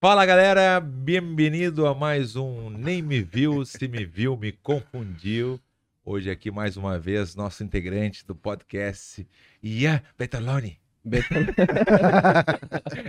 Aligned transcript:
Fala 0.00 0.24
galera, 0.24 0.78
bem-vindo 0.80 1.84
a 1.86 1.92
mais 1.94 2.36
um 2.36 2.70
Nem 2.70 3.02
Me 3.02 3.20
Viu, 3.20 3.64
Se 3.64 3.88
Me 3.88 4.04
Viu, 4.04 4.36
Me 4.36 4.52
Confundiu. 4.52 5.58
Hoje 6.04 6.30
aqui 6.30 6.50
mais 6.52 6.76
uma 6.76 6.98
vez, 6.98 7.34
nosso 7.34 7.64
integrante 7.64 8.24
do 8.24 8.34
podcast, 8.34 9.26
Ian 9.62 10.00
Betaloni. 10.16 10.78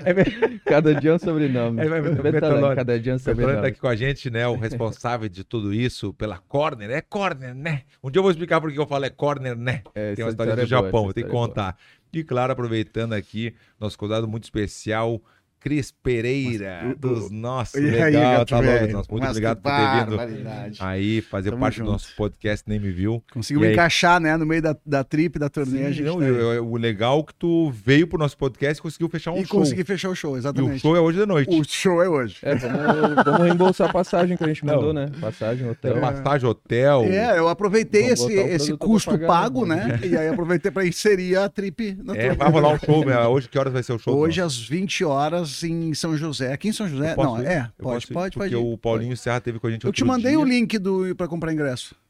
É 0.05 0.13
be- 0.13 0.59
Cada 0.65 0.95
dia 0.95 1.11
é 1.11 1.13
um 1.15 1.19
sobrenome. 1.19 1.81
É, 1.81 1.85
é, 1.85 1.87
Betalani, 2.01 2.21
Betalani. 2.31 2.75
Cada 2.75 2.99
dia 2.99 3.11
é 3.11 3.15
um 3.15 3.17
tá 3.17 3.23
sobrenome. 3.23 3.67
aqui 3.67 3.79
com 3.79 3.87
a 3.87 3.95
gente, 3.95 4.29
né? 4.29 4.47
O 4.47 4.55
responsável 4.55 5.27
de 5.27 5.43
tudo 5.43 5.73
isso 5.73 6.13
pela 6.13 6.37
Corner. 6.37 6.89
É 6.91 7.01
Corner, 7.01 7.53
né? 7.53 7.83
Um 8.01 8.09
dia 8.09 8.19
eu 8.19 8.23
vou 8.23 8.31
explicar 8.31 8.61
por 8.61 8.71
que 8.71 8.79
eu 8.79 8.87
falo 8.87 9.05
é 9.05 9.09
Corner, 9.09 9.55
né? 9.55 9.81
É, 9.93 10.15
Tem 10.15 10.23
uma 10.23 10.29
essa 10.29 10.33
história 10.43 10.55
do 10.55 10.61
é 10.61 10.65
boa, 10.65 10.67
Japão, 10.67 11.03
vou 11.03 11.13
ter 11.13 11.21
que 11.23 11.27
história 11.27 11.43
é 11.43 11.47
contar. 11.47 11.77
E 12.13 12.23
claro, 12.23 12.53
aproveitando 12.53 13.13
aqui, 13.13 13.53
nosso 13.79 13.97
convidado 13.97 14.27
muito 14.27 14.45
especial, 14.45 15.21
Cris 15.59 15.91
Pereira, 15.91 16.79
Mas, 16.83 16.93
o- 16.95 16.97
dos 16.99 17.31
nossos. 17.31 17.75
E 17.75 17.79
aí, 17.79 17.91
Legal, 18.13 18.45
tá 18.45 18.59
louco. 18.59 18.81
muito 18.81 19.09
Mas 19.19 19.29
obrigado 19.31 19.61
por 19.61 19.71
ter 19.71 20.05
vindo 20.05 20.79
aí 20.79 21.21
fazer 21.21 21.49
Tamo 21.51 21.61
parte 21.61 21.75
do 21.75 21.77
junto. 21.79 21.91
nosso 21.91 22.15
podcast 22.15 22.63
Nem 22.67 22.79
Me 22.79 22.91
Viu. 22.91 23.23
Conseguimos 23.33 23.65
E 23.65 23.69
aí? 23.69 23.73
encaixar, 23.73 24.19
né, 24.19 24.37
no 24.37 24.45
meio 24.45 24.61
da, 24.61 24.75
da 24.85 25.03
trip, 25.03 25.37
da 25.37 25.49
turnê, 25.49 25.83
a 25.83 25.87
Sim, 25.87 25.93
gente 25.93 26.05
não, 26.05 26.19
tá 26.19 26.25
aí. 26.25 26.31
e- 26.31 26.59
o 26.59 26.77
legal 26.77 27.19
é 27.19 27.23
que 27.23 27.35
tu 27.35 27.69
veio 27.71 28.07
pro 28.07 28.17
nosso 28.17 28.37
podcast 28.37 28.79
e 28.79 28.81
conseguiu 28.81 29.09
fechar 29.09 29.31
um 29.31 29.37
E 29.37 29.45
show. 29.45 29.59
consegui 29.59 29.83
fechar 29.83 30.09
o 30.09 30.15
show, 30.15 30.31
E 30.31 30.33
o 30.35 30.37
exatamente. 30.37 30.79
show 30.79 30.95
é 30.95 30.99
hoje 31.01 31.19
de 31.19 31.25
noite. 31.25 31.49
O 31.59 31.63
show 31.63 32.01
é 32.01 32.07
hoje. 32.09 32.37
É, 32.41 32.55
vamos, 32.55 33.23
vamos 33.25 33.41
reembolsar 33.41 33.89
a 33.89 33.93
passagem 33.93 34.37
que 34.37 34.43
a 34.43 34.47
gente 34.47 34.65
Não. 34.65 34.75
mandou, 34.75 34.93
né? 34.93 35.09
Passagem, 35.19 35.69
hotel. 35.69 35.93
Tem 35.93 36.01
Passagem, 36.01 36.49
hotel. 36.49 37.03
É, 37.03 37.37
eu 37.37 37.47
aproveitei 37.49 38.03
Vamos 38.03 38.21
esse, 38.21 38.33
esse 38.33 38.77
custo 38.77 39.11
pagar, 39.11 39.27
pago, 39.27 39.65
né? 39.65 39.75
né? 39.75 39.99
E 40.09 40.17
aí 40.17 40.27
aproveitei 40.29 40.71
para 40.71 40.85
inserir 40.85 41.35
a 41.37 41.49
trip 41.49 41.97
na 42.03 42.15
É, 42.15 42.21
turnê. 42.29 42.35
vai 42.35 42.49
rolar 42.51 42.73
um 42.73 42.79
show. 42.79 43.05
né? 43.05 43.19
Hoje, 43.27 43.49
que 43.49 43.57
horas 43.59 43.73
vai 43.73 43.83
ser 43.83 43.93
o 43.93 43.99
show? 43.99 44.15
Hoje 44.15 44.41
às 44.41 44.57
20 44.57 45.03
horas 45.03 45.48
em 45.63 45.93
São 45.93 46.15
José. 46.17 46.53
Aqui 46.53 46.67
em 46.69 46.71
São 46.71 46.87
José? 46.87 47.15
Não, 47.17 47.41
ir? 47.41 47.45
é, 47.47 47.69
Eu 47.77 47.83
pode, 47.83 48.07
posso 48.07 48.11
ir, 48.11 48.13
pode, 48.13 48.37
Porque 48.37 48.55
pode. 48.55 48.63
ir. 48.67 48.73
o 48.73 48.77
Paulinho 48.77 49.15
Serra 49.17 49.39
teve 49.41 49.59
com 49.59 49.67
a 49.67 49.71
gente 49.71 49.83
Eu 49.83 49.89
outro 49.89 49.97
te 50.03 50.05
mandei 50.07 50.31
dia. 50.31 50.39
o 50.39 50.43
link 50.43 50.77
do 50.77 51.15
para 51.15 51.27
comprar 51.27 51.51
ingresso. 51.53 51.95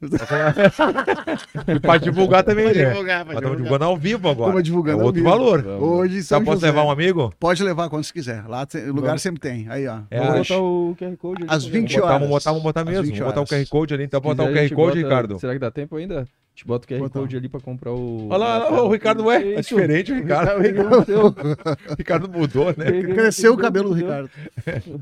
E 1.66 1.80
pra 1.80 1.96
divulgar 1.98 2.42
também, 2.44 2.66
né? 2.66 2.72
divulgar, 2.72 3.24
Nós 3.24 3.34
estamos 3.34 3.56
divulgando 3.56 3.84
ao 3.84 3.96
vivo 3.96 4.28
agora. 4.28 4.48
Estamos 4.50 4.64
divulgando 4.64 4.98
é 4.98 5.00
ao 5.00 5.06
outro 5.06 5.22
vivo. 5.22 5.30
valor. 5.30 5.62
Vamos. 5.62 5.82
Hoje 5.82 6.18
em 6.18 6.22
Só 6.22 6.36
São 6.36 6.44
posso 6.44 6.56
José. 6.56 6.66
levar 6.68 6.84
um 6.84 6.90
amigo? 6.90 7.32
Pode 7.38 7.62
levar 7.62 7.88
quando 7.88 8.04
você 8.04 8.12
quiser. 8.12 8.44
Lá 8.46 8.66
tem- 8.66 8.86
lugar 8.86 9.08
Vamos. 9.08 9.22
sempre 9.22 9.40
tem. 9.40 9.66
Aí, 9.68 9.86
ó. 9.86 10.00
É, 10.10 10.18
Vamos 10.18 10.40
acho- 10.40 10.54
botar 10.54 10.62
o 10.62 10.96
QR 10.98 11.16
Code 11.16 11.42
ali. 11.42 11.50
Às 11.50 11.64
pra 11.64 11.72
20 11.72 11.88
galera. 11.88 12.00
Botar, 12.00 12.06
horas. 12.06 12.20
vamos 12.20 12.28
botar, 12.30 12.50
vamos 12.50 12.62
botar 12.64 12.84
mesmo. 12.84 13.02
20 13.04 13.18
Vamos 13.18 13.34
botar 13.34 13.40
o. 13.40 13.46
QR 13.46 13.66
Code 13.68 13.94
ali. 13.94 14.04
Então, 14.04 14.20
botar 14.20 14.44
o 14.44 14.52
QR 14.52 14.70
Code, 14.74 14.98
Ricardo. 15.02 15.38
Será 15.38 15.52
que 15.52 15.58
dá 15.58 15.70
tempo 15.70 15.96
ainda? 15.96 16.26
Gente 16.60 16.66
bota 16.66 16.84
o 16.84 16.88
QR 16.88 16.98
Botar. 17.00 17.20
Code 17.20 17.36
ali 17.36 17.48
pra 17.48 17.60
comprar 17.60 17.92
o. 17.92 18.28
Olha 18.28 18.36
lá, 18.36 18.66
olha 18.66 18.76
lá, 18.76 18.82
o 18.84 18.92
Ricardo, 18.92 19.24
ué, 19.24 19.54
é 19.54 19.60
diferente 19.62 20.12
o 20.12 20.14
Ricardo. 20.14 20.60
O 20.60 21.94
Ricardo 21.96 22.28
mudou, 22.28 22.66
né? 22.76 23.02
Cresceu 23.14 23.54
o 23.54 23.56
cabelo 23.56 23.88
do 23.88 23.94
Ricardo. 23.94 24.30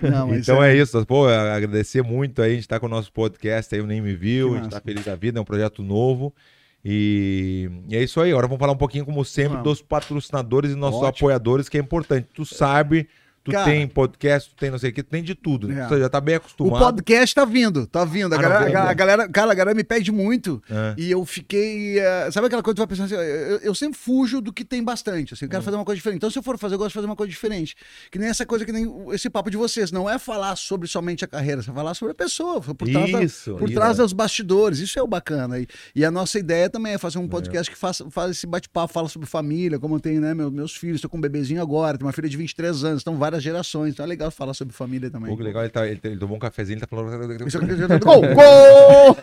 Não, 0.00 0.34
Então 0.34 0.62
é 0.62 0.74
isso, 0.74 1.04
pô, 1.04 1.28
agradecer 1.28 2.02
muito 2.02 2.40
aí, 2.40 2.52
a 2.52 2.54
gente 2.54 2.66
tá 2.66 2.80
com 2.80 2.86
o 2.86 2.88
nosso 2.88 3.12
podcast 3.12 3.74
aí, 3.74 3.82
o 3.82 3.86
Nem 3.86 4.00
Me 4.00 4.14
Viu, 4.14 4.52
Que 4.52 4.54
a 4.54 4.56
gente 4.62 4.70
tá 4.70 4.76
massa. 4.76 4.84
feliz 4.86 5.04
da 5.04 5.14
vida, 5.14 5.38
é 5.38 5.42
um 5.42 5.44
projeto 5.44 5.82
novo. 5.82 6.34
E, 6.82 7.70
e 7.90 7.94
é 7.96 8.02
isso 8.02 8.18
aí, 8.18 8.30
agora 8.30 8.46
vamos 8.46 8.60
falar 8.60 8.72
um 8.72 8.78
pouquinho, 8.78 9.04
como 9.04 9.22
sempre, 9.26 9.58
Vamos. 9.58 9.64
dos 9.64 9.82
patrocinadores 9.82 10.72
e 10.72 10.74
nossos 10.74 11.02
Ótimo. 11.02 11.28
apoiadores, 11.28 11.68
que 11.68 11.76
é 11.76 11.80
importante. 11.80 12.28
Tu 12.32 12.46
sabe, 12.46 13.06
tu 13.44 13.52
Cara. 13.52 13.64
tem 13.66 13.86
podcast, 13.86 14.50
tu 14.50 14.56
tem 14.56 14.70
não 14.70 14.78
sei 14.78 14.90
o 14.90 14.92
que, 14.92 15.02
tu 15.02 15.10
tem 15.10 15.22
de 15.22 15.34
tudo. 15.34 15.70
É. 15.70 15.86
Tu 15.86 15.98
já 15.98 16.08
tá 16.08 16.20
bem 16.20 16.34
O 16.34 16.38
acostumado. 16.38 16.80
podcast 16.80 17.34
tá 17.34 17.44
vindo, 17.44 17.86
tá 17.86 18.04
vindo. 18.04 18.32
A 18.32 18.38
Ah, 18.38 18.42
galera, 18.42 18.70
não, 18.70 18.82
a, 18.88 18.94
galera, 18.94 19.28
cara, 19.28 19.52
a 19.52 19.54
galera 19.54 19.74
me 19.76 19.84
pede 19.84 20.10
muito. 20.10 20.62
É. 20.70 20.94
E 20.98 21.10
eu 21.10 21.24
fiquei. 21.24 21.98
eh, 21.98 22.30
sabe 22.32 22.46
aquela 22.46 22.62
coisa 22.62 22.74
que 22.74 22.76
tu 22.76 22.86
vai 22.86 22.86
pensando 22.86 23.06
assim? 23.06 23.14
Eu, 23.14 23.58
eu 23.58 23.74
sempre 23.74 23.98
fujo 23.98 24.40
do 24.40 24.52
que 24.52 24.64
tem 24.64 24.82
bastante. 24.82 25.34
Assim, 25.34 25.44
eu 25.44 25.48
quero 25.50 25.60
Hum. 25.62 25.64
fazer 25.64 25.76
uma 25.76 25.84
coisa 25.84 25.96
diferente. 25.96 26.16
Então, 26.16 26.30
se 26.30 26.38
eu 26.38 26.42
for 26.42 26.58
fazer, 26.58 26.74
eu 26.74 26.78
gosto 26.78 26.88
de 26.90 26.94
fazer 26.94 27.06
uma 27.06 27.16
coisa 27.16 27.30
diferente. 27.30 27.74
Que 28.10 28.18
nem 28.18 28.28
essa 28.28 28.46
coisa, 28.46 28.64
que 28.64 28.72
nem 28.72 28.86
esse 29.12 29.28
papo 29.30 29.50
de 29.50 29.56
vocês. 29.56 29.92
Não 29.92 30.08
é 30.08 30.18
falar 30.18 30.56
sobre 30.56 30.88
somente 30.88 31.24
a 31.24 31.28
carreira, 31.28 31.62
você 31.62 31.72
falar 31.72 31.94
sobre 31.94 32.12
a 32.12 32.14
pessoa, 32.14 32.60
por 32.60 32.88
trás, 32.88 33.12
da- 33.12 33.22
Isso, 33.22 33.54
por 33.56 33.68
isso. 33.68 33.78
trás 33.78 33.96
dos 33.98 34.12
bastidores. 34.12 34.78
Isso 34.78 34.98
é 34.98 35.02
o 35.02 35.06
bacana. 35.06 35.58
E, 35.58 35.66
e 35.94 36.04
a 36.04 36.10
nossa 36.10 36.38
ideia 36.38 36.70
também 36.70 36.94
é 36.94 36.98
fazer 36.98 37.18
um 37.18 37.28
podcast 37.28 37.70
que 37.70 37.76
faça, 37.78 38.08
faz 38.10 38.30
esse 38.32 38.46
bate-papo, 38.46 38.92
fala 38.92 39.08
sobre 39.08 39.28
família, 39.28 39.78
como 39.78 39.96
eu 39.96 40.00
tenho, 40.00 40.20
né, 40.20 40.32
meu- 40.34 40.50
meus 40.50 40.74
filhos. 40.76 40.96
Estou 40.96 41.10
com 41.10 41.18
um 41.18 41.20
bebezinho 41.20 41.60
agora, 41.60 41.98
tenho 41.98 42.06
uma 42.06 42.12
filha 42.12 42.28
de 42.28 42.36
23 42.36 42.84
anos, 42.84 43.02
então 43.02 43.16
várias 43.16 43.33
gerações. 43.42 43.92
Então 43.94 44.04
é 44.04 44.08
legal 44.08 44.30
falar 44.30 44.54
sobre 44.54 44.74
família 44.74 45.10
também. 45.10 45.30
Pô, 45.30 45.36
que 45.36 45.42
legal, 45.42 45.62
ele, 45.62 45.70
tá, 45.70 45.86
ele, 45.86 46.00
ele 46.04 46.16
tomou 46.16 46.36
um 46.36 46.40
cafezinho, 46.40 46.74
ele 46.74 46.80
tá 46.80 46.86
falando. 46.86 47.32
É- 47.32 47.98
Gol! 47.98 48.20
Gol! 48.34 49.16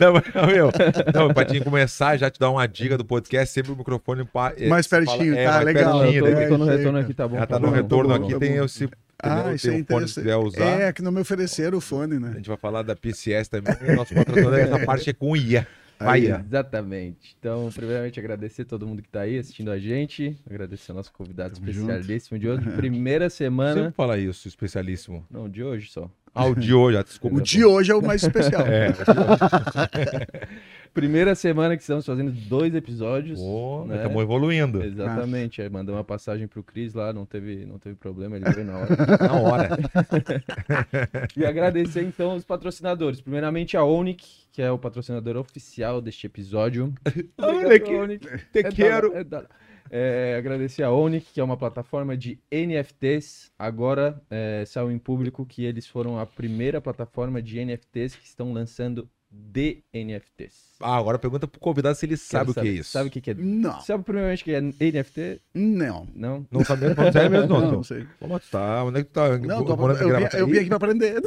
Não, 0.00 0.46
meu, 0.46 0.70
não, 1.14 1.34
pra 1.34 1.44
te 1.44 1.60
começar, 1.60 2.16
já 2.16 2.30
te 2.30 2.38
dar 2.38 2.50
uma 2.50 2.66
dica 2.66 2.96
do 2.98 3.04
podcast, 3.04 3.52
sempre 3.52 3.72
o 3.72 3.76
microfone 3.76 4.26
é, 4.56 4.68
Mais 4.68 4.86
fala- 4.86 5.04
pertinho, 5.04 5.34
é, 5.36 5.44
tá 5.44 5.52
mais 5.52 5.64
legal. 5.66 6.00
pertinho, 6.00 6.26
Eu 6.26 6.30
tô, 6.30 6.34
daí 6.34 6.44
eu 6.44 6.48
tô 6.50 6.58
no 6.58 6.64
retorno 6.64 6.98
aqui, 6.98 7.14
tá 7.14 7.28
bom. 7.28 7.34
Já 7.36 7.46
tá 7.46 7.54
tá 7.54 7.60
no 7.60 7.68
bom, 7.68 7.72
retorno 7.74 8.12
tá 8.12 8.18
bom, 8.18 8.24
aqui, 8.24 8.32
tá 8.34 8.40
tem 8.40 8.58
bom. 8.58 8.64
esse. 8.64 8.88
Ah, 9.22 9.42
tem 9.44 9.54
isso 9.54 9.70
é 9.70 9.78
interessante. 9.78 10.28
É, 10.60 10.92
que 10.92 11.00
não 11.00 11.12
me 11.12 11.20
ofereceram 11.20 11.78
o 11.78 11.80
fone, 11.80 12.16
A 12.16 12.20
né? 12.20 12.32
gente 12.36 12.48
vai 12.48 12.56
falar 12.58 12.82
da 12.82 12.94
PCS 12.94 13.48
também. 13.48 13.74
o 13.88 13.96
Nosso 13.96 14.12
patrocinador, 14.14 14.58
essa 14.58 14.78
parte 14.84 15.08
é 15.10 15.12
com 15.12 15.30
o 15.30 15.36
IA. 15.36 15.66
Vai, 16.04 16.26
Aí. 16.26 16.42
Exatamente. 16.46 17.36
Então, 17.38 17.70
primeiramente, 17.74 18.20
agradecer 18.20 18.64
todo 18.64 18.86
mundo 18.86 19.02
que 19.02 19.08
tá 19.08 19.20
aí 19.20 19.38
assistindo 19.38 19.70
a 19.70 19.78
gente. 19.78 20.38
Agradecer 20.48 20.92
ao 20.92 20.96
nosso 20.96 21.12
convidado 21.12 21.54
Tamo 21.54 21.70
especialíssimo 21.70 22.38
de 22.38 22.48
hoje. 22.48 22.70
Primeira 22.76 23.30
semana. 23.30 23.74
Sempre 23.74 23.92
fala 23.92 24.18
isso, 24.18 24.46
especialíssimo. 24.48 25.24
Não, 25.30 25.48
de 25.48 25.62
hoje 25.62 25.90
só. 25.90 26.10
Ah, 26.34 26.46
o 26.46 26.54
de 26.54 26.74
hoje, 26.74 26.98
ah, 26.98 27.02
desculpa. 27.02 27.36
O 27.36 27.40
de 27.40 27.64
hoje 27.64 27.92
é 27.92 27.94
o 27.94 28.02
mais 28.02 28.22
especial. 28.22 28.66
É. 28.66 28.92
Primeira 30.94 31.34
semana 31.34 31.76
que 31.76 31.82
estamos 31.82 32.06
fazendo 32.06 32.30
dois 32.30 32.72
episódios. 32.74 33.40
Né? 33.88 33.96
estamos 33.96 34.22
evoluindo. 34.22 34.80
Exatamente. 34.82 35.60
Aí 35.60 35.68
mandou 35.68 35.94
uma 35.96 36.04
passagem 36.04 36.46
pro 36.46 36.62
Cris 36.62 36.94
lá, 36.94 37.12
não 37.12 37.26
teve, 37.26 37.66
não 37.66 37.78
teve 37.80 37.96
problema, 37.96 38.36
ele 38.36 38.48
veio 38.50 38.64
na 38.66 38.78
hora. 38.78 38.96
Na 39.20 39.32
hora. 39.40 39.68
E 41.36 41.44
agradecer 41.44 42.02
então 42.02 42.36
os 42.36 42.44
patrocinadores. 42.44 43.20
Primeiramente 43.20 43.76
a 43.76 43.84
Onic, 43.84 44.24
que 44.52 44.62
é 44.62 44.70
o 44.70 44.78
patrocinador 44.78 45.36
oficial 45.36 46.00
deste 46.00 46.26
episódio. 46.26 46.92
Onic. 47.38 48.26
Te 48.52 48.58
É 48.60 48.62
da- 48.62 48.70
quero. 48.70 49.12
é 49.16 49.24
da- 49.24 49.46
É, 49.90 50.36
agradecer 50.38 50.82
a 50.82 50.90
Onic, 50.92 51.26
que 51.34 51.40
é 51.40 51.44
uma 51.44 51.56
plataforma 51.56 52.16
de 52.16 52.38
NFTs. 52.50 53.50
Agora 53.58 54.20
é, 54.30 54.64
saiu 54.66 54.90
em 54.90 54.98
público 54.98 55.44
que 55.44 55.64
eles 55.64 55.86
foram 55.86 56.18
a 56.18 56.24
primeira 56.26 56.80
plataforma 56.80 57.42
de 57.42 57.58
NFTs 57.64 58.14
que 58.16 58.26
estão 58.26 58.52
lançando 58.52 59.08
de 59.54 59.82
NFTs. 59.92 60.74
Ah, 60.80 60.96
agora 60.96 61.18
pergunta 61.18 61.48
pro 61.48 61.60
convidado 61.60 61.96
se 61.96 62.06
ele 62.06 62.16
sabe 62.16 62.50
o 62.50 62.54
que 62.54 62.60
é 62.60 62.66
isso. 62.66 62.90
Sabe 62.90 63.08
o 63.08 63.10
que, 63.10 63.20
que 63.20 63.30
é? 63.30 63.34
Não, 63.34 63.80
Sabe 63.80 64.04
primeiramente 64.04 64.42
o 64.42 64.44
que 64.44 64.52
é 64.52 64.60
NFT? 64.60 65.40
não. 65.54 66.06
Não? 66.14 66.46
Não 66.50 66.64
sabe 66.64 66.82
mesmo? 66.82 66.96
Falando 66.96 67.12
sério 67.12 67.30
mesmo, 67.30 67.48
não. 67.48 67.56
Não, 67.56 67.64
então. 67.66 67.76
não 67.76 67.82
sei. 67.82 68.06
Como 68.20 68.38
tu 68.38 68.46
tá? 68.50 68.84
Onde 68.84 69.00
é 69.00 69.02
que 69.02 69.08
tu 69.10 69.12
tá? 69.12 69.38
Não, 69.38 69.64
tô, 69.64 69.74
morando 69.76 70.00
eu, 70.00 70.06
vim, 70.06 70.12
Gravataí? 70.12 70.40
eu 70.40 70.46
vim 70.46 70.58
aqui 70.58 70.68
pra 70.68 70.76
aprender. 70.76 71.20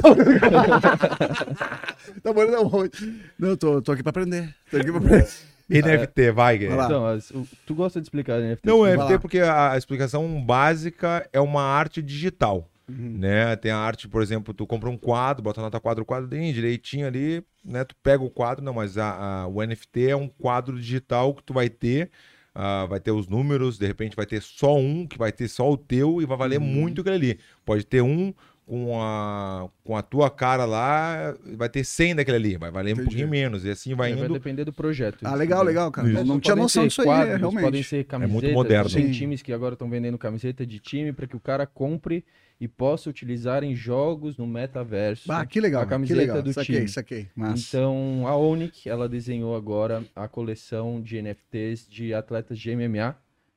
tá 2.22 2.32
morando 2.32 2.56
aonde? 2.56 3.20
Não, 3.38 3.50
eu 3.50 3.56
tô, 3.56 3.80
tô 3.82 3.92
aqui 3.92 4.02
pra 4.02 4.10
aprender. 4.10 4.52
Tô 4.70 4.76
aqui 4.76 4.90
pra 4.90 4.98
aprender. 4.98 5.28
NFT, 5.68 6.30
vai, 6.32 6.56
Guilherme. 6.56 6.82
Então, 6.82 7.18
tu 7.66 7.74
gosta 7.74 8.00
de 8.00 8.06
explicar 8.06 8.40
NFT? 8.40 8.66
Não, 8.66 8.86
NFT 8.86 9.12
lá. 9.12 9.18
porque 9.18 9.40
a 9.40 9.76
explicação 9.76 10.42
básica 10.42 11.28
é 11.32 11.40
uma 11.40 11.62
arte 11.62 12.00
digital, 12.00 12.66
né? 12.88 13.54
Tem 13.56 13.70
a 13.70 13.76
arte, 13.78 14.08
por 14.08 14.22
exemplo, 14.22 14.54
tu 14.54 14.66
compra 14.66 14.88
um 14.88 14.96
quadro, 14.96 15.42
bota 15.42 15.60
nota 15.60 15.78
quadro, 15.80 16.04
quadro 16.04 16.28
direitinho 16.28 17.06
ali, 17.06 17.44
né? 17.64 17.84
Tu 17.84 17.94
pega 18.02 18.22
o 18.24 18.30
quadro, 18.30 18.64
não, 18.64 18.72
mas 18.74 18.96
a, 18.96 19.42
a- 19.42 19.46
o 19.46 19.62
NFT 19.62 20.08
é 20.10 20.16
um 20.16 20.28
quadro 20.28 20.78
digital 20.80 21.34
que 21.34 21.42
tu 21.42 21.52
vai 21.52 21.68
ter, 21.68 22.10
ah, 22.54 22.86
vai 22.86 22.98
ter 23.00 23.10
os 23.12 23.28
números, 23.28 23.78
de 23.78 23.86
repente 23.86 24.16
vai 24.16 24.26
ter 24.26 24.40
só 24.42 24.76
um, 24.76 25.06
que 25.06 25.18
vai 25.18 25.30
ter 25.32 25.48
só 25.48 25.70
o 25.70 25.76
teu 25.76 26.20
e 26.22 26.26
vai 26.26 26.36
valer 26.36 26.58
muito 26.58 27.00
aquele 27.02 27.16
ali. 27.16 27.40
Pode 27.64 27.84
ter 27.84 28.00
um 28.02 28.32
com 28.68 29.00
a, 29.02 29.66
com 29.82 29.96
a 29.96 30.02
tua 30.02 30.28
cara 30.28 30.66
lá, 30.66 31.34
vai 31.56 31.70
ter 31.70 31.82
100 31.82 32.16
daquele 32.16 32.36
ali, 32.36 32.56
vai 32.58 32.70
valer 32.70 32.90
um 32.90 32.92
Entendi. 32.92 33.08
pouquinho 33.08 33.26
menos, 33.28 33.64
e 33.64 33.70
assim 33.70 33.94
vai 33.94 34.12
Vai 34.14 34.26
indo. 34.26 34.34
depender 34.34 34.62
do 34.62 34.74
projeto. 34.74 35.20
Ah, 35.24 35.34
legal, 35.34 35.62
legal, 35.64 35.90
cara. 35.90 36.06
Isso. 36.06 36.22
Não, 36.22 36.38
tinha 36.38 36.54
noção 36.54 36.86
disso 36.86 37.00
aí, 37.00 37.06
quadros, 37.06 37.34
é, 37.34 37.36
realmente. 37.38 37.64
Podem 37.64 37.82
ser 37.82 38.04
camisetas. 38.04 38.52
moderno. 38.52 38.90
Tem 38.90 39.10
times 39.10 39.40
que 39.40 39.54
agora 39.54 39.72
estão 39.72 39.88
vendendo 39.88 40.18
camiseta 40.18 40.66
de 40.66 40.78
time 40.78 41.14
para 41.14 41.26
que 41.26 41.34
o 41.34 41.40
cara 41.40 41.66
compre 41.66 42.22
e 42.60 42.68
possa 42.68 43.08
utilizar 43.08 43.64
em 43.64 43.74
jogos 43.74 44.36
no 44.36 44.46
metaverso. 44.46 45.32
Ah, 45.32 45.46
que 45.46 45.62
legal. 45.62 45.82
A 45.82 45.86
camiseta 45.86 46.20
legal. 46.20 46.42
do 46.42 46.52
saquei, 46.52 46.76
time. 46.76 46.88
saquei. 46.88 47.28
Massa. 47.34 47.64
Então, 47.68 48.24
a 48.26 48.36
Onic, 48.36 48.86
ela 48.86 49.08
desenhou 49.08 49.56
agora 49.56 50.04
a 50.14 50.28
coleção 50.28 51.00
de 51.00 51.22
NFTs 51.22 51.88
de 51.88 52.12
atletas 52.12 52.58
de 52.58 52.76
MMA, 52.76 53.16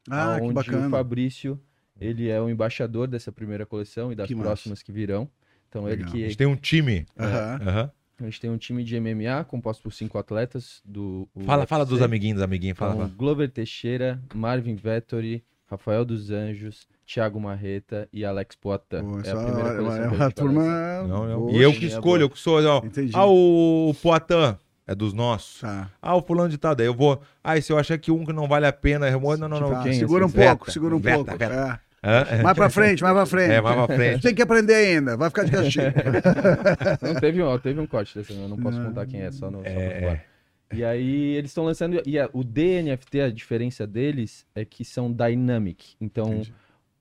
ah, 0.09 0.35
que 0.37 0.41
onde 0.41 0.51
o 0.51 0.53
bacana. 0.53 0.89
Fabrício, 0.89 1.59
ele 2.01 2.27
é 2.29 2.41
o 2.41 2.49
embaixador 2.49 3.07
dessa 3.07 3.31
primeira 3.31 3.65
coleção 3.65 4.11
e 4.11 4.15
das 4.15 4.27
Que 4.27 4.35
massa. 4.35 4.47
próximas 4.47 4.81
que 4.83 4.91
virão. 4.91 5.29
Então, 5.69 5.87
ele 5.87 5.97
Legal. 5.97 6.09
A 6.09 6.11
que 6.11 6.23
gente 6.23 6.37
tem 6.37 6.47
um 6.47 6.55
time. 6.55 7.05
Aham. 7.17 7.59
Aham. 7.65 7.91
a 8.19 8.23
gente 8.25 8.41
tem 8.41 8.49
um 8.49 8.57
time 8.57 8.83
de 8.83 8.99
MMA 8.99 9.43
composto 9.47 9.81
por 9.83 9.93
cinco 9.93 10.17
atletas 10.17 10.81
do 10.85 11.27
Fala, 11.45 11.65
fala 11.65 11.85
dos 11.85 11.93
UFC. 11.93 12.05
amiguinhos, 12.05 12.35
dos 12.35 12.43
amiguinhos, 12.43 12.77
fala, 12.77 12.91
Então, 12.93 13.05
fala. 13.05 13.15
Glover 13.17 13.49
Teixeira, 13.49 14.21
Marvin 14.33 14.75
Vettori, 14.75 15.43
Rafael 15.69 16.03
dos 16.03 16.29
Anjos, 16.29 16.85
Thiago 17.07 17.39
Marreta 17.39 18.07
e 18.11 18.23
Alex 18.25 18.55
Poitin. 18.55 18.99
Pô, 19.01 19.19
é 19.23 19.31
a 19.31 19.35
primeira 19.35 19.69
é 19.69 19.77
coleção 19.77 20.03
é 20.03 20.07
a 20.07 20.11
uma 20.11 20.31
turma. 20.31 20.63
Não, 21.07 21.27
não. 21.27 21.39
boa. 21.39 21.51
E 21.53 21.61
eu 21.61 21.71
que 21.73 21.85
é 21.85 21.87
escolho, 21.87 22.23
eu 22.23 22.29
que 22.29 22.37
sou, 22.37 22.61
ó. 22.63 22.81
Entendi. 22.85 23.11
Ah, 23.15 23.25
o 23.25 23.93
Poitin 24.03 24.57
é 24.85 24.93
dos 24.93 25.13
nossos. 25.13 25.61
Tá. 25.61 25.89
Ah, 26.01 26.15
o 26.15 26.21
fulano 26.21 26.49
de 26.49 26.57
tal, 26.57 26.75
daí 26.75 26.85
eu 26.87 26.93
vou. 26.93 27.21
Ah, 27.43 27.57
e 27.57 27.61
se 27.61 27.71
eu 27.71 27.77
achar 27.79 27.97
que 27.97 28.11
um 28.11 28.25
que 28.25 28.33
não 28.33 28.47
vale 28.47 28.65
a 28.67 28.73
pena, 28.73 29.09
eu 29.09 29.19
vou. 29.19 29.37
Não, 29.37 29.47
não, 29.47 29.59
não. 29.59 29.69
Tá, 29.71 29.83
quem 29.83 29.93
é 29.93 29.95
segura 29.95 30.25
um 30.25 30.27
esse? 30.27 30.35
pouco, 30.37 30.69
segura 30.71 30.95
um 30.95 30.99
Veta, 30.99 31.15
pouco. 31.23 31.37
Veta. 31.37 31.53
É. 31.87 31.90
Hã? 32.03 32.25
Mais 32.43 32.55
pra 32.57 32.69
frente, 32.69 33.03
mais 33.03 33.13
pra 33.15 33.25
frente. 33.27 33.51
É, 33.51 33.61
mais 33.61 33.75
pra 33.85 33.95
frente. 33.95 34.21
Tem 34.23 34.33
que 34.35 34.41
aprender 34.41 34.73
ainda, 34.73 35.15
vai 35.17 35.29
ficar 35.29 35.43
de 35.43 35.51
castigo. 35.51 35.85
Não 37.01 37.15
teve 37.15 37.41
um, 37.43 37.45
ó, 37.45 37.57
teve 37.57 37.79
um 37.79 37.85
corte 37.87 38.17
desse, 38.17 38.33
eu 38.33 38.47
não 38.47 38.57
posso 38.57 38.79
Não. 38.79 38.87
contar 38.87 39.05
quem 39.05 39.21
é, 39.21 39.31
só 39.31 39.51
no. 39.51 39.59
Só 39.59 39.65
É. 39.65 40.09
ar. 40.09 40.25
E 40.73 40.83
aí 40.85 41.35
eles 41.35 41.51
estão 41.51 41.65
lançando. 41.65 42.01
E 42.05 42.17
a- 42.17 42.29
o 42.33 42.43
DNFT, 42.43 43.21
a 43.21 43.29
diferença 43.29 43.85
deles 43.85 44.45
é 44.55 44.63
que 44.63 44.85
são 44.85 45.11
dynamic. 45.11 45.95
Então, 45.99 46.27
Entendi. 46.33 46.53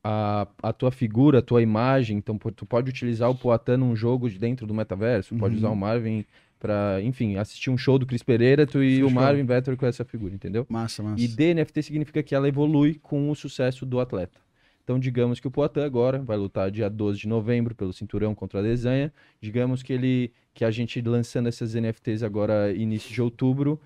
a, 0.03 0.47
a 0.63 0.73
tua 0.73 0.91
figura, 0.91 1.39
a 1.39 1.43
tua 1.43 1.63
imagem, 1.63 2.19
então 2.19 2.37
tu 2.37 2.67
pode 2.67 2.91
utilizar 2.91 3.31
o 3.31 3.35
Poatan 3.35 3.77
num 3.79 3.95
jogo 3.95 4.29
de 4.29 4.39
dentro 4.39 4.67
do 4.67 4.75
metaverso, 4.75 5.35
pode 5.37 5.55
Uhum. 5.55 5.59
usar 5.61 5.69
o 5.71 5.77
Marvin 5.77 6.25
pra, 6.59 7.01
enfim, 7.03 7.37
assistir 7.37 7.71
um 7.71 7.79
show 7.79 7.97
do 7.99 8.05
Chris 8.05 8.23
Pereira 8.25 8.67
tu 8.67 8.83
e 8.83 9.03
o. 9.05 9.11
Marvin 9.11 9.45
Vettel 9.45 9.77
com 9.77 9.87
essa 9.87 10.05
figura, 10.05 10.35
entendeu? 10.35 10.67
Massa, 10.69 11.03
massa. 11.03 11.23
E 11.23 11.29
DNFT 11.29 11.83
significa 11.85 12.23
que 12.25 12.35
ela 12.35 12.49
evolui 12.49 12.99
com 13.01 13.31
o 13.31 13.35
sucesso 13.37 13.87
do 13.87 14.01
atleta. 14.01 14.39
Então, 14.83 14.99
digamos 14.99 15.39
que 15.39 15.47
o 15.47 15.51
Poitin 15.51 15.81
agora 15.81 16.21
vai 16.21 16.37
lutar 16.37 16.71
dia 16.71 16.89
12 16.89 17.19
de 17.21 17.29
novembro 17.29 17.75
pelo 17.75 17.93
cinturão 17.93 18.35
contra 18.35 18.61
a 18.61 18.63
Desanha. 18.63 19.13
Digamos 19.41 19.83
que 19.83 19.93
ele 19.93 20.33
que 20.53 20.65
a 20.65 20.71
gente 20.71 21.01
lançando 21.01 21.49
essas 21.49 21.75
NFTs 21.75 22.23
agora 22.23 22.73
início 22.73 23.13
de 23.13 23.23
outubro, 23.23 23.81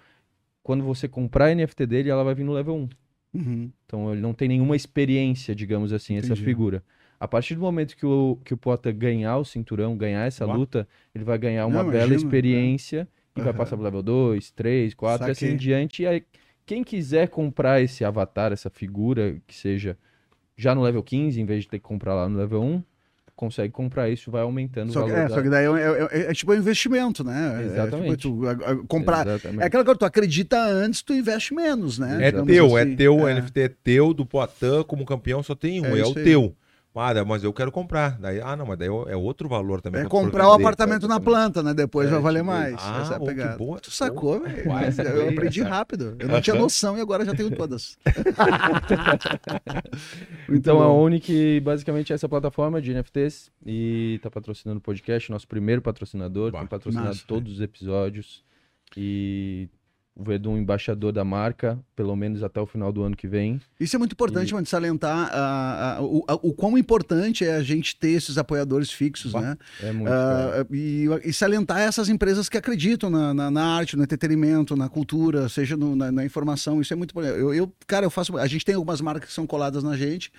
quando 0.63 0.83
você 0.83 1.07
comprar 1.07 1.47
a 1.47 1.55
NFT 1.55 1.87
dele, 1.87 2.09
ela 2.11 2.25
vai 2.25 2.35
vir 2.35 2.45
no 2.45 2.53
level 2.53 2.75
1. 2.75 2.89
Uhum. 3.35 3.73
Então, 3.85 4.13
ele 4.13 4.21
não 4.21 4.33
tem 4.33 4.49
nenhuma 4.49 4.75
experiência, 4.75 5.55
digamos 5.55 5.93
assim, 5.93 6.17
essa 6.17 6.29
Entendi. 6.29 6.45
figura. 6.45 6.83
A 7.21 7.29
partir 7.29 7.55
do 7.55 7.61
momento 7.61 7.97
que 7.97 8.07
o, 8.07 8.39
que 8.45 8.55
o 8.55 8.57
Poitin 8.57 8.95
ganhar 8.95 9.37
o 9.37 9.45
cinturão, 9.45 9.97
ganhar 9.97 10.27
essa 10.27 10.47
Uau. 10.47 10.59
luta, 10.59 10.89
ele 11.15 11.25
vai 11.25 11.37
ganhar 11.37 11.67
uma 11.67 11.83
Não, 11.83 11.91
bela 11.91 12.13
imagino, 12.13 12.17
experiência 12.17 13.09
e 13.37 13.41
vai 13.41 13.51
Aham. 13.51 13.59
passar 13.59 13.77
pro 13.77 13.85
level 13.85 14.03
2, 14.03 14.51
3, 14.53 14.95
4 14.95 15.29
e 15.29 15.31
assim 15.31 15.49
em 15.49 15.57
diante. 15.57 16.03
E 16.03 16.07
aí, 16.07 16.25
quem 16.65 16.83
quiser 16.83 17.29
comprar 17.29 17.81
esse 17.83 18.05
avatar, 18.05 18.53
essa 18.53 18.71
figura, 18.71 19.41
que 19.47 19.55
seja 19.55 19.99
já 20.57 20.75
no 20.75 20.83
level 20.83 21.03
15, 21.03 21.41
em 21.41 21.45
vez 21.45 21.63
de 21.65 21.69
ter 21.69 21.79
que 21.79 21.85
comprar 21.85 22.15
lá 22.15 22.29
no 22.29 22.39
level 22.39 22.63
1, 22.63 22.83
consegue 23.37 23.73
comprar 23.73 24.09
isso, 24.09 24.31
vai 24.31 24.43
aumentando 24.43 24.93
Só 24.93 25.01
o 25.03 25.05
que, 25.07 25.11
valor 25.11 25.25
é, 25.25 25.29
da... 25.29 25.35
só 25.35 25.43
que 25.43 25.49
daí 25.51 25.67
é, 25.67 25.69
é- 25.69 26.09
é- 26.27 26.31
é 26.31 26.35
tipo 26.35 26.53
um 26.53 26.55
investimento, 26.55 27.25
né? 27.25 27.59
É- 27.63 27.67
Exatamente. 27.67 28.13
É, 28.13 28.17
tipo, 28.17 28.41
tu, 28.77 28.87
comprar. 28.87 29.27
Exatamente. 29.27 29.63
É 29.63 29.67
aquela 29.67 29.85
coisa, 29.85 29.99
tu 29.99 30.05
acredita 30.05 30.57
antes, 30.57 31.03
tu 31.03 31.13
investe 31.13 31.53
menos, 31.53 31.99
né? 31.99 32.19
É 32.29 32.31
Digamos 32.31 32.53
teu, 32.53 32.79
é 32.79 32.83
assim. 32.83 32.97
teu, 32.97 33.17
o 33.17 33.29
É. 33.29 33.35
NFT 33.35 33.61
é 33.61 33.69
teu, 33.69 34.15
do 34.15 34.25
Poitin 34.25 34.85
como 34.87 35.05
campeão 35.05 35.43
só 35.43 35.55
tem 35.55 35.81
um, 35.81 35.87
É 35.87 35.99
é, 35.99 36.05
o 36.05 36.09
aí. 36.09 36.15
teu. 36.25 36.55
Ah, 36.97 37.25
mas 37.25 37.43
eu 37.43 37.53
quero 37.53 37.73
comprar. 37.73 38.17
Daí, 38.21 38.41
ah, 38.41 38.55
não, 38.55 38.67
mas 38.67 38.79
daí 38.79 38.87
é 38.87 39.17
outro 39.17 39.49
valor 39.49 39.81
também. 39.81 40.03
É 40.03 40.05
comprar 40.05 40.49
o 40.49 40.53
apartamento 40.53 41.09
na 41.09 41.19
planta, 41.19 41.61
né? 41.63 41.75
Depois 41.75 42.07
É, 42.09 42.13
vai 42.13 42.21
valer 42.21 42.39
tipo 42.41 42.53
mais. 42.53 42.77
Ah, 42.79 43.01
Essa 43.03 43.15
é 43.17 43.35
que 43.35 43.59
boa. 43.59 43.81
Tu 43.81 43.91
sacou, 43.91 44.41
velho? 44.41 44.59
Eu 44.59 44.93
sacou 44.93 45.29
aprendi 45.29 45.63
aí, 45.63 45.69
rápido. 45.69 46.17
Eu 46.21 46.29
não 46.29 46.41
tinha 46.41 46.55
noção 46.57 46.97
e 46.97 47.01
agora 47.01 47.25
já 47.25 47.35
tenho 47.35 47.51
todas. 47.51 47.99
Então 50.49 50.83
a 50.83 50.87
bom. 50.87 51.05
Unic 51.05 51.61
basicamente 51.61 52.13
é 52.13 52.15
essa 52.15 52.29
plataforma 52.29 52.81
de 52.81 52.93
NFTs 52.95 53.51
e 53.65 54.19
tá 54.23 54.31
patrocinando 54.31 54.79
o 54.79 54.83
podcast, 54.83 55.31
nosso 55.31 55.49
primeiro 55.49 55.83
patrocinador, 55.83 56.53
Bah, 56.53 56.61
tem 56.61 56.69
patrocinado 56.69 57.09
massa. 57.09 57.25
todos 57.27 57.55
os 57.55 57.61
episódios 57.61 58.45
e 58.97 59.69
o 60.17 60.23
Verdun 60.23 60.57
embaixador 60.57 61.11
da 61.13 61.25
marca, 61.25 61.77
pelo 61.97 62.15
menos 62.15 62.43
até 62.45 62.61
o 62.61 62.67
final 62.67 62.93
do 62.93 63.03
ano 63.03 63.17
que 63.17 63.27
vem. 63.27 63.61
Isso 63.81 63.97
é 63.97 63.99
muito 63.99 64.13
importante, 64.13 64.53
mano, 64.53 64.63
de 64.63 64.71
salientar 64.71 65.29
ah, 65.33 65.97
ah, 65.99 66.03
o, 66.03 66.25
a- 66.29 66.35
o 66.35 66.53
quão 66.53 66.79
importante 66.79 67.45
é 67.45 67.57
a 67.57 67.63
gente 67.65 67.97
ter 67.97 68.11
esses 68.11 68.39
apoiadores 68.39 68.93
fixos, 68.93 69.33
Bah, 69.33 69.41
né? 69.41 69.57
É 69.83 69.93
muito. 69.93 70.13
Ah, 70.13 70.65
e, 70.71 71.07
e 71.25 71.33
salientar 71.33 71.81
essas 71.81 72.09
empresas 72.09 72.49
que 72.49 72.57
acreditam 72.57 73.11
na, 73.11 73.35
na, 73.35 73.51
na 73.51 73.65
arte, 73.77 73.97
no 73.97 74.05
entretenimento, 74.05 74.77
na 74.77 74.89
cultura, 74.89 75.49
seja 75.49 75.77
no- 75.77 75.97
na, 75.97 76.13
na 76.13 76.25
informação. 76.25 76.81
Isso 76.81 76.93
é 76.93 76.97
muito 76.97 77.11
importante. 77.11 77.37
Eu, 77.41 77.53
eu, 77.53 77.73
cara, 77.87 78.07
eu 78.07 78.11
faço. 78.11 78.37
A 78.39 78.47
gente 78.47 78.65
tem 78.65 78.77
algumas 78.77 79.01
marcas 79.01 79.29
que 79.31 79.35
são 79.35 79.47
coladas 79.49 79.83
na 79.83 79.97
gente. 79.97 80.31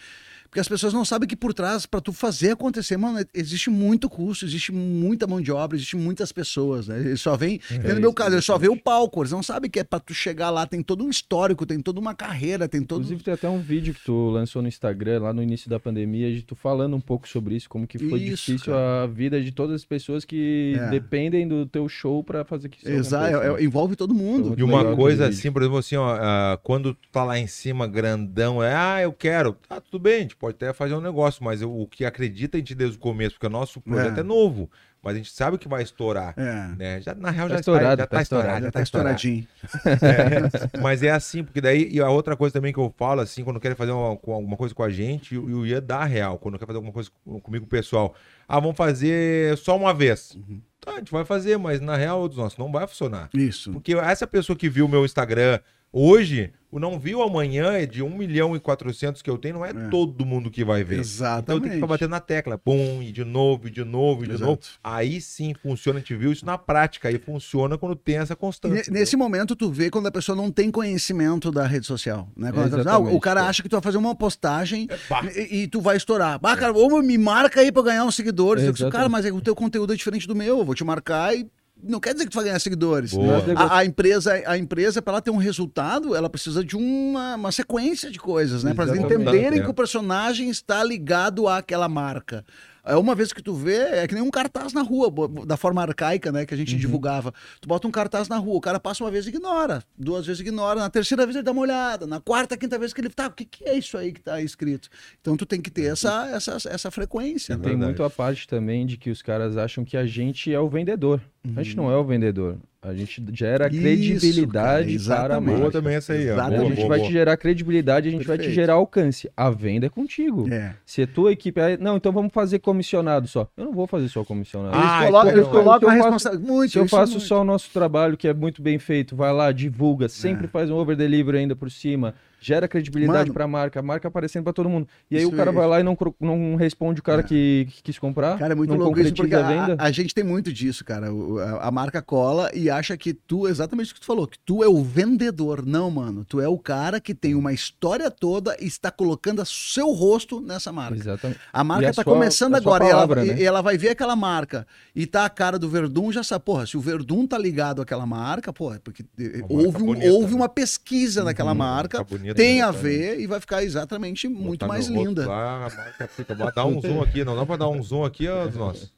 Porque 0.49 0.59
as 0.59 0.67
pessoas 0.67 0.93
não 0.93 1.03
sabem 1.03 1.27
que 1.27 1.35
por 1.35 1.53
trás, 1.53 1.85
para 1.85 1.99
tu 1.99 2.13
fazer 2.13 2.51
acontecer, 2.51 2.95
mano, 2.97 3.19
existe 3.33 3.69
muito 3.69 4.09
custo, 4.09 4.45
existe 4.45 4.71
muita 4.71 5.27
mão 5.27 5.41
de 5.41 5.51
obra, 5.51 5.75
existe 5.75 5.95
muitas 5.97 6.31
pessoas, 6.31 6.87
né? 6.87 6.99
Eles 6.99 7.21
só 7.21 7.35
vem, 7.35 7.59
É, 7.83 7.93
no 7.93 7.99
meu 8.01 8.13
caso, 8.13 8.35
eles 8.35 8.45
só 8.45 8.57
vê 8.57 8.69
o 8.69 8.77
palco, 8.77 9.21
eles 9.21 9.31
não 9.31 9.43
sabem 9.43 9.69
que 9.69 9.79
é 9.79 9.83
para 9.83 9.99
tu 9.99 10.13
chegar 10.13 10.49
lá, 10.49 10.65
tem 10.65 10.81
todo 10.81 11.03
um 11.03 11.09
histórico, 11.09 11.65
tem 11.65 11.79
toda 11.79 11.99
uma 11.99 12.13
carreira, 12.15 12.67
tem 12.67 12.81
todo 12.81 12.99
Inclusive 12.99 13.23
tem 13.23 13.33
até 13.33 13.49
um 13.49 13.59
vídeo 13.59 13.93
que 13.93 14.03
tu 14.03 14.29
lançou 14.29 14.61
no 14.61 14.67
Instagram 14.67 15.21
lá 15.23 15.33
no 15.33 15.41
início 15.43 15.69
da 15.69 15.79
pandemia, 15.79 16.33
de 16.33 16.41
tu 16.41 16.55
falando 16.55 16.95
um 16.95 17.01
pouco 17.01 17.27
sobre 17.27 17.55
isso, 17.55 17.67
como 17.69 17.85
que 17.85 17.97
foi 17.99 18.19
Isso, 18.21 18.51
difícil 18.51 18.71
cara. 18.73 19.03
a 19.03 19.07
vida 19.07 19.41
de 19.41 19.51
todas 19.51 19.75
as 19.75 19.85
pessoas 19.85 20.23
que 20.23 20.75
É. 20.79 20.89
dependem 20.89 21.47
do 21.47 21.65
teu 21.65 21.89
show 21.89 22.23
pra 22.23 22.45
fazer 22.45 22.69
que 22.69 22.77
isso 22.77 22.89
Exato, 22.89 23.35
é- 23.37 23.49
né? 23.53 23.59
é- 23.61 23.63
envolve 23.63 23.95
todo 23.95 24.13
mundo. 24.13 24.55
E 24.57 24.63
uma 24.63 24.95
coisa 24.95 25.27
assim, 25.27 25.51
por 25.51 25.61
exemplo, 25.61 25.79
assim, 25.79 25.95
ó, 25.95 26.15
ah, 26.19 26.59
quando 26.63 26.93
tu 26.93 27.09
tá 27.11 27.23
lá 27.23 27.37
em 27.37 27.47
cima, 27.47 27.87
grandão, 27.87 28.63
é, 28.63 28.73
ah, 28.75 29.01
eu 29.01 29.11
quero. 29.11 29.53
Tá, 29.67 29.81
tudo 29.81 30.01
bem, 30.01 30.27
gente 30.35 30.39
pode 30.39 30.55
até 30.55 30.73
fazer 30.73 30.93
um 30.93 31.01
negócio, 31.01 31.43
mas 31.43 31.61
eu- 31.61 31.73
o 31.79 31.87
que 31.87 32.03
acredita 32.05 32.57
em 32.57 32.61
ti 32.63 32.75
desde 32.75 32.97
o 32.97 32.99
começo, 32.99 33.35
porque 33.35 33.47
o 33.47 33.49
nosso 33.49 33.79
projeto 33.81 34.17
É. 34.17 34.19
é, 34.19 34.23
novo, 34.23 34.69
mas 35.01 35.13
a 35.13 35.17
gente 35.17 35.31
sabe 35.31 35.57
que 35.57 35.67
vai 35.67 35.81
estourar. 35.83 36.33
É. 36.37 36.75
Né? 36.77 37.01
Já, 37.01 37.13
na 37.15 37.29
real, 37.31 37.47
Tá 37.47 37.53
já 37.55 37.59
estourado, 37.59 37.85
está, 37.93 38.03
já 38.03 38.07
tá 38.07 38.15
tá 38.17 38.21
estourado, 38.21 38.47
estourado, 38.47 38.65
Já 38.65 38.71
tá 38.71 38.79
tá 38.79 38.83
estourado. 38.83 39.15
estouradinho. 39.15 39.47
É, 40.75 40.79
mas 40.81 41.03
é 41.03 41.11
assim, 41.11 41.43
porque 41.43 41.61
daí, 41.61 41.89
e 41.91 41.99
a 42.01 42.09
outra 42.09 42.35
coisa 42.35 42.53
também 42.53 42.73
que 42.73 42.79
eu 42.79 42.93
falo, 42.97 43.21
assim, 43.21 43.43
quando 43.43 43.59
querem 43.59 43.75
fazer 43.77 43.91
uma, 43.91 44.15
com 44.17 44.33
alguma 44.33 44.57
coisa 44.57 44.73
com 44.73 44.83
a 44.83 44.89
gente, 44.89 45.35
e 45.35 45.37
o 45.37 45.65
Ian 45.65 45.81
dá 45.81 45.99
a 45.99 46.05
real, 46.05 46.37
quando 46.37 46.57
quer 46.59 46.65
fazer 46.65 46.77
alguma 46.77 46.93
coisa 46.93 47.09
com- 47.23 47.39
comigo, 47.39 47.65
pessoal, 47.65 48.13
ah, 48.47 48.59
vamos 48.59 48.75
fazer 48.77 49.57
só 49.57 49.75
uma 49.77 49.93
vez. 49.93 50.37
Tá, 50.81 50.93
a 50.93 50.97
gente 50.97 51.11
vai 51.11 51.25
fazer, 51.25 51.57
mas 51.57 51.79
na 51.81 51.95
real, 51.95 52.29
nossa, 52.35 52.55
não 52.59 52.71
vai 52.71 52.85
funcionar. 52.87 53.29
Isso. 53.33 53.71
Porque 53.71 53.93
essa 53.95 54.27
pessoa 54.27 54.55
que 54.55 54.69
viu 54.69 54.85
o 54.85 54.89
meu 54.89 55.03
Instagram 55.05 55.59
hoje, 55.99 56.51
o 56.71 56.77
não 56.79 56.99
viu 56.99 57.21
amanhã, 57.21 57.71
é 57.71 57.85
de 57.85 58.03
1 58.03 58.09
milhão 58.17 58.53
e 58.53 58.59
400 58.59 59.21
que 59.21 59.29
eu 59.29 59.37
tenho, 59.37 59.55
não 59.55 59.65
é, 59.65 59.69
É. 59.69 59.73
todo 59.89 60.25
mundo 60.25 60.51
que 60.51 60.61
vai 60.65 60.83
ver. 60.83 60.95
Então 60.95 60.97
eu 60.97 61.01
Exatamente. 61.01 61.61
tenho 61.61 61.69
que 61.71 61.75
ficar 61.77 61.87
batendo 61.87 62.09
na 62.09 62.19
tecla, 62.19 62.59
bum, 62.65 63.01
e 63.01 63.13
de 63.13 63.23
novo, 63.23 63.67
e 63.69 63.71
de 63.71 63.85
novo, 63.85 64.25
e 64.25 64.27
de 64.27 64.33
Exato. 64.33 64.45
novo. 64.45 64.59
Aí 64.83 65.21
sim 65.21 65.53
funciona, 65.53 65.99
a 65.99 66.01
gente 66.01 66.13
viu 66.15 66.33
isso 66.33 66.45
na 66.45 66.57
prática, 66.57 67.07
aí 67.07 67.17
funciona 67.17 67.77
quando 67.77 67.95
tem 67.95 68.17
essa 68.17 68.35
constância. 68.35 68.91
ne- 68.91 68.99
Nesse 68.99 69.15
momento, 69.15 69.55
tu 69.55 69.71
vê 69.71 69.89
quando 69.89 70.07
a 70.07 70.11
pessoa 70.11 70.35
não 70.35 70.51
tem 70.51 70.69
conhecimento 70.69 71.49
da 71.49 71.65
rede 71.65 71.85
social. 71.85 72.27
Né? 72.35 72.51
Quando 72.51 72.75
ah, 72.75 72.79
Exatamente, 72.81 73.15
o 73.15 73.19
cara 73.21 73.39
é. 73.39 73.43
acha 73.47 73.63
que 73.63 73.69
tu 73.69 73.73
vai 73.77 73.81
fazer 73.81 73.97
uma 73.97 74.13
postagem 74.13 74.87
Bah. 75.09 75.23
e, 75.33 75.61
e 75.63 75.67
tu 75.67 75.79
vai 75.79 75.95
estourar. 75.95 76.39
Ah, 76.43 76.57
cara, 76.57 76.73
ou 76.73 77.01
me 77.01 77.17
marca 77.17 77.61
aí 77.61 77.71
pra 77.71 77.83
ganhar 77.83 78.03
uns 78.03 78.15
seguidores. 78.15 78.63
Eu 78.65 78.73
digo, 78.73 78.89
cara, 78.91 79.05
Exatamente. 79.05 79.11
mas 79.11 79.25
é 79.25 79.31
o 79.31 79.39
teu 79.41 79.55
conteúdo 79.55 79.93
é 79.93 79.95
diferente 79.95 80.27
do 80.27 80.35
meu. 80.35 80.59
Eu 80.59 80.65
vou 80.65 80.75
te 80.75 80.83
marcar 80.83 81.33
e 81.33 81.47
não 81.81 81.99
quer 81.99 82.13
dizer 82.13 82.25
que 82.25 82.31
tu 82.31 82.35
vai 82.35 82.45
ganhar 82.45 82.59
seguidores. 82.59 83.11
A, 83.57 83.77
a 83.79 83.85
empresa, 83.85 84.33
a 84.45 84.57
empresa 84.57 85.01
para 85.01 85.13
ela 85.13 85.21
ter 85.21 85.31
um 85.31 85.37
resultado, 85.37 86.15
ela 86.15 86.29
precisa 86.29 86.63
de 86.63 86.75
uma, 86.75 87.35
uma 87.35 87.51
sequência 87.51 88.09
de 88.09 88.17
coisas, 88.19 88.63
né? 88.63 88.73
Para 88.73 88.85
eles 88.85 88.99
entenderem 89.25 89.59
É. 89.59 89.63
que 89.63 89.69
o 89.69 89.73
personagem 89.73 90.49
está 90.49 90.83
ligado 90.83 91.47
àquela 91.47 91.87
marca. 91.87 92.43
É 92.85 92.95
uma 92.95 93.15
vez 93.15 93.33
que 93.33 93.41
tu 93.41 93.53
vê, 93.53 93.77
é 93.77 94.07
que 94.07 94.13
nem 94.13 94.23
um 94.23 94.29
cartaz 94.29 94.73
na 94.73 94.81
rua, 94.81 95.11
da 95.45 95.57
forma 95.57 95.81
arcaica, 95.81 96.31
né, 96.31 96.45
que 96.45 96.53
a 96.53 96.57
gente 96.57 96.75
divulgava. 96.75 97.33
Tu 97.59 97.67
bota 97.67 97.87
um 97.87 97.91
cartaz 97.91 98.27
na 98.29 98.37
rua, 98.37 98.55
o 98.57 98.61
cara 98.61 98.79
passa 98.79 99.03
uma 99.03 99.09
vez 99.11 99.25
e 99.25 99.29
ignora, 99.29 99.83
duas 99.97 100.25
vezes 100.25 100.41
ignora, 100.41 100.79
na 100.79 100.89
terceira 100.89 101.25
vez 101.25 101.35
ele 101.35 101.43
dá 101.43 101.51
uma 101.51 101.61
olhada, 101.61 102.05
na 102.05 102.19
quarta, 102.19 102.55
quinta 102.55 102.77
vez 102.77 102.93
que 102.93 103.01
ele 103.01 103.09
tá, 103.09 103.27
o 103.27 103.31
que, 103.31 103.45
que 103.45 103.65
é 103.65 103.77
isso 103.77 103.97
aí 103.97 104.11
que 104.11 104.21
tá 104.21 104.41
escrito? 104.41 104.87
Então 105.19 105.35
tu 105.35 105.45
tem 105.45 105.59
que 105.59 105.71
ter 105.71 105.91
essa, 105.91 106.27
essa, 106.29 106.57
essa 106.69 106.91
frequência, 106.91 107.53
E 107.53 107.57
né? 107.57 107.61
tem 107.63 107.71
verdade. 107.71 107.85
muito 107.91 108.03
a 108.03 108.09
parte 108.09 108.47
também 108.47 108.85
de 108.85 108.97
que 108.97 109.09
os 109.09 109.21
caras 109.21 109.57
acham 109.57 109.83
que 109.83 109.97
a 109.97 110.05
gente 110.05 110.53
é 110.53 110.59
o 110.59 110.69
vendedor. 110.69 111.19
A 111.55 111.61
gente 111.61 111.77
não 111.77 111.91
é 111.91 111.95
o 111.97 112.03
vendedor. 112.03 112.57
A 112.87 112.93
gente 112.93 113.23
gera 113.33 113.67
Isso, 113.67 113.81
credibilidade 113.81 114.99
cara, 115.07 115.23
para 115.23 115.35
a 115.37 115.41
marca. 115.41 115.59
Boa 115.59 115.71
também 115.71 115.95
essa 115.95 116.13
aí, 116.13 116.29
ó. 116.29 116.33
Exatamente. 116.33 116.55
A 116.55 116.57
Boa, 116.59 116.69
gente 116.69 116.75
boa, 116.77 116.87
vai 116.89 116.97
boa. 116.99 117.07
te 117.09 117.13
gerar 117.13 117.37
credibilidade, 117.37 118.07
a 118.07 118.11
gente 118.11 118.27
vai 118.27 118.37
te 118.37 118.41
Perfeito. 118.41 118.55
gerar 118.55 118.73
alcance. 118.73 119.29
A 119.35 119.49
venda 119.49 119.85
é 119.87 119.89
contigo. 119.89 120.47
É. 120.51 120.75
Se 120.85 121.01
a 121.01 121.07
tua 121.07 121.31
equipe. 121.31 121.59
é- 121.59 121.77
Não, 121.77 121.97
então 121.97 122.11
vamos 122.11 122.31
fazer 122.33 122.59
comissionado 122.59 123.27
só. 123.27 123.47
Eu 123.57 123.65
não 123.65 123.73
vou 123.73 123.87
fazer 123.87 124.07
só 124.09 124.23
comissionado. 124.23 124.75
Eles 124.75 124.87
Ah, 124.87 125.05
colocam, 125.05 125.29
então 125.31 125.41
eles 125.41 125.51
colocam 125.51 125.79
Se 125.79 125.85
eu 125.85 125.89
a 125.89 126.03
faço- 126.03 126.13
responsabilidade. 126.13 126.51
Muito, 126.51 126.71
Se 126.71 126.77
eu 126.79 126.83
é 126.83 126.87
faço 126.87 127.11
muito. 127.13 127.25
só 127.27 127.41
o 127.41 127.43
nosso 127.43 127.69
trabalho, 127.71 128.17
que 128.17 128.27
é 128.27 128.33
muito 128.33 128.61
bem 128.61 128.77
feito, 128.77 129.15
vai 129.15 129.33
lá, 129.33 129.51
divulga, 129.51 130.07
sempre 130.07 130.45
É. 130.45 130.47
faz 130.47 130.69
um 130.69 130.75
over 130.75 130.95
delivery 130.95 131.39
ainda 131.39 131.55
por 131.55 131.71
cima, 131.71 132.13
gera 132.45 132.67
credibilidade 132.67 133.19
Mano, 133.29 133.33
para 133.33 133.45
a 133.45 133.47
marca, 133.47 133.79
a 133.79 133.83
marca 133.83 134.07
aparecendo 134.07 134.43
para 134.43 134.53
todo 134.53 134.69
mundo. 134.69 134.87
E 135.09 135.17
aí 135.17 135.25
o 135.25 135.31
cara 135.31 135.49
é- 135.49 135.53
vai 135.53 135.67
lá 135.67 135.79
e 135.79 135.83
não, 135.83 135.97
não 136.19 136.55
responde 136.55 136.99
o 136.99 137.03
cara 137.03 137.21
É. 137.21 137.23
que, 137.23 137.67
que 137.71 137.81
quis 137.83 137.97
comprar, 137.97 138.37
Cara, 138.37 138.53
é 138.53 138.55
muito 138.55 138.69
não 138.69 138.77
louco 138.77 138.99
isso, 138.99 139.09
concretiza 139.15 139.15
porque 139.23 139.35
a 139.35 139.63
a, 139.63 139.67
venda. 139.67 139.83
a 139.83 139.91
gente 139.91 140.13
tem 140.13 140.23
muito 140.23 140.53
disso, 140.53 140.85
cara. 140.85 141.07
A, 141.09 141.67
a 141.67 141.71
marca 141.71 142.01
cola 142.03 142.51
e 142.53 142.69
acha 142.69 142.95
que 142.95 143.13
tu, 143.15 143.47
exatamente 143.47 143.91
o 143.91 143.95
que 143.95 143.99
tu 144.01 144.05
falou, 144.05 144.27
que 144.27 144.37
tu 144.45 144.63
é 144.63 144.67
o 144.67 144.83
vendedor. 144.83 145.65
Não, 145.65 145.89
mano. 145.89 146.23
Tu 146.23 146.39
é 146.39 146.47
o 146.47 146.57
cara 146.59 146.99
que 146.99 147.15
tem 147.15 147.33
uma 147.33 147.51
história 147.51 148.11
toda 148.11 148.55
e 148.59 148.65
está 148.67 148.91
colocando 148.91 149.41
a 149.41 149.45
seu 149.45 149.91
rosto 149.91 150.39
nessa 150.39 150.71
marca. 150.71 150.97
Exatamente. 150.97 151.39
A 151.51 151.63
marca 151.63 151.83
E 151.83 151.87
a 151.87 151.93
tá 151.93 152.03
sua- 152.03 152.13
começando 152.13 152.53
a 152.53 152.57
agora 152.57 152.85
palavra, 152.85 153.21
e, 153.21 153.29
ela, 153.29 153.35
né? 153.37 153.41
e 153.41 153.45
ela 153.45 153.61
vai 153.61 153.77
ver 153.77 153.89
aquela 153.89 154.15
marca 154.15 154.67
e 154.95 155.07
tá 155.07 155.25
a 155.25 155.29
cara 155.29 155.57
do 155.57 155.67
Verdun, 155.67 156.11
já 156.11 156.23
sabe, 156.23 156.45
porra, 156.45 156.65
se 156.67 156.77
o 156.77 156.81
Verdun 156.81 157.25
tá 157.25 157.37
ligado 157.37 157.81
àquela 157.81 158.05
marca, 158.05 158.53
porra, 158.53 158.79
porque 158.83 159.03
eh, 159.19 159.41
Uma 159.49 159.61
houve, 159.61 159.65
marca 159.65 159.79
um- 159.83 159.85
bonita, 159.87 160.11
houve 160.11 160.29
né? 160.31 160.35
uma 160.35 160.49
pesquisa 160.49 161.23
naquela 161.23 161.51
Uhum, 161.51 161.57
marca, 161.57 161.97
tá 161.99 162.03
bonita, 162.03 162.34
tem 162.35 162.61
a 162.61 162.71
ver 162.71 163.19
e 163.19 163.27
vai 163.27 163.39
ficar 163.39 163.63
exatamente 163.63 164.27
muito 164.27 164.67
mais 164.67 164.87
linda. 164.87 165.27
Lá, 165.27 165.69
fica, 166.09 166.35
dá 166.35 166.65
um 166.65 166.81
zoom 166.81 167.01
aqui, 167.01 167.23
não 167.23 167.35
dá 167.35 167.45
pra 167.45 167.57
dar 167.57 167.69
um 167.69 167.81
zoom 167.81 168.03
aqui, 168.03 168.27
ó, 168.27 168.49
nossa. 168.49 168.89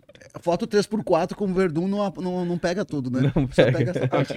Foto 0.41 0.67
3x4 0.67 1.33
com 1.35 1.45
o 1.45 1.53
Verdun 1.53 1.87
não, 1.87 2.13
não, 2.17 2.45
não 2.45 2.57
pega 2.57 2.83
tudo, 2.85 3.09
né? 3.09 3.31
Não 3.35 3.47
Só 3.47 3.63
pega. 3.63 3.77
pega 3.77 3.91
essa 3.91 4.07
parte. 4.09 4.33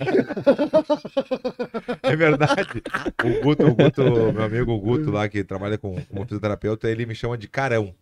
É 2.02 2.16
verdade. 2.16 2.83
O 3.25 3.42
Guto, 3.42 3.66
o 3.66 3.75
Guto, 3.75 4.02
meu 4.33 4.42
amigo 4.42 4.78
Guto 4.78 5.11
lá, 5.11 5.28
que 5.28 5.42
trabalha 5.45 5.76
com, 5.78 6.00
como 6.02 6.25
fisioterapeuta, 6.25 6.88
ele 6.88 7.07
me 7.07 7.14
chama 7.14 7.37
de 7.37 7.49
carão. 7.49 7.95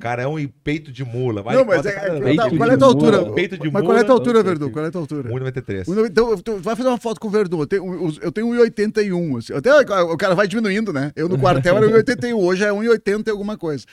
Carão 0.00 0.36
e 0.38 0.48
peito 0.48 0.90
de 0.90 1.04
mula. 1.04 1.42
Vai, 1.42 1.54
Não, 1.54 1.64
mas 1.64 1.86
é, 1.86 1.90
é- 1.90 2.20
Peito 2.20 2.42
tá, 2.42 2.48
de 2.48 2.56
qual 2.56 2.70
é 2.70 2.74
a 2.74 2.78
tua 2.78 2.92
mula. 2.94 3.16
altura? 3.18 3.34
Peito 3.34 3.56
de 3.58 3.70
Mas 3.70 3.82
qual 3.84 3.96
é 3.96 4.00
a 4.00 4.04
tua 4.04 4.08
mula, 4.14 4.20
altura, 4.20 4.42
Verdun? 4.42 4.70
Qual 4.70 4.84
é 4.84 4.88
a 4.88 4.90
tua 4.90 5.00
altura? 5.00 5.28
1,93. 5.30 5.88
Um- 5.88 6.06
Então, 6.06 6.36
tu 6.38 6.56
vai 6.56 6.74
fazer 6.74 6.88
uma 6.88 6.98
foto 6.98 7.20
com 7.20 7.28
o 7.28 7.30
Verdun. 7.30 7.60
Eu 7.60 7.66
tenho, 7.66 8.12
eu 8.20 8.32
tenho 8.32 8.48
1,81. 8.48 9.36
Assim. 9.38 9.52
Até 9.54 9.72
o 9.72 10.16
cara 10.16 10.34
vai 10.34 10.48
diminuindo, 10.48 10.92
né? 10.92 11.12
Eu 11.14 11.28
no 11.28 11.38
quartel 11.38 11.76
era 11.76 11.86
1,81, 11.86 12.34
hoje 12.36 12.64
é 12.64 12.72
1,80 12.72 13.28
e 13.28 13.30
alguma 13.30 13.56
coisa. 13.56 13.84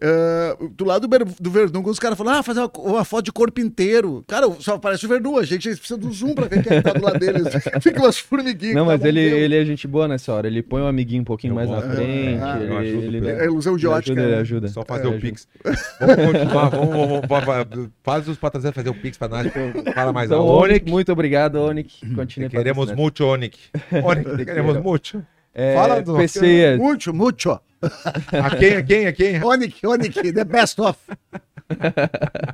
Ah, 0.00 0.56
do 0.76 0.84
lado 0.84 1.02
do, 1.02 1.08
Ber- 1.08 1.24
do 1.24 1.50
Verdun, 1.50 1.82
quando 1.82 1.92
os 1.92 1.98
caras 1.98 2.16
falam, 2.16 2.34
ah, 2.34 2.42
fazer 2.42 2.60
uma, 2.60 2.70
uma 2.78 3.04
foto 3.04 3.24
de 3.24 3.32
corpo 3.32 3.60
inteiro. 3.60 4.22
Cara, 4.28 4.46
só 4.60 4.74
aparece 4.76 5.04
o 5.06 5.08
Verdun, 5.08 5.36
a 5.38 5.42
gente 5.44 5.68
precisa 5.70 5.96
do 5.96 6.12
zoom 6.12 6.34
pra 6.34 6.46
ver 6.46 6.62
quem 6.62 6.72
é 6.72 6.76
que 6.76 6.82
tá 6.82 6.92
do 6.92 7.04
lado 7.04 7.18
dele. 7.18 7.40
Fica 7.82 8.00
umas 8.00 8.16
formiguinhas. 8.18 8.74
Não, 8.76 8.86
mas 8.86 9.00
tá 9.00 9.08
ele, 9.08 9.20
ele 9.20 9.56
é 9.56 9.64
gente 9.64 9.88
boa 9.88 10.06
nessa 10.06 10.32
hora. 10.32 10.46
Ele 10.46 10.62
põe 10.62 10.80
um 10.82 10.86
amiguinho 10.86 11.22
um 11.22 11.24
pouquinho 11.24 11.50
Eu 11.50 11.54
mais 11.56 11.68
na 11.68 11.80
frente. 11.82 12.40
Ah, 12.42 12.58
ele, 12.60 12.72
eu 12.72 12.78
ajudo 12.78 13.02
ele, 13.02 13.18
o 13.18 13.20
dá- 13.22 13.30
É 13.30 13.44
ilusão 13.46 13.76
de 13.76 13.86
ele 13.86 13.92
ótica. 13.94 14.12
ajuda, 14.12 14.22
ele 14.26 14.34
né? 14.36 14.40
ajuda. 14.40 14.68
Só 14.68 14.84
fazer 14.86 15.04
É, 15.04 15.06
o 15.06 15.10
ajuda. 15.10 15.20
Pix. 15.26 15.48
Vamos 16.00 16.16
continuar, 16.16 16.68
vamos, 16.68 16.88
vamos, 17.28 17.44
vamos- 17.44 17.88
faz 18.04 18.28
os 18.28 18.36
patrocinadores 18.38 18.76
fazer 18.76 18.90
o 18.90 19.02
Pix 19.02 19.18
pra 19.18 19.28
nós. 19.28 19.46
Fala 19.94 20.12
mais 20.12 20.30
Então. 20.30 20.46
Onic, 20.46 20.88
muito 20.88 21.10
obrigado, 21.12 21.56
Onic. 21.56 22.06
Continue 22.14 22.48
queremos 22.48 22.92
muito, 22.92 23.24
Onic. 23.24 23.58
Onic, 24.04 24.36
queremos 24.46 24.76
muito. 24.80 25.24
É, 25.54 25.74
Fala 25.74 26.00
do- 26.00 26.16
PCs. 26.16 26.78
Muito, 26.78 27.12
muito. 27.12 27.60
A 28.32 28.56
quem, 28.56 28.74
a 28.76 28.82
quem, 28.82 29.06
a 29.06 29.12
quem? 29.12 29.44
Onic, 29.44 29.86
Onic, 29.86 30.32
the 30.32 30.44
best 30.44 30.78
of. 30.80 30.98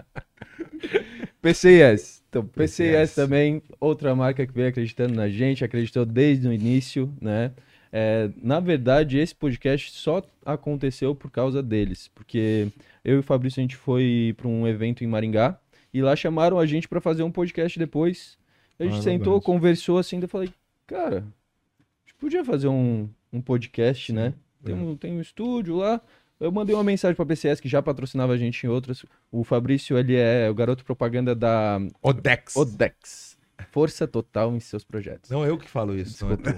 PCS. 1.40 2.22
Então, 2.28 2.44
PCS 2.44 3.10
PCS. 3.10 3.14
também, 3.14 3.62
outra 3.80 4.14
marca 4.14 4.46
que 4.46 4.52
veio 4.52 4.68
acreditando 4.68 5.14
na 5.14 5.28
gente, 5.28 5.64
acreditou 5.64 6.04
desde 6.04 6.48
o 6.48 6.52
início, 6.52 7.12
né? 7.20 7.52
É, 7.92 8.28
na 8.42 8.58
verdade, 8.58 9.18
esse 9.18 9.34
podcast 9.34 9.92
só 9.92 10.20
aconteceu 10.44 11.14
por 11.14 11.30
causa 11.30 11.62
deles, 11.62 12.10
porque 12.12 12.68
eu 13.04 13.16
e 13.16 13.18
o 13.18 13.22
Fabrício 13.22 13.60
a 13.60 13.62
gente 13.62 13.76
foi 13.76 14.34
para 14.36 14.48
um 14.48 14.66
evento 14.66 15.04
em 15.04 15.06
Maringá 15.06 15.56
e 15.92 16.02
lá 16.02 16.16
chamaram 16.16 16.58
a 16.58 16.66
gente 16.66 16.88
para 16.88 17.00
fazer 17.00 17.22
um 17.22 17.30
podcast 17.30 17.78
depois. 17.78 18.36
A 18.80 18.84
gente 18.84 18.98
Ah, 18.98 19.02
sentou, 19.02 19.34
verdade. 19.34 19.46
conversou 19.46 19.98
assim, 19.98 20.16
daí 20.18 20.24
eu 20.24 20.28
falei, 20.28 20.50
cara, 20.88 21.18
a 21.18 22.08
gente 22.08 22.14
podia 22.18 22.44
fazer 22.44 22.66
um, 22.66 23.08
um 23.32 23.40
podcast, 23.40 24.12
né? 24.12 24.34
Tem 24.64 24.74
É. 24.74 24.78
um, 24.78 24.96
tem 24.96 25.12
um 25.12 25.20
estúdio 25.20 25.76
lá. 25.76 26.00
Eu 26.40 26.50
mandei 26.50 26.74
uma 26.74 26.84
mensagem 26.84 27.14
pra 27.14 27.24
PCS 27.24 27.60
que 27.60 27.68
já 27.68 27.80
patrocinava 27.80 28.32
a 28.32 28.36
gente 28.36 28.64
em 28.66 28.68
outras. 28.68 29.04
O 29.30 29.44
Fabrício, 29.44 29.96
ele 29.96 30.16
é 30.16 30.48
o 30.50 30.54
garoto 30.54 30.84
propaganda 30.84 31.34
da 31.34 31.80
Odex. 32.02 32.56
Odex. 32.56 33.34
Força 33.70 34.06
total 34.06 34.54
em 34.54 34.60
seus 34.60 34.84
projetos. 34.84 35.30
Não, 35.30 35.44
eu 35.46 35.56
que 35.56 35.68
falo 35.70 35.96
isso. 35.96 36.24
Não 36.26 36.32
é 36.32 36.36
tu. 36.36 36.50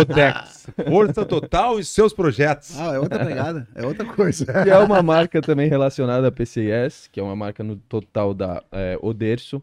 Odex. 0.00 0.66
Força 0.88 1.24
total 1.24 1.78
em 1.78 1.82
seus 1.82 2.12
projetos. 2.12 2.78
Ah, 2.78 2.94
é 2.94 2.98
outra 2.98 3.24
pegada, 3.24 3.68
é 3.74 3.86
outra 3.86 4.04
coisa. 4.06 4.44
Que 4.64 4.70
é 4.70 4.78
uma 4.78 5.02
marca 5.02 5.40
também 5.40 5.68
relacionada 5.68 6.28
à 6.28 6.32
PCS, 6.32 7.08
que 7.12 7.20
é 7.20 7.22
uma 7.22 7.36
marca 7.36 7.62
no 7.62 7.76
total 7.76 8.32
da 8.34 8.62
é, 8.72 8.98
Oderso. 9.00 9.62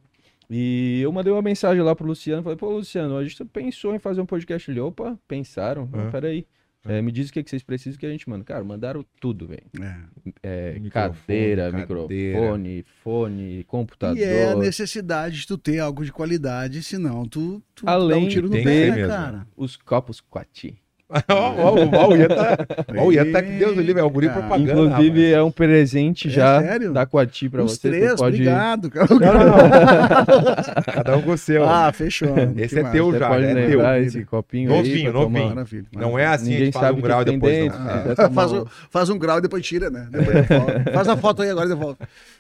E 0.49 1.01
eu 1.01 1.11
mandei 1.11 1.33
uma 1.33 1.41
mensagem 1.41 1.81
lá 1.81 1.95
pro 1.95 2.05
Luciano, 2.05 2.43
falei, 2.43 2.57
pô, 2.57 2.69
Luciano, 2.69 3.17
a 3.17 3.23
gente 3.23 3.43
pensou 3.45 3.95
em 3.95 3.99
fazer 3.99 4.21
um 4.21 4.25
podcast. 4.25 4.69
Ele, 4.69 4.79
opa, 4.79 5.17
pensaram? 5.27 5.89
Ah, 5.91 6.09
peraí. 6.11 6.45
É, 6.87 7.01
me 7.01 7.11
diz 7.11 7.29
o 7.29 7.33
que, 7.33 7.43
que 7.43 7.49
vocês 7.49 7.63
precisam 7.63 7.99
que 7.99 8.05
a 8.05 8.09
gente 8.09 8.29
manda. 8.29 8.43
Cara, 8.43 8.63
mandaram 8.63 9.03
tudo, 9.19 9.47
velho. 9.47 9.63
É. 9.81 9.97
É, 10.43 10.79
Microfone, 10.79 10.91
cadeira, 10.91 11.71
cadeira. 11.71 11.77
microfone, 11.79 12.85
fone, 13.03 13.63
computador. 13.65 14.17
E 14.17 14.23
é 14.23 14.51
a 14.51 14.55
necessidade 14.55 15.39
de 15.39 15.47
tu 15.47 15.57
ter 15.57 15.79
algo 15.79 16.05
de 16.05 16.11
qualidade, 16.11 16.83
senão 16.83 17.27
tu, 17.27 17.61
tu 17.73 17.89
Além 17.89 18.21
dá 18.21 18.25
um 18.25 18.29
tiro 18.29 18.47
no 18.49 18.53
pé, 18.55 18.63
né, 18.63 18.95
mesmo. 18.95 19.07
cara? 19.07 19.47
Os 19.57 19.75
copos 19.75 20.21
Quati. 20.21 20.77
Ó, 21.29 22.07
o 22.09 22.15
Ian 22.17 22.27
tá. 22.27 22.57
ó, 22.97 23.05
o 23.05 23.13
Ian 23.13 23.31
tá 23.31 23.41
que 23.43 23.51
Deus 23.51 23.77
livre, 23.77 23.99
é 24.01 24.03
o 24.03 24.09
guri 24.09 24.27
propaganda. 24.27 24.71
Inclusive, 24.71 25.19
rapaz. 25.27 25.33
é 25.33 25.43
um 25.43 25.51
presente 25.51 26.27
É 26.27 26.31
já 26.31 26.61
sério? 26.63 26.91
da 26.93 27.05
Quati 27.05 27.47
pra 27.47 27.63
Os 27.63 27.73
você. 27.73 27.89
três, 27.89 28.09
você 28.11 28.15
pode, 28.17 28.35
obrigado. 28.37 28.89
Cara. 28.89 29.07
Não, 29.11 29.19
não. 29.19 30.83
Cada 30.93 31.17
um 31.17 31.21
com 31.21 31.31
o 31.31 31.37
seu. 31.37 31.63
Ah, 31.63 31.91
fechou. 31.93 32.33
Esse 32.57 32.79
é 32.79 32.83
teu 32.89 33.11
você 33.11 33.19
já, 33.19 33.27
pode 33.29 33.45
é 33.45 33.67
teu. 33.67 33.85
esse 33.97 34.25
copinho 34.25 34.71
aí. 34.71 34.77
Novinho, 34.77 35.13
tomar. 35.13 35.29
novinho. 35.29 35.49
Maravilha. 35.49 35.85
Não 35.95 36.17
é 36.17 36.25
assim, 36.25 36.45
a 36.45 36.49
Ninguém 36.49 36.65
gente 36.65 36.73
faz 36.73 36.85
sabe 36.87 36.99
um 36.99 37.01
grau 37.03 37.21
e 37.21 37.25
depois 37.25 37.53
dentro. 37.55 37.79
não. 37.79 37.85
Ah. 38.25 38.29
Faz, 38.31 38.51
um- 38.51 38.65
faz 38.89 39.09
um 39.09 39.17
grau 39.19 39.37
e 39.37 39.41
depois 39.41 39.65
tira, 39.65 39.89
né? 39.91 40.07
Depois 40.09 40.37
faz 40.91 41.07
a 41.07 41.15
foto 41.15 41.43
aí 41.43 41.49
agora 41.51 41.67
e 41.67 41.69
devolve. 41.69 41.97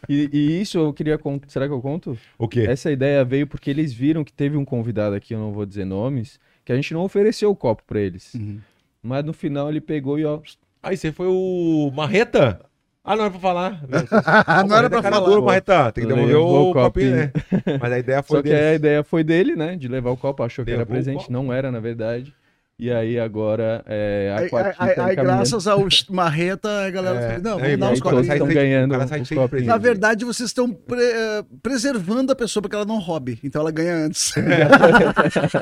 E, 0.09 0.29
e 0.33 0.61
isso 0.61 0.79
eu 0.79 0.91
queria 0.91 1.19
contar. 1.19 1.47
Será 1.49 1.67
que 1.67 1.73
eu 1.73 1.81
conto? 1.81 2.17
O 2.37 2.47
quê? 2.47 2.65
Essa 2.67 2.91
ideia 2.91 3.23
veio 3.23 3.45
porque 3.45 3.69
eles 3.69 3.93
viram 3.93 4.23
que 4.23 4.33
teve 4.33 4.57
um 4.57 4.65
convidado 4.65 5.15
aqui, 5.15 5.35
eu 5.35 5.39
não 5.39 5.51
vou 5.51 5.65
dizer 5.67 5.85
nomes, 5.85 6.39
que 6.65 6.71
a 6.73 6.75
gente 6.75 6.93
não 6.93 7.01
ofereceu 7.03 7.51
o 7.51 7.55
copo 7.55 7.83
pra 7.85 7.99
eles. 8.01 8.33
Uhum. 8.33 8.59
Mas 9.01 9.23
no 9.23 9.31
final 9.33 9.69
ele 9.69 9.79
pegou 9.79 10.17
e 10.17 10.25
ó. 10.25 10.39
Aí 10.81 10.97
você 10.97 11.11
foi 11.11 11.27
o 11.27 11.91
Marreta? 11.95 12.59
Ah, 13.03 13.15
não 13.15 13.25
era 13.25 13.31
pra 13.31 13.39
falar. 13.39 13.83
não 14.67 14.75
era 14.75 14.89
pra 14.89 15.03
falar. 15.03 15.19
duro, 15.19 15.43
Marreta. 15.43 15.91
Tem 15.91 16.03
que 16.07 16.11
devolver 16.11 16.37
o 16.37 16.71
o 16.71 16.73
copinho, 16.73 17.15
né? 17.15 17.31
Mas 17.79 17.93
a 17.93 17.99
ideia 17.99 18.23
foi 18.23 18.37
Só 18.39 18.41
que 18.43 18.49
dele. 18.49 18.61
a 18.65 18.73
ideia 18.73 19.03
foi 19.03 19.23
dele, 19.23 19.55
né? 19.55 19.75
De 19.75 19.87
levar 19.87 20.09
o 20.09 20.17
copo, 20.17 20.41
achou 20.41 20.65
que 20.65 20.71
era 20.71 20.85
presente, 20.87 21.31
não 21.31 21.53
era, 21.53 21.71
na 21.71 21.79
verdade. 21.79 22.33
E 22.77 22.91
aí 22.91 23.17
agora 23.17 23.81
é, 23.87 24.33
a 24.35 24.39
Aí, 24.41 24.49
aí- 24.77 24.95
tá 24.95 25.05
aí, 25.05 25.15
graças 25.15 25.65
ao 25.65 25.79
Marreta, 26.09 26.67
a 26.85 26.89
galera. 26.89 27.19
É. 27.19 27.39
Não, 27.39 27.57
Aí, 27.57 27.77
vamos 27.77 27.79
dar 27.79 27.87
aí 27.87 27.93
uns 27.93 28.01
copinhos. 28.01 28.27
sai 28.27 28.35
estão 28.35 28.47
cheio- 28.51 28.59
ganhando 28.59 29.23
de 29.23 29.35
copinhos. 29.35 29.65
Na 29.65 29.77
verdade, 29.77 30.25
vocês 30.25 30.49
estão 30.49 30.69
pre- 30.73 30.99
eh, 31.01 31.45
preservando 31.63 32.33
a 32.33 32.35
pessoa 32.35 32.61
para 32.61 32.69
que 32.71 32.75
ela 32.75 32.83
não 32.85 32.99
roube. 32.99 33.39
Então 33.45 33.61
ela 33.61 33.71
ganha 33.71 33.95
antes. 33.95 34.33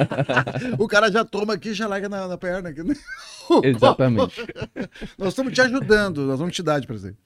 o 0.80 0.88
cara 0.88 1.12
já 1.12 1.24
toma 1.24 1.54
aqui 1.54 1.70
e 1.70 1.74
já 1.74 1.88
larga 1.88 2.10
na, 2.10 2.28
na 2.28 2.38
perna. 2.38 2.70
Aqui, 2.70 2.84
né? 2.84 2.96
Exatamente. 3.64 4.46
Nós 5.18 5.30
estamos 5.30 5.54
te 5.54 5.62
ajudando, 5.62 6.22
nós 6.22 6.40
vamos 6.40 6.56
te 6.56 6.64
dar 6.64 6.80
de 6.80 6.88
presente. 6.88 7.18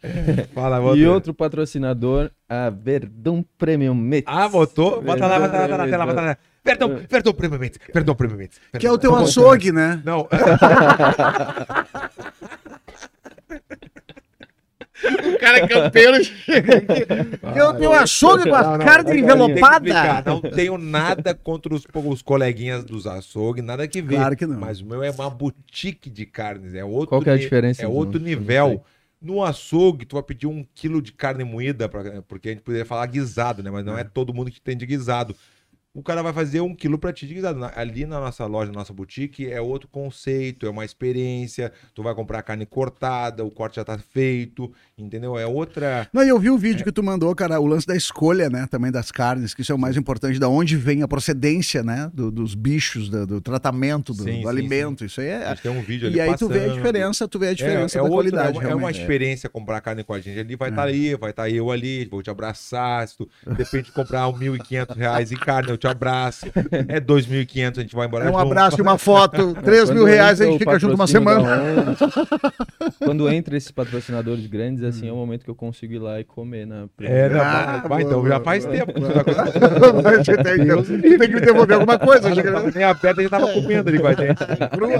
Fala, 0.53 0.77
E 0.98 1.06
outro 1.08 1.34
patrocinador, 1.34 2.29
a 2.50 2.70
Verdun 2.70 3.44
Premium 3.58 3.96
Mix. 3.96 4.24
Ah, 4.25 4.48
botou? 4.48 5.01
Bota 5.01 5.27
lá, 5.27 5.39
bota 5.39 5.58
lá, 5.58 5.68
bota 5.68 5.77
lá, 5.77 5.86
bota 5.86 5.98
lá, 5.98 6.06
bota 6.06 6.22
lá. 6.22 6.38
Perdão, 6.63 7.00
perdão, 7.08 7.34
previamente. 7.34 7.80
Perdão, 7.94 8.16
previamente. 8.16 8.60
Que 8.77 8.86
é 8.86 8.92
o 8.92 8.98
teu 8.98 9.16
açougue, 9.16 9.72
né? 9.72 10.01
Não. 10.04 10.27
O 15.00 15.39
cara 15.39 15.60
é 15.60 15.68
campeiro 15.68 16.24
chega 16.24 16.77
aqui. 16.77 17.06
Que 17.54 17.60
é 17.60 17.63
o 17.63 17.74
teu 17.75 17.94
açougue 17.94 18.50
com 18.50 18.56
que 18.56 18.62
explicar, 18.62 19.16
envelopadas. 19.16 20.25
Não 20.25 20.42
tenho 20.42 20.77
nada 20.77 21.36
contra 21.36 21.74
os, 21.74 21.84
os 21.94 22.22
coleguinhas 22.24 22.84
dos 22.84 23.06
açougues, 23.06 23.63
nada 23.63 23.88
que 23.88 24.01
ver. 24.01 24.16
Claro 24.16 24.36
que 24.36 24.48
não. 24.48 24.60
Mas 24.60 24.82
o 24.82 24.86
meu 24.86 25.04
é 25.04 25.12
uma 25.12 25.30
boutique 25.30 26.10
de 26.10 26.25
carnes, 26.25 26.74
é 26.74 26.84
outro 26.84 27.10
Qual 27.10 27.22
que 27.22 27.30
é 27.30 27.34
a 27.34 27.38
diferença, 27.38 27.84
É 27.84 27.86
então? 27.86 27.96
outro 27.96 28.18
Eu 28.18 28.22
não 28.22 28.27
nível. 28.27 28.84
No 29.27 29.43
açougue, 29.43 30.05
tu 30.05 30.15
vai 30.15 30.24
pedir 30.24 30.48
um 30.48 30.63
quilo 30.74 31.01
de 31.01 31.12
carne 31.12 31.43
moída, 31.43 31.89
pra- 31.89 32.22
porque 32.24 32.50
a 32.50 32.51
gente 32.53 32.62
poderia 32.63 32.86
falar 32.86 33.05
guisado, 33.07 33.62
né? 33.62 33.69
Mas 33.69 33.84
não 33.86 33.98
é 33.98 34.03
todo 34.03 34.34
mundo 34.34 34.50
que 34.51 34.62
tem 34.62 34.77
de 34.77 34.86
guisado. 34.86 35.36
O 35.98 36.04
cara 36.04 36.22
vai 36.22 36.32
fazer 36.32 36.62
um 36.62 36.75
quilo 36.75 37.00
pra 37.00 37.12
ti 37.12 37.27
Ali 37.75 38.06
na 38.06 38.20
nossa 38.20 38.46
loja, 38.46 38.72
na 38.72 38.77
nossa 38.77 38.94
boutique, 38.94 39.51
é 39.51 39.60
outro 39.60 39.88
conceito, 39.88 40.68
é 40.68 40.70
uma 40.70 40.86
experiência. 40.86 41.72
Tu 41.96 42.04
vai 42.04 42.13
comprar 42.13 42.44
carne 42.44 42.68
cortada, 42.68 43.44
o 43.44 43.50
corte 43.50 43.77
já 43.77 43.84
tá 43.84 43.98
feito, 43.98 44.72
entendeu? 44.96 45.39
É 45.39 45.48
outra. 45.48 46.08
Não, 46.13 46.24
e 46.24 46.30
eu 46.30 46.38
vi 46.38 46.51
o 46.51 46.58
vídeo 46.58 46.84
que 46.84 46.92
tu 46.92 47.01
mandou, 47.01 47.34
cara, 47.34 47.60
o 47.60 47.66
lance 47.66 47.88
da 47.88 47.96
escolha, 47.96 48.48
né, 48.48 48.68
também 48.70 48.92
das 48.92 49.12
carnes, 49.12 49.56
que 49.56 49.63
isso 49.63 49.72
é 49.72 49.75
o 49.75 49.80
mais 49.80 49.98
importante, 49.98 50.38
da 50.38 50.48
onde 50.48 50.77
vem 50.77 51.01
a 51.01 51.08
procedência, 51.08 51.82
né, 51.82 52.12
do- 52.13 52.30
dos 52.30 52.54
bichos, 52.54 53.10
do, 53.10 53.25
do 53.25 53.42
tratamento, 53.42 54.13
do, 54.13 54.22
Sim, 54.24 54.42
do 54.42 54.42
sim, 54.44 54.48
alimento, 54.48 55.04
isso 55.04 55.20
aí 55.20 55.30
é... 55.30 55.56
tem 55.56 55.72
um 55.72 55.82
vídeo 55.82 56.08
ali 56.10 56.18
E 56.18 56.22
aí 56.22 56.36
tu 56.38 56.48
vê 56.48 56.60
a 56.60 56.62
passando. 56.62 56.75
diferença, 56.75 57.27
tu 57.27 57.39
vê 57.39 57.48
a 57.48 57.54
diferença 57.56 57.98
é, 57.98 58.00
é 58.00 58.04
da 58.04 58.10
outro- 58.10 58.18
qualidade, 58.18 58.48
é 58.50 58.51
uma- 58.51 58.62
é, 58.62 58.68
uma 58.68 58.77
realmente. 58.82 59.00
experiência 59.01 59.50
comprar 59.50 59.82
carne 59.82 60.04
com 60.04 60.13
a 60.13 60.20
gente. 60.20 60.39
Ali 60.39 60.56
vai 60.56 60.70
estar 60.70 60.84
ali, 60.84 61.16
vai 61.16 61.32
estar 61.32 61.50
eu 61.50 61.72
ali, 61.72 62.06
vou 62.06 62.22
te 62.22 62.30
abraçar. 62.30 63.08
Se 63.08 63.18
tu 63.18 63.27
de 63.48 63.54
repente 63.63 63.92
comprar 63.92 64.27
um 64.27 64.34
1.500 64.38 64.96
reais 64.96 65.32
em 65.32 65.38
carne, 65.38 65.72
eu 65.72 65.77
te 65.77 65.87
abraço. 65.88 66.46
É 66.88 67.00
2.500, 67.00 67.77
a 67.77 67.82
gente 67.82 67.96
vai 67.96 68.08
embora 68.08 68.25
É 68.25 68.27
um 68.29 68.32
junto. 68.34 68.41
abraço 68.41 68.79
e 68.79 68.82
uma 68.82 68.98
foto, 68.98 69.53
3 69.63 69.89
mil 69.91 70.06
reais 70.06 70.41
a 70.41 70.46
gente 70.46 70.60
fica 70.60 70.77
junto 70.79 70.96
uma 70.96 71.08
semana. 71.08 71.96
Quando 73.03 73.29
entra 73.29 73.56
esses 73.58 73.72
patrocinadores 73.72 74.46
grandes, 74.48 74.84
assim, 74.84 75.08
é 75.08 75.12
o 75.12 75.15
momento 75.15 75.44
que 75.44 75.50
eu 75.50 75.56
consigo 75.56 75.94
ir 75.94 76.00
lá 76.00 76.20
e 76.20 76.24
comer 76.24 76.65
na 76.65 76.88
É, 77.01 77.29
não, 77.29 77.39
Ah, 77.41 77.84
vai, 77.88 78.01
então 78.03 78.25
já 78.27 78.39
faz 78.39 78.65
tempo. 78.65 78.94
Você 80.17 80.38
tem, 80.38 81.17
tem 81.17 81.27
que 81.29 81.36
me 81.36 81.41
devolver 81.41 81.75
alguma 81.75 81.98
coisa. 82.00 82.29
Nem 82.74 82.84
aberto, 82.84 83.20
a 83.20 83.22
gente 83.22 83.32
tava 83.32 83.48
comendo 83.53 83.89
ali 83.89 84.00
com 84.00 84.08
a 84.08 84.13
gente. 84.13 84.39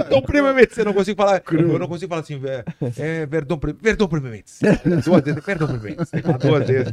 Então, 0.06 0.22
primamente, 0.22 0.78
eu 0.78 0.84
não 0.84 0.92
consigo 0.94 1.16
falar. 1.16 1.42
Eu 1.50 1.78
não 1.78 1.88
consigo 1.88 2.08
falar 2.08 2.22
assim, 2.22 2.40
é, 2.44 2.64
é 2.98 3.26
Verdão, 3.26 3.58
Verdão 3.80 4.08
Primamente. 4.08 4.52
Duas 5.04 5.22
vezes, 5.22 5.44
Verdão 5.44 5.68
falar 5.68 6.38
Duas 6.38 6.66
vezes. 6.66 6.92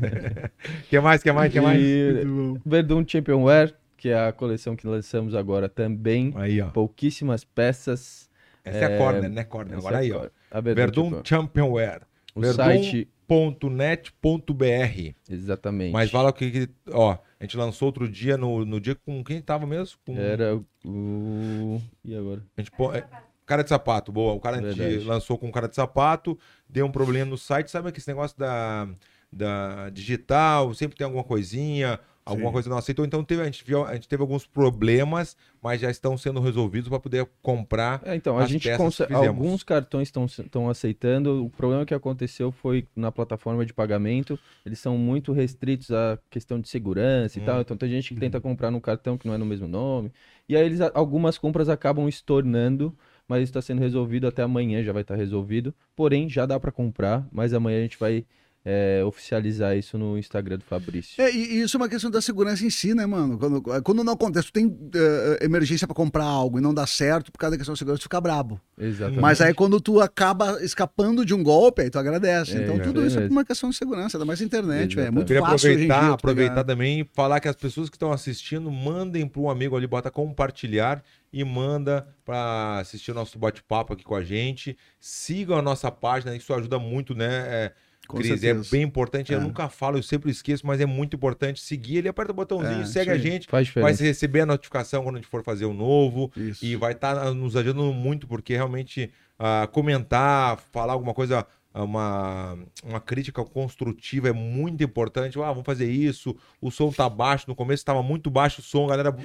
que 0.89 0.99
mais, 0.99 1.23
que 1.23 1.31
mais, 1.31 1.51
que 1.51 1.61
mais? 1.61 1.79
E 1.79 2.25
Verdun 2.65 3.03
Championware, 3.07 3.73
que 4.05 4.09
é 4.09 4.27
a 4.27 4.31
coleção 4.31 4.75
que 4.75 4.85
lançamos 4.85 5.33
agora 5.33 5.67
também. 5.67 6.31
Aí, 6.35 6.61
ó. 6.61 6.67
Pouquíssimas 6.69 7.43
peças. 7.43 8.29
Essa 8.63 8.77
é 8.77 8.95
a 8.95 8.97
corner, 8.99 9.29
né? 9.31 9.43
Corner. 9.43 9.77
Agora 9.79 9.95
é 9.97 9.99
aí, 10.01 10.11
ó. 10.11 10.29
a 10.51 10.61
Verdun 10.61 11.05
Champion- 11.09 11.21
Championware. 11.25 12.01
O 12.35 12.39
Verdun 12.41 12.55
site 12.63 13.09
nft.net.br. 13.27 15.13
Exatamente. 15.27 15.91
Mas 15.91 16.11
fala 16.11 16.29
o 16.29 16.33
que, 16.33 16.69
ó, 16.91 17.13
a 17.13 17.43
gente 17.43 17.57
lançou 17.57 17.87
outro 17.87 18.07
dia 18.07 18.37
no, 18.37 18.63
no 18.63 18.79
dia 18.79 18.93
com 18.93 19.23
quem 19.23 19.41
tava 19.41 19.65
mesmo? 19.65 19.97
Com, 20.05 20.15
Era 20.19 20.55
o. 20.85 21.81
E 22.03 22.15
agora? 22.15 22.43
a 22.55 22.61
gente 22.61 22.69
pô- 22.69 22.93
é, 22.93 23.03
cara 23.43 23.63
de 23.63 23.69
sapato, 23.69 24.11
boa. 24.11 24.33
O 24.33 24.39
cara 24.39 24.57
a 24.57 24.71
gente 24.71 24.99
lançou 24.99 25.35
com 25.35 25.51
cara 25.51 25.67
de 25.67 25.75
sapato, 25.75 26.37
deu 26.69 26.85
um 26.85 26.91
problema 26.91 27.31
no 27.31 27.37
site, 27.39 27.71
sabe 27.71 27.91
esse 27.95 28.07
negócio 28.07 28.37
da, 28.37 28.87
da 29.33 29.89
digital, 29.89 30.71
sempre 30.75 30.95
tem 30.95 31.05
alguma 31.05 31.23
coisinha, 31.23 31.99
alguma 32.25 32.49
Sim. 32.49 32.53
coisa 32.53 32.69
não 32.69 32.77
aceitou. 32.77 33.05
Então 33.05 33.23
teve, 33.23 33.41
a, 33.41 33.45
gente 33.45 33.63
viu, 33.63 33.85
a 33.85 33.93
gente 33.93 34.07
teve 34.07 34.21
alguns 34.21 34.45
problemas, 34.47 35.37
mas 35.61 35.79
já 35.79 35.91
estão 35.91 36.17
sendo 36.17 36.39
resolvidos 36.39 36.89
para 36.89 36.99
poder 36.99 37.27
comprar. 37.41 38.01
É, 38.03 38.15
então, 38.15 38.37
a 38.37 38.45
gente. 38.47 38.67
Alguns 39.13 39.63
cartões 39.63 40.11
estão 40.33 40.69
aceitando. 40.69 41.45
O 41.45 41.49
problema 41.49 41.85
que 41.85 41.93
aconteceu 41.93 42.51
foi 42.51 42.87
na 42.95 43.11
plataforma 43.11 43.65
de 43.65 43.73
pagamento. 43.73 44.39
Eles 44.65 44.79
são 44.79 44.97
muito 44.97 45.31
restritos 45.31 45.91
à 45.91 46.17
questão 46.29 46.59
de 46.59 46.67
segurança 46.67 47.37
e 47.37 47.41
Hum. 47.41 47.45
tal. 47.45 47.61
Então 47.61 47.77
tem 47.77 47.89
gente 47.89 48.13
que 48.13 48.19
tenta 48.19 48.41
comprar 48.41 48.71
num 48.71 48.79
cartão 48.79 49.17
que 49.17 49.27
não 49.27 49.35
é 49.35 49.37
no 49.37 49.45
mesmo 49.45 49.67
nome. 49.67 50.11
E 50.49 50.55
aí 50.55 50.65
eles, 50.65 50.81
algumas 50.93 51.37
compras 51.37 51.69
acabam 51.69 52.09
estornando. 52.09 52.95
Mas 53.27 53.41
isso 53.41 53.49
está 53.49 53.61
sendo 53.61 53.79
resolvido 53.79 54.27
até 54.27 54.43
amanhã, 54.43 54.83
já 54.83 54.93
vai 54.93 55.01
estar 55.01 55.15
resolvido. 55.15 55.73
Porém, 55.95 56.29
já 56.29 56.45
dá 56.45 56.59
para 56.59 56.71
comprar, 56.71 57.27
mas 57.31 57.55
amanhã 57.55 57.79
a 57.79 57.81
gente 57.81 57.97
vai 57.97 58.23
é, 58.67 59.03
oficializar 59.05 59.77
isso 59.77 59.95
no 59.95 60.17
Instagram 60.17 60.57
do 60.57 60.63
Fabrício. 60.63 61.21
É, 61.21 61.31
e, 61.31 61.61
isso 61.61 61.77
é 61.77 61.79
uma 61.79 61.87
questão 61.87 62.09
da 62.09 62.19
segurança 62.19 62.65
em 62.65 62.69
si, 62.71 62.95
né, 62.95 63.05
mano? 63.05 63.37
Quando, 63.37 63.61
quando 63.83 64.03
não 64.03 64.13
acontece, 64.13 64.47
tu 64.47 64.53
tem 64.53 64.75
eh, 64.95 65.45
emergência 65.45 65.85
pra 65.85 65.95
comprar 65.95 66.23
algo 66.23 66.57
e 66.57 66.61
não 66.61 66.73
dá 66.73 66.87
certo 66.87 67.31
por 67.31 67.37
causa 67.37 67.51
da 67.51 67.57
questão 67.59 67.73
da 67.73 67.77
segurança, 67.77 67.99
tu 67.99 68.03
fica 68.03 68.19
brabo. 68.19 68.59
Exatamente. 68.75 69.21
Mas 69.21 69.39
aí 69.39 69.53
quando 69.53 69.79
tu 69.79 70.01
acaba 70.01 70.63
escapando 70.63 71.23
de 71.23 71.33
um 71.33 71.43
golpe, 71.43 71.83
aí 71.83 71.91
tu 71.91 71.99
agradece. 71.99 72.57
É, 72.57 72.63
então 72.63 72.75
é 72.77 72.79
tudo 72.79 73.05
isso 73.05 73.19
é 73.19 73.27
uma 73.27 73.45
questão 73.45 73.69
de 73.69 73.75
segurança, 73.75 74.17
ainda 74.17 74.25
mais 74.25 74.39
na 74.39 74.45
internet, 74.47 74.95
velho. 74.95 75.07
É 75.07 75.11
muito 75.11 75.27
Queria 75.27 75.41
fácil 75.43 75.69
aproveitar, 75.69 75.99
dia 75.99 76.09
tu 76.09 76.13
aproveitar 76.13 76.53
pegar- 76.55 76.63
também 76.63 77.01
e 77.01 77.09
falar 77.13 77.39
que 77.39 77.47
as 77.47 77.55
pessoas 77.55 77.87
que 77.87 77.95
estão 77.95 78.11
assistindo, 78.11 78.71
mandem 78.71 79.27
para 79.27 79.41
um 79.41 79.49
amigo 79.49 79.77
ali, 79.77 79.85
bota 79.85 80.09
compartilhar 80.09 81.03
e 81.31 81.43
manda 81.43 82.07
para 82.23 82.79
assistir 82.79 83.11
o 83.11 83.13
nosso 83.13 83.37
bate-papo 83.37 83.93
aqui 83.93 84.03
com 84.03 84.15
a 84.15 84.23
gente. 84.23 84.75
Sigam 84.99 85.57
a 85.57 85.61
nossa 85.61 85.91
página, 85.91 86.35
isso 86.35 86.51
ajuda 86.53 86.79
muito, 86.79 87.13
né? 87.13 87.27
É, 87.47 87.71
Com 88.07 88.17
Cris, 88.17 88.31
é 88.31 88.37
certeza. 88.37 88.69
bem 88.71 88.81
importante. 88.83 89.31
Eu 89.33 89.39
É. 89.39 89.41
nunca 89.41 89.67
falo, 89.69 89.97
eu 89.97 90.03
sempre 90.03 90.29
esqueço, 90.31 90.65
mas 90.65 90.79
é 90.79 90.85
muito 90.85 91.15
importante 91.15 91.59
seguir 91.59 91.97
ele. 91.97 92.07
Aperta 92.09 92.31
o 92.31 92.35
botãozinho, 92.35 92.81
É, 92.81 92.85
segue 92.85 93.11
isso 93.11 93.11
a 93.11 93.17
gente. 93.17 93.47
Faz 93.47 93.69
Vai 93.69 93.93
receber 93.93 94.41
a 94.41 94.45
notificação 94.45 95.03
quando 95.03 95.15
a 95.15 95.19
gente 95.19 95.29
for 95.29 95.43
fazer 95.43 95.65
o 95.65 95.73
novo. 95.73 96.31
Isso. 96.37 96.63
E 96.65 96.75
vai 96.75 96.91
estar 96.93 97.33
nos 97.33 97.55
ajudando 97.55 97.91
muito, 97.93 98.27
porque 98.27 98.53
realmente 98.53 99.11
ah, 99.39 99.67
comentar, 99.71 100.57
falar 100.71 100.93
alguma 100.93 101.13
coisa, 101.13 101.45
uma, 101.81 102.57
uma 102.83 102.99
crítica 103.01 103.43
construtiva 103.43 104.29
é 104.29 104.31
muito 104.31 104.83
importante. 104.83 105.37
Ah, 105.39 105.47
vamos 105.51 105.65
fazer 105.65 105.89
isso. 105.89 106.35
O 106.61 106.71
som 106.71 106.91
tá 106.91 107.09
baixo. 107.09 107.45
No 107.47 107.55
começo 107.55 107.81
estava 107.81 108.01
muito 108.01 108.29
baixo 108.29 108.61
o 108.61 108.63
som, 108.63 108.87
galera. 108.87 109.15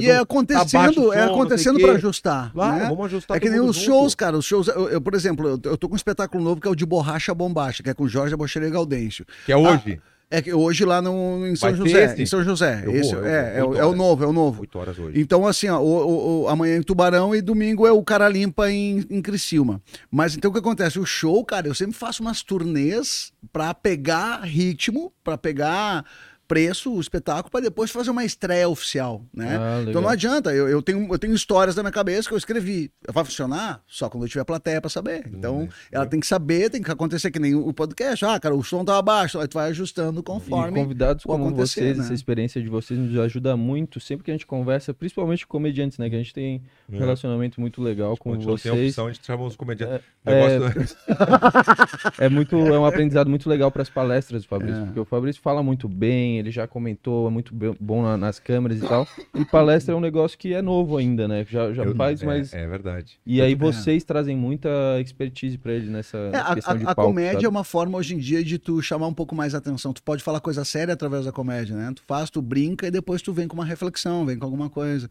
E 0.00 0.10
é 0.10 0.16
Tá 0.16 0.22
acontecendo, 0.22 1.08
o 1.08 1.12
é 1.12 1.26
som, 1.26 1.34
acontecendo 1.34 1.78
quê. 1.78 1.84
ajustar. 1.90 2.52
Claro, 2.52 2.76
né? 2.76 2.88
vamos 2.88 3.06
ajustar 3.06 3.36
É 3.36 3.40
que 3.40 3.48
nem 3.48 3.60
os 3.60 3.76
junto. 3.76 3.86
shows, 3.86 4.14
cara. 4.14 4.36
Os 4.36 4.44
shows, 4.44 4.68
eu, 4.68 4.88
eu, 4.88 5.00
por 5.00 5.14
exemplo, 5.14 5.46
eu, 5.48 5.60
eu 5.64 5.76
tô 5.78 5.88
com 5.88 5.94
um 5.94 5.96
espetáculo 5.96 6.42
novo 6.42 6.60
que 6.60 6.66
é 6.66 6.70
o 6.70 6.74
de 6.74 6.84
Borracha 6.84 7.34
Bombacha, 7.34 7.82
que 7.82 7.90
é 7.90 7.94
com 7.94 8.08
Jorge 8.08 8.34
Abocheira 8.34 8.66
e 8.66 8.70
Gaudêncio. 8.70 9.24
Que 9.46 9.52
é 9.52 9.56
hoje. 9.56 10.00
É 10.32 10.40
que 10.40 10.54
hoje 10.54 10.84
lá 10.84 11.02
no, 11.02 11.44
em 11.44 11.56
São 11.56 11.70
Vai 11.70 11.76
José. 11.78 12.04
esse? 12.04 12.22
Em 12.22 12.26
São 12.26 12.44
José. 12.44 12.82
Eu 12.84 12.94
Esse 12.94 13.14
vou, 13.16 13.24
é, 13.26 13.58
é, 13.58 13.64
o- 13.64 13.70
Oito 13.70 13.80
é 13.80 13.84
o 13.84 13.96
novo, 13.96 14.22
é 14.22 14.26
o 14.28 14.32
novo. 14.32 14.60
8 14.60 14.78
horas 14.78 14.96
hoje. 14.96 15.20
Então, 15.20 15.44
assim, 15.44 15.68
ó, 15.68 15.80
o, 15.80 15.82
o- 15.84 16.42
o- 16.42 16.48
amanhã 16.48 16.76
em 16.76 16.82
Tubarão 16.82 17.34
e 17.34 17.42
domingo 17.42 17.84
é 17.84 17.90
o 17.90 18.00
Cara 18.04 18.28
Limpa 18.28 18.70
em, 18.70 19.04
em 19.10 19.20
Criciúma. 19.20 19.82
Mas 20.08 20.36
então 20.36 20.48
o 20.50 20.52
que 20.54 20.60
acontece? 20.60 21.00
O 21.00 21.04
show, 21.04 21.44
cara, 21.44 21.66
eu 21.66 21.74
sempre 21.74 21.94
faço 21.96 22.22
umas 22.22 22.42
turnês 22.42 23.32
pra 23.52 23.74
pegar 23.74 24.42
ritmo, 24.44 25.12
pra 25.24 25.36
pegar 25.36 26.04
preço, 26.50 26.92
o 26.92 27.00
espetáculo, 27.00 27.48
pra 27.48 27.60
depois 27.60 27.92
fazer 27.92 28.10
uma 28.10 28.24
estreia 28.24 28.68
oficial, 28.68 29.22
né? 29.32 29.56
Ah. 29.56 29.84
Então 29.88 30.02
não 30.02 30.08
adianta, 30.08 30.52
eu, 30.52 30.68
eu, 30.68 30.82
tenho, 30.82 31.06
eu 31.14 31.16
tenho 31.18 31.32
histórias 31.32 31.76
na 31.76 31.82
minha 31.84 31.92
cabeça 31.92 32.26
que 32.28 32.34
eu 32.34 32.38
escrevi. 32.38 32.90
Vai 33.08 33.24
funcionar 33.24 33.80
só 33.86 34.08
quando 34.10 34.24
eu 34.24 34.28
tiver 34.28 34.42
plateia 34.44 34.80
pra 34.80 34.90
saber. 34.90 35.30
Então, 35.32 35.68
ela 35.92 36.04
tem 36.06 36.18
que 36.18 36.26
saber, 36.26 36.68
tem 36.68 36.82
que 36.82 36.90
acontecer 36.90 37.30
que 37.30 37.38
nem 37.38 37.54
o 37.54 37.72
podcast. 37.72 38.24
Ah, 38.24 38.40
cara, 38.40 38.52
o 38.54 38.64
som 38.64 38.84
tava 38.84 39.00
baixo, 39.00 39.38
aí 39.38 39.46
tu 39.46 39.54
vai 39.54 39.70
ajustando 39.70 40.18
E 40.20 40.22
conforme. 40.24 40.80
convidados 40.80 41.24
o 41.24 41.28
como 41.28 41.54
vocês, 41.54 41.96
né? 41.96 42.02
essa 42.04 42.12
experiência 42.14 42.60
de 42.60 42.68
vocês 42.68 42.98
nos 42.98 43.16
ajuda 43.18 43.56
muito 43.56 44.00
sempre 44.00 44.24
que 44.24 44.30
a 44.32 44.34
gente 44.34 44.46
conversa, 44.46 44.92
principalmente 44.92 45.46
com 45.46 45.52
comediantes, 45.60 45.98
né? 45.98 46.10
Que 46.10 46.16
a 46.16 46.18
gente 46.18 46.34
tem 46.34 46.62
um 46.90 46.96
É. 46.96 46.98
relacionamento 46.98 47.60
muito 47.60 47.80
legal 47.80 48.16
com 48.16 48.30
Quando 48.30 48.38
a 48.38 48.56
gente 48.56 48.62
tem 48.62 48.72
vocês. 48.72 48.88
opção, 48.90 49.06
a 49.06 49.12
gente 49.12 49.24
chama 49.24 49.44
os 49.44 49.54
comediantes. 49.54 50.04
É, 50.26 50.58
negócio- 50.58 50.96
É 52.18 52.28
muito, 52.28 52.56
é 52.56 52.78
um 52.78 52.84
aprendizado 52.84 53.28
muito 53.28 53.48
legal 53.48 53.70
para 53.70 53.82
as 53.82 53.88
palestras 53.90 54.42
do 54.42 54.48
Fabrício, 54.48 54.82
É. 54.82 54.84
porque 54.86 55.00
o 55.00 55.04
Fabrício 55.04 55.40
fala 55.42 55.62
muito 55.62 55.88
bem, 55.88 56.38
ele 56.40 56.50
já 56.50 56.66
comentou, 56.66 57.28
é 57.28 57.30
muito 57.30 57.54
bom 57.78 58.02
na- 58.02 58.16
nas 58.16 58.38
câmeras 58.38 58.78
e 58.78 58.80
tal. 58.86 59.06
E 59.34 59.44
palestra 59.44 59.94
é 59.94 59.96
um 59.96 60.00
negócio 60.00 60.36
que 60.38 60.52
é 60.52 60.60
novo 60.60 60.96
ainda, 60.96 61.28
né? 61.28 61.46
Já, 61.48 61.72
já 61.72 61.84
Eu- 61.84 61.94
faz, 61.94 62.22
é, 62.22 62.26
mas 62.26 62.52
É 62.52 62.66
verdade. 62.66 63.20
e 63.24 63.40
aí 63.40 63.52
É. 63.52 63.56
vocês 63.56 64.02
trazem 64.02 64.36
muita 64.36 64.68
expertise 65.00 65.56
para 65.56 65.72
ele 65.72 65.90
nessa 65.90 66.18
É, 66.32 66.36
a, 66.36 66.54
questão 66.54 66.76
de 66.76 66.84
a- 66.86 66.90
a 66.90 66.94
palco. 66.94 67.10
comédia 67.10 67.32
sabe? 67.34 67.44
é 67.44 67.48
uma 67.48 67.64
forma 67.64 67.96
hoje 67.98 68.14
em 68.14 68.18
dia 68.18 68.42
de 68.42 68.58
tu 68.58 68.80
chamar 68.82 69.06
um 69.06 69.14
pouco 69.14 69.34
mais 69.34 69.54
a 69.54 69.58
atenção. 69.58 69.92
Tu 69.92 70.02
pode 70.02 70.22
falar 70.22 70.40
coisa 70.40 70.64
séria 70.64 70.94
através 70.94 71.24
da 71.24 71.32
comédia, 71.32 71.76
né? 71.76 71.92
Tu 71.94 72.02
faz, 72.06 72.30
tu 72.30 72.42
brinca 72.42 72.86
e 72.86 72.90
depois 72.90 73.22
tu 73.22 73.32
vem 73.32 73.46
com 73.46 73.54
uma 73.54 73.64
reflexão, 73.64 74.24
vem 74.26 74.38
com 74.38 74.44
alguma 74.44 74.68
coisa. 74.70 75.08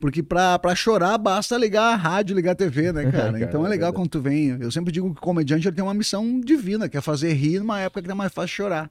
Porque 0.00 0.22
pra, 0.24 0.58
pra 0.58 0.74
chorar 0.74 1.16
basta 1.16 1.56
ligar 1.56 1.92
a 1.92 1.96
rádio, 1.96 2.34
ligar 2.34 2.50
a 2.52 2.54
TV, 2.56 2.92
né, 2.92 3.04
cara? 3.10 3.32
Cara, 3.32 3.40
então 3.44 3.62
é 3.62 3.66
é 3.66 3.70
legal 3.70 3.92
verdade. 3.92 3.94
quando 3.94 4.08
tu 4.10 4.20
vem. 4.20 4.48
Eu 4.60 4.70
sempre 4.70 4.92
digo 4.92 5.12
que 5.14 5.18
o 5.18 5.22
comediante 5.22 5.66
ele 5.68 5.74
tem 5.76 5.84
uma 5.84 5.94
missão 5.94 6.40
divina, 6.40 6.88
que 6.88 6.96
é 6.96 7.00
fazer 7.00 7.32
rir 7.32 7.60
numa 7.60 7.80
época 7.80 8.02
que 8.02 8.10
é 8.10 8.14
mais 8.14 8.32
fácil 8.32 8.54
chorar. 8.56 8.90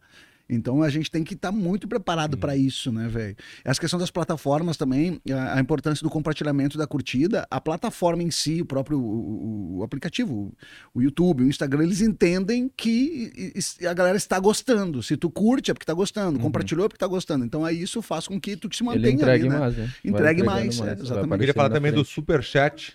Então 0.54 0.82
a 0.84 0.90
gente 0.90 1.10
tem 1.10 1.24
que 1.24 1.34
estar 1.34 1.52
muito 1.52 1.88
preparado 1.88 2.38
pra 2.38 2.56
isso, 2.56 2.92
né, 2.92 3.08
velho? 3.08 3.36
Essa 3.64 3.80
questão 3.80 4.00
das 4.00 4.12
plataformas 4.12 4.78
também, 4.78 5.20
a, 5.32 5.58
a 5.58 5.60
importância 5.60 6.04
do 6.04 6.10
compartilhamento 6.10 6.78
da 6.78 6.86
curtida, 6.88 7.46
a 7.50 7.60
plataforma 7.60 8.24
em 8.24 8.32
si, 8.32 8.62
o 8.62 8.66
próprio 8.66 9.00
o, 9.00 9.04
o- 9.04 9.78
o 9.80 9.84
aplicativo, 9.84 10.54
o 10.94 11.02
YouTube, 11.02 11.44
o 11.44 11.48
Instagram, 11.48 11.84
eles 11.84 12.02
entendem 12.02 12.70
que 12.76 13.32
a 13.90 13.94
galera 13.94 14.18
está 14.18 14.40
gostando. 14.40 15.02
Se 15.04 15.18
tu 15.18 15.30
curte 15.30 15.72
é 15.72 15.74
porque 15.74 15.86
tá 15.86 15.94
gostando, 15.94 16.40
compartilhou 16.40 16.86
é 16.86 16.90
porque 16.90 17.00
tá 17.00 17.08
gostando. 17.08 17.44
Então 17.46 17.66
aí 17.66 17.82
isso 17.82 18.02
faz 18.02 18.28
com 18.28 18.40
que 18.40 18.56
tu 18.56 18.74
se 18.76 18.84
mantenha 18.84 19.08
Ele 19.08 19.16
entregue 19.16 19.46
ali, 19.46 19.50
né? 19.54 19.60
mais, 19.60 19.76
né? 19.78 19.90
Entregue 20.06 20.42
entregando 20.42 20.46
mais, 20.46 20.80
é, 20.80 20.94
exatamente. 21.02 21.32
Eu 21.34 21.38
queria 21.40 21.54
falar 21.54 21.70
também 21.70 21.92
do 21.92 22.04
frente. 22.04 22.14
superchat. 22.14 22.94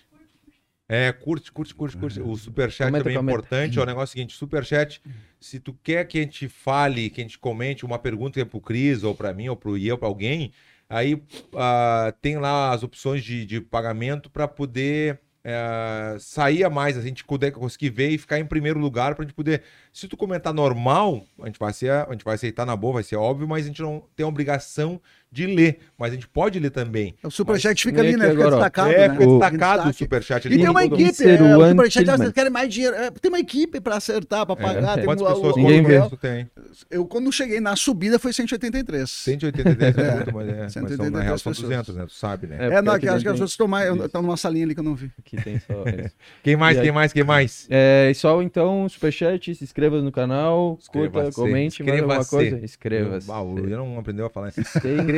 É, 0.91 1.11
curte, 1.11 1.51
curte, 1.51 1.75
curte, 1.75 1.95
curte. 1.97 2.19
O 2.19 2.35
superchat 2.35 2.87
Comenta, 2.87 3.03
também 3.03 3.15
é 3.15 3.19
comenta. 3.19 3.37
importante. 3.37 3.77
É 3.77 3.81
o 3.81 3.85
negócio 3.85 4.13
seguinte, 4.13 4.35
superchat, 4.35 4.99
se 5.39 5.59
tu 5.59 5.73
quer 5.83 6.05
que 6.05 6.19
a 6.19 6.21
gente 6.21 6.47
fale, 6.49 7.09
que 7.09 7.21
a 7.21 7.23
gente 7.23 7.39
comente 7.39 7.85
uma 7.85 7.99
pergunta 7.99 8.33
que 8.33 8.41
é 8.41 8.45
pro 8.45 8.61
Cris, 8.61 9.03
ou 9.03 9.15
pra 9.15 9.33
mim, 9.33 9.49
ou 9.49 9.55
pro 9.55 9.71
ou 9.71 9.97
pra 9.97 10.07
alguém, 10.07 10.51
aí 10.89 11.21
ah, 11.55 12.13
tem 12.21 12.37
lá 12.37 12.71
as 12.73 12.83
opções 12.83 13.23
de, 13.23 13.45
de 13.45 13.61
pagamento 13.61 14.29
pra 14.29 14.47
poder 14.47 15.19
eh, 15.43 16.17
sair 16.19 16.63
a 16.63 16.69
mais, 16.69 16.97
a 16.97 17.01
gente 17.01 17.23
poder 17.23 17.51
conseguir 17.51 17.89
ver 17.89 18.09
e 18.09 18.17
ficar 18.17 18.39
em 18.39 18.45
primeiro 18.45 18.79
lugar 18.79 19.15
pra 19.15 19.23
gente 19.23 19.33
poder... 19.33 19.63
Se 19.93 20.07
tu 20.07 20.17
comentar 20.17 20.53
normal, 20.53 21.25
a 21.41 21.45
gente 21.47 21.57
vai, 21.59 21.73
ser, 21.73 21.91
a 21.91 22.11
gente 22.11 22.25
vai 22.25 22.35
aceitar 22.35 22.65
na 22.65 22.75
boa, 22.75 22.95
vai 22.95 23.03
ser 23.03 23.15
óbvio, 23.15 23.47
mas 23.47 23.65
a 23.65 23.67
gente 23.67 23.81
não 23.81 24.03
tem 24.15 24.25
a 24.25 24.29
obrigação 24.29 25.01
de 25.31 25.45
ler. 25.45 25.79
Mas 25.97 26.11
a 26.11 26.15
gente 26.15 26.27
pode 26.27 26.59
ler 26.59 26.69
também. 26.69 27.13
O 27.23 27.29
superchat 27.29 27.83
fica 27.83 27.99
ali, 28.01 28.15
né? 28.15 28.25
aqui 28.27 28.31
Fica 28.31 28.41
agora, 28.47 28.55
destacado, 28.55 28.91
é, 28.91 29.07
né? 29.09 29.13
fica 29.15 29.27
O- 29.27 29.31
destacado 29.39 29.73
o 29.73 29.75
destaque. 29.91 29.97
superchat. 29.97 30.47
E 30.47 30.57
tem 30.57 30.69
uma 30.69 30.85
equipe, 30.85 31.23
é, 31.23 31.41
o 31.41 31.59
o 31.59 31.69
superchat 31.69 32.09
elas 32.09 32.31
querem 32.31 32.49
mais 32.51 32.73
dinheiro. 32.73 32.95
É, 32.95 33.11
tem 33.11 33.29
uma 33.29 33.39
equipe 33.39 33.81
pra 33.81 33.97
acertar, 33.97 34.45
pra 34.45 34.55
pagar. 34.55 34.95
tem 34.95 35.05
Quantas 35.05 35.21
o- 35.21 35.25
o- 35.29 35.33
pessoas 35.35 35.55
o- 35.55 35.59
Ninguém 35.59 35.81
o- 35.81 36.09
vê. 36.09 36.17
tem? 36.17 36.49
Eu, 36.89 37.05
quando 37.05 37.31
cheguei 37.33 37.59
na 37.59 37.75
subida, 37.75 38.17
foi 38.17 38.31
183. 38.31 39.09
183 39.09 39.97
é 39.97 40.15
muito, 40.15 40.33
mas, 40.33 40.47
é, 40.49 40.61
mas 40.63 40.73
são, 40.73 40.81
na 40.83 40.87
183 40.89 41.23
real 41.25 41.37
são 41.37 41.51
pessoas. 41.51 41.69
200, 41.69 41.95
né? 41.95 42.05
Tu 42.05 42.13
sabe, 42.13 42.47
né? 42.47 42.57
É, 42.59 42.73
É, 42.75 42.81
não, 42.81 42.93
acho 42.93 43.01
que 43.01 43.09
as 43.09 43.23
outras 43.25 43.51
estão 43.51 43.67
mais. 43.67 43.93
Isso. 43.93 44.05
Estão 44.05 44.21
numa 44.21 44.37
salinha 44.37 44.65
ali 44.65 44.73
que 44.73 44.79
eu 44.79 44.83
não 44.85 44.95
vi. 44.95 45.11
Aqui 45.19 45.35
tem 45.43 45.59
só 45.59 45.83
isso. 46.05 46.15
Quem 46.43 46.55
mais, 46.55 46.79
quem 46.79 46.91
mais, 46.93 47.11
quem 47.13 47.23
mais? 47.25 47.67
É, 47.69 48.07
e 48.09 48.15
só 48.15 48.41
então, 48.41 48.87
superchat, 48.87 49.53
se 49.53 49.63
inscreva 49.65 50.01
no 50.01 50.11
canal, 50.13 50.79
curta, 50.91 51.29
comente, 51.33 51.83
manda 51.83 51.99
alguma 52.01 52.25
coisa. 52.25 52.57
Inscreva-se. 52.63 53.29
O 53.29 53.43
Luiz 53.51 53.71
não 53.71 53.99
aprendeu 53.99 54.25
a 54.25 54.29
falar 54.29 54.49
isso. 54.49 54.61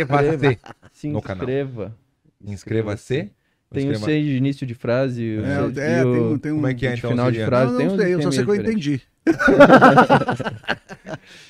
Inscreva-se 0.04 0.60
Se 0.94 1.08
no 1.10 1.22
canal. 1.22 1.44
inscreva. 1.44 1.98
Inscreva-se. 2.44 3.32
Tem 3.74 3.88
o 3.88 3.92
Inscreva- 3.94 4.06
C 4.06 4.22
de 4.22 4.36
início 4.36 4.68
de 4.68 4.74
frase. 4.76 5.38
o 5.38 5.46
É, 5.46 5.54
é, 6.00 6.02
tem, 6.02 6.06
um- 6.12 6.38
tem 6.38 6.52
um. 6.52 6.56
Como 6.56 6.68
é 6.68 6.74
que 6.74 6.86
é, 6.88 6.94
então? 6.96 7.10
final 7.12 7.32
de 7.32 7.46
frase. 7.46 7.72
Não, 7.72 7.78
tem 7.78 7.88
não 7.88 7.94
uns 7.96 8.02
sei, 8.02 8.14
eu 8.14 8.22
só 8.22 8.32
sei 8.32 8.44
que 8.44 8.50
eu 8.52 8.56
entendi. 8.56 9.02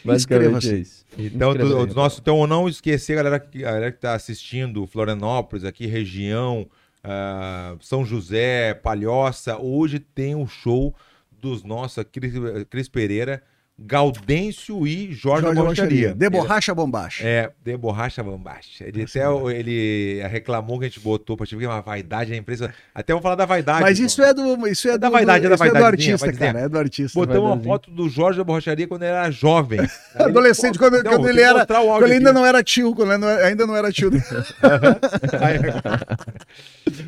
Inscreva-se. 0.06 0.74
é 0.74 0.78
isso. 0.78 1.06
Então, 1.18 1.52
Inscreva-se. 1.52 1.88
do, 1.88 1.96
nosso, 1.96 2.20
então, 2.22 2.46
não 2.48 2.68
esquecer, 2.70 3.16
galera 3.16 3.40
que, 3.40 3.64
a 3.64 3.72
galera 3.72 3.92
que 3.92 4.00
tá 4.00 4.14
assistindo, 4.14 4.86
Florianópolis, 4.88 5.64
aqui, 5.66 5.86
região, 5.88 6.68
ah, 7.04 7.76
São 7.80 8.06
José, 8.06 8.74
Palhoça, 8.76 9.58
hoje 9.58 10.00
tem 10.00 10.36
o 10.36 10.48
show 10.48 10.94
dos 11.32 11.64
nossos, 11.64 12.04
Cris, 12.12 12.34
Cris 12.70 12.88
Pereira, 12.88 13.42
Gaudêncio 13.86 14.86
e 14.88 15.12
Jorge, 15.14 15.44
Jorge 15.44 15.60
Borracharia. 15.62 16.14
De 16.14 16.30
borracha 16.30 16.74
bombacha. 16.74 17.24
É, 17.28 17.52
de 17.64 17.76
borracha 17.78 18.24
bombacha. 18.24 18.84
Ele 18.86 19.04
até 19.04 19.22
ele 19.58 20.22
reclamou 20.30 20.80
que 20.80 20.86
a 20.86 20.88
gente 20.88 21.00
botou 21.00 21.36
pra 21.36 21.46
tipo, 21.46 21.62
é 21.62 21.68
uma 21.68 21.82
vaidade 21.82 22.32
na 22.32 22.38
empresa. 22.38 22.74
Até 22.94 23.14
vamos 23.14 23.24
falar 23.24 23.36
da 23.36 23.46
vaidade. 23.46 23.82
Mas 23.82 23.98
então. 23.98 24.06
isso 24.08 24.22
é 24.24 24.34
do. 24.34 24.68
Isso 24.68 24.88
é, 24.88 24.94
É 24.94 24.98
da 24.98 25.08
do- 25.08 25.12
vaidade, 25.14 25.46
é 25.46 25.50
da 25.50 25.56
isso 25.56 25.64
do 25.64 25.72
vaidadezinha, 25.72 26.16
artista, 26.16 26.34
cara. 26.34 26.60
É 26.60 26.70
do 26.70 26.78
artista. 26.78 27.20
Botamos 27.20 27.52
uma 27.52 27.60
foto 27.64 27.90
do 27.92 28.08
Jorge 28.10 28.38
da 28.38 28.44
Borracharia 28.44 28.88
quando 28.88 29.04
ele 29.04 29.12
era 29.12 29.30
jovem. 29.32 29.80
Adolescente, 30.16 30.78
quando, 30.78 31.02
Não, 31.04 31.12
quando 31.12 31.30
ele 31.30 31.42
era. 31.42 31.66
Quando 31.66 32.04
ele 32.06 32.14
ainda 32.14 32.34
não 32.34 32.46
era 32.46 32.64
tio, 32.64 32.94
quando 32.96 33.10
ele 33.12 33.18
não 33.20 33.30
era- 33.30 33.48
ainda 33.48 33.66
não 33.68 33.76
era 33.76 33.92
tio. 33.92 34.12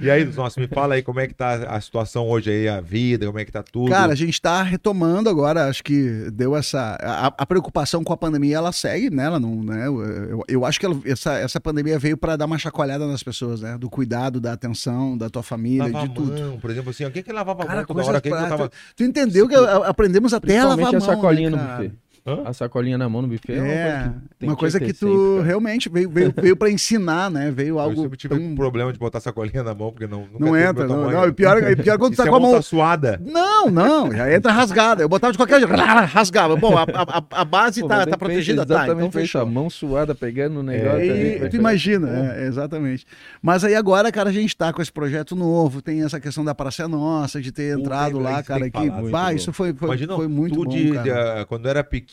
E 0.02 0.10
aí, 0.10 0.24
nossa, 0.26 0.60
me 0.60 0.68
fala 0.68 0.96
aí 0.96 1.02
como 1.02 1.20
é 1.20 1.28
que 1.28 1.34
tá 1.34 1.54
a 1.68 1.80
situação 1.82 2.28
hoje 2.28 2.50
aí, 2.50 2.68
a 2.70 2.80
vida, 2.82 3.26
como 3.26 3.40
é 3.40 3.46
que 3.46 3.52
tá 3.52 3.64
tudo. 3.64 3.90
Cara, 3.92 4.12
a 4.14 4.16
gente 4.16 4.42
tá 4.42 4.62
retomando 4.64 5.30
agora, 5.30 5.66
acho 5.68 5.84
que 5.84 6.30
deu 6.32 6.56
essa. 6.64 6.98
A, 7.02 7.28
a 7.38 7.46
preocupação 7.46 8.04
com 8.04 8.12
a 8.14 8.18
pandemia, 8.18 8.58
ela 8.58 8.72
segue, 8.72 9.10
né? 9.10 9.26
Ela 9.26 9.40
não, 9.40 9.64
né? 9.64 9.86
Eu, 9.88 10.02
eu, 10.04 10.44
eu 10.48 10.66
acho 10.66 10.80
que 10.80 10.86
ela- 10.86 11.00
essa, 11.06 11.34
essa 11.34 11.60
pandemia 11.62 12.00
veio 12.00 12.18
pra 12.18 12.36
dar 12.36 12.46
uma 12.46 12.58
chacoalhada 12.58 13.06
nas 13.08 13.22
pessoas, 13.22 13.62
né? 13.62 13.78
Do 13.78 13.90
cuidado, 13.90 14.40
da 14.42 14.54
atenção, 14.54 15.18
da 15.18 15.30
tua 15.30 15.44
família, 15.44 15.84
lavar 15.86 16.08
de 16.08 16.14
tudo. 16.16 16.32
mão, 16.40 16.60
por 16.60 16.70
exemplo, 16.72 16.90
assim, 16.90 17.04
alguém 17.04 17.22
que 17.24 17.32
lavava 17.32 17.64
a 17.64 17.66
Cara, 17.66 17.78
mão 17.80 17.86
toda 17.86 17.94
coisas 17.96 18.10
hora, 18.10 18.22
quem 18.22 18.32
que 18.32 18.38
práticas. 18.38 18.60
botava... 18.60 18.72
Tu 18.96 19.04
entendeu 19.04 19.48
que 19.48 19.56
aprendemos 19.56 20.34
até 20.34 20.60
a 20.60 20.66
lavar 20.68 20.88
a 20.88 20.92
mão. 20.92 20.98
a 20.98 21.02
sacolinha 21.02 21.50
né, 21.50 21.58
no 21.58 21.64
buffet. 21.64 21.94
Hã? 22.26 22.44
A 22.46 22.54
sacolinha 22.54 22.98
na 22.98 23.10
mão 23.10 23.22
no 23.22 23.28
buffet 23.28 23.52
é 23.54 23.60
uma 23.60 23.68
coisa 23.68 23.76
É, 23.76 24.04
que 24.04 24.36
tem 24.40 24.50
uma 24.50 24.56
coisa 24.56 24.80
que 24.80 24.94
tu 24.94 25.36
sempre, 25.36 25.46
realmente 25.46 25.90
veio, 25.90 26.10
veio, 26.10 26.34
veio 26.42 26.56
para 26.56 26.70
ensinar, 26.72 27.30
né? 27.30 27.52
Veio 27.52 27.76
Eu 27.76 27.80
algo. 27.82 28.02
sempre 28.02 28.18
tive 28.18 28.34
tão- 28.34 28.42
um 28.46 28.56
problema 28.56 28.94
de 28.94 28.98
botar 28.98 29.20
sacolinha 29.20 29.62
na 29.62 29.76
mão, 29.76 29.92
porque 29.92 30.08
não, 30.08 30.22
nunca 30.22 30.40
Não 30.40 30.56
entra, 30.56 30.88
não. 30.88 31.12
não 31.12 31.28
e 31.28 31.34
pior, 31.34 31.62
e 31.62 31.76
pior 31.76 31.98
quando 31.98 32.14
E 32.14 32.16
tu 32.16 32.24
tá 32.24 32.30
com 32.30 32.36
a 32.36 32.40
mão. 32.40 32.54
tá 32.54 32.62
suada. 32.62 33.22
Não, 33.26 33.70
não, 33.70 34.10
já 34.10 34.34
entra 34.34 34.54
rasgada. 34.54 35.04
Eu 35.04 35.10
botava 35.10 35.34
de 35.34 35.38
qualquer 35.38 35.60
jeito, 35.60 35.74
rasgava. 36.08 36.56
Bom, 36.56 36.78
a, 36.78 36.84
a, 36.84 37.42
a 37.42 37.44
base 37.44 37.82
Pô, 37.82 37.90
tá, 37.90 38.06
tá 38.06 38.18
protegida, 38.18 38.66
tá, 38.66 38.86
então 38.88 39.12
fechou. 39.12 39.42
a 39.42 39.46
mão 39.46 39.70
suada 39.70 40.16
pegando 40.16 40.62
o 40.62 40.64
negócio. 40.64 41.00
É, 41.02 41.36
e 41.36 41.40
vai 41.40 41.50
tu 41.50 41.58
imagina, 41.58 42.36
é, 42.38 42.46
exatamente. 42.48 43.06
Mas 43.42 43.66
aí 43.66 43.76
agora, 43.76 44.10
cara, 44.14 44.30
a 44.30 44.34
gente 44.34 44.56
tá 44.56 44.72
com 44.72 44.82
esse 44.82 44.92
projeto 44.94 45.36
novo, 45.36 45.82
tem 45.82 46.04
essa 46.04 46.22
questão 46.22 46.46
da 46.46 46.56
Praça 46.56 46.84
é 46.84 46.88
Nossa, 46.88 47.42
de 47.42 47.52
ter 47.52 47.78
entrado 47.78 48.18
lá, 48.18 48.42
cara, 48.42 48.70
que 48.70 48.80
que, 48.80 48.90
bah, 49.12 49.30
bom. 49.30 49.36
isso 49.36 49.52
foi, 49.52 49.74
foi, 49.74 49.90
Imagina, 49.90 50.16
foi 50.16 50.30
muito 50.30 50.56
bom, 50.64 50.72
quando 51.50 51.68
era 51.68 51.84
pequeno, 51.84 52.13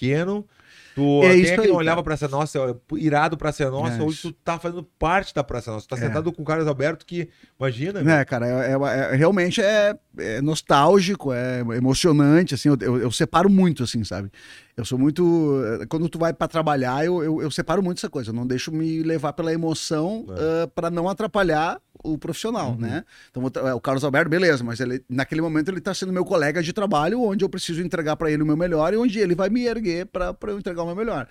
tu 0.94 1.22
É 1.22 1.30
quem 1.30 1.40
isso 1.42 1.52
é 1.52 1.58
que 1.58 1.68
não 1.68 1.76
olhava 1.76 2.02
pra 2.02 2.14
essa 2.14 2.26
nossa, 2.28 2.58
irado 2.96 3.36
pra 3.36 3.50
essa 3.50 3.70
nossa, 3.70 3.96
É 3.98 4.02
hoje 4.02 4.18
isso. 4.18 4.32
tu 4.32 4.36
tá 4.44 4.58
fazendo 4.58 4.82
parte 4.98 5.34
da 5.34 5.44
Praça 5.44 5.70
Nossa, 5.70 5.86
tu 5.86 5.90
tá 5.90 5.96
É. 5.96 6.00
sentado 6.00 6.32
com 6.32 6.42
o 6.42 6.44
Carlos 6.44 6.66
Alberto 6.66 7.06
que, 7.06 7.28
imagina, 7.58 8.02
Né, 8.02 8.24
cara, 8.24 8.46
é, 8.46 8.72
é- 8.72 9.12
é- 9.12 9.16
realmente 9.16 9.60
é, 9.62 9.94
é 10.18 10.40
nostálgico, 10.42 11.32
é 11.32 11.60
emocionante, 11.76 12.54
assim, 12.54 12.68
eu, 12.68 12.76
eu, 12.80 12.98
eu 13.02 13.10
separo 13.10 13.48
muito, 13.48 13.82
assim, 13.84 14.02
sabe? 14.04 14.30
Eu 14.76 14.84
sou 14.84 14.98
muito. 14.98 15.60
Quando 15.88 16.08
tu 16.08 16.18
vai 16.18 16.32
pra 16.32 16.48
trabalhar, 16.48 17.04
eu, 17.04 17.22
eu, 17.42 17.50
separo 17.50 17.82
muito 17.82 17.98
essa 17.98 18.08
coisa. 18.08 18.30
Eu 18.30 18.34
não 18.34 18.46
deixo 18.46 18.72
me 18.72 19.02
levar 19.02 19.32
pela 19.34 19.52
emoção 19.52 20.24
É. 20.30 20.62
ah, 20.64 20.66
pra 20.74 20.90
não 20.90 21.08
atrapalhar 21.08 21.78
o 22.02 22.16
profissional, 22.18 22.76
né? 22.76 23.04
Então, 23.30 23.48
tra- 23.50 23.74
o 23.74 23.80
Carlos 23.80 24.02
Alberto, 24.04 24.28
beleza, 24.30 24.62
mas 24.64 24.80
ele, 24.80 25.02
naquele 25.08 25.40
momento 25.40 25.68
ele 25.70 25.80
tá 25.80 25.92
sendo 25.94 26.12
meu 26.12 26.24
colega 26.24 26.62
de 26.62 26.72
trabalho, 26.72 27.20
onde 27.22 27.44
eu 27.44 27.48
preciso 27.48 27.82
entregar 27.82 28.16
pra 28.16 28.30
ele 28.30 28.42
o 28.42 28.46
meu 28.46 28.56
melhor 28.56 28.92
e 28.92 28.96
onde 28.96 29.18
ele 29.18 29.34
vai 29.34 29.48
me 29.48 29.66
erguer 29.66 30.06
pra 30.06 30.34
eu 30.48 30.58
entregar 30.58 30.82
o 30.82 30.86
meu 30.86 30.96
melhor. 30.96 31.26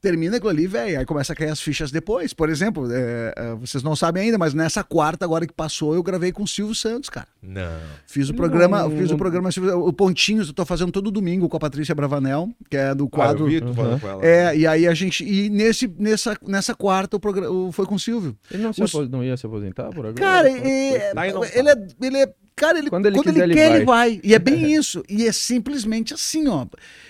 Termina 0.00 0.36
aquilo 0.36 0.50
ali, 0.50 0.66
velho. 0.66 0.98
Aí 1.00 1.04
começa 1.04 1.32
a 1.32 1.36
cair 1.36 1.50
as 1.50 1.60
fichas 1.60 1.90
depois. 1.90 2.32
Por 2.32 2.48
exemplo, 2.48 2.88
é, 2.92 3.34
é, 3.36 3.54
vocês 3.54 3.82
não 3.82 3.96
sabem 3.96 4.24
ainda, 4.24 4.38
mas 4.38 4.54
nessa 4.54 4.84
quarta 4.84 5.24
agora 5.24 5.46
que 5.46 5.52
passou, 5.52 5.94
eu 5.94 6.02
gravei 6.02 6.30
com 6.32 6.42
o 6.44 6.48
Silvio 6.48 6.74
Santos, 6.74 7.10
cara. 7.10 7.26
Não. 7.42 7.62
Fiz 8.06 8.28
o 8.28 8.34
programa, 8.34 8.82
Não, 8.82 8.90
fiz 8.90 9.10
o 9.10 9.16
programa 9.16 9.50
Silvio- 9.50 9.84
o 9.86 9.92
Pontinhos, 9.92 10.48
eu 10.48 10.54
tô 10.54 10.64
fazendo 10.64 10.92
todo 10.92 11.10
domingo 11.10 11.48
com 11.48 11.56
a 11.56 11.60
Patrícia 11.60 11.94
Bravanel, 11.94 12.48
que 12.70 12.76
é 12.76 12.94
do 12.94 13.04
Ah, 13.04 13.06
eu 13.06 13.08
quadro. 13.08 13.46
vi 13.46 13.60
tu 13.60 13.66
Uhum. 13.68 13.74
falando 13.74 14.00
com 14.00 14.08
ela. 14.08 14.24
é, 14.24 14.56
e 14.56 14.66
aí 14.66 14.86
a 14.86 14.94
gente. 14.94 15.24
E 15.24 15.50
nesse, 15.50 15.88
nessa, 15.98 16.36
nessa 16.46 16.74
quarta 16.74 17.16
o 17.16 17.20
programa 17.20 17.72
foi 17.72 17.84
com 17.86 17.96
o 17.96 17.98
Silvio. 18.00 18.36
Ele 18.50 18.62
não, 18.62 18.72
se 18.72 18.82
Os- 18.82 18.94
apos- 18.94 19.08
não 19.10 19.24
ia 19.24 19.36
se 19.36 19.44
aposentar 19.46 19.90
por 19.90 20.06
agora? 20.06 20.14
Cara, 20.14 20.48
é- 20.50 21.12
Tá 21.14 21.26
ele, 21.26 21.38
é, 21.68 21.86
ele 22.00 22.16
é. 22.18 22.32
Cara, 22.60 22.78
ele, 22.78 22.90
Quando 22.90 23.04
quando 23.04 23.06
ele 23.06 23.16
ele, 23.16 23.32
quiser, 23.32 23.44
ele 23.44 23.54
quer, 23.54 23.68
vai. 23.68 23.76
ele 23.76 23.84
vai. 23.86 24.20
E 24.22 24.34
é 24.34 24.38
bem 24.38 24.70
isso. 24.76 25.02
E 25.08 25.26
é 25.26 25.32
simplesmente 25.32 26.12
assim, 26.12 26.46
ó. 26.46 26.66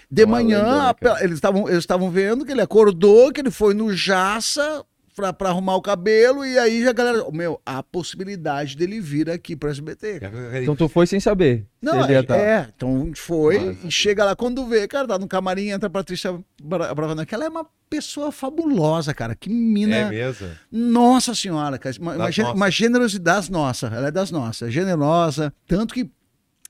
De 0.09 0.25
uma 0.25 0.37
manhã, 0.37 0.63
lenda, 0.63 1.15
né, 1.15 1.25
eles 1.25 1.35
estavam 1.35 1.69
eles 1.69 1.81
estavam 1.81 2.09
vendo 2.09 2.45
que 2.45 2.53
ele 2.53 2.61
acordou, 2.61 3.33
que 3.33 3.41
ele 3.41 3.51
foi 3.51 3.75
no 3.75 3.93
Jaça 3.93 4.85
pra, 5.21 5.33
pra 5.33 5.49
arrumar 5.51 5.77
o 5.77 5.83
cabelo, 5.83 6.45
e 6.45 6.59
aí 6.59 6.83
já 6.83 6.91
a 6.91 6.93
galera. 6.93 7.25
Meu, 7.31 7.61
há 7.65 7.83
possibilidade 7.83 8.77
dele 8.77 9.01
vir 9.01 9.29
aqui 9.31 9.55
pro 9.55 9.69
SBT. 9.71 10.21
Então 10.63 10.75
tu 10.75 10.89
foi 10.89 11.07
sem 11.07 11.21
saber 11.21 11.67
Não, 11.81 12.05
é, 12.05 12.15
é, 12.15 12.69
então 12.75 13.11
foi 13.15 13.59
Massa. 13.59 13.87
e 13.87 13.91
chega 13.91 14.25
lá 14.25 14.35
quando 14.35 14.67
vê, 14.67 14.89
cara, 14.89 15.07
tá 15.07 15.19
no 15.19 15.29
camarim, 15.29 15.69
entra 15.69 15.87
a 15.89 15.91
Patrícia 15.91 16.39
Bra- 16.63 16.95
Bravanel, 16.95 17.27
que 17.27 17.35
ela 17.35 17.45
é 17.45 17.49
uma 17.49 17.67
pessoa 17.89 18.33
fabulosa, 18.33 19.13
cara, 19.13 19.35
que 19.35 19.51
mina, 19.51 19.97
É 19.97 20.09
mesmo? 20.09 20.49
nossa 20.71 21.35
senhora, 21.35 21.79
cara, 21.79 21.95
uma, 22.01 22.15
uma, 22.15 22.27
nossas. 22.27 22.49
uma 22.55 22.71
generosidade 22.71 23.21
das 23.41 23.49
nossas, 23.49 23.93
ela 23.93 24.09
é 24.09 24.11
das 24.11 24.31
nossas, 24.31 24.73
generosa, 24.73 25.53
tanto 25.67 25.93
que 25.93 26.09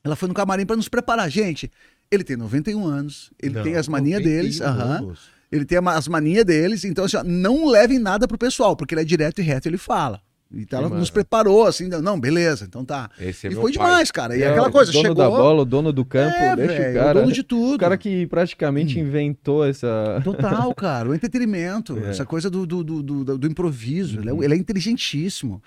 ela 0.02 0.16
foi 0.16 0.28
no 0.28 0.34
camarim 0.34 0.64
pra 0.66 0.76
nos 0.76 0.88
preparar, 0.88 1.30
gente, 1.30 1.70
ele 2.10 2.24
tem 2.24 2.36
91 2.36 2.86
anos, 2.86 3.30
ele 3.40 3.54
Não, 3.54 3.62
tem 3.62 3.76
as 3.76 3.86
manias 3.86 4.20
91 4.20 4.36
deles, 4.42 4.60
aham, 4.60 4.96
anos. 4.96 5.20
Ele 5.50 5.64
tem 5.64 5.78
as 5.78 6.08
manias 6.08 6.44
deles, 6.44 6.84
então 6.84 7.04
assim, 7.04 7.16
ó, 7.16 7.22
não 7.24 7.66
levem 7.66 7.98
nada 7.98 8.26
pro 8.28 8.38
pessoal, 8.38 8.76
porque 8.76 8.94
ele 8.94 9.02
é 9.02 9.04
direto 9.04 9.40
e 9.40 9.42
reto, 9.44 9.68
ele 9.68 9.78
fala. 9.78 10.20
Então 10.52 10.80
ela 10.80 10.88
nos 10.88 11.10
preparou, 11.10 11.64
assim, 11.64 11.86
não, 11.86 12.18
beleza, 12.18 12.64
então 12.68 12.84
tá. 12.84 13.08
Esse 13.20 13.46
é 13.46 13.50
e 13.50 13.54
foi 13.54 13.72
pai. 13.72 13.86
demais, 13.86 14.10
cara. 14.10 14.36
E 14.36 14.42
É, 14.42 14.48
aquela 14.50 14.66
o 14.68 14.72
coisa, 14.72 14.90
dono 14.90 15.02
chegou. 15.02 15.14
da 15.16 15.30
bola, 15.30 15.62
o 15.62 15.64
dono 15.64 15.92
do 15.92 16.04
campo, 16.04 16.34
é, 16.34 16.56
deixa 16.56 16.72
velho, 16.74 16.90
o 16.90 16.94
cara. 17.04 17.18
o 17.18 17.20
dono 17.22 17.32
de 17.32 17.42
tudo. 17.44 17.74
O 17.76 17.78
cara 17.78 17.96
que 17.96 18.26
praticamente 18.26 18.98
inventou 18.98 19.64
essa. 19.64 20.20
Total, 20.24 20.74
cara. 20.74 21.08
O 21.08 21.14
entretenimento, 21.14 21.96
É. 22.04 22.10
essa 22.10 22.24
coisa 22.26 22.50
do, 22.50 22.66
do, 22.66 22.82
do, 22.82 23.00
do- 23.00 23.38
do 23.38 23.46
improviso. 23.46 24.18
Ele, 24.18 24.28
é, 24.28 24.44
ele 24.44 24.54
é 24.54 24.56
inteligentíssimo. 24.56 25.62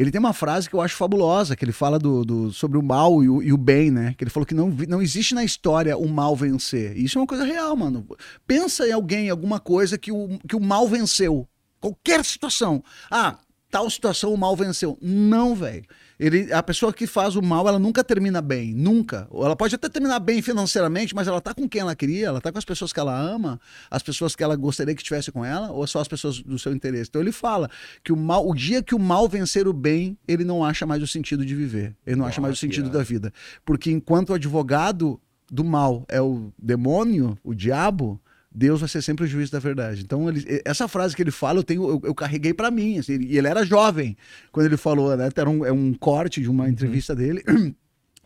Ele 0.00 0.10
tem 0.10 0.18
uma 0.18 0.32
frase 0.32 0.66
que 0.68 0.74
eu 0.74 0.80
acho 0.80 0.96
fabulosa, 0.96 1.54
que 1.54 1.62
ele 1.62 1.72
fala 1.72 1.98
do, 1.98 2.24
do- 2.24 2.52
sobre 2.52 2.78
o 2.78 2.82
mal 2.82 3.22
e 3.22 3.28
o, 3.28 3.42
e 3.42 3.52
o 3.52 3.56
bem, 3.58 3.90
né? 3.90 4.14
Que 4.16 4.24
ele 4.24 4.30
falou 4.30 4.46
que 4.46 4.54
não, 4.54 4.68
não 4.88 5.02
existe 5.02 5.34
na 5.34 5.44
história 5.44 5.94
o 5.96 6.08
mal 6.08 6.34
vencer. 6.34 6.96
E 6.96 7.04
isso 7.04 7.18
é 7.18 7.20
uma 7.20 7.26
coisa 7.26 7.44
real, 7.44 7.76
mano. 7.76 8.06
Pensa 8.46 8.88
em 8.88 8.92
alguém, 8.92 9.28
alguma 9.28 9.60
coisa 9.60 9.98
que 9.98 10.10
o, 10.10 10.38
que 10.48 10.56
o 10.56 10.60
mal 10.60 10.88
venceu. 10.88 11.46
Qualquer 11.80 12.24
situação. 12.24 12.82
Ah, 13.10 13.38
tal 13.70 13.90
situação 13.90 14.32
o 14.32 14.38
mal 14.38 14.56
venceu. 14.56 14.96
Não, 15.02 15.54
velho. 15.54 15.84
Ele, 16.20 16.52
a 16.52 16.62
pessoa 16.62 16.92
que 16.92 17.06
faz 17.06 17.34
o 17.34 17.40
mal, 17.40 17.66
ela 17.66 17.78
nunca 17.78 18.04
termina 18.04 18.42
bem, 18.42 18.74
nunca. 18.74 19.26
Ela 19.32 19.56
pode 19.56 19.74
até 19.74 19.88
terminar 19.88 20.20
bem 20.20 20.42
financeiramente, 20.42 21.14
mas 21.14 21.26
ela 21.26 21.40
tá 21.40 21.54
com 21.54 21.66
quem 21.66 21.80
ela 21.80 21.96
queria, 21.96 22.26
ela 22.26 22.42
tá 22.42 22.52
com 22.52 22.58
as 22.58 22.64
pessoas 22.64 22.92
que 22.92 23.00
ela 23.00 23.18
ama, 23.18 23.58
as 23.90 24.02
pessoas 24.02 24.36
que 24.36 24.44
ela 24.44 24.54
gostaria 24.54 24.94
que 24.94 25.02
tivesse 25.02 25.32
com 25.32 25.42
ela, 25.42 25.70
ou 25.70 25.86
só 25.86 25.98
as 25.98 26.08
pessoas 26.08 26.42
do 26.42 26.58
seu 26.58 26.74
interesse. 26.74 27.08
Então 27.08 27.22
ele 27.22 27.32
fala 27.32 27.70
que 28.04 28.12
o 28.12 28.16
mal, 28.16 28.46
o 28.46 28.54
dia 28.54 28.82
que 28.82 28.94
o 28.94 28.98
mal 28.98 29.26
vencer 29.26 29.66
o 29.66 29.72
bem, 29.72 30.18
ele 30.28 30.44
não 30.44 30.62
acha 30.62 30.84
mais 30.84 31.02
o 31.02 31.06
sentido 31.06 31.42
de 31.42 31.54
viver. 31.54 31.96
Ele 32.06 32.16
não 32.16 32.26
acha 32.26 32.38
mais 32.38 32.52
o 32.52 32.56
sentido 32.58 32.88
irado. 32.88 32.98
da 32.98 33.02
vida. 33.02 33.32
Porque 33.64 33.90
enquanto 33.90 34.28
o 34.28 34.34
advogado 34.34 35.18
do 35.50 35.64
mal 35.64 36.04
é 36.06 36.20
o 36.20 36.52
demônio, 36.58 37.38
o 37.42 37.54
diabo, 37.54 38.20
Deus 38.52 38.80
vai 38.80 38.88
ser 38.88 39.00
sempre 39.02 39.24
o 39.24 39.28
juiz 39.28 39.48
da 39.50 39.58
verdade. 39.58 40.02
Então, 40.02 40.28
ele- 40.28 40.60
essa 40.64 40.88
frase 40.88 41.14
que 41.14 41.22
ele 41.22 41.30
fala, 41.30 41.60
eu, 41.60 41.62
tenho, 41.62 41.88
eu, 41.88 42.00
eu 42.04 42.14
carreguei 42.14 42.52
pra 42.52 42.70
mim. 42.70 42.98
assim, 42.98 43.18
e 43.20 43.38
ele 43.38 43.46
era 43.46 43.64
jovem 43.64 44.16
quando 44.50 44.66
ele 44.66 44.76
falou, 44.76 45.16
né? 45.16 45.28
Era 45.34 45.48
um, 45.48 45.64
é 45.64 45.70
um 45.72 45.94
corte 45.94 46.40
de 46.42 46.50
uma 46.50 46.68
entrevista 46.68 47.14
dele. 47.14 47.42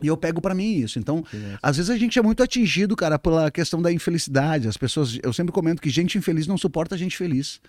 E 0.01 0.07
eu 0.07 0.17
pego 0.17 0.41
pra 0.41 0.53
mim 0.53 0.79
isso. 0.79 0.99
Então, 0.99 1.23
às 1.63 1.77
vezes 1.77 1.89
a 1.89 1.97
gente 1.97 2.19
é 2.19 2.21
muito 2.21 2.43
atingido, 2.43 2.97
cara, 2.97 3.17
pela 3.17 3.49
questão 3.49 3.81
da 3.81 3.89
infelicidade. 3.89 4.67
As 4.67 4.75
pessoas, 4.75 5.17
eu 5.23 5.31
sempre 5.31 5.53
comento 5.53 5.81
que 5.81 5.89
gente 5.89 6.17
infeliz 6.17 6.45
não 6.47 6.57
suporta 6.57 6.97
gente 6.97 7.15
feliz. 7.15 7.61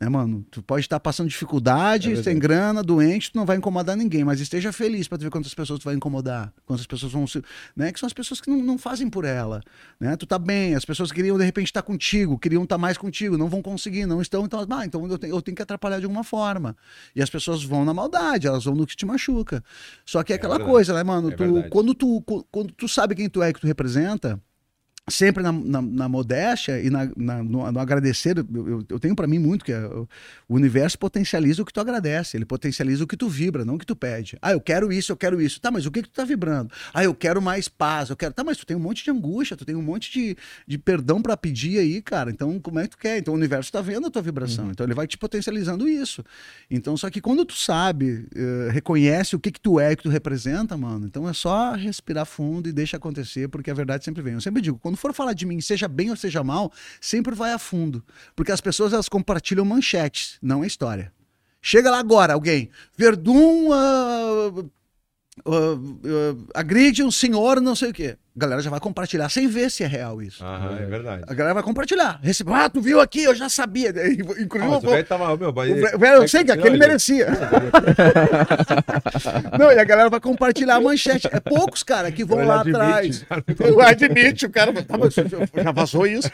Né, 0.00 0.08
mano? 0.08 0.44
Tu 0.50 0.60
pode 0.62 0.80
estar 0.84 0.98
passando 0.98 1.28
dificuldade, 1.28 2.12
É 2.12 2.22
sem 2.22 2.38
grana, 2.38 2.82
doente, 2.82 3.30
tu 3.30 3.36
não 3.36 3.46
vai 3.46 3.56
incomodar 3.56 3.96
ninguém, 3.96 4.24
mas 4.24 4.40
esteja 4.40 4.72
feliz 4.72 5.06
tu 5.08 5.16
ver 5.16 5.30
quantas 5.30 5.54
pessoas 5.54 5.78
tu 5.78 5.84
vai 5.84 5.94
incomodar, 5.94 6.52
quantas 6.66 6.84
pessoas 6.86 7.12
vão 7.12 7.26
se. 7.26 7.40
Né? 7.76 7.92
Que 7.92 8.00
são 8.00 8.06
as 8.06 8.12
pessoas 8.12 8.40
que 8.40 8.50
não, 8.50 8.60
não 8.60 8.76
fazem 8.76 9.08
por 9.08 9.24
ela. 9.24 9.62
Né? 10.00 10.16
Tu 10.16 10.26
tá 10.26 10.38
bem, 10.38 10.74
as 10.74 10.84
pessoas 10.84 11.12
queriam 11.12 11.38
de 11.38 11.44
repente 11.44 11.66
estar 11.66 11.82
contigo, 11.82 12.38
queriam 12.38 12.64
estar 12.64 12.76
mais 12.76 12.98
contigo, 12.98 13.38
não 13.38 13.48
vão 13.48 13.62
conseguir, 13.62 14.04
não 14.04 14.20
estão, 14.20 14.44
então, 14.44 14.66
ah, 14.68 14.84
então 14.84 15.06
eu 15.06 15.16
tenho, 15.16 15.34
eu 15.36 15.40
tenho 15.40 15.54
que 15.54 15.62
atrapalhar 15.62 16.00
de 16.00 16.04
alguma 16.04 16.24
forma. 16.24 16.76
E 17.14 17.22
as 17.22 17.30
pessoas 17.30 17.62
vão 17.62 17.84
na 17.84 17.94
maldade, 17.94 18.46
elas 18.48 18.64
vão 18.64 18.74
no 18.74 18.86
que 18.86 18.96
te 18.96 19.06
machuca. 19.06 19.62
Só 20.04 20.22
que 20.24 20.32
é 20.32 20.36
aquela 20.36 20.54
verdade. 20.56 20.72
coisa, 20.72 20.92
né, 20.92 21.04
mano? 21.04 21.30
É 21.30 21.36
Tu- 21.36 21.68
quando, 21.70 21.94
tu, 21.94 22.20
quando 22.50 22.72
tu 22.72 22.88
sabe 22.88 23.14
quem 23.14 23.28
tu 23.28 23.42
é 23.42 23.52
que 23.52 23.60
tu 23.60 23.66
representa, 23.66 24.40
sempre 25.08 25.42
na, 25.42 25.52
na, 25.52 25.82
na 25.82 26.08
modéstia 26.08 26.80
e 26.80 26.88
na, 26.88 27.04
no, 27.14 27.70
no 27.70 27.78
agradecer, 27.78 28.38
eu, 28.38 28.84
eu- 28.88 28.98
tenho 28.98 29.14
pra 29.14 29.26
mim 29.26 29.38
muito 29.38 29.62
que 29.64 29.72
é, 29.72 29.86
o 29.86 30.08
universo 30.48 30.98
potencializa 30.98 31.60
o 31.60 31.64
que 31.64 31.72
tu 31.72 31.80
agradece, 31.80 32.36
ele 32.38 32.46
potencializa 32.46 33.04
o 33.04 33.06
que 33.06 33.16
tu 33.16 33.28
vibra, 33.28 33.64
não 33.66 33.74
o 33.74 33.78
que 33.78 33.84
tu 33.84 33.94
pede. 33.94 34.38
Ah, 34.40 34.52
eu 34.52 34.60
quero 34.60 34.90
isso, 34.90 35.12
eu 35.12 35.16
quero 35.16 35.42
isso. 35.42 35.60
Tá, 35.60 35.70
mas 35.70 35.84
o 35.84 35.90
que 35.90 36.02
que 36.02 36.08
tu 36.08 36.14
tá 36.14 36.24
vibrando? 36.24 36.72
Ah, 36.94 37.04
eu 37.04 37.14
quero 37.14 37.42
mais 37.42 37.68
paz, 37.68 38.08
eu 38.08 38.16
quero. 38.16 38.32
Tá, 38.32 38.42
mas 38.42 38.56
tu 38.56 38.64
tem 38.64 38.74
um 38.76 38.80
monte 38.80 39.04
de 39.04 39.10
angústia, 39.10 39.56
tu 39.56 39.64
tem 39.66 39.74
um 39.76 39.82
monte 39.82 40.10
de, 40.10 40.36
de 40.66 40.78
perdão 40.78 41.20
pra 41.20 41.36
pedir 41.36 41.78
aí, 41.78 42.00
cara. 42.00 42.30
Então, 42.30 42.58
como 42.58 42.78
é 42.78 42.84
que 42.84 42.90
tu 42.90 42.98
quer? 42.98 43.18
Então, 43.18 43.34
o 43.34 43.36
universo 43.36 43.70
tá 43.70 43.82
vendo 43.82 44.06
a 44.06 44.10
tua 44.10 44.22
vibração, 44.22 44.70
então 44.70 44.86
ele 44.86 44.94
vai 44.94 45.06
te 45.06 45.18
potencializando 45.18 45.86
isso. 45.86 46.24
Então, 46.70 46.96
só 46.96 47.10
que 47.10 47.20
quando 47.20 47.44
tu 47.44 47.54
sabe, 47.54 48.26
eh, 48.34 48.68
reconhece 48.72 49.36
o 49.36 49.38
que 49.38 49.50
que 49.52 49.60
tu 49.60 49.78
é 49.78 49.92
o 49.92 49.96
que 49.96 50.02
tu 50.04 50.08
representa, 50.08 50.76
mano, 50.78 51.04
então 51.06 51.28
é 51.28 51.32
só 51.34 51.72
respirar 51.72 52.24
fundo 52.24 52.68
e 52.68 52.72
deixa 52.72 52.96
acontecer, 52.96 53.48
porque 53.48 53.70
a 53.70 53.74
verdade 53.74 54.02
sempre 54.04 54.22
vem. 54.22 54.32
Eu 54.34 54.40
sempre 54.40 54.62
digo, 54.62 54.78
quando 54.78 54.93
quando 54.94 54.96
for 54.96 55.12
falar 55.12 55.32
de 55.32 55.44
mim, 55.44 55.60
seja 55.60 55.88
bem 55.88 56.10
ou 56.10 56.16
seja 56.16 56.42
mal, 56.44 56.72
sempre 57.00 57.34
vai 57.34 57.52
a 57.52 57.58
fundo. 57.58 58.02
Porque 58.36 58.52
as 58.52 58.60
pessoas 58.60 58.92
elas 58.92 59.08
compartilham 59.08 59.64
manchetes, 59.64 60.38
não 60.40 60.62
a 60.62 60.66
história. 60.66 61.12
Chega 61.60 61.90
lá 61.90 61.98
agora, 61.98 62.34
alguém. 62.34 62.70
Verdun 62.96 63.70
uh, 63.70 64.60
uh, 64.60 65.74
uh, 65.74 66.46
agride 66.54 67.02
um 67.02 67.10
senhor, 67.10 67.60
não 67.60 67.74
sei 67.74 67.90
o 67.90 67.92
quê. 67.92 68.16
A 68.36 68.40
galera 68.40 68.60
já 68.60 68.68
vai 68.68 68.80
compartilhar 68.80 69.28
sem 69.28 69.46
ver 69.46 69.70
se 69.70 69.84
é 69.84 69.86
real 69.86 70.20
isso. 70.20 70.42
Aham, 70.44 70.76
é 70.80 70.86
verdade. 70.86 71.22
A 71.28 71.34
galera 71.34 71.54
vai 71.54 71.62
compartilhar. 71.62 72.18
Recebe, 72.20 72.50
ah, 72.52 72.68
tu 72.68 72.80
viu 72.80 73.00
aqui, 73.00 73.22
eu 73.22 73.32
já 73.32 73.48
sabia. 73.48 73.90
Inclusive, 74.40 74.74
Ah, 74.74 74.78
o 74.78 74.80
velho 74.80 75.04
tava, 75.04 75.36
meu, 75.36 75.52
mas- 75.52 75.70
o 75.70 75.74
ve- 75.76 75.96
velho, 75.96 76.22
eu 76.22 76.26
sei 76.28 76.42
que 76.42 76.50
aquele 76.50 76.70
ele- 76.70 76.78
merecia. 76.78 77.28
Não, 79.56 79.70
e 79.70 79.78
a 79.78 79.84
galera 79.84 80.10
vai 80.10 80.18
compartilhar 80.18 80.74
a 80.76 80.80
manchete. 80.80 81.28
É 81.30 81.38
poucos, 81.38 81.84
cara, 81.84 82.10
que 82.10 82.24
vão 82.24 82.44
lá 82.44 82.60
admite, 82.60 82.76
atrás. 82.76 83.24
Eu 83.60 83.80
admito, 83.80 84.46
o 84.46 84.50
cara 84.50 84.72
tá, 84.82 84.98
mas 84.98 85.14
já 85.14 85.70
vazou 85.72 86.04
isso. 86.04 86.28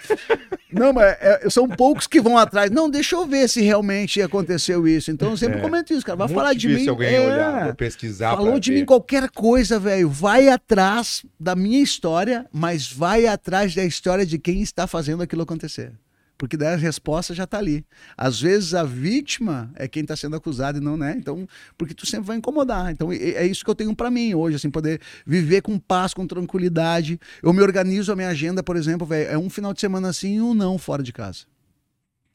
Não, 0.72 0.92
mas 0.94 1.16
é, 1.20 1.50
são 1.50 1.68
poucos 1.68 2.06
que 2.06 2.18
vão 2.20 2.38
atrás. 2.38 2.70
Não, 2.70 2.88
deixa 2.88 3.14
eu 3.16 3.26
ver 3.26 3.46
se 3.48 3.60
realmente 3.60 4.22
aconteceu 4.22 4.88
isso. 4.88 5.10
Então 5.10 5.30
eu 5.30 5.36
sempre 5.36 5.58
É. 5.58 5.60
comento 5.60 5.92
isso, 5.92 6.06
cara. 6.06 6.16
Vai 6.16 6.28
Muito 6.28 6.38
falar 6.38 6.54
de 6.54 6.66
mim. 6.68 6.88
alguém 6.88 7.14
é. 7.14 7.20
olhar, 7.20 7.74
pesquisar 7.74 8.30
Falou 8.36 8.58
de 8.58 8.70
ver. 8.72 8.78
mim 8.78 8.84
qualquer 8.86 9.28
coisa, 9.30 9.78
velho. 9.78 10.08
Vai 10.08 10.48
atrás 10.48 11.26
da 11.38 11.54
minha 11.54 11.82
história, 11.82 11.89
mas 12.52 12.90
vai 12.90 13.26
atrás 13.26 13.74
da 13.74 13.84
história 13.84 14.24
de 14.26 14.38
quem 14.38 14.62
está 14.62 14.86
fazendo 14.86 15.22
aquilo 15.22 15.42
acontecer. 15.42 15.92
Porque 16.40 16.56
daí 16.56 16.72
a 16.72 16.76
resposta 16.76 17.34
já 17.34 17.46
tá 17.46 17.58
ali. 17.58 17.84
Às 18.16 18.40
vezes 18.40 18.72
a 18.72 18.82
vítima 18.82 19.70
é 19.74 19.86
quem 19.86 20.00
está 20.00 20.16
sendo 20.16 20.36
acusado 20.36 20.78
e 20.78 20.80
não, 20.80 20.96
né? 20.96 21.14
Então, 21.14 21.46
porque 21.76 21.92
tu 21.92 22.06
sempre 22.06 22.28
vai 22.28 22.38
incomodar. 22.38 22.90
Então, 22.90 23.12
é 23.12 23.46
isso 23.46 23.62
que 23.62 23.70
eu 23.70 23.74
tenho 23.74 23.94
para 23.94 24.10
mim 24.10 24.34
hoje, 24.34 24.56
assim, 24.56 24.70
poder 24.70 25.02
viver 25.26 25.60
com 25.60 25.78
paz, 25.78 26.14
com 26.14 26.26
tranquilidade. 26.26 27.20
Eu 27.42 27.52
me 27.52 27.60
organizo 27.60 28.10
a 28.10 28.16
minha 28.16 28.28
agenda, 28.28 28.62
por 28.62 28.76
exemplo, 28.76 29.06
velho, 29.06 29.28
é 29.28 29.36
um 29.36 29.50
final 29.50 29.74
de 29.74 29.80
semana 29.80 30.08
assim 30.08 30.36
e 30.36 30.40
um 30.40 30.54
não 30.54 30.78
fora 30.78 31.02
de 31.02 31.12
casa. 31.12 31.44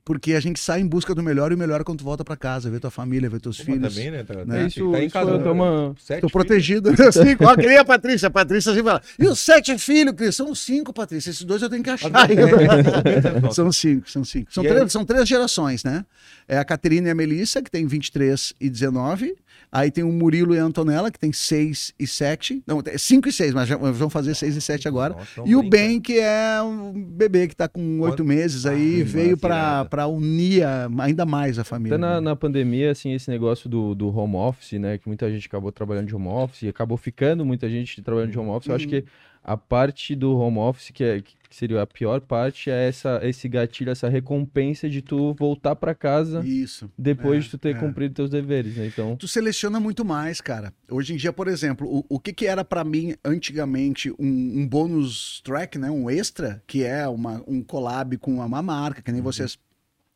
Porque 0.06 0.34
a 0.34 0.40
gente 0.40 0.60
sai 0.60 0.82
em 0.82 0.88
busca 0.88 1.16
do 1.16 1.24
melhor 1.24 1.52
e 1.52 1.56
o 1.56 1.58
melhor 1.58 1.82
é 1.82 1.84
quando 1.84 1.98
tu 1.98 2.04
volta 2.04 2.24
para 2.24 2.38
casa, 2.38 2.70
ver 2.70 2.80
tua 2.80 2.92
família, 2.92 3.28
ver 3.28 3.42
teus 3.42 3.58
Pô, 3.58 3.64
filhos. 3.64 3.96
também, 3.96 4.12
né? 4.12 4.24
Tá, 4.24 4.46
Né? 4.46 4.68
Isso, 4.68 4.92
tá 4.92 5.04
em 5.04 5.10
casa, 5.10 5.26
foi 5.32 5.38
né? 5.38 5.42
até 5.42 5.50
uma... 5.52 5.96
Tô 6.22 6.30
protegido. 6.30 6.92
Assim, 6.92 7.36
ó, 7.42 7.56
que 7.56 7.66
nem 7.66 7.78
a 7.78 7.84
Patrícia. 7.84 8.28
A 8.28 8.32
Patrícia 8.32 8.72
sempre 8.72 8.88
fala. 8.88 9.02
E 9.18 9.26
os 9.26 9.40
sete 9.40 9.76
filhos, 9.80 10.14
Cris? 10.14 10.36
São 10.36 10.54
cinco, 10.54 10.94
Patrícia. 10.94 11.32
Esses 11.32 11.44
dois 11.44 11.60
eu 11.64 11.70
tenho 11.72 11.82
que 11.82 11.90
achar. 11.90 12.12
É, 12.12 13.50
são 13.52 13.72
cinco, 13.72 14.08
são 14.08 14.24
cinco. 14.24 14.54
São 14.54 14.64
três, 14.64 14.92
são 14.92 15.04
três 15.04 15.28
gerações, 15.28 15.84
né? 15.84 16.06
É 16.48 16.60
a 16.60 16.64
Caterina 16.64 17.08
e 17.08 17.12
a 17.12 17.16
Melissa, 17.16 17.64
que 17.64 17.72
tem 17.72 17.88
23 17.88 18.54
e 18.62 18.70
19. 18.70 19.36
Aí 19.78 19.92
tem 19.92 20.06
o 20.06 20.12
Murilo 20.12 20.56
e 20.56 20.58
a 20.58 20.64
Antonella, 20.64 21.12
que 21.12 21.20
tem 21.20 21.34
6 21.34 21.94
e 22.00 22.08
7. 22.08 22.64
Não, 22.66 22.82
5 22.98 23.28
e 23.28 23.32
6, 23.34 23.54
mas 23.54 23.68
já 23.68 23.76
vão 23.76 24.10
fazer 24.10 24.34
6 24.34 24.56
e 24.56 24.62
7 24.62 24.88
agora. 24.88 25.14
Nossa, 25.16 25.42
não 25.42 25.46
E 25.46 25.54
o. 25.54 25.70
Ben, 25.70 26.00
que 26.00 26.18
é 26.18 26.62
um 26.62 26.94
bebê 26.94 27.46
que 27.46 27.56
tá 27.58 27.68
com 27.68 28.00
oito 28.00 28.24
meses 28.24 28.66
aí, 28.66 29.02
Ah, 29.02 29.06
veio 29.06 29.38
pra 29.38 30.08
unir 30.08 30.64
ainda 30.98 31.26
mais 31.26 31.60
a 31.60 31.66
família. 31.66 31.98
Até 31.98 32.02
na, 32.02 32.14
né? 32.16 32.20
na 32.22 32.36
pandemia, 32.38 32.92
assim, 32.92 33.12
esse 33.14 33.30
negócio 33.30 33.68
do, 33.70 33.94
do 33.94 34.08
home 34.18 34.38
office, 34.38 34.80
né? 34.80 34.98
Que 34.98 35.10
muita 35.10 35.30
gente 35.30 35.46
acabou 35.46 35.74
trabalhando 35.74 36.08
de 36.08 36.16
home 36.16 36.30
office 36.30 36.62
e 36.62 36.70
acabou 36.70 36.96
ficando 36.96 37.44
muita 37.46 37.70
gente 37.70 38.02
trabalhando 38.02 38.32
de 38.32 38.40
home 38.40 38.52
office. 38.52 38.70
Eu 38.70 38.76
acho 38.76 38.86
Uhum. 38.86 38.92
que 38.92 39.04
a 39.44 39.58
parte 39.58 40.16
do 40.16 40.38
home 40.38 40.58
office, 40.58 40.90
que, 40.92 41.04
é, 41.04 41.20
que 41.22 41.34
seria 41.56 41.82
a 41.82 41.88
pior 41.88 42.20
parte, 42.22 42.70
é 42.70 42.88
essa, 42.88 43.20
esse 43.24 43.48
gatilho, 43.48 43.92
essa 43.92 44.10
recompensa 44.10 44.90
de 44.90 45.02
tu 45.02 45.34
voltar 45.34 45.76
pra 45.76 45.96
casa 45.96 46.46
Isso. 46.46 46.92
depois 46.98 47.40
É, 47.40 47.42
de 47.44 47.50
tu 47.52 47.58
ter 47.58 47.76
é. 47.76 47.80
cumprido 47.80 48.14
teus 48.14 48.30
deveres, 48.30 48.76
né? 48.76 48.88
Então, 48.88 49.16
tu 49.16 49.28
seleciona 49.28 49.80
muito 49.80 50.04
mais, 50.04 50.42
cara. 50.42 50.74
Hoje 50.90 51.14
em 51.14 51.18
dia, 51.18 51.32
por 51.32 51.48
exemplo, 51.48 51.88
o, 51.88 52.06
o 52.10 52.20
que, 52.20 52.34
que 52.34 52.46
era 52.46 52.66
pra 52.66 52.84
mim 52.84 53.16
antigamente 53.24 54.12
um, 54.12 54.60
um 54.60 54.68
bônus 54.68 55.42
track, 55.44 55.78
né, 55.78 55.90
um 55.90 56.10
extra, 56.10 56.62
que 56.68 56.84
é 56.84 57.08
uma, 57.08 57.42
um 57.48 57.64
collab 57.64 58.18
com 58.18 58.36
uma 58.36 58.62
marca, 58.62 59.02
que 59.02 59.12
nem 59.12 59.22
vocês 59.22 59.58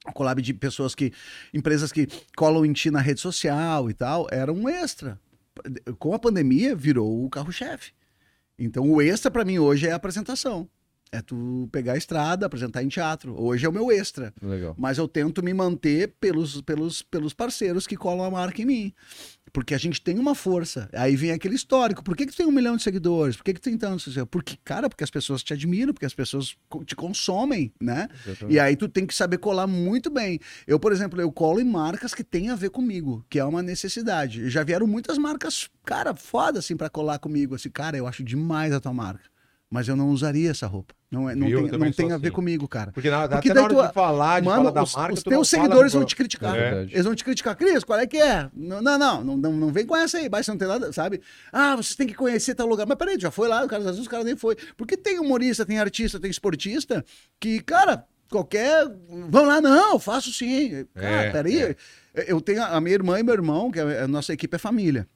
um 0.08 0.12
collab 0.12 0.42
de 0.42 0.54
pessoas 0.54 0.96
que 0.96 1.12
empresas 1.54 1.92
que 1.92 2.08
colam 2.36 2.66
em 2.66 2.74
ti 2.74 2.90
na 2.90 3.00
rede 3.02 3.20
social 3.20 3.90
e 3.90 3.94
tal, 3.94 4.28
era 4.32 4.52
um 4.52 4.68
extra. 4.68 5.20
Com 5.98 6.14
a 6.14 6.20
pandemia 6.20 6.76
virou 6.76 7.26
o 7.26 7.30
carro-chefe. 7.30 7.92
Então 8.58 8.90
o 8.90 9.02
extra 9.02 9.32
pra 9.32 9.46
mim 9.46 9.60
hoje 9.60 9.88
é 9.88 9.92
a 9.92 9.96
apresentação. 9.96 10.70
É 11.12 11.22
tu 11.22 11.68
pegar 11.72 11.94
a 11.94 11.98
estrada, 11.98 12.46
apresentar 12.46 12.84
em 12.84 12.88
teatro. 12.88 13.36
Hoje 13.42 13.66
é 13.66 13.70
o 13.70 13.74
meu 13.74 13.92
extra 13.92 14.32
legal. 14.42 14.76
mas 14.78 14.98
eu 15.00 15.08
tento 15.08 15.42
me 15.42 15.54
manter 15.54 16.14
pelos, 16.20 16.62
pelos, 16.62 17.02
pelos 17.02 17.34
parceiros 17.34 17.88
que 17.88 17.98
colam 17.98 18.26
a 18.26 18.30
marca 18.32 18.62
em 18.62 18.66
mim. 18.66 18.94
Porque 19.52 19.74
a 19.74 19.78
gente 19.80 20.00
tem 20.00 20.20
uma 20.20 20.36
força. 20.36 20.88
Aí 20.94 21.16
vem 21.16 21.32
aquele 21.32 21.56
histórico. 21.56 22.04
Por 22.04 22.16
que, 22.16 22.28
que 22.28 22.32
tu 22.32 22.38
tem 22.38 22.46
um 22.46 22.52
milhão 22.52 22.78
de 22.78 22.84
seguidores? 22.84 23.36
Por 23.36 23.44
que, 23.44 23.56
que 23.56 23.60
tu 23.60 23.64
tem 23.64 23.76
tantos? 23.78 24.16
Porque, 24.30 24.56
cara, 24.64 24.88
porque 24.88 25.04
as 25.04 25.10
pessoas 25.10 25.42
te 25.42 25.52
admiram, 25.54 25.92
porque 25.92 26.06
as 26.06 26.14
pessoas 26.14 26.56
te 26.86 26.96
consomem, 26.96 27.74
né? 27.82 28.08
E 28.48 28.60
aí 28.60 28.76
tu 28.76 28.88
tem 28.88 29.08
que 29.08 29.16
saber 29.16 29.40
colar 29.40 29.66
muito 29.66 30.12
bem. 30.12 30.40
Eu, 30.68 30.80
por 30.80 30.92
exemplo, 30.92 31.20
eu 31.20 31.32
colo 31.32 31.60
em 31.60 31.64
marcas 31.64 32.14
que 32.14 32.24
têm 32.24 32.50
a 32.50 32.56
ver 32.56 32.70
comigo, 32.70 33.26
que 33.28 33.40
é 33.40 33.44
uma 33.44 33.64
necessidade. 33.64 34.48
Já 34.52 34.64
vieram 34.64 34.86
muitas 34.86 35.18
marcas, 35.18 35.68
cara, 35.84 36.14
foda 36.14 36.60
assim 36.60 36.78
pra 36.78 36.88
colar 36.88 37.18
comigo, 37.18 37.56
assim, 37.56 37.72
cara, 37.72 37.98
eu 37.98 38.06
acho 38.06 38.24
demais 38.24 38.72
a 38.72 38.80
tua 38.80 38.94
marca, 38.94 39.24
mas 39.70 39.88
eu 39.88 39.96
não 39.96 40.10
usaria 40.10 40.50
essa 40.50 40.66
roupa. 40.66 40.96
Não 41.12 41.30
é, 41.30 41.36
não 41.36 41.48
Viu? 41.48 41.70
Tem, 41.70 41.80
não 41.80 41.92
tem 41.92 42.12
a 42.12 42.18
ver 42.18 42.28
assim. 42.28 42.36
comigo, 42.36 42.68
cara. 42.68 42.92
Porque, 42.92 43.10
na, 43.10 43.28
Porque 43.28 43.52
até 43.52 43.62
na 43.62 43.68
de 43.68 43.94
falar, 43.94 44.40
de 44.40 44.46
Mano, 44.48 44.58
falar 44.64 44.72
da 44.72 44.84
os, 44.84 44.96
marca, 44.96 45.14
os 45.14 45.24
teus 45.24 45.50
seguidores 45.50 45.94
vão 45.94 46.06
te 46.06 46.16
criticar. 46.16 46.56
É. 46.56 46.84
Eles 46.84 47.06
vão 47.06 47.14
te 47.14 47.24
criticar. 47.24 47.56
Cris, 47.56 47.84
qual 47.84 48.00
é 48.00 48.08
que 48.08 48.18
é? 48.18 48.50
Não, 48.54 48.82
não, 48.82 48.98
não, 48.98 49.24
não, 49.24 49.38
não, 49.38 49.72
vem 49.72 49.86
com 49.86 49.96
essa 49.96 50.18
aí, 50.18 50.28
basta 50.28 50.52
não 50.52 50.58
ter 50.58 50.68
nada, 50.68 50.92
sabe? 50.92 51.22
Ah, 51.52 51.76
vocês 51.76 51.96
têm 51.96 52.08
que 52.08 52.14
conhecer 52.16 52.56
tal 52.56 52.68
lugar. 52.68 52.88
Mas 52.88 52.98
peraí, 52.98 53.20
já 53.20 53.30
foi 53.32 53.48
lá, 53.48 53.64
o 53.64 53.68
cara, 53.68 53.82
às 53.84 53.92
vezes 53.92 54.06
o 54.08 54.10
cara 54.10 54.24
nem 54.24 54.36
foi. 54.36 54.56
Porque 54.76 54.98
tem 54.98 55.20
humorista, 55.20 55.66
tem 55.66 55.80
artista, 55.80 56.20
tem 56.20 56.32
esportista 56.32 57.06
que, 57.40 57.60
cara, 57.62 58.06
qualquer. 58.30 58.88
Vão 59.30 59.46
lá, 59.46 59.62
não, 59.62 59.94
eu 59.94 60.00
faço 60.00 60.32
sim. 60.32 60.86
Cara, 60.96 61.08
É, 61.08 61.32
peraí. 61.32 61.62
é. 61.62 61.76
Eu 62.28 62.42
tenho 62.42 62.64
a 62.64 62.82
minha 62.82 62.96
irmã 62.96 63.20
e 63.20 63.24
meu 63.24 63.34
irmão, 63.34 63.72
que 63.72 63.80
a 63.80 64.04
a 64.04 64.08
nossa 64.08 64.34
equipe 64.34 64.56
é 64.56 64.60
família. 64.60 65.08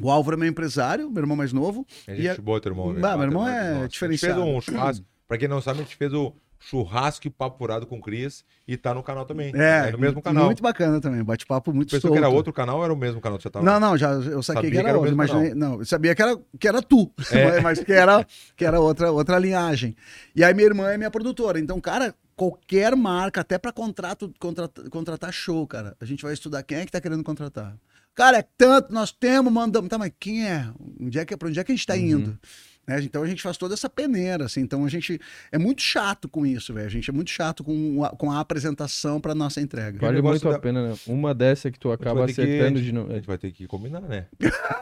O 0.00 0.10
Álvaro 0.10 0.36
é 0.36 0.40
meu 0.40 0.48
empresário, 0.48 1.10
meu 1.10 1.22
irmão 1.22 1.36
mais 1.36 1.52
novo. 1.52 1.86
É 2.06 2.14
e 2.14 2.22
gente 2.22 2.40
a- 2.40 2.42
boa, 2.42 2.60
teu 2.60 2.72
irmão. 2.72 2.94
Bah, 2.94 3.16
meu 3.16 3.26
irmão 3.26 3.46
é 3.48 3.86
diferenciado. 3.88 4.42
A 4.42 4.44
gente 4.44 4.52
fez 4.64 4.74
um 4.74 4.78
churrasco. 4.78 5.06
Pra 5.28 5.38
quem 5.38 5.48
não 5.48 5.60
sabe, 5.60 5.80
a 5.80 5.82
gente 5.84 5.96
fez 5.96 6.12
o 6.12 6.34
churrasco 6.60 7.26
e 7.26 7.30
papo 7.30 7.58
furado 7.58 7.86
com 7.86 7.98
o 7.98 8.00
Cris 8.00 8.44
e 8.66 8.76
tá 8.76 8.92
no 8.94 9.02
canal 9.02 9.24
também. 9.26 9.52
É, 9.54 9.90
no 9.92 9.98
mesmo 9.98 10.20
canal. 10.22 10.46
Muito 10.46 10.62
bacana 10.62 11.00
também, 11.00 11.22
bate-papo 11.22 11.72
muito 11.72 11.90
Pensou 11.90 12.08
solto. 12.08 12.12
que 12.14 12.18
era 12.18 12.28
outro 12.28 12.52
canal 12.52 12.78
ou 12.78 12.84
era 12.84 12.92
o 12.92 12.96
mesmo 12.96 13.20
canal 13.20 13.36
que 13.38 13.42
você 13.42 13.50
tava? 13.50 13.64
Não, 13.64 13.78
não, 13.78 13.96
já 13.96 14.10
eu 14.12 14.42
saquei 14.42 14.62
Sabia 14.64 14.70
que 14.70 14.76
era, 14.78 14.84
que 14.84 14.88
era 14.90 14.98
o 14.98 15.00
outro. 15.02 15.16
mesmo 15.16 15.34
Imaginei, 15.36 15.54
não, 15.54 15.78
eu 15.80 15.84
sabia 15.84 16.14
que 16.14 16.22
era, 16.22 16.38
que 16.58 16.68
era 16.68 16.82
tu, 16.82 17.10
É. 17.32 17.60
mas 17.60 17.80
que 17.82 17.92
era, 17.92 18.26
que 18.56 18.64
era 18.64 18.80
outra, 18.80 19.12
outra 19.12 19.38
linhagem. 19.38 19.94
E 20.34 20.42
aí 20.42 20.52
minha 20.54 20.66
irmã 20.66 20.88
é 20.90 20.96
minha 20.96 21.10
produtora. 21.10 21.58
Então, 21.60 21.78
cara, 21.80 22.14
qualquer 22.34 22.96
marca, 22.96 23.42
até 23.42 23.58
pra 23.58 23.70
contrato, 23.72 24.32
contratar, 24.38 24.88
contratar 24.90 25.32
show, 25.32 25.66
cara, 25.66 25.94
a 26.00 26.04
gente 26.04 26.22
vai 26.22 26.32
estudar 26.32 26.62
quem 26.62 26.78
é 26.78 26.86
que 26.86 26.92
tá 26.92 27.00
querendo 27.00 27.22
contratar. 27.24 27.76
Cara, 28.14 28.38
é 28.38 28.44
tanto, 28.56 28.92
nós 28.92 29.10
temos, 29.10 29.52
mandamos. 29.52 29.88
Tá, 29.88 29.98
mas 29.98 30.12
quem 30.18 30.46
é? 30.46 30.66
Onde 31.00 31.18
é 31.18 31.24
que, 31.24 31.36
pra 31.36 31.48
onde 31.48 31.58
é 31.58 31.64
que 31.64 31.72
a 31.72 31.74
gente 31.74 31.86
tá 31.86 31.96
indo? 31.96 32.38
Né? 32.86 33.00
Então 33.02 33.22
a 33.22 33.26
gente 33.26 33.42
faz 33.42 33.56
toda 33.56 33.74
essa 33.74 33.88
peneira, 33.88 34.44
assim. 34.44 34.60
Então 34.60 34.84
a 34.84 34.88
gente 34.88 35.20
é 35.50 35.58
muito 35.58 35.80
chato 35.82 36.28
com 36.28 36.44
isso, 36.44 36.72
velho. 36.74 36.86
A 36.86 36.90
gente 36.90 37.08
é 37.08 37.12
muito 37.12 37.30
chato 37.30 37.64
com 37.64 38.04
a, 38.04 38.10
com 38.10 38.30
a 38.30 38.40
apresentação 38.40 39.20
pra 39.20 39.34
nossa 39.34 39.60
entrega. 39.60 39.98
Vale 39.98 40.20
muito 40.20 40.48
da- 40.48 40.56
a 40.56 40.58
pena, 40.58 40.88
né? 40.88 40.94
Uma 41.06 41.34
dessa 41.34 41.70
que 41.70 41.78
tu 41.78 41.90
acaba 41.90 42.20
vai 42.20 42.26
ter 42.28 42.34
que- 42.34 42.40
acertando 42.42 42.80
de 42.82 42.92
novo. 42.92 43.10
A 43.12 43.14
gente 43.16 43.26
vai 43.26 43.38
ter 43.38 43.50
que 43.52 43.66
combinar, 43.66 44.00
né? 44.02 44.26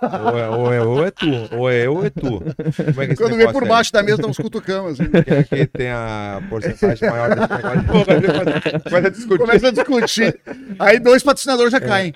ou, 0.03 0.39
é, 0.39 0.49
ou, 0.51 0.73
é, 0.73 0.81
ou 0.83 1.07
é 1.07 1.11
tu, 1.11 1.27
ou 1.57 1.71
é 1.71 1.87
eu 1.87 1.95
ou 1.97 2.05
é 2.07 2.11
tu. 2.11 2.41
Como 2.41 3.03
é 3.03 3.07
que 3.07 3.15
Quando 3.17 3.37
vem 3.37 3.51
por 3.53 3.63
aí? 3.63 3.69
baixo 3.69 3.93
da 3.93 4.03
mesa, 4.03 4.27
uns 4.27 4.37
cutucamos, 4.37 5.01
assim. 5.01 5.11
Quem 5.49 5.59
é 5.59 5.67
que 5.67 5.67
tem 5.67 5.89
a 5.91 6.43
porcentagem 6.49 7.09
maior 7.09 7.35
desse 7.35 7.51
negócio? 7.53 7.85
Pô, 7.85 8.05
vai 8.05 8.81
Começa 8.83 9.07
a 9.07 9.11
discutir. 9.11 9.39
Começa 9.39 9.69
a 9.69 9.71
discutir. 9.71 10.41
Aí 10.79 10.99
dois 10.99 11.23
patrocinadores 11.23 11.71
já 11.73 11.81
caem. 11.81 12.13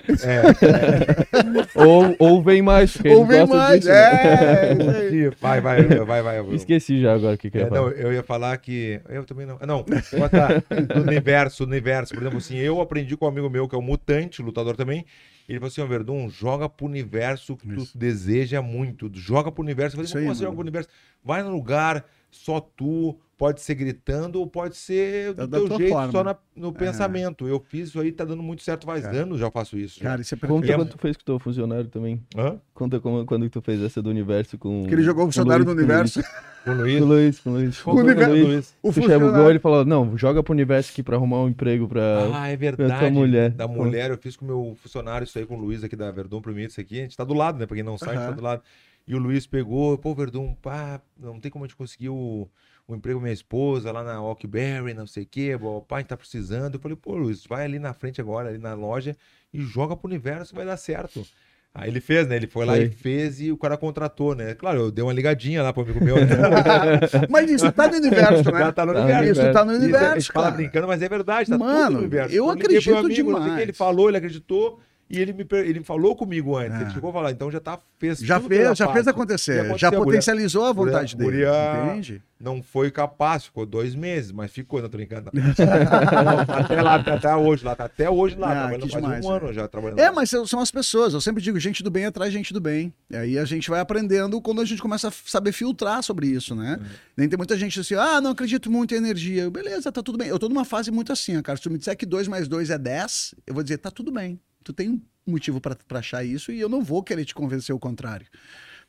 Ou, 1.75 2.15
ou 2.19 2.43
vem 2.43 2.61
mais, 2.61 2.97
Ou 3.05 3.25
vem 3.25 3.45
mais. 3.47 3.79
disso, 3.81 3.91
né? 3.91 4.69
É, 4.69 4.73
isso 4.73 4.89
aí. 4.89 5.29
Vai, 5.39 5.61
vai, 5.83 6.05
vai, 6.05 6.21
vai. 6.21 6.41
vai. 6.43 6.55
Esqueci 6.55 7.01
já 7.01 7.13
agora 7.13 7.35
o 7.35 7.37
que, 7.37 7.49
que 7.49 7.57
eu 7.57 7.61
É, 7.61 7.63
ia 7.63 7.69
falar. 7.69 7.81
não, 7.81 7.89
eu 7.91 8.13
ia 8.13 8.23
falar 8.23 8.57
que. 8.57 9.01
Eu 9.09 9.23
também 9.25 9.45
não. 9.45 9.57
Não, 9.59 9.83
botar 10.17 10.63
do 10.93 11.01
universo, 11.01 11.63
universo. 11.63 12.13
Por 12.13 12.21
exemplo, 12.23 12.37
assim, 12.37 12.57
eu 12.57 12.79
aprendi 12.81 13.15
com 13.17 13.25
um 13.25 13.29
amigo 13.29 13.49
meu 13.49 13.67
que 13.67 13.75
é 13.75 13.77
um 13.77 13.81
mutante, 13.81 14.41
lutador 14.41 14.75
também. 14.75 15.05
Ele 15.47 15.59
falou 15.59 15.67
assim: 15.69 15.81
ó, 15.81 15.85
Verdun, 15.85 16.29
joga 16.29 16.67
pro 16.67 16.85
universo 16.85 17.55
que 17.55 17.67
tu 17.67 17.81
Isso. 17.83 17.97
deseja 17.97 18.61
muito. 18.61 19.09
Joga 19.13 19.51
pro 19.51 19.63
universo. 19.63 19.95
Eu 19.95 19.97
falei, 19.97 20.05
Isso 20.07 20.17
aí, 20.17 20.23
como 20.23 20.31
assim 20.31 20.41
mano. 20.41 20.47
joga 20.51 20.55
pro 20.55 20.61
universo? 20.61 20.89
Vai 21.23 21.43
no 21.43 21.49
lugar, 21.51 22.05
só 22.31 22.59
tu. 22.59 23.17
Pode 23.37 23.61
ser 23.61 23.75
gritando 23.75 24.39
ou 24.39 24.47
pode 24.47 24.75
ser 24.75 25.31
do 25.35 25.45
Da- 25.47 25.59
teu 25.59 25.77
jeito, 25.77 25.91
forma. 25.93 26.11
só 26.11 26.23
na- 26.23 26.35
no 26.55 26.73
pensamento. 26.73 27.47
Eu 27.47 27.59
fiz 27.59 27.89
isso 27.89 27.99
aí, 27.99 28.11
tá 28.11 28.25
dando 28.25 28.41
muito 28.41 28.63
certo. 28.63 28.87
Faz 28.87 29.05
É. 29.05 29.19
anos 29.19 29.39
já 29.39 29.51
faço 29.51 29.77
isso. 29.77 29.99
Cara, 29.99 30.21
isso 30.21 30.33
é 30.33 30.37
Conta 30.39 30.53
perfeito. 30.61 30.75
quando 30.79 30.89
tu 30.89 30.97
fez 30.97 31.15
com 31.15 31.21
o 31.21 31.25
teu 31.25 31.37
funcionário 31.39 31.85
também. 31.87 32.19
Hã? 32.35 32.59
Conta 32.73 32.99
como, 32.99 33.23
quando 33.27 33.47
tu 33.47 33.61
fez 33.61 33.79
essa 33.83 34.01
do 34.01 34.09
universo 34.09 34.57
com. 34.57 34.87
Que 34.87 34.93
ele 34.95 35.03
jogou 35.03 35.25
o 35.25 35.27
funcionário 35.27 35.63
no 35.63 35.71
Luiz, 35.73 35.85
com 35.85 35.85
universo. 35.93 36.23
Com 36.23 36.71
o 36.71 36.75
Com 36.75 36.81
Luiz. 36.81 37.01
o 37.01 37.05
Luiz, 37.05 37.39
com 37.39 37.49
o 37.49 37.53
Luiz. 37.53 37.81
Com 37.81 37.91
o 37.91 37.99
universo- 37.99 38.31
Luiz. 38.33 38.75
O 38.81 38.89
Tu 38.89 38.93
chegou 38.95 39.19
funcionário. 39.19 39.49
ele 39.51 39.59
falou: 39.59 39.85
Não, 39.85 40.17
joga 40.17 40.41
pro 40.41 40.53
universo 40.53 40.91
aqui 40.91 41.03
pra 41.03 41.15
arrumar 41.15 41.43
um 41.43 41.47
emprego 41.49 41.87
pra. 41.87 42.01
Ah, 42.33 42.47
é 42.47 42.57
verdade. 42.57 42.99
tua 42.99 43.11
mulher. 43.11 43.51
Da 43.51 43.67
mulher, 43.67 44.09
eu 44.09 44.17
fiz 44.17 44.35
com 44.35 44.45
o 44.45 44.47
meu 44.47 44.75
funcionário 44.81 45.25
isso 45.25 45.37
aí 45.37 45.45
com 45.45 45.55
o 45.55 45.59
Luiz 45.59 45.83
aqui 45.83 45.95
da 45.95 46.09
Verdun 46.09 46.41
Promito, 46.41 46.71
isso 46.71 46.81
aqui. 46.81 46.97
A 46.97 47.03
gente 47.03 47.15
tá 47.15 47.23
do 47.23 47.35
lado, 47.35 47.59
né? 47.59 47.67
Pra 47.67 47.75
quem 47.75 47.83
não 47.83 47.99
sabe, 47.99 48.13
a 48.13 48.15
gente 48.15 48.29
tá 48.29 48.31
do 48.35 48.41
lado. 48.41 48.63
E 49.07 49.15
o 49.15 49.19
Luiz 49.19 49.47
pegou, 49.47 49.97
pô, 49.97 50.13
Verdun, 50.13 50.53
pá, 50.55 50.99
não 51.17 51.39
tem 51.39 51.49
como 51.49 51.63
a 51.63 51.67
gente 51.67 51.77
conseguir 51.77 52.09
o, 52.09 52.47
o 52.87 52.95
emprego 52.95 53.19
da 53.19 53.23
minha 53.23 53.33
esposa 53.33 53.91
lá 53.91 54.03
na 54.03 54.21
Oakberry, 54.21 54.93
não 54.93 55.07
sei 55.07 55.23
o 55.23 55.27
quê, 55.29 55.57
o 55.59 55.81
pai 55.81 56.03
tá 56.03 56.17
precisando. 56.17 56.75
Eu 56.75 56.79
falei, 56.79 56.97
pô, 56.97 57.15
Luiz, 57.15 57.45
vai 57.47 57.63
ali 57.63 57.79
na 57.79 57.93
frente 57.93 58.19
agora, 58.19 58.49
ali 58.49 58.57
na 58.57 58.73
loja, 58.73 59.15
e 59.53 59.61
joga 59.61 59.95
pro 59.95 60.07
universo, 60.07 60.53
vai 60.53 60.65
dar 60.65 60.75
certo. 60.77 61.25
Aí 61.73 61.89
ele 61.91 62.01
fez, 62.01 62.27
né? 62.27 62.35
Ele 62.37 62.47
foi 62.47 62.65
lá 62.65 62.73
Foi. 62.73 62.85
e 62.85 62.89
fez 62.89 63.39
e 63.39 63.51
o 63.51 63.57
cara 63.57 63.77
contratou, 63.77 64.33
né? 64.33 64.55
Claro, 64.55 64.79
eu 64.79 64.91
dei 64.91 65.03
uma 65.03 65.13
ligadinha 65.13 65.61
lá 65.61 65.71
pro 65.71 65.83
amigo 65.83 66.03
meu. 66.03 66.15
Né? 66.15 66.25
Mas 67.29 67.51
isso 67.51 67.71
tá 67.71 67.87
no 67.87 67.97
universo, 67.97 68.51
né? 68.51 68.71
Tá 68.71 68.83
no 68.85 68.93
Tá 68.93 68.99
universo. 69.03 69.31
Isso 69.41 69.53
tá 69.53 69.63
no 69.65 69.71
Isso, 69.73 69.81
a 69.81 69.83
universo, 69.83 70.19
gente 70.19 70.31
fala 70.31 70.45
cara. 70.47 70.57
brincando, 70.57 70.87
mas 70.87 71.01
é 71.03 71.09
verdade, 71.09 71.49
tá 71.51 71.57
Mano, 71.57 71.81
tudo 71.83 71.91
no 71.93 71.97
universo. 71.99 72.35
eu 72.35 72.45
meu 72.45 72.53
acredito 72.53 72.89
não 72.91 73.01
sei 73.03 73.11
o 73.11 73.13
demais. 73.13 73.55
que, 73.55 73.61
Ele 73.61 73.73
falou, 73.73 74.07
ele 74.09 74.17
acreditou 74.17 74.79
e 75.09 75.19
ele 75.19 75.33
me 75.33 75.45
ele 75.51 75.83
falou 75.83 76.15
comigo 76.15 76.55
antes. 76.57 76.77
É. 76.79 76.81
Ele 76.83 76.89
chegou 76.91 77.09
a 77.09 77.13
falar, 77.13 77.31
então 77.31 77.49
já 77.51 77.59
tá 77.59 77.79
fez 77.97 78.19
Já 78.19 78.39
fez, 78.39 78.77
já 78.77 78.85
parte. 78.85 78.95
fez 78.97 79.07
acontecer. 79.07 79.77
Já 79.77 79.89
guria- 79.89 80.03
potencializou 80.05 80.65
a 80.65 80.71
vontade 80.73 81.15
guria- 81.15 81.31
dele. 81.31 81.45
guria- 81.45 81.85
Entende? 81.93 82.21
Não 82.39 82.61
foi 82.61 82.91
capaz, 82.91 83.45
ficou 83.45 83.65
dois 83.65 83.95
meses, 83.95 84.31
mas 84.31 84.51
ficou, 84.51 84.79
não 84.79 84.87
tô 84.89 84.97
brincando. 84.97 85.31
Não, 85.33 85.41
até 86.55 86.81
lá, 86.81 86.95
até, 86.95 87.35
hoje 87.35 87.65
lá, 87.65 87.75
tá 87.75 87.85
até 87.85 88.07
hoje 88.09 88.35
lá, 88.37 88.47
Ah, 88.51 88.53
trabalhando 88.53 88.81
faz 88.81 88.91
demais, 88.93 89.25
um 89.25 89.33
é. 89.33 89.37
ano 89.37 89.53
já 89.53 89.67
trabalhando. 89.67 89.99
É, 89.99 90.09
lá. 90.09 90.15
mas 90.15 90.29
são 90.29 90.59
as 90.59 90.69
pessoas. 90.69 91.13
Eu 91.15 91.21
sempre 91.21 91.41
digo, 91.41 91.59
gente 91.59 91.81
do 91.81 91.89
bem 91.89 92.05
atrai 92.05 92.29
gente 92.29 92.53
do 92.53 92.61
bem. 92.61 92.93
E 93.09 93.15
aí 93.15 93.39
a 93.39 93.45
gente 93.45 93.69
vai 93.69 93.79
aprendendo 93.79 94.39
quando 94.41 94.61
a 94.61 94.65
gente 94.65 94.81
começa 94.81 95.07
a 95.07 95.11
saber 95.25 95.51
filtrar 95.51 96.03
sobre 96.03 96.27
isso, 96.27 96.53
né? 96.53 96.79
Nem 97.15 97.27
tem 97.27 97.37
muita 97.37 97.57
gente 97.57 97.79
assim, 97.79 97.95
ah, 97.95 98.21
não 98.21 98.31
acredito 98.31 98.69
muito 98.69 98.93
em 98.93 98.97
energia. 98.97 99.43
Eu, 99.43 99.51
Beleza, 99.51 99.91
tá 99.91 100.03
tudo 100.03 100.17
bem. 100.19 100.27
Eu 100.27 100.37
tô 100.37 100.47
numa 100.47 100.63
fase 100.65 100.91
muito 100.91 101.11
assim, 101.11 101.41
cara. 101.41 101.57
Se 101.57 101.63
tu 101.63 101.71
me 101.71 101.79
disser 101.79 101.97
que 101.97 102.05
2 102.05 102.27
mais 102.27 102.47
2 102.47 102.69
é 102.69 102.77
10, 102.77 103.33
eu 103.47 103.53
vou 103.55 103.63
dizer, 103.63 103.77
tá 103.79 103.89
tudo 103.89 104.11
bem. 104.11 104.39
Tu 104.67 104.73
tem 104.73 104.89
um 104.89 105.01
motivo 105.25 105.61
pra 105.61 105.75
pra 105.87 105.99
achar 105.99 106.25
isso 106.25 106.51
e 106.51 106.59
eu 106.59 106.67
não 106.67 106.83
vou 106.83 107.01
querer 107.01 107.23
te 107.23 107.33
convencer 107.33 107.73
o 107.73 107.79
contrário. 107.79 108.27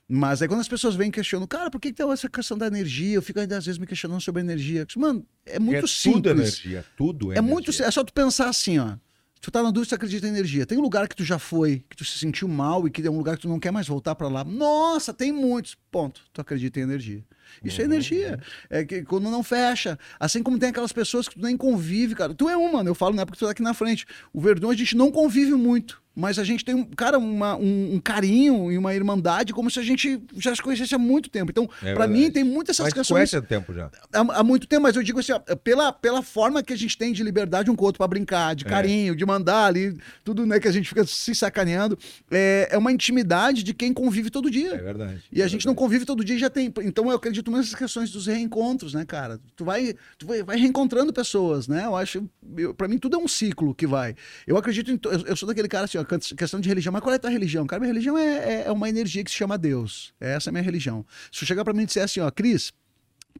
Mas 0.09 0.43
aí 0.43 0.49
quando 0.49 0.61
as 0.61 0.67
pessoas 0.67 0.97
vêm 0.97 1.09
questionando, 1.09 1.47
cara, 1.47 1.71
por 1.71 1.81
que, 1.81 1.91
que 1.93 1.95
tem 1.95 2.11
essa 2.11 2.29
questão 2.29 2.59
da 2.59 2.67
energia? 2.67 3.15
Eu 3.15 3.23
fico 3.23 3.39
ainda 3.39 3.57
às 3.57 3.65
vezes 3.65 3.79
me 3.79 3.87
questionando 3.87 4.21
sobre 4.21 4.43
energia. 4.43 4.85
Mano, 4.97 5.25
é 5.47 5.61
muito 5.61 5.85
é 5.85 5.87
simples. 5.87 6.15
tudo 6.15 6.31
energia, 6.31 6.85
tudo 6.97 7.33
é, 7.33 7.39
É 7.39 7.41
muito. 7.41 7.69
energia. 7.71 7.87
É 7.87 7.91
só 7.93 8.03
tu 8.03 8.13
pensar 8.13 8.49
assim, 8.49 8.79
ó. 8.81 8.97
Tu 9.41 9.51
tá 9.51 9.63
na 9.63 9.71
dúvida, 9.71 9.91
tu 9.91 9.95
acredita 9.95 10.27
em 10.27 10.31
energia. 10.31 10.67
Tem 10.67 10.77
um 10.77 10.81
lugar 10.83 11.09
que 11.09 11.15
tu 11.17 11.25
já 11.25 11.39
foi, 11.39 11.85
que 11.89 11.97
tu 11.97 12.05
se 12.05 12.19
sentiu 12.19 12.49
mal 12.49 12.87
e 12.87 12.91
que 12.91 13.07
é 13.07 13.11
um 13.11 13.17
lugar 13.17 13.37
que 13.37 13.43
tu 13.43 13.49
não 13.49 13.61
quer 13.61 13.71
mais 13.71 13.87
voltar 13.87 14.15
pra 14.15 14.29
lá. 14.29 14.43
Nossa, 14.45 15.15
tem 15.15 15.31
muitos. 15.33 15.77
Ponto. 15.91 16.21
Tu 16.33 16.41
acredita 16.41 16.81
em 16.81 16.83
energia. 16.83 17.25
Isso 17.65 17.81
é 17.81 17.85
Uhum. 17.85 17.91
energia. 17.93 18.41
É 18.69 18.85
que 18.85 19.03
quando 19.03 19.31
não 19.31 19.43
fecha. 19.43 19.99
Assim 20.21 20.43
como 20.43 20.59
tem 20.59 20.69
aquelas 20.71 20.93
pessoas 20.93 21.29
que 21.29 21.37
tu 21.37 21.41
nem 21.43 21.57
convive, 21.57 22.15
cara. 22.15 22.35
Tu 22.35 22.49
é 22.49 22.57
um, 22.57 22.73
mano. 22.73 22.91
Eu 22.91 22.95
falo 22.95 23.15
na 23.15 23.23
época 23.23 23.37
que 23.37 23.39
tu 23.39 23.47
tá 23.47 23.53
aqui 23.53 23.63
na 23.63 23.73
frente. 23.75 24.05
O 24.33 24.41
Verdun 24.41 24.71
a 24.71 24.75
gente 24.75 24.97
não 24.97 25.11
convive 25.11 25.53
muito. 25.55 26.03
Mas 26.21 26.37
a 26.37 26.43
gente 26.43 26.65
tem, 26.65 26.75
um- 26.75 26.85
cara, 26.85 27.17
uma- 27.17 27.55
um, 27.57 27.95
um 27.95 28.01
carinho 28.01 28.73
e 28.73 28.77
uma 28.77 28.93
irmandade 28.93 29.53
como 29.53 29.71
se 29.71 29.79
a 29.79 29.83
gente 29.85 30.21
já 30.37 30.53
se 30.53 30.61
conhecesse 30.61 30.93
há 30.93 30.99
muito 30.99 31.31
tempo. 31.31 31.53
Então, 31.53 31.65
É 31.81 31.95
pra 31.95 32.07
verdade. 32.07 32.13
mim, 32.13 32.31
tem 32.31 32.43
muitas 32.43 32.75
essas 32.75 32.87
Mas 32.87 32.93
questões 32.95 33.17
conhece 33.17 33.37
há 33.37 33.41
tempo 33.43 33.73
já. 33.73 33.89
há, 34.13 34.41
há 34.41 34.43
muito 34.43 34.67
tempo, 34.67 34.83
mas 34.83 34.97
eu 34.97 35.03
digo 35.05 35.21
assim, 35.21 35.31
ó, 35.33 35.39
pela, 35.57 35.93
pela 35.93 36.21
forma 36.21 36.61
que 36.63 36.73
a 36.73 36.77
gente 36.77 36.99
tem 36.99 37.13
de 37.13 37.23
liberdade 37.23 37.71
um 37.71 37.77
com 37.77 37.85
o 37.85 37.87
outro 37.87 37.99
pra 37.99 38.09
brincar, 38.09 38.57
de 38.57 38.67
É. 38.67 38.69
carinho, 38.69 39.15
de 39.15 39.25
mandar 39.25 39.67
ali, 39.67 39.97
tudo 40.25 40.45
né, 40.45 40.59
que 40.59 40.67
a 40.67 40.73
gente 40.73 40.89
fica 40.89 41.05
se 41.07 41.35
sacaneando, 41.37 41.97
é, 42.31 42.69
é 42.73 42.77
uma 42.79 42.91
intimidade 42.91 43.63
de 43.63 43.73
quem 43.73 43.93
convive 43.95 44.29
todo 44.29 44.49
É 44.49 44.51
dia. 44.51 44.77
verdade. 44.77 45.23
E 45.31 45.41
a 45.41 45.45
é 45.45 45.49
gente 45.49 45.67
não 45.67 45.75
convive 45.75 46.05
todo 46.05 46.25
dia 46.25 46.37
já 46.37 46.51
tem. 46.51 46.73
Então 46.83 47.09
eu 47.11 47.17
acredito 47.17 47.49
nessas 47.51 47.77
questões 47.77 48.11
dos 48.11 48.27
reencontros, 48.27 48.93
né, 48.93 49.05
cara? 49.05 49.39
Tu 49.55 49.65
vai, 49.65 49.95
tu 50.19 50.27
vai, 50.27 50.43
vai 50.43 50.57
reencontrando 50.59 51.13
pessoas, 51.13 51.69
né? 51.69 51.85
Eu 51.87 51.95
acho. 51.95 52.29
Pra 52.77 52.89
mim, 52.89 52.99
tudo 52.99 53.15
é 53.17 53.19
um 53.21 53.29
ciclo 53.29 53.73
que 53.75 53.87
vai. 53.87 54.17
Eu 54.47 54.57
acredito 54.57 54.91
em. 54.91 54.99
Eu, 55.05 55.27
eu 55.29 55.37
sou 55.37 55.47
daquele 55.47 55.69
cara 55.69 55.85
assim, 55.85 55.99
ó, 55.99 56.08
questão 56.09 56.61
de 56.61 56.69
religião. 56.69 56.93
Mas 56.93 57.03
qual 57.03 57.13
é 57.13 57.17
a 57.17 57.19
tua 57.19 57.31
religião? 57.31 57.67
Cara, 57.67 57.81
minha 57.81 57.93
religião 57.93 58.17
é, 58.17 58.37
é, 58.37 58.63
é 58.67 58.73
uma 58.73 58.89
energia 58.89 59.23
que 59.23 59.31
se 59.31 59.37
chama 59.37 59.59
Deus. 59.59 60.13
Essa 60.19 60.49
é 60.49 60.51
a 60.51 60.53
minha 60.53 60.65
religião. 60.65 61.05
Se 61.31 61.41
tu 61.41 61.47
chegar 61.47 61.65
pra 61.65 61.75
mim 61.75 61.83
e 61.83 61.87
disser 61.87 62.03
assim, 62.03 62.21
ó, 62.21 62.31
Cris, 62.31 62.73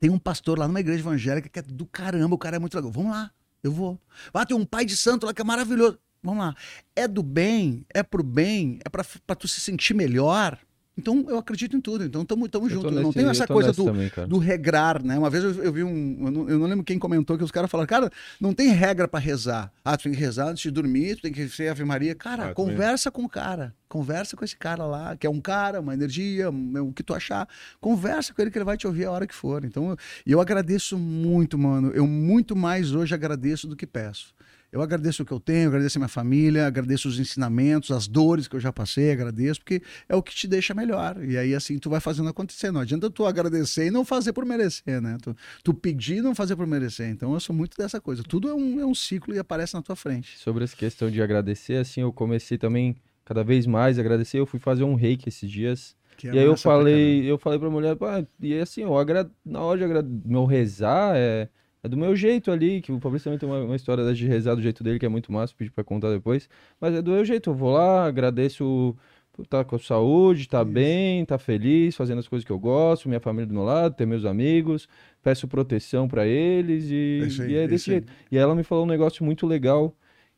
tem 0.01 0.11
um 0.11 0.19
pastor 0.19 0.59
lá 0.59 0.69
numa 0.69 0.81
igreja 0.81 1.01
evangélica 1.01 1.49
que 1.49 1.59
é 1.59 1.63
do 1.63 1.87
caramba, 1.87 2.35
o 2.35 2.39
cara 2.39 2.57
é 2.57 2.59
muito 2.59 2.75
legal. 2.75 2.91
Vamos 2.93 3.11
lá, 3.11 3.31
eu 3.63 3.73
vou. 3.73 4.01
Ah, 4.33 4.47
tem 4.47 4.57
um 4.57 4.65
pai 4.65 4.85
de 4.85 4.97
santo 4.97 5.27
lá 5.27 5.35
que 5.35 5.41
é 5.41 5.45
maravilhoso. 5.45 5.99
Vamos 6.23 6.45
lá. 6.45 6.55
É 6.95 7.07
do 7.07 7.23
bem, 7.23 7.87
é 7.93 8.03
pro 8.03 8.23
bem, 8.23 8.81
é 8.85 8.89
pra, 8.89 9.05
pra 9.27 9.37
tu 9.37 9.47
se 9.49 9.61
sentir 9.61 9.95
melhor. 9.95 10.59
Então 10.99 11.25
eu 11.29 11.39
acredito 11.39 11.77
em 11.77 11.81
tudo. 11.81 12.05
Então 12.05 12.25
tamo, 12.25 12.49
tamo 12.49 12.67
Eu 12.67 12.69
tô 12.71 12.75
junto. 12.75 12.87
Eu 12.89 13.03
não 13.03 13.13
eu 13.15 13.31
essa 13.31 13.47
coisa 13.47 13.73
do, 13.73 13.85
também, 13.85 14.11
do 14.29 14.39
regrar, 14.39 15.03
né? 15.03 15.17
Uma 15.19 15.31
vez 15.31 15.45
eu, 15.45 15.63
eu 15.63 15.73
vi 15.73 15.85
um. 15.85 16.25
Eu 16.27 16.31
não, 16.31 16.49
eu 16.51 16.59
não 16.59 16.67
lembro 16.67 16.85
quem 16.85 16.99
comentou 16.99 17.39
que 17.39 17.45
os 17.45 17.51
caras 17.51 17.71
falaram, 17.71 17.87
cara, 17.87 18.11
não 18.41 18.53
tem 18.53 18.69
regra 18.69 19.07
pra 19.07 19.21
rezar. 19.21 19.73
Ah, 19.85 19.97
tu 19.97 20.03
tem 20.05 20.13
que 20.13 20.19
rezar 20.19 20.49
antes 20.49 20.63
de 20.63 20.71
dormir, 20.71 21.17
tu 21.17 21.23
tem 21.23 21.33
que 21.33 21.49
ser 21.49 21.69
Ave 21.69 21.85
Maria. 21.85 22.15
Cara, 22.15 22.47
Ah, 22.47 22.49
eu 22.51 22.55
também. 22.55 22.73
conversa 22.75 23.11
com 23.11 23.25
o 23.25 23.29
cara. 23.29 23.75
Conversa 23.89 24.37
com 24.37 24.45
esse 24.45 24.57
cara 24.57 24.85
lá, 24.85 25.17
que 25.17 25.27
é 25.27 25.31
um 25.31 25.41
cara, 25.41 25.81
uma 25.81 25.95
energia, 25.95 26.51
um- 26.51 26.89
o 26.89 26.93
que 26.93 27.03
tu 27.03 27.15
achar. 27.15 27.49
Conversa 27.81 28.35
com 28.35 28.43
ele 28.43 28.51
que 28.51 28.59
ele 28.59 28.65
vai 28.65 28.77
te 28.77 28.87
ouvir 28.87 29.07
a 29.07 29.11
hora 29.11 29.27
que 29.27 29.35
for. 29.35 29.65
Então, 29.65 29.91
eu- 29.91 29.97
e 30.27 30.33
eu 30.33 30.41
agradeço 30.41 30.99
muito, 30.99 31.57
mano. 31.59 31.91
Eu 31.95 32.07
muito 32.07 32.55
mais 32.55 32.93
hoje 32.93 33.15
agradeço 33.15 33.67
do 33.67 33.75
que 33.77 33.87
peço. 33.87 34.35
Eu 34.71 34.83
agradeço 34.83 35.23
o 35.23 35.27
que 35.27 35.33
eu 35.33 35.41
tenho, 35.41 35.69
agradeço 35.69 35.97
a 35.97 36.01
minha 36.01 36.09
família, 36.09 36.67
agradeço 36.67 37.09
os 37.09 37.19
ensinamentos, 37.19 37.91
as 37.91 38.07
dores 38.07 38.47
que 38.47 38.55
eu 38.55 38.61
já 38.61 38.71
passei, 38.71 39.11
agradeço, 39.11 39.61
porque 39.61 39.83
é 40.07 40.15
o 40.15 40.23
que 40.23 40.35
te 40.35 40.47
deixa 40.47 40.75
melhor. 40.75 41.25
E 41.25 41.39
aí, 41.39 41.55
assim, 41.55 41.79
tu 41.79 41.89
vai 41.89 42.01
fazendo 42.01 42.29
acontecer. 42.29 42.71
Não 42.71 42.83
adianta 42.83 43.09
tu 43.09 43.25
agradecer 43.25 43.87
e 43.87 43.91
não 43.91 44.05
fazer 44.05 44.35
por 44.35 44.45
merecer, 44.45 45.01
né? 45.01 45.17
Tu, 45.23 45.35
tu 45.65 45.73
pedir 45.73 46.17
e 46.17 46.21
não 46.21 46.35
fazer 46.35 46.55
por 46.55 46.67
merecer. 46.67 47.09
Então, 47.09 47.33
eu 47.33 47.41
sou 47.41 47.57
muito 47.57 47.79
dessa 47.79 47.99
coisa. 47.99 48.23
Tudo 48.23 48.51
é 48.51 48.55
um, 48.55 48.81
é 48.81 48.85
um 48.85 48.95
ciclo 48.95 49.35
e 49.35 49.39
aparece 49.39 49.73
na 49.73 49.81
tua 49.81 49.97
frente. 49.97 50.37
Sobre 50.39 50.65
essa 50.65 50.77
questão 50.77 51.11
de 51.11 51.23
agradecer, 51.23 51.77
assim, 51.77 52.03
eu 52.03 52.13
comecei 52.13 52.59
também 52.59 52.95
cada 53.25 53.43
vez 53.43 53.67
mais 53.67 53.97
a 53.97 54.03
agradecer. 54.03 54.39
Eu 54.39 54.47
fui 54.47 54.61
fazer 54.61 54.85
um 54.85 54.95
reiki 54.95 55.31
esses 55.31 55.51
dias. 55.51 55.97
que 56.19 56.29
é 56.29 56.35
e 56.35 56.39
aí 56.41 56.45
eu 56.45 56.59
falei, 56.59 57.25
eu 57.25 57.39
falei 57.39 57.59
pra 57.59 57.71
mulher, 57.71 57.97
pá, 57.97 58.23
e 58.39 58.59
assim, 58.59 58.83
eu 58.83 58.99
agra... 58.99 59.31
na 59.43 59.61
hora 59.61 59.79
de 59.79 59.85
agra... 59.85 60.03
meu 60.03 60.45
rezar 60.45 61.15
é... 61.17 61.49
é 61.89 61.91
do 61.91 61.97
meu 61.97 62.15
jeito 62.15 62.51
ali, 62.51 62.81
que 62.81 62.93
o 62.93 63.01
Fabrício 63.01 63.25
também 63.25 63.39
tem 63.39 63.49
uma, 63.49 63.61
uma 63.65 63.77
história 63.77 64.13
de 64.15 64.27
rezar 64.27 64.55
do 64.55 64.63
jeito 64.63 64.85
dele, 64.85 64.99
que 64.99 65.07
é 65.07 65.09
muito 65.09 65.33
massa, 65.33 65.55
pedi 65.57 65.71
pra 65.71 65.83
contar 65.83 66.11
depois. 66.11 66.49
Mas 66.81 66.95
é 66.95 67.03
do 67.03 67.11
meu 67.11 67.25
jeito, 67.25 67.51
eu 67.51 67.55
vou 67.55 67.73
lá, 67.73 68.05
agradeço 68.07 68.97
por 69.33 69.43
estar 69.45 69.65
com 69.65 69.79
saúde, 69.79 70.49
tá 70.49 70.63
Isso. 70.63 70.71
bem, 70.73 71.25
tá 71.25 71.39
feliz, 71.39 71.95
fazendo 71.97 72.19
as 72.19 72.27
coisas 72.29 72.45
que 72.45 72.51
eu 72.53 72.59
gosto, 72.59 73.09
minha 73.09 73.21
família 73.21 73.47
do 73.47 73.55
meu 73.55 73.63
lado, 73.65 73.95
ter 73.95 74.05
meus 74.07 74.25
amigos, 74.25 74.89
peço 75.23 75.47
proteção 75.49 76.09
pra 76.09 76.27
eles 76.27 76.87
e, 76.91 77.21
É 77.41 77.43
aí, 77.43 77.51
e 77.53 77.57
é 77.57 77.63
é 77.65 77.69
desse 77.69 77.91
aí. 77.91 77.97
jeito. 77.99 78.13
E 78.33 78.37
ela 78.37 78.55
me 78.55 78.63
falou 78.65 78.85
um 78.85 78.89
negócio 78.89 79.25
muito 79.25 79.47
legal 79.47 79.95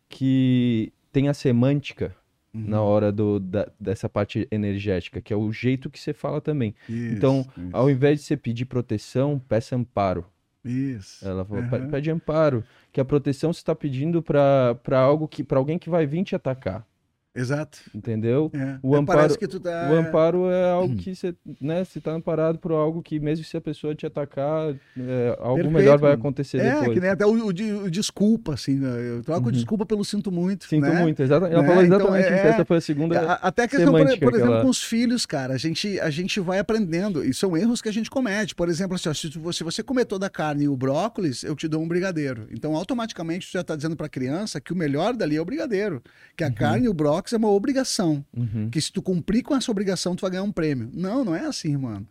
que 0.08 0.92
tem 1.12 1.28
a 1.28 1.34
semântica 1.34 2.14
Uhum. 2.52 2.64
na 2.66 2.82
hora 2.82 3.12
do, 3.12 3.38
da- 3.38 3.70
dessa 3.78 4.08
parte 4.08 4.46
energética, 4.50 5.20
que 5.20 5.32
é 5.32 5.36
o 5.36 5.52
jeito 5.52 5.88
que 5.88 6.00
você 6.00 6.12
fala 6.12 6.40
também. 6.40 6.74
Isso, 6.88 7.14
Então, 7.14 7.46
isso, 7.56 7.68
Ao 7.72 7.88
invés 7.88 8.18
de 8.18 8.24
você 8.26 8.36
pedir 8.36 8.64
proteção, 8.64 9.38
peça 9.38 9.76
amparo. 9.76 10.26
Isso. 10.64 11.24
Ela 11.26 11.44
falou, 11.44 11.64
"Pe- 11.64 11.76
Aham. 11.76 11.88
pede 11.88 12.10
amparo, 12.10 12.64
que 12.92 13.00
a 13.00 13.04
proteção 13.04 13.52
você 13.52 13.60
está 13.60 13.74
pedindo 13.74 14.22
para 14.22 14.74
para 14.82 14.98
algo 15.00 15.28
que 15.28 15.44
para 15.44 15.58
alguém 15.58 15.78
que 15.78 15.90
vai 15.90 16.06
vir 16.06 16.24
te 16.24 16.34
atacar, 16.34 16.86
Exato. 17.34 17.78
entendeu? 17.94 18.50
É. 18.52 18.78
O 18.82 18.96
É, 18.96 18.98
amparo- 18.98 19.36
tá. 19.60 19.88
O 19.90 19.94
amparo 19.94 20.50
é 20.50 20.70
algo 20.70 20.96
que 20.96 21.14
você, 21.14 21.34
né, 21.60 21.84
você 21.84 22.00
tá 22.00 22.12
amparado 22.12 22.58
por 22.58 22.72
algo 22.72 23.00
que 23.02 23.20
mesmo 23.20 23.44
se 23.44 23.56
a 23.56 23.60
pessoa 23.60 23.94
te 23.94 24.04
atacar, 24.04 24.74
é, 24.98 25.36
algo 25.38 25.54
Perfeito, 25.56 25.70
melhor 25.70 25.98
vai 25.98 26.12
acontecer 26.12 26.58
É, 26.58 26.74
depois. 26.74 26.92
que 26.94 27.00
nem 27.00 27.10
até 27.10 27.24
o, 27.24 27.30
o 27.46 27.52
de- 27.52 27.72
o 27.72 27.90
desculpa, 27.90 28.54
assim. 28.54 28.74
né? 28.80 28.88
Eu 29.18 29.22
troco 29.22 29.46
Uhum. 29.46 29.52
desculpa 29.52 29.86
pelo 29.86 30.04
sinto 30.04 30.32
muito. 30.32 30.64
Sinto 30.64 30.82
né? 30.88 31.00
muito, 31.00 31.22
exatamente. 31.22 31.52
Ela 31.54 31.62
Né? 31.62 31.68
falou 31.68 31.84
Então, 31.84 31.96
exatamente 31.98 32.24
isso. 32.26 32.34
é- 32.46 32.48
Essa 32.50 32.64
foi 32.64 32.76
a 32.78 32.80
segunda. 32.80 33.20
A- 33.20 33.34
Até 33.34 33.62
a 33.62 33.68
questão, 33.68 33.92
por, 33.92 34.18
por 34.18 34.34
exemplo, 34.34 34.62
com 34.62 34.68
os 34.68 34.82
filhos, 34.82 35.24
cara, 35.24 35.54
a 35.54 35.58
gente, 35.58 36.00
a 36.00 36.10
gente 36.10 36.40
vai 36.40 36.58
aprendendo, 36.58 37.24
e 37.24 37.32
são 37.32 37.56
erros 37.56 37.80
que 37.80 37.88
a 37.88 37.92
gente 37.92 38.10
comete. 38.10 38.54
Por 38.56 38.68
exemplo, 38.68 38.96
assim, 38.96 39.08
ó, 39.08 39.14
se, 39.14 39.30
tu- 39.30 39.52
se 39.52 39.62
você 39.62 39.82
comer 39.84 40.04
toda 40.04 40.26
a 40.26 40.30
carne 40.30 40.64
e 40.64 40.68
o 40.68 40.76
brócolis, 40.76 41.44
eu 41.44 41.54
te 41.54 41.68
dou 41.68 41.80
um 41.80 41.86
brigadeiro. 41.86 42.48
Então, 42.50 42.74
automaticamente, 42.74 43.46
tu 43.48 43.52
já 43.52 43.60
está 43.60 43.76
dizendo 43.76 43.94
para 43.96 44.06
a 44.06 44.10
criança 44.10 44.60
que 44.60 44.72
o 44.72 44.76
melhor 44.76 45.14
dali 45.14 45.36
é 45.36 45.40
o 45.40 45.44
brigadeiro. 45.44 46.02
Que 46.36 46.42
a 46.42 46.50
carne 46.50 46.86
e 46.86 46.88
o 46.88 46.94
brócolis 46.94 47.19
é 47.32 47.36
uma 47.36 47.50
obrigação. 47.50 48.24
Uhum. 48.36 48.68
Que 48.70 48.80
se 48.80 48.92
tu 48.92 49.02
cumprir 49.02 49.42
com 49.42 49.54
essa 49.54 49.70
obrigação, 49.70 50.14
tu 50.16 50.22
vai 50.22 50.30
ganhar 50.30 50.42
um 50.42 50.52
prêmio. 50.52 50.90
Não, 50.92 51.24
não 51.24 51.34
é 51.34 51.46
assim, 51.46 51.76
mano. 51.76 52.06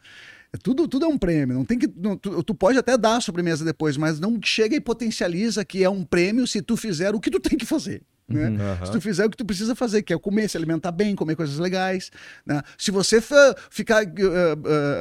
É 0.51 0.57
tudo, 0.57 0.87
tudo 0.87 1.05
é 1.05 1.07
um 1.07 1.17
prêmio. 1.17 1.55
Não 1.55 1.65
tem 1.65 1.77
que, 1.77 1.91
não, 1.95 2.17
tu, 2.17 2.43
tu 2.43 2.55
pode 2.55 2.77
até 2.77 2.97
dar 2.97 3.17
a 3.17 3.21
sobremesa 3.21 3.63
depois, 3.63 3.97
mas 3.97 4.19
não 4.19 4.39
chega 4.43 4.75
e 4.75 4.81
potencializa 4.81 5.63
que 5.63 5.83
é 5.83 5.89
um 5.89 6.03
prêmio 6.03 6.47
se 6.47 6.61
tu 6.61 6.75
fizer 6.75 7.13
o 7.13 7.19
que 7.19 7.29
tu 7.29 7.39
tem 7.39 7.57
que 7.57 7.65
fazer. 7.65 8.01
Né? 8.29 8.49
Uhum. 8.49 8.85
Se 8.85 8.91
tu 8.91 9.01
fizer 9.01 9.25
o 9.25 9.29
que 9.29 9.37
tu 9.37 9.45
precisa 9.45 9.75
fazer, 9.75 10.01
que 10.03 10.13
é 10.13 10.17
comer, 10.19 10.47
se 10.49 10.55
alimentar 10.57 10.91
bem, 10.91 11.15
comer 11.15 11.35
coisas 11.35 11.57
legais. 11.57 12.11
né? 12.45 12.61
Se 12.77 12.91
você 12.91 13.21
ficar, 13.69 14.03
eh, 14.03 14.09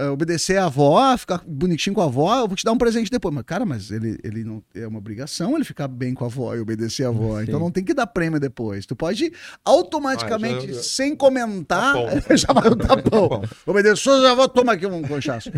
eh, 0.04 0.08
obedecer 0.10 0.56
a 0.56 0.64
avó, 0.66 1.16
ficar 1.16 1.42
bonitinho 1.46 1.94
com 1.94 2.00
a 2.00 2.04
avó, 2.04 2.38
eu 2.40 2.46
vou 2.48 2.56
te 2.56 2.64
dar 2.64 2.72
um 2.72 2.78
presente 2.78 3.10
depois. 3.10 3.34
Mas, 3.34 3.44
cara, 3.44 3.64
mas 3.66 3.90
ele, 3.90 4.18
ele 4.24 4.44
não 4.44 4.62
é 4.74 4.86
uma 4.86 4.98
obrigação 4.98 5.54
ele 5.56 5.64
ficar 5.64 5.88
bem 5.88 6.14
com 6.14 6.24
a 6.24 6.26
avó 6.28 6.54
e 6.54 6.60
obedecer 6.60 7.04
a 7.04 7.08
avó. 7.08 7.38
Sim. 7.38 7.44
Então 7.44 7.60
não 7.60 7.70
tem 7.70 7.84
que 7.84 7.92
dar 7.94 8.06
prêmio 8.06 8.40
depois. 8.40 8.86
Tu 8.86 8.96
pode 8.96 9.32
automaticamente, 9.64 10.64
Ah, 10.64 10.68
já- 10.68 10.72
já- 10.74 10.82
sem 10.82 11.14
comentar, 11.16 11.94
Tá 11.94 11.98
já 12.36 12.52
vai 12.52 12.68
o 12.68 12.76
tapão. 12.76 13.28
Tá 13.28 13.36
bom. 13.38 13.44
Obedeceu, 13.66 14.22
já 14.22 14.34
vou 14.34 14.48
tomar 14.48 14.72
aqui 14.72 14.86
um 14.86 15.02
conchaço. 15.02 15.50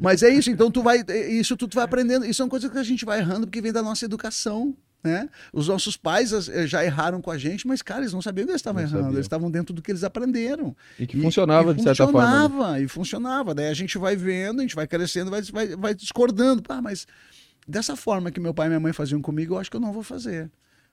Mas 0.00 0.22
é 0.22 0.28
isso, 0.30 0.50
então 0.50 0.70
tu 0.70 0.82
vai. 0.82 1.02
Isso 1.30 1.56
tu, 1.56 1.68
tu 1.68 1.74
vai 1.74 1.84
aprendendo. 1.84 2.24
Isso 2.24 2.38
são 2.38 2.48
coisas 2.48 2.70
que 2.70 2.78
a 2.78 2.82
gente 2.82 3.04
vai 3.04 3.18
errando 3.20 3.46
porque 3.46 3.60
vem 3.60 3.72
da 3.72 3.82
nossa 3.82 4.04
educação. 4.04 4.74
Né? 5.02 5.28
Os 5.52 5.68
nossos 5.68 5.96
pais 5.96 6.32
eh, 6.48 6.66
já 6.66 6.84
erraram 6.84 7.20
com 7.22 7.30
a 7.30 7.38
gente, 7.38 7.66
mas, 7.66 7.82
cara, 7.82 8.00
eles 8.00 8.12
não 8.12 8.20
sabiam 8.20 8.44
que 8.46 8.50
eles 8.52 8.60
estavam 8.60 8.82
Não 8.82 8.88
errando. 8.88 9.02
sabiam. 9.04 9.16
Eles 9.16 9.26
estavam 9.26 9.50
dentro 9.50 9.72
do 9.74 9.80
que 9.80 9.90
eles 9.92 10.02
aprenderam. 10.04 10.74
E 10.98 11.06
que 11.06 11.20
funcionava 11.20 11.70
e 11.72 11.74
de 11.74 11.82
certa 11.82 12.04
forma. 12.04 12.20
né? 12.20 12.42
Funcionava, 12.48 12.80
e 12.80 12.88
funcionava. 12.88 13.54
Daí 13.54 13.68
a 13.68 13.74
gente 13.74 13.96
vai 13.98 14.16
vendo, 14.16 14.58
a 14.58 14.62
gente 14.62 14.74
vai 14.74 14.86
crescendo, 14.86 15.30
vai, 15.30 15.42
vai, 15.42 15.68
vai 15.76 15.94
discordando. 15.94 16.62
Pá, 16.62 16.82
mas 16.82 17.06
dessa 17.66 17.94
forma 17.96 18.30
que 18.30 18.40
meu 18.40 18.52
pai 18.52 18.66
e 18.66 18.68
minha 18.70 18.80
mãe 18.80 18.92
faziam 18.92 19.20
comigo, 19.22 19.54
eu 19.54 19.58
acho 19.58 19.70
que 19.70 19.76
eu 19.76 19.80
não 19.80 19.92
vou 19.92 20.02
fazer. 20.02 20.50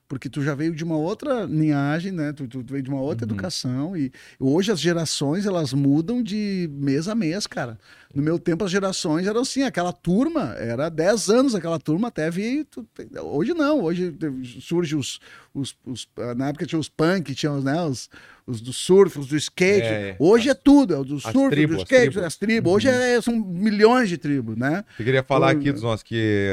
Porque 0.08 0.28
tu 0.28 0.40
já 0.40 0.54
veio 0.54 0.72
de 0.72 0.84
uma 0.84 0.96
outra 0.96 1.42
linhagem, 1.44 2.12
né? 2.12 2.32
Tu, 2.32 2.46
tu 2.46 2.62
veio 2.64 2.82
de 2.82 2.88
uma 2.88 3.00
outra 3.00 3.26
Uhum. 3.26 3.32
educação. 3.32 3.96
E 3.96 4.12
hoje 4.38 4.70
as 4.70 4.78
gerações, 4.80 5.46
elas 5.46 5.72
mudam 5.72 6.22
de 6.22 6.70
mês 6.72 7.08
a 7.08 7.14
mês, 7.14 7.44
cara. 7.46 7.76
No 8.14 8.22
meu 8.22 8.38
tempo, 8.38 8.64
as 8.64 8.70
gerações 8.70 9.26
eram 9.26 9.40
assim, 9.40 9.62
aquela 9.64 9.92
turma, 9.92 10.54
era 10.58 10.88
10 10.88 11.28
anos 11.28 11.54
aquela 11.56 11.78
turma, 11.80 12.08
até 12.08 12.30
vir. 12.30 12.64
tu- 12.70 12.86
Hoje 13.20 13.52
não, 13.52 13.82
hoje 13.82 14.14
surge 14.60 14.94
os, 14.94 15.18
os, 15.52 15.76
os- 15.84 16.08
Na 16.36 16.48
época 16.50 16.64
tinha 16.66 16.78
os 16.78 16.88
punk, 16.88 17.34
tinha 17.34 17.50
os, 17.52 17.64
né, 17.64 17.82
os, 17.84 18.08
os 18.46 18.60
do 18.60 18.72
surf, 18.72 19.18
os 19.18 19.26
do 19.26 19.36
skate. 19.36 19.86
É, 19.88 20.10
é. 20.10 20.16
hoje 20.20 20.48
é 20.48 20.54
tudo, 20.54 20.94
é 20.94 20.98
o 20.98 21.04
do 21.04 21.16
as 21.16 21.22
surf, 21.22 21.66
do 21.66 21.74
as 21.74 21.80
skate, 21.82 21.86
tribos. 22.10 22.16
as 22.22 22.36
tribos. 22.36 22.72
Hoje 22.72 22.88
é- 22.88 23.20
são 23.20 23.34
milhões 23.36 24.08
de 24.08 24.16
tribos, 24.16 24.56
né? 24.56 24.84
Eu 24.98 25.04
queria 25.04 25.22
falar 25.24 25.50
aqui 25.50 25.72
dos 25.72 25.82
nossos 25.82 26.04
que 26.04 26.46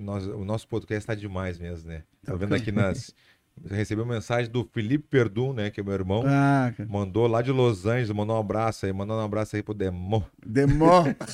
nós, 0.00 0.26
o 0.26 0.44
nosso 0.44 0.68
podcast 0.68 1.02
está 1.02 1.14
demais 1.14 1.58
mesmo, 1.58 1.88
né? 1.88 2.02
Tô 2.24 2.36
vendo 2.36 2.54
aqui 2.54 2.72
nas. 2.72 3.14
Recebeu 3.64 4.04
mensagem 4.04 4.50
do 4.50 4.64
Felipe 4.64 5.06
Perdum, 5.08 5.54
né? 5.54 5.70
Que 5.70 5.80
é 5.80 5.82
meu 5.82 5.94
irmão. 5.94 6.22
Ah. 6.26 6.74
Mandou 6.86 7.26
lá 7.26 7.40
de 7.40 7.50
Los 7.50 7.86
Angeles, 7.86 8.10
mandou 8.10 8.36
um 8.36 8.40
abraço 8.40 8.84
aí, 8.84 8.92
mandou 8.92 9.16
um 9.16 9.24
abraço 9.24 9.56
aí 9.56 9.62
pro 9.62 9.72
Demo. 9.72 10.24
Demora. 10.44 11.16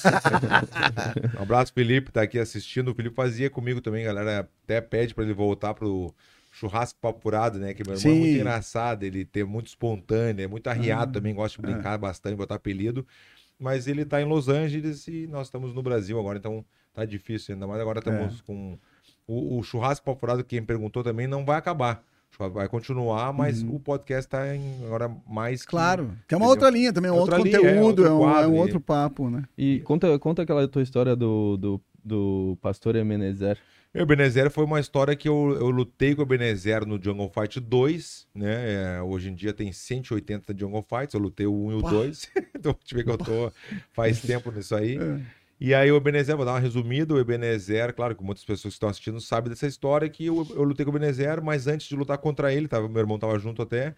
Um 1.38 1.42
abraço, 1.42 1.72
Felipe, 1.72 2.12
tá 2.12 2.22
aqui 2.22 2.38
assistindo. 2.38 2.92
O 2.92 2.94
Felipe 2.94 3.16
fazia 3.16 3.50
comigo 3.50 3.80
também, 3.80 4.04
galera. 4.04 4.48
Até 4.64 4.80
pede 4.80 5.14
pra 5.14 5.24
ele 5.24 5.34
voltar 5.34 5.74
pro 5.74 6.14
churrasco 6.52 6.98
papurado, 7.00 7.58
né? 7.58 7.74
Que 7.74 7.82
meu 7.84 7.96
irmão 7.96 8.12
é 8.12 8.14
muito 8.14 8.28
Sim. 8.28 8.34
engraçado, 8.36 9.02
ele 9.02 9.28
é 9.34 9.44
muito 9.44 9.66
espontâneo, 9.68 10.44
é 10.44 10.46
muito 10.46 10.68
arriado 10.68 11.12
também, 11.12 11.34
gosta 11.34 11.60
de 11.60 11.66
brincar 11.66 11.98
bastante, 11.98 12.36
botar 12.36 12.54
apelido. 12.54 13.04
Mas 13.58 13.86
ele 13.86 14.04
tá 14.04 14.20
em 14.20 14.24
Los 14.24 14.48
Angeles 14.48 15.08
e 15.08 15.26
nós 15.26 15.46
estamos 15.48 15.74
no 15.74 15.82
Brasil 15.82 16.18
agora, 16.18 16.38
então 16.38 16.64
tá 16.92 17.04
difícil 17.04 17.54
ainda 17.54 17.66
mais. 17.66 17.80
Agora 17.80 17.98
estamos 17.98 18.40
com. 18.40 18.78
O, 19.26 19.58
o 19.58 19.62
churrasco 19.62 20.04
papurado, 20.04 20.42
quem 20.44 20.62
perguntou 20.62 21.02
também, 21.02 21.26
não 21.26 21.44
vai 21.44 21.56
acabar. 21.56 22.04
O 22.30 22.34
churrasco 22.36 22.58
Vai 22.58 22.68
continuar, 22.68 23.32
mas 23.32 23.62
o 23.62 23.78
podcast 23.78 24.28
tá 24.28 24.54
em 24.54 24.84
agora 24.84 25.10
mais. 25.28 25.62
que- 25.64 25.70
Claro. 25.70 26.16
Que 26.26 26.34
é 26.34 26.36
uma 26.36 26.46
Entendeu? 26.46 26.48
outra 26.50 26.70
linha 26.70 26.92
também, 26.92 27.08
é 27.10 27.12
um 27.12 27.18
outro 27.18 27.36
linha, 27.42 27.56
é, 27.56 27.60
conteúdo, 27.60 28.06
é, 28.06 28.10
outro 28.10 28.24
um, 28.26 28.38
é 28.38 28.46
um 28.46 28.56
outro 28.56 28.80
papo, 28.80 29.30
né? 29.30 29.44
E 29.56 29.80
conta, 29.80 30.18
conta 30.18 30.42
aquela 30.42 30.66
tua 30.66 30.82
história 30.82 31.14
do, 31.14 31.56
do, 31.56 31.80
do 32.04 32.58
pastor 32.60 32.96
Emenezer. 32.96 33.58
O 33.94 33.98
Ebenezer 33.98 34.50
foi 34.50 34.64
uma 34.64 34.80
história 34.80 35.14
que 35.14 35.28
eu, 35.28 35.54
eu 35.60 35.68
lutei 35.68 36.14
com 36.14 36.22
o 36.22 36.24
Ebenezer 36.24 36.86
no 36.86 36.98
Jungle 37.02 37.28
Fight 37.30 37.60
2, 37.60 38.26
né? 38.34 38.96
É, 38.96 39.02
hoje 39.02 39.28
em 39.28 39.34
dia 39.34 39.52
tem 39.52 39.70
180 39.70 40.56
Jungle 40.58 40.82
Fights, 40.88 41.12
eu 41.12 41.20
lutei 41.20 41.46
o 41.46 41.52
1 41.52 41.72
e 41.72 41.74
o 41.74 41.82
Pá. 41.82 41.90
2. 41.90 42.30
então, 42.56 42.74
te 42.82 42.94
ver 42.94 43.04
que 43.04 43.10
eu 43.10 43.18
tô 43.18 43.52
faz 43.92 44.22
tempo 44.22 44.50
nisso 44.50 44.74
aí. 44.74 44.96
É. 44.96 45.20
E 45.64 45.72
aí 45.74 45.92
o 45.92 45.96
Ebenezer, 45.96 46.36
vou 46.36 46.44
dar 46.44 46.54
uma 46.54 46.58
resumida, 46.58 47.14
o 47.14 47.20
Ebenezer, 47.20 47.94
claro 47.94 48.16
que 48.16 48.24
muitas 48.24 48.44
pessoas 48.44 48.72
que 48.74 48.76
estão 48.76 48.88
assistindo 48.88 49.20
sabem 49.20 49.48
dessa 49.48 49.64
história, 49.64 50.08
que 50.08 50.26
eu, 50.26 50.44
eu 50.56 50.64
lutei 50.64 50.84
com 50.84 50.90
o 50.90 50.96
Ebenezer, 50.96 51.40
mas 51.40 51.68
antes 51.68 51.86
de 51.86 51.94
lutar 51.94 52.18
contra 52.18 52.52
ele, 52.52 52.66
tava, 52.66 52.88
meu 52.88 52.98
irmão 52.98 53.16
tava 53.16 53.38
junto 53.38 53.62
até, 53.62 53.94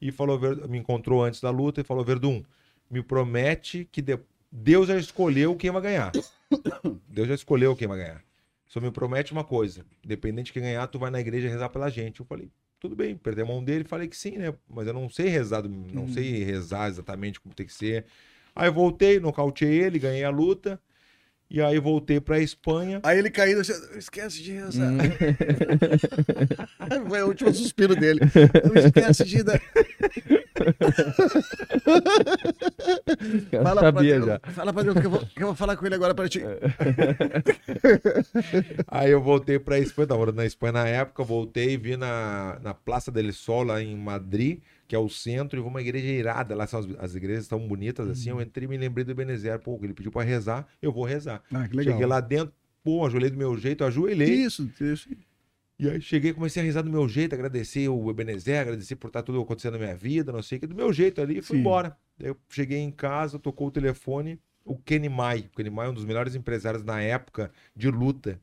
e 0.00 0.12
falou, 0.12 0.38
me 0.68 0.78
encontrou 0.78 1.24
antes 1.24 1.40
da 1.40 1.50
luta 1.50 1.80
e 1.80 1.84
falou, 1.84 2.04
Verdun, 2.04 2.44
me 2.88 3.02
promete 3.02 3.88
que 3.90 4.00
de- 4.00 4.16
Deus 4.52 4.86
já 4.86 4.96
escolheu 4.96 5.56
quem 5.56 5.72
vai 5.72 5.82
ganhar. 5.82 6.12
Deus 7.10 7.26
já 7.26 7.34
escolheu 7.34 7.74
quem 7.74 7.88
vai 7.88 7.98
ganhar. 7.98 8.22
Só 8.68 8.80
me 8.80 8.92
promete 8.92 9.32
uma 9.32 9.42
coisa, 9.42 9.84
independente 10.04 10.46
de 10.46 10.52
quem 10.52 10.62
ganhar, 10.62 10.86
tu 10.86 11.00
vai 11.00 11.10
na 11.10 11.18
igreja 11.18 11.48
rezar 11.48 11.68
pela 11.70 11.90
gente. 11.90 12.20
Eu 12.20 12.26
falei, 12.26 12.48
tudo 12.78 12.94
bem, 12.94 13.16
perdi 13.16 13.40
a 13.42 13.44
mão 13.44 13.64
dele, 13.64 13.82
falei 13.82 14.06
que 14.06 14.16
sim, 14.16 14.38
né? 14.38 14.54
Mas 14.70 14.86
eu 14.86 14.92
não 14.94 15.08
sei 15.10 15.26
rezar, 15.26 15.64
não 15.68 16.02
Uhum. 16.02 16.08
sei 16.12 16.44
rezar 16.44 16.86
exatamente 16.88 17.40
como 17.40 17.56
tem 17.56 17.66
que 17.66 17.74
ser. 17.74 18.04
Aí 18.54 18.68
eu 18.68 18.72
voltei, 18.72 19.18
nocauteei 19.18 19.80
ele, 19.82 19.98
ganhei 19.98 20.22
a 20.22 20.30
luta. 20.30 20.80
E 21.50 21.62
aí 21.62 21.78
voltei 21.78 22.20
pra 22.20 22.38
Espanha. 22.40 23.00
Aí 23.02 23.18
ele 23.18 23.30
caindo, 23.30 23.62
assim, 23.62 23.72
esquece 23.96 24.42
de 24.42 24.52
rezar. 24.52 24.92
Hum. 24.92 24.98
Foi 27.08 27.22
o 27.22 27.28
último 27.28 27.54
suspiro 27.54 27.96
dele. 27.96 28.20
Não 28.64 28.74
esquece 28.82 29.24
de 29.24 29.38
Fala 33.62 33.80
sabia 33.80 34.20
pra 34.20 34.26
já. 34.26 34.38
Deus, 34.38 34.54
fala 34.54 34.72
pra 34.72 34.82
Deus 34.82 34.98
que 34.98 35.06
eu, 35.06 35.10
vou, 35.10 35.20
que 35.20 35.42
eu 35.42 35.46
vou 35.46 35.56
falar 35.56 35.76
com 35.76 35.86
ele 35.86 35.94
agora 35.94 36.14
pra 36.14 36.28
ti. 36.28 36.42
Aí 38.88 39.10
eu 39.10 39.22
voltei 39.22 39.58
pra 39.58 39.78
Espanha, 39.78 40.08
tava 40.08 40.18
morando 40.18 40.36
na 40.36 40.44
Espanha 40.46 40.72
na 40.72 40.86
época, 40.86 41.24
voltei, 41.24 41.78
vi 41.78 41.96
na, 41.96 42.58
na 42.62 42.74
Plaça 42.74 43.10
del 43.10 43.32
Sol, 43.32 43.62
lá 43.62 43.82
em 43.82 43.96
Madrid, 43.96 44.60
que 44.88 44.96
é 44.96 44.98
o 44.98 45.08
centro, 45.08 45.58
e 45.58 45.62
vi 45.62 45.68
uma 45.68 45.82
igreja 45.82 46.06
irada. 46.06 46.56
Lá 46.56 46.66
são 46.66 46.80
as, 46.80 46.86
as 46.98 47.14
igrejas 47.14 47.46
tão 47.46 47.68
bonitas 47.68 48.08
assim. 48.08 48.30
Eu 48.30 48.40
entrei 48.40 48.64
e 48.64 48.68
me 48.68 48.78
lembrei 48.78 49.04
do 49.04 49.10
Ebenezer. 49.10 49.58
Pô, 49.60 49.78
ele 49.82 49.92
pediu 49.92 50.10
pra 50.10 50.22
rezar, 50.22 50.66
eu 50.80 50.90
vou 50.90 51.04
rezar. 51.04 51.42
Ah, 51.52 51.68
que 51.68 51.76
legal. 51.76 51.92
Cheguei 51.92 52.06
lá 52.06 52.20
dentro, 52.20 52.54
pô, 52.82 53.04
ajoelhei 53.04 53.28
do 53.28 53.36
meu 53.36 53.56
jeito, 53.58 53.84
ajoelhei. 53.84 54.30
Isso, 54.30 54.68
isso. 54.80 55.10
E 55.78 55.88
aí 55.88 56.00
cheguei, 56.00 56.32
comecei 56.32 56.60
a 56.60 56.64
rezar 56.64 56.82
do 56.82 56.90
meu 56.90 57.06
jeito, 57.06 57.34
agradecer 57.34 57.88
o 57.88 58.10
Ebenezer, 58.10 58.62
agradecer 58.62 58.96
por 58.96 59.08
estar 59.08 59.22
tudo 59.22 59.40
acontecendo 59.40 59.74
na 59.74 59.78
minha 59.78 59.94
vida, 59.94 60.32
não 60.32 60.42
sei 60.42 60.58
o 60.58 60.60
que, 60.62 60.66
do 60.66 60.74
meu 60.74 60.92
jeito 60.92 61.20
ali, 61.20 61.38
e 61.38 61.42
fui 61.42 61.56
Sim. 61.56 61.60
embora. 61.60 61.96
Daí 62.18 62.30
eu 62.30 62.36
cheguei 62.48 62.78
em 62.78 62.90
casa, 62.90 63.38
tocou 63.38 63.68
o 63.68 63.70
telefone, 63.70 64.40
o 64.64 64.76
Kenny 64.76 65.08
Mai, 65.08 65.48
o 65.52 65.56
Kenny 65.56 65.70
Mai 65.70 65.86
é 65.86 65.90
um 65.90 65.94
dos 65.94 66.04
melhores 66.04 66.34
empresários 66.34 66.82
na 66.82 67.00
época 67.00 67.52
de 67.76 67.90
luta, 67.90 68.40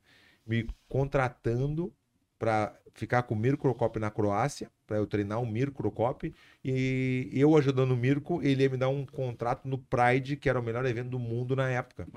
me 0.47 0.65
contratando 0.87 1.91
para 2.39 2.73
ficar 2.95 3.23
com 3.23 3.35
o 3.35 3.37
Mirko 3.37 3.63
Krokop 3.63 3.99
na 3.99 4.09
Croácia, 4.09 4.71
para 4.87 4.97
eu 4.97 5.05
treinar 5.05 5.41
o 5.41 5.45
Mirko 5.45 5.77
Krokop, 5.77 6.33
e 6.63 7.29
eu 7.33 7.55
ajudando 7.57 7.91
o 7.91 7.97
Mirko, 7.97 8.41
ele 8.41 8.63
ia 8.63 8.69
me 8.69 8.77
dar 8.77 8.89
um 8.89 9.05
contrato 9.05 9.67
no 9.67 9.77
Pride, 9.77 10.37
que 10.37 10.49
era 10.49 10.59
o 10.59 10.63
melhor 10.63 10.85
evento 10.85 11.09
do 11.09 11.19
mundo 11.19 11.55
na 11.55 11.69
época, 11.69 12.07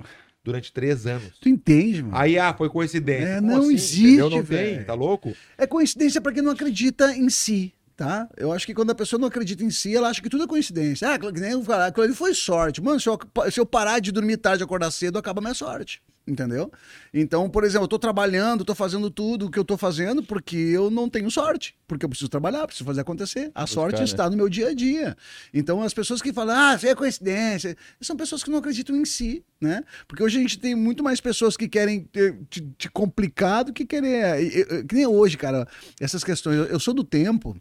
durante 0.43 0.73
três 0.73 1.05
anos. 1.07 1.37
Tu 1.41 1.49
entende, 1.49 2.03
mano? 2.03 2.17
Aí, 2.17 2.39
ah, 2.39 2.55
foi 2.55 2.71
coincidência. 2.71 3.27
É, 3.27 3.41
não 3.41 3.59
assim, 3.59 3.75
existe, 3.75 4.07
entendeu? 4.07 4.31
Não 4.31 4.37
tem, 4.45 4.45
velho. 4.45 4.87
tá 4.87 4.95
louco? 4.95 5.35
É 5.59 5.67
coincidência 5.67 6.21
pra 6.21 6.33
quem 6.33 6.43
não 6.43 6.53
acredita 6.53 7.13
em 7.13 7.29
si, 7.29 7.75
tá? 7.97 8.29
Eu 8.37 8.53
acho 8.53 8.65
que 8.65 8.73
quando 8.73 8.91
a 8.91 8.95
pessoa 8.95 9.19
não 9.19 9.27
acredita 9.27 9.65
em 9.65 9.71
si, 9.71 9.97
ela 9.97 10.09
acha 10.09 10.23
que 10.23 10.29
tudo 10.29 10.45
é 10.45 10.47
coincidência. 10.47 11.09
Ah, 11.09 11.15
aquilo 11.15 12.05
ali 12.05 12.15
foi 12.15 12.33
sorte. 12.35 12.81
Mano, 12.81 13.01
se 13.01 13.09
eu, 13.09 13.19
se 13.51 13.59
eu 13.59 13.67
parar 13.67 13.99
de 13.99 14.13
dormir 14.13 14.37
tarde 14.37 14.63
e 14.63 14.65
acordar 14.65 14.93
cedo, 14.93 15.19
acaba 15.19 15.41
a 15.41 15.43
minha 15.43 15.55
sorte. 15.55 16.01
Entendeu? 16.29 16.71
Então, 17.15 17.49
por 17.49 17.65
exemplo, 17.65 17.85
eu 17.85 17.89
tô 17.89 17.99
trabalhando, 17.99 18.65
tô 18.65 18.75
fazendo 18.75 19.11
tudo 19.11 19.47
o 19.47 19.51
que 19.51 19.59
eu 19.59 19.65
tô 19.65 19.79
fazendo 19.79 20.23
porque 20.23 20.57
eu 20.57 20.91
não 20.91 21.09
tenho 21.09 21.31
sorte. 21.31 21.75
Porque 21.87 22.05
eu 22.05 22.09
preciso 22.09 22.29
trabalhar, 22.29 22.67
preciso 22.67 22.85
fazer 22.85 23.01
acontecer. 23.01 23.51
A 23.55 23.67
sorte 23.67 23.99
né? 23.99 24.05
está 24.05 24.29
no 24.29 24.37
meu 24.37 24.47
dia 24.49 24.69
a 24.69 24.75
dia. 24.75 25.17
Então, 25.55 25.83
as 25.83 25.95
pessoas 25.95 26.21
que 26.21 26.33
falam, 26.33 26.55
ah, 26.55 26.79
é 26.83 26.95
coincidência, 26.95 27.75
são 28.01 28.15
pessoas 28.15 28.45
que 28.45 28.51
não 28.51 28.59
acreditam 28.59 28.95
em 28.95 29.07
si, 29.07 29.43
né? 29.59 29.83
Porque 30.07 30.23
hoje 30.23 30.37
a 30.39 30.41
gente 30.43 30.59
tem 30.59 30.75
muito 30.75 31.03
mais 31.03 31.19
pessoas 31.21 31.57
que 31.57 31.67
querem 31.67 32.01
ter- 32.03 32.39
te, 32.51 32.61
te 32.77 32.91
complicar 32.91 33.65
do 33.65 33.73
que 33.73 33.87
querer. 33.87 34.43
e- 34.43 34.61
e- 34.61 34.85
Que 34.85 34.95
nem 34.97 35.07
hoje, 35.07 35.39
cara, 35.39 35.67
essas 35.99 36.23
questões. 36.23 36.57
Eu, 36.59 36.65
eu 36.67 36.79
sou 36.81 36.93
do 36.93 37.03
tempo 37.05 37.57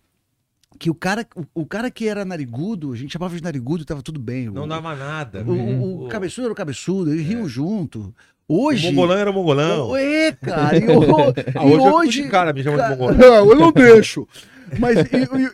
que 0.79 0.89
o 0.91 0.93
cara, 0.93 1.25
o, 1.35 1.61
o 1.61 1.65
cara 1.65 1.89
que 1.89 2.07
era 2.07 2.23
narigudo, 2.23 2.91
a 2.93 2.95
gente 2.95 3.11
chamava 3.13 3.35
de 3.35 3.41
narigudo 3.41 3.81
e 3.81 3.85
tava 3.85 4.03
tudo 4.03 4.19
bem. 4.19 4.47
Não 4.49 4.65
o, 4.65 4.67
dava 4.67 4.95
nada. 4.95 5.43
o, 5.43 5.51
o, 5.51 6.05
o 6.05 6.07
cabeçudo 6.09 6.45
era 6.45 6.53
o 6.53 6.55
cabeçudo, 6.55 7.11
eles 7.11 7.25
É. 7.25 7.29
riam 7.29 7.47
junto. 7.49 8.13
O 8.49 8.67
Hoje. 8.67 8.87
mongolão 8.87 9.17
era 9.17 9.29
o 9.29 9.33
mongolão. 9.33 9.95
É, 9.97 10.31
cara. 10.31 10.77
E, 10.77 10.85
o- 10.87 11.33
Ah, 11.55 11.65
e 11.65 11.67
hoje, 11.73 11.85
eu 11.85 11.93
hoje. 11.93 12.23
de 12.23 12.29
cara, 12.29 12.53
me 12.53 12.63
chama 12.63 12.81
de 12.81 12.89
mongolão. 12.91 13.13
Não, 13.17 13.49
eu 13.51 13.55
não 13.55 13.71
deixo. 13.73 14.25
Mas 14.79 14.97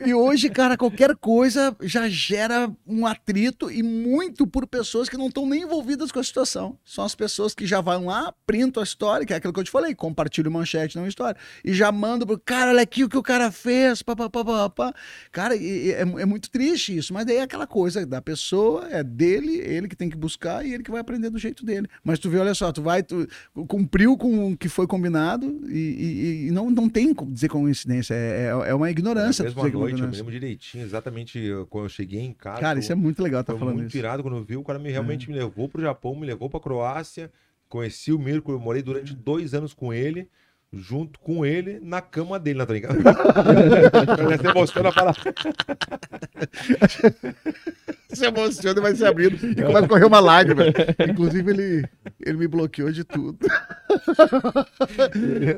e, 0.05 0.09
e- 0.09 0.14
hoje, 0.14 0.49
cara, 0.49 0.78
qualquer 0.78 1.16
coisa 1.16 1.76
já 1.82 2.07
gera 2.09 2.72
um 2.86 3.05
atrito 3.05 3.70
e 3.72 3.84
muito 3.84 4.47
por 4.47 4.66
pessoas 4.68 5.07
que 5.09 5.18
não 5.18 5.28
estão 5.28 5.47
nem 5.47 5.64
envolvidas 5.64 6.11
com 6.11 6.20
a 6.20 6.24
situação. 6.24 6.78
São 6.84 7.03
as 7.03 7.14
pessoas 7.16 7.53
que 7.53 7.66
já 7.66 7.80
vão 7.82 8.05
lá, 8.05 8.34
printam 8.45 8.82
a 8.82 8.84
história, 8.84 9.26
que 9.26 9.34
é 9.34 9.38
aquilo 9.38 9.53
que 9.53 9.59
eu 9.59 9.64
te 9.64 9.72
falei, 9.72 9.93
compartilham 9.93 10.51
manchete, 10.51 10.95
não 10.95 11.07
história, 11.07 11.39
e 11.64 11.74
já 11.74 11.91
mandam 11.91 12.26
pro 12.28 12.39
cara, 12.39 12.72
olha 12.72 12.82
aqui 12.82 13.03
o 13.03 13.09
que 13.09 13.18
o 13.18 13.24
cara 13.24 13.51
fez, 13.51 14.01
pá, 14.01 14.16
pá. 14.16 14.93
Cara, 15.32 15.55
e- 15.55 15.91
é, 15.91 16.01
é 16.01 16.26
muito 16.26 16.49
triste 16.49 16.95
isso, 16.97 17.14
mas 17.14 17.26
daí 17.26 17.38
é 17.38 17.41
aquela 17.43 17.68
coisa 17.68 18.05
da 18.05 18.22
pessoa, 18.22 18.88
é 18.89 19.03
dele, 19.03 19.57
ele 19.57 19.88
que 19.88 19.95
tem 19.95 20.09
que 20.09 20.18
buscar 20.18 20.66
e 20.66 20.74
ele 20.74 20.84
que 20.84 20.91
vai 20.91 21.01
aprender 21.01 21.30
do 21.30 21.38
jeito 21.38 21.66
dele. 21.66 21.88
Mas 22.03 22.20
tu 22.20 22.30
vê, 22.30 22.39
olha 22.39 22.53
só, 22.55 22.72
tu 22.72 22.82
vai, 22.82 23.03
tu 23.03 23.28
cumpriu 23.68 24.18
com 24.18 24.51
o 24.53 24.57
que 24.57 24.68
foi 24.70 24.88
combinado 24.88 25.61
e, 25.68 25.78
e- 25.78 26.47
e 26.47 26.51
não, 26.51 26.70
não 26.70 26.89
tem 26.89 27.14
dizer 27.30 27.47
coincidência, 27.49 28.14
é, 28.16 28.45
é, 28.66 28.70
é 28.70 28.74
uma 28.74 28.89
ignorância. 28.89 29.02
Mesma 29.03 29.45
que 29.45 29.51
é 29.51 29.53
uma 29.53 29.63
noite, 29.63 29.73
eu 29.73 29.79
me 29.81 29.89
ignorância. 29.91 30.17
lembro 30.17 30.31
direitinho, 30.31 30.83
exatamente 30.83 31.37
eu- 31.39 31.67
quando 31.67 31.85
eu 31.85 31.89
cheguei 31.89 32.21
em 32.21 32.33
casa. 32.33 32.59
Cara, 32.61 32.79
isso 32.79 32.91
é 32.91 32.95
muito 32.95 33.21
legal 33.21 33.43
tá 33.43 33.55
falando 33.55 33.75
muito 33.75 33.89
isso. 33.89 33.97
irado 33.97 34.23
quando 34.23 34.37
eu 34.37 34.43
vi. 34.43 34.57
O 34.57 34.63
cara 34.63 34.79
me, 34.79 34.89
realmente 34.91 35.29
me 35.29 35.35
levou 35.37 35.67
pro 35.69 35.81
Japão, 35.81 36.15
me 36.15 36.25
levou 36.25 36.49
pra 36.49 36.59
Croácia. 36.59 37.31
Conheci 37.69 38.11
o 38.13 38.19
Mirko, 38.19 38.51
eu 38.51 38.59
morei 38.59 38.81
durante 38.83 39.13
dois 39.15 39.53
anos 39.53 39.73
com 39.73 39.93
ele, 39.93 40.29
junto 40.71 41.19
com 41.19 41.45
ele, 41.45 41.79
na 41.81 42.01
cama 42.01 42.39
dele, 42.39 42.59
na 42.59 42.65
tá 42.65 42.73
ligado? 42.73 42.95
Ele 42.97 44.37
se 44.37 44.47
emociona 44.47 44.91
fala. 44.91 45.13
se 48.16 48.26
emociona 48.26 48.80
e 48.80 48.82
vai 48.82 48.95
se 48.95 49.05
abrindo 49.05 49.36
e 49.36 49.55
começa 49.55 49.86
a 49.86 49.88
correr 49.88 50.05
uma 50.05 50.20
lágrima. 50.20 50.64
Inclusive, 51.09 51.51
ele, 51.51 51.86
ele 52.20 52.38
me 52.38 52.47
bloqueou 52.47 52.91
de 52.91 53.03
tudo. 53.03 53.38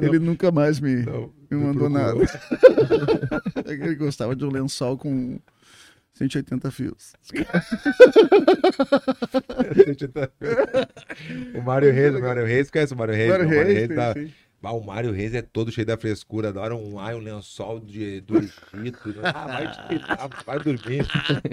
ele 0.02 0.20
nunca 0.20 0.52
mais 0.52 0.80
me, 0.80 1.04
Não, 1.04 1.32
Me 1.50 1.58
mandou 1.58 1.90
nada. 1.90 2.20
É 3.66 3.74
Ele 3.74 3.96
gostava 3.96 4.36
de 4.36 4.46
um 4.46 4.52
lençol 4.52 4.98
com 4.98 5.40
180 6.14 6.72
fios. 6.72 7.14
o 11.54 11.62
Mário 11.62 11.92
Reis, 11.92 12.16
o 12.16 12.22
Mário 12.22 12.46
Reis, 12.46 12.72
conhece 12.72 12.94
o 12.94 12.98
Mário 12.98 13.14
Reis? 13.14 13.30
Mário 13.30 13.46
O 13.46 13.50
Reis, 13.50 13.88
tá- 13.90 14.14
sim, 14.14 14.28
sim. 14.28 14.34
Ah, 14.66 14.74
o 14.74 14.86
Mário 14.86 15.12
Reis 15.12 15.34
é 15.34 15.42
todo 15.42 15.72
cheio 15.72 15.86
da 15.86 15.98
frescura, 15.98 16.50
adora 16.50 16.76
um, 16.76 17.00
ai, 17.00 17.16
um 17.16 17.20
lençol 17.20 17.80
de, 17.80 18.22
do 18.22 18.38
Egito. 18.38 19.10
né? 19.10 19.22
Ah, 19.36 19.48
vai, 19.48 19.88
deitar, 19.88 20.30
vai 20.46 20.60
dormir. 20.60 21.06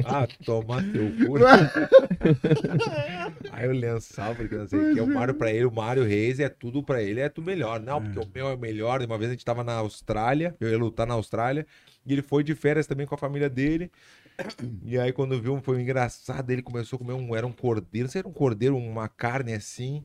Ah, 0.05 0.27
tomar 0.45 0.83
teu 0.93 1.11
cu. 1.27 1.37
Aí 3.53 3.69
o 3.69 3.73
lençol, 3.73 4.35
porque 4.35 4.55
não 4.55 4.67
sei 4.67 4.93
o 4.93 4.95
que. 4.95 5.01
O 5.01 5.07
Mário, 5.07 5.35
pra 5.35 5.53
ele, 5.53 5.65
o 5.65 5.73
Mário 5.73 6.05
Reis 6.05 6.41
é 6.41 6.49
tudo 6.49 6.83
pra 6.83 7.03
ele, 7.03 7.21
é 7.21 7.29
tudo 7.29 7.45
melhor. 7.45 7.81
Não, 7.81 8.03
porque 8.03 8.19
o 8.19 8.29
meu 8.35 8.49
é 8.49 8.57
melhor. 8.57 9.03
Uma 9.03 9.19
vez 9.19 9.31
a 9.31 9.35
gente 9.35 9.45
tava 9.45 9.63
na 9.63 9.75
Austrália, 9.75 10.57
eu 10.61 10.71
ia 10.71 10.79
lutar 10.79 11.07
na 11.07 11.15
Austrália, 11.15 11.67
e 12.07 12.13
ele 12.13 12.23
foi 12.23 12.43
de 12.43 12.55
férias 12.55 12.87
também 12.87 13.07
com 13.07 13.15
a 13.15 13.19
família 13.19 13.49
dele. 13.49 13.91
E 14.85 14.99
aí, 14.99 15.13
quando 15.13 15.41
viu, 15.41 15.61
foi 15.63 15.81
engraçado. 15.81 16.51
Ele 16.51 16.63
começou 16.63 16.97
a 16.97 16.99
comer 16.99 17.13
um. 17.13 17.37
Era 17.37 17.47
um 17.47 17.53
cordeiro, 17.53 18.07
não 18.07 18.11
sei, 18.11 18.21
era 18.21 18.29
um 18.29 18.33
cordeiro, 18.33 18.77
uma 18.77 19.09
carne 19.09 19.53
assim. 19.53 20.03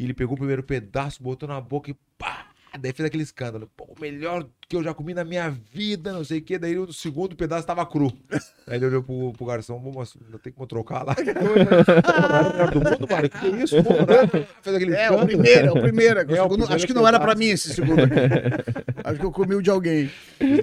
E 0.00 0.04
ele 0.04 0.14
pegou 0.14 0.32
o 0.34 0.38
primeiro 0.38 0.62
pedaço, 0.62 1.22
botou 1.22 1.46
na 1.46 1.60
boca 1.60 1.90
e 1.90 1.96
pá! 2.16 2.46
Daí 2.80 2.92
fez 2.92 3.04
aquele 3.06 3.24
escândalo. 3.24 3.68
Pô, 3.76 3.84
o 3.84 4.00
melhor 4.00 4.46
que 4.68 4.76
eu 4.76 4.82
já 4.82 4.94
comi 4.94 5.12
na 5.12 5.24
minha 5.24 5.50
vida, 5.50 6.12
não 6.12 6.22
sei 6.24 6.38
o 6.38 6.42
quê. 6.42 6.56
Daí 6.56 6.78
o 6.78 6.92
segundo 6.92 7.34
pedaço 7.36 7.66
tava 7.66 7.84
cru. 7.84 8.12
Aí 8.66 8.76
ele 8.76 8.86
olhou 8.86 9.02
pro, 9.02 9.32
pro 9.32 9.44
garçom, 9.44 9.78
"Pô, 9.80 9.92
mas 9.98 10.14
não 10.30 10.38
tem 10.38 10.52
como 10.52 10.68
trocar 10.68 11.02
lá. 11.04 11.14
o 11.18 12.52
melhor 12.54 12.70
do 12.70 12.78
mundo, 12.80 13.08
Mário. 13.10 13.28
Que 13.28 13.46
isso? 13.48 13.82
Pô, 13.82 13.92
né? 13.92 14.46
Fez 14.62 14.76
aquele 14.76 14.94
É, 14.94 15.10
o 15.10 15.14
escândalo. 15.14 15.26
primeiro, 15.26 15.66
é 15.66 15.70
o 15.72 15.80
primeiro. 15.82 16.20
é 16.20 16.24
que 16.24 16.32
o 16.32 16.36
É, 16.36 16.40
o 16.40 16.42
segundo- 16.44 16.50
primeiro 16.58 16.74
acho 16.76 16.86
que 16.86 16.94
não 16.94 17.08
era 17.08 17.18
pra 17.20 17.34
mim 17.34 17.46
esse 17.46 17.74
segundo. 17.74 18.02
Acho 19.04 19.18
que 19.18 19.26
eu 19.26 19.32
comi 19.32 19.54
o 19.56 19.62
de 19.62 19.68
alguém. 19.70 20.08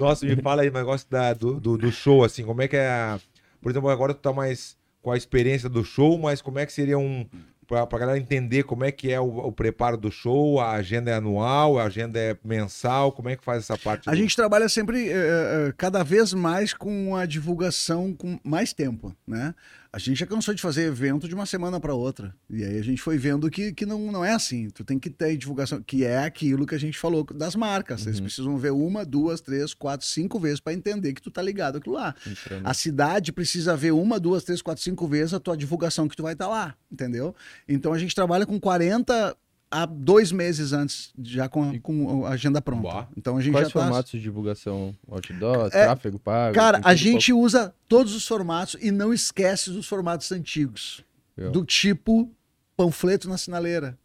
Nossa, 0.00 0.24
me 0.26 0.34
fala 0.36 0.62
aí 0.62 0.70
o 0.70 0.72
negócio 0.72 1.06
da, 1.10 1.34
do, 1.34 1.60
do, 1.60 1.76
do 1.76 1.92
show, 1.92 2.24
assim, 2.24 2.42
como 2.42 2.62
é 2.62 2.68
que 2.68 2.76
é. 2.76 2.88
a- 2.88 3.20
Por 3.60 3.70
exemplo, 3.70 3.90
agora 3.90 4.14
tu 4.14 4.20
tá 4.20 4.32
mais 4.32 4.76
com 5.02 5.12
a 5.12 5.16
experiência 5.16 5.68
do 5.68 5.84
show, 5.84 6.18
mas 6.18 6.40
como 6.40 6.58
é 6.58 6.64
que 6.66 6.72
seria 6.72 6.98
um. 6.98 7.26
Pra, 7.68 7.86
pra 7.86 7.98
galera 7.98 8.18
entender 8.18 8.62
como 8.62 8.82
é 8.82 8.90
que 8.90 9.12
é 9.12 9.20
o, 9.20 9.26
o 9.40 9.52
preparo 9.52 9.98
do 9.98 10.10
show, 10.10 10.58
a 10.58 10.72
agenda 10.72 11.10
é 11.10 11.14
anual, 11.14 11.78
a 11.78 11.84
agenda 11.84 12.18
é 12.18 12.34
mensal, 12.42 13.12
como 13.12 13.28
é 13.28 13.36
que 13.36 13.44
faz 13.44 13.64
essa 13.64 13.76
parte? 13.76 14.08
A 14.08 14.12
do- 14.12 14.16
gente 14.16 14.34
trabalha 14.34 14.70
sempre, 14.70 15.10
eh, 15.10 15.70
cada 15.76 16.02
vez 16.02 16.32
mais 16.32 16.72
com 16.72 17.14
a 17.14 17.26
divulgação 17.26 18.14
com 18.14 18.40
mais 18.42 18.72
tempo, 18.72 19.14
né? 19.26 19.54
A 19.90 19.98
gente 19.98 20.18
já 20.18 20.26
cansou 20.26 20.52
de 20.52 20.60
fazer 20.60 20.82
evento 20.82 21.26
de 21.26 21.34
uma 21.34 21.46
semana 21.46 21.80
para 21.80 21.94
outra. 21.94 22.34
E 22.50 22.62
aí 22.62 22.78
a 22.78 22.82
gente 22.82 23.00
foi 23.00 23.16
vendo 23.16 23.50
que, 23.50 23.72
que 23.72 23.86
não, 23.86 24.12
não 24.12 24.24
é 24.24 24.32
assim. 24.32 24.68
Tu 24.70 24.84
tem 24.84 24.98
que 24.98 25.08
ter 25.08 25.36
divulgação, 25.36 25.82
que 25.82 26.04
é 26.04 26.18
aquilo 26.18 26.66
que 26.66 26.74
a 26.74 26.78
gente 26.78 26.98
falou 26.98 27.24
das 27.24 27.56
marcas. 27.56 28.06
Eles 28.06 28.20
precisam 28.20 28.56
ver 28.58 28.72
uma, 28.72 29.04
duas, 29.04 29.40
três, 29.40 29.72
quatro, 29.72 30.06
cinco 30.06 30.38
vezes 30.38 30.60
para 30.60 30.74
entender 30.74 31.14
que 31.14 31.22
tu 31.22 31.30
tá 31.30 31.40
ligado 31.40 31.78
aquilo 31.78 31.94
lá. 31.94 32.14
A 32.62 32.74
cidade 32.74 33.32
precisa 33.32 33.76
ver 33.76 33.92
uma, 33.92 34.20
duas, 34.20 34.44
três, 34.44 34.60
quatro, 34.60 34.82
cinco 34.82 35.06
vezes 35.06 35.32
a 35.32 35.40
tua 35.40 35.56
divulgação 35.56 36.06
que 36.06 36.16
tu 36.16 36.22
vai 36.22 36.34
estar 36.34 36.48
lá, 36.48 36.74
entendeu? 36.92 37.34
Então 37.66 37.92
a 37.92 37.98
gente 37.98 38.14
trabalha 38.14 38.44
com 38.44 38.60
40 38.60 39.36
a 39.70 39.84
dois 39.86 40.32
meses 40.32 40.72
antes, 40.72 41.12
já 41.22 41.48
com 41.48 41.70
a, 41.70 41.78
com 41.80 42.24
a 42.26 42.30
agenda 42.30 42.60
pronta. 42.60 42.82
Boa. 42.82 43.08
Então 43.16 43.36
a 43.36 43.40
gente 43.42 43.52
Quais 43.52 43.68
já 43.68 43.74
tá... 43.74 43.80
formatos 43.80 44.10
de 44.12 44.20
divulgação? 44.20 44.94
Outdoor, 45.08 45.66
É, 45.66 45.84
tráfego 45.84 46.18
pago? 46.18 46.54
Cara, 46.54 46.80
a 46.82 46.94
gente 46.94 47.32
usa 47.32 47.74
todos 47.86 48.14
os 48.14 48.26
formatos 48.26 48.76
e 48.80 48.90
não 48.90 49.12
esquece 49.12 49.70
dos 49.70 49.86
formatos 49.86 50.30
antigos. 50.32 51.04
Legal. 51.36 51.52
Do 51.52 51.64
tipo 51.64 52.30
panfleto 52.76 53.28
na 53.28 53.36
sinaleira. 53.36 53.98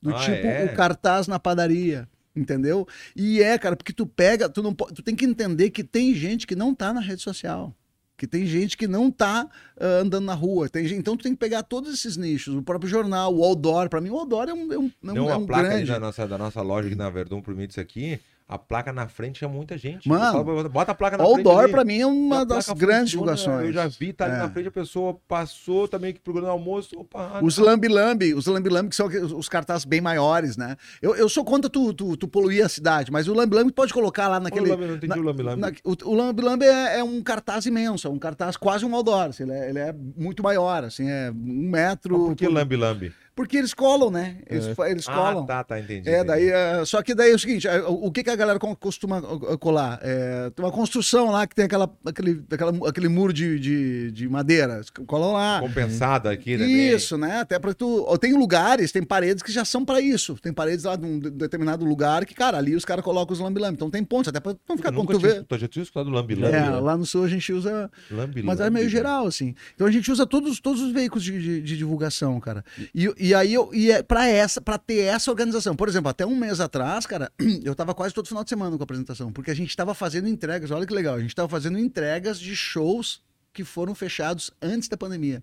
Do 0.00 0.14
Ah, 0.14 0.18
tipo 0.20 0.46
é? 0.46 0.64
o 0.64 0.74
cartaz 0.74 1.26
na 1.28 1.38
padaria. 1.38 2.08
Entendeu? 2.34 2.86
E 3.14 3.42
é, 3.42 3.58
cara, 3.58 3.76
porque 3.76 3.92
tu 3.92 4.06
pega, 4.06 4.48
tu 4.48 4.62
não 4.62 4.72
tu 4.72 5.02
tem 5.02 5.16
que 5.16 5.24
entender 5.24 5.70
que 5.70 5.82
tem 5.82 6.14
gente 6.14 6.46
que 6.46 6.54
não 6.54 6.74
tá 6.74 6.92
na 6.92 7.00
rede 7.00 7.20
social. 7.20 7.74
Que 8.20 8.26
tem 8.26 8.44
gente 8.44 8.76
que 8.76 8.86
não 8.86 9.10
tá 9.10 9.48
ah, 9.80 9.86
andando 10.02 10.26
na 10.26 10.34
rua. 10.34 10.68
Tem 10.68 10.86
gente, 10.86 10.98
então 10.98 11.16
tu 11.16 11.22
tem 11.22 11.32
que 11.32 11.38
pegar 11.38 11.62
todos 11.62 11.90
esses 11.94 12.18
nichos. 12.18 12.54
O 12.54 12.62
próprio 12.62 12.86
jornal, 12.86 13.34
o 13.34 13.42
outdoor. 13.42 13.88
Pra 13.88 13.98
mim, 13.98 14.10
o 14.10 14.16
outdoor 14.18 14.46
é 14.46 14.52
um, 14.52 14.58
é 14.58 14.62
um, 14.62 14.72
é 14.74 14.78
um, 14.78 14.92
Não, 15.02 15.30
é 15.30 15.32
a 15.32 15.38
um 15.38 15.46
placa 15.46 15.70
grande. 15.70 15.90
da 15.90 15.98
nossa, 15.98 16.28
da 16.28 16.36
nossa 16.36 16.60
loja 16.60 16.86
aqui 16.86 16.94
na 16.94 17.08
Verdun 17.08 17.40
Permite 17.40 17.80
aqui, 17.80 18.20
a 18.52 18.58
placa 18.58 18.92
na 18.92 19.06
frente 19.06 19.44
é 19.44 19.46
muita 19.48 19.78
gente. 19.78 20.08
Mano, 20.08 20.44
falo, 20.44 20.68
bota 20.68 20.90
a 20.90 20.94
placa 20.94 21.16
na 21.16 21.24
O 21.24 21.34
frente. 21.34 21.46
outdoor, 21.46 21.70
pra 21.70 21.84
mim, 21.84 22.00
é 22.00 22.06
uma 22.06 22.44
das 22.44 22.66
grandes 22.68 23.12
funciona, 23.12 23.34
divulgações. 23.36 23.66
Eu 23.68 23.72
já 23.72 23.86
vi, 23.86 24.12
tá 24.12 24.24
ali 24.24 24.34
É. 24.34 24.38
na 24.38 24.50
frente, 24.50 24.66
a 24.68 24.72
pessoa 24.72 25.16
passou 25.28 25.86
também 25.86 26.10
aqui 26.10 26.18
pro 26.20 26.32
grande 26.32 26.48
almoço. 26.48 26.98
Opa, 26.98 27.32
ah, 27.34 27.40
Os 27.44 27.58
lambi-lambi, 27.58 28.34
os 28.34 28.46
lambi-lambi 28.46 28.88
que 28.90 28.96
são 28.96 29.06
os 29.06 29.48
cartazes 29.48 29.84
bem 29.84 30.00
maiores, 30.00 30.56
né? 30.56 30.76
Eu, 31.00 31.14
eu 31.14 31.28
sou 31.28 31.44
contra 31.44 31.70
tu, 31.70 31.94
tu, 31.94 32.16
tu 32.16 32.26
poluir 32.26 32.64
a 32.64 32.68
cidade, 32.68 33.12
mas 33.12 33.28
o 33.28 33.34
lambi-lambi 33.34 33.72
pode 33.72 33.92
colocar 33.92 34.26
lá 34.26 34.40
naquele... 34.40 34.66
Ô, 34.68 34.74
Lambi, 34.74 34.86
não 34.86 34.94
entendi 34.96 35.14
na- 35.14 35.16
o 35.16 35.22
lambi-lambi. 35.24 35.78
o, 35.84 35.96
o 36.10 36.14
lambi-lambi 36.14 36.64
é, 36.66 36.98
é 36.98 37.04
um 37.04 37.22
cartaz 37.22 37.66
imenso, 37.66 38.08
é 38.08 38.10
um 38.10 38.18
cartaz 38.18 38.56
quase 38.56 38.84
um 38.84 38.94
outdoor, 38.94 39.26
assim, 39.26 39.44
ele, 39.44 39.52
é, 39.52 39.68
ele 39.70 39.78
é 39.78 39.94
muito 40.16 40.42
maior, 40.42 40.82
assim, 40.84 41.08
é 41.08 41.30
um 41.30 41.70
metro... 41.70 42.18
Mas 42.18 42.26
Por 42.30 42.36
que 42.36 42.48
lambi-lambi? 42.48 43.12
Porque 43.40 43.56
eles 43.56 43.72
colam, 43.74 44.10
né? 44.10 44.36
Eles, 44.48 44.66
fa- 44.68 44.90
eles 44.90 45.06
colam. 45.06 45.44
Ah, 45.44 45.46
tá, 45.46 45.64
tá, 45.64 45.80
entendi. 45.80 46.08
É, 46.08 46.16
entendi. 46.20 46.26
daí, 46.26 46.48
é, 46.50 46.84
só 46.84 47.02
que 47.02 47.14
daí 47.14 47.32
é 47.32 47.34
o 47.34 47.38
seguinte, 47.38 47.66
é, 47.66 47.80
o 47.82 48.10
que, 48.12 48.22
que 48.22 48.30
a 48.30 48.36
galera 48.36 48.58
co- 48.58 48.76
costuma 48.76 49.20
uh, 49.20 49.54
uh, 49.54 49.58
colar? 49.58 49.98
É, 50.02 50.50
tem 50.50 50.64
uma 50.64 50.70
construção 50.70 51.30
lá 51.30 51.46
que 51.46 51.54
tem 51.54 51.64
aquela, 51.64 51.90
aquele, 52.04 52.44
aquela, 52.50 52.88
aquele 52.88 53.08
muro 53.08 53.32
de, 53.32 53.58
de, 53.58 54.10
de 54.12 54.28
madeira, 54.28 54.82
colam 55.06 55.32
lá. 55.32 55.60
Compensada 55.60 56.30
aqui 56.30 56.58
também. 56.58 56.90
Isso, 56.90 57.16
né? 57.16 57.40
Até 57.40 57.58
pra 57.58 57.72
tu. 57.72 58.06
Tem 58.18 58.34
lugares, 58.34 58.92
tem 58.92 59.02
paredes 59.02 59.42
que 59.42 59.50
já 59.50 59.64
são 59.64 59.84
pra 59.84 60.00
isso. 60.00 60.34
Tem 60.42 60.52
paredes 60.52 60.84
lá 60.84 60.96
de 60.96 61.04
um 61.06 61.18
de- 61.18 61.30
determinado 61.30 61.84
lugar 61.84 62.24
que, 62.26 62.34
cara, 62.34 62.58
ali 62.58 62.76
os 62.76 62.84
caras 62.84 63.04
colocam 63.04 63.32
os 63.32 63.40
lambi-lambi. 63.40 63.74
Então 63.76 63.90
tem 63.90 64.04
pontos, 64.04 64.28
até 64.28 64.40
pra 64.40 64.54
não 64.68 64.76
ficar 64.76 64.92
quando 64.92 65.18
tu 65.46 65.58
já 65.58 65.66
tinha 65.68 65.82
escutado 65.82 66.10
lambi-lambi. 66.10 66.54
É, 66.54 66.60
né? 66.60 66.70
lá 66.80 66.96
no 66.96 67.06
sul 67.06 67.24
a 67.24 67.28
gente 67.28 67.52
usa. 67.52 67.90
Lambi-lambi. 68.10 68.42
Mas 68.42 68.60
é 68.60 68.68
meio 68.68 68.88
geral, 68.88 69.26
assim. 69.26 69.54
Então 69.74 69.86
a 69.86 69.90
gente 69.90 70.10
usa 70.10 70.26
todos, 70.26 70.60
todos 70.60 70.82
os 70.82 70.92
veículos 70.92 71.24
de, 71.24 71.40
de- 71.40 71.60
de 71.62 71.76
divulgação, 71.76 72.38
cara. 72.40 72.64
E, 72.94 73.12
e 73.18 73.29
aí 73.34 73.52
eu, 73.52 73.70
e 73.74 73.90
é 73.90 74.02
para 74.02 74.26
essa, 74.26 74.60
para 74.60 74.78
ter 74.78 75.00
essa 75.00 75.30
organização. 75.30 75.76
Por 75.76 75.88
exemplo, 75.88 76.08
até 76.08 76.24
um 76.24 76.36
mês 76.36 76.60
atrás, 76.60 77.06
cara, 77.06 77.30
eu 77.64 77.74
tava 77.74 77.94
quase 77.94 78.14
todo 78.14 78.26
final 78.26 78.42
de 78.42 78.50
semana 78.50 78.76
com 78.76 78.82
a 78.82 78.84
apresentação, 78.84 79.32
porque 79.32 79.50
a 79.50 79.54
gente 79.54 79.76
tava 79.76 79.94
fazendo 79.94 80.28
entregas. 80.28 80.70
Olha 80.70 80.86
que 80.86 80.94
legal, 80.94 81.16
a 81.16 81.20
gente 81.20 81.34
tava 81.34 81.48
fazendo 81.48 81.78
entregas 81.78 82.38
de 82.40 82.54
shows 82.56 83.22
que 83.52 83.64
foram 83.64 83.94
fechados 83.94 84.50
antes 84.62 84.88
da 84.88 84.96
pandemia. 84.96 85.42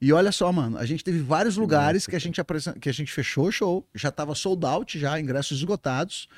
E 0.00 0.12
olha 0.12 0.32
só, 0.32 0.52
mano, 0.52 0.76
a 0.76 0.84
gente 0.84 1.04
teve 1.04 1.20
vários 1.20 1.56
lugares 1.56 2.06
que 2.06 2.16
a 2.16 2.18
gente, 2.18 2.40
que 2.80 2.88
a 2.88 2.92
gente 2.92 3.12
fechou 3.12 3.46
o 3.46 3.52
show, 3.52 3.88
já 3.94 4.10
tava 4.10 4.34
sold 4.34 4.66
out, 4.66 4.98
já, 4.98 5.18
ingressos 5.18 5.58
esgotados. 5.58 6.28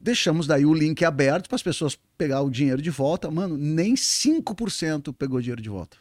Deixamos 0.00 0.46
daí 0.46 0.66
o 0.66 0.74
link 0.74 1.04
aberto 1.04 1.48
para 1.48 1.56
as 1.56 1.62
pessoas 1.62 1.96
pegar 2.18 2.40
o 2.42 2.50
dinheiro 2.50 2.82
de 2.82 2.90
volta. 2.90 3.30
Mano, 3.30 3.56
nem 3.56 3.94
5% 3.94 5.14
pegou 5.14 5.40
dinheiro 5.40 5.62
de 5.62 5.68
volta. 5.68 5.98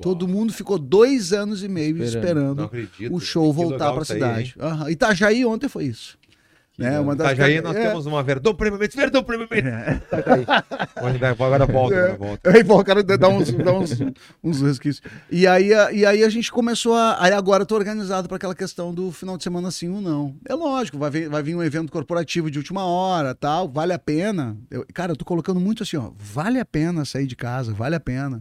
Todo 0.00 0.28
mundo 0.28 0.52
ficou 0.52 0.78
dois 0.78 1.32
anos 1.32 1.62
e 1.64 1.68
meio 1.68 2.02
Esperando. 2.02 2.62
acredito. 2.64 3.12
o 3.14 3.18
show 3.20 3.52
voltar 3.52 3.90
para 3.92 4.00
a 4.00 4.02
isso 4.02 4.12
aí, 4.12 4.18
cidade. 4.20 4.54
Aham. 4.60 4.90
Itajaí 4.90 5.44
ontem 5.44 5.68
foi 5.68 5.84
isso. 5.84 6.16
Né? 6.78 7.00
Uma 7.00 7.16
das 7.16 7.32
Itajaí 7.32 7.60
nós 7.60 7.74
é. 7.74 7.88
temos 7.88 8.06
uma 8.06 8.22
Verdão 8.22 8.54
Prêmio 8.54 8.78
Mendes, 8.78 8.94
Verdão 8.94 9.24
Prêmio 9.24 9.48
Mendes. 9.50 9.72
Itajaí. 10.06 10.46
Agora- 10.94 11.30
Agora 11.32 11.66
volta, 11.66 11.94
É. 11.96 11.98
agora 12.12 12.16
volta. 12.16 12.50
Aí, 12.50 12.62
o 12.62 12.84
cara 12.84 13.02
dá 13.02 13.28
uns, 13.28 13.50
dá 13.50 13.72
uns, 13.72 13.90
uns 14.44 14.60
resquícios. 14.62 15.02
E 15.28 15.44
aí, 15.44 15.74
a- 15.74 15.90
e 15.90 16.06
aí 16.06 16.22
a 16.22 16.28
gente 16.28 16.52
começou 16.52 16.94
a. 16.94 17.20
Aí 17.20 17.32
agora 17.32 17.62
eu 17.62 17.66
tô 17.66 17.74
organizado 17.74 18.28
para 18.28 18.36
aquela 18.36 18.54
questão 18.54 18.94
do 18.94 19.10
final 19.10 19.36
de 19.36 19.42
semana 19.42 19.72
sim 19.72 19.88
ou 19.88 20.00
não. 20.00 20.36
É 20.48 20.54
lógico, 20.54 20.96
vai 20.98 21.10
vir, 21.10 21.28
vai 21.28 21.42
vir 21.42 21.56
um 21.56 21.62
evento 21.64 21.90
corporativo 21.90 22.48
de 22.48 22.58
última 22.58 22.84
hora 22.84 23.34
tal, 23.34 23.68
vale 23.68 23.92
a 23.92 23.98
pena. 23.98 24.56
Eu- 24.70 24.86
cara, 24.94 25.10
eu 25.10 25.16
tô 25.16 25.24
colocando 25.24 25.58
muito 25.58 25.82
assim, 25.82 25.96
ó. 25.96 26.12
Vale 26.16 26.60
a 26.60 26.64
pena 26.64 27.04
sair 27.04 27.26
de 27.26 27.34
casa, 27.34 27.74
vale 27.74 27.96
a 27.96 28.00
pena. 28.00 28.40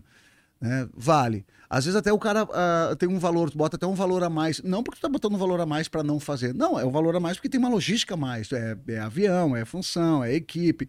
Né? 0.59 0.87
Vale. 0.93 1.45
Às 1.69 1.85
vezes 1.85 1.97
até 1.97 2.11
o 2.11 2.19
cara 2.19 2.47
ah, 2.53 2.95
tem 2.97 3.09
um 3.09 3.19
valor, 3.19 3.49
tu 3.49 3.57
bota 3.57 3.75
até 3.75 3.85
um 3.85 3.93
valor 3.93 4.23
a 4.23 4.29
mais. 4.29 4.61
Não 4.63 4.81
porque 4.83 4.99
tu 4.99 5.01
tá 5.01 5.09
botando 5.09 5.35
um 5.35 5.37
valor 5.37 5.59
a 5.59 5.65
mais 5.65 5.87
para 5.87 6.03
não 6.03 6.19
fazer. 6.19 6.53
Não, 6.53 6.79
é 6.79 6.85
um 6.85 6.91
valor 6.91 7.15
a 7.15 7.19
mais 7.19 7.37
porque 7.37 7.49
tem 7.49 7.59
uma 7.59 7.69
logística 7.69 8.13
a 8.13 8.17
mais. 8.17 8.51
É, 8.51 8.77
é 8.87 8.99
avião, 8.99 9.55
é 9.55 9.65
função, 9.65 10.23
é 10.23 10.33
equipe. 10.33 10.87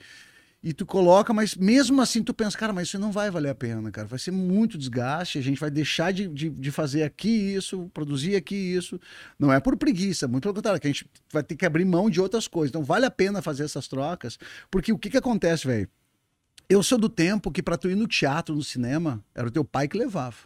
E 0.61 0.73
tu 0.73 0.85
coloca, 0.85 1.33
mas 1.33 1.55
mesmo 1.55 2.03
assim 2.03 2.21
tu 2.21 2.35
pensa, 2.35 2.59
cara, 2.59 2.73
mas 2.73 2.89
isso 2.89 2.99
não 2.99 3.13
vai 3.13 3.31
valer 3.31 3.51
a 3.51 3.55
pena, 3.55 3.93
cara. 3.93 4.09
Vai 4.09 4.19
ser 4.19 4.33
muito 4.33 4.77
desgaste, 4.77 5.39
a 5.39 5.41
gente 5.41 5.61
vai 5.61 5.71
deixar 5.71 6.13
de, 6.13 6.27
de, 6.27 6.51
de 6.51 6.71
fazer 6.73 7.05
aqui 7.05 7.55
isso, 7.55 7.89
produzir 7.95 8.35
aqui 8.35 8.57
isso. 8.57 9.01
Não 9.39 9.53
é 9.53 9.61
por 9.61 9.77
preguiça, 9.77 10.27
muito 10.27 10.43
pelo 10.43 10.55
contrário, 10.55 10.81
que 10.81 10.89
a 10.89 10.91
gente 10.91 11.07
vai 11.33 11.45
ter 11.45 11.55
que 11.55 11.65
abrir 11.65 11.85
mão 11.85 12.11
de 12.11 12.21
outras 12.21 12.49
coisas. 12.49 12.71
Então 12.71 12.83
vale 12.83 13.07
a 13.07 13.11
pena 13.11 13.41
fazer 13.41 13.65
essas 13.65 13.87
trocas, 13.87 14.37
porque 14.69 14.93
o 14.93 14.99
que 14.99 15.11
que 15.11 15.17
acontece, 15.17 15.65
velho? 15.65 15.89
Eu 16.69 16.83
sou 16.83 16.99
do 16.99 17.09
tempo 17.09 17.51
que 17.51 17.63
pra 17.63 17.79
tu 17.79 17.89
ir 17.89 17.95
no 17.95 18.07
teatro, 18.07 18.55
no 18.55 18.63
cinema, 18.63 19.25
era 19.35 19.49
o 19.49 19.51
teu 19.51 19.65
pai 19.65 19.89
que 19.89 19.97
levava. 19.97 20.37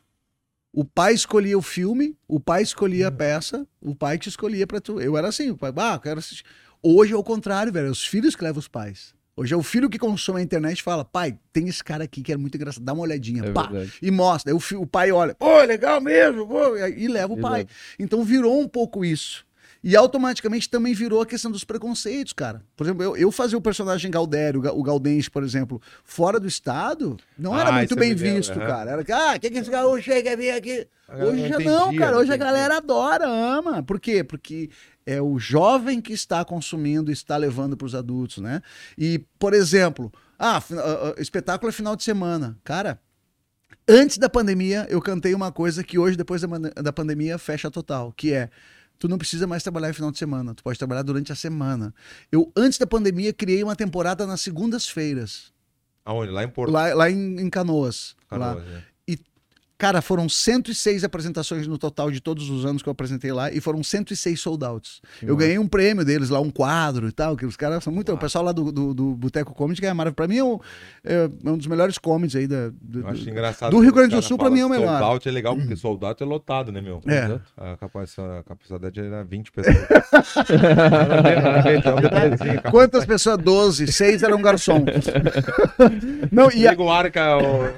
O 0.72 0.84
pai 0.84 1.14
escolhia 1.14 1.58
o 1.58 1.62
filme, 1.62 2.16
o 2.28 2.38
pai 2.38 2.62
escolhia 2.62 3.08
a 3.08 3.12
peça, 3.12 3.66
o 3.80 3.94
pai 3.94 4.18
que 4.18 4.28
escolhia 4.28 4.66
pra 4.66 4.80
tu. 4.80 5.00
Eu 5.00 5.16
era 5.16 5.28
assim, 5.28 5.50
o 5.50 5.56
pai, 5.56 5.72
ah, 5.76 5.98
quero 5.98 6.20
assistir. 6.20 6.44
Hoje 6.80 7.12
é 7.12 7.16
o 7.16 7.24
contrário, 7.24 7.72
velho. 7.72 7.88
É 7.88 7.90
os 7.90 8.06
filhos 8.06 8.36
que 8.36 8.44
levam 8.44 8.60
os 8.60 8.68
pais. 8.68 9.14
Hoje 9.36 9.52
é 9.52 9.56
o 9.56 9.62
filho 9.62 9.90
que 9.90 9.98
consome 9.98 10.40
a 10.40 10.42
internet 10.42 10.78
e 10.78 10.82
fala: 10.82 11.04
pai, 11.04 11.36
tem 11.52 11.66
esse 11.66 11.82
cara 11.82 12.04
aqui 12.04 12.22
que 12.22 12.32
é 12.32 12.36
muito 12.36 12.54
engraçado, 12.54 12.84
dá 12.84 12.92
uma 12.92 13.02
olhadinha. 13.02 13.44
É 13.44 13.50
pá, 13.50 13.66
verdade. 13.66 13.92
e 14.00 14.10
mostra. 14.10 14.52
Aí 14.52 14.56
o, 14.56 14.80
o 14.80 14.86
pai 14.86 15.10
olha: 15.10 15.34
pô, 15.34 15.62
legal 15.62 16.00
mesmo, 16.00 16.46
pô, 16.46 16.76
e 16.76 17.08
leva 17.08 17.32
o 17.32 17.40
pai. 17.40 17.66
Então 17.98 18.22
virou 18.22 18.60
um 18.60 18.68
pouco 18.68 19.04
isso. 19.04 19.44
E 19.84 19.96
automaticamente 19.96 20.70
também 20.70 20.94
virou 20.94 21.20
a 21.20 21.26
questão 21.26 21.50
dos 21.50 21.64
preconceitos, 21.64 22.32
cara. 22.32 22.62
Por 22.76 22.84
exemplo, 22.84 23.02
eu, 23.02 23.16
eu 23.16 23.32
fazia 23.32 23.58
o 23.58 23.60
personagem 23.60 24.10
Galdério, 24.12 24.60
o 24.60 24.62
Ga- 24.62 24.72
o 24.72 24.82
Galdense, 24.82 25.28
por 25.28 25.42
exemplo, 25.42 25.82
fora 26.04 26.38
do 26.38 26.46
estado, 26.46 27.16
não 27.36 27.58
era 27.58 27.70
Ah, 27.70 27.72
muito 27.72 27.90
isso 27.90 27.98
bem 27.98 28.14
visto, 28.14 28.54
cara. 28.60 28.92
Era 28.92 29.04
que, 29.04 29.10
ah, 29.10 29.36
que 29.40 29.50
que 29.50 29.58
esse 29.58 29.70
gaúcho 29.70 30.04
chega 30.04 30.36
vir 30.36 30.52
aqui? 30.52 30.86
Hoje 31.08 31.42
não 31.42 31.48
já 31.48 31.58
não, 31.58 31.96
cara. 31.96 32.12
não 32.12 32.18
Hoje 32.20 32.32
a 32.32 32.36
galera 32.36 32.76
adora, 32.76 33.26
ama. 33.26 33.82
Por 33.82 33.98
quê? 33.98 34.22
Porque 34.22 34.70
é 35.04 35.20
o 35.20 35.36
jovem 35.38 36.00
que 36.00 36.12
está 36.12 36.44
consumindo 36.44 37.10
e 37.10 37.12
está 37.12 37.36
levando 37.36 37.76
para 37.76 37.86
os 37.86 37.94
adultos, 37.94 38.38
né? 38.38 38.62
E, 38.96 39.18
por 39.36 39.52
exemplo, 39.52 40.12
ah, 40.38 40.58
ah, 40.58 41.14
ah, 41.18 41.20
espetáculo 41.20 41.68
é 41.70 41.72
final 41.72 41.96
de 41.96 42.04
semana. 42.04 42.56
Cara, 42.62 43.00
antes 43.88 44.16
da 44.16 44.28
pandemia, 44.28 44.86
eu 44.88 45.00
cantei 45.02 45.34
uma 45.34 45.50
coisa 45.50 45.82
que 45.82 45.98
hoje, 45.98 46.16
depois 46.16 46.40
da, 46.40 46.46
da 46.82 46.92
pandemia, 46.92 47.36
fecha 47.36 47.68
total, 47.70 48.12
que 48.16 48.32
é 48.32 48.48
tu 49.02 49.08
não 49.08 49.18
precisa 49.18 49.48
mais 49.48 49.64
trabalhar 49.64 49.90
em 49.90 49.92
final 49.92 50.12
de 50.12 50.18
semana, 50.18 50.54
tu 50.54 50.62
pode 50.62 50.78
trabalhar 50.78 51.02
durante 51.02 51.32
a 51.32 51.34
semana. 51.34 51.92
Eu, 52.30 52.52
antes 52.56 52.78
da 52.78 52.86
pandemia, 52.86 53.32
criei 53.32 53.60
uma 53.64 53.74
temporada 53.74 54.24
nas 54.28 54.40
segundas-feiras, 54.40 55.52
Aonde? 56.04 56.30
Lá 56.30 56.44
em 56.44 56.48
Porto 56.48 56.70
lá, 56.70 56.94
lá 56.94 57.10
em, 57.10 57.40
em 57.40 57.50
Canoas. 57.50 58.14
lá. 58.30 58.54
Canoas, 58.54 58.64
né? 58.64 58.84
Cara, 59.82 60.00
foram 60.00 60.28
106 60.28 61.02
apresentações 61.02 61.66
no 61.66 61.76
total 61.76 62.08
de 62.08 62.20
todos 62.20 62.48
os 62.48 62.64
anos 62.64 62.82
que 62.84 62.88
eu 62.88 62.92
apresentei 62.92 63.32
lá 63.32 63.50
e 63.50 63.60
foram 63.60 63.82
106 63.82 64.38
sold 64.40 64.64
outs. 64.64 65.00
Eu 65.20 65.36
ganhei 65.36 65.58
um 65.58 65.66
prêmio 65.66 66.04
deles 66.04 66.30
lá, 66.30 66.38
um 66.38 66.50
quadro 66.52 67.08
e 67.08 67.10
tal, 67.10 67.36
que 67.36 67.44
os 67.44 67.56
caras 67.56 67.82
são 67.82 67.92
muito. 67.92 68.12
O 68.12 68.16
pessoal 68.16 68.44
lá 68.44 68.52
do, 68.52 68.70
do, 68.70 68.94
do 68.94 69.14
Boteco 69.16 69.52
Comedy 69.52 69.80
que 69.80 69.86
é 69.88 69.92
maravilhoso. 69.92 70.14
Pra 70.14 70.28
mim 70.28 70.36
é 70.38 70.44
um, 70.44 70.60
é 71.02 71.28
um 71.50 71.58
dos 71.58 71.66
melhores 71.66 71.98
comedies 71.98 72.36
aí 72.36 72.46
da, 72.46 72.68
do, 72.80 73.00
Eu 73.00 73.08
acho 73.08 73.24
do- 73.24 73.30
engraçado. 73.30 73.70
do 73.72 73.80
Rio 73.80 73.92
Grande 73.92 74.14
do 74.14 74.22
Sul, 74.22 74.38
pra 74.38 74.50
mim, 74.50 74.60
é 74.60 74.64
o 74.66 74.68
melhor. 74.68 74.86
Sold 75.00 75.04
out 75.14 75.28
é 75.28 75.32
legal, 75.32 75.56
porque 75.56 75.74
sold 75.74 76.04
out 76.06 76.22
é 76.22 76.26
lotado, 76.26 76.70
né, 76.70 76.80
meu? 76.80 77.00
É. 77.08 77.40
A 77.56 77.76
capacidade, 77.76 78.38
a 78.38 78.42
capacidade 78.44 79.00
era 79.00 79.24
20 79.24 79.50
pessoas. 79.52 79.76
Quantas 82.70 83.04
pessoas? 83.04 83.38
12, 83.38 83.92
seis 83.92 84.22
eram 84.22 84.40
garçom. 84.40 84.84
Não, 86.30 86.44
e, 86.52 86.66
a- 86.68 86.70
Desliga 86.72 86.82
o 86.82 86.90
ar, 86.92 87.06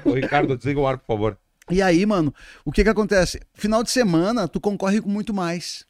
o, 0.05 0.09
o 0.09 0.13
Ricardo, 0.13 0.55
desliga 0.55 0.79
o 0.79 0.85
ar, 0.87 0.97
por 0.99 1.07
favor. 1.07 1.37
E 1.69 1.81
aí, 1.81 2.05
mano, 2.05 2.33
o 2.63 2.71
que 2.71 2.83
que 2.83 2.89
acontece? 2.89 3.39
Final 3.53 3.83
de 3.83 3.89
semana, 3.89 4.47
tu 4.47 4.59
concorre 4.59 5.01
com 5.01 5.09
muito 5.09 5.33
mais. 5.33 5.85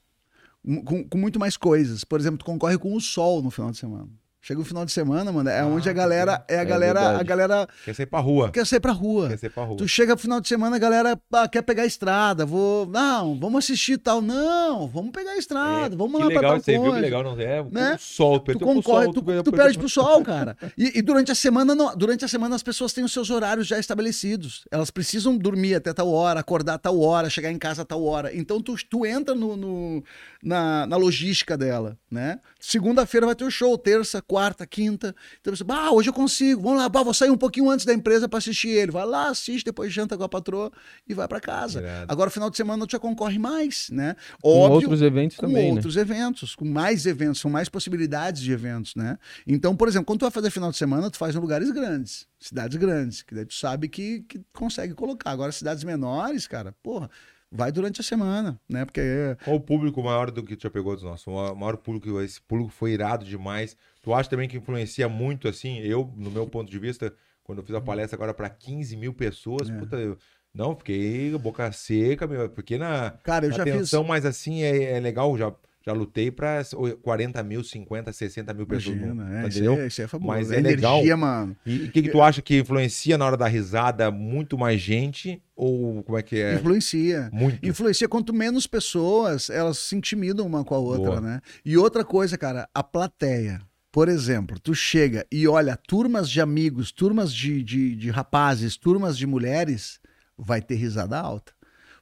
Com, 0.83 1.07
com 1.07 1.17
muito 1.17 1.39
mais 1.39 1.57
coisas. 1.57 2.03
Por 2.03 2.19
exemplo, 2.19 2.39
tu 2.39 2.45
concorre 2.45 2.77
com 2.77 2.95
o 2.95 3.01
sol 3.01 3.41
no 3.41 3.51
final 3.51 3.71
de 3.71 3.77
semana. 3.77 4.09
Chega 4.47 4.61
o 4.61 4.63
final 4.63 4.85
de 4.85 4.91
semana, 4.91 5.31
mano, 5.31 5.49
é 5.49 5.61
Ah, 5.61 5.65
onde 5.65 5.89
a 5.89 5.93
galera, 5.93 6.45
é 6.47 6.59
a 6.59 6.61
é 6.61 6.65
galera, 6.65 6.99
a 6.99 7.03
verdade. 7.07 7.23
galera 7.27 7.67
Quer 7.83 7.95
sair 7.95 8.05
pra 8.05 8.19
rua. 8.19 8.51
quer 8.51 8.63
sair 8.67 8.79
pra 8.79 8.91
rua. 8.91 9.29
Quer 9.29 9.39
sair 9.39 9.49
pra 9.49 9.63
rua. 9.63 9.75
Tu 9.77 9.87
chega 9.87 10.13
no 10.13 10.19
final 10.19 10.39
de 10.39 10.47
semana, 10.47 10.75
a 10.75 10.79
galera 10.79 11.19
ah, 11.33 11.47
quer 11.47 11.63
pegar 11.63 11.81
a 11.81 11.85
estrada, 11.87 12.45
vou, 12.45 12.85
não, 12.85 13.39
vamos 13.39 13.65
assistir 13.65 13.97
tal, 13.97 14.21
não, 14.21 14.87
vamos 14.87 15.09
pegar 15.09 15.31
a 15.31 15.37
estrada, 15.37 15.95
vamos 15.95 16.21
É, 16.21 16.27
que 16.27 16.33
lá 16.35 16.39
pra 16.39 16.49
tal 16.49 16.61
aí, 16.67 16.79
viu? 16.79 16.93
Que 16.93 16.99
legal, 16.99 17.23
não 17.23 17.31
é? 17.41 17.63
Né? 17.71 17.95
O 17.95 17.97
sol, 17.97 18.39
Tu 18.39 18.51
pro 18.55 18.59
concorre, 18.67 19.05
sol, 19.05 19.13
tu, 19.15 19.19
tu 19.21 19.25
perdeu 19.25 19.51
perde 19.51 19.79
pro- 19.79 19.79
pro 19.79 19.89
sol, 19.89 20.21
cara. 20.23 20.55
E, 20.77 20.99
e 20.99 21.01
durante 21.01 21.31
a 21.31 21.35
semana, 21.35 21.73
não, 21.73 21.97
durante 21.97 22.23
a 22.23 22.27
semana 22.27 22.55
as 22.55 22.61
pessoas 22.61 22.93
têm 22.93 23.03
os 23.03 23.11
seus 23.11 23.31
horários 23.31 23.65
já 23.65 23.79
estabelecidos. 23.79 24.67
Elas 24.69 24.91
precisam 24.91 25.35
dormir 25.35 25.73
até 25.73 25.91
tal 25.91 26.11
hora, 26.11 26.39
acordar 26.39 26.77
tal 26.77 26.99
hora, 26.99 27.31
chegar 27.31 27.51
em 27.51 27.57
casa 27.57 27.83
tal 27.83 28.03
hora. 28.05 28.29
Então 28.31 28.61
tu, 28.61 28.75
tu 28.87 29.07
entra 29.07 29.33
no, 29.33 29.57
no- 29.57 30.03
na, 30.43 30.85
na 30.85 30.97
logística 30.97 31.57
dela, 31.57 31.97
né? 32.11 32.39
Segunda-feira 32.59 33.25
vai 33.25 33.33
ter 33.35 33.43
o 33.43 33.49
show, 33.49 33.75
terça, 33.75 34.21
quarta, 34.21 34.34
quinta. 34.69 35.15
Então 35.39 35.55
você, 35.55 35.63
ah, 35.69 35.91
hoje 35.91 36.09
eu 36.09 36.13
consigo, 36.13 36.61
vamos 36.61 36.79
lá, 36.79 36.89
bah, 36.89 37.03
vou 37.03 37.13
sair 37.13 37.29
um 37.29 37.37
pouquinho 37.37 37.69
antes 37.69 37.85
da 37.85 37.93
empresa 37.93 38.27
pra 38.27 38.37
assistir 38.37 38.69
ele. 38.69 38.91
Vai 38.91 39.05
lá, 39.05 39.29
assiste, 39.29 39.65
depois 39.65 39.91
janta 39.91 40.17
com 40.17 40.23
a 40.23 40.29
patroa 40.29 40.71
e 41.07 41.13
vai 41.13 41.27
pra 41.27 41.39
casa. 41.39 41.79
Irado. 41.81 42.11
Agora, 42.11 42.29
final 42.29 42.49
de 42.49 42.57
semana, 42.57 42.85
tu 42.85 42.91
já 42.91 42.99
concorre 42.99 43.39
mais, 43.39 43.89
né? 43.91 44.15
Com 44.41 44.49
outros 44.69 45.01
eventos 45.01 45.37
com 45.37 45.47
também, 45.47 45.69
né? 45.69 45.71
outros 45.71 45.97
eventos, 45.97 46.55
com 46.55 46.65
mais 46.65 47.05
eventos, 47.05 47.41
são 47.41 47.49
mais 47.49 47.69
possibilidades 47.69 48.41
de 48.41 48.51
eventos, 48.51 48.95
né? 48.95 49.17
Então, 49.47 49.75
por 49.75 49.87
exemplo, 49.87 50.05
quando 50.05 50.19
tu 50.19 50.23
vai 50.23 50.31
fazer 50.31 50.49
final 50.49 50.71
de 50.71 50.77
semana, 50.77 51.09
tu 51.09 51.17
faz 51.17 51.35
em 51.35 51.39
lugares 51.39 51.71
grandes, 51.71 52.27
cidades 52.39 52.77
grandes, 52.77 53.21
que 53.21 53.33
daí 53.33 53.45
tu 53.45 53.53
sabe 53.53 53.87
que, 53.87 54.21
que 54.27 54.41
consegue 54.53 54.93
colocar. 54.93 55.31
Agora, 55.31 55.51
cidades 55.51 55.83
menores, 55.83 56.47
cara, 56.47 56.73
porra, 56.83 57.09
vai 57.51 57.71
durante 57.71 58.01
a 58.01 58.03
semana, 58.03 58.59
né? 58.67 58.85
Porque 58.85 59.01
Qual 59.43 59.55
o 59.55 59.59
público 59.59 60.03
maior 60.03 60.29
do 60.29 60.43
que 60.43 60.55
tu 60.55 60.63
já 60.63 60.69
pegou 60.69 60.93
dos 60.93 61.03
nossos? 61.03 61.25
O 61.25 61.55
maior 61.55 61.77
público, 61.77 62.19
esse 62.21 62.41
público 62.41 62.71
foi 62.71 62.91
irado 62.91 63.25
demais. 63.25 63.75
Tu 64.05 64.13
acha 64.13 64.29
também 64.29 64.47
que 64.47 64.55
influencia 64.55 65.09
muito, 65.09 65.47
assim, 65.47 65.79
eu, 65.79 66.13
no 66.15 66.29
meu 66.29 66.45
ponto 66.45 66.69
de 66.69 66.77
vista, 66.77 67.11
quando 67.43 67.57
eu 67.59 67.65
fiz 67.65 67.75
a 67.75 67.81
palestra 67.81 68.15
agora 68.15 68.35
para 68.35 68.47
15 68.47 68.95
mil 68.95 69.13
pessoas, 69.13 69.67
É. 69.67 69.73
puta, 69.77 69.95
eu, 69.97 70.15
não, 70.53 70.75
fiquei 70.75 71.35
boca 71.39 71.71
seca, 71.71 72.27
meu, 72.27 72.47
porque 72.49 72.77
na, 72.77 73.09
Cara, 73.23 73.45
eu 73.47 73.49
na 73.49 73.57
já 73.57 73.63
fiz. 73.63 73.73
atenção, 73.73 74.03
mas 74.03 74.23
assim, 74.23 74.61
é, 74.61 74.93
é 74.95 74.99
legal, 74.99 75.35
já, 75.35 75.51
já 75.83 75.91
lutei 75.91 76.29
para 76.29 76.61
40 77.01 77.41
mil, 77.41 77.63
50, 77.63 78.13
60 78.13 78.53
mil 78.53 78.67
pessoas. 78.67 78.95
Imagina, 78.95 79.23
é, 79.37 79.47
isso, 79.47 79.57
entendeu? 79.57 79.73
é, 79.81 79.87
isso 79.87 80.01
é 80.03 80.07
fabuloso. 80.07 80.37
Mas 80.39 80.51
é 80.51 80.59
é 80.59 80.61
legal. 80.61 80.93
energia, 80.97 81.17
mano. 81.17 81.57
E 81.65 81.75
o 81.85 81.91
que, 81.91 82.03
que 82.03 82.09
tu 82.09 82.21
acha 82.21 82.41
que 82.43 82.59
influencia 82.59 83.17
na 83.17 83.25
hora 83.25 83.35
da 83.35 83.47
risada 83.47 84.11
muito 84.11 84.55
mais 84.55 84.79
gente? 84.79 85.41
Ou 85.55 86.03
como 86.03 86.17
é 86.17 86.21
que 86.21 86.39
é? 86.39 86.53
Influencia. 86.53 87.29
Muito. 87.33 87.65
Influencia 87.67 88.07
quanto 88.07 88.31
menos 88.31 88.67
pessoas, 88.67 89.49
elas 89.49 89.79
se 89.79 89.95
intimidam 89.95 90.45
uma 90.45 90.63
com 90.63 90.75
a 90.75 90.79
outra, 90.79 91.09
Boa. 91.09 91.21
né? 91.21 91.41
E 91.65 91.75
outra 91.75 92.05
coisa, 92.05 92.37
cara, 92.37 92.69
a 92.71 92.83
plateia. 92.83 93.61
Por 93.95 94.09
exemplo, 94.09 94.59
tu 94.59 94.75
chega 94.75 95.25
e 95.31 95.47
olha 95.47 95.77
turmas 95.77 96.29
de 96.29 96.41
amigos, 96.41 96.91
turmas 96.91 97.33
de, 97.33 97.63
de, 97.63 97.95
de 97.95 98.09
rapazes, 98.09 98.75
turmas 98.75 99.17
de 99.17 99.25
mulheres, 99.25 100.01
vai 100.37 100.61
ter 100.61 100.75
risada 100.75 101.17
alta. 101.17 101.53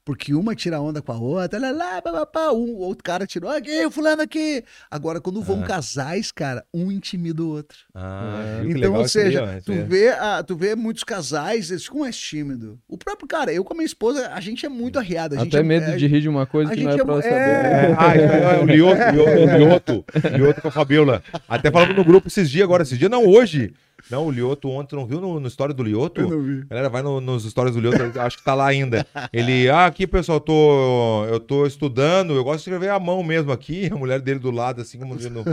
Porque 0.05 0.33
uma 0.33 0.53
tira 0.53 0.81
onda 0.81 1.01
com 1.01 1.13
a 1.13 1.17
outra, 1.17 1.57
lá, 1.57 1.71
lá, 1.71 2.01
pá, 2.01 2.25
pá, 2.25 2.51
um 2.51 2.75
outro 2.75 3.01
cara 3.01 3.25
tirou 3.25 3.49
aqui, 3.49 3.85
o 3.85 3.89
fulano 3.91 4.21
aqui. 4.21 4.61
Agora, 4.91 5.21
quando 5.21 5.41
vão 5.41 5.61
Ah. 5.63 5.65
casais, 5.65 6.29
cara, 6.29 6.65
um 6.73 6.91
intimida 6.91 7.41
o 7.41 7.47
outro. 7.47 7.77
Ah, 7.95 8.61
É. 8.65 8.69
Então, 8.69 8.93
ou 8.95 9.07
seja, 9.07 9.61
tu 9.65 9.71
é. 9.71 9.81
vê, 9.83 10.09
a, 10.09 10.43
tu 10.43 10.57
vê 10.57 10.75
muitos 10.75 11.05
casais, 11.05 11.71
eles 11.71 11.85
ficam 11.85 12.01
mais 12.01 12.17
tímidos. 12.17 12.75
O 12.85 12.97
próprio 12.97 13.27
cara, 13.29 13.53
eu 13.53 13.63
com 13.63 13.73
a 13.73 13.77
minha 13.77 13.85
esposa, 13.85 14.29
a 14.33 14.41
gente 14.41 14.65
é 14.65 14.69
muito 14.69 14.99
arriado. 14.99 15.35
A 15.35 15.39
gente 15.39 15.55
Até 15.55 15.59
é, 15.59 15.63
medo 15.63 15.85
é- 15.91 15.95
de 15.95 16.05
rir 16.05 16.19
de 16.19 16.27
uma 16.27 16.45
coisa 16.45 16.73
a 16.73 16.75
que 16.75 16.83
não 16.83 16.91
gente 16.91 16.99
é 16.99 17.03
é 17.03 17.05
pra 17.05 17.21
saber. 17.21 17.35
é. 17.35 17.95
Ah, 17.97 18.15
é 18.57 18.59
o 18.61 18.65
Lioto, 18.65 19.01
o 19.01 19.57
Lioto, 19.57 20.05
o 20.33 20.37
Lioto 20.37 20.61
com 20.61 20.67
a 20.67 20.71
Fabiola. 20.71 21.23
Até 21.47 21.71
falando 21.71 21.93
no 21.95 22.03
grupo 22.03 22.27
esses 22.27 22.49
dias 22.51 22.65
agora, 22.65 22.83
esses 22.83 22.99
dias 22.99 23.09
não, 23.09 23.25
hoje. 23.25 23.73
Não, 24.11 24.25
o 24.27 24.31
Lioto 24.31 24.67
ontem, 24.67 24.89
tu 24.89 24.95
não 24.97 25.05
viu 25.05 25.21
no, 25.21 25.39
no 25.39 25.47
história 25.47 25.73
do 25.73 25.81
Lioto? 25.81 26.19
Eu 26.19 26.29
não 26.29 26.41
vi. 26.41 26.65
Galera, 26.65 26.89
vai 26.89 27.01
no- 27.01 27.21
nos 27.21 27.49
stories 27.49 27.73
do 27.73 27.79
Lioto, 27.79 28.19
acho 28.19 28.37
que 28.37 28.43
tá 28.43 28.53
lá 28.53 28.67
ainda. 28.67 29.07
Ele, 29.31 29.69
ah, 29.69 29.89
aqui 29.93 30.07
pessoal, 30.07 30.37
eu 30.37 30.41
tô, 30.41 31.25
eu 31.25 31.39
tô 31.39 31.65
estudando, 31.67 32.33
eu 32.33 32.43
gosto 32.43 32.57
de 32.57 32.61
escrever 32.69 32.89
à 32.89 32.99
mão 32.99 33.23
mesmo 33.23 33.51
aqui, 33.51 33.87
a 33.93 33.95
mulher 33.95 34.19
dele 34.19 34.39
do 34.39 34.51
lado, 34.51 34.81
assim, 34.81 34.97
como 34.97 35.15
dizendo, 35.15 35.43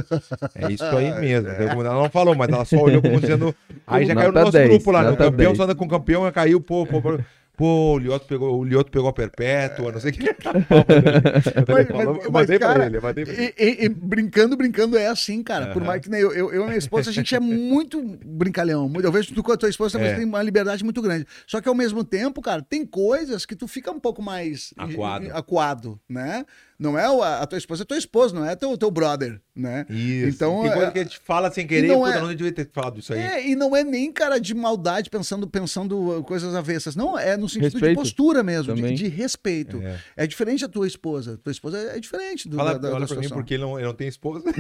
é 0.55 0.72
isso 0.72 0.84
aí 0.84 1.12
mesmo. 1.20 1.49
Como 1.68 1.82
Ela 1.82 1.95
não 1.95 2.11
falou, 2.11 2.34
mas 2.34 2.49
ela 2.49 2.64
só 2.64 2.78
olhou 2.78 3.03
como 3.03 3.20
dizendo, 3.20 3.55
aí 3.86 4.07
já 4.07 4.14
caiu 4.14 4.28
no 4.28 4.34
Nota 4.34 4.41
nosso 4.47 4.53
10, 4.53 4.68
grupo 4.70 4.91
lá, 4.91 5.03
no 5.03 5.11
nota 5.11 5.24
campeão, 5.24 5.53
10. 5.53 5.57
só 5.57 5.64
anda 5.64 5.74
com 5.74 5.84
o 5.84 5.88
campeão, 5.88 6.32
caiu, 6.32 6.61
pô, 6.61 6.86
pô, 6.86 7.03
pô. 7.03 7.18
Pô, 7.57 7.92
o 7.94 7.98
Lioto 7.98 8.26
pegou, 8.26 8.59
o 8.59 8.64
Lioto 8.64 8.90
pegou 8.90 9.09
a 9.09 9.12
perpétua, 9.12 9.92
não 9.92 10.01
sei 10.01 10.12
o 10.12 10.14
que. 10.14 10.24
Mas- 11.68 11.90
Eu 11.90 12.30
mas- 12.30 12.30
mandei 12.30 12.59
pra 12.59 12.68
cara, 12.68 12.86
ele, 12.86 12.96
eu 12.96 13.03
mandei 13.03 13.24
pra 13.24 13.34
ele. 13.34 13.55
E, 13.59 13.64
e- 13.64 13.84
e 13.84 13.88
brincando, 13.88 14.57
brincando 14.57 14.96
é 14.96 15.07
assim, 15.07 15.42
cara. 15.42 15.66
Por 15.66 15.82
Aham. 15.82 15.86
mais 15.86 16.01
que 16.01 16.09
nem 16.09 16.20
eu, 16.20 16.32
eu, 16.32 16.53
eu 16.53 16.62
e 16.62 16.66
minha 16.66 16.78
esposa, 16.78 17.11
a 17.11 17.12
gente 17.12 17.34
é 17.34 17.40
muito 17.40 18.01
brincalhão. 18.24 18.88
Muito- 18.88 19.05
Eu 19.07 19.12
vejo 19.12 19.28
que 19.28 19.34
tu 19.34 19.42
com 19.42 19.53
a 19.53 19.57
tua 19.57 19.68
esposa 19.68 19.98
também 19.98 20.12
É. 20.12 20.16
tem 20.16 20.24
uma 20.24 20.42
liberdade 20.42 20.82
muito 20.82 21.03
grande. 21.03 21.26
Só 21.46 21.61
que 21.61 21.68
ao 21.68 21.74
mesmo 21.74 22.03
tempo, 22.03 22.40
cara, 22.40 22.62
tem 22.62 22.86
coisas 22.86 23.44
que 23.44 23.55
tu 23.55 23.68
fica 23.68 23.90
um 23.90 24.01
pouco 24.01 24.22
mais 24.22 24.72
Acuado. 24.78 25.28
acuado 25.32 26.01
né? 26.09 26.44
Não 26.80 26.98
é 26.98 27.10
o- 27.10 27.22
a, 27.22 27.40
a 27.42 27.46
tua 27.46 27.58
esposa, 27.58 27.82
é 27.82 27.84
tua 27.84 27.98
esposa, 27.98 28.34
não 28.34 28.44
é 28.44 28.56
teu, 28.56 28.74
teu 28.78 28.90
brother, 28.90 29.38
né? 29.54 29.84
Isso. 29.90 30.28
Então, 30.34 30.62
Tem 30.62 30.72
coisa 30.72 30.86
é- 30.86 30.90
que 30.90 30.98
a 30.98 31.02
gente 31.02 31.20
fala 31.22 31.50
sem 31.50 31.66
querer, 31.66 31.88
não 31.88 32.00
puta, 32.00 32.10
é- 32.16 32.20
não 32.22 32.28
devia 32.34 32.50
ter 32.52 32.70
falado 32.72 32.98
isso 32.98 33.12
aí. 33.12 33.20
É, 33.20 33.48
e 33.50 33.54
não 33.54 33.76
é 33.76 33.84
nem, 33.84 34.10
cara, 34.10 34.40
de 34.40 34.54
maldade 34.54 35.10
pensando, 35.10 35.46
pensando 35.46 36.24
coisas 36.26 36.54
avessas. 36.54 36.96
Não, 36.96 37.18
é 37.18 37.36
no 37.36 37.48
sentido 37.50 37.68
de 37.68 37.74
Respeito 37.76 37.96
postura 37.96 38.42
mesmo, 38.42 38.74
de, 38.74 38.94
de 38.94 39.08
respeito. 39.08 39.78
É. 39.82 39.98
É. 40.16 40.26
diferente 40.26 40.64
a 40.64 40.68
tua 40.68 40.86
esposa. 40.86 41.38
Tua 41.44 41.50
esposa 41.52 41.76
é 41.78 42.00
diferente 42.00 42.48
do, 42.48 42.56
Fala, 42.56 42.72
da, 42.72 42.88
da, 42.88 42.94
olha 42.94 43.00
da 43.06 43.06
pra 43.14 43.16
mim 43.22 43.28
porque 43.28 43.54
ele 43.54 43.62
não, 43.62 43.78
ele 43.78 43.86
não 43.86 43.94
tem 43.94 44.08
esposa. 44.08 44.42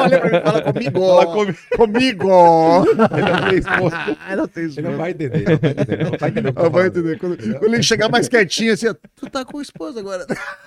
Olha 0.00 0.20
pra 0.20 0.30
mim, 0.30 0.40
fala 0.44 0.62
comigo. 0.72 1.00
Fala 1.00 1.26
comigo. 1.26 1.58
Comigo. 1.76 2.84
Ele 3.16 3.30
não 3.32 3.48
tem 3.50 3.58
esposa. 3.58 3.94
Ah, 4.26 4.36
não 4.36 4.46
tem 4.48 4.64
Ele 4.64 4.72
não 4.82 4.90
esposa. 4.92 4.96
vai 4.96 5.10
entender. 5.10 5.44
Ele 5.44 6.04
não 6.04 6.18
vai 6.18 6.30
entender. 6.30 6.48
Ele 6.48 6.52
não 6.62 6.70
vai 6.70 6.86
entender. 6.86 7.18
Quando, 7.18 7.36
quando 7.58 7.74
ele 7.74 7.82
chegar 7.82 8.08
mais 8.08 8.28
quietinho 8.28 8.72
assim, 8.72 8.88
ó, 8.88 8.94
tu 9.16 9.28
tá 9.28 9.44
com 9.44 9.58
a 9.58 9.62
esposa 9.62 10.00
agora. 10.00 10.26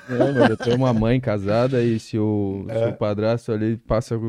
Não, 0.10 0.34
mas 0.34 0.57
eu 0.60 0.66
tenho 0.66 0.78
uma 0.78 0.94
mãe 0.94 1.20
casada 1.20 1.82
e 1.82 2.00
se 2.00 2.18
o, 2.18 2.66
se 2.68 2.76
É. 2.76 2.88
o 2.88 2.94
padrasto 2.94 3.52
ali 3.52 3.78
passa, 3.78 4.20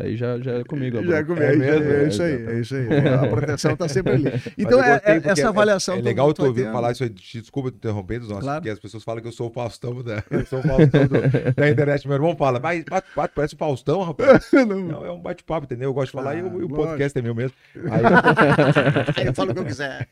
aí 0.00 0.16
já, 0.16 0.38
já 0.38 0.52
é 0.58 0.64
comigo. 0.64 0.96
Já 0.96 1.22
bronca. 1.22 1.24
comigo. 1.24 1.44
É, 1.44 1.56
mesmo? 1.56 1.92
é 1.92 2.08
isso 2.08 2.22
aí, 2.22 2.46
é 2.46 2.60
isso 2.60 2.74
aí. 2.74 2.86
A 3.14 3.26
proteção 3.28 3.76
tá 3.76 3.88
sempre 3.88 4.12
ali. 4.12 4.24
Então, 4.56 4.78
Mas 4.78 4.88
é, 4.88 5.02
é 5.16 5.22
essa 5.24 5.48
avaliação. 5.48 5.96
É, 5.96 6.00
legal 6.00 6.32
tu 6.34 6.44
ouvir 6.44 6.70
falar 6.72 6.92
isso 6.92 7.02
aí. 7.04 7.10
Desculpa 7.10 7.70
te 7.70 7.76
interromper 7.76 8.18
dos 8.20 8.28
nossos, 8.28 8.44
Claro. 8.44 8.60
porque 8.60 8.70
as 8.70 8.78
pessoas 8.78 9.02
falam 9.04 9.20
que 9.22 9.28
eu 9.28 9.32
sou 9.32 9.48
o 9.48 9.52
Faustão 9.52 10.02
da, 10.02 10.22
eu 10.30 10.44
sou 10.46 10.58
o 10.60 10.62
Faustão 10.66 11.06
do- 11.06 11.54
da 11.54 11.68
internet. 11.70 12.06
Meu 12.06 12.16
irmão 12.16 12.36
fala, 12.36 12.58
vai, 12.58 12.82
bate, 12.84 13.08
bate, 13.14 13.32
parece 13.34 13.54
o 13.54 13.58
Faustão, 13.58 14.02
rapaz. 14.02 14.50
Não. 14.52 14.78
Não, 14.88 15.06
é 15.06 15.10
um 15.12 15.20
bate-papo, 15.20 15.64
entendeu? 15.66 15.90
Eu 15.90 15.94
gosto 15.94 16.06
de 16.08 16.12
falar 16.12 16.30
Ah, 16.32 16.34
e 16.36 16.42
o, 16.42 16.46
e 16.46 16.48
o 16.48 16.52
lógico. 16.68 16.74
podcast 16.76 17.18
é 17.18 17.22
meu 17.22 17.34
mesmo. 17.34 17.54
Aí, 17.90 19.26
Eu 19.26 19.34
falo 19.34 19.50
o 19.50 19.54
que 19.54 19.60
eu 19.60 19.64
quiser. 19.64 20.08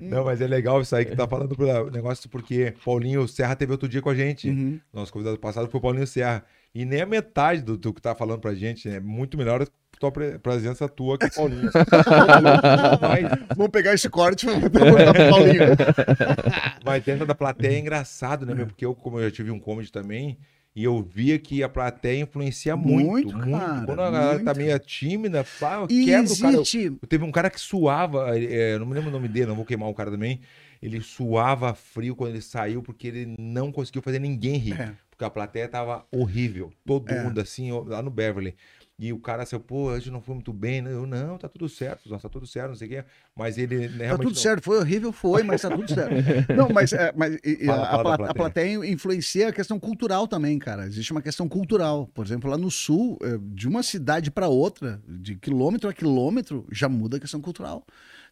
Não, 0.00 0.24
mas 0.24 0.40
é 0.40 0.46
legal 0.46 0.80
isso 0.80 0.94
aí 0.94 1.04
que 1.04 1.16
tá 1.16 1.26
falando 1.26 1.56
pro 1.56 1.90
negócio, 1.90 2.28
porque 2.30 2.74
Paulinho 2.84 3.26
Serra 3.26 3.56
teve 3.56 3.72
outro 3.72 3.88
dia 3.88 4.00
com 4.00 4.08
a 4.10 4.14
gente. 4.14 4.37
Uhum. 4.46 4.78
Nosso 4.92 5.12
convidado 5.12 5.38
passado 5.38 5.68
foi 5.68 5.78
o 5.78 5.82
Paulinho 5.82 6.06
Serra. 6.06 6.44
E 6.74 6.84
nem 6.84 7.00
a 7.00 7.06
metade 7.06 7.62
do, 7.62 7.76
do 7.76 7.92
que 7.94 8.00
tá 8.02 8.14
falando 8.14 8.40
pra 8.40 8.54
gente. 8.54 8.88
É 8.88 9.00
muito 9.00 9.36
melhor 9.38 9.62
a 9.62 9.66
tua 9.98 10.12
pre- 10.12 10.38
presença 10.38 10.86
tua 10.88 11.16
que 11.18 11.26
o 11.26 11.34
Paulinho. 11.34 11.70
mas, 13.00 13.56
Vamos 13.56 13.72
pegar 13.72 13.94
esse 13.94 14.08
corte 14.08 14.46
e 14.46 14.50
vamos 14.50 14.68
botar 14.70 15.12
pro 15.14 15.30
Paulinho. 15.30 15.62
mas 16.84 17.02
dentro 17.04 17.26
da 17.26 17.34
plateia 17.34 17.74
é 17.76 17.78
engraçado, 17.78 18.46
né, 18.46 18.54
meu? 18.54 18.66
Porque 18.66 18.84
eu, 18.84 18.94
como 18.94 19.18
eu 19.18 19.24
já 19.28 19.30
tive 19.34 19.50
um 19.50 19.58
comedy 19.58 19.90
também, 19.90 20.38
e 20.76 20.84
eu 20.84 21.02
via 21.02 21.38
que 21.38 21.62
a 21.62 21.68
plateia 21.68 22.20
influencia 22.22 22.76
muito, 22.76 23.08
Muito, 23.10 23.36
muito. 23.36 23.58
cara, 23.58 23.84
Quando 23.86 24.00
a 24.02 24.10
galera 24.10 24.38
tá 24.38 24.54
muito. 24.54 24.58
meio 24.58 24.78
tímida, 24.78 25.44
pá, 25.58 25.84
E 25.88 26.04
quebra 26.04 26.32
o 26.32 26.38
cara. 26.38 26.54
existe. 26.56 26.90
Teve 27.08 27.24
um 27.24 27.32
cara 27.32 27.50
que 27.50 27.58
suava, 27.60 28.38
é, 28.38 28.74
eu 28.74 28.78
não 28.80 28.86
me 28.86 28.94
lembro 28.94 29.08
o 29.08 29.12
nome 29.12 29.26
dele, 29.26 29.46
não 29.46 29.56
vou 29.56 29.64
queimar 29.64 29.88
o 29.88 29.94
cara 29.94 30.10
também. 30.10 30.40
Ele 30.82 31.00
suava 31.00 31.74
frio 31.74 32.14
quando 32.14 32.30
ele 32.32 32.42
saiu 32.42 32.82
porque 32.82 33.08
ele 33.08 33.34
não 33.38 33.72
conseguiu 33.72 34.02
fazer 34.02 34.18
ninguém 34.18 34.56
rir. 34.56 34.80
É. 34.80 34.94
Porque 35.10 35.24
a 35.24 35.30
plateia 35.30 35.66
tava 35.68 36.06
horrível. 36.12 36.70
Todo 36.86 37.10
É. 37.10 37.24
mundo 37.24 37.40
assim, 37.40 37.72
lá 37.86 38.00
no 38.00 38.08
Beverly. 38.10 38.54
E 39.00 39.12
o 39.12 39.18
cara 39.18 39.42
assim, 39.42 39.58
pô, 39.58 39.86
hoje 39.90 40.10
não 40.12 40.20
foi 40.20 40.34
muito 40.36 40.52
bem. 40.52 40.80
né? 40.80 40.92
Eu, 40.92 41.06
não, 41.06 41.36
tá 41.36 41.48
tudo 41.48 41.68
certo, 41.68 42.08
não, 42.08 42.18
tá 42.18 42.28
tudo 42.28 42.46
certo, 42.46 42.68
não 42.68 42.74
sei 42.76 42.86
o 42.86 42.90
quê. 42.90 43.04
Mas 43.34 43.58
ele 43.58 43.88
né, 43.88 44.10
Tá 44.10 44.16
tudo 44.16 44.28
não- 44.28 44.34
certo, 44.36 44.62
foi 44.62 44.78
horrível, 44.78 45.10
foi, 45.12 45.42
mas 45.42 45.62
tá 45.62 45.70
tudo 45.70 45.92
certo. 45.92 46.14
Não, 46.56 46.68
mas, 46.68 46.92
é, 46.92 47.12
mas 47.16 47.36
e- 47.44 47.66
Fala, 47.66 47.82
a, 47.82 47.90
fala 47.90 48.02
pla- 48.02 48.16
plateia. 48.16 48.30
a 48.30 48.34
plateia 48.34 48.86
influencia 48.92 49.48
a 49.48 49.52
questão 49.52 49.78
cultural 49.80 50.28
também, 50.28 50.56
cara. 50.58 50.86
Existe 50.86 51.10
uma 51.10 51.22
questão 51.22 51.48
cultural. 51.48 52.06
Por 52.14 52.24
exemplo, 52.24 52.48
lá 52.48 52.56
no 52.56 52.70
sul, 52.70 53.18
é, 53.22 53.36
de 53.40 53.66
uma 53.66 53.82
cidade 53.82 54.30
para 54.30 54.46
outra, 54.46 55.00
de 55.08 55.34
quilômetro 55.34 55.88
a 55.90 55.92
quilômetro, 55.92 56.64
já 56.70 56.88
muda 56.88 57.16
a 57.16 57.20
questão 57.20 57.40
cultural. 57.40 57.84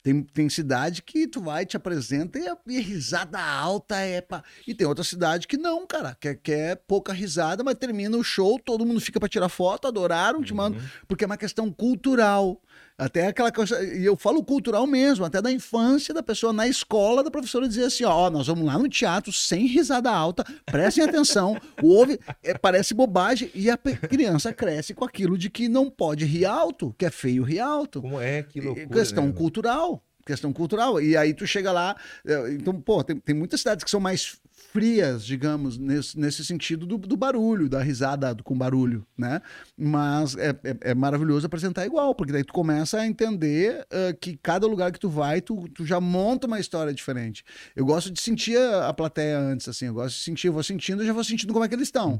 Tem, 0.06 0.22
tem 0.22 0.48
cidade 0.48 1.02
que 1.02 1.26
tu 1.26 1.40
vai, 1.40 1.66
te 1.66 1.76
apresenta 1.76 2.38
e 2.38 2.46
a, 2.46 2.56
e 2.68 2.80
risada 2.80 3.40
alta 3.40 3.96
é 3.96 4.20
pá. 4.20 4.40
E 4.64 4.72
tem 4.72 4.86
outra 4.86 5.02
cidade 5.02 5.48
que 5.48 5.56
não, 5.56 5.84
cara, 5.84 6.16
que, 6.20 6.32
que 6.32 6.52
é 6.52 6.76
pouca 6.76 7.12
risada, 7.12 7.64
mas 7.64 7.74
termina 7.74 8.16
o 8.16 8.22
show, 8.22 8.56
todo 8.56 8.86
mundo 8.86 9.00
fica 9.00 9.18
para 9.18 9.28
tirar 9.28 9.48
foto, 9.48 9.88
adoraram, 9.88 10.44
te 10.44 10.54
mandam, 10.54 10.80
porque 11.08 11.24
é 11.24 11.26
uma 11.26 11.36
questão 11.36 11.72
cultural. 11.72 12.62
Até 12.98 13.26
aquela 13.26 13.52
coisa, 13.52 13.82
e 13.84 14.04
eu 14.06 14.16
falo 14.16 14.42
cultural 14.42 14.86
mesmo, 14.86 15.22
até 15.24 15.42
da 15.42 15.52
infância 15.52 16.14
da 16.14 16.22
pessoa 16.22 16.50
na 16.50 16.66
escola, 16.66 17.22
da 17.22 17.30
professora 17.30 17.68
dizer 17.68 17.84
assim: 17.84 18.04
ó, 18.04 18.30
nós 18.30 18.46
vamos 18.46 18.64
lá 18.64 18.78
no 18.78 18.88
teatro 18.88 19.30
sem 19.32 19.66
risada 19.66 20.10
alta, 20.10 20.42
prestem 20.64 21.04
atenção, 21.04 21.60
ouve, 21.82 22.18
é, 22.42 22.54
parece 22.56 22.94
bobagem, 22.94 23.50
e 23.54 23.68
a 23.70 23.76
criança 23.76 24.50
cresce 24.50 24.94
com 24.94 25.04
aquilo 25.04 25.36
de 25.36 25.50
que 25.50 25.68
não 25.68 25.90
pode 25.90 26.24
rir 26.24 26.46
alto, 26.46 26.94
que 26.96 27.04
é 27.04 27.10
feio 27.10 27.42
rir 27.42 27.60
alto. 27.60 28.00
Como 28.00 28.18
é, 28.18 28.42
que 28.42 28.60
E- 28.60 28.62
loucura. 28.62 28.88
questão 28.88 29.26
né? 29.26 29.32
cultural. 29.32 30.02
Questão 30.24 30.52
cultural. 30.52 31.00
E 31.00 31.16
aí 31.16 31.32
tu 31.32 31.46
chega 31.46 31.70
lá. 31.70 31.94
eh, 32.26 32.54
Então, 32.54 32.74
pô, 32.80 33.04
tem, 33.04 33.16
tem 33.16 33.32
muitas 33.32 33.60
cidades 33.60 33.84
que 33.84 33.90
são 33.90 34.00
mais 34.00 34.36
frias, 34.72 35.24
digamos, 35.24 35.78
nesse, 35.78 36.18
nesse 36.18 36.44
sentido 36.44 36.84
do, 36.84 36.98
do 36.98 37.16
barulho, 37.16 37.68
da 37.68 37.80
risada 37.80 38.34
do- 38.34 38.42
com 38.42 38.58
barulho, 38.58 39.06
né? 39.16 39.40
Mas 39.78 40.36
é, 40.36 40.50
é, 40.64 40.90
é 40.90 40.94
maravilhoso 40.94 41.46
apresentar 41.46 41.84
igual, 41.84 42.14
porque 42.14 42.32
daí 42.32 42.42
tu 42.42 42.52
começa 42.52 42.98
a 42.98 43.06
entender 43.06 43.86
eh, 43.90 44.16
que 44.18 44.36
cada 44.42 44.66
lugar 44.66 44.90
que 44.90 44.98
tu 44.98 45.10
vai, 45.10 45.42
tu, 45.42 45.68
tu 45.68 45.84
já 45.84 46.00
monta 46.00 46.46
uma 46.46 46.58
história 46.58 46.94
diferente. 46.94 47.44
Eu 47.74 47.84
gosto 47.84 48.10
de 48.10 48.18
sentir 48.20 48.56
a, 48.56 48.88
a 48.88 48.94
plateia 48.94 49.38
antes, 49.38 49.68
assim, 49.68 49.86
eu 49.86 49.94
gosto 49.94 50.16
de 50.16 50.22
sentir, 50.22 50.46
eu 50.46 50.54
vou 50.54 50.62
sentindo, 50.62 51.02
eu 51.02 51.06
já 51.06 51.12
vou 51.12 51.22
sentindo 51.22 51.52
como 51.52 51.64
é 51.64 51.68
que 51.68 51.74
eles 51.74 51.88
estão. 51.88 52.18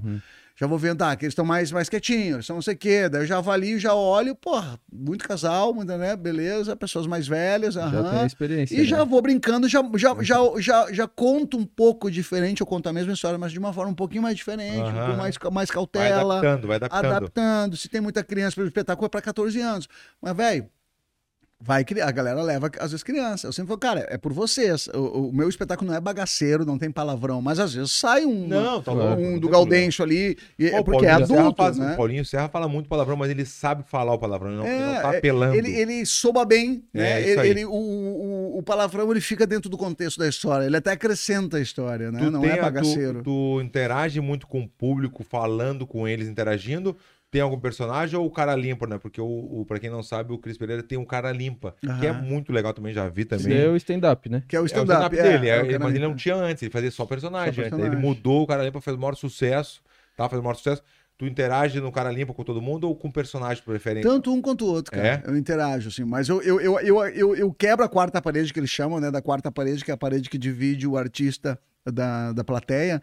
Já 0.59 0.67
vou 0.67 0.79
vendo, 0.79 0.97
tá, 0.97 1.15
que 1.15 1.27
eles 1.27 1.33
estão 1.33 1.45
mais, 1.45 1.71
mais 1.71 1.87
quietinhos, 1.87 2.35
eles 2.37 2.47
são 2.47 2.57
não 2.57 2.63
sei 2.63 2.75
o 2.75 2.79
quê. 2.79 3.11
Daí 3.11 3.23
eu 3.23 3.27
já 3.27 3.37
avalio, 3.37 3.79
já 3.79 3.95
olho, 3.95 4.35
porra, 4.35 4.81
muito 4.91 5.29
casal, 5.29 5.75
muita, 5.75 5.99
né? 5.99 6.17
Beleza, 6.17 6.75
pessoas 6.75 7.07
mais 7.07 7.29
velhas, 7.29 7.75
Já 7.75 7.83
aham. 7.83 8.11
tem 8.11 8.27
experiência. 8.27 8.75
E 8.75 8.79
né? 8.79 8.85
já 8.85 9.05
vou 9.05 9.21
brincando, 9.21 9.69
já, 9.69 9.83
já, 9.97 10.17
já, 10.23 10.39
já, 10.59 10.93
já 10.93 11.07
conto 11.07 11.59
um 11.59 11.67
pouco 11.67 12.11
diferente, 12.11 12.63
eu 12.63 12.67
conto 12.67 12.89
a 12.89 12.93
mesma 12.93 13.13
história, 13.13 13.39
mas 13.39 13.53
de 13.53 13.59
uma 13.59 13.71
forma 13.71 13.93
um 13.93 13.95
pouquinho 13.95 14.23
mais 14.23 14.35
diferente, 14.35 14.89
Aham. 14.89 15.11
com 15.11 15.17
mais, 15.19 15.37
mais 15.53 15.69
Vai 15.69 15.75
cautela, 15.75 16.39
adaptando, 16.39 16.67
vai 16.67 16.77
adaptando. 16.77 17.07
adaptando. 17.07 17.46
Se 17.77 17.89
tem 17.89 18.01
muita 18.01 18.23
criança, 18.25 18.57
pelo 18.57 18.69
espetáculo 18.69 19.07
é 19.07 19.09
para 19.09 19.23
14 19.23 19.61
anos. 19.61 19.89
Mas, 20.21 20.37
velho, 20.37 20.67
vai 21.59 21.83
cri- 21.87 22.03
a 22.03 22.11
galera 22.11 22.43
leva 22.43 22.71
às 22.79 22.91
vezes 22.91 23.03
criança. 23.03 23.47
Eu 23.47 23.53
sempre 23.53 23.69
falo, 23.69 23.81
cara, 23.81 24.07
é 24.11 24.19
por 24.19 24.31
vocês. 24.31 24.89
O, 24.89 25.29
o 25.29 25.33
meu 25.33 25.49
espetáculo 25.49 25.91
não 25.91 25.97
é 25.97 26.01
bagaceiro, 26.03 26.67
não 26.67 26.77
tem 26.77 26.91
palavrão, 26.91 27.41
mas 27.41 27.59
às 27.59 27.73
vezes 27.73 27.93
sai 27.93 28.27
um, 28.27 28.47
Não, 28.47 28.83
tá 28.83 28.93
Claro. 28.93 29.09
louco. 29.09 29.23
um 29.23 29.35
do 29.39 29.47
tem 29.47 29.51
Gaudêncio 29.53 30.05
ali, 30.05 30.37
e, 30.59 30.69
Pô, 30.71 30.77
é 30.77 30.81
o 30.81 30.85
porque 30.85 31.07
é 31.07 31.09
Paulinho 31.09 31.27
Serra 31.27 31.41
adulto, 31.41 31.57
faz- 31.63 31.79
né? 31.79 31.93
O 31.95 31.97
Paulinho 31.97 32.25
Serra 32.27 32.49
fala 32.51 32.69
muito 32.69 32.91
palavrão, 32.91 33.17
mas 33.17 33.31
ele 33.31 33.47
sabe 33.47 33.83
falar 33.89 34.13
o 34.13 34.19
palavrão, 34.19 34.51
ele 34.51 34.59
não, 34.59 34.67
ele 34.67 34.79
não 34.97 35.01
tá 35.01 35.15
É, 35.15 35.19
apelando. 35.19 35.55
Ele, 35.57 35.73
ele 35.73 36.05
soba 36.05 36.45
bem, 36.45 36.85
É, 36.93 36.99
né? 36.99 37.21
isso 37.23 37.41
ele, 37.41 37.49
ele- 37.49 37.65
o, 37.65 37.73
o, 37.73 38.59
o 38.59 38.63
palavrão 38.63 39.11
ele 39.11 39.23
fica 39.23 39.47
dentro 39.47 39.71
do 39.71 39.79
contexto 39.79 40.19
da 40.19 40.29
história, 40.29 40.67
ele 40.67 40.77
até 40.77 40.91
acrescenta 40.93 41.57
a 41.57 41.61
história, 41.61 42.13
né? 42.13 42.19
Tu 42.19 42.31
Não 42.31 42.45
é 42.45 42.53
a- 42.53 42.57
tu- 42.59 42.63
bagaceiro. 42.63 43.23
Tu, 43.23 43.61
interage 43.63 44.21
muito 44.21 44.47
com 44.47 44.61
o 44.61 44.69
público, 44.69 45.25
falando 45.25 45.87
com 45.87 46.07
eles, 46.07 46.29
interagindo. 46.29 46.95
Tem 47.37 47.43
algum 47.43 47.61
personagem 47.61 48.19
ou 48.19 48.25
o 48.25 48.31
cara 48.31 48.57
limpa, 48.57 48.87
né? 48.87 48.97
Porque 48.97 49.21
o, 49.21 49.27
o 49.27 49.67
para 49.67 49.79
quem 49.79 49.91
não 49.91 50.03
sabe, 50.03 50.33
o 50.33 50.39
Cris 50.39 50.57
Pereira 50.57 50.83
tem 50.83 50.97
um 50.97 51.05
cara 51.05 51.31
limpa, 51.33 51.77
que 52.01 52.07
é 52.07 52.11
muito 52.11 52.51
legal 52.51 52.73
também, 52.73 52.95
já 52.95 53.07
vi 53.11 53.27
Isso 53.29 53.29
também. 53.29 53.59
é 53.59 53.69
o 53.69 53.77
stand-up, 53.77 54.27
né? 54.31 54.43
Que 54.49 54.57
é 54.57 54.59
o 54.59 54.61
É 54.61 54.63
o 54.63 54.65
stand-up 54.65 55.15
stand-up 55.15 55.17
dele, 55.17 55.51
é, 55.51 55.63
o 55.63 55.67
cara 55.67 55.79
mas 55.81 55.95
ele 55.95 56.07
não 56.07 56.17
tinha 56.17 56.35
antes, 56.35 56.63
ele 56.63 56.73
fazia 56.73 56.91
só 56.91 57.05
personagem. 57.05 57.53
Só 57.53 57.61
antes. 57.61 57.71
personagem. 57.73 57.93
Ele 57.93 58.01
mudou, 58.01 58.45
o 58.45 58.47
cara 58.47 58.65
limpa 58.65 58.81
fez 58.81 58.97
o 58.97 58.99
maior 58.99 59.15
sucesso, 59.15 59.83
tá? 60.17 60.27
Fez 60.31 60.41
o 60.41 60.43
maior 60.43 60.55
sucesso. 60.55 60.83
Tu 61.19 61.27
interage 61.27 61.79
no 61.79 61.93
cara 61.93 62.11
limpa 62.11 62.33
com 62.33 62.43
todo 62.43 62.63
mundo 62.63 62.89
ou 62.89 62.97
com 62.97 63.11
personagem 63.11 63.63
preferente? 63.63 64.03
Tanto 64.03 64.33
um 64.33 64.41
quanto 64.41 64.65
o 64.65 64.69
outro, 64.69 64.93
cara. 64.93 65.07
É? 65.07 65.23
Eu 65.31 65.37
interajo, 65.37 65.89
assim. 65.89 66.05
Mas 66.05 66.31
eu, 66.31 66.41
eu, 66.41 66.59
eu, 66.59 66.81
eu, 66.81 67.07
eu, 67.09 67.37
eu 67.37 67.53
quebro 67.53 67.85
a 67.85 67.89
quarta 67.89 68.23
parede 68.23 68.51
que 68.51 68.59
eles 68.59 68.71
chamam, 68.71 68.99
né? 68.99 69.11
Da 69.11 69.21
quarta 69.21 69.53
parede, 69.53 69.85
que 69.85 69.91
é 69.91 69.95
a 69.95 69.99
parede 69.99 70.31
que 70.31 70.39
divide 70.39 70.87
o 70.87 70.97
artista 70.97 71.59
da, 71.93 72.33
da 72.33 72.45
plateia, 72.45 73.01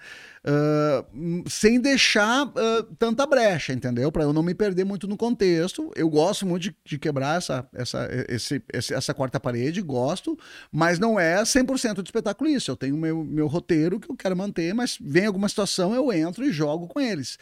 sem 1.48 1.80
deixar 1.80 2.52
ah, 2.56 2.86
tanta 2.98 3.26
brecha, 3.26 3.74
entendeu? 3.74 4.12
Para 4.12 4.24
eu 4.24 4.34
não 4.34 4.44
me 4.44 4.54
perder 4.54 4.84
muito 4.84 5.08
no 5.08 5.18
contexto. 5.18 5.92
Eu 5.96 6.10
gosto 6.10 6.46
muito 6.46 6.64
de, 6.64 6.76
de 6.86 6.98
quebrar 7.00 7.38
essa, 7.38 7.68
essa, 7.74 8.08
esse, 8.30 8.62
esse- 8.74 8.94
essa 8.94 9.14
quarta 9.14 9.40
parede, 9.40 9.82
gosto, 9.82 10.38
mas 10.72 11.00
não 11.00 11.20
é 11.20 11.42
100% 11.44 12.02
de 12.02 12.08
espetáculo 12.10 12.50
isso. 12.50 12.70
Eu 12.72 12.76
tenho 12.76 12.98
meu, 12.98 13.24
meu 13.24 13.48
roteiro 13.48 14.00
que 14.00 14.10
eu 14.12 14.16
quero 14.16 14.36
manter, 14.36 14.74
mas 14.74 14.98
vem 15.02 15.26
alguma 15.26 15.48
situação, 15.50 15.94
eu 15.94 16.12
entro 16.12 16.46
e 16.46 16.52
jogo 16.52 16.88
com 16.88 17.00
eles. 17.00 17.38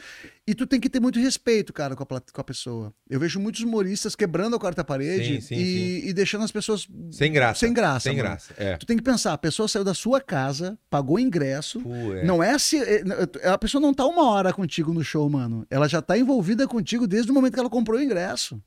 E 0.47 0.55
tu 0.55 0.65
tem 0.65 0.79
que 0.79 0.89
ter 0.89 0.99
muito 0.99 1.19
respeito, 1.19 1.71
cara, 1.71 1.95
com 1.95 2.03
a, 2.03 2.07
com 2.21 2.41
a 2.41 2.43
pessoa. 2.43 2.93
Eu 3.09 3.19
vejo 3.19 3.39
muitos 3.39 3.61
humoristas 3.61 4.15
quebrando 4.15 4.55
a 4.55 4.59
quarta 4.59 4.83
parede 4.83 5.35
Sim, 5.35 5.41
sim, 5.41 5.55
e, 5.55 6.09
e 6.09 6.13
deixando 6.13 6.43
as 6.43 6.51
pessoas 6.51 6.87
Sem 7.11 7.31
graça. 7.31 7.59
sem 7.59 7.73
graça. 7.73 8.09
Sem 8.09 8.15
graça, 8.17 8.53
é. 8.57 8.75
Tu 8.77 8.85
tem 8.85 8.97
que 8.97 9.03
pensar, 9.03 9.33
a 9.33 9.37
pessoa 9.37 9.67
saiu 9.67 9.83
da 9.83 9.93
sua 9.93 10.19
casa, 10.19 10.77
pagou 10.89 11.19
ingresso. 11.19 11.79
Pô, 11.81 12.13
é. 12.15 12.23
Não 12.25 12.41
é 12.43 12.57
se. 12.57 12.77
É, 12.93 13.49
A 13.49 13.57
pessoa 13.57 13.81
não 13.81 13.93
tá 13.93 14.05
uma 14.05 14.29
hora 14.29 14.53
contigo 14.53 14.93
no 14.93 15.03
show, 15.03 15.29
mano. 15.29 15.65
Ela 15.69 15.87
já 15.87 16.01
tá 16.01 16.17
envolvida 16.17 16.67
contigo 16.67 17.07
desde 17.07 17.31
o 17.31 17.33
momento 17.33 17.53
que 17.53 17.59
ela 17.59 17.69
comprou 17.69 17.99
o 17.99 18.03
ingresso. 18.03 18.61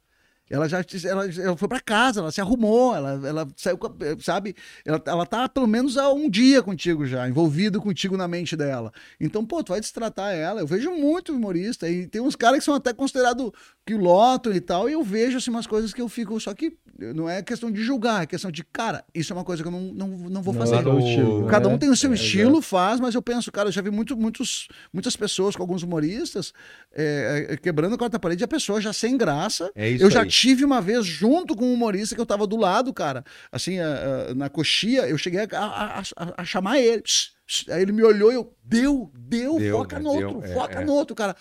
Ela 0.51 0.69
já 0.69 0.85
ela, 1.09 1.27
ela 1.27 1.57
foi 1.57 1.69
pra 1.69 1.81
casa, 1.81 2.21
ela 2.21 2.31
se 2.31 2.39
arrumou, 2.39 2.95
ela, 2.95 3.27
ela 3.27 3.49
saiu, 3.57 3.79
sabe? 4.21 4.55
Ela, 4.85 5.03
ela 5.07 5.25
tá 5.25 5.49
pelo 5.49 5.67
menos 5.67 5.97
há 5.97 6.13
um 6.13 6.29
dia 6.29 6.63
contigo 6.63 7.07
já, 7.07 7.27
envolvido 7.27 7.81
contigo 7.81 8.15
na 8.15 8.29
mente 8.29 8.55
dela. 8.55 8.93
Então, 9.19 9.45
pô, 9.45 9.65
tu 9.65 9.73
vai 9.73 9.81
destratar 9.81 10.35
ela. 10.35 10.61
Eu 10.61 10.67
vejo 10.67 10.91
muito 10.91 11.33
humorista 11.33 11.89
e 11.89 12.07
tem 12.07 12.21
uns 12.21 12.37
caras 12.37 12.59
que 12.59 12.65
são 12.67 12.75
até 12.75 12.93
considerados 12.93 13.53
que 13.87 13.95
lotam 13.95 14.53
e 14.55 14.61
tal, 14.61 14.89
e 14.89 14.95
eu 14.95 15.03
vejo 15.03 15.37
assim 15.37 15.51
umas 15.51 15.67
coisas 15.67 15.93
que 15.93 16.01
eu 16.01 16.09
fico. 16.09 16.39
Só 16.41 16.55
que 16.55 16.73
não 16.99 17.29
é 17.29 17.43
questão 17.43 17.71
de 17.71 17.83
julgar, 17.83 18.23
é 18.23 18.27
questão 18.27 18.51
de, 18.51 18.65
cara, 18.65 19.05
isso 19.15 19.33
é 19.33 19.37
uma 19.37 19.45
coisa 19.45 19.63
que 19.63 19.69
eu 19.69 19.73
não, 19.73 19.81
não, 19.93 20.09
não 20.09 20.43
vou 20.43 20.55
Não 20.55 20.61
fazer. 20.61 20.77
é 20.77 20.99
estilo, 20.99 21.47
Cada 21.47 21.69
né? 21.69 21.75
um 21.75 21.79
tem 21.79 21.91
o 21.91 21.97
seu 21.97 22.11
É, 22.11 22.15
estilo, 22.15 22.63
faz, 22.63 22.99
mas 22.99 23.15
eu 23.15 23.21
penso, 23.21 23.53
cara, 23.53 23.69
eu 23.69 23.73
já 23.73 23.83
vi 23.83 23.91
muito, 23.91 24.17
muitos, 24.17 24.69
muitas 24.93 25.17
pessoas 25.17 25.55
com 25.55 25.63
alguns 25.63 25.83
humoristas 25.83 26.55
é, 26.95 27.49
é, 27.51 27.57
quebrando 27.59 27.95
a 27.95 27.99
quarta 27.99 28.19
parede 28.19 28.43
e 28.43 28.47
a 28.47 28.49
pessoa 28.49 28.81
já 28.81 28.93
sem 28.93 29.17
graça. 29.19 29.71
É 29.75 29.91
isso 29.91 30.05
eu 30.05 30.11
já 30.11 30.23
aí. 30.23 30.29
tive 30.29 30.65
uma 30.65 30.81
vez 30.81 31.05
junto 31.05 31.55
com 31.55 31.67
um 31.67 31.75
humorista 31.75 32.15
que 32.15 32.21
eu 32.21 32.27
tava 32.27 32.47
do 32.47 32.57
lado, 32.57 32.93
cara, 32.95 33.23
assim, 33.53 33.81
a- 33.81 34.29
a- 34.31 34.35
na 34.35 34.49
coxia, 34.49 35.07
eu 35.09 35.19
cheguei 35.19 35.41
a, 35.41 35.47
a- 35.59 35.99
a- 36.01 36.35
a 36.39 36.45
chamar 36.45 36.79
ele. 36.79 37.03
Pss. 37.03 37.34
Aí 37.69 37.83
ele 37.83 37.93
me 37.93 38.03
olhou 38.03 38.33
e 38.33 38.37
eu, 38.37 38.55
deu, 38.65 39.11
deu, 39.15 39.59
Deu, 39.59 39.77
foca 39.77 39.99
né? 39.99 40.03
no 40.03 40.17
Deu, 40.17 40.29
outro, 40.29 40.51
é, 40.51 40.55
foca 40.55 40.81
é. 40.81 40.85
no 40.85 40.93
outro, 40.95 41.15
cara. 41.15 41.37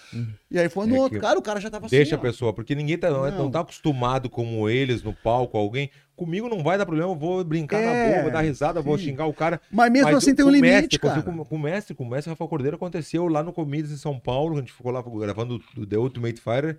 E 0.52 0.60
aí 0.60 0.68
foi 0.68 0.86
no 0.86 0.96
É 0.98 1.00
outro, 1.00 1.20
cara, 1.20 1.40
o 1.40 1.42
cara 1.42 1.62
já 1.62 1.70
tava 1.70 1.88
Deixa 1.88 2.16
a 2.16 2.18
assim, 2.18 2.28
ó. 2.28 2.30
pessoa, 2.30 2.54
porque 2.54 2.76
ninguém 2.76 2.98
tá, 2.98 3.10
não. 3.10 3.32
Não. 3.32 3.50
tá 3.50 3.62
acostumado 3.62 4.30
como 4.30 4.68
eles 4.70 5.02
no 5.02 5.14
palco, 5.14 5.58
alguém. 5.58 5.90
Comigo 6.16 6.48
não 6.50 6.62
vai 6.62 6.78
dar 6.78 6.86
problema, 6.86 7.10
eu 7.12 7.16
vou 7.16 7.44
brincar 7.44 7.82
na 7.82 7.90
É, 7.92 8.10
boa, 8.12 8.22
vou 8.24 8.32
dar 8.32 8.42
risada, 8.42 8.82
vou 8.82 8.98
sim. 8.98 9.06
xingar 9.06 9.26
o 9.26 9.34
cara. 9.34 9.60
Mas 9.72 9.92
mesmo 9.92 10.08
Mas 10.10 10.18
assim 10.18 10.32
o- 10.32 10.36
tem 10.36 10.46
um 10.46 10.50
o 10.50 10.52
limite, 10.52 10.72
mestre, 10.74 11.00
cara. 11.00 11.22
Com, 11.24 11.44
com 11.46 11.56
o 11.56 11.60
mestre, 11.60 11.96
com 11.96 12.04
o 12.04 12.10
mestre 12.10 12.30
Rafa 12.30 12.48
Cordeiro 12.48 12.76
aconteceu 12.76 13.28
lá 13.28 13.42
no 13.42 13.54
Comedians 13.54 13.92
em 13.92 13.98
São 13.98 14.20
Paulo, 14.20 14.58
a 14.58 14.60
gente 14.60 14.72
ficou 14.74 14.92
lá 14.92 15.02
gravando 15.02 15.60
o 15.78 15.86
The 15.86 15.98
Ultimate 15.98 16.40
Fighter. 16.40 16.78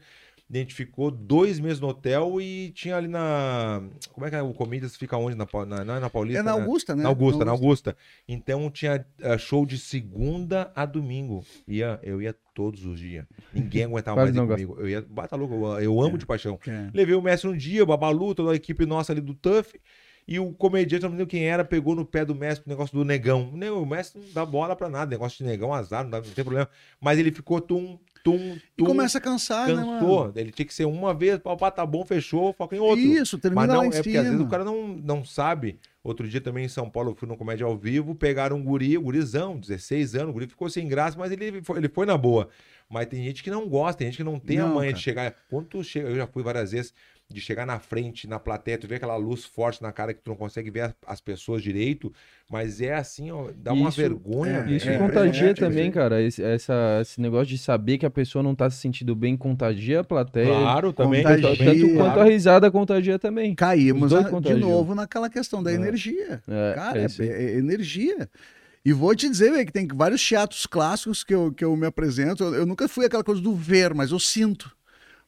A 0.53 0.57
gente 0.57 0.75
ficou 0.75 1.11
dois 1.11 1.59
meses 1.59 1.81
no 1.81 1.89
hotel 1.89 2.41
e 2.41 2.71
tinha 2.71 2.97
ali 2.97 3.09
na. 3.09 3.83
Como 4.13 4.27
é 4.27 4.31
que 4.31 4.37
é 4.37 4.43
o 4.43 4.53
Comedians 4.53 4.95
fica 4.95 5.17
onde? 5.17 5.35
Na, 5.37 5.47
na, 5.67 5.85
não 5.85 5.95
é 5.97 6.01
na 6.01 6.11
Paulista? 6.11 6.41
É 6.41 6.43
na 6.43 6.55
né? 6.55 6.61
Augusta, 6.61 6.95
né? 6.95 7.03
Na 7.03 7.09
Augusta, 7.09 7.45
na 7.45 7.51
Augusta. 7.51 7.97
Então 8.29 8.71
tinha 8.71 9.05
eh, 9.21 9.39
show 9.39 9.65
de 9.65 9.79
segunda 9.79 10.71
a 10.77 10.85
domingo. 10.85 11.45
Ia, 11.67 11.99
eu 12.03 12.21
ia 12.21 12.35
todos 12.53 12.85
os 12.85 13.01
dias. 13.01 13.25
Ninguém 13.55 13.85
aguentava 13.85 14.23
mais 14.23 14.37
ir 14.37 14.47
comigo. 14.47 14.77
Eu 14.79 14.89
ia, 14.89 15.03
bata 15.03 15.35
louco, 15.35 15.55
eu, 15.55 15.81
eu 15.81 16.01
amo 16.01 16.19
de 16.19 16.27
paixão. 16.27 16.59
É. 16.67 16.91
Levei 16.93 17.15
o 17.15 17.23
mestre 17.23 17.49
um 17.49 17.57
dia, 17.57 17.83
o 17.83 17.87
Babalu, 17.87 18.35
toda 18.35 18.53
a 18.53 18.55
equipe 18.55 18.85
nossa 18.85 19.13
ali 19.13 19.23
do 19.23 19.35
Tuff. 19.35 19.75
E 20.27 20.39
o 20.39 20.53
comediante, 20.53 21.05
não 21.05 21.11
lembro 21.11 21.27
quem 21.27 21.47
era, 21.47 21.65
pegou 21.65 21.95
no 21.95 22.05
pé 22.05 22.25
do 22.25 22.35
mestre 22.35 22.67
o 22.67 22.69
negócio 22.69 22.97
do 22.97 23.05
negão. 23.05 23.51
O 23.51 23.87
mestre 23.87 24.21
não 24.21 24.33
dá 24.33 24.45
bola 24.45 24.75
pra 24.75 24.89
nada. 24.89 25.11
Negócio 25.11 25.39
de 25.39 25.45
negão, 25.45 25.73
azar, 25.73 26.03
não, 26.03 26.11
dá, 26.11 26.19
não 26.19 26.31
tem 26.31 26.45
problema. 26.45 26.69
Mas 27.01 27.19
ele 27.19 27.31
ficou 27.31 27.61
tum, 27.61 27.99
tum, 28.25 28.57
E 28.57 28.61
tum. 28.79 28.87
começa 28.87 29.19
a 29.19 29.21
cansar, 29.21 29.69
né, 29.69 29.75
mano? 29.75 30.01
Cansou. 30.01 30.33
Ele 30.35 30.51
tinha 30.51 30.67
que 30.67 30.75
ser 30.75 30.87
uma 30.87 31.15
vez, 31.15 31.39
pá, 31.39 31.71
tá 31.71 31.87
bom, 31.87 32.05
fechou, 32.05 32.53
foca 32.55 32.75
em 32.75 32.81
outro. 32.81 32.99
Isso, 32.99 33.39
termina 33.39 33.67
Mas 33.67 33.71
não, 33.77 33.83
é 33.85 33.91
cima. 33.93 34.03
porque 34.03 34.17
às 34.17 34.25
vezes 34.25 34.41
o 34.41 34.49
cara 34.49 34.65
não, 34.65 34.89
não 34.89 35.25
sabe. 35.25 35.79
Outro 36.03 36.29
dia 36.29 36.41
também 36.41 36.65
em 36.65 36.69
São 36.69 36.91
Paulo, 36.91 37.13
eu 37.13 37.15
fui 37.15 37.27
no 37.29 37.37
Comédia 37.37 37.65
ao 37.65 37.77
Vivo, 37.77 38.15
pegaram 38.15 38.57
um 38.57 38.63
guri, 38.63 38.99
um 38.99 39.03
gurizão, 39.03 39.59
16 39.59 40.15
anos, 40.17 40.31
o 40.31 40.33
guri 40.35 40.47
ficou 40.47 40.69
sem 40.69 40.87
graça, 40.89 41.17
mas 41.19 41.33
ele 41.33 41.63
foi, 41.63 41.79
ele 41.79 41.89
foi 41.89 42.05
na 42.05 42.17
boa. 42.19 42.49
Mas 42.91 43.07
tem 43.07 43.23
gente 43.25 43.43
que 43.43 43.51
não 43.51 43.67
gosta, 43.69 43.99
tem 43.99 44.09
gente 44.09 44.19
que 44.19 44.25
não 44.25 44.39
tem 44.39 44.59
a 44.59 44.67
Não, 44.67 44.75
manha 44.75 44.91
cara. 44.91 44.99
de 44.99 45.03
chegar. 45.03 45.35
Quando 45.49 45.67
tu 45.67 45.83
chega, 45.83 46.09
eu 46.11 46.17
já 46.17 46.27
fui 46.27 46.43
várias 46.43 46.73
vezes, 46.73 46.93
de 47.35 47.41
chegar 47.41 47.67
na 47.67 47.79
frente, 47.81 48.27
na 48.29 48.39
plateia, 48.39 48.79
tu 48.79 48.87
vê 48.87 48.95
aquela 48.95 49.17
luz 49.17 49.45
forte 49.45 49.83
na 49.83 49.91
cara 49.93 50.15
que 50.15 50.21
tu 50.23 50.29
não 50.31 50.37
consegue 50.37 50.71
ver 50.71 50.81
as, 50.83 50.95
as 51.07 51.21
pessoas 51.21 51.63
direito, 51.63 52.13
mas 52.49 52.81
é 52.81 52.95
assim, 52.95 53.31
ó, 53.33 53.49
dá 53.57 53.73
uma 53.73 53.89
Isso, 53.89 54.01
vergonha. 54.01 54.65
é. 54.69 54.71
Isso 54.71 54.89
é 54.89 54.97
contagia 54.99 55.51
impressionante, 55.51 55.59
também, 55.61 55.91
cara. 55.91 56.23
Esse, 56.23 56.43
essa, 56.43 56.99
esse 57.03 57.21
negócio 57.21 57.47
de 57.49 57.59
saber 57.59 57.99
que 57.99 58.07
a 58.07 58.11
pessoa 58.11 58.43
não 58.43 58.55
tá 58.55 58.71
se 58.71 58.79
sentindo 58.79 59.15
bem 59.17 59.37
contagia 59.37 60.01
a 60.01 60.05
plateia. 60.05 60.47
Claro, 60.47 60.93
também. 60.93 61.25
Contagia. 61.25 61.57
Tanto 61.65 61.95
quanto 61.97 62.21
a 62.21 62.25
risada 62.25 62.71
contagia 62.71 63.19
também. 63.19 63.55
Caímos 63.55 64.15
a- 64.15 64.23
de 64.41 64.55
novo 64.55 64.95
naquela 64.95 65.29
questão 65.29 65.63
da 65.63 65.73
É. 65.73 65.75
energia. 65.75 66.41
É, 66.49 66.73
Cara, 66.75 67.01
é 67.01 67.07
é, 67.19 67.27
é 67.27 67.59
energia. 67.59 68.29
E 68.85 68.93
vou 68.93 69.15
te 69.17 69.29
dizer, 69.29 69.51
velho, 69.51 69.65
que 69.67 69.73
tem 69.73 69.89
vários 69.89 70.23
teatros 70.27 70.67
clássicos 70.67 71.25
que 71.25 71.35
eu, 71.35 71.51
que 71.53 71.65
eu 71.65 71.75
me 71.75 71.87
apresento. 71.87 72.45
Eu, 72.45 72.55
eu 72.55 72.67
nunca 72.67 72.87
fui 72.87 73.07
aquela 73.07 73.25
coisa 73.25 73.41
do 73.41 73.55
ver, 73.55 73.95
mas 73.95 74.11
eu 74.13 74.21
sinto. 74.21 74.71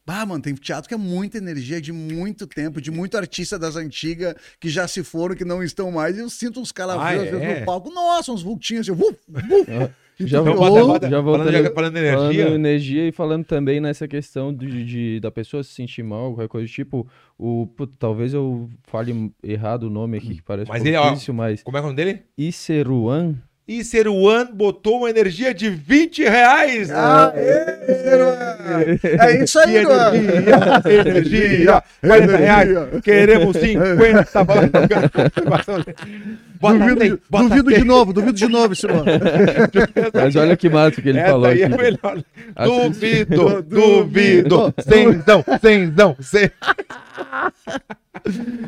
Bah, 0.07 0.25
mano, 0.25 0.41
tem 0.41 0.53
teatro 0.55 0.87
que 0.87 0.93
é 0.93 0.97
muita 0.97 1.37
energia, 1.37 1.81
de 1.81 1.91
muito 1.91 2.47
tempo, 2.47 2.79
de 2.79 2.89
muito 2.89 3.17
artista 3.17 3.59
das 3.59 3.75
antigas 3.75 4.35
que 4.57 4.69
já 4.69 4.87
se 4.87 5.03
foram, 5.03 5.35
que 5.35 5.43
não 5.43 5.61
estão 5.61 5.91
mais. 5.91 6.15
E 6.15 6.21
eu 6.21 6.29
sinto 6.29 6.61
uns 6.61 6.71
calafrios 6.71 7.23
Ah, 7.33 7.37
é? 7.37 7.59
no 7.59 7.65
palco. 7.65 7.89
Nossa, 7.91 8.31
uns 8.31 8.41
vultinhos 8.41 8.87
assim, 8.89 8.97
vuf, 8.97 9.17
vuf. 9.27 9.91
E 10.19 10.25
Já 10.25 10.39
tu 10.39 10.45
vou- 10.45 10.53
fica, 10.53 10.65
bota- 10.69 10.83
"Ô, 10.83 10.87
bota- 10.87 11.09
já 11.11 11.19
voltando, 11.21 11.45
falando, 11.51 11.63
de- 11.67 11.73
falando 11.75 11.93
de 11.93 11.99
energia, 11.99 12.43
Falando 12.45 12.55
energia 12.55 13.07
e 13.07 13.11
falando 13.11 13.45
também 13.45 13.79
nessa 13.81 14.07
questão 14.07 14.51
de, 14.51 14.83
de- 14.85 15.19
da 15.19 15.29
pessoa 15.29 15.61
se 15.61 15.71
sentir 15.73 16.01
mal, 16.03 16.31
qualquer 16.33 16.47
coisa 16.47 16.67
tipo, 16.71 17.05
o, 17.37 17.67
putz, 17.67 17.93
talvez 17.99 18.33
eu 18.33 18.67
fale 18.85 19.31
errado 19.43 19.83
o 19.83 19.89
nome 19.91 20.17
aqui, 20.17 20.35
que 20.35 20.41
parece 20.41 20.69
Mas 20.71 20.83
ele, 20.83 20.95
ó, 20.95 21.13
mas 21.33 21.61
Como 21.61 21.77
é 21.77 21.81
que 21.81 21.85
é 21.85 21.89
o 21.89 21.91
nome 21.93 21.95
dele? 21.95 22.23
Iceruan, 22.35 23.35
E 23.67 23.83
Seruan 23.83 24.45
botou 24.45 24.99
uma 24.99 25.09
energia 25.09 25.53
de 25.53 25.69
20 25.69 26.23
reais. 26.23 26.89
Ah, 26.89 27.33
é, 27.35 28.15
Luan. 28.15 28.97
é 29.03 29.43
isso 29.43 29.59
aí, 29.59 29.83
Luan. 29.83 30.15
energia, 30.15 31.01
energia, 31.01 31.83
40 31.99 32.37
reais, 32.37 32.69
queremos 33.03 33.57
50. 33.57 34.27
Bota 36.59 36.79
Duvido, 36.79 37.19
bota 37.29 37.49
duvido 37.49 37.69
de 37.69 37.83
novo, 37.83 38.13
duvido 38.13 38.33
de 38.33 38.47
novo 38.47 38.73
esse 38.73 38.87
Luan. 38.87 39.03
mas 40.11 40.35
olha 40.35 40.57
que 40.57 40.67
massa 40.67 40.99
que 40.99 41.09
ele 41.09 41.19
Essa 41.19 41.29
falou 41.29 41.45
aí 41.45 41.63
aqui. 41.63 41.73
é 41.73 41.77
melhor. 41.77 42.23
Duvido, 42.63 43.61
duvido, 43.61 44.73
cenzão, 44.79 45.45
cenzão, 45.61 46.17
cenzão. 46.19 46.49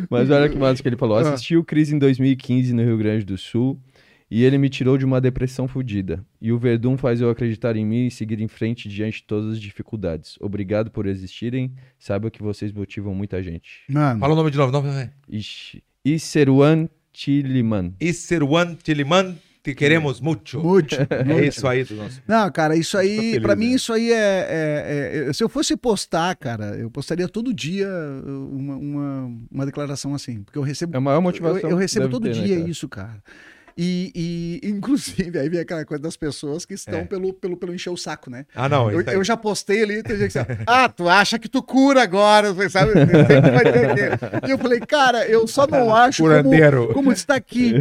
Mas 0.07 0.29
olha 0.29 0.47
que 0.49 0.57
massa 0.57 0.83
que 0.83 0.89
ele 0.89 0.97
falou. 0.97 1.17
Assisti 1.17 1.57
o 1.57 1.63
Cris 1.63 1.91
em 1.91 1.97
2015 1.97 2.73
no 2.73 2.83
Rio 2.83 2.97
Grande 2.97 3.25
do 3.25 3.39
Sul 3.39 3.75
e 4.29 4.43
ele 4.43 4.57
me 4.57 4.69
tirou 4.69 4.97
de 4.97 5.05
uma 5.05 5.19
depressão 5.19 5.67
fodida. 5.67 6.23
E 6.41 6.51
o 6.51 6.59
Verdun 6.59 6.97
faz 6.97 7.19
eu 7.19 7.29
acreditar 7.29 7.75
em 7.75 7.85
mim 7.85 8.07
e 8.07 8.11
seguir 8.11 8.39
em 8.41 8.47
frente 8.47 8.87
diante 8.87 9.17
de 9.17 9.23
todas 9.23 9.53
as 9.53 9.59
dificuldades. 9.59 10.37
Obrigado 10.39 10.91
por 10.91 11.07
existirem. 11.07 11.73
Saiba 11.97 12.29
que 12.29 12.41
vocês 12.43 12.71
motivam 12.71 13.15
muita 13.15 13.41
gente. 13.41 13.81
Mano, 13.89 14.19
Fala 14.19 14.33
o 14.33 14.35
nome 14.35 14.51
de 14.51 14.57
novo, 14.57 14.71
não, 14.71 14.81
vai. 14.81 15.09
Ixi. 15.27 15.83
Iseruan 16.05 16.87
Tiliman. 17.11 17.93
E 17.99 18.13
Seruan 18.13 18.75
Tiliman, 18.75 19.35
te 19.63 19.73
queremos 19.75 20.21
muito. 20.21 20.59
muito. 20.63 20.95
É 21.11 21.47
isso 21.47 21.67
aí 21.67 21.83
do 21.83 21.95
nosso. 21.95 22.21
Não, 22.27 22.49
cara, 22.51 22.75
isso 22.75 22.97
aí, 22.97 23.17
feliz, 23.17 23.39
pra 23.41 23.55
mim, 23.55 23.69
né? 23.69 23.75
isso 23.75 23.91
aí 23.91 24.11
é, 24.11 24.15
é- 24.15 25.25
é- 25.29 25.33
Se 25.33 25.43
eu 25.43 25.49
fosse 25.49 25.75
postar, 25.75 26.35
cara, 26.35 26.77
eu 26.77 26.89
postaria 26.89 27.27
todo 27.27 27.53
dia 27.53 27.87
uma, 28.25 28.75
uma, 28.77 29.31
uma 29.51 29.65
declaração 29.65 30.13
assim. 30.15 30.43
Porque 30.43 30.57
eu 30.57 30.63
recebo. 30.63 30.95
É 30.95 30.97
a 30.97 31.01
maior 31.01 31.21
motivação. 31.21 31.61
eu, 31.61 31.71
eu 31.71 31.77
recebo 31.77 32.07
todo 32.07 32.23
ter, 32.23 32.35
né, 32.35 32.45
dia 32.45 32.57
cara? 32.57 32.69
isso, 32.69 32.87
cara. 32.87 33.23
E, 33.81 34.59
e, 34.61 34.69
inclusive, 34.69 35.39
aí 35.39 35.47
vem 35.47 35.61
aquela 35.61 35.85
coisa 35.85 36.03
das 36.03 36.17
pessoas 36.17 36.65
que 36.65 36.73
estão 36.73 36.99
É. 36.99 37.05
pelo, 37.05 37.31
pelo, 37.31 37.55
pelo 37.55 37.73
encher 37.73 37.89
o 37.89 37.95
saco, 37.95 38.29
né? 38.29 38.45
Ah, 38.53 38.67
não. 38.67 38.91
Eu, 38.91 38.99
aí. 38.99 39.15
eu 39.15 39.23
já 39.23 39.37
postei 39.37 39.83
ali, 39.83 40.03
tem 40.03 40.17
gente 40.17 40.33
que 40.33 40.37
assim, 40.39 40.63
ah, 40.67 40.89
tu 40.89 41.07
acha 41.07 41.39
que 41.39 41.47
tu 41.47 41.63
cura 41.63 42.03
agora, 42.03 42.53
sabe? 42.69 42.91
E 44.45 44.51
eu 44.51 44.57
falei, 44.57 44.81
cara, 44.81 45.25
eu 45.27 45.47
só 45.47 45.65
não 45.65 45.95
acho 45.95 46.21
como, 46.23 46.29
Curandeiro. 46.35 46.93
como 46.93 47.11
está 47.13 47.35
aqui, 47.35 47.73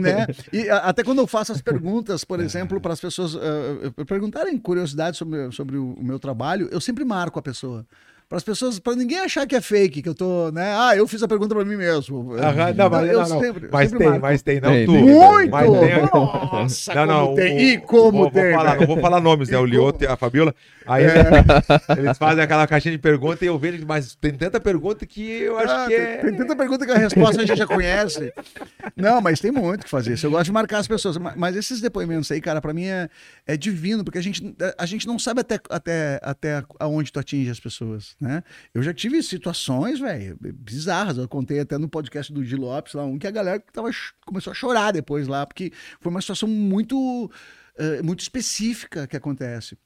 né? 0.00 0.28
E 0.52 0.70
até 0.70 1.02
quando 1.02 1.18
eu 1.18 1.26
faço 1.26 1.50
as 1.50 1.60
perguntas, 1.60 2.24
por 2.24 2.38
exemplo, 2.38 2.80
para 2.80 2.92
as 2.92 3.00
pessoas 3.00 3.34
ah, 3.34 4.04
perguntarem 4.06 4.56
curiosidades 4.56 5.18
sobre, 5.18 5.50
sobre 5.50 5.76
o 5.76 5.96
meu 6.00 6.20
trabalho, 6.20 6.68
eu 6.70 6.80
sempre 6.80 7.04
marco 7.04 7.40
a 7.40 7.42
pessoa. 7.42 7.84
Para 8.30 8.36
as 8.36 8.44
pessoas, 8.44 8.78
para 8.78 8.94
ninguém 8.94 9.18
achar 9.18 9.44
que 9.44 9.56
é 9.56 9.60
fake, 9.60 10.02
que 10.02 10.08
eu 10.08 10.14
tô, 10.14 10.52
né? 10.52 10.72
Ah, 10.76 10.94
eu 10.96 11.04
fiz 11.08 11.20
a 11.20 11.26
pergunta 11.26 11.52
para 11.52 11.64
mim 11.64 11.74
mesmo. 11.74 12.32
Aham, 12.36 12.72
não, 12.74 12.88
mas, 12.88 13.08
eu 13.10 13.20
não, 13.22 13.28
não. 13.28 13.40
sempre- 13.40 13.68
mas 13.72 13.82
sempre 13.90 13.98
tem, 13.98 14.06
marco. 14.08 14.22
mas 14.22 14.42
tem, 14.42 14.60
não 14.60 14.70
Tem, 14.70 14.86
tu. 14.86 14.92
tem. 14.92 15.02
Muito! 15.02 15.50
Mas 15.50 15.70
tem- 15.72 16.10
Nossa, 16.14 16.94
Não, 16.94 17.06
não, 17.06 17.34
tem. 17.34 17.56
o- 17.56 17.60
e 17.60 17.78
como 17.78 18.18
vou, 18.18 18.30
tem, 18.30 18.42
Vou 18.44 18.52
falar, 18.52 18.76
não 18.78 18.86
vou 18.86 19.00
falar 19.00 19.20
nomes, 19.20 19.48
né? 19.48 19.58
O 19.58 19.64
Lioto 19.66 20.04
e 20.04 20.06
a 20.06 20.16
Fabiola. 20.16 20.54
Aí 20.86 21.02
eles 21.98 22.16
fazem 22.18 22.44
aquela 22.44 22.68
caixinha 22.68 22.92
de 22.92 22.98
pergunta 22.98 23.44
e 23.44 23.48
eu 23.48 23.58
vejo, 23.58 23.84
mas 23.84 24.14
tem 24.14 24.32
tanta 24.32 24.60
pergunta 24.60 25.04
que 25.04 25.28
eu 25.28 25.58
acho 25.58 25.72
Ah, 25.74 25.86
que 25.88 25.96
tem, 25.96 26.04
é. 26.04 26.16
tem 26.18 26.36
tanta 26.36 26.54
pergunta 26.54 26.86
que 26.86 26.92
a 26.92 26.98
resposta 26.98 27.42
a 27.42 27.44
gente 27.44 27.58
já 27.58 27.66
conhece. 27.66 28.32
Não, 28.96 29.20
mas 29.20 29.40
tem 29.40 29.50
muito 29.50 29.80
o 29.80 29.84
que 29.84 29.90
fazer. 29.90 30.12
Isso 30.14 30.26
Eu 30.26 30.30
gosto 30.30 30.44
de 30.44 30.52
marcar 30.52 30.78
as 30.78 30.86
pessoas. 30.86 31.16
Ma- 31.16 31.34
Mas 31.36 31.56
esses 31.56 31.80
depoimentos 31.80 32.30
aí, 32.30 32.40
cara, 32.40 32.60
pra 32.60 32.72
mim 32.72 32.84
é, 32.86 33.08
é 33.50 33.56
divino, 33.56 34.04
porque 34.04 34.18
a 34.18 34.22
gente, 34.22 34.54
a 34.78 34.86
gente 34.86 35.08
não 35.08 35.18
sabe 35.18 35.40
até, 35.40 35.58
até, 35.68 36.20
até 36.22 36.64
aonde 36.78 37.10
tu 37.10 37.18
atinge 37.18 37.50
as 37.50 37.58
pessoas, 37.58 38.14
né? 38.20 38.44
Eu 38.72 38.80
já 38.80 38.94
tive 38.94 39.20
situações, 39.24 39.98
velho, 39.98 40.38
bizarras. 40.40 41.18
Eu 41.18 41.28
contei 41.28 41.58
até 41.58 41.76
no 41.76 41.88
podcast 41.88 42.32
do 42.32 42.44
Di 42.44 42.54
Lopes 42.54 42.94
lá, 42.94 43.04
um 43.04 43.18
que 43.18 43.26
a 43.26 43.30
galera 43.32 43.58
tava, 43.72 43.90
começou 44.24 44.52
a 44.52 44.54
chorar 44.54 44.92
depois 44.92 45.26
lá, 45.26 45.44
porque 45.44 45.72
foi 46.00 46.12
uma 46.12 46.20
situação 46.20 46.48
muito, 46.48 47.28
eh, 47.76 48.00
muito 48.02 48.20
específica 48.20 49.08
que 49.08 49.16
acontece 49.16 49.76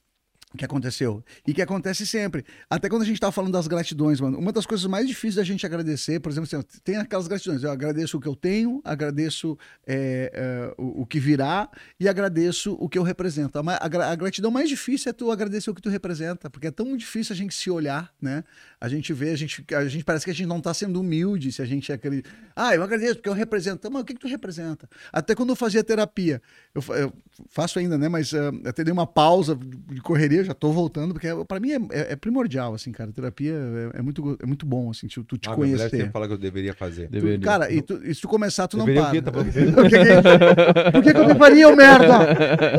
que 0.56 0.64
aconteceu. 0.64 1.22
E 1.46 1.52
que 1.52 1.62
acontece 1.62 2.06
sempre. 2.06 2.44
Até 2.68 2.88
quando 2.88 3.02
a 3.02 3.06
gente 3.06 3.20
tava 3.20 3.32
falando 3.32 3.52
das 3.52 3.66
gratidões, 3.66 4.20
mano. 4.20 4.38
Uma 4.38 4.52
das 4.52 4.66
coisas 4.66 4.86
mais 4.86 5.06
difíceis 5.08 5.36
da 5.36 5.44
gente 5.44 5.64
agradecer, 5.66 6.20
por 6.20 6.30
exemplo, 6.30 6.48
assim, 6.52 6.80
tem 6.82 6.96
aquelas 6.96 7.26
gratidões. 7.26 7.62
Eu 7.62 7.70
agradeço 7.70 8.16
o 8.16 8.20
que 8.20 8.28
eu 8.28 8.36
tenho, 8.36 8.80
agradeço 8.84 9.58
é, 9.86 10.30
é, 10.32 10.74
o, 10.78 11.02
o 11.02 11.06
que 11.06 11.18
virá 11.18 11.68
e 11.98 12.08
agradeço 12.08 12.76
o 12.78 12.88
que 12.88 12.98
eu 12.98 13.02
represento. 13.02 13.58
A, 13.58 13.62
a 13.62 14.14
a 14.14 14.14
gratidão 14.16 14.50
mais 14.50 14.68
difícil 14.68 15.10
é 15.10 15.12
tu 15.12 15.30
agradecer 15.30 15.70
o 15.70 15.74
que 15.74 15.82
tu 15.82 15.88
representa, 15.88 16.48
porque 16.50 16.66
é 16.66 16.70
tão 16.70 16.96
difícil 16.96 17.32
a 17.32 17.36
gente 17.36 17.54
se 17.54 17.70
olhar, 17.70 18.12
né? 18.20 18.44
A 18.80 18.88
gente 18.88 19.12
vê, 19.12 19.30
a 19.30 19.36
gente, 19.36 19.64
a 19.74 19.86
gente 19.86 20.04
parece 20.04 20.24
que 20.24 20.30
a 20.30 20.34
gente 20.34 20.46
não 20.46 20.60
tá 20.60 20.72
sendo 20.74 21.00
humilde 21.00 21.50
se 21.52 21.62
a 21.62 21.64
gente 21.64 21.90
é 21.90 21.94
aquele. 21.94 22.22
Ah, 22.54 22.74
eu 22.74 22.82
agradeço 22.82 23.16
porque 23.16 23.28
eu 23.28 23.32
represento. 23.32 23.78
Tá, 23.78 23.90
Mas 23.90 24.02
o 24.02 24.04
que, 24.04 24.14
que 24.14 24.20
tu 24.20 24.28
representa? 24.28 24.88
Até 25.12 25.34
quando 25.34 25.50
eu 25.50 25.56
fazia 25.56 25.82
terapia, 25.82 26.40
eu, 26.74 26.82
eu 26.94 27.12
faço 27.48 27.78
ainda, 27.78 27.96
né? 27.98 28.08
Mas 28.08 28.32
ah, 28.34 28.52
até 28.66 28.84
dei 28.84 28.92
uma 28.92 29.06
pausa 29.06 29.56
de 29.56 30.00
correria, 30.00 30.43
já 30.44 30.54
tô 30.54 30.70
voltando, 30.72 31.12
porque 31.14 31.28
para 31.48 31.58
mim 31.60 31.72
é, 31.72 31.76
é- 31.90 32.12
é 32.12 32.16
primordial, 32.16 32.74
assim, 32.74 32.92
cara. 32.92 33.10
Terapia 33.12 33.52
é, 33.94 33.98
é 33.98 34.02
muito, 34.02 34.38
é 34.42 34.46
muito 34.46 34.64
bom, 34.66 34.90
assim, 34.90 35.06
tu, 35.08 35.24
tu 35.24 35.36
te 35.38 35.48
Ah, 35.48 35.54
conhecer. 35.54 35.90
sempre 35.90 36.10
fala 36.10 36.26
que 36.26 36.32
eu 36.34 36.38
deveria 36.38 36.74
fazer. 36.74 37.06
Tu- 37.08 37.12
Deveria. 37.12 37.38
cara, 37.40 37.72
e, 37.72 37.82
tu- 37.82 38.00
e 38.04 38.14
se 38.14 38.20
tu 38.20 38.28
começar, 38.28 38.68
tu 38.68 38.76
não 38.76 38.84
Deveria 38.84 39.02
o 39.02 39.22
para. 39.22 39.32
Tá 39.32 39.32
Por 39.74 39.88
que, 39.88 39.98
que, 39.98 40.92
por 40.92 41.02
que 41.02 41.12
que 41.14 41.18
eu 41.20 41.26
deveria, 41.26 41.68
ô 41.68 41.74
merda? 41.76 42.18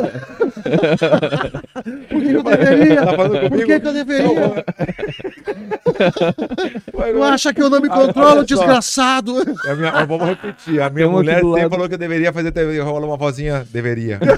Por 2.09 2.22
que, 2.22 2.28
que 2.30 2.36
eu 2.36 2.43
deveria? 2.43 3.05
Tá 3.05 3.16
Por 3.49 3.66
que, 3.66 3.80
que 3.80 3.88
eu 3.88 3.93
deveria? 3.93 4.66
Tu 6.91 7.24
acha 7.24 7.53
que 7.53 7.61
eu 7.61 7.70
não 7.70 7.80
me 7.82 7.89
Olha 7.89 8.07
controlo, 8.07 8.43
desgraçado? 8.45 9.36
É 9.66 9.72
a 9.72 9.76
minha- 9.76 10.05
vamos 10.05 10.28
repetir. 10.28 10.82
A 10.82 10.89
minha 10.89 11.05
Tem 11.05 11.16
mulher 11.16 11.36
sempre 11.41 11.61
lado. 11.61 11.70
falou 11.70 11.88
que 11.88 11.93
eu 11.95 11.99
deveria 11.99 12.34
fazer. 12.34 12.51
TV, 12.51 12.80
Rola 12.80 13.05
uma 13.05 13.18
vozinha, 13.18 13.66
deveria. 13.72 14.20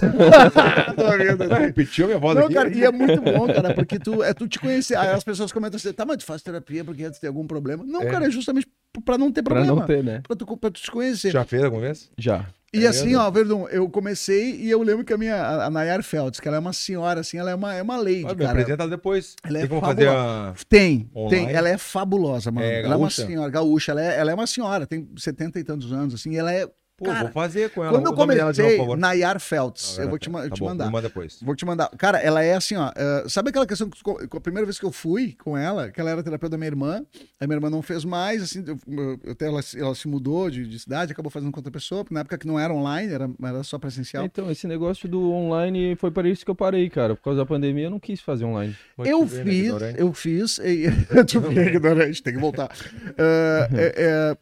Ah, 0.97 1.57
Repetiu 1.59 2.05
a 2.05 2.07
minha 2.07 2.19
voz 2.19 2.36
Não, 2.38 2.45
aqui? 2.45 2.53
cara, 2.53 2.69
e 2.69 2.84
é 2.84 2.91
muito 2.91 3.21
bom, 3.21 3.47
cara, 3.47 3.73
porque 3.73 3.99
tu, 3.99 4.23
é 4.23 4.34
tu 4.34 4.47
te 4.47 4.59
conhecer. 4.59 4.95
Aí 4.97 5.09
as 5.09 5.23
pessoas 5.23 5.51
comentam 5.51 5.78
assim, 5.78 5.91
tá, 5.93 6.05
mas 6.05 6.17
tu 6.17 6.25
faz 6.25 6.41
terapia 6.41 6.84
porque 6.84 7.09
tu 7.09 7.19
tem 7.19 7.28
algum 7.28 7.45
problema. 7.45 7.84
Não, 7.86 8.01
É. 8.01 8.05
cara, 8.05 8.25
é 8.28 8.30
justamente 8.32 8.67
pra 9.05 9.17
não 9.17 9.32
ter 9.32 9.43
Pra 9.43 9.55
problema. 9.55 9.80
não 9.82 9.86
ter, 9.88 10.03
né? 10.03 10.21
Pra 10.28 10.36
tu, 10.36 10.45
pra 10.57 10.71
tu 10.71 10.82
te 10.82 10.89
conhecer. 10.91 11.32
Já 11.32 11.43
fez 11.45 11.63
alguma 11.63 11.82
vez? 11.82 12.09
Já. 12.17 12.45
E 12.74 12.84
É 12.86 12.88
assim, 12.89 13.15
ó, 13.15 13.30
Verdun, 13.32 13.65
eu 13.70 13.89
comecei 13.89 14.55
e 14.55 14.70
eu 14.70 14.82
lembro 14.84 15.05
que 15.05 15.13
a 15.13 15.18
minha, 15.18 15.41
a- 15.41 15.70
Nayar 15.70 16.03
Feltz, 16.03 16.39
que 16.39 16.47
ela 16.47 16.57
é 16.57 16.59
uma 16.59 16.74
senhora, 16.74 17.22
assim, 17.22 17.38
ela 17.38 17.49
é 17.49 17.55
uma, 17.55 17.74
é 17.74 17.82
uma 17.82 17.95
lady, 17.97 18.26
Olha, 18.26 18.36
cara. 18.36 18.49
apresenta 18.51 18.84
ela 18.84 18.89
depois. 18.89 19.36
Ela 19.43 19.59
é 19.59 19.68
fabulosa. 19.68 20.11
a. 20.11 20.53
Tem, 20.68 21.09
Online? 21.15 21.45
tem. 21.47 21.55
Ela 21.55 21.70
é 21.70 21.78
fabulosa, 21.78 22.51
mano. 22.51 22.65
É 22.68 22.82
ela 22.84 22.93
é 22.93 22.97
uma 22.97 23.09
senhora 23.09 23.49
gaúcha. 23.49 23.93
Ela 23.93 24.03
é, 24.03 24.18
ela 24.20 24.32
é 24.32 24.34
uma 24.34 24.47
senhora, 24.47 24.86
tem 24.86 25.07
70 25.18 25.59
e 25.59 25.63
tantos 25.63 25.93
anos, 25.93 26.13
assim. 26.13 26.36
Ela 26.36 26.53
é 26.53 26.68
Pô, 26.97 27.05
Cara, 27.05 27.25
vou 27.25 27.31
fazer 27.31 27.69
com 27.69 27.83
ela. 27.83 27.91
Quando 27.93 28.05
eu 28.07 28.11
novo, 28.11 28.21
comecei, 28.23 28.71
por 28.71 28.77
favor. 28.79 28.97
Nayar 28.97 29.39
Feltz, 29.39 29.97
Tá 29.97 30.01
eu 30.01 30.09
vou 30.09 30.17
te, 30.17 30.31
ma- 30.31 30.41
Tá 30.41 30.49
te 30.49 30.59
bom, 30.59 30.65
mandar. 30.65 30.89
Manda 30.89 31.07
depois. 31.07 31.37
Vou 31.43 31.55
te 31.55 31.63
mandar. 31.63 31.89
Cara, 31.95 32.17
ela 32.19 32.43
é 32.43 32.55
assim, 32.55 32.75
ó. 32.75 32.91
eh, 32.95 33.23
sabe 33.29 33.49
aquela 33.49 33.67
questão 33.67 33.87
que 33.87 34.35
a 34.35 34.41
primeira 34.41 34.65
vez 34.65 34.79
que 34.79 34.85
eu 34.85 34.91
fui 34.91 35.35
com 35.43 35.55
ela, 35.55 35.91
que 35.91 36.01
ela 36.01 36.09
era 36.09 36.23
terapeuta 36.23 36.49
da 36.51 36.57
minha 36.57 36.67
irmã, 36.69 37.05
a 37.39 37.45
minha 37.45 37.55
irmã 37.57 37.69
não 37.69 37.83
fez 37.83 38.03
mais, 38.03 38.41
assim, 38.41 38.63
eu, 38.65 38.79
eu- 38.87 39.31
até 39.31 39.45
ela, 39.45 39.59
ela 39.77 39.93
se 39.93 40.07
mudou 40.07 40.49
de, 40.49 40.65
de 40.67 40.79
cidade, 40.79 41.11
acabou 41.11 41.29
fazendo 41.29 41.51
com 41.51 41.59
outra 41.59 41.71
pessoa, 41.71 42.03
na 42.09 42.21
época 42.21 42.35
que 42.35 42.47
não 42.47 42.59
era 42.59 42.73
online, 42.73 43.13
era, 43.13 43.29
era 43.43 43.61
só 43.63 43.77
presencial. 43.77 44.25
Então, 44.25 44.49
esse 44.49 44.65
negócio 44.65 45.07
do 45.07 45.31
online 45.31 45.95
foi 45.97 46.09
para 46.09 46.27
isso 46.27 46.43
que 46.43 46.49
eu 46.49 46.55
parei, 46.55 46.89
cara. 46.89 47.15
Por 47.15 47.21
causa 47.21 47.39
da 47.41 47.45
pandemia, 47.45 47.85
eu 47.85 47.91
não 47.91 47.99
quis 47.99 48.21
fazer 48.21 48.43
online. 48.45 48.75
Muito 48.97 49.07
Eu 49.07 49.23
bem, 49.23 49.37
né, 49.37 49.43
fiz, 49.43 49.63
ignorante. 49.65 49.99
eu 50.01 50.13
fiz. 50.13 50.57
e- 50.57 50.87
Tu 51.29 51.41
fica 51.43 51.61
ignorante, 51.61 52.23
tem 52.23 52.33
que 52.33 52.39
voltar. 52.39 52.71
Ah, 53.19 53.69
é- 53.73 53.93
é, 53.95 54.37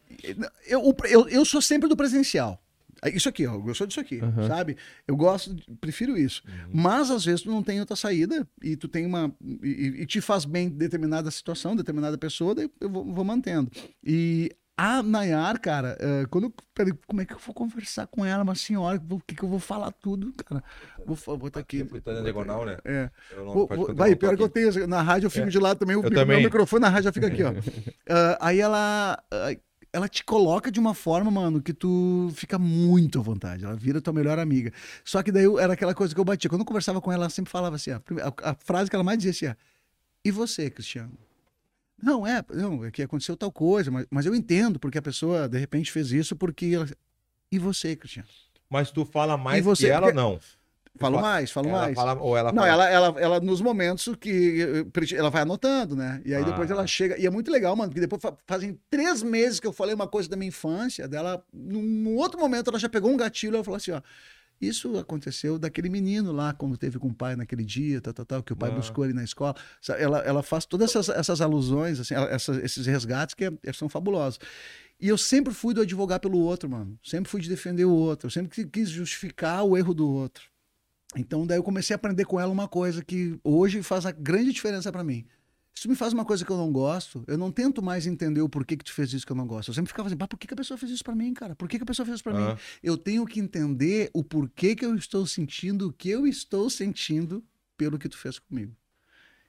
eu, 0.66 0.94
eu, 1.08 1.28
eu 1.28 1.44
sou 1.44 1.60
sempre 1.62 1.88
do 1.88 1.96
presencial. 1.96 2.60
É 3.02 3.10
Isso 3.10 3.28
aqui, 3.28 3.46
ó, 3.46 3.60
eu 3.66 3.74
sou 3.74 3.86
disso 3.86 4.00
aqui, 4.00 4.20
Aham. 4.20 4.48
sabe? 4.48 4.76
Eu 5.06 5.16
gosto, 5.16 5.54
prefiro 5.80 6.16
isso. 6.16 6.42
Mas 6.72 7.10
às 7.10 7.24
vezes 7.26 7.42
tu 7.42 7.50
não 7.50 7.62
tem 7.62 7.78
outra 7.78 7.94
saída 7.94 8.48
e 8.62 8.74
tu 8.74 8.88
tem 8.88 9.04
uma. 9.04 9.30
E, 9.62 9.98
e 10.02 10.06
te 10.06 10.20
faz 10.22 10.44
bem 10.46 10.68
determinada 10.70 11.30
situação, 11.30 11.76
determinada 11.76 12.16
pessoa, 12.16 12.54
daí 12.54 12.70
eu 12.80 12.88
vou, 12.88 13.04
vou 13.04 13.22
mantendo. 13.24 13.70
E 14.02 14.50
a 14.78 15.02
Nayar, 15.02 15.60
cara, 15.60 15.96
eh, 16.00 16.26
quando. 16.30 16.52
Peraí, 16.74 16.92
como 17.06 17.20
é 17.20 17.26
que 17.26 17.34
eu 17.34 17.38
vou 17.38 17.54
conversar 17.54 18.06
com 18.06 18.24
ela, 18.24 18.42
uma 18.42 18.54
senhora? 18.54 19.00
O 19.10 19.20
que, 19.20 19.34
que 19.34 19.42
eu 19.42 19.48
vou 19.48 19.58
falar 19.60 19.90
tudo, 19.92 20.32
cara? 20.44 20.64
Vou, 21.04 21.16
vou 21.38 21.48
estar 21.48 21.60
aqui. 21.60 21.84
Tá 22.02 22.12
na 22.14 22.20
diagonal, 22.22 22.64
né? 22.64 22.78
É. 22.84 23.10
Eu 23.32 23.44
não 23.44 23.52
Vou- 23.52 23.66
vou- 23.68 23.94
vai, 23.94 24.16
pior 24.16 24.30
tô 24.30 24.36
que 24.36 24.42
eu 24.42 24.46
aqui. 24.68 24.72
tenho. 24.74 24.86
Na 24.86 25.02
rádio 25.02 25.26
eu 25.26 25.30
fico 25.30 25.46
É. 25.46 25.50
de 25.50 25.58
lado 25.58 25.78
também. 25.78 25.96
O 25.96 26.00
Eu 26.00 26.10
meu 26.10 26.12
também. 26.12 26.42
microfone 26.42 26.80
na 26.80 26.88
rádio 26.88 27.04
já 27.04 27.12
fica 27.12 27.26
aqui, 27.26 27.42
ó. 27.42 27.52
Ah, 28.08 28.38
aí 28.40 28.58
ela. 28.60 29.22
ah, 29.30 29.56
ela 29.92 30.08
te 30.08 30.22
coloca 30.24 30.70
de 30.70 30.78
uma 30.78 30.94
forma, 30.94 31.30
mano, 31.30 31.62
que 31.62 31.72
tu 31.72 32.30
fica 32.34 32.58
muito 32.58 33.18
à 33.18 33.22
vontade. 33.22 33.64
Ela 33.64 33.74
vira 33.76 34.00
tua 34.00 34.12
melhor 34.12 34.38
amiga. 34.38 34.72
Só 35.04 35.22
que 35.22 35.32
daí 35.32 35.44
eu- 35.44 35.58
era 35.58 35.72
aquela 35.72 35.94
coisa 35.94 36.14
que 36.14 36.20
eu 36.20 36.24
batia. 36.24 36.50
Quando 36.50 36.60
eu 36.60 36.66
conversava 36.66 37.00
com 37.00 37.10
ela, 37.12 37.24
ela 37.24 37.30
sempre 37.30 37.50
falava 37.50 37.76
assim: 37.76 37.98
prime- 38.00 38.20
a, 38.20 38.32
a 38.50 38.54
frase 38.54 38.90
que 38.90 38.96
ela 38.96 39.04
mais 39.04 39.18
dizia 39.18 39.50
assim: 39.52 39.58
e 40.24 40.30
você, 40.30 40.68
Cristiano? 40.70 41.12
Não, 42.02 42.26
é, 42.26 42.44
não, 42.52 42.84
é 42.84 42.90
que 42.90 43.02
aconteceu 43.02 43.36
tal 43.38 43.50
coisa, 43.50 43.90
mas, 43.90 44.06
mas 44.10 44.26
eu 44.26 44.34
entendo 44.34 44.78
porque 44.78 44.98
a 44.98 45.02
pessoa 45.02 45.48
de 45.48 45.58
repente 45.58 45.90
fez 45.90 46.12
isso 46.12 46.36
porque 46.36 46.66
ela. 46.74 46.86
E 47.50 47.58
você, 47.58 47.96
Cristiano? 47.96 48.28
Mas 48.68 48.90
tu 48.90 49.04
fala 49.04 49.36
mais 49.38 49.58
E 49.58 49.62
você- 49.62 49.86
que 49.86 49.90
ela 49.92 50.08
porque- 50.08 50.16
não? 50.16 50.38
Falo 50.98 51.16
Fa- 51.16 51.22
mais, 51.22 51.50
falo 51.50 51.68
ela 51.68 51.78
mais. 51.78 51.94
Fala, 51.94 52.14
ou 52.20 52.36
ela 52.36 52.52
Não, 52.52 52.62
fala... 52.62 52.88
ela, 52.88 53.08
ela, 53.08 53.20
ela 53.20 53.40
nos 53.40 53.60
momentos 53.60 54.08
que 54.20 54.84
eh, 54.84 55.14
ela 55.16 55.30
vai 55.30 55.42
anotando, 55.42 55.94
né? 55.96 56.20
E 56.24 56.34
aí 56.34 56.44
depois 56.44 56.70
Ah. 56.70 56.74
ela 56.74 56.86
chega. 56.86 57.18
E 57.18 57.26
é 57.26 57.30
muito 57.30 57.50
legal, 57.50 57.74
mano, 57.76 57.90
porque 57.90 58.00
depois 58.00 58.20
fa- 58.22 58.36
fazem 58.46 58.78
três 58.90 59.22
meses 59.22 59.60
que 59.60 59.66
eu 59.66 59.72
falei 59.72 59.94
uma 59.94 60.08
coisa 60.08 60.28
da 60.28 60.36
minha 60.36 60.48
infância, 60.48 61.06
dela, 61.06 61.44
num, 61.52 62.14
outro 62.16 62.38
momento, 62.40 62.70
ela 62.70 62.78
já 62.78 62.88
pegou 62.88 63.10
um 63.10 63.16
gatilho 63.16 63.52
e 63.52 63.56
ela 63.56 63.64
falou 63.64 63.76
assim: 63.76 63.92
ó. 63.92 64.00
Isso 64.58 64.96
aconteceu 64.98 65.58
daquele 65.58 65.90
menino 65.90 66.32
lá, 66.32 66.54
quando 66.54 66.78
teve 66.78 66.98
com 66.98 67.08
o 67.08 67.14
pai 67.14 67.36
naquele 67.36 67.62
dia, 67.62 68.00
tal, 68.00 68.14
tal, 68.14 68.24
tal, 68.24 68.42
que 68.42 68.54
o 68.54 68.56
pai 68.56 68.70
Ah. 68.70 68.74
buscou 68.74 69.04
ele 69.04 69.12
na 69.12 69.22
escola. 69.22 69.54
Ela, 69.98 70.20
ela 70.20 70.42
faz 70.42 70.64
todas 70.64 70.88
essas, 70.88 71.10
essas 71.10 71.42
alusões, 71.42 72.00
assim, 72.00 72.14
ela- 72.14 72.30
essas- 72.30 72.56
esses 72.64 72.86
resgates 72.86 73.34
que 73.34 73.44
é- 73.44 73.72
são 73.74 73.86
fabulosos. 73.86 74.38
E 74.98 75.08
eu 75.08 75.18
sempre 75.18 75.52
fui 75.52 75.74
do 75.74 75.82
advogar 75.82 76.18
pelo 76.20 76.38
outro, 76.38 76.70
mano. 76.70 76.98
Sempre 77.04 77.30
fui 77.30 77.42
de 77.42 77.50
defender 77.50 77.84
o 77.84 77.92
outro. 77.92 78.28
Eu 78.28 78.30
sempre 78.30 78.48
qui- 78.50 78.64
quis 78.66 78.88
justificar 78.88 79.62
o 79.62 79.76
erro 79.76 79.92
do 79.92 80.08
outro. 80.10 80.44
Então, 81.14 81.46
daí 81.46 81.58
eu 81.58 81.62
comecei 81.62 81.94
a 81.94 81.96
aprender 81.96 82.24
com 82.24 82.38
ela 82.40 82.52
uma 82.52 82.68
coisa 82.68 83.02
que 83.04 83.38
hoje 83.44 83.82
faz 83.82 84.04
a 84.04 84.10
grande 84.12 84.52
diferença 84.52 84.90
pra 84.90 85.04
mim. 85.04 85.24
Se 85.74 85.82
tu 85.82 85.88
me 85.90 85.94
faz 85.94 86.12
uma 86.14 86.24
coisa 86.24 86.42
que 86.44 86.50
eu 86.50 86.56
não 86.56 86.72
gosto, 86.72 87.22
eu 87.26 87.36
não 87.36 87.52
tento 87.52 87.82
mais 87.82 88.06
entender 88.06 88.40
o 88.40 88.48
porquê 88.48 88.76
que 88.78 88.84
tu 88.84 88.92
fez 88.94 89.12
isso 89.12 89.26
que 89.26 89.32
eu 89.32 89.36
não 89.36 89.46
gosto. 89.46 89.68
Eu 89.68 89.74
sempre 89.74 89.88
ficava 89.88 90.08
assim, 90.08 90.16
"Pá, 90.16 90.26
por 90.26 90.38
que, 90.38 90.46
que 90.46 90.54
a 90.54 90.56
pessoa 90.56 90.78
fez 90.78 90.90
isso 90.90 91.04
pra 91.04 91.14
mim, 91.14 91.34
cara? 91.34 91.54
Por 91.54 91.68
que, 91.68 91.76
que 91.76 91.82
a 91.82 91.86
pessoa 91.86 92.04
fez 92.06 92.14
isso 92.16 92.24
pra 92.24 92.32
mim? 92.32 92.42
Ah. 92.42 92.58
Eu 92.82 92.96
tenho 92.96 93.26
que 93.26 93.38
entender 93.38 94.10
o 94.14 94.24
porquê 94.24 94.74
que 94.74 94.86
eu 94.86 94.94
estou 94.96 95.26
sentindo 95.26 95.88
o 95.88 95.92
que 95.92 96.08
eu 96.08 96.26
estou 96.26 96.70
sentindo 96.70 97.44
pelo 97.76 97.98
que 97.98 98.08
tu 98.08 98.16
fez 98.16 98.38
comigo. 98.38 98.74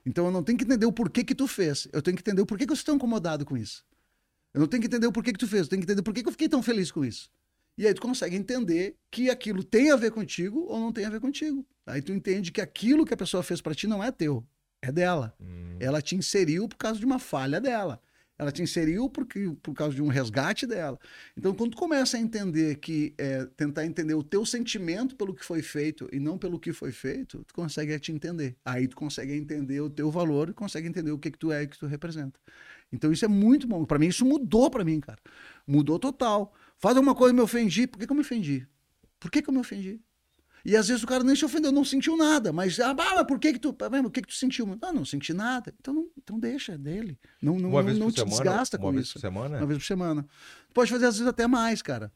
Então 0.04 0.26
eu 0.26 0.30
não 0.30 0.42
tenho 0.42 0.58
que 0.58 0.64
entender 0.64 0.84
o 0.84 0.92
porquê 0.92 1.24
que 1.24 1.34
tu 1.34 1.46
fez. 1.48 1.88
Eu 1.92 2.02
tenho 2.02 2.14
que 2.16 2.22
entender 2.22 2.42
o 2.42 2.46
porquê 2.46 2.66
que 2.66 2.72
eu 2.72 2.76
estou 2.76 2.94
incomodado 2.94 3.46
com 3.46 3.56
isso. 3.56 3.82
Eu 4.52 4.60
não 4.60 4.66
tenho 4.68 4.82
que 4.82 4.86
entender 4.86 5.06
o 5.06 5.12
porquê 5.12 5.32
que 5.32 5.38
tu 5.38 5.48
fez. 5.48 5.62
Eu 5.62 5.68
tenho 5.68 5.80
que 5.80 5.86
entender 5.86 6.02
por 6.02 6.12
que 6.12 6.26
eu 6.26 6.32
fiquei 6.32 6.48
tão 6.48 6.62
feliz 6.62 6.90
com 6.90 7.04
isso. 7.04 7.30
E 7.78 7.86
aí 7.86 7.94
tu 7.94 8.02
consegue 8.02 8.34
entender 8.34 8.96
que 9.08 9.30
aquilo 9.30 9.62
tem 9.62 9.92
a 9.92 9.96
ver 9.96 10.10
contigo 10.10 10.66
ou 10.68 10.80
não 10.80 10.92
tem 10.92 11.04
a 11.04 11.10
ver 11.10 11.20
contigo. 11.20 11.64
Aí 11.86 12.02
tu 12.02 12.12
entende 12.12 12.50
que 12.50 12.60
aquilo 12.60 13.06
que 13.06 13.14
a 13.14 13.16
pessoa 13.16 13.40
fez 13.42 13.60
pra 13.60 13.72
ti 13.72 13.86
não 13.86 14.02
é 14.02 14.10
teu, 14.10 14.44
é 14.82 14.90
dela. 14.90 15.32
Hum. 15.40 15.76
Ela 15.78 16.02
te 16.02 16.16
inseriu 16.16 16.68
por 16.68 16.76
causa 16.76 16.98
de 16.98 17.06
uma 17.06 17.20
falha 17.20 17.60
dela. 17.60 18.00
Ela 18.38 18.52
te 18.52 18.62
inseriu 18.62 19.10
porque, 19.10 19.52
por 19.62 19.74
causa 19.74 19.94
de 19.96 20.02
um 20.02 20.06
resgate 20.06 20.64
dela. 20.64 20.96
Então, 21.36 21.52
quando 21.52 21.72
tu 21.72 21.76
começa 21.76 22.16
a 22.16 22.20
entender 22.20 22.76
que 22.76 23.12
é, 23.18 23.44
tentar 23.56 23.84
entender 23.84 24.14
o 24.14 24.22
teu 24.22 24.46
sentimento 24.46 25.16
pelo 25.16 25.34
que 25.34 25.44
foi 25.44 25.60
feito 25.60 26.08
e 26.12 26.20
não 26.20 26.38
pelo 26.38 26.58
que 26.58 26.72
foi 26.72 26.92
feito, 26.92 27.44
tu 27.44 27.52
consegue 27.52 27.98
te 27.98 28.12
entender. 28.12 28.56
Aí 28.64 28.86
tu 28.86 28.94
consegue 28.94 29.34
entender 29.34 29.80
o 29.80 29.90
teu 29.90 30.08
valor 30.08 30.50
e 30.50 30.52
consegue 30.52 30.86
entender 30.86 31.10
o 31.10 31.18
que, 31.18 31.32
que 31.32 31.38
tu 31.38 31.50
é 31.50 31.62
e 31.62 31.66
o 31.66 31.68
que 31.68 31.78
tu 31.78 31.86
representa. 31.86 32.38
Então, 32.92 33.10
isso 33.12 33.24
é 33.24 33.28
muito 33.28 33.66
bom. 33.66 33.84
Pra 33.84 33.98
mim, 33.98 34.06
isso 34.06 34.24
mudou 34.24 34.70
pra 34.70 34.84
mim, 34.84 35.00
cara. 35.00 35.18
Mudou 35.66 35.98
total. 35.98 36.54
Faz 36.78 36.96
alguma 36.96 37.14
coisa 37.14 37.32
e 37.32 37.36
me 37.36 37.42
ofendi. 37.42 37.86
Por 37.86 37.98
que, 37.98 38.06
que 38.06 38.12
eu 38.12 38.16
me 38.16 38.22
ofendi? 38.22 38.66
Por 39.18 39.30
que, 39.30 39.42
que 39.42 39.50
eu 39.50 39.54
me 39.54 39.60
ofendi? 39.60 40.00
E 40.64 40.76
às 40.76 40.88
vezes 40.88 41.02
o 41.02 41.06
cara 41.06 41.24
nem 41.24 41.34
se 41.34 41.44
ofendeu, 41.44 41.72
não 41.72 41.84
sentiu 41.84 42.16
nada. 42.16 42.52
Mas, 42.52 42.78
ah, 42.80 42.94
mas 42.94 43.26
por 43.26 43.38
que 43.38 43.52
que 43.54 43.58
tu, 43.58 43.74
ah, 43.80 43.88
mas 43.90 44.02
por 44.02 44.10
que 44.10 44.22
que 44.22 44.28
tu 44.28 44.34
sentiu? 44.34 44.66
Não, 44.66 44.92
não 44.92 45.04
senti 45.04 45.32
nada. 45.32 45.74
Então, 45.78 45.94
não, 45.94 46.08
então 46.16 46.38
deixa, 46.38 46.72
é 46.72 46.78
dele. 46.78 47.18
Não, 47.40 47.58
não, 47.58 47.70
Uma 47.70 47.82
não, 47.82 47.94
não 47.94 48.10
te 48.10 48.20
semana? 48.20 48.30
desgasta 48.36 48.76
uma 48.76 48.82
com 48.82 48.92
vez 48.92 49.06
isso. 49.06 49.14
por 49.14 49.20
semana? 49.20 49.56
Uma 49.58 49.66
vez 49.66 49.78
por 49.78 49.86
semana. 49.86 50.26
Pode 50.74 50.90
fazer 50.90 51.06
às 51.06 51.14
vezes 51.14 51.28
até 51.28 51.46
mais, 51.46 51.82
cara. 51.82 52.12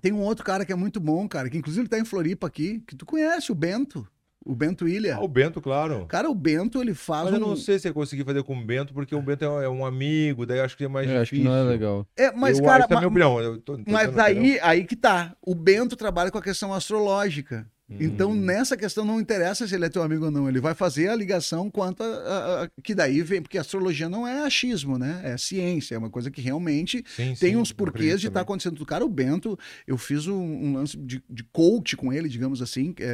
Tem 0.00 0.12
um 0.12 0.20
outro 0.20 0.44
cara 0.44 0.64
que 0.64 0.72
é 0.72 0.76
muito 0.76 1.00
bom, 1.00 1.26
cara, 1.28 1.48
que 1.48 1.56
inclusive 1.56 1.82
ele 1.82 1.88
tá 1.88 1.98
em 1.98 2.04
Floripa 2.04 2.46
aqui, 2.46 2.80
que 2.86 2.94
tu 2.94 3.06
conhece, 3.06 3.50
o 3.50 3.54
Bento. 3.54 4.06
O 4.46 4.54
Bento 4.54 4.86
Ilha. 4.86 5.16
Ah, 5.16 5.20
o 5.24 5.26
Bento, 5.26 5.60
claro. 5.60 6.06
Cara, 6.06 6.30
o 6.30 6.34
Bento, 6.34 6.80
ele 6.80 6.94
faz 6.94 7.24
Mas 7.24 7.32
eu 7.34 7.44
um... 7.44 7.48
não 7.48 7.56
sei 7.56 7.80
se 7.80 7.88
eu 7.88 7.92
consegui 7.92 8.22
fazer 8.22 8.44
com 8.44 8.56
o 8.56 8.64
Bento, 8.64 8.94
porque 8.94 9.12
o 9.12 9.20
Bento 9.20 9.44
é 9.44 9.68
um- 9.68 9.84
é 9.84 9.88
amigo, 9.88 10.46
daí 10.46 10.58
eu 10.58 10.64
acho 10.64 10.76
que 10.76 10.84
é 10.84 10.88
mais 10.88 11.10
Eu 11.10 11.20
acho 11.20 11.30
que 11.30 11.36
difícil. 11.38 11.52
não 11.52 11.66
é 11.66 11.68
legal. 11.68 12.06
É, 12.16 12.30
mas, 12.30 12.58
eu, 12.58 12.64
cara, 12.64 12.84
é 12.84 12.84
a 12.84 12.88
minha 12.88 13.00
ma- 13.00 13.06
opinião. 13.08 13.40
Eu 13.40 13.58
tô, 13.60 13.76
tô 13.76 13.82
Mas 13.90 14.16
aí, 14.16 14.58
aí 14.62 14.84
que 14.84 14.94
tá. 14.94 15.34
O 15.42 15.52
Bento 15.54 15.96
trabalha 15.96 16.30
com 16.30 16.38
a 16.38 16.42
questão 16.42 16.72
astrológica. 16.72 17.66
Então, 17.88 18.34
nessa 18.34 18.76
questão, 18.76 19.04
não 19.04 19.20
interessa 19.20 19.66
se 19.66 19.72
ele 19.74 19.84
é 19.84 19.88
teu 19.88 20.02
amigo 20.02 20.24
ou 20.24 20.30
não. 20.30 20.48
Ele 20.48 20.60
vai 20.60 20.74
fazer 20.74 21.08
a 21.08 21.14
ligação 21.14 21.70
quanto 21.70 22.02
a, 22.02 22.06
a- 22.06 22.64
a- 22.64 22.68
Que 22.82 22.94
daí 22.96 23.22
vem. 23.22 23.40
Porque 23.40 23.56
a 23.58 23.60
astrologia 23.60 24.08
não 24.08 24.26
é 24.26 24.42
achismo, 24.44 24.98
né? 24.98 25.20
É 25.22 25.36
ciência. 25.36 25.94
É 25.94 25.98
uma 25.98 26.10
coisa 26.10 26.28
que 26.28 26.40
realmente 26.40 27.04
Sim, 27.06 27.34
tem 27.38 27.50
sim, 27.52 27.56
uns 27.56 27.70
porquês 27.72 28.20
de 28.20 28.26
estar 28.26 28.40
também. 28.40 28.42
acontecendo. 28.42 28.84
Cara, 28.84 29.04
o 29.04 29.08
Bento, 29.08 29.56
eu 29.86 29.96
fiz 29.96 30.26
um, 30.26 30.34
um 30.36 30.72
lance 30.74 30.96
de, 30.96 31.22
de 31.30 31.44
coach 31.44 31.96
com 31.96 32.12
ele, 32.12 32.28
digamos 32.28 32.60
assim. 32.60 32.92
É, 32.98 33.04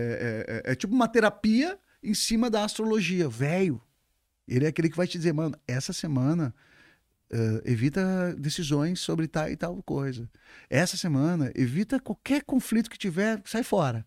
é- 0.49 0.71
é- 0.71 0.73
é 0.73 0.75
tipo 0.75 0.95
uma 0.95 1.07
terapia 1.07 1.79
em 2.03 2.15
cima 2.15 2.49
da 2.49 2.65
astrologia. 2.65 3.29
Velho. 3.29 3.79
Ele 4.49 4.65
é 4.65 4.69
aquele 4.69 4.89
que 4.89 4.97
vai 4.97 5.07
te 5.07 5.19
dizer, 5.19 5.35
mano, 5.35 5.55
essa 5.69 5.93
semana. 5.93 6.55
eh, 7.31 7.63
evita 7.73 8.35
decisões 8.39 9.01
sobre 9.01 9.27
tal 9.27 9.49
e 9.51 9.57
tal 9.57 9.83
coisa. 9.83 10.29
Essa 10.69 10.97
semana, 10.99 11.51
evita 11.55 11.99
qualquer 11.99 12.43
conflito 12.45 12.91
que 12.91 12.99
tiver, 12.99 13.41
sai 13.47 13.63
fora. 13.63 14.07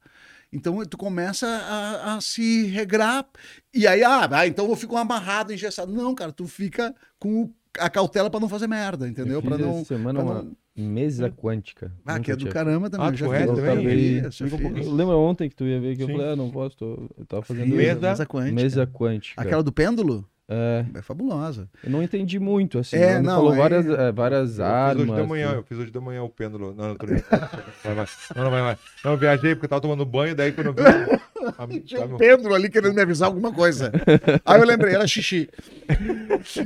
Então 0.52 0.84
tu 0.86 0.98
começa 0.98 1.48
a, 1.48 2.16
a 2.16 2.22
se 2.22 2.68
regrar. 2.68 3.26
E 3.74 3.86
aí, 3.88 4.04
ah, 4.04 4.28
ah, 4.32 4.48
então 4.48 4.70
eu 4.70 4.76
fico 4.76 4.96
amarrado, 4.98 5.52
engessado. 5.54 5.92
Não, 5.92 6.14
cara, 6.16 6.32
tu 6.32 6.48
fica 6.48 6.94
com 7.20 7.44
o- 7.44 7.54
a 7.80 7.90
cautela 7.90 8.30
pra 8.30 8.40
não 8.40 8.48
fazer 8.48 8.68
merda, 8.68 9.08
entendeu? 9.08 9.34
Eu 9.36 9.42
Para 9.42 9.58
não. 9.58 9.84
semana 9.84 10.24
pra 10.24 10.32
uma 10.34 10.44
não- 10.44 10.56
mesa 10.78 11.30
quântica. 11.30 11.92
Ah, 12.06 12.14
Nunca 12.14 12.24
que 12.26 12.32
é 12.32 12.36
do 12.36 12.40
tinha 12.40 12.52
caramba 12.52 12.90
também. 12.90 13.08
Ah, 13.08 13.10
eu 13.10 13.16
já 13.16 13.28
fiz, 13.30 13.42
eu 13.48 13.56
também? 13.56 14.22
fiz. 14.32 14.86
Eu 14.86 14.94
lembro 14.94 15.18
ontem 15.20 15.50
que 15.50 15.56
tu 15.56 15.66
ia 15.66 15.80
ver 15.80 15.96
que 15.98 16.04
eu 16.04 16.08
Sim. 16.08 16.14
falei, 16.14 16.30
ah, 16.32 16.36
não 16.36 16.50
posso, 16.52 16.78
tô- 16.78 17.10
eu 17.18 17.26
tava 17.26 17.42
fazendo 17.42 17.76
Mesa- 17.76 18.10
mesa 18.10 18.26
quântica. 18.26 18.56
mesa 18.56 18.88
quântica. 18.88 19.42
Aquela 19.42 19.64
do 19.64 19.72
pêndulo 19.74 20.26
É, 20.48 20.86
é 20.94 21.02
fabulosa. 21.02 21.68
eu 21.84 21.90
não 21.90 22.04
entendi 22.04 22.38
muito, 22.40 22.78
assim. 22.78 22.98
É, 22.98 23.20
não, 23.20 23.36
falou 23.38 23.52
aí- 23.54 23.58
várias, 23.58 23.86
é, 23.88 24.12
várias 24.12 24.42
Eu 24.42 24.48
fiz 24.56 24.60
armas. 24.60 25.10
hoje 25.10 25.22
de 25.24 25.28
manhã, 25.28 25.48
assim. 25.48 25.56
eu 25.58 25.64
fiz 25.64 25.78
hoje 25.80 25.92
de 25.92 26.00
manhã 26.00 26.22
o 26.24 26.30
pêndulo. 26.30 26.74
Não, 26.76 26.90
não, 26.90 26.96
tô 26.96 27.08
brincando. 27.08 27.48
vai, 27.84 27.96
vai. 27.96 28.06
Não, 28.36 28.44
não, 28.44 28.52
vai, 28.52 28.62
vai. 28.62 28.78
Não, 29.04 29.12
eu 29.14 29.18
viajei 29.18 29.56
porque 29.56 29.66
eu 29.66 29.70
tava 29.70 29.82
tomando 29.82 30.06
banho, 30.06 30.36
daí 30.36 30.52
quando 30.52 30.68
eu 30.68 30.74
vi. 30.74 30.82
a- 31.58 31.68
Tinha 31.84 32.06
um 32.06 32.18
pêndulo 32.18 32.54
ali 32.54 32.70
querendo 32.70 32.94
me 32.94 33.02
avisar 33.02 33.28
alguma 33.28 33.52
coisa. 33.52 33.92
Aí 34.46 34.60
eu 34.60 34.66
lembrei, 34.68 34.94
era 34.94 35.08
xixi. 35.08 35.50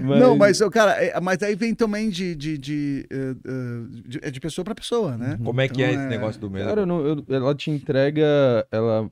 Mas- 0.01 0.19
Não, 0.19 0.36
mas, 0.38 0.59
eu, 0.59 0.69
cara, 0.69 0.91
é- 1.01 1.19
mas 1.21 1.41
aí 1.41 1.55
vem 1.55 1.73
também 1.73 2.09
de, 2.09 2.36
de, 2.36 2.57
de, 2.57 3.07
eh, 3.09 3.36
eh, 3.45 4.01
de, 4.07 4.19
é 4.23 4.32
de 4.32 4.39
pessoa 4.41 4.63
pra 4.65 4.75
pessoa, 4.75 5.17
né? 5.17 5.38
Como 5.43 5.59
é 5.61 5.67
que 5.69 5.82
é 5.84 5.91
Então, 5.91 6.01
esse 6.01 6.09
negócio 6.09 6.41
do 6.41 6.49
mesmo? 6.49 6.67
Cara, 6.69 6.86
não- 6.86 7.05
eu- 7.05 7.25
ela 7.30 7.55
te 7.55 7.71
entrega, 7.71 8.25
ela 8.71 9.09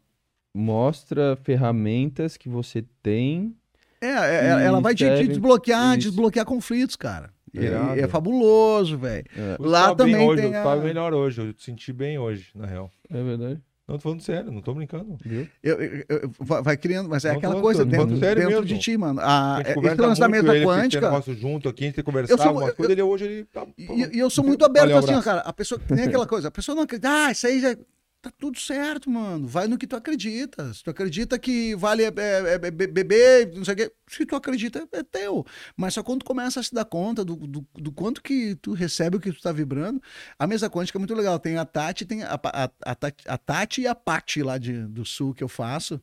mostra 0.54 1.38
ferramentas 1.44 2.36
que 2.38 2.50
você 2.50 2.84
tem. 3.04 3.56
É, 4.02 4.08
é, 4.08 4.64
ela 4.66 4.80
vai 4.82 4.94
te, 4.94 5.04
te 5.06 5.28
desbloquear, 5.28 5.98
isso. 5.98 6.08
desbloquear 6.10 6.46
conflitos, 6.46 6.96
cara. 6.96 7.30
E- 7.54 7.60
Irado. 7.60 8.00
é 8.00 8.08
fabuloso, 8.08 8.98
velho. 8.98 9.26
É, 9.36 9.56
Eu 9.60 9.66
Lá 9.66 9.96
também 9.96 10.28
hoje, 10.28 10.42
tem 10.44 10.52
eu 10.54 10.60
a- 10.60 10.64
tava 10.64 10.82
melhor 10.82 11.14
hoje, 11.14 11.42
eu 11.42 11.54
senti 11.58 11.92
bem 11.94 12.18
hoje, 12.20 12.48
na 12.54 12.66
real. 12.68 12.92
é 13.10 13.24
verdade. 13.24 13.60
Não, 13.88 13.96
tô 13.96 14.02
falando 14.02 14.22
sério, 14.22 14.52
não 14.52 14.62
tô 14.62 14.74
brincando. 14.74 15.16
Viu? 15.24 15.48
Eu- 15.64 15.82
eu- 15.82 16.04
eu- 16.10 16.62
vai 16.62 16.76
criando, 16.76 17.08
mas 17.08 17.24
é 17.24 17.30
Não, 17.32 17.38
aquela 17.38 17.56
tô- 17.56 17.62
coisa 17.62 17.86
tô 17.86 17.90
dentro, 17.90 18.06
falando 18.06 18.20
sério 18.20 18.42
dentro 18.44 18.62
mesmo. 18.64 18.66
de 18.78 18.80
ti, 18.84 18.98
mano. 18.98 19.22
A 19.22 19.54
A, 19.54 19.58
gente 19.60 19.66
esse 19.68 19.76
conversa 19.76 20.02
lance 20.02 20.20
da 20.20 20.28
mesa 20.28 20.48
ele 20.50 20.58
tem 20.58 20.68
quântica. 20.68 21.02
negócio 21.10 21.34
junto 21.34 21.70
aqui, 21.70 21.84
a 21.84 21.88
gente 21.88 21.96
tem 21.96 22.04
que 22.04 22.12
conversar 22.12 22.34
Eu 22.34 22.38
sou- 22.38 22.48
algumas 22.48 22.70
eu- 22.70 22.76
coisas, 22.76 22.92
ele 22.92 23.02
hoje 23.02 23.24
ele 23.26 23.46
tá... 23.46 23.66
E, 23.78 24.18
e 24.18 24.20
eu 24.20 24.30
sou 24.30 24.44
muito 24.44 24.66
aberto 24.66 24.92
assim, 24.94 25.14
ó, 25.16 25.22
cara. 25.22 25.40
A 25.40 25.54
pessoa 25.54 25.80
nem 25.90 26.04
aquela 26.04 26.28
coisa, 26.28 26.50
a 26.50 26.52
pessoa 26.52 26.76
não 26.76 26.84
acredita. 26.84 27.08
Ah, 27.10 27.32
isso 27.32 27.48
aí 27.48 27.62
já. 27.62 27.78
Tá 28.20 28.32
tudo 28.38 28.60
certo, 28.60 29.10
mano. 29.12 29.48
Vai 29.48 29.68
no 29.68 29.78
que 29.78 29.86
tu 29.86 29.96
acredita. 29.96 30.74
Se 30.74 30.84
tu 30.84 30.90
acredita 30.90 31.38
que 31.38 31.76
vale 31.76 32.04
é, 32.04 32.08
é, 32.08 32.54
é, 32.56 32.72
be- 32.72 32.88
beber, 32.88 33.54
não 33.56 33.64
sei 33.64 33.76
o 33.76 33.78
quê. 33.78 33.92
Se 34.10 34.26
tu 34.26 34.36
acredita, 34.36 34.88
é 34.92 35.04
teu. 35.04 35.46
Mas 35.78 35.94
só 35.94 36.02
quando 36.02 36.22
tu 36.22 36.26
começa 36.26 36.60
a 36.60 36.64
se 36.64 36.74
dar 36.74 36.84
conta 36.86 37.24
do, 37.24 37.36
do, 37.36 37.66
do 37.76 37.92
quanto 37.92 38.22
que 38.22 38.56
tu 38.56 38.74
recebe 38.74 39.18
o 39.18 39.20
que 39.20 39.32
tu 39.32 39.40
tá 39.40 39.52
vibrando. 39.52 40.02
A 40.38 40.48
mesa 40.48 40.68
quântica 40.68 40.98
é 40.98 41.00
muito 41.00 41.14
legal. 41.14 41.38
Tem 41.40 41.58
a 41.58 41.66
Tati, 41.66 42.06
tem 42.06 42.24
a, 42.24 42.34
a, 42.44 42.64
a, 42.86 42.98
a 43.28 43.38
Tati 43.38 43.82
e 43.82 43.88
a 43.88 43.94
Pati 43.94 44.42
lá 44.42 44.58
de, 44.58 44.88
do 44.88 45.06
sul 45.06 45.34
que 45.34 45.44
eu 45.44 45.48
faço. 45.48 46.02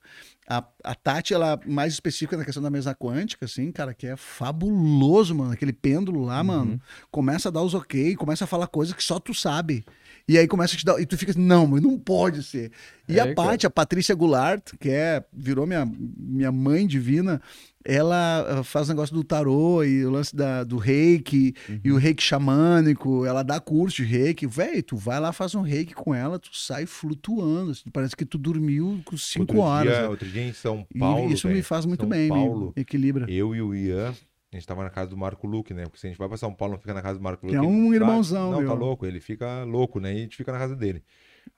A, 0.49 0.65
a 0.85 0.95
Tati, 0.95 1.35
ela 1.35 1.61
é 1.65 1.69
mais 1.69 1.93
específica 1.95 2.37
na 2.37 2.45
questão 2.45 2.63
da 2.63 2.71
mesa 2.71 2.95
quântica, 2.95 3.45
assim, 3.47 3.73
cara, 3.73 3.93
que 3.93 4.07
é 4.07 4.17
fabuloso, 4.17 5.35
mano. 5.35 5.53
Aquele 5.53 5.73
pêndulo 5.73 6.25
lá, 6.25 6.43
mano. 6.45 6.81
Começa 7.11 7.49
a 7.49 7.53
dar 7.53 7.63
os 7.63 7.75
ok, 7.75 8.15
começa 8.15 8.45
a 8.45 8.47
falar 8.47 8.69
coisas 8.69 8.95
que 8.95 9.03
só 9.03 9.19
tu 9.19 9.35
sabe. 9.35 9.85
E 10.27 10.39
aí 10.39 10.47
começa 10.49 10.75
a 10.75 10.79
te 10.79 10.85
dar. 10.85 10.99
E 11.01 11.05
tu 11.07 11.19
fica 11.19 11.33
assim, 11.33 11.41
não, 11.41 11.67
mas 11.67 11.83
não 11.83 11.99
pode 11.99 12.43
ser. 12.43 12.71
E 13.09 13.19
É, 13.19 13.23
a 13.23 13.35
Paty, 13.35 13.67
a 13.67 13.71
Patrícia 13.71 14.15
Goulart, 14.15 14.73
que 14.81 14.89
é, 14.89 15.23
virou 15.33 15.67
minha, 15.67 15.87
minha 16.17 16.51
mãe 16.51 16.87
divina, 16.87 17.43
ela 17.85 18.63
faz 18.65 18.89
negócio 18.89 19.15
do 19.15 19.23
tarô 19.23 19.85
e 19.85 20.05
o 20.07 20.11
lance 20.11 20.35
da, 20.35 20.65
do 20.65 20.79
reiki 20.79 21.55
e 21.85 21.91
Uhum. 21.91 21.97
o 21.97 21.99
reiki 22.01 22.23
xamânico. 22.23 23.27
Ela 23.27 23.43
dá 23.43 23.61
curso 23.61 23.99
de 23.99 24.05
reiki. 24.05 24.47
Véi, 24.47 24.81
tu 24.81 24.97
vai 24.97 25.21
lá, 25.21 25.33
faz 25.33 25.55
um 25.55 25.61
reiki 25.61 25.95
com 25.95 26.15
ela, 26.15 26.39
tu 26.39 26.49
sai 26.57 26.87
flutuando. 26.87 27.73
assim, 27.73 27.91
parece 27.93 28.17
que 28.17 28.25
tu 28.25 28.39
dormiu 28.39 29.03
com 29.05 29.17
cinco 29.19 29.43
outro 29.53 29.59
horas. 29.59 29.93
Dia, 29.93 30.03
né? 30.03 30.09
outro 30.09 30.29
dia 30.29 30.43
em 30.49 30.53
São 30.55 30.87
E 30.95 30.99
Paulo, 30.99 31.31
isso 31.31 31.47
me 31.47 31.53
velho, 31.55 31.65
faz 31.65 31.85
muito 31.85 32.01
São 32.01 32.09
bem, 32.09 32.29
Paulo, 32.29 32.73
me 32.75 32.81
equilibra. 32.83 33.31
eu 33.31 33.55
e 33.55 33.61
o 33.61 33.75
Ian, 33.75 34.15
a 34.57 34.59
gente 34.61 34.67
tava 34.67 34.83
na 34.83 34.91
casa 34.91 35.11
do 35.11 35.17
Marco 35.17 35.47
Luque, 35.47 35.75
né? 35.75 35.85
Porque 35.85 35.99
se 35.99 36.07
a 36.07 36.11
gente 36.11 36.19
vai 36.19 36.29
pra 36.29 36.37
São 36.37 36.53
Paulo, 36.55 36.75
não 36.75 36.81
fica 36.81 36.95
na 36.95 37.03
casa 37.03 37.19
do 37.19 37.23
Marco 37.23 37.47
Que 37.47 37.55
Luque. 37.57 37.67
é 37.67 37.69
um 37.69 37.93
irmãozão, 37.95 38.51
Não, 38.53 38.61
meu. 38.61 38.69
tá 38.69 38.75
louco, 38.75 39.05
ele 39.07 39.21
fica 39.21 39.65
louco, 39.65 39.99
né? 40.01 40.13
E 40.13 40.17
a 40.17 40.21
gente 40.21 40.37
fica 40.37 40.53
na 40.53 40.59
casa 40.59 40.75
dele. 40.77 41.03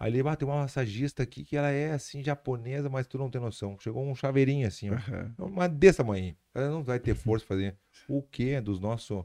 Aí 0.01 0.11
ele, 0.13 0.29
ah, 0.29 0.35
tem 0.35 0.49
uma 0.49 0.57
massagista 0.63 1.23
aqui 1.23 1.45
que 1.45 1.57
ela 1.57 1.71
é 1.71 1.93
assim, 1.93 2.23
japonesa, 2.23 2.89
mas 2.89 3.07
tu 3.07 3.17
não 3.19 3.31
tem 3.31 3.41
noção. 3.41 3.77
Chegou 3.79 4.05
um 4.05 4.15
chaveirinho 4.15 4.67
assim, 4.67 4.91
ó. 4.91 4.95
Aham. 4.95 5.35
Uma 5.39 5.69
desse 5.69 5.99
tamanho. 5.99 6.35
Ela 6.55 6.71
não 6.71 6.83
vai 6.83 6.99
ter 6.99 7.15
força 7.15 7.47
pra 7.47 7.57
fazer. 7.57 7.77
O 8.09 8.21
quê? 8.23 8.61
Dos 8.61 8.81
nossos 8.81 9.25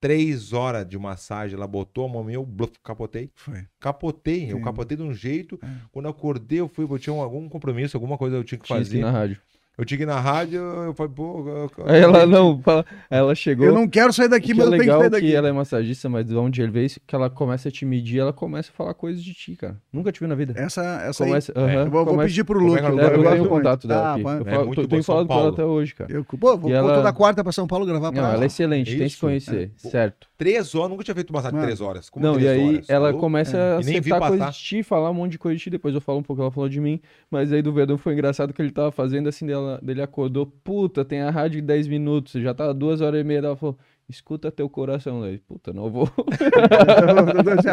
três 0.00 0.52
horas 0.52 0.88
de 0.88 0.96
massagem, 0.96 1.56
ela 1.56 1.66
botou 1.66 2.06
a 2.06 2.08
mão 2.08 2.22
meu, 2.24 2.46
bluf, 2.46 2.72
capotei. 2.84 3.30
Foi. 3.34 3.66
Capotei. 3.80 4.50
Eu 4.50 4.58
Sim. 4.58 4.62
capotei 4.62 4.96
de 4.96 5.02
um 5.02 5.12
jeito. 5.12 5.58
É. 5.62 5.66
Quando 5.90 6.04
eu 6.06 6.10
acordei, 6.12 6.60
eu 6.60 6.68
fui, 6.68 6.86
eu 6.88 6.98
tinha 6.98 7.12
um- 7.12 7.20
algum 7.20 7.48
compromisso, 7.48 7.96
alguma 7.96 8.16
coisa 8.16 8.36
eu 8.36 8.44
tinha 8.44 8.58
que 8.58 8.64
Tinha 8.64 8.78
fazer. 8.78 9.00
na 9.00 9.10
rádio. 9.10 9.40
Eu 9.78 9.84
tinha 9.84 9.96
que 9.96 10.02
ir 10.02 10.06
na 10.06 10.18
rádio, 10.18 10.58
eu 10.60 10.92
falei, 10.92 11.12
pô. 11.14 11.44
eu- 11.48 11.86
ela 11.86 12.26
não, 12.26 12.60
ela 13.08 13.32
chegou. 13.34 13.64
Eu 13.64 13.72
não 13.72 13.86
quero 13.88 14.12
sair 14.12 14.28
daqui, 14.28 14.48
que 14.48 14.54
mas 14.54 14.64
é 14.64 14.66
eu 14.66 14.70
tenho 14.72 14.82
que 14.82 14.86
legal 14.88 15.00
sair 15.02 15.10
que 15.10 15.16
daqui. 15.16 15.34
ela 15.36 15.48
é 15.48 15.52
massagista, 15.52 16.08
mas 16.08 16.26
de 16.26 16.34
onde 16.36 16.60
ele 16.60 16.72
veio, 16.72 16.86
isso 16.86 17.00
que 17.06 17.14
ela 17.14 17.30
começa 17.30 17.68
a 17.68 17.72
te 17.72 17.84
medir, 17.86 18.18
ela 18.18 18.32
começa 18.32 18.70
a 18.70 18.74
falar 18.74 18.92
coisas 18.94 19.22
de 19.22 19.32
ti, 19.32 19.54
cara. 19.54 19.76
Nunca 19.92 20.10
te 20.10 20.18
vi 20.18 20.26
na 20.26 20.34
vida. 20.34 20.52
Essa, 20.56 20.82
essa 21.04 21.22
aí. 21.22 21.28
Começa, 21.30 21.52
aham, 21.54 21.72
Eu 21.72 21.84
vou, 21.84 21.90
vou 22.04 22.06
começa- 22.06 22.28
pedir 22.28 22.42
pro 22.44 22.58
Como 22.58 22.70
Luke. 22.72 22.80
é 22.80 22.82
que 22.82 22.88
É, 23.00 23.04
eu 23.16 23.30
tenho 23.30 23.44
o 23.44 23.48
contato 23.48 23.86
dela 23.86 24.00
Ah, 24.08 24.14
aqui. 24.14 24.22
pá. 24.24 24.34
Eu, 24.34 24.40
É 24.46 24.50
falo, 24.50 24.66
muito 24.66 24.82
tô- 24.82 24.88
tenho 24.88 25.04
falado 25.04 25.26
com 25.28 25.34
ela 25.34 25.48
até 25.50 25.64
hoje, 25.64 25.94
cara. 25.94 26.12
Eu, 26.12 26.24
pô, 26.24 26.36
vou, 26.38 26.58
vou 26.58 26.70
ela- 26.74 26.94
toda 26.94 27.12
quarta 27.12 27.44
pra 27.44 27.52
São 27.52 27.66
Paulo 27.68 27.86
gravar 27.86 28.10
pra 28.10 28.20
Não, 28.20 28.28
ela. 28.28 28.34
ela 28.36 28.44
é 28.44 28.46
excelente, 28.46 28.90
tem 28.90 28.98
que 28.98 29.04
se 29.10 29.14
Isso, 29.14 29.20
conhecer, 29.20 29.70
é. 29.84 29.88
certo. 29.88 30.26
Três 30.36 30.74
horas, 30.74 30.90
nunca 30.90 31.04
tinha 31.04 31.14
feito 31.14 31.32
massagem 31.32 31.54
Mano. 31.54 31.66
três 31.66 31.80
horas. 31.80 32.10
Como 32.10 32.24
Não, 32.24 32.34
três 32.34 32.46
e 32.46 32.48
aí 32.48 32.74
horas? 32.74 32.90
ela 32.90 33.06
Falou? 33.08 33.20
começa 33.20 33.56
É. 33.56 33.74
a 33.74 33.78
acertar 33.78 34.20
coisas 34.28 34.54
de 34.56 34.60
ti, 34.60 34.82
falar 34.82 35.10
um 35.10 35.14
monte 35.14 35.32
de 35.32 35.38
coisa 35.38 35.56
de 35.56 35.62
ti, 35.62 35.70
depois 35.70 35.94
eu 35.94 36.00
falo 36.00 36.18
um 36.18 36.22
pouco, 36.22 36.42
ela 36.42 36.50
falou 36.50 36.68
de 36.68 36.80
mim, 36.80 37.00
mas 37.30 37.52
aí 37.52 37.62
do 37.62 37.72
Verdão 37.72 37.96
foi 37.96 38.12
engraçado 38.12 38.52
que 38.52 38.60
ele 38.60 38.70
tava 38.70 38.90
fazendo 38.90 39.28
assim, 39.28 39.46
dela, 39.46 39.67
dele 39.76 40.02
acordou, 40.02 40.46
puta, 40.46 41.04
tem 41.04 41.20
a 41.20 41.30
rádio 41.30 41.60
de 41.60 41.66
10 41.66 41.88
minutos, 41.88 42.40
já 42.40 42.54
tá 42.54 42.72
duas 42.72 43.00
horas 43.00 43.20
e 43.20 43.24
meia, 43.24 43.38
ela 43.38 43.56
falou, 43.56 43.76
escuta 44.08 44.48
teu 44.50 44.70
coração, 44.70 45.22
aí, 45.22 45.38
puta, 45.38 45.72
não 45.72 45.90
vou. 45.90 46.08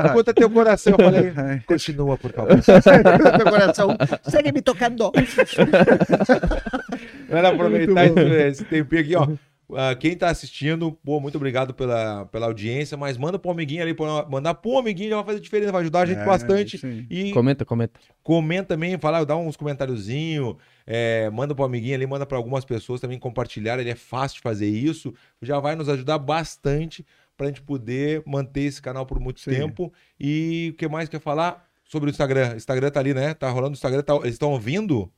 Escuta 0.05 0.33
teu 0.33 0.49
coração, 0.49 0.95
eu 0.97 1.05
falei. 1.05 1.31
Continua, 1.65 2.17
por 2.17 2.31
favor. 2.31 2.59
Teu 2.61 3.45
coração. 3.49 3.97
Segue 4.23 4.51
me 4.51 4.61
tocando. 4.61 5.11
Quero 7.27 7.47
aproveitar 7.47 8.05
esse, 8.05 8.19
esse 8.47 8.65
tempinho 8.65 9.01
aqui, 9.01 9.15
ó. 9.15 9.27
Ah, 9.73 9.95
quem 9.95 10.15
tá 10.15 10.29
assistindo, 10.29 10.91
pô, 11.03 11.19
muito 11.19 11.35
obrigado 11.35 11.73
pela, 11.73 12.25
pela 12.27 12.45
audiência, 12.45 12.95
mas 12.95 13.17
manda 13.17 13.39
pro 13.39 13.49
amiguinho 13.49 13.81
ali, 13.81 13.93
pô, 13.95 14.05
mandar 14.29 14.53
pro 14.53 14.77
amiguinho 14.77 15.09
já 15.09 15.15
vai 15.15 15.25
fazer 15.25 15.39
diferença, 15.39 15.71
vai 15.71 15.81
ajudar 15.81 16.01
a 16.01 16.05
gente 16.05 16.19
É, 16.19 16.25
bastante. 16.25 16.77
sim. 16.77 17.05
E 17.09 17.31
comenta, 17.31 17.65
comenta. 17.65 17.99
comenta 18.21 18.75
também, 18.75 18.97
fala, 18.99 19.25
dá 19.25 19.35
uns 19.35 19.57
comentáriozinho, 19.57 20.57
é, 20.85 21.29
manda 21.31 21.55
pro 21.55 21.63
amiguinho 21.65 21.95
ali, 21.95 22.05
manda 22.05 22.25
para 22.25 22.37
algumas 22.37 22.63
pessoas 22.63 23.01
também 23.01 23.17
compartilhar, 23.17 23.79
ele 23.79 23.89
é 23.89 23.95
fácil 23.95 24.35
de 24.37 24.41
fazer 24.41 24.67
isso, 24.69 25.13
já 25.41 25.59
vai 25.59 25.75
nos 25.75 25.89
ajudar 25.89 26.19
bastante 26.19 27.05
pra 27.35 27.47
gente 27.47 27.61
poder 27.61 28.21
manter 28.25 28.61
esse 28.61 28.81
canal 28.81 29.05
por 29.05 29.19
muito 29.19 29.39
Sim. 29.39 29.49
tempo. 29.51 29.91
E 30.19 30.71
o 30.73 30.77
que 30.77 30.87
mais 30.87 31.09
quer 31.09 31.19
falar 31.19 31.67
sobre 31.83 32.09
o 32.09 32.11
Instagram? 32.11 32.53
O 32.53 32.57
Instagram 32.57 32.91
tá 32.91 32.99
ali, 32.99 33.13
né? 33.13 33.33
Tá 33.33 33.49
rolando 33.49 33.71
o 33.71 33.77
Instagram, 33.77 34.03
tá- 34.03 34.15
eles 34.17 34.33
estão 34.35 34.51
ouvindo? 34.51 35.11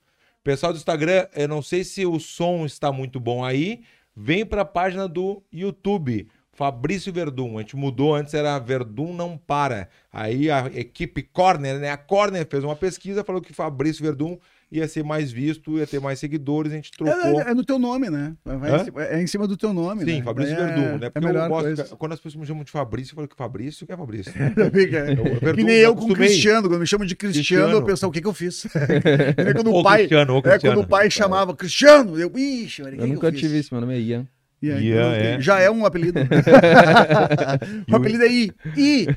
Pessoal 0.44 0.72
do 0.72 0.78
Instagram, 0.78 1.28
eu 1.36 1.48
não 1.48 1.62
sei 1.62 1.84
se 1.84 2.06
o 2.06 2.20
som 2.20 2.66
está 2.66 2.90
muito 2.92 3.20
bom 3.20 3.44
aí, 3.44 3.82
vem 4.20 4.44
pra 4.44 4.66
página 4.66 5.08
do 5.08 5.44
YouTube. 5.54 6.28
Fabrício 6.52 7.14
Verdun, 7.14 7.60
a 7.60 7.62
gente 7.62 7.76
mudou, 7.76 8.16
antes 8.16 8.34
era 8.34 8.58
Verdun 8.58 9.14
não 9.14 9.38
para. 9.38 9.90
Aí 10.12 10.50
a 10.50 10.66
equipe 10.74 11.22
Corner, 11.22 11.78
né? 11.78 11.92
A 11.92 11.98
Corner 11.98 12.48
fez 12.50 12.64
uma 12.64 12.76
pesquisa, 12.76 13.24
falou 13.24 13.40
que 13.40 13.54
Fabrício 13.54 14.04
Verdun 14.04 14.40
ia 14.72 14.88
ser 14.88 15.04
mais 15.04 15.32
visto, 15.32 15.78
ia 15.78 15.88
ter 15.88 16.00
mais 16.02 16.20
seguidores, 16.20 16.72
a 16.74 16.76
gente 16.76 16.92
trocou. 16.92 17.42
É, 17.42 17.52
é 17.52 17.54
no 17.54 17.64
teu 17.64 17.80
nome, 17.80 18.10
né? 18.10 18.36
Em 18.46 18.84
cima- 18.84 19.04
é 19.06 19.22
em 19.22 19.28
cima 19.28 19.48
do 19.48 19.56
teu 19.56 19.72
nome, 19.74 20.04
Sim, 20.04 20.18
né? 20.18 20.24
Fabrício 20.24 20.54
é- 20.54 20.58
Verdun, 20.58 20.82
né? 20.98 21.06
É 21.08 21.10
Porque 21.10 21.18
eu 21.26 21.30
melhor 21.32 21.48
gosto, 21.50 21.64
coisa. 21.66 21.84
quando 21.98 22.12
as 22.14 22.20
pessoas 22.20 22.42
me 22.42 22.46
chamam 22.48 22.64
de 22.64 22.72
Fabrício, 22.72 23.12
eu 23.14 23.16
falo 23.16 23.28
que 23.28 23.36
Fabrício, 23.36 23.84
o 23.84 23.88
que 23.88 23.94
é 23.94 23.98
Fabrício? 23.98 24.32
Fica- 24.74 25.06
Verdun, 25.06 25.54
que 25.56 25.64
nem 25.64 25.78
eu 25.78 25.96
com. 25.96 26.08
Cristiano, 26.14 26.68
quando 26.70 26.82
me 26.82 26.88
chamam 26.88 27.06
de 27.08 27.16
Cristiano, 27.16 27.64
Cristiano. 27.64 27.72
eu 27.74 27.86
penso, 27.86 28.08
o 28.08 28.12
que 28.12 28.22
que 28.22 28.28
eu 28.28 28.34
fiz? 28.34 28.68
Quando 29.56 29.74
o 29.74 29.84
pai, 29.84 30.00
Cristiano, 30.00 30.34
ô, 30.36 30.38
é, 30.40 30.42
Cristiano. 30.42 30.76
quando 30.76 30.86
o 30.86 30.90
pai 30.90 31.10
chamava 31.12 31.56
Cristiano, 31.56 32.20
eu, 32.20 32.32
ixi, 32.38 32.82
olha, 32.84 32.96
Eu 32.96 33.00
que 33.00 33.08
nunca 33.08 33.32
fiz? 33.32 33.40
tive 33.40 33.60
isso, 33.60 33.74
meu 33.74 33.82
nome 33.82 33.96
é 33.96 34.00
Ian. 34.00 34.28
E 34.62 34.72
aí, 34.72 34.88
Ian, 34.88 35.02
não, 35.04 35.12
é. 35.14 35.40
Já 35.42 35.60
é 35.60 35.70
um 35.70 35.86
apelido. 35.86 36.20
O 37.88 37.94
o- 37.94 37.96
apelido 37.96 38.24
é 38.24 38.28
I. 38.28 38.52
I. 38.76 39.08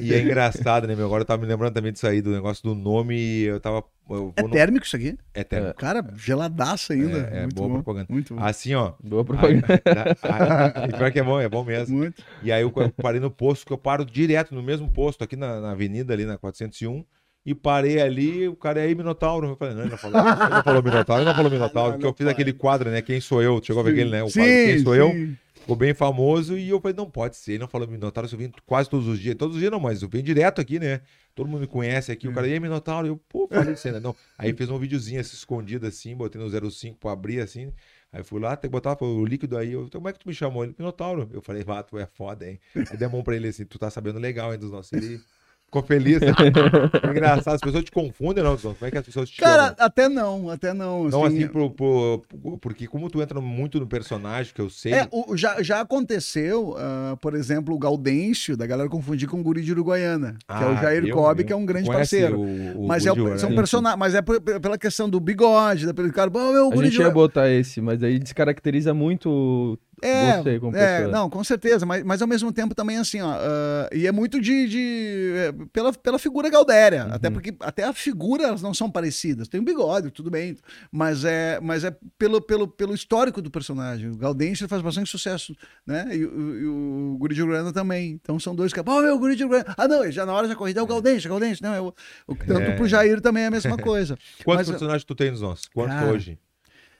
E 0.00 0.14
é 0.14 0.20
engraçado, 0.20 0.86
né, 0.86 0.94
meu? 0.94 1.06
Agora 1.06 1.22
eu 1.22 1.26
tava 1.26 1.42
me 1.42 1.48
lembrando 1.48 1.72
também 1.74 1.92
disso 1.92 2.06
aí, 2.06 2.20
do 2.22 2.30
negócio 2.30 2.62
do 2.62 2.74
nome, 2.74 3.14
e 3.16 3.42
eu 3.44 3.60
tava... 3.60 3.82
Eu 4.10 4.32
É 4.36 4.42
no- 4.42 4.50
térmico 4.50 4.84
isso 4.86 4.96
aqui? 4.96 5.16
É 5.34 5.42
térmico. 5.44 5.74
Cara, 5.78 6.04
geladaça 6.16 6.92
ainda. 6.92 7.30
É, 7.32 7.38
é 7.38 7.40
muito 7.42 7.54
boa 7.54 7.68
bom. 7.68 7.74
propaganda. 7.76 8.06
Muito 8.10 8.34
bom. 8.34 8.42
Assim, 8.42 8.74
ó. 8.74 8.92
Boa 9.02 9.24
propaganda. 9.24 9.66
Pior 10.96 11.12
que 11.12 11.18
é 11.18 11.22
bom, 11.22 11.40
é 11.40 11.48
bom 11.48 11.64
mesmo. 11.64 11.96
Muito. 11.96 12.22
E 12.42 12.50
aí 12.52 12.62
eu 12.62 12.70
parei 13.00 13.20
no 13.20 13.30
posto, 13.30 13.66
que 13.66 13.72
eu 13.72 13.78
paro 13.78 14.04
direto 14.04 14.54
no 14.54 14.62
mesmo 14.62 14.90
posto, 14.90 15.22
aqui 15.24 15.36
na, 15.36 15.60
na 15.60 15.70
avenida, 15.72 16.12
ali 16.12 16.24
na 16.24 16.36
401. 16.38 17.04
E 17.44 17.54
parei 17.54 18.00
ali, 18.00 18.46
o 18.48 18.54
cara 18.54 18.80
é 18.80 18.84
aí, 18.84 18.94
Minotauro. 18.94 19.48
Eu 19.48 19.56
falei, 19.56 19.74
não, 19.74 19.82
ele 19.82 19.90
não 19.90 19.98
falou, 19.98 20.20
ele 20.20 20.54
não 20.54 20.62
falou 20.62 20.82
Minotauro, 20.82 21.22
ele 21.22 21.28
não 21.28 21.34
falou 21.36 21.50
Minotauro, 21.50 21.92
porque 21.94 22.06
eu 22.06 22.14
fiz 22.14 22.26
aquele 22.26 22.52
quadro, 22.52 22.90
né? 22.90 23.02
Quem 23.02 23.20
sou 23.20 23.42
eu? 23.42 23.60
Chegou 23.62 23.80
a 23.80 23.84
ver 23.84 23.92
aquele, 23.92 24.10
né? 24.10 24.22
O 24.22 24.28
Sim, 24.28 24.40
quadro 24.40 24.54
Quem 24.54 24.78
sou 24.78 24.94
eu? 24.94 25.10
sim. 25.10 25.36
Ficou 25.62 25.76
bem 25.76 25.94
famoso 25.94 26.58
e 26.58 26.70
eu 26.70 26.80
falei, 26.80 26.96
não 26.96 27.08
pode 27.08 27.36
ser, 27.36 27.52
ele 27.52 27.60
não 27.60 27.68
falou 27.68 27.86
Minotauro, 27.86 28.28
eu 28.32 28.36
vim 28.36 28.50
quase 28.66 28.90
todos 28.90 29.06
os 29.06 29.18
dias. 29.18 29.36
Todos 29.36 29.54
os 29.54 29.60
dias 29.60 29.70
não, 29.70 29.78
mas 29.78 30.02
eu 30.02 30.08
venho 30.08 30.24
direto 30.24 30.60
aqui, 30.60 30.80
né? 30.80 31.02
Todo 31.36 31.48
mundo 31.48 31.60
me 31.60 31.66
conhece 31.68 32.10
aqui, 32.10 32.26
o 32.26 32.32
cara, 32.32 32.48
e 32.48 32.52
aí, 32.52 32.58
Minotauro? 32.58 33.06
Eu, 33.06 33.16
pô, 33.28 33.46
falei 33.46 33.74
assim, 33.74 33.92
né? 33.92 34.00
Não. 34.00 34.14
Aí 34.36 34.52
fez 34.52 34.68
um 34.68 34.78
videozinho 34.78 35.20
assim, 35.20 35.36
escondido 35.36 35.86
assim, 35.86 36.16
botei 36.16 36.40
no 36.40 36.70
05 36.70 36.98
pra 36.98 37.12
abrir 37.12 37.40
assim. 37.40 37.72
Aí 38.12 38.24
fui 38.24 38.40
lá, 38.40 38.56
tem 38.56 38.68
que 38.68 38.72
botar 38.72 38.96
o 39.02 39.24
líquido 39.24 39.56
aí. 39.56 39.72
Eu, 39.72 39.84
então, 39.84 40.00
como 40.00 40.08
é 40.08 40.12
que 40.12 40.18
tu 40.18 40.26
me 40.28 40.34
chamou? 40.34 40.64
Ele, 40.64 40.74
Minotauro. 40.76 41.30
Eu 41.32 41.40
falei, 41.40 41.62
vá, 41.62 41.80
tu 41.82 41.96
é 41.96 42.06
foda, 42.06 42.46
hein? 42.46 42.58
Aí 42.74 42.96
dei 42.96 43.06
a 43.06 43.10
mão 43.10 43.22
pra 43.22 43.36
ele 43.36 43.46
assim, 43.48 43.64
tu 43.64 43.78
tá 43.78 43.88
sabendo 43.88 44.18
legal, 44.18 44.52
hein, 44.52 44.58
dos 44.58 44.70
nossos. 44.72 44.92
Ele 44.92 45.20
ficou 45.72 45.82
feliz. 45.82 46.20
Né? 46.20 46.26
Engraçado, 47.10 47.54
as 47.54 47.60
pessoas 47.60 47.84
te 47.84 47.90
confundem, 47.90 48.44
não, 48.44 48.56
Como 48.58 48.76
é 48.82 48.90
que 48.90 48.98
as 48.98 49.06
pessoas 49.06 49.30
te 49.30 49.40
Cara, 49.40 49.62
chamam? 49.68 49.76
até 49.78 50.08
não, 50.08 50.50
até 50.50 50.74
não. 50.74 51.04
Não 51.08 51.24
assim, 51.24 51.46
pro, 51.48 51.70
pro- 51.70 52.22
pro- 52.28 52.58
porque 52.58 52.86
como 52.86 53.08
tu 53.08 53.22
entra 53.22 53.40
muito 53.40 53.80
no 53.80 53.86
personagem, 53.86 54.52
que 54.54 54.60
eu 54.60 54.68
sei. 54.68 54.92
É, 54.92 55.08
o- 55.10 55.34
já, 55.36 55.62
já 55.62 55.80
aconteceu, 55.80 56.76
ah, 56.78 57.16
por 57.20 57.34
exemplo, 57.34 57.74
o 57.74 57.78
Gaudêncio, 57.78 58.56
da 58.56 58.66
galera 58.66 58.88
confundir 58.88 59.26
com 59.28 59.40
o 59.40 59.42
Guri 59.42 59.62
de 59.62 59.72
Uruguaiana, 59.72 60.36
que 60.46 60.52
é 60.62 60.66
o 60.66 60.70
Ah, 60.72 60.82
Jair 60.82 61.04
eu- 61.06 61.14
Cobb, 61.16 61.40
eu- 61.40 61.46
que 61.46 61.52
é 61.52 61.56
um 61.56 61.64
grande 61.64 61.88
parceiro. 61.88 62.38
o- 62.38 62.84
o 62.84 62.88
mas 62.88 63.06
é, 63.06 63.12
o- 63.12 63.38
são 63.38 63.48
né? 63.50 63.56
mas 63.96 64.14
é 64.14 64.20
por- 64.20 64.40
pela 64.40 64.76
questão 64.76 65.08
do 65.08 65.18
bigode, 65.18 65.86
da 65.86 65.94
pelo 65.94 66.12
cara, 66.12 66.28
"Bom, 66.28 66.52
meu, 66.52 66.66
o 66.68 66.72
A 66.72 66.74
Guri 66.74 66.88
gente 66.88 66.96
de 66.98 67.02
ia 67.02 67.10
botar 67.10 67.50
esse, 67.50 67.80
mas 67.80 68.02
aí 68.02 68.18
descaracteriza 68.18 68.92
muito 68.92 69.78
É, 70.02 70.42
Você 70.42 70.58
como 70.58 70.76
é, 70.76 71.06
não, 71.06 71.30
com 71.30 71.44
certeza, 71.44 71.86
mas, 71.86 72.02
mas 72.02 72.20
ao 72.20 72.26
mesmo 72.26 72.52
tempo 72.52 72.74
também 72.74 72.96
assim, 72.98 73.20
ó, 73.20 73.30
ah, 73.32 73.88
e 73.92 74.06
é 74.06 74.10
muito 74.12 74.40
de, 74.40 74.66
de- 74.68 75.32
é, 75.36 75.52
pela, 75.72 75.92
pela 75.92 76.18
figura 76.18 76.50
Galdéria, 76.50 77.04
até 77.04 77.30
porque 77.30 77.54
até 77.60 77.84
a 77.84 77.92
figura 77.92 78.42
elas 78.44 78.60
não 78.60 78.74
são 78.74 78.90
parecidas, 78.90 79.46
tem 79.46 79.60
um 79.60 79.64
bigode, 79.64 80.10
tudo 80.10 80.28
bem, 80.30 80.56
mas 80.90 81.24
é, 81.24 81.60
mas 81.62 81.84
é 81.84 81.94
pelo, 82.18 82.40
pelo, 82.40 82.66
pelo 82.66 82.94
histórico 82.94 83.40
do 83.40 83.50
personagem, 83.50 84.10
o 84.10 84.16
Gaudêncio 84.16 84.68
faz 84.68 84.82
bastante 84.82 85.08
sucesso, 85.08 85.54
né, 85.86 86.08
e, 86.12 86.24
o- 86.26 86.58
e 86.60 86.66
o 86.66 87.16
Guri 87.20 87.34
de 87.34 87.42
Uruguaiana 87.42 87.72
também, 87.72 88.10
então 88.20 88.40
são 88.40 88.56
dois 88.56 88.72
que, 88.72 88.82
pô, 88.82 89.00
meu, 89.00 89.14
o 89.14 89.18
Guri 89.20 89.36
de 89.36 89.44
Uruguaiana, 89.44 89.72
ah 89.78 89.86
não, 89.86 90.10
já 90.10 90.26
na 90.26 90.32
hora 90.32 90.48
da 90.48 90.56
corrida 90.56 90.80
é 90.80 90.82
o 90.82 90.86
Gaudêncio, 90.86 91.28
o 91.28 91.30
Gaudêncio, 91.38 91.64
não, 91.64 91.74
é 91.74 91.80
o, 91.80 91.94
o, 92.26 92.34
tanto 92.34 92.60
É. 92.62 92.74
pro 92.74 92.88
Jair 92.88 93.20
também 93.20 93.44
é 93.44 93.46
a 93.46 93.50
mesma 93.52 93.76
coisa. 93.78 94.18
Quantos 94.44 94.66
Mas, 94.66 94.70
personagens 94.70 95.04
tu 95.04 95.14
tem 95.14 95.30
nos 95.30 95.40
nossos? 95.40 95.66
Quantos 95.72 95.96
hoje? 96.08 96.38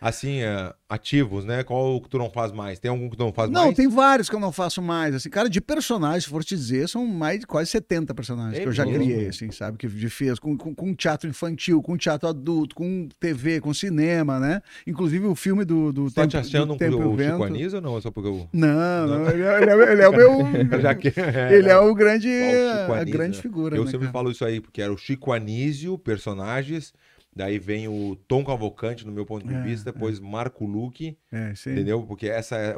Assim, 0.03 0.41
é, 0.41 0.75
ativos, 0.89 1.45
né? 1.45 1.63
Qual 1.63 2.01
que 2.01 2.09
tu 2.09 2.19
não 2.19 2.29
faz 2.29 2.51
mais? 2.51 2.81
Tem 2.81 2.91
algum 2.91 3.09
que 3.09 3.17
tu 3.17 3.23
não 3.23 3.33
faz 3.33 3.49
Não, 3.49 3.67
mais? 3.67 3.77
tem 3.77 3.87
vários 3.87 4.29
que 4.29 4.35
eu 4.35 4.41
não 4.41 4.51
faço 4.51 4.83
mais. 4.83 5.15
Assim, 5.15 5.31
cara, 5.31 5.49
de 5.49 5.61
personagens, 5.61 6.25
se 6.25 6.29
for 6.31 6.43
te 6.43 6.57
dizer, 6.57 6.89
são 6.89 7.07
mais 7.07 7.39
de 7.39 7.47
quase 7.47 7.71
70 7.71 8.13
personagens 8.13 8.59
É 8.59 8.63
que 8.63 8.69
eu 8.69 8.73
já 8.73 8.85
mesmo? 8.85 8.99
criei, 9.05 9.29
assim, 9.29 9.53
sabe? 9.53 9.79
Que 9.79 9.87
de 9.87 10.11
fez 10.11 10.41
com, 10.41 10.57
com, 10.57 10.75
com 10.75 10.93
teatro 10.93 11.31
infantil, 11.31 11.81
com 11.81 11.97
teatro 11.97 12.29
adulto, 12.29 12.75
com 12.75 13.09
TV, 13.21 13.61
com 13.61 13.73
cinema, 13.73 14.41
né? 14.41 14.61
Inclusive 14.87 15.25
o 15.27 15.37
filme 15.37 15.65
do, 15.65 15.93
do 15.93 16.09
Tu 16.11 16.15
tá 16.15 16.27
te 16.27 16.37
achando 16.37 16.67
do 16.67 16.75
um, 16.75 16.77
Tempo 16.79 16.97
o 16.99 17.15
Vento. 17.15 17.31
Chico 17.31 17.45
Anísio 17.45 17.77
ou 17.77 17.83
não? 17.83 17.97
É 17.97 18.01
só 18.01 18.11
porque 18.11 18.29
eu... 18.29 18.49
Não, 18.53 19.07
não, 19.07 19.31
ele, 19.31 19.43
é, 19.45 19.63
ele 19.63 19.71
é- 19.71 19.93
ele 19.93 20.03
é 20.03 20.09
o 20.09 20.13
meu. 20.13 20.39
Já 20.83 20.95
que... 20.97 21.13
ele 21.51 21.69
é 21.69 21.79
o 21.79 21.95
grande. 21.95 22.29
Ó, 22.29 22.33
o 22.33 22.81
Chico 22.81 22.93
a 22.93 23.05
grande 23.05 23.37
né? 23.37 23.43
figura. 23.43 23.77
Eu 23.77 23.85
né, 23.85 23.91
sempre 23.91 24.07
cara? 24.07 24.13
falo 24.13 24.31
isso 24.33 24.45
aí, 24.45 24.61
porque 24.61 24.83
era 24.83 24.93
o 24.93 24.97
Chico 24.99 25.31
Anísio, 25.33 25.97
personagens, 25.97 26.93
daí 27.35 27.59
vem 27.59 27.89
o 27.89 28.17
Tom 28.29 28.45
Cavalcante, 28.45 29.07
no 29.07 29.13
meu 29.13 29.25
ponto 29.25 29.47
de 29.47 29.55
É, 29.55 29.63
vista, 29.63 29.91
depois 29.93 30.21
Marco 30.21 30.65
Luque, 30.67 31.17
É, 31.33 31.53
entendeu? 31.67 32.03
Porque 32.03 32.27
essa 32.29 32.57
é, 32.57 32.71
é- 32.73 32.75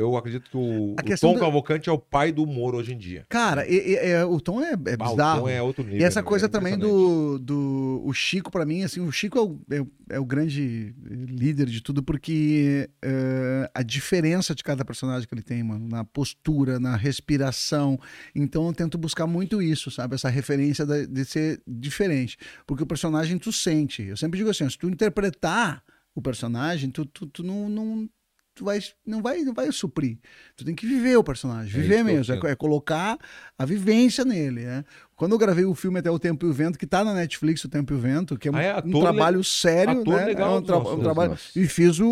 eu 0.00 0.16
acredito 0.16 0.50
que 0.50 0.56
o, 0.56 0.92
o 0.92 0.96
Tom 1.20 1.34
do- 1.34 1.40
Cavalcante 1.40 1.88
é 1.88 1.92
o 1.92 1.98
pai 1.98 2.32
do 2.32 2.42
humor 2.42 2.74
hoje 2.74 2.92
em 2.94 2.98
dia. 2.98 3.26
Cara, 3.28 3.66
e- 3.68 3.92
e- 3.92 3.96
é, 3.96 4.24
o 4.24 4.40
Tom 4.40 4.60
é, 4.62 4.72
é 4.72 4.96
Ah, 4.98 5.06
o 5.08 5.10
bizarro. 5.10 5.40
Tom 5.42 5.48
é 5.48 5.60
outro 5.62 5.84
nível. 5.84 6.00
E 6.00 6.04
essa 6.04 6.22
coisa 6.22 6.46
É 6.46 6.48
também 6.48 6.78
do, 6.78 7.38
do 7.38 8.02
o 8.04 8.12
Chico, 8.12 8.50
pra 8.50 8.64
mim, 8.64 8.82
assim, 8.82 9.00
o 9.00 9.12
Chico 9.12 9.38
é 9.38 9.42
o, 9.42 9.60
é 9.70 9.80
o- 9.82 9.88
é 10.12 10.18
o 10.18 10.24
grande 10.24 10.94
líder 11.04 11.66
de 11.66 11.80
tudo, 11.82 12.02
porque 12.02 12.88
eh, 13.02 13.70
a 13.74 13.82
diferença 13.82 14.54
de 14.54 14.62
cada 14.64 14.84
personagem 14.84 15.28
que 15.28 15.34
ele 15.34 15.42
tem, 15.42 15.62
mano, 15.62 15.86
na 15.88 16.04
postura, 16.04 16.80
na 16.80 16.96
respiração. 16.96 17.98
Então 18.34 18.66
eu 18.66 18.72
tento 18.72 18.98
buscar 18.98 19.26
muito 19.26 19.60
isso, 19.62 19.90
sabe? 19.90 20.14
Essa 20.14 20.28
referência 20.28 20.84
de 20.86 21.24
ser 21.24 21.60
diferente. 21.66 22.36
Porque 22.66 22.82
o 22.82 22.86
personagem 22.86 23.38
tu 23.38 23.52
sente. 23.52 23.89
Eu 23.98 24.16
sempre 24.16 24.38
digo 24.38 24.50
assim, 24.50 24.68
se 24.68 24.78
tu 24.78 24.88
interpretar 24.88 25.82
o 26.14 26.20
personagem, 26.22 26.90
tu, 26.90 27.04
tu, 27.06 27.26
tu 27.26 27.42
não. 27.42 27.68
não 27.68 28.08
Tu 28.52 28.64
vai, 28.64 28.78
não, 29.06 29.22
vai, 29.22 29.38
não 29.42 29.54
vai 29.54 29.70
suprir. 29.72 30.18
Tu 30.56 30.64
tem 30.64 30.74
que 30.74 30.84
viver 30.84 31.16
o 31.16 31.24
personagem. 31.24 31.72
É 31.72 31.82
Viver 31.82 32.04
mesmo. 32.04 32.34
É, 32.46 32.50
é 32.50 32.54
colocar 32.56 33.16
a 33.56 33.64
vivência 33.64 34.22
nele. 34.24 34.62
Né? 34.64 34.84
Quando 35.16 35.32
eu 35.32 35.38
gravei 35.38 35.64
o 35.64 35.74
filme 35.74 35.98
Até 36.00 36.10
o 36.10 36.18
Tempo 36.18 36.44
e 36.44 36.50
o 36.50 36.52
Vento, 36.52 36.78
que 36.78 36.84
tá 36.86 37.02
na 37.04 37.14
Netflix, 37.14 37.64
O 37.64 37.68
Tempo 37.70 37.92
e 37.92 37.96
o 37.96 37.98
Vento, 37.98 38.36
que 38.36 38.48
é 38.48 38.50
um, 38.50 38.56
Ah, 38.56 38.62
é 38.62 38.78
um 38.84 39.00
trabalho 39.00 39.42
sério, 39.44 40.02
né? 40.04 40.24
legal 40.26 40.56
é 40.56 40.58
um, 40.58 40.62
tra- 40.62 40.78
um 40.78 41.00
trabalho. 41.00 41.38
E 41.56 41.66
fiz 41.68 42.00
o, 42.00 42.06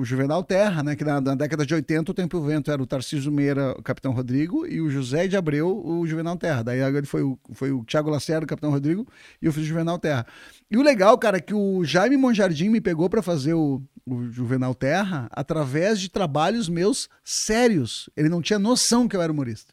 o 0.00 0.04
Juvenal 0.04 0.42
Terra, 0.42 0.82
né? 0.82 0.96
Que 0.96 1.04
na, 1.04 1.20
na 1.20 1.34
década 1.34 1.64
de 1.66 1.74
80, 1.74 2.10
O 2.10 2.14
Tempo 2.14 2.36
e 2.38 2.40
o 2.40 2.42
Vento 2.42 2.72
era 2.72 2.82
o 2.82 2.86
Tarcísio 2.86 3.30
Meira, 3.30 3.72
o 3.78 3.82
Capitão 3.82 4.12
Rodrigo, 4.12 4.66
e 4.66 4.80
o 4.80 4.90
José 4.90 5.28
de 5.28 5.36
Abreu, 5.36 5.68
o 5.86 6.04
Juvenal 6.06 6.36
Terra. 6.36 6.62
Daí 6.64 6.82
agora 6.82 7.04
foi 7.06 7.22
o, 7.22 7.38
foi 7.52 7.70
o 7.70 7.84
Thiago 7.84 8.10
Lacerda, 8.10 8.44
o 8.44 8.48
Capitão 8.48 8.70
Rodrigo, 8.70 9.06
e 9.40 9.46
eu 9.46 9.52
fiz 9.52 9.62
o 9.62 9.66
Juvenal 9.66 9.98
Terra. 9.98 10.26
E 10.74 10.76
o 10.76 10.82
legal, 10.82 11.16
cara, 11.16 11.36
é 11.36 11.40
que 11.40 11.54
o 11.54 11.84
Jaime 11.84 12.16
Monjardim 12.16 12.68
me 12.68 12.80
pegou 12.80 13.08
pra 13.08 13.22
fazer 13.22 13.54
o, 13.54 13.80
o 14.04 14.24
Juvenal 14.24 14.74
Terra 14.74 15.28
através 15.30 16.00
de 16.00 16.08
trabalhos 16.08 16.68
meus 16.68 17.08
sérios. 17.22 18.10
Ele 18.16 18.28
não 18.28 18.42
tinha 18.42 18.58
noção 18.58 19.06
que 19.06 19.14
eu 19.14 19.22
era 19.22 19.30
humorista. 19.32 19.72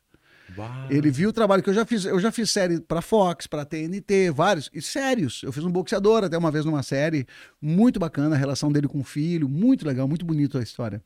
Bah. 0.56 0.86
Ele 0.92 1.10
viu 1.10 1.30
o 1.30 1.34
trabalho 1.34 1.64
que 1.64 1.72
eu 1.72 1.74
já 1.74 1.88
fiz. 1.88 2.06
Eu 2.06 2.20
já 2.20 2.32
fiz 2.32 2.52
série 2.52 2.80
pra 2.80 3.02
Fox, 3.02 3.48
pra 3.48 3.66
TNT, 3.66 4.30
vários, 4.30 4.70
e 4.72 4.80
sérios. 4.80 5.42
Eu 5.42 5.52
fiz 5.52 5.64
um 5.64 5.72
boxeador 5.72 6.24
até 6.24 6.38
uma 6.38 6.52
vez 6.52 6.66
numa 6.66 6.84
série, 6.84 7.26
muito 7.60 8.00
bacana 8.00 8.36
a 8.36 8.38
relação 8.38 8.72
dele 8.72 8.88
com 8.88 9.00
o 9.00 9.04
filho, 9.04 9.50
muito 9.50 9.88
legal, 9.88 10.08
muito 10.08 10.24
bonito 10.24 10.60
a 10.60 10.62
história. 10.62 11.02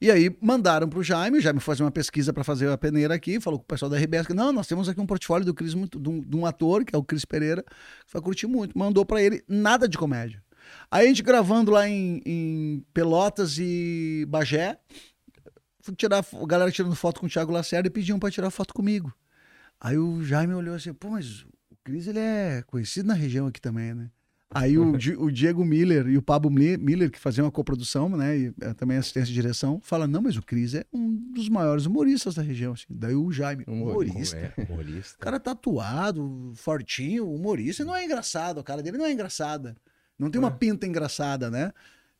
E 0.00 0.10
aí 0.10 0.36
mandaram 0.40 0.88
pro 0.88 1.02
Jaime, 1.02 1.38
o 1.38 1.40
Jaime 1.40 1.60
fazer 1.60 1.82
uma 1.82 1.90
pesquisa 1.90 2.32
para 2.32 2.42
fazer 2.44 2.68
a 2.68 2.78
peneira 2.78 3.14
aqui, 3.14 3.40
falou 3.40 3.58
com 3.58 3.64
o 3.64 3.66
pessoal 3.68 3.90
da 3.90 3.96
RBS, 3.98 4.26
que 4.26 4.34
não, 4.34 4.52
nós 4.52 4.66
temos 4.66 4.88
aqui 4.88 5.00
um 5.00 5.06
portfólio 5.06 5.44
do 5.44 5.54
Cris, 5.54 5.74
muito- 5.74 5.98
de, 5.98 6.08
um, 6.08 6.20
de 6.20 6.36
um 6.36 6.46
ator, 6.46 6.84
que 6.84 6.94
é 6.94 6.98
o 6.98 7.02
Cris 7.04 7.24
Pereira, 7.24 7.62
que 7.62 8.12
vai 8.12 8.22
curtir 8.22 8.46
muito. 8.46 8.76
Mandou 8.78 9.04
para 9.04 9.22
ele 9.22 9.42
nada 9.48 9.88
de 9.88 9.96
comédia. 9.98 10.42
Aí 10.90 11.04
a 11.06 11.08
gente 11.08 11.22
gravando 11.22 11.70
lá 11.70 11.88
em, 11.88 12.20
em 12.26 12.84
Pelotas 12.92 13.56
e 13.58 14.24
Bagé, 14.28 14.78
fui 15.80 15.94
tirar, 15.94 16.18
a 16.24 16.46
galera 16.46 16.70
tirando 16.72 16.94
foto 16.96 17.20
com 17.20 17.26
o 17.26 17.28
Thiago 17.28 17.52
Lacerda 17.52 17.86
e 17.86 17.90
pediam 17.90 18.18
para 18.18 18.30
tirar 18.30 18.50
foto 18.50 18.74
comigo. 18.74 19.12
Aí 19.80 19.96
o 19.96 20.24
Jaime 20.24 20.54
olhou 20.54 20.74
assim, 20.74 20.92
pô, 20.92 21.10
mas 21.10 21.42
o 21.70 21.76
Cris 21.84 22.06
ele 22.06 22.18
é 22.18 22.62
conhecido 22.66 23.06
na 23.06 23.14
região 23.14 23.46
aqui 23.46 23.60
também, 23.60 23.94
né? 23.94 24.10
Aí 24.50 24.78
o, 24.78 24.92
o 25.18 25.30
Diego 25.30 25.64
Miller 25.64 26.06
e 26.06 26.16
o 26.16 26.22
Pablo 26.22 26.50
Mi- 26.50 26.76
Miller, 26.76 27.10
que 27.10 27.18
faziam 27.18 27.46
a 27.46 27.50
coprodução, 27.52 28.08
né, 28.08 28.38
e 28.38 28.54
eh, 28.60 28.74
também 28.74 28.96
assistência 28.96 29.26
de 29.28 29.34
direção, 29.34 29.80
fala 29.82 30.06
não, 30.06 30.22
mas 30.22 30.36
o 30.36 30.42
Cris 30.42 30.74
é 30.74 30.84
um 30.92 31.12
dos 31.32 31.48
maiores 31.48 31.84
humoristas 31.86 32.34
da 32.34 32.42
região, 32.42 32.72
assim. 32.72 32.86
Daí 32.88 33.14
o 33.14 33.30
Jaime, 33.32 33.64
humorista? 33.66 34.36
É, 34.36 34.64
humorista. 34.70 35.16
O 35.16 35.20
cara 35.20 35.40
tatuado, 35.40 36.52
fortinho, 36.54 37.28
humorista, 37.30 37.84
não 37.84 37.94
é 37.94 38.04
engraçado, 38.04 38.60
a 38.60 38.64
cara 38.64 38.82
dele 38.82 38.98
não 38.98 39.06
é 39.06 39.12
engraçada. 39.12 39.76
Não 40.18 40.30
tem 40.30 40.38
uma 40.40 40.50
pinta 40.50 40.86
engraçada, 40.86 41.50
né? 41.50 41.72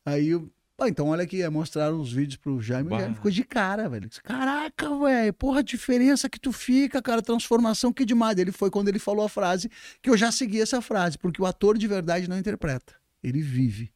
Aí, 0.05 0.27
eu, 0.29 0.49
ah, 0.79 0.87
então 0.87 1.07
olha 1.07 1.23
aqui, 1.23 1.41
aí 1.41 1.49
mostraram 1.49 1.99
os 1.99 2.11
vídeos 2.13 2.37
pro 2.37 2.61
Jaime, 2.61 2.89
Bah. 2.89 2.97
o 2.97 2.99
Jaime 2.99 3.15
ficou 3.15 3.31
de 3.31 3.43
cara, 3.43 3.89
velho. 3.89 4.09
Caraca, 4.23 4.89
velho, 4.99 5.33
porra, 5.33 5.59
a 5.59 5.63
diferença 5.63 6.29
que 6.29 6.39
tu 6.39 6.51
fica, 6.51 7.01
cara, 7.01 7.21
transformação 7.21 7.91
que 7.91 8.05
demais. 8.05 8.37
Ele 8.37 8.51
foi 8.51 8.69
quando 8.69 8.87
ele 8.87 8.99
falou 8.99 9.25
a 9.25 9.29
frase, 9.29 9.69
que 10.01 10.09
eu 10.09 10.15
já 10.15 10.31
segui 10.31 10.61
essa 10.61 10.81
frase, 10.81 11.17
porque 11.17 11.41
o 11.41 11.45
ator 11.45 11.77
de 11.77 11.87
verdade 11.87 12.29
não 12.29 12.37
interpreta, 12.37 12.93
ele 13.23 13.41
vive. 13.41 13.91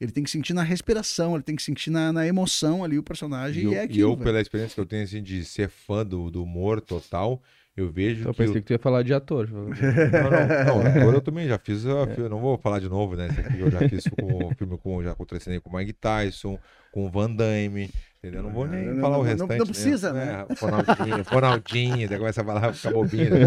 Ele 0.00 0.10
tem 0.12 0.24
que 0.24 0.30
sentir 0.30 0.54
na 0.54 0.62
respiração, 0.62 1.34
ele 1.34 1.42
tem 1.42 1.54
que 1.54 1.62
sentir 1.62 1.90
na, 1.90 2.10
na 2.10 2.26
emoção 2.26 2.82
ali 2.82 2.98
o 2.98 3.02
personagem, 3.02 3.62
E 3.62 3.66
eu, 3.66 3.72
e 3.72 3.74
é 3.74 3.78
e 3.78 3.84
aquilo, 3.84 4.00
eu, 4.00 4.14
velho. 4.14 4.24
pela 4.24 4.40
experiência 4.40 4.74
que 4.74 4.80
eu 4.80 4.86
tenho, 4.86 5.04
assim, 5.04 5.22
de 5.22 5.44
ser 5.44 5.68
fã 5.68 6.06
do, 6.06 6.30
do 6.30 6.42
humor 6.42 6.80
total, 6.80 7.42
eu 7.80 7.90
vejo 7.90 8.28
Eu 8.28 8.32
que... 8.32 8.38
pensei 8.38 8.52
o- 8.56 8.62
que 8.62 8.66
tu 8.68 8.72
ia 8.72 8.78
falar 8.78 9.02
de 9.02 9.12
ator. 9.14 9.48
Não, 9.50 9.62
não, 9.64 9.70
não, 9.70 10.86
ator 10.86 11.14
eu 11.14 11.20
também 11.20 11.46
já 11.48 11.58
fiz, 11.58 11.84
eu, 11.84 12.28
não 12.28 12.40
vou 12.40 12.56
falar 12.58 12.78
de 12.80 12.88
novo, 12.88 13.16
né? 13.16 13.28
Aqui 13.28 13.60
eu 13.60 13.70
já 13.70 13.88
fiz 13.88 14.04
com 14.08 14.46
o 14.46 14.54
filme 14.54 14.76
com, 14.78 15.02
já 15.02 15.14
contracenei 15.14 15.60
com 15.60 15.70
o 15.70 15.76
Mike 15.76 15.92
Tyson, 15.94 16.58
com 16.92 17.06
o 17.06 17.10
Van 17.10 17.30
Damme, 17.30 17.90
entendeu? 18.18 18.42
Não 18.42 18.50
vou 18.50 18.66
nem 18.66 18.86
Não, 18.86 19.00
falar 19.00 19.14
não, 19.16 19.20
o 19.20 19.24
restante. 19.24 19.58
não 19.58 19.66
precisa, 19.66 20.12
né? 20.12 20.46
É, 20.48 20.54
Ronaldinho, 20.64 21.24
Ronaldinho, 21.30 22.08
daí 22.08 22.18
começa 22.18 22.42
a 22.42 22.44
falar, 22.44 22.72
fica 22.72 22.90
bobinho. 22.92 23.30
Né? 23.30 23.46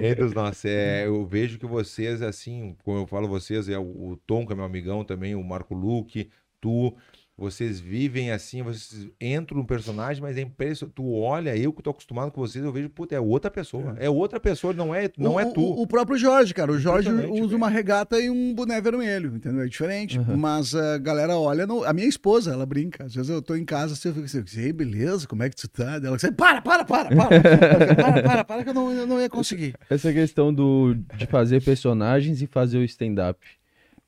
Entre 0.10 0.24
os 0.24 0.32
nossos, 0.34 0.64
é, 0.64 1.06
eu 1.06 1.24
vejo 1.26 1.58
que 1.58 1.66
vocês, 1.66 2.22
assim, 2.22 2.76
como 2.84 2.98
eu 2.98 3.06
falo 3.06 3.28
vocês, 3.28 3.68
é 3.68 3.78
o, 3.78 3.82
o 3.82 4.18
Tom, 4.26 4.46
que 4.46 4.52
é 4.52 4.56
meu 4.56 4.64
amigão 4.64 5.04
também, 5.04 5.34
o 5.34 5.42
Marco 5.44 5.74
Luque, 5.74 6.30
tu, 6.60 6.94
vocês 7.36 7.80
vivem 7.80 8.30
assim, 8.30 8.62
vocês 8.62 9.08
entram 9.20 9.58
no 9.58 9.66
personagem, 9.66 10.22
mas 10.22 10.36
é 10.38 10.42
impressionante. 10.42 10.94
Tu 10.94 11.12
olha, 11.14 11.56
eu 11.56 11.72
que 11.72 11.82
tô 11.82 11.90
acostumado 11.90 12.30
com 12.30 12.40
vocês, 12.40 12.64
eu 12.64 12.70
vejo, 12.70 12.88
puta, 12.88 13.14
é 13.14 13.18
outra 13.20 13.50
pessoa. 13.50 13.96
É, 13.98 14.08
outra 14.08 14.38
pessoa, 14.38 14.72
não 14.72 14.94
é, 14.94 15.10
não 15.18 15.34
o, 15.34 15.40
é 15.40 15.44
o- 15.44 15.52
tu. 15.52 15.60
O, 15.82 15.84
próprio 15.86 16.16
Jorge, 16.16 16.54
cara. 16.54 16.70
O 16.70 16.78
Jorge 16.78 17.10
usa 17.10 17.22
velho. 17.26 17.56
uma 17.56 17.68
regata 17.68 18.20
e 18.20 18.30
um 18.30 18.54
boné 18.54 18.80
vermelho, 18.80 19.34
entendeu? 19.34 19.62
É 19.64 19.66
diferente. 19.66 20.16
Mas 20.36 20.76
a 20.76 20.96
galera 20.98 21.36
olha. 21.36 21.66
no- 21.66 21.82
A 21.84 21.92
minha 21.92 22.06
esposa, 22.06 22.52
ela 22.52 22.64
brinca. 22.64 23.04
Às 23.04 23.14
vezes 23.16 23.30
eu 23.30 23.42
tô 23.42 23.56
em 23.56 23.64
casa, 23.64 23.94
assim, 23.94 24.10
eu 24.10 24.14
fico 24.14 24.26
assim, 24.26 24.60
ei, 24.60 24.72
beleza, 24.72 25.26
como 25.26 25.42
é 25.42 25.50
que 25.50 25.56
tu 25.56 25.66
tá? 25.66 25.94
Ela 26.02 26.16
diz, 26.16 26.30
para, 26.36 26.62
para, 26.62 26.84
para, 26.84 27.08
para. 27.16 27.28
para, 27.96 28.22
para, 28.22 28.44
para, 28.44 28.62
que 28.62 28.70
eu 28.70 28.74
não, 28.74 28.92
eu 28.92 29.06
não 29.08 29.20
ia 29.20 29.28
conseguir. 29.28 29.74
Essa 29.90 30.12
questão 30.12 30.54
do, 30.54 30.94
de 31.16 31.26
fazer 31.26 31.62
personagens 31.64 32.40
e 32.42 32.46
fazer 32.46 32.78
o 32.78 32.84
stand-up. 32.84 33.40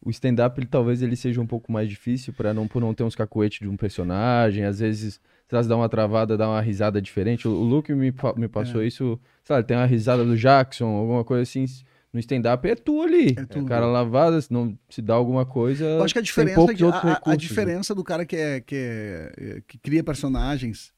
O 0.06 0.10
stand-up, 0.10 0.58
ele, 0.60 0.68
talvez 0.68 1.02
ele 1.02 1.16
seja 1.16 1.40
um 1.40 1.46
pouco 1.46 1.72
mais 1.72 1.88
difícil 1.88 2.32
para 2.32 2.54
não, 2.54 2.68
por 2.68 2.80
não 2.80 2.94
ter 2.94 3.02
uns 3.02 3.16
cacoetes 3.16 3.58
de 3.58 3.68
um 3.68 3.76
personagem. 3.76 4.64
Às 4.64 4.78
vezes, 4.78 5.20
sei 5.48 5.56
lá, 5.56 5.62
se 5.62 5.68
dá 5.68 5.76
uma 5.76 5.88
travada, 5.88 6.36
dá 6.36 6.48
uma 6.48 6.60
risada 6.60 7.02
diferente. 7.02 7.48
O, 7.48 7.50
o 7.50 7.64
Luke 7.64 7.92
me, 7.92 8.14
me 8.36 8.48
passou 8.48 8.82
É. 8.82 8.86
isso, 8.86 9.18
sabe, 9.42 9.66
tem 9.66 9.76
uma 9.76 9.84
risada 9.86 10.24
do 10.24 10.36
Jackson, 10.36 10.86
alguma 10.86 11.24
coisa 11.24 11.42
assim. 11.42 11.64
No 12.12 12.20
stand-up 12.20 12.66
é 12.66 12.74
tu 12.74 13.02
ali. 13.02 13.34
É 13.36 13.44
tu. 13.44 13.58
O 13.58 13.66
cara 13.66 13.84
lavada, 13.84 14.40
se 14.40 14.50
não 14.52 14.78
se 14.88 15.02
dá 15.02 15.12
alguma 15.14 15.44
coisa. 15.44 15.84
Eu 15.84 16.02
acho 16.04 16.14
que 16.14 16.20
a 16.20 16.22
diferença, 16.22 16.72
de- 16.74 16.84
outros 16.84 17.04
a- 17.04 17.08
a, 17.08 17.10
a 17.10 17.14
recursos, 17.14 17.26
né? 17.32 17.36
diferença 17.36 17.94
do 17.94 18.02
cara 18.04 18.24
que, 18.24 18.36
é, 18.36 18.60
que, 18.60 18.74
é, 18.76 19.60
que 19.66 19.76
cria 19.76 20.02
personagens 20.04 20.92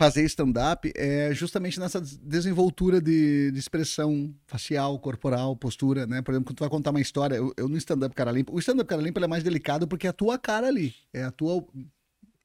fazer 0.00 0.24
stand-up 0.24 0.90
é 0.96 1.30
justamente 1.34 1.78
nessa 1.78 2.00
des- 2.00 2.16
desenvoltura 2.16 3.02
de, 3.02 3.50
de 3.52 3.58
expressão 3.58 4.34
facial, 4.46 4.98
corporal, 4.98 5.54
postura, 5.54 6.06
né? 6.06 6.22
Por 6.22 6.32
exemplo, 6.32 6.46
quando 6.48 6.56
tu 6.56 6.60
vai 6.60 6.70
contar 6.70 6.88
uma 6.90 7.02
história, 7.02 7.36
eu, 7.36 7.52
eu 7.54 7.68
no 7.68 7.76
stand-up 7.76 8.14
cara 8.14 8.32
limpa, 8.32 8.50
o 8.50 8.58
stand-up 8.58 8.88
cara 8.88 9.02
limpa 9.02 9.18
ele 9.18 9.26
é 9.26 9.28
mais 9.28 9.44
delicado 9.44 9.86
porque 9.86 10.06
é 10.06 10.10
a 10.10 10.12
tua 10.14 10.38
cara 10.38 10.68
ali, 10.68 10.94
é 11.12 11.22
a 11.22 11.30
tua, 11.30 11.62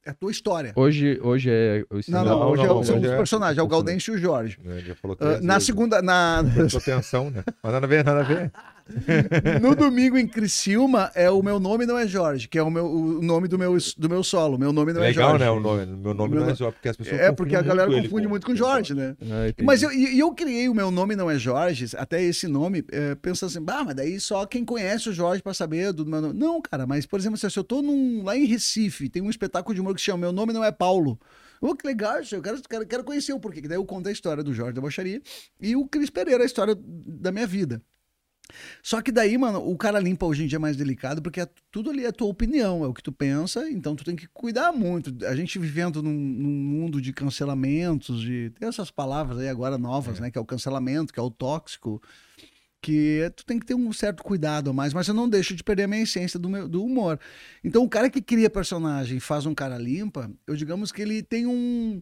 é 0.04 0.10
a 0.10 0.14
tua 0.14 0.30
história. 0.30 0.74
Hoje, 0.76 1.18
hoje 1.22 1.48
é 1.50 1.82
o 1.88 1.94
Não, 1.94 2.00
stand-up. 2.00 2.28
não, 2.28 2.40
Não, 2.40 2.50
hoje 2.50 2.62
é- 2.62 2.68
não, 2.68 2.84
são 2.84 2.96
hoje 2.96 3.06
os 3.06 3.12
é- 3.12 3.16
personagens, 3.16 3.58
é 3.58 3.62
o 3.62 3.68
Gaudêncio 3.68 4.12
e 4.12 4.16
o 4.16 4.20
Jorge. 4.20 4.58
Né, 4.62 4.76
Ele 4.76 4.88
já 4.88 4.94
falou 4.94 5.16
Ah, 5.18 5.24
três 5.24 5.40
na 5.40 5.58
segunda, 5.58 6.02
na, 6.02 6.44
Prestou 6.54 6.78
atenção, 6.78 7.30
né? 7.30 7.42
Mas 7.62 7.72
nada 7.72 7.86
a 7.86 7.88
ver, 7.88 8.04
nada 8.04 8.20
a 8.20 8.22
ver. 8.22 8.52
No 9.60 9.74
domingo 9.74 10.16
em 10.16 10.26
Criciúma, 10.26 11.10
é 11.14 11.28
o 11.30 11.42
meu 11.42 11.58
nome 11.58 11.86
não 11.86 11.98
é 11.98 12.06
Jorge, 12.06 12.48
que 12.48 12.58
é 12.58 12.62
o, 12.62 12.70
meu, 12.70 12.86
o 12.86 13.22
nome 13.22 13.48
do 13.48 13.58
meu, 13.58 13.76
do 13.96 14.08
meu 14.08 14.22
solo. 14.22 14.58
Meu 14.58 14.72
nome 14.72 14.92
não 14.92 15.00
Legal, 15.00 15.34
é 15.36 15.38
Jorge. 15.38 15.44
né? 15.44 15.50
O 15.50 15.60
nome, 15.60 15.86
meu 15.86 16.14
nome 16.14 16.34
Meu 16.34 16.44
não 16.44 16.50
é 16.50 16.54
Jorge, 16.54 16.74
porque 16.76 16.88
as 16.88 16.96
pessoas 16.96 17.20
É, 17.20 17.32
porque 17.32 17.54
a 17.54 17.58
confundem 17.58 17.76
galera 17.76 17.90
muito 17.90 18.08
confunde 18.08 18.28
muito 18.28 18.46
com 18.46 18.54
Jorge, 18.54 18.94
né? 18.94 19.16
Ah. 19.22 19.62
Mas 19.64 19.82
eu, 19.82 19.92
e 19.92 20.18
eu 20.18 20.32
criei 20.34 20.68
o 20.68 20.74
meu 20.74 20.90
nome 20.90 21.16
não 21.16 21.30
é 21.30 21.38
Jorge, 21.38 21.86
até 21.96 22.22
esse 22.22 22.46
nome, 22.46 22.84
é, 22.92 23.14
pensando 23.16 23.50
assim, 23.50 23.60
bah, 23.60 23.82
mas 23.84 23.94
daí 23.96 24.20
só 24.20 24.46
quem 24.46 24.64
conhece 24.64 25.08
o 25.08 25.12
Jorge 25.12 25.42
pra 25.42 25.52
saber 25.54 25.92
do 25.92 26.06
meu 26.06 26.20
nome. 26.20 26.38
Não, 26.38 26.60
cara, 26.60 26.86
mas, 26.86 27.06
por 27.06 27.18
exemplo, 27.18 27.36
se 27.38 27.58
eu 27.58 27.64
tô 27.64 27.82
num- 27.82 28.22
lá 28.24 28.36
em 28.36 28.44
Recife, 28.44 29.08
tem 29.08 29.22
um 29.22 29.30
espetáculo 29.30 29.74
de 29.74 29.80
humor 29.80 29.94
que 29.94 30.00
se 30.00 30.06
chama 30.06 30.18
Meu 30.18 30.32
Nome 30.32 30.52
Não 30.52 30.62
É 30.64 30.70
Paulo. 30.72 31.18
Ô, 31.60 31.74
que 31.74 31.86
legal, 31.86 32.18
eu 32.30 32.42
quero, 32.42 32.60
quero, 32.68 32.86
quero 32.86 33.04
conhecer 33.04 33.32
o 33.32 33.40
porquê. 33.40 33.62
Que 33.62 33.68
daí 33.68 33.78
eu 33.78 33.84
conto 33.84 34.08
a 34.08 34.12
história 34.12 34.42
do 34.44 34.52
Jorge 34.52 34.74
da 34.74 34.80
Bocharia 34.80 35.20
e 35.60 35.74
o 35.74 35.86
Cris 35.86 36.10
Pereira, 36.10 36.42
a 36.42 36.46
história 36.46 36.76
da 36.78 37.32
minha 37.32 37.46
vida. 37.46 37.80
Só 38.82 39.02
que 39.02 39.10
daí, 39.12 39.36
mano, 39.36 39.58
o 39.58 39.76
cara 39.76 39.98
limpa 39.98 40.26
hoje 40.26 40.44
em 40.44 40.46
dia 40.46 40.56
é 40.56 40.58
mais 40.58 40.76
delicado, 40.76 41.20
porque 41.22 41.40
é- 41.40 41.48
tudo 41.70 41.90
ali 41.90 42.04
é 42.04 42.12
tua 42.12 42.28
opinião, 42.28 42.84
é 42.84 42.88
o 42.88 42.94
que 42.94 43.02
tu 43.02 43.12
pensa, 43.12 43.68
então 43.70 43.96
tu 43.96 44.04
tem 44.04 44.16
que 44.16 44.26
cuidar 44.28 44.72
muito. 44.72 45.24
A 45.26 45.34
gente 45.34 45.58
vivendo 45.58 46.02
num, 46.02 46.12
num 46.12 46.48
mundo 46.48 47.00
de 47.00 47.12
cancelamentos, 47.12 48.20
de. 48.20 48.50
Tem 48.58 48.68
essas 48.68 48.90
palavras 48.90 49.38
aí 49.38 49.48
agora 49.48 49.78
novas, 49.78 50.20
né? 50.20 50.30
Que 50.30 50.38
é 50.38 50.40
o 50.40 50.44
cancelamento, 50.44 51.12
que 51.12 51.20
é 51.20 51.22
o 51.22 51.30
tóxico, 51.30 52.00
que 52.80 53.32
tu 53.34 53.44
tem 53.44 53.58
que 53.58 53.66
ter 53.66 53.74
um 53.74 53.92
certo 53.92 54.22
cuidado 54.22 54.70
a 54.70 54.72
mais, 54.72 54.94
mas 54.94 55.08
eu 55.08 55.14
não 55.14 55.28
deixo 55.28 55.54
de 55.56 55.64
perder 55.64 55.84
a 55.84 55.88
minha 55.88 56.02
essência 56.02 56.38
do, 56.38 56.48
meu, 56.48 56.68
do 56.68 56.84
humor. 56.84 57.18
Então, 57.64 57.82
o 57.82 57.88
cara 57.88 58.08
que 58.08 58.22
cria 58.22 58.48
personagem 58.48 59.16
e 59.16 59.20
faz 59.20 59.44
um 59.46 59.54
cara 59.54 59.76
limpa, 59.76 60.30
eu 60.46 60.54
digamos 60.54 60.92
que 60.92 61.02
ele 61.02 61.22
tem 61.22 61.46
um. 61.46 62.00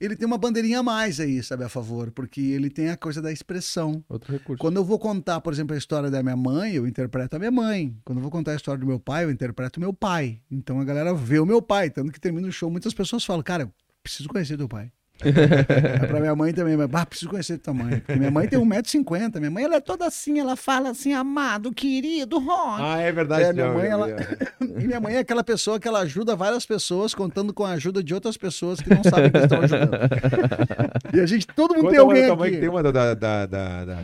Ele 0.00 0.14
tem 0.14 0.26
uma 0.26 0.38
bandeirinha 0.38 0.78
a 0.78 0.82
mais 0.82 1.18
aí, 1.18 1.42
sabe, 1.42 1.64
a 1.64 1.68
favor, 1.68 2.12
porque 2.12 2.40
ele 2.40 2.70
tem 2.70 2.88
a 2.88 2.96
coisa 2.96 3.20
da 3.20 3.32
expressão. 3.32 4.04
Outro 4.08 4.32
recurso. 4.32 4.60
Quando 4.60 4.76
eu 4.76 4.84
vou 4.84 4.96
contar, 4.96 5.40
por 5.40 5.52
exemplo, 5.52 5.74
a 5.74 5.78
história 5.78 6.08
da 6.08 6.22
minha 6.22 6.36
mãe, 6.36 6.74
eu 6.74 6.86
interpreto 6.86 7.34
a 7.34 7.38
minha 7.38 7.50
mãe. 7.50 7.96
Quando 8.04 8.18
eu 8.18 8.22
vou 8.22 8.30
contar 8.30 8.52
a 8.52 8.54
história 8.54 8.78
do 8.78 8.86
meu 8.86 9.00
pai, 9.00 9.24
eu 9.24 9.30
interpreto 9.30 9.78
o 9.78 9.80
meu 9.80 9.92
pai. 9.92 10.40
Então 10.48 10.80
a 10.80 10.84
galera 10.84 11.12
vê 11.12 11.40
o 11.40 11.46
meu 11.46 11.60
pai. 11.60 11.90
Tanto 11.90 12.12
que 12.12 12.20
termina 12.20 12.46
o 12.46 12.52
show, 12.52 12.70
muitas 12.70 12.94
pessoas 12.94 13.24
falam, 13.24 13.42
cara, 13.42 13.64
eu 13.64 13.72
preciso 14.00 14.28
conhecer 14.28 14.56
teu 14.56 14.68
pai. 14.68 14.92
É 15.24 16.06
pra 16.06 16.20
minha 16.20 16.34
mãe 16.36 16.52
também, 16.52 16.76
mas 16.76 16.88
ah, 16.92 17.06
preciso 17.06 17.30
conhecer 17.30 17.58
tua 17.58 17.74
mãe. 17.74 17.98
Porque 18.00 18.16
minha 18.16 18.30
mãe 18.30 18.46
tem 18.46 18.58
1,50m. 18.58 19.38
Minha 19.38 19.50
mãe 19.50 19.64
ela 19.64 19.76
é 19.76 19.80
toda 19.80 20.06
assim, 20.06 20.38
ela 20.38 20.54
fala 20.56 20.90
assim, 20.90 21.12
amado, 21.12 21.72
querido, 21.72 22.38
Ron. 22.38 22.76
Ah, 22.78 22.98
é 23.00 23.10
verdade. 23.10 23.44
É, 23.44 23.52
minha 23.52 23.66
não, 23.66 23.74
mãe, 23.74 23.88
ela- 23.88 24.08
E 24.78 24.86
minha 24.86 25.00
mãe 25.00 25.14
é 25.14 25.18
aquela 25.18 25.42
pessoa 25.42 25.80
que 25.80 25.88
ela 25.88 26.00
ajuda 26.00 26.36
várias 26.36 26.64
pessoas, 26.64 27.14
contando 27.14 27.52
com 27.52 27.64
a 27.64 27.70
ajuda 27.72 28.02
de 28.02 28.14
outras 28.14 28.36
pessoas 28.36 28.80
que 28.80 28.90
não 28.94 29.02
sabem 29.02 29.30
que 29.30 29.38
estão 29.38 29.60
ajudando. 29.60 29.98
E 31.14 31.20
a 31.20 31.26
gente, 31.26 31.46
todo 31.46 31.70
mundo 31.74 31.84
Conta 31.84 31.90
tem 31.92 32.00
alguém 32.00 32.26
tua 32.26 32.36
mãe 32.36 32.48
aqui. 32.50 32.58
tem 32.60 32.68
uma 32.68 32.82
da, 32.82 32.90
da, 32.92 33.14
da, 33.14 33.46
da, 33.46 33.98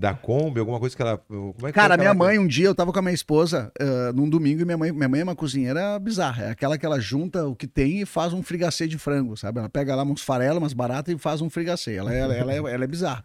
da, 0.00 0.14
Kombi, 0.14 0.58
alguma 0.58 0.80
coisa 0.80 0.96
que 0.96 1.02
ela. 1.02 1.12
É 1.62 1.66
que 1.66 1.72
Cara, 1.72 1.94
foi 1.94 1.98
minha 2.04 2.14
mãe, 2.14 2.38
um 2.38 2.46
dia 2.46 2.66
eu 2.66 2.74
tava 2.74 2.92
com 2.92 2.98
a 2.98 3.02
minha 3.02 3.14
esposa 3.14 3.70
ah, 3.78 4.12
num 4.12 4.28
domingo 4.28 4.62
e 4.62 4.64
minha 4.64 4.78
mãe, 4.78 4.90
minha 4.90 5.08
mãe 5.08 5.20
é 5.20 5.22
uma 5.22 5.36
cozinheira 5.36 5.98
bizarra. 5.98 6.44
É 6.44 6.50
aquela 6.50 6.78
que 6.78 6.86
ela 6.86 6.98
junta 6.98 7.46
o 7.46 7.54
que 7.54 7.66
tem 7.66 8.00
e 8.00 8.06
faz 8.06 8.32
um 8.32 8.42
frigacê 8.42 8.88
de 8.88 8.96
frango, 8.98 9.36
sabe? 9.36 9.58
Ela 9.58 9.68
pega 9.68 9.94
lá 9.94 10.02
uns 10.02 10.22
farelos, 10.22 10.58
umas 10.58 10.72
baratas 10.72 11.14
e 11.14 11.18
faz 11.18 11.40
um 11.40 11.50
frigacê. 11.50 11.94
Ela, 11.94 12.14
ela, 12.14 12.34
ela, 12.34 12.52
é, 12.52 12.56
ela 12.74 12.84
é 12.84 12.86
bizarra. 12.86 13.22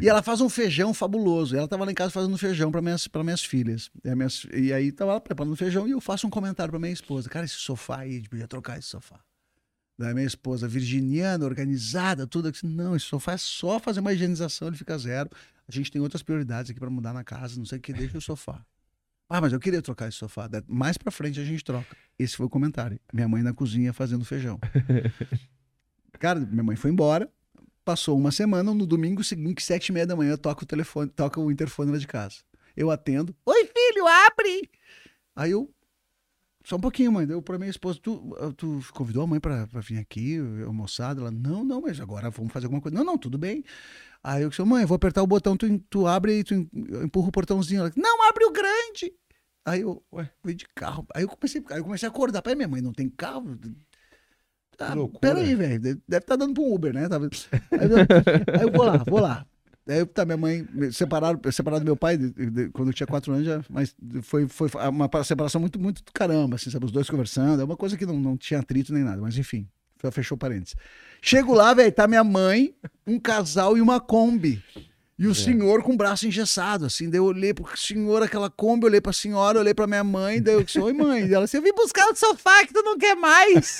E 0.00 0.08
ela 0.08 0.22
faz 0.22 0.40
um 0.40 0.48
feijão 0.48 0.92
fabuloso. 0.92 1.56
Ela 1.56 1.66
tava 1.66 1.84
lá 1.84 1.90
em 1.90 1.94
casa 1.94 2.10
fazendo 2.10 2.36
feijão 2.36 2.70
para 2.70 2.82
minhas, 2.82 3.08
pra 3.08 3.24
minhas 3.24 3.42
filhas. 3.44 3.90
E, 4.04 4.14
minhas- 4.14 4.46
e 4.52 4.72
aí 4.72 4.92
tava 4.92 5.14
lá 5.14 5.20
preparando 5.20 5.56
feijão 5.56 5.88
e 5.88 5.92
eu 5.92 6.00
faço 6.00 6.26
um 6.26 6.30
comentário 6.30 6.70
pra 6.70 6.78
minha 6.78 6.92
esposa. 6.92 7.28
Cara, 7.28 7.44
esse 7.46 7.54
sofá 7.56 7.98
aí, 8.00 8.22
podia 8.28 8.46
trocar 8.46 8.78
esse 8.78 8.88
sofá. 8.88 9.18
Da 9.98 10.12
minha 10.14 10.26
esposa, 10.26 10.66
virginiana, 10.66 11.44
organizada, 11.44 12.26
tudo. 12.26 12.48
Eu 12.48 12.52
disse, 12.52 12.66
não, 12.66 12.96
esse 12.96 13.04
sofá 13.06 13.32
é 13.32 13.36
só 13.36 13.78
fazer 13.78 14.00
uma 14.00 14.12
higienização, 14.12 14.68
ele 14.68 14.76
fica 14.76 14.96
zero. 14.98 15.30
A 15.72 15.74
gente 15.74 15.90
tem 15.90 16.02
outras 16.02 16.22
prioridades 16.22 16.70
aqui 16.70 16.78
para 16.78 16.90
mudar 16.90 17.14
na 17.14 17.24
casa, 17.24 17.56
não 17.56 17.64
sei 17.64 17.78
o 17.78 17.80
que, 17.80 17.94
deixa 17.94 18.18
o 18.18 18.20
sofá. 18.20 18.62
Ah, 19.26 19.40
mas 19.40 19.54
eu 19.54 19.58
queria 19.58 19.80
trocar 19.80 20.06
esse 20.06 20.18
sofá. 20.18 20.46
Mais 20.68 20.98
pra 20.98 21.10
frente 21.10 21.40
a 21.40 21.44
gente 21.44 21.64
troca. 21.64 21.96
Esse 22.18 22.36
foi 22.36 22.44
o 22.44 22.50
comentário. 22.50 23.00
Minha 23.10 23.26
mãe 23.26 23.42
na 23.42 23.54
cozinha 23.54 23.90
fazendo 23.90 24.22
feijão. 24.22 24.60
Cara, 26.20 26.40
minha 26.40 26.62
mãe 26.62 26.76
foi 26.76 26.90
embora. 26.90 27.32
Passou 27.82 28.18
uma 28.18 28.30
semana, 28.30 28.74
no 28.74 28.86
domingo 28.86 29.24
seguinte, 29.24 29.64
sete 29.64 29.88
e 29.88 29.92
meia 29.92 30.06
da 30.06 30.14
manhã, 30.14 30.36
toca 30.36 30.62
o 30.62 30.66
telefone, 30.66 31.08
toca 31.08 31.40
o 31.40 31.50
interfone 31.50 31.90
lá 31.90 31.96
de 31.96 32.06
casa. 32.06 32.36
Eu 32.76 32.90
atendo. 32.90 33.34
Oi, 33.46 33.64
filho, 33.64 34.06
abre! 34.06 34.70
Aí 35.34 35.52
eu. 35.52 35.72
Só 36.64 36.76
um 36.76 36.80
pouquinho, 36.80 37.10
mãe. 37.12 37.26
Deu 37.26 37.42
pra 37.42 37.58
minha 37.58 37.70
esposa. 37.70 37.98
Tu, 38.00 38.36
ah, 38.40 38.52
tu 38.56 38.80
convidou 38.92 39.22
a 39.24 39.26
mãe 39.26 39.40
pra, 39.40 39.66
pra 39.66 39.80
vir 39.80 39.98
aqui, 39.98 40.38
almoçada? 40.66 41.20
Ela, 41.20 41.30
não, 41.30 41.64
não, 41.64 41.80
mas 41.80 42.00
agora 42.00 42.30
vamos 42.30 42.52
fazer 42.52 42.66
alguma 42.66 42.80
coisa. 42.80 42.96
Não, 42.96 43.04
não, 43.04 43.18
tudo 43.18 43.36
bem. 43.38 43.64
Aí 44.22 44.42
eu 44.42 44.50
disse, 44.50 44.62
mãe, 44.62 44.82
eu 44.82 44.88
vou 44.88 44.94
apertar 44.96 45.22
o 45.22 45.26
botão, 45.26 45.56
tu, 45.56 45.78
tu 45.90 46.06
abre 46.06 46.38
e 46.38 46.44
tu 46.44 46.54
em- 46.54 46.70
empurra 47.04 47.28
o 47.28 47.32
portãozinho. 47.32 47.80
Ela, 47.80 47.92
não, 47.96 48.28
abre 48.28 48.44
o 48.44 48.52
grande. 48.52 49.12
Aí 49.64 49.80
eu, 49.80 50.02
ué, 50.12 50.30
fui 50.42 50.54
de 50.54 50.66
carro. 50.74 51.06
Aí 51.14 51.22
eu 51.24 51.28
comecei, 51.28 51.62
aí 51.70 51.78
eu 51.78 51.84
comecei 51.84 52.08
a 52.08 52.10
acordar. 52.10 52.42
Pai, 52.42 52.54
minha 52.54 52.68
mãe 52.68 52.80
não 52.80 52.92
tem 52.92 53.08
carro? 53.08 53.58
Ah, 54.78 54.94
peraí, 55.20 55.54
velho. 55.54 55.80
Deve 55.80 56.00
estar 56.18 56.36
dando 56.36 56.54
pra 56.54 56.62
um 56.62 56.74
Uber, 56.74 56.92
né? 56.92 57.08
Tava- 57.08 57.28
Aí 57.72 57.90
eu, 57.90 57.96
aí 58.58 58.62
eu 58.62 58.72
vou 58.72 58.84
lá, 58.84 58.96
vou 59.06 59.20
lá. 59.20 59.46
Aí 59.88 59.98
eu, 59.98 60.06
tá, 60.06 60.24
minha 60.24 60.36
mãe, 60.36 60.66
separaram, 60.92 61.40
separaram 61.50 61.82
do 61.82 61.86
meu 61.86 61.96
pai 61.96 62.16
de- 62.16 62.30
de- 62.30 62.68
quando 62.70 62.88
eu 62.88 62.94
tinha 62.94 63.06
quatro 63.06 63.32
anos, 63.32 63.44
já, 63.44 63.60
mas 63.68 63.94
foi, 64.22 64.46
foi 64.46 64.68
uma 64.88 65.08
separação 65.24 65.60
muito, 65.60 65.78
muito 65.78 66.04
do 66.04 66.12
caramba, 66.12 66.54
assim, 66.56 66.70
sabe? 66.70 66.84
Os 66.86 66.92
dois 66.92 67.10
conversando, 67.10 67.60
é 67.60 67.64
uma 67.64 67.76
coisa 67.76 67.96
que 67.96 68.06
não, 68.06 68.18
não 68.18 68.36
tinha 68.36 68.60
atrito 68.60 68.92
nem 68.92 69.02
nada, 69.02 69.20
mas 69.20 69.36
enfim, 69.36 69.66
fechou 70.12 70.38
parênteses. 70.38 70.76
Chego 71.20 71.52
lá, 71.52 71.74
velho, 71.74 71.90
tá 71.92 72.06
minha 72.06 72.22
mãe, 72.24 72.74
um 73.06 73.18
casal 73.18 73.76
e 73.76 73.80
uma 73.80 73.98
Kombi. 74.00 74.62
E 75.18 75.26
o 75.26 75.34
senhor 75.34 75.82
com 75.82 75.92
o 75.92 75.96
braço 75.96 76.26
engessado, 76.26 76.86
assim. 76.86 77.08
Daí 77.08 77.18
eu 77.20 77.24
olhei 77.26 77.54
pro 77.54 77.64
senhor, 77.76 78.22
aquela 78.22 78.50
Kombi, 78.50 78.86
olhei 78.86 79.00
pra 79.00 79.12
senhora, 79.12 79.58
olhei 79.60 79.74
pra 79.74 79.86
minha 79.86 80.02
mãe, 80.02 80.42
daí 80.42 80.54
eu 80.54 80.64
disse, 80.64 80.80
oi 80.80 80.92
mãe. 80.92 81.26
E 81.26 81.34
ela 81.34 81.44
assim, 81.44 81.58
eu 81.58 81.62
vim 81.62 81.72
buscar 81.72 82.08
o 82.10 82.16
sofá 82.16 82.64
que 82.66 82.72
tu 82.72 82.82
não 82.82 82.98
quer 82.98 83.14
mais. 83.14 83.78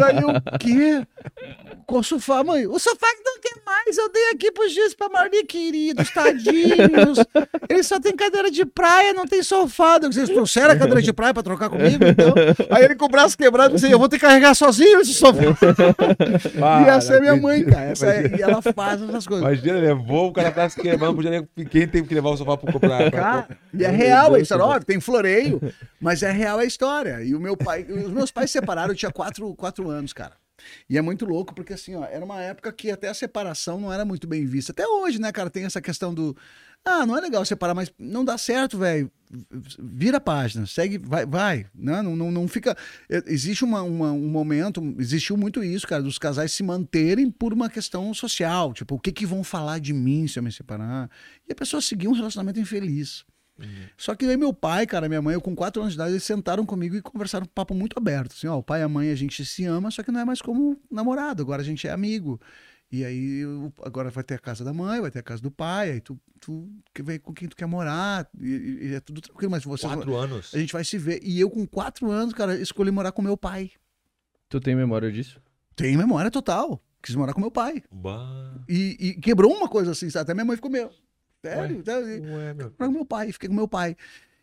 daí 0.00 0.22
eu, 0.22 0.28
o 0.28 0.58
quê? 0.58 1.06
Qual 1.86 2.02
sofá, 2.02 2.44
mãe? 2.44 2.66
O 2.66 2.78
sofá 2.78 3.06
que 3.16 3.22
não 3.24 3.40
quer 3.40 3.62
mais, 3.66 3.96
eu 3.98 4.08
dei 4.12 4.30
aqui 4.32 4.52
pro 4.52 4.68
Gis 4.68 4.94
pra 4.94 5.08
Marli, 5.08 5.44
queridos, 5.44 6.10
tadinhos. 6.10 7.18
Ele 7.68 7.82
só 7.82 7.98
tem 7.98 8.14
cadeira 8.14 8.50
de 8.50 8.64
praia, 8.64 9.12
não 9.12 9.26
tem 9.26 9.42
sofá. 9.42 9.98
Eu 10.00 10.08
disse, 10.08 10.20
Vocês 10.20 10.28
trouxeram 10.30 10.70
a 10.72 10.76
cadeira 10.76 11.02
de 11.02 11.12
praia 11.12 11.34
pra 11.34 11.42
trocar 11.42 11.68
comigo, 11.68 12.04
então? 12.04 12.32
Aí 12.70 12.84
ele 12.84 12.94
com 12.94 13.06
o 13.06 13.08
braço 13.08 13.36
quebrado, 13.36 13.74
disse, 13.74 13.90
eu 13.90 13.98
vou 13.98 14.08
ter 14.08 14.16
que 14.18 14.26
carregar 14.26 14.54
sozinho 14.54 15.00
esse 15.00 15.14
sofá. 15.14 15.40
Ah, 16.62 16.82
e 16.86 16.88
essa 16.90 17.14
é 17.16 17.20
minha 17.20 17.34
mãe, 17.36 17.64
cara. 17.64 17.86
Essa 17.86 18.06
é- 18.06 18.36
e 18.38 18.42
ela 18.42 18.60
faz 18.62 19.02
essas 19.02 19.26
coisas. 19.26 19.44
Imagina, 19.44 19.69
levou, 19.72 20.28
o 20.28 20.32
cara 20.32 20.50
tá 20.50 20.68
se 20.68 20.80
queimando, 20.80 21.14
podia 21.14 21.30
nem... 21.30 21.66
quem 21.66 21.86
tem 21.86 22.04
que 22.04 22.14
levar 22.14 22.30
o 22.30 22.36
sofá 22.36 22.56
pra 22.56 22.72
comprar? 22.72 23.10
Cara, 23.10 23.58
e 23.72 23.84
é 23.84 23.90
real 23.90 24.34
a 24.34 24.40
história, 24.40 24.64
óbvio, 24.64 24.84
tem 24.84 25.00
floreio, 25.00 25.60
mas 26.00 26.22
é 26.22 26.30
real 26.30 26.58
a 26.58 26.64
história. 26.64 27.22
E 27.22 27.34
o 27.34 27.40
meu 27.40 27.56
pai, 27.56 27.84
os 27.84 28.10
meus 28.10 28.30
pais 28.30 28.50
se 28.50 28.58
separaram, 28.58 28.92
eu 28.92 28.96
tinha 28.96 29.12
quatro, 29.12 29.54
quatro 29.54 29.88
anos, 29.88 30.12
cara. 30.12 30.34
E 30.88 30.98
é 30.98 31.02
muito 31.02 31.24
louco, 31.24 31.54
porque 31.54 31.72
assim, 31.72 31.94
ó, 31.94 32.04
era 32.04 32.24
uma 32.24 32.40
época 32.40 32.72
que 32.72 32.90
até 32.90 33.08
a 33.08 33.14
separação 33.14 33.80
não 33.80 33.92
era 33.92 34.04
muito 34.04 34.26
bem 34.26 34.44
vista. 34.44 34.72
Até 34.72 34.86
hoje, 34.86 35.20
né, 35.20 35.32
cara, 35.32 35.50
tem 35.50 35.64
essa 35.64 35.80
questão 35.80 36.12
do. 36.12 36.36
Ah, 36.84 37.04
não 37.04 37.16
é 37.16 37.20
legal 37.20 37.44
separar, 37.44 37.74
mas 37.74 37.92
não 37.98 38.24
dá 38.24 38.38
certo, 38.38 38.78
velho. 38.78 39.10
Vira 39.78 40.16
a 40.16 40.20
página, 40.20 40.66
segue, 40.66 40.98
vai, 40.98 41.24
vai. 41.26 41.66
Né? 41.74 42.02
Não, 42.02 42.16
não, 42.16 42.30
não 42.32 42.48
fica. 42.48 42.76
é, 43.08 43.22
Existe 43.26 43.64
uma, 43.64 43.82
uma- 43.82 44.12
um 44.12 44.26
momento, 44.28 44.82
existiu 44.98 45.36
muito 45.36 45.62
isso, 45.62 45.86
cara, 45.86 46.02
dos 46.02 46.18
casais 46.18 46.52
se 46.52 46.62
manterem 46.62 47.30
por 47.30 47.52
uma 47.52 47.68
questão 47.70 48.12
social. 48.14 48.72
Tipo, 48.72 48.94
o 48.96 48.98
que, 48.98 49.12
que 49.12 49.26
vão 49.26 49.44
falar 49.44 49.78
de 49.78 49.92
mim 49.92 50.26
se 50.26 50.38
eu 50.38 50.42
me 50.42 50.50
separar? 50.50 51.08
E 51.48 51.52
a 51.52 51.54
pessoa 51.54 51.80
seguir 51.82 52.08
um 52.08 52.12
relacionamento 52.12 52.58
infeliz. 52.58 53.24
Só 53.98 54.14
que 54.14 54.24
aí 54.24 54.38
meu 54.38 54.54
pai, 54.54 54.86
cara, 54.86 55.06
minha 55.06 55.20
mãe, 55.20 55.34
eu 55.34 55.40
com 55.40 55.54
quatro 55.54 55.82
anos 55.82 55.92
de 55.92 55.98
idade, 55.98 56.12
eles 56.12 56.24
sentaram 56.24 56.64
comigo 56.64 56.96
e 56.96 57.02
conversaram 57.02 57.44
um 57.44 57.48
papo 57.54 57.74
muito 57.74 57.94
aberto. 57.98 58.32
Assim, 58.32 58.46
ó, 58.46 58.56
o 58.56 58.62
pai 58.62 58.80
e 58.80 58.82
a 58.84 58.88
mãe, 58.88 59.10
a 59.10 59.14
gente 59.14 59.44
se 59.44 59.66
ama, 59.66 59.90
só 59.90 60.02
que 60.02 60.10
não 60.10 60.18
é 60.20 60.24
mais 60.24 60.40
como 60.40 60.80
namorado, 60.90 61.42
agora 61.42 61.60
a 61.60 61.64
gente 61.64 61.86
é 61.86 61.90
amigo. 61.90 62.40
E 62.92 63.04
aí 63.04 63.42
agora 63.84 64.10
vai 64.10 64.24
ter 64.24 64.34
a 64.34 64.38
casa 64.38 64.64
da 64.64 64.72
mãe, 64.72 65.00
vai 65.00 65.10
ter 65.10 65.20
a 65.20 65.22
casa 65.22 65.40
do 65.40 65.50
pai, 65.50 65.92
aí 65.92 66.00
tu, 66.00 66.18
tu 66.40 66.68
que 66.92 67.02
vê 67.02 67.18
com 67.20 67.32
quem 67.32 67.48
tu 67.48 67.54
quer 67.54 67.66
morar, 67.66 68.28
e, 68.40 68.48
e- 68.90 68.94
é 68.94 69.00
tudo 69.00 69.20
tranquilo, 69.20 69.50
mas 69.52 69.62
você 69.62 69.86
Quatro 69.86 70.16
anos. 70.16 70.52
a 70.52 70.58
gente 70.58 70.72
vai 70.72 70.82
se 70.84 70.98
ver. 70.98 71.20
E 71.22 71.38
eu 71.38 71.48
com 71.48 71.64
quatro 71.66 72.10
anos, 72.10 72.34
cara, 72.34 72.56
escolhi 72.58 72.90
morar 72.90 73.12
com 73.12 73.22
meu 73.22 73.36
pai. 73.36 73.70
Tu 74.48 74.58
tem 74.60 74.74
memória 74.74 75.10
disso? 75.12 75.40
Tem 75.76 75.96
memória 75.96 76.30
total. 76.30 76.82
Quis 77.02 77.14
morar 77.14 77.32
com 77.32 77.40
meu 77.40 77.50
pai. 77.50 77.82
Bah. 77.90 78.54
E, 78.68 78.96
e 78.98 79.14
quebrou 79.14 79.52
uma 79.56 79.68
coisa 79.68 79.92
assim, 79.92 80.10
sabe? 80.10 80.22
até 80.24 80.34
minha 80.34 80.44
mãe 80.44 80.56
ficou 80.56 80.70
meio. 80.70 80.90
Sério? 81.42 81.82
Ué, 82.20 82.52
meu. 82.54 82.70
Fiquei 82.70 82.86
com 82.86 82.92
meu 82.92 83.04
pai, 83.06 83.32
fiquei 83.32 83.48
com 83.48 83.54
meu 83.54 83.68
pai. 83.68 83.96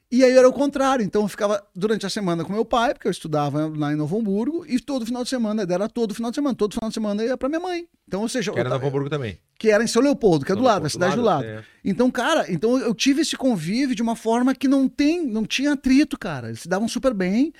E 0.09 0.23
aí 0.23 0.31
era 0.37 0.47
o 0.47 0.53
contrário. 0.53 1.03
Então 1.03 1.23
eu 1.23 1.27
ficava 1.27 1.61
durante 1.75 2.05
a 2.05 2.09
semana 2.09 2.45
com 2.45 2.53
meu 2.53 2.63
pai, 2.63 2.93
porque 2.93 3.07
eu 3.07 3.11
estudava 3.11 3.71
lá 3.75 3.91
em 3.91 3.95
Novo 3.95 4.17
Hamburgo, 4.17 4.65
e 4.67 4.79
todo 4.79 5.05
final 5.05 5.23
de 5.23 5.29
semana, 5.29 5.65
era 5.69 5.89
todo 5.89 6.15
final 6.15 6.31
de 6.31 6.35
semana, 6.35 6.55
todo 6.55 6.73
final 6.73 6.89
de 6.89 6.93
semana 6.93 7.21
eu 7.23 7.27
ia 7.29 7.37
pra 7.37 7.49
minha 7.49 7.59
mãe. 7.59 7.87
Então, 8.07 8.21
ou 8.21 8.29
seja, 8.29 8.53
Que 8.53 8.59
era 8.59 8.69
eu, 8.69 8.73
Novo 8.73 8.87
Hamburgo 8.87 9.09
também. 9.09 9.37
que 9.59 9.69
era 9.69 9.83
em 9.83 9.87
São 9.87 10.01
Leopoldo, 10.01 10.45
que 10.45 10.51
é 10.53 10.55
do 10.55 10.59
São 10.59 10.65
lado, 10.65 10.83
Leopoldo, 10.83 10.87
a 10.87 10.89
cidade 11.09 11.15
do 11.17 11.21
lado. 11.23 11.43
é. 11.45 11.61
Então, 11.83 12.09
cara, 12.09 12.45
então 12.49 12.77
eu 12.79 12.93
tive 12.95 13.21
esse 13.21 13.35
convívio 13.35 13.93
de 13.93 14.01
uma 14.01 14.15
forma 14.15 14.55
que 14.55 14.67
não 14.67 14.87
tem, 14.87 15.25
não 15.27 15.45
tinha 15.45 15.73
atrito, 15.73 16.17
cara. 16.17 16.47
Eles 16.47 16.61
se 16.61 16.69
davam 16.69 16.87
super 16.87 17.13
bem. 17.13 17.51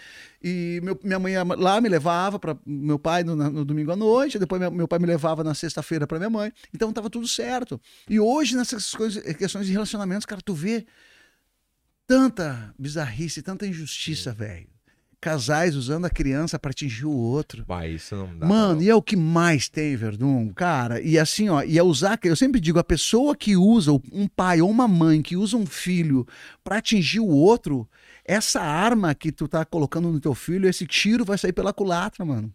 E 0.42 0.80
meu- 0.84 0.98
minha 1.04 1.20
mãe 1.20 1.34
lá 1.58 1.82
me 1.82 1.90
levava 1.90 2.40
para 2.40 2.56
meu 2.66 2.98
pai 3.00 3.24
no, 3.24 3.36
na- 3.36 3.50
no 3.50 3.66
domingo 3.66 3.92
à 3.92 3.96
noite, 3.96 4.40
depois 4.40 4.62
meu, 4.62 4.72
meu 4.72 4.88
pai 4.88 5.00
me 5.00 5.06
levava 5.08 5.44
na 5.44 5.54
sexta-feira 5.54 6.08
para 6.08 6.18
minha 6.18 6.30
mãe. 6.30 6.52
Então 6.74 6.94
tava 6.94 7.10
tudo 7.10 7.28
certo. 7.28 7.82
E 8.10 8.20
hoje 8.20 8.56
nessas 8.56 8.92
coisas, 8.94 9.22
questões 9.36 9.66
de 9.66 9.74
relacionamentos, 9.74 10.26
cara, 10.26 10.42
tu 10.42 10.54
vê 10.54 10.86
tanta 12.08 12.74
bizarrice, 12.80 13.42
tanta 13.42 13.68
injustiça, 13.68 14.32
velho. 14.32 14.68
Casais 15.20 15.76
usando 15.76 16.06
a 16.06 16.10
criança 16.12 16.60
para 16.60 16.70
atingir 16.72 17.06
o 17.06 17.12
outro. 17.12 17.66
Vai, 17.68 17.90
isso 17.92 18.16
não 18.16 18.38
dá. 18.38 18.46
Mano, 18.46 18.76
não. 18.76 18.82
e 18.84 18.90
é 18.90 18.96
o 18.96 19.02
que 19.02 19.16
mais 19.16 19.68
tem, 19.68 19.96
Verdun, 19.96 20.54
cara. 20.54 21.02
E 21.02 21.18
assim, 21.18 21.50
ó, 21.50 21.64
e 21.64 21.78
é 21.78 21.84
usar, 21.84 22.20
eu 22.24 22.36
sempre 22.36 22.62
digo, 22.62 22.78
a 22.78 22.84
pessoa 22.84 23.36
que 23.36 23.58
usa, 23.58 23.92
um 24.12 24.28
pai 24.28 24.62
ou 24.62 24.70
uma 24.70 24.88
mãe 24.88 25.24
que 25.24 25.36
usa 25.36 25.58
um 25.58 25.66
filho 25.66 26.26
pra 26.64 26.78
atingir 26.78 27.20
o 27.20 27.28
outro, 27.28 27.90
essa 28.24 28.62
arma 28.62 29.14
que 29.16 29.32
tu 29.32 29.48
tá 29.48 29.66
colocando 29.66 30.12
no 30.12 30.20
teu 30.20 30.36
filho, 30.36 30.70
esse 30.70 30.86
tiro 30.86 31.26
vai 31.26 31.38
sair 31.38 31.54
pela 31.54 31.74
culatra, 31.74 32.24
mano. 32.24 32.54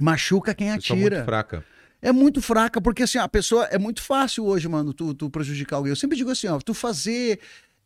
Machuca 0.00 0.54
quem 0.54 0.68
Vocês 0.70 0.86
são 0.86 0.96
muito 0.96 1.12
atira. 1.12 1.24
fraca. 1.26 1.64
É 2.02 2.12
muito 2.12 2.40
fraca, 2.40 2.80
porque 2.80 3.02
assim, 3.02 3.18
a 3.18 3.28
pessoa. 3.28 3.64
É 3.66 3.78
muito 3.78 4.02
fácil 4.02 4.46
hoje, 4.46 4.66
mano, 4.66 4.94
tu, 4.94 5.12
tu 5.12 5.28
prejudicar 5.28 5.76
alguém. 5.76 5.90
Eu 5.90 5.96
sempre 5.96 6.16
digo 6.16 6.30
assim, 6.30 6.46
ó, 6.46 6.58
tu 6.58 6.72
fazer. 6.72 7.38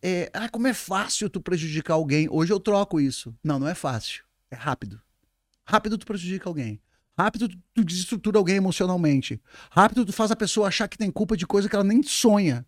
É, 0.07 0.31
ah, 0.35 0.51
como 0.51 0.67
é 0.67 0.75
fácil 0.75 1.31
tu 1.31 1.41
prejudicar 1.41 1.95
alguém. 1.95 2.29
Hoje 2.31 2.53
eu 2.53 2.61
troco 2.61 3.01
isso. 3.01 3.35
Não, 3.43 3.59
não 3.59 3.67
é 3.67 3.75
fácil. 3.75 4.23
É 4.51 4.55
rápido. 4.55 5.01
Rápido 5.65 5.97
tu 5.97 6.05
prejudica 6.05 6.47
alguém. 6.47 6.79
Rápido 7.17 7.49
tu, 7.49 7.57
tu 7.73 7.83
desestrutura 7.83 8.37
alguém 8.37 8.57
emocionalmente. 8.57 9.41
Rápido 9.71 10.05
tu 10.05 10.13
faz 10.13 10.31
a 10.31 10.37
pessoa 10.37 10.69
achar 10.69 10.89
que 10.89 10.99
tem 10.99 11.11
culpa 11.11 11.39
de 11.39 11.47
coisa 11.47 11.71
que 11.71 11.75
ela 11.75 11.83
nem 11.83 12.03
sonha. 12.03 12.67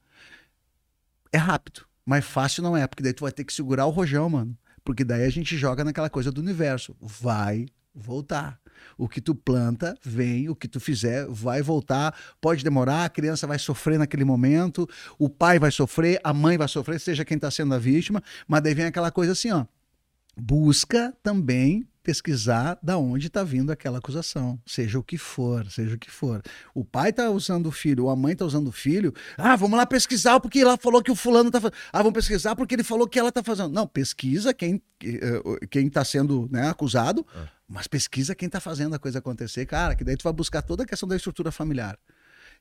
É 1.31 1.37
rápido. 1.37 1.85
Mas 2.07 2.25
fácil 2.25 2.63
não 2.63 2.75
é, 2.75 2.87
porque 2.87 3.03
daí 3.03 3.13
tu 3.13 3.25
vai 3.25 3.33
ter 3.33 3.45
que 3.45 3.53
segurar 3.53 3.85
o 3.85 3.91
rojão, 3.91 4.31
mano. 4.31 4.57
Porque 4.83 5.05
daí 5.05 5.25
a 5.25 5.31
gente 5.31 5.59
joga 5.59 5.85
naquela 5.85 6.09
coisa 6.09 6.33
do 6.33 6.41
universo. 6.41 6.97
Vai 6.99 7.67
voltar. 7.95 8.59
O 8.97 9.09
que 9.09 9.21
tu 9.21 9.35
planta, 9.35 9.97
vem, 10.03 10.49
o 10.49 10.55
que 10.55 10.69
tu 10.69 10.81
fizer, 10.81 11.27
vai 11.29 11.63
voltar. 11.63 12.15
Pode 12.41 12.65
demorar, 12.65 13.05
a 13.05 13.09
criança 13.09 13.47
vai 13.47 13.59
sofrer 13.59 13.99
naquele 13.99 14.25
momento, 14.25 14.89
o 15.19 15.29
pai 15.29 15.59
vai 15.59 15.71
sofrer, 15.71 16.21
a 16.23 16.33
mãe 16.33 16.57
vai 16.57 16.69
sofrer, 16.69 17.01
seja 17.01 17.25
quem 17.25 17.37
está 17.37 17.51
sendo 17.51 17.75
a 17.75 17.79
vítima, 17.79 18.23
mas 18.47 18.63
daí 18.63 18.75
vem 18.75 18.87
aquela 18.87 19.11
coisa 19.11 19.33
assim, 19.33 19.51
ó. 19.51 19.65
Busca 20.39 21.15
também 21.23 21.89
pesquisar 22.07 22.79
da 22.81 22.97
onde 22.97 23.27
está 23.27 23.43
vindo 23.43 23.73
aquela 23.73 23.99
acusação, 23.99 24.61
seja 24.65 24.97
o 24.97 25.03
que 25.03 25.19
for, 25.19 25.69
seja 25.69 25.97
o 25.97 25.99
que 25.99 26.09
for. 26.09 26.41
O 26.73 26.85
pai 26.85 27.11
está 27.11 27.29
usando 27.31 27.67
o 27.67 27.73
filho, 27.73 28.05
ou 28.05 28.11
a 28.11 28.15
mãe 28.15 28.33
está 28.33 28.45
usando 28.45 28.69
o 28.69 28.73
filho. 28.73 29.13
Ah, 29.37 29.57
vamos 29.57 29.77
lá 29.77 29.85
pesquisar 29.85 30.39
porque 30.39 30.61
ela 30.61 30.77
falou 30.77 31.03
que 31.03 31.11
o 31.11 31.17
fulano 31.17 31.49
está 31.49 31.61
fazendo. 31.61 31.77
Ah, 31.93 31.99
vamos 31.99 32.13
pesquisar 32.13 32.55
porque 32.55 32.77
ele 32.77 32.85
falou 32.85 33.09
que 33.09 33.19
ela 33.19 33.31
está 33.31 33.43
fazendo. 33.43 33.73
Não, 33.73 33.89
pesquisa 33.89 34.55
quem 34.55 34.81
eh, 35.03 35.67
quem 35.69 35.89
está 35.89 36.05
sendo 36.05 36.49
né, 36.51 36.69
acusado, 36.69 37.27
mas 37.69 37.87
pesquisa 37.87 38.35
quem 38.35 38.47
está 38.47 38.61
fazendo 38.61 38.95
a 38.95 38.99
coisa 38.99 39.19
acontecer, 39.19 39.67
cara, 39.67 39.95
que 39.95 40.05
daí 40.05 40.17
tu 40.17 40.23
vai 40.23 40.33
buscar 40.33 40.63
toda 40.63 40.85
a 40.85 40.87
questão 40.87 41.09
da 41.09 41.17
estrutura 41.17 41.51
familiar. 41.51 41.99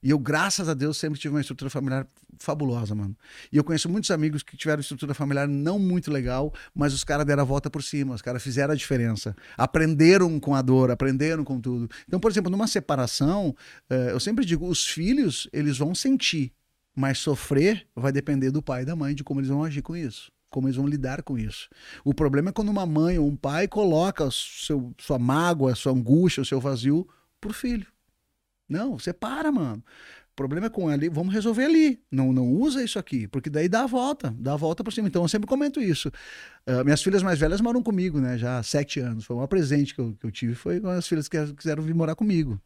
E 0.03 0.09
eu, 0.09 0.19
graças 0.19 0.67
a 0.67 0.73
Deus, 0.73 0.97
sempre 0.97 1.19
tive 1.19 1.33
uma 1.33 1.41
estrutura 1.41 1.69
familiar 1.69 2.07
fabulosa, 2.39 2.93
mano. 2.93 3.15
E 3.51 3.57
eu 3.57 3.63
conheço 3.63 3.89
muitos 3.89 4.11
amigos 4.11 4.43
que 4.43 4.57
tiveram 4.57 4.81
estrutura 4.81 5.13
familiar 5.13 5.47
não 5.47 5.79
muito 5.79 6.11
legal, 6.11 6.53
mas 6.73 6.93
os 6.93 7.03
caras 7.03 7.25
deram 7.25 7.41
a 7.41 7.45
volta 7.45 7.69
por 7.69 7.81
cima, 7.81 8.13
os 8.13 8.21
caras 8.21 8.43
fizeram 8.43 8.73
a 8.73 8.75
diferença. 8.75 9.35
Aprenderam 9.57 10.39
com 10.39 10.53
a 10.53 10.61
dor, 10.61 10.91
aprenderam 10.91 11.43
com 11.43 11.59
tudo. 11.59 11.89
Então, 12.07 12.19
por 12.19 12.29
exemplo, 12.29 12.51
numa 12.51 12.67
separação, 12.67 13.55
eh, 13.89 14.11
eu 14.11 14.19
sempre 14.19 14.45
digo, 14.45 14.67
os 14.67 14.85
filhos, 14.85 15.47
eles 15.53 15.77
vão 15.77 15.95
sentir, 15.95 16.51
mas 16.95 17.17
sofrer 17.19 17.87
vai 17.95 18.11
depender 18.11 18.51
do 18.51 18.61
pai 18.61 18.83
e 18.83 18.85
da 18.85 18.95
mãe, 18.95 19.15
de 19.15 19.23
como 19.23 19.39
eles 19.39 19.49
vão 19.49 19.63
agir 19.63 19.81
com 19.81 19.95
isso. 19.95 20.31
Como 20.55 20.69
eles 20.69 20.77
vão 20.77 20.87
lidar 20.87 21.21
com 21.21 21.37
isso. 21.37 21.67
O 22.01 22.13
problema 22.13 22.47
é 22.47 22.53
quando 22.53 22.69
uma 22.69 22.85
mãe 22.85 23.19
ou 23.19 23.27
um 23.27 23.35
pai 23.35 23.67
coloca 23.67 24.29
seu, 24.31 24.93
sua 24.97 25.19
mágoa, 25.19 25.75
sua 25.75 25.91
angústia, 25.91 26.41
o 26.41 26.45
seu 26.45 26.61
vazio 26.61 27.05
pro 27.41 27.53
filho. 27.53 27.85
Não, 28.69 28.97
separa, 28.97 29.51
mano. 29.51 29.83
O 30.31 30.35
problema 30.35 30.67
é 30.67 30.69
com 30.69 30.87
ali, 30.87 31.09
vamos 31.09 31.33
resolver 31.33 31.65
ali. 31.65 32.01
Não, 32.09 32.31
não 32.31 32.47
usa 32.49 32.81
isso 32.81 32.97
aqui, 32.97 33.27
porque 33.27 33.49
daí 33.49 33.67
dá 33.67 33.83
a 33.83 33.85
volta, 33.85 34.33
dá 34.39 34.53
a 34.53 34.55
volta 34.55 34.81
por 34.81 34.93
cima. 34.93 35.09
Então 35.09 35.23
eu 35.23 35.27
sempre 35.27 35.45
comento 35.45 35.81
isso. 35.81 36.09
Ah, 36.65 36.85
minhas 36.85 37.03
filhas 37.03 37.21
mais 37.21 37.37
velhas 37.37 37.59
moram 37.59 37.83
comigo, 37.83 38.21
né? 38.21 38.37
Já 38.37 38.57
há 38.59 38.63
sete 38.63 39.01
anos. 39.01 39.25
Foi 39.25 39.35
maior 39.35 39.47
presente 39.47 39.93
que 39.93 39.99
eu, 39.99 40.15
que 40.17 40.25
eu 40.25 40.31
tive, 40.31 40.55
foi 40.55 40.79
quando 40.79 40.97
as 40.97 41.05
filhas 41.05 41.27
que 41.27 41.53
quiseram 41.53 41.83
vir 41.83 41.93
morar 41.93 42.15
comigo. 42.15 42.61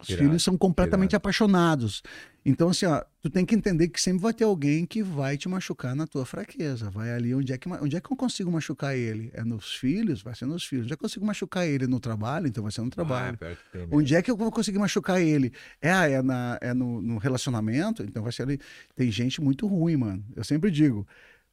Os 0.00 0.08
Irado, 0.08 0.24
filhos 0.24 0.42
são 0.42 0.56
completamente 0.56 1.12
irado. 1.12 1.18
apaixonados. 1.18 2.02
Então, 2.44 2.70
assim, 2.70 2.86
ó, 2.86 3.04
tu 3.20 3.28
tem 3.28 3.44
que 3.44 3.54
entender 3.54 3.88
que 3.88 4.00
sempre 4.00 4.22
vai 4.22 4.32
ter 4.32 4.44
alguém 4.44 4.86
que 4.86 5.02
vai 5.02 5.36
te 5.36 5.46
machucar 5.48 5.94
na 5.94 6.06
tua 6.06 6.24
fraqueza. 6.24 6.90
Vai 6.90 7.12
ali 7.12 7.34
onde 7.34 7.52
é 7.52 7.58
que, 7.58 7.68
onde 7.68 7.96
é 7.96 8.00
que 8.00 8.10
eu 8.10 8.16
consigo 8.16 8.50
machucar 8.50 8.96
ele? 8.96 9.30
É 9.34 9.44
nos 9.44 9.74
filhos? 9.74 10.22
Vai 10.22 10.34
ser 10.34 10.46
nos 10.46 10.64
filhos. 10.64 10.84
Onde 10.84 10.94
é 10.94 10.96
que 10.96 11.00
eu 11.00 11.08
consigo 11.08 11.26
machucar 11.26 11.66
ele? 11.66 11.86
No 11.86 12.00
trabalho? 12.00 12.46
Então 12.46 12.62
vai 12.62 12.72
ser 12.72 12.80
no 12.80 12.88
trabalho. 12.88 13.38
Ah, 13.42 13.56
tem 13.70 13.82
mesmo. 13.82 13.98
Onde 13.98 14.14
é 14.14 14.22
que 14.22 14.30
eu 14.30 14.36
vou 14.36 14.50
conseguir 14.50 14.78
machucar 14.78 15.20
ele? 15.20 15.52
É, 15.82 15.92
ah, 15.92 16.08
é, 16.08 16.22
na, 16.22 16.58
é 16.62 16.72
no, 16.72 17.02
no 17.02 17.18
relacionamento? 17.18 18.02
Então 18.02 18.22
vai 18.22 18.32
ser 18.32 18.44
ali. 18.44 18.58
Tem 18.96 19.10
gente 19.10 19.40
muito 19.42 19.66
ruim, 19.66 19.96
mano. 19.96 20.24
Eu 20.34 20.42
sempre 20.42 20.70
digo: 20.70 21.06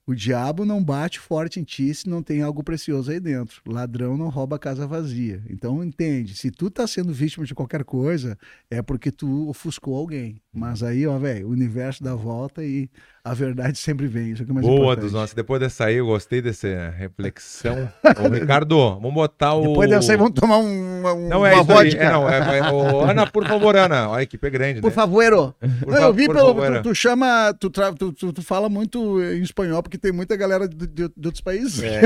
o 0.08 0.16
diabo 0.16 0.64
não 0.64 0.82
bate 0.82 1.20
forte 1.20 1.60
em 1.60 1.66
ti 1.66 1.94
se 1.94 2.08
não 2.08 2.24
tem 2.24 2.42
algo 2.42 2.64
precioso 2.64 3.12
aí 3.12 3.20
dentro. 3.20 3.62
Ladrão 3.68 4.18
não 4.18 4.30
rouba 4.30 4.56
a 4.56 4.60
casa 4.60 4.88
vazia. 4.88 5.44
Então 5.50 5.84
entende: 5.84 6.34
se 6.34 6.50
tu 6.50 6.72
tá 6.72 6.88
sendo 6.88 7.12
vítima 7.12 7.46
de 7.46 7.54
qualquer 7.54 7.84
coisa, 7.84 8.38
é 8.72 8.82
porque 8.82 9.12
tu 9.12 9.50
ofuscou 9.50 9.98
alguém. 9.98 10.42
Mas 10.54 10.82
aí, 10.82 11.06
ó, 11.06 11.20
velho, 11.20 11.50
o 11.50 11.52
universo 11.52 12.02
dá 12.02 12.16
volta 12.16 12.64
e 12.64 12.90
a 13.30 13.34
verdade 13.34 13.78
sempre 13.78 14.08
vem. 14.08 14.32
Isso 14.32 14.41
é 14.41 14.44
o 14.44 14.45
que 14.45 14.52
é 14.52 14.54
mais 14.56 14.66
Boa 14.66 14.78
importante. 14.80 15.04
dos 15.04 15.14
nossos. 15.14 15.34
Depois 15.34 15.60
dessa 15.60 15.86
aí, 15.86 15.95
eu 15.95 16.06
gostei 16.06 16.41
dessa 16.41 16.94
reflexão. 16.98 17.90
Ô, 18.24 18.28
Ricardo, 18.34 18.78
vamos 18.95 19.14
botar 19.14 19.54
o. 19.56 19.62
Depois 19.68 19.90
dessa 19.90 20.12
aí, 20.12 20.18
vamos 20.18 20.34
tomar 20.34 20.58
um, 20.58 20.66
um, 21.08 21.28
Não 21.30 21.45
é 21.45 21.54
uma 21.54 21.62
isso 21.62 21.72
aí. 21.72 21.78
vodka. 21.90 22.04
É, 22.04 22.12
não, 22.12 22.30
é, 22.30 22.58
é- 22.60 22.72
ô, 22.72 23.02
Ana, 23.02 23.28
por 23.28 23.45
favor, 23.48 23.76
Ana. 23.76 24.10
Olha, 24.10 24.20
a 24.20 24.24
equipe 24.24 24.45
é 24.45 24.49
grande, 24.49 24.82
Por 24.82 24.88
né? 24.90 24.94
favor. 24.94 25.54
Por 25.80 25.94
Não, 25.94 26.02
eu 26.02 26.14
vi 26.14 26.26
por 26.26 26.36
pelo. 26.36 26.48
favor. 26.56 26.78
Tu, 26.78 26.84
tu 26.90 26.95
chama. 26.95 27.54
Tu, 27.60 27.70
tra- 27.70 27.94
tu, 27.94 28.12
tu, 28.12 28.34
tu 28.34 28.41
fala 28.41 28.68
muito 28.70 29.22
em 29.22 29.41
espanhol, 29.41 29.82
porque 29.84 29.98
tem 29.98 30.12
muita 30.12 30.36
galera 30.36 30.68
de, 30.68 30.88
de- 30.88 31.10
de 31.16 31.28
outros 31.28 31.41
países. 31.41 31.82
É. 31.84 32.02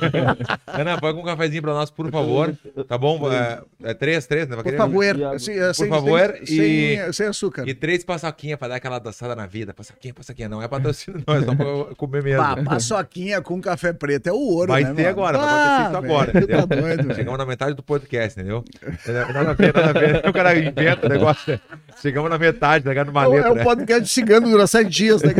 Ana, 0.66 0.98
põe 1.00 1.12
um 1.12 1.22
cafezinho 1.22 1.62
pra 1.62 1.72
nós, 1.72 1.90
por 1.90 2.10
favor. 2.10 2.56
Tá 2.88 2.96
bom? 2.98 3.20
É, 3.32 3.62
é 3.82 3.94
três, 3.94 4.26
três, 4.26 4.46
né? 4.48 4.54
Vai 4.56 4.62
Por 4.64 4.70
querer? 4.70 4.76
favor. 4.76 5.24
Assim, 5.34 5.52
é, 5.52 5.72
sem- 5.72 5.88
favor, 5.88 6.34
sem, 6.44 6.56
e- 6.58 6.96
sem, 7.04 7.12
sem 7.12 7.26
açúcar. 7.26 7.68
E 7.68 7.74
três 7.74 8.04
paçoquinhas 8.04 8.58
pra 8.58 8.68
dar 8.68 8.76
aquela 8.76 8.98
dançada 8.98 9.34
na 9.34 9.46
vida. 9.46 9.72
Paçoquinha, 9.74 10.14
paçoquinha. 10.14 10.35
Não 10.48 10.60
é 10.62 10.68
patrocínio, 10.68 11.22
não. 11.26 11.34
É 11.34 11.42
só 11.42 11.54
pra 11.54 11.94
comer 11.96 12.22
mesmo. 12.22 12.42
Pá, 12.42 12.56
paçoquinha 12.62 13.40
com 13.40 13.60
café 13.60 13.92
preto 13.92 14.26
é 14.28 14.32
o 14.32 14.36
ouro, 14.36 14.68
Vai 14.72 14.82
né, 14.84 14.90
ter 14.94 15.02
mano? 15.02 15.08
agora, 15.08 15.38
vai 15.38 15.48
Ah, 15.48 15.76
acontecer 15.76 15.88
isso 15.88 15.96
agora, 15.96 16.30
tu 16.32 16.38
entendeu? 16.38 16.58
Tá 16.58 16.76
doido. 16.76 17.14
Chegamos 17.14 17.38
na 17.38 17.46
metade 17.46 17.74
do 17.74 17.82
podcast, 17.82 18.38
entendeu? 18.38 18.64
Nada 19.06 19.50
a 19.50 19.54
ver, 19.54 19.74
nada 19.74 19.90
a 19.90 19.92
ver. 19.92 20.22
O 20.28 20.32
cara 20.32 20.58
inventa 20.58 21.06
o 21.06 21.08
negócio. 21.08 21.52
né? 21.54 21.60
Chegamos 22.02 22.28
na 22.30 22.38
metade, 22.38 22.84
tá 22.84 22.90
ligado? 22.90 23.06
Numa 23.06 23.22
É 23.22 23.26
é 23.26 23.28
letra. 23.28 23.52
um 23.52 23.64
podcast 23.64 24.02
de 24.02 24.08
cigano, 24.10 24.48
dura 24.50 24.66
sete 24.66 24.90
dias, 24.90 25.22
né? 25.22 25.32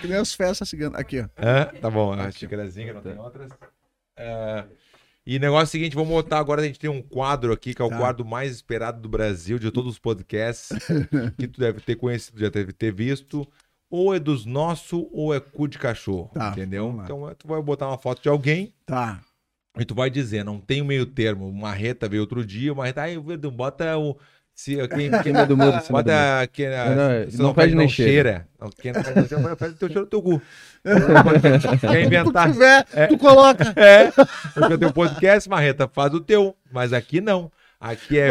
que, 0.00 0.08
nem 0.08 0.16
as 0.18 0.32
festas 0.34 0.68
ciganas. 0.68 0.98
Aqui, 0.98 1.20
ó. 1.20 1.24
Hã? 1.42 1.68
Tá 1.80 1.90
bom, 1.90 2.12
a 2.12 2.30
xícarazinha, 2.30 2.92
não 2.94 3.00
tem 3.02 3.18
outras. 3.18 3.50
É, 4.16 4.64
E 5.24 5.38
negócio 5.38 5.62
é 5.62 5.64
o 5.64 5.70
seguinte, 5.70 5.94
vamos 5.94 6.10
botar 6.10 6.38
agora, 6.38 6.60
a 6.62 6.64
gente 6.64 6.80
tem 6.80 6.90
um 6.90 7.00
quadro 7.00 7.52
aqui, 7.52 7.74
que 7.74 7.80
é 7.80 7.84
o 7.84 7.88
Tá. 7.88 7.98
quadro 7.98 8.24
mais 8.24 8.50
esperado 8.52 9.00
do 9.00 9.08
Brasil, 9.08 9.58
de 9.58 9.70
todos 9.70 9.92
os 9.92 9.98
podcasts, 9.98 10.76
que 11.38 11.46
tu 11.46 11.60
deve 11.60 11.80
ter 11.80 11.94
conhecido, 11.96 12.40
já 12.40 12.48
deve 12.48 12.72
ter 12.72 12.92
visto. 12.92 13.46
Ou 13.88 14.14
é 14.14 14.18
dos 14.18 14.44
nossos, 14.46 15.06
ou 15.12 15.34
é 15.34 15.38
cu 15.38 15.68
de 15.68 15.78
cachorro, 15.78 16.30
Tá, 16.34 16.50
entendeu? 16.50 16.98
Então 17.04 17.32
tu 17.38 17.46
vai 17.46 17.62
botar 17.62 17.86
uma 17.88 17.98
foto 17.98 18.22
de 18.22 18.28
alguém 18.28 18.74
Tá. 18.86 19.20
e 19.78 19.84
tu 19.84 19.94
vai 19.94 20.10
dizer, 20.10 20.44
não 20.44 20.58
tem 20.58 20.82
meio 20.82 21.06
termo. 21.06 21.52
Marreta 21.52 22.08
veio 22.08 22.22
outro 22.22 22.44
dia, 22.44 22.74
Marreta, 22.74 23.02
Verdun, 23.20 23.50
bota 23.50 23.96
o... 23.98 24.16
Se, 24.54 24.76
quem, 24.88 25.10
quem, 25.10 25.22
Cima 25.22 25.46
do 25.46 25.56
muro, 25.56 25.80
cima 25.82 26.02
do 26.02 26.10
muro. 26.10 26.20
Bota 26.20 26.48
quem, 26.52 26.68
Não, 26.68 26.94
não, 26.94 27.30
se 27.30 27.38
não 27.38 27.54
fede 27.54 27.74
nem 27.74 27.88
cheira. 27.88 28.46
Não, 28.60 28.68
Quem 28.70 28.92
não 28.92 29.00
nem 29.02 29.26
cheira, 29.26 29.56
faz 29.56 29.72
o 29.72 29.76
teu 29.76 29.88
cheiro 29.88 30.00
no 30.02 30.06
teu 30.06 30.22
cu. 30.22 30.42
Quer 31.80 32.00
inventar? 32.06 32.46
Tu 32.48 32.52
tiver, 32.52 33.08
tu 33.08 33.18
coloca. 33.18 33.72
É, 33.76 34.10
porque 34.54 34.72
eu 34.74 34.78
tenho 34.78 34.92
podcast, 34.92 35.48
Marreta, 35.48 35.88
faz 35.88 36.12
o 36.14 36.20
teu. 36.20 36.54
Mas 36.70 36.92
aqui 36.92 37.20
não. 37.20 37.50
Aqui 37.80 38.18
é. 38.18 38.30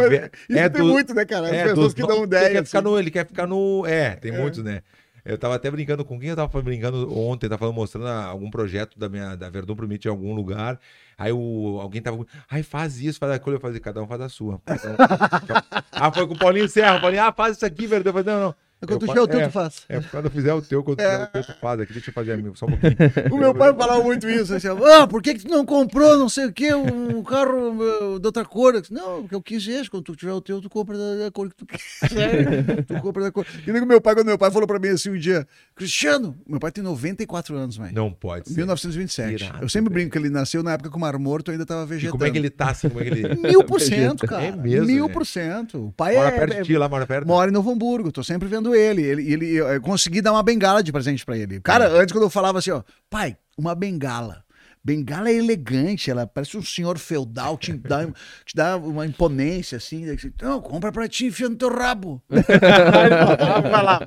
Mas 0.49 0.57
é 0.57 0.69
tem 0.69 0.81
do- 0.81 0.87
muito, 0.87 1.13
né, 1.13 1.25
cara? 1.25 1.47
As 1.47 1.51
é 1.53 1.63
pessoas 1.63 1.77
dos 1.87 1.93
que 1.93 2.01
dão 2.01 2.17
Ele 2.17 2.23
ideia. 2.25 2.49
quer 2.51 2.65
ficar 2.65 2.79
assim. 2.79 2.87
no. 2.87 2.99
Ele 2.99 3.11
quer 3.11 3.25
ficar 3.27 3.47
no. 3.47 3.85
É, 3.85 4.11
tem 4.15 4.31
muitos, 4.31 4.63
né? 4.63 4.81
Eu 5.23 5.37
tava 5.37 5.55
até 5.55 5.69
brincando 5.69 6.03
com 6.03 6.19
quem 6.19 6.29
eu 6.29 6.35
tava 6.35 6.61
brincando 6.61 7.17
ontem, 7.17 7.47
tava 7.47 7.59
falando, 7.59 7.75
mostrando 7.75 8.07
algum 8.07 8.49
projeto 8.49 8.97
da 8.97 9.07
minha 9.07 9.35
da 9.35 9.49
Verdun 9.49 9.75
Promite 9.75 10.07
em 10.07 10.11
algum 10.11 10.33
lugar. 10.33 10.79
Aí 11.17 11.31
o, 11.31 11.79
alguém 11.79 12.01
tava. 12.01 12.25
Ai, 12.49 12.63
faz 12.63 12.99
isso, 12.99 13.19
faz 13.19 13.31
aquilo. 13.31 13.55
Eu 13.55 13.59
falei, 13.59 13.79
cada 13.79 14.01
um 14.01 14.07
faz 14.07 14.21
a 14.21 14.29
sua. 14.29 14.61
Então, 14.67 14.95
ah, 15.91 16.11
foi 16.11 16.27
com 16.27 16.33
o 16.33 16.39
Paulinho 16.39 16.67
Serra. 16.67 16.97
O 16.97 17.01
Paulinho, 17.01 17.23
ah, 17.23 17.31
faz 17.31 17.57
isso 17.57 17.65
aqui, 17.65 17.85
Verdun. 17.85 18.09
Eu 18.09 18.13
falei, 18.13 18.33
não, 18.33 18.41
não. 18.47 18.55
Quando 18.87 18.99
tu 18.99 19.07
tiver 19.07 19.21
o 19.21 19.27
teu, 19.27 19.39
é. 19.39 19.47
tu 19.47 19.51
faz. 19.51 19.81
É, 19.87 19.99
quando 20.01 20.25
eu 20.25 20.31
fizer 20.31 20.53
o 20.53 20.61
teu, 20.61 20.83
quando 20.83 20.99
É. 20.99 21.03
fizer 21.11 21.23
o 21.23 21.27
teu, 21.27 21.43
tu 21.43 21.59
faz 21.59 21.79
aqui. 21.79 21.93
Deixa 21.93 22.09
eu 22.09 22.13
fazer 22.13 22.31
amigo, 22.33 22.55
só 22.57 22.65
um 22.65 22.69
pouquinho. 22.69 22.95
O 23.31 23.37
meu 23.37 23.53
pai 23.53 23.73
falava 23.73 24.03
muito 24.03 24.29
isso, 24.29 24.53
assim, 24.53 24.67
ah, 24.67 25.07
por 25.07 25.21
que, 25.21 25.33
que 25.35 25.45
tu 25.45 25.49
não 25.51 25.65
comprou 25.65 26.17
não 26.17 26.27
sei 26.29 26.45
o 26.47 26.51
que, 26.53 26.73
um 26.73 27.23
carro 27.23 28.19
de 28.19 28.25
outra 28.25 28.43
cor? 28.45 28.75
Eu 28.75 28.81
disse, 28.81 28.93
não, 28.93 29.21
porque 29.21 29.35
eu 29.35 29.41
quis 29.41 29.67
esse, 29.67 29.89
quando 29.89 30.03
tu 30.03 30.15
tiver 30.15 30.33
o 30.33 30.41
teu, 30.41 30.61
tu 30.61 30.69
compra 30.69 30.97
da, 30.97 31.15
da 31.25 31.31
cor 31.31 31.49
que 31.49 31.55
tu 31.55 31.65
quer. 31.65 31.79
tu 32.87 33.01
compra 33.01 33.23
da 33.23 33.31
cor. 33.31 33.45
E 33.65 33.71
nem 33.71 33.85
meu 33.85 34.01
pai, 34.01 34.15
quando 34.15 34.27
meu 34.27 34.37
pai 34.37 34.51
falou 34.51 34.67
pra 34.67 34.79
mim 34.79 34.89
assim 34.89 35.09
um 35.09 35.17
dia, 35.17 35.47
Cristiano, 35.75 36.35
meu 36.47 36.59
pai 36.59 36.71
tem 36.71 36.83
94 36.83 37.55
anos, 37.55 37.77
velho. 37.77 37.93
Não 37.93 38.11
pode 38.11 38.49
ser. 38.49 38.55
1927. 38.57 39.43
Irado, 39.43 39.63
eu 39.63 39.69
sempre 39.69 39.93
brinco 39.93 40.11
que 40.11 40.17
ele 40.17 40.29
nasceu 40.29 40.61
na 40.63 40.73
época 40.73 40.89
que 40.89 40.95
o 40.95 40.99
Mar 40.99 41.17
Morto 41.17 41.51
ainda 41.51 41.65
tava 41.65 41.83
E 41.83 41.87
vegetando. 41.87 42.11
como 42.13 42.25
é 42.25 42.31
que 42.31 42.37
ele 42.37 42.49
tá 42.49 42.69
assim? 42.71 42.89
Como 42.89 43.01
é 43.01 43.03
que 43.05 43.09
ele. 43.11 43.35
Mil 43.41 43.63
por 43.63 43.79
cento, 43.81 44.25
cara. 44.27 44.43
É 44.43 44.51
mesmo, 44.55 44.85
Mil 44.87 45.09
por 45.09 45.25
cento. 45.25 45.87
O 45.87 45.91
pai 45.91 46.15
Mora 46.15 46.29
é, 46.29 46.31
perto 46.39 46.53
é- 46.53 46.61
de 46.61 46.67
ti, 46.67 46.77
lá, 46.77 46.87
mora 46.89 47.05
perto. 47.07 47.27
mora 47.27 47.49
em 47.49 47.53
Novo 47.53 47.71
Hamburgo, 47.71 48.11
tô 48.11 48.23
sempre 48.23 48.47
vendo 48.47 48.70
ele. 48.75 49.01
ele, 49.03 49.33
ele 49.33 49.55
eu, 49.55 49.81
consegui 49.81 50.21
dar 50.21 50.31
uma 50.31 50.43
bengala 50.43 50.81
de 50.83 50.91
presente 50.91 51.25
pra 51.25 51.37
ele. 51.37 51.59
Cara, 51.61 51.87
antes 51.89 52.11
quando 52.11 52.23
eu 52.23 52.29
falava 52.29 52.59
assim, 52.59 52.71
ó, 52.71 52.81
pai, 53.09 53.37
uma 53.57 53.73
bengala. 53.75 54.43
Bengala 54.83 55.29
é 55.29 55.35
elegante, 55.35 56.09
ela 56.09 56.25
parece 56.25 56.57
um 56.57 56.63
senhor 56.63 56.97
feudal, 56.97 57.55
te 57.55 57.71
dá, 57.71 58.03
te 58.43 58.55
dá 58.55 58.77
uma 58.77 59.05
imponência 59.05 59.77
assim. 59.77 60.05
Não, 60.41 60.59
compra 60.59 60.91
pra 60.91 61.07
ti, 61.07 61.27
enfia 61.27 61.47
no 61.47 61.55
teu 61.55 61.69
rabo. 61.69 62.19
Vai 62.27 63.83
lá. 63.83 63.99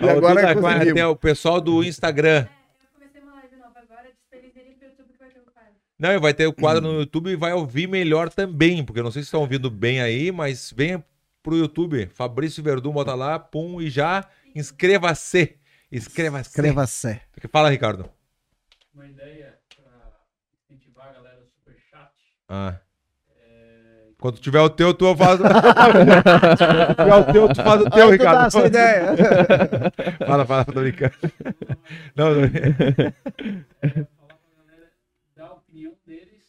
E 0.00 0.08
agora 0.08 0.54
conseguimos. 0.54 0.92
tem 0.94 1.04
o 1.04 1.16
pessoal 1.16 1.60
do 1.62 1.82
Instagram. 1.82 2.46
Eu 2.46 2.88
comecei 2.94 3.22
uma 3.22 3.32
live 3.36 3.56
nova 3.56 3.72
agora, 3.80 4.08
disponibilizei 4.12 4.74
pro 4.74 4.88
YouTube 4.88 5.12
que 5.12 5.18
vai 5.18 5.30
ter 5.30 5.40
um 5.40 5.44
quadro. 5.50 5.72
Não, 5.98 6.20
vai 6.20 6.34
ter 6.34 6.46
o 6.46 6.52
quadro 6.52 6.86
Hum. 6.86 6.92
no 6.92 7.00
YouTube 7.00 7.30
e 7.30 7.36
vai 7.36 7.54
ouvir 7.54 7.86
melhor 7.88 8.28
também, 8.28 8.84
porque 8.84 9.00
eu 9.00 9.04
não 9.04 9.10
sei 9.10 9.22
se 9.22 9.28
estão 9.28 9.40
ouvindo 9.40 9.70
bem 9.70 10.02
aí, 10.02 10.30
mas 10.30 10.70
venha 10.76 11.02
pro 11.42 11.56
YouTube. 11.56 12.06
Fabrício 12.14 12.62
Verdun, 12.62 12.92
bota 12.92 13.14
lá, 13.14 13.38
pum, 13.38 13.80
e 13.80 13.90
já 13.90 14.28
inscreva-se. 14.54 15.58
Inscreva-se. 15.90 16.50
Escreva-se. 16.50 17.20
Fala, 17.50 17.68
Ricardo. 17.70 18.08
uma 18.94 19.06
ideia 19.06 19.58
para 19.76 19.92
incentivar 20.70 21.08
a 21.08 21.12
galera 21.12 21.40
do 21.40 21.46
Superchat. 21.48 22.12
Ah. 22.48 22.78
Quando 24.18 24.38
tiver 24.38 24.60
o 24.60 24.70
teu, 24.70 24.94
tu 24.94 25.16
faz. 25.16 25.40
Quando 25.40 25.48
tiver 26.56 27.16
o 27.16 27.32
teu, 27.32 27.48
tu 27.48 27.56
faz 27.56 27.80
o 27.80 27.90
teu, 27.90 27.90
tu 27.90 28.06
dá 28.06 28.10
Ricardo. 28.12 28.46
essa 28.46 28.66
ideia. 28.66 29.06
Fala, 30.26 30.46
fala, 30.46 30.64
tô 30.64 30.80
brincando. 30.80 31.12
Não, 32.14 32.30
não. 32.32 32.48
Falar 32.48 33.12
para 34.28 34.46
a 34.46 34.64
galera 34.64 34.92
dar 35.36 35.46
a 35.46 35.52
opinião 35.54 35.92
deles 36.06 36.44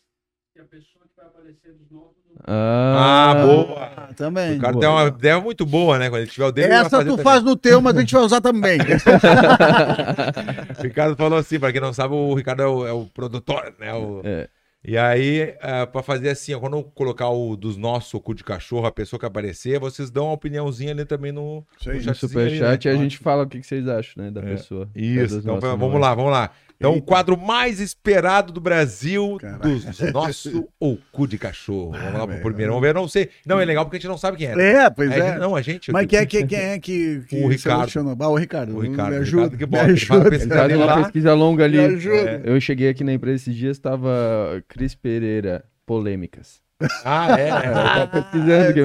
e 0.55 0.59
a 0.59 0.65
pessoa 0.65 1.03
que 1.07 1.15
vai 1.17 1.25
aparecer 1.25 1.73
dos 1.73 1.89
novos. 1.89 2.12
Do- 2.35 2.43
Ah, 2.47 3.35
boa. 3.45 3.89
Ah, 3.97 4.09
também. 4.15 4.57
O 4.57 4.61
cara 4.61 4.79
tem 4.79 4.89
uma 4.89 5.05
ideia 5.07 5.39
muito 5.39 5.65
boa, 5.65 5.97
né? 5.97 6.09
Quando 6.09 6.21
ele 6.21 6.29
tiver 6.31 6.45
o 6.47 6.51
dele, 6.51 6.73
Essa 6.73 6.89
fazer 6.89 7.09
tu 7.09 7.17
faz 7.19 7.43
no 7.43 7.55
teu, 7.55 7.81
mas 7.81 7.95
a 7.95 7.99
gente 8.01 8.13
vai 8.13 8.23
usar 8.23 8.41
também. 8.41 8.79
O 8.79 8.83
Ricardo 10.83 11.15
falou 11.15 11.37
assim, 11.39 11.59
pra 11.59 11.71
quem 11.71 11.81
não 11.81 11.93
sabe, 11.93 12.13
o 12.13 12.33
Ricardo 12.33 12.61
é 12.63 12.67
o, 12.67 12.87
é 12.87 12.91
o 12.91 13.05
produtor, 13.05 13.73
né? 13.79 13.93
O- 13.93 14.21
É. 14.23 14.47
E 14.85 14.97
aí, 14.97 15.55
é, 15.61 15.85
pra 15.85 16.03
fazer 16.03 16.27
assim, 16.29 16.53
ó, 16.53 16.59
quando 16.59 16.75
eu 16.75 16.83
colocar 16.83 17.29
o 17.29 17.55
dos 17.55 17.77
nossos, 17.77 18.13
o 18.15 18.19
cu 18.19 18.33
de 18.35 18.43
cachorro, 18.43 18.85
a 18.85 18.91
pessoa 18.91 19.17
que 19.17 19.25
aparecer, 19.25 19.79
vocês 19.79 20.11
dão 20.11 20.25
uma 20.25 20.33
opiniãozinha 20.33 20.91
ali 20.91 21.05
também 21.05 21.31
no, 21.31 21.65
Isso 21.79 21.89
aí. 21.89 22.05
no 22.05 22.13
superchat 22.13 22.89
né? 22.89 22.93
a 22.93 22.97
gente 22.97 23.17
fala 23.17 23.43
o 23.43 23.47
que 23.47 23.61
que 23.61 23.65
vocês 23.65 23.87
acham, 23.87 24.21
né, 24.25 24.29
da 24.29 24.41
É. 24.41 24.43
pessoa. 24.43 24.89
Isso, 24.93 25.35
Das 25.35 25.45
então 25.45 25.57
vamos 25.61 25.79
vozes. 25.79 26.01
lá, 26.01 26.13
vamos 26.13 26.31
lá. 26.33 26.49
Então, 26.77 26.95
o 26.95 27.01
quadro 27.01 27.37
mais 27.37 27.79
esperado 27.79 28.51
do 28.51 28.59
Brasil, 28.59 29.37
dos 29.61 30.11
nosso 30.11 30.67
ou 30.79 30.99
cu 31.11 31.27
de 31.27 31.37
cachorro. 31.37 31.91
Vamos 31.91 32.13
lá 32.13 32.27
pro 32.27 32.41
primeiro. 32.41 32.73
Vamos 32.73 32.85
ver, 32.85 32.93
não 32.93 33.07
sei. 33.07 33.29
Não, 33.45 33.59
é 33.59 33.65
legal 33.65 33.85
porque 33.85 33.97
a 33.97 33.99
gente 33.99 34.09
não 34.09 34.17
sabe 34.17 34.37
quem 34.37 34.47
é. 34.47 34.83
É, 34.83 34.89
pois 34.89 35.11
É, 35.11 35.19
é. 35.19 35.37
Não, 35.37 35.55
a 35.55 35.61
gente. 35.61 35.91
Mas 35.91 36.05
quem 36.07 36.19
é, 36.19 36.25
que, 36.25 36.45
quem 36.45 36.59
é 36.59 36.79
que, 36.79 37.21
que 37.27 37.43
O 37.43 37.47
Ricardo. 37.47 38.15
Ah, 38.19 38.29
o 38.29 38.35
Ricardo. 38.35 38.75
O 38.75 38.79
Ricardo, 38.81 39.11
Me 39.11 39.17
ajuda. 39.17 39.43
Ricardo 39.43 39.57
que 39.57 39.65
me 39.65 39.71
bota, 39.71 39.83
a 39.83 39.93
ajuda. 39.93 40.65
Ele 40.65 40.75
uma 40.75 41.03
pesquisa 41.03 41.33
longa 41.33 41.63
ali. 41.63 41.77
Me 41.77 41.95
ajuda. 41.95 42.41
Eu 42.43 42.59
cheguei 42.59 42.89
aqui 42.89 43.03
na 43.03 43.13
empresa 43.13 43.35
esses 43.43 43.55
dias, 43.55 43.79
tava 43.79 44.61
Cris 44.67 44.93
Pereira, 44.95 45.63
polêmicas. 45.85 46.61
Ah, 47.05 47.39
é. 47.39 47.49
Tá 47.93 48.07
pesquisando 48.07 48.69
aqui. 48.69 48.81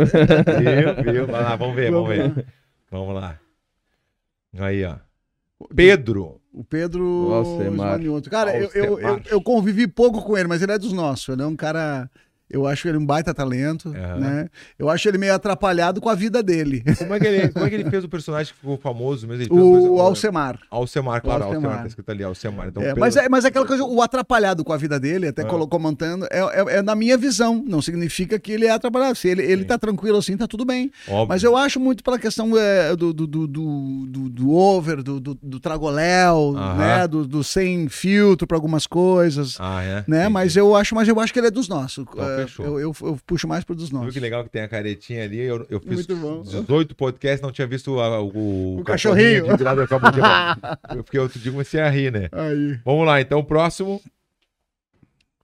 Viu, 1.03 1.13
viu? 1.13 1.27
Vai 1.27 1.43
lá, 1.43 1.57
vamos 1.57 1.75
ver, 1.75 1.91
vamos 1.91 2.09
ver. 2.09 2.47
Vamos 2.91 3.15
lá. 3.15 3.39
Aí, 4.59 4.85
ó. 4.85 4.97
Pedro. 5.75 6.38
O 6.53 6.65
Pedro 6.65 7.33
Alcemar. 7.33 7.95
Esmanioto. 7.95 8.31
Cara, 8.31 8.57
eu, 8.57 8.71
eu, 8.75 8.85
eu, 8.85 8.93
Alcemar. 8.93 9.23
eu 9.31 9.43
convivi 9.43 9.87
pouco 9.87 10.23
com 10.23 10.37
ele, 10.37 10.49
mas 10.49 10.63
ele 10.63 10.73
é 10.73 10.79
dos 10.79 10.93
nossos. 10.93 11.29
Ele 11.29 11.43
é 11.43 11.47
um 11.47 11.57
cara. 11.57 12.11
Eu 12.51 12.67
acho 12.67 12.89
ele 12.89 12.97
um 12.99 13.05
baita 13.05 13.35
talento, 13.35 13.89
Aham. 13.91 14.19
né? 14.21 14.49
Eu 14.79 14.89
acho 14.89 15.07
ele 15.09 15.19
meio 15.19 15.35
atrapalhado 15.35 16.01
com 16.01 16.09
a 16.09 16.15
vida 16.15 16.43
dele. 16.43 16.83
Como 16.97 17.15
é 17.15 17.21
que 17.21 17.27
ele, 17.27 17.49
como 17.51 17.67
é 17.67 17.69
que 17.69 17.75
ele 17.75 17.85
fez 17.91 18.05
o 18.05 18.09
personagem 18.09 18.53
que 18.53 18.59
ficou 18.59 18.79
famoso 18.79 19.27
mesmo? 19.27 19.43
Ele 19.43 19.49
fez 19.49 19.61
um 19.61 19.63
O, 19.69 19.73
personagem- 19.75 20.01
Alcemar. 20.07 20.59
Alcemar, 20.71 21.21
claro, 21.23 21.41
O 21.43 21.45
Alcemar. 21.47 21.65
Alcemar. 21.65 21.83
tá 21.83 21.87
escrito 21.89 22.11
ali, 22.11 22.25
Alcemar. 22.25 22.69
Então, 22.69 22.83
É, 22.83 22.87
Pedro- 22.87 23.01
mas, 23.01 23.17
é, 23.17 23.29
mas 23.29 23.45
é 23.45 23.49
aquela 23.49 23.67
coisa, 23.67 23.85
o 23.85 24.01
atrapalhado 24.01 24.65
com 24.65 24.73
a 24.73 24.77
vida 24.77 24.99
dele, 24.99 25.29
até 25.29 25.43
Ah. 25.43 25.45
colocou 25.45 25.79
comentando, 25.79 26.27
é, 26.31 26.39
é, 26.41 26.77
é 26.79 26.83
na 26.83 26.95
minha 26.95 27.17
visão. 27.19 27.63
Não 27.67 27.83
significa 27.83 28.39
que 28.39 28.53
ele 28.53 28.65
é 28.67 28.71
atrapalhado. 28.71 29.15
Se 29.17 29.29
ele, 29.29 29.43
ele 29.43 29.63
Sim. 29.63 29.69
tá 29.69 29.79
tranquilo 29.79 30.17
assim, 30.19 30.37
tá 30.37 30.47
tudo 30.47 30.65
bem. 30.65 30.91
óbvio. 31.07 31.29
Mas 31.29 31.43
eu 31.45 31.57
acho 31.57 31.79
muito 31.79 32.03
pela 32.03 32.19
questão 32.19 32.57
é, 32.57 32.97
do, 32.97 33.13
do, 33.13 33.27
do, 33.27 33.47
do, 33.47 34.07
do- 34.31 34.51
over, 34.51 35.03
do, 35.03 35.21
do, 35.21 35.39
do 35.43 35.61
tragoléu, 35.61 36.55
Aham. 36.57 36.75
né? 36.79 37.07
Do, 37.09 37.27
do 37.27 37.45
sem 37.45 37.89
filtro 37.89 38.47
para 38.47 38.57
algumas 38.57 38.87
coisas. 38.87 39.57
Ah, 39.61 39.83
é? 39.83 40.05
Né? 40.09 40.21
Entendi. 40.21 40.33
Mas 40.33 40.57
eu 40.57 40.75
acho, 40.75 40.95
mas 40.95 41.07
eu 41.09 41.21
acho 41.21 41.33
que 41.33 41.39
ele 41.39 41.49
é 41.49 41.51
dos 41.51 41.69
nossos. 41.69 42.05
Fechou. 42.47 42.65
eu, 42.67 42.79
eu, 42.81 42.95
eu 43.03 43.19
puxo 43.27 43.47
mais 43.49 43.65
pro 43.65 43.75
dos 43.75 43.89
Viu 43.91 43.99
nossos. 43.99 44.15
que 44.15 44.21
legal 44.21 44.45
que 44.45 44.51
tem 44.51 44.63
a 44.63 44.69
caretinha 44.69 45.25
ali? 45.25 45.39
Eu, 45.41 45.67
eu 45.71 45.81
fiz 45.81 46.07
Muito 46.07 46.17
bom. 46.17 46.43
18 46.43 46.95
podcasts, 46.95 47.41
não 47.41 47.51
tinha 47.53 47.67
visto 47.67 47.99
a- 48.01 48.21
o, 48.21 48.79
O 48.81 48.85
cachorrinho. 48.85 49.45
de 49.57 49.57
virada. 49.65 49.89
Eu 50.95 51.05
fiquei 51.05 51.21
outro 51.21 51.39
dia 51.39 51.51
comecei 51.53 51.81
a 51.81 51.89
rir, 51.89 52.13
né? 52.13 52.29
Aí. 52.33 52.79
Vamos 52.85 53.07
lá, 53.07 53.21
então, 53.21 53.39
o 53.41 53.45
próximo. 53.45 54.01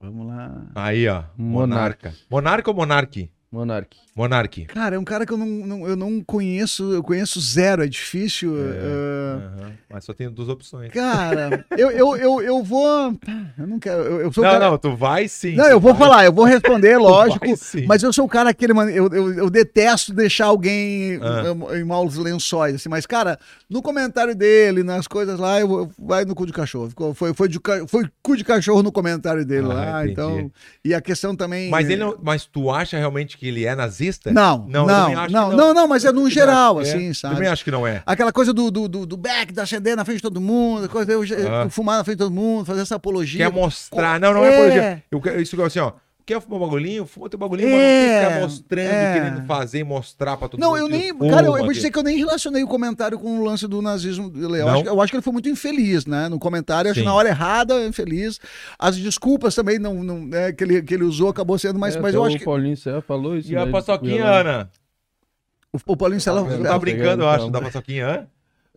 Vamos 0.01 0.27
lá. 0.27 0.66
Aí, 0.75 1.09
ó. 1.09 1.25
Monarca. 1.37 2.09
Monarca. 2.11 2.15
Monarca 2.31 2.71
ou 2.71 2.77
Monarque? 2.77 3.31
Monark. 3.51 3.97
Monarque. 4.16 4.65
Cara, 4.66 4.95
é 4.95 4.99
um 4.99 5.03
cara 5.05 5.27
que 5.27 5.32
eu 5.32 5.36
não, 5.36 5.47
não- 5.47 5.89
eu 5.89 5.97
não 5.97 6.23
conheço, 6.23 6.93
eu 6.93 7.03
conheço 7.03 7.41
zero, 7.41 7.82
é 7.82 7.86
difícil. 7.89 8.55
é, 8.57 8.61
Aham. 8.61 9.73
Mas 9.91 10.05
só 10.05 10.12
tem 10.12 10.31
duas 10.31 10.49
opções. 10.49 10.93
Cara, 10.93 11.65
eu, 11.77 11.91
eu, 11.91 12.16
eu, 12.16 12.41
eu 12.43 12.62
vou. 12.62 13.12
Eu 13.59 13.66
não 13.66 13.78
quero. 13.81 14.03
Eu, 14.03 14.20
eu 14.23 14.32
sou 14.32 14.45
Não, 14.45 14.51
cara- 14.53 14.70
não, 14.70 14.78
tu 14.78 14.95
vai 14.95 15.27
sim. 15.27 15.57
Não, 15.57 15.66
eu 15.66 15.81
vou 15.81 15.95
falar, 15.97 16.24
eu 16.24 16.32
vou 16.32 16.45
responder, 16.45 16.97
lógico. 16.99 17.45
vai 17.47 17.57
sim. 17.57 17.86
Mas 17.86 18.03
eu 18.05 18.12
sou 18.12 18.24
o 18.24 18.28
cara 18.28 18.51
aquele, 18.51 18.73
mano, 18.73 18.91
eu, 18.91 19.09
eu, 19.09 19.35
eu 19.35 19.51
detesto 19.51 20.12
deixar 20.15 20.47
alguém 20.47 21.19
Ah. 21.20 21.77
em, 21.77 21.82
maus 21.85 22.16
lençóis, 22.16 22.77
assim. 22.77 22.89
Mas, 22.89 23.07
cara, 23.07 23.36
no 23.69 23.82
comentário 23.82 24.35
dele, 24.35 24.85
nas 24.85 25.09
coisas 25.09 25.41
lá, 25.41 25.59
eu, 25.59 25.69
eu- 25.70 25.91
vai 25.99 26.24
no 26.24 26.36
cu 26.36 26.47
de 26.47 26.53
cachorro. 26.53 26.89
Foi, 27.15 27.35
foi, 27.35 27.49
de, 27.49 27.59
foi 27.89 28.09
cu 28.23 28.36
de 28.36 28.45
cachorro 28.45 28.81
no 28.82 28.93
comentário 28.93 29.45
dele 29.45 29.66
Ah, 29.66 29.74
lá, 29.74 30.03
entendi. 30.07 30.12
então. 30.12 30.53
E 30.85 30.95
a 30.95 31.01
questão 31.01 31.35
também. 31.35 31.69
Mas, 31.69 31.89
ele 31.91 31.97
não- 32.05 32.16
mas 32.23 32.47
tu 32.47 32.70
acha 32.70 32.97
realmente 32.97 33.36
que 33.36 33.49
ele 33.49 33.65
é 33.65 33.74
nazista? 33.74 34.03
Não, 34.32 34.66
Não, 34.68 34.86
não, 34.86 35.10
eu 35.10 35.16
não, 35.31 35.51
não, 35.52 35.68
que 35.68 35.74
não, 35.74 35.89
mas 35.89 36.05
é 36.05 36.12
no 36.12 36.28
geral, 36.31 36.81
É, 36.81 36.82
assim, 36.82 37.12
sabe? 37.14 37.35
Também 37.35 37.48
acho 37.48 37.64
que 37.64 37.70
não 37.70 37.86
é. 37.86 38.02
Aquela 38.06 38.32
coisa 38.32 38.52
do, 38.52 38.70
do, 38.70 38.89
do, 38.89 39.06
do 39.06 39.16
back, 39.16 39.52
da 39.52 39.62
acender 39.64 39.97
na 39.97 40.05
frente 40.05 40.16
de 40.18 40.22
todo 40.22 40.40
mundo, 40.40 40.89
coisa, 40.89 41.12
eu, 41.12 41.22
Ah. 41.22 41.68
fumar 41.70 41.98
na 41.98 42.05
frente 42.05 42.18
de 42.18 42.24
todo 42.24 42.32
mundo, 42.35 42.64
fazer 42.64 42.81
essa 42.82 42.97
apologia. 42.97 43.47
Quer 43.47 43.52
mostrar. 43.52 44.20
Não, 44.20 44.32
não 44.35 44.44
é, 44.44 44.48
É. 44.48 44.55
apologia. 44.55 45.02
Eu 45.10 45.20
quero, 45.20 45.40
isso 45.40 45.56
que 45.56 45.62
eu 45.62 45.66
assim, 45.66 45.78
ó. 45.81 45.93
Quer 46.26 46.40
fumar 46.40 46.59
um 46.59 46.62
bagulhinho? 46.64 47.05
Fuma 47.06 47.28
teu 47.28 47.38
bagulhinho, 47.38 47.68
mas 47.70 47.78
não 47.78 47.84
É, 47.86 48.01
tem 48.01 48.09
que 48.18 48.24
ficar 48.30 48.40
mostrando, 48.40 48.86
é. 48.88 49.12
querendo 49.12 49.46
fazer 49.46 49.84
mostrar 49.84 50.36
pra 50.38 50.48
todo 50.48 50.59
Não, 50.59 50.70
mundo. 50.70 50.78
eu 50.78 50.86
que 50.86 50.92
nem. 50.92 51.18
Cara, 51.30 51.46
eu, 51.46 51.56
eu 51.59 51.64
vou 51.64 51.72
dizer 51.72 51.90
que 51.90 51.98
eu 51.98 52.02
nem 52.02 52.16
relacionei 52.16 52.62
o 52.62 52.66
comentário 52.66 53.18
com 53.18 53.40
o 53.40 53.44
lance 53.44 53.66
do 53.68 53.82
nazismo. 53.82 54.32
Eu, 54.34 54.48
Não? 54.48 54.68
acho, 54.70 54.82
que- 54.84 54.88
eu 54.88 55.01
acho 55.02 55.12
que 55.12 55.16
ele 55.16 55.22
foi 55.22 55.32
muito 55.34 55.48
infeliz, 55.51 56.06
né? 56.06 56.28
No 56.30 56.38
comentário, 56.38 56.88
eu 56.88 56.92
acho 56.92 57.01
Sim. 57.01 57.05
na 57.06 57.12
hora 57.12 57.28
errada, 57.28 57.84
infeliz. 57.86 58.40
As 58.78 58.96
desculpas 58.96 59.55
também 59.55 59.78
não, 59.78 60.02
não, 60.02 60.24
né, 60.24 60.51
que, 60.52 60.64
ele, 60.64 60.82
que 60.82 60.94
ele 60.94 61.05
usou 61.05 61.28
acabou 61.28 61.59
sendo, 61.59 61.78
mas, 61.78 61.94
É, 61.94 62.01
mas 62.01 62.14
eu 62.14 62.24
acho 62.24 62.36
o 62.36 62.38
que. 62.38 62.44
Paulinho 62.46 62.76
Serra 62.76 63.02
falou 63.02 63.36
isso. 63.36 63.52
E 63.52 63.56
a 63.56 63.66
né? 63.66 63.70
paçoquinha, 63.72 64.24
Ana? 64.24 64.70
O, 65.72 65.92
o 65.92 65.96
Paulinho 65.96 66.22
não 66.26 66.38
Ela 66.51 66.62
tá 66.62 66.68
tá 66.70 66.78
brincando, 66.78 67.22
eu 67.24 67.28
acho, 67.28 67.44
tá. 67.46 67.59
da 67.59 67.60
paçoquinha, 67.60 68.06
hã? 68.09 68.26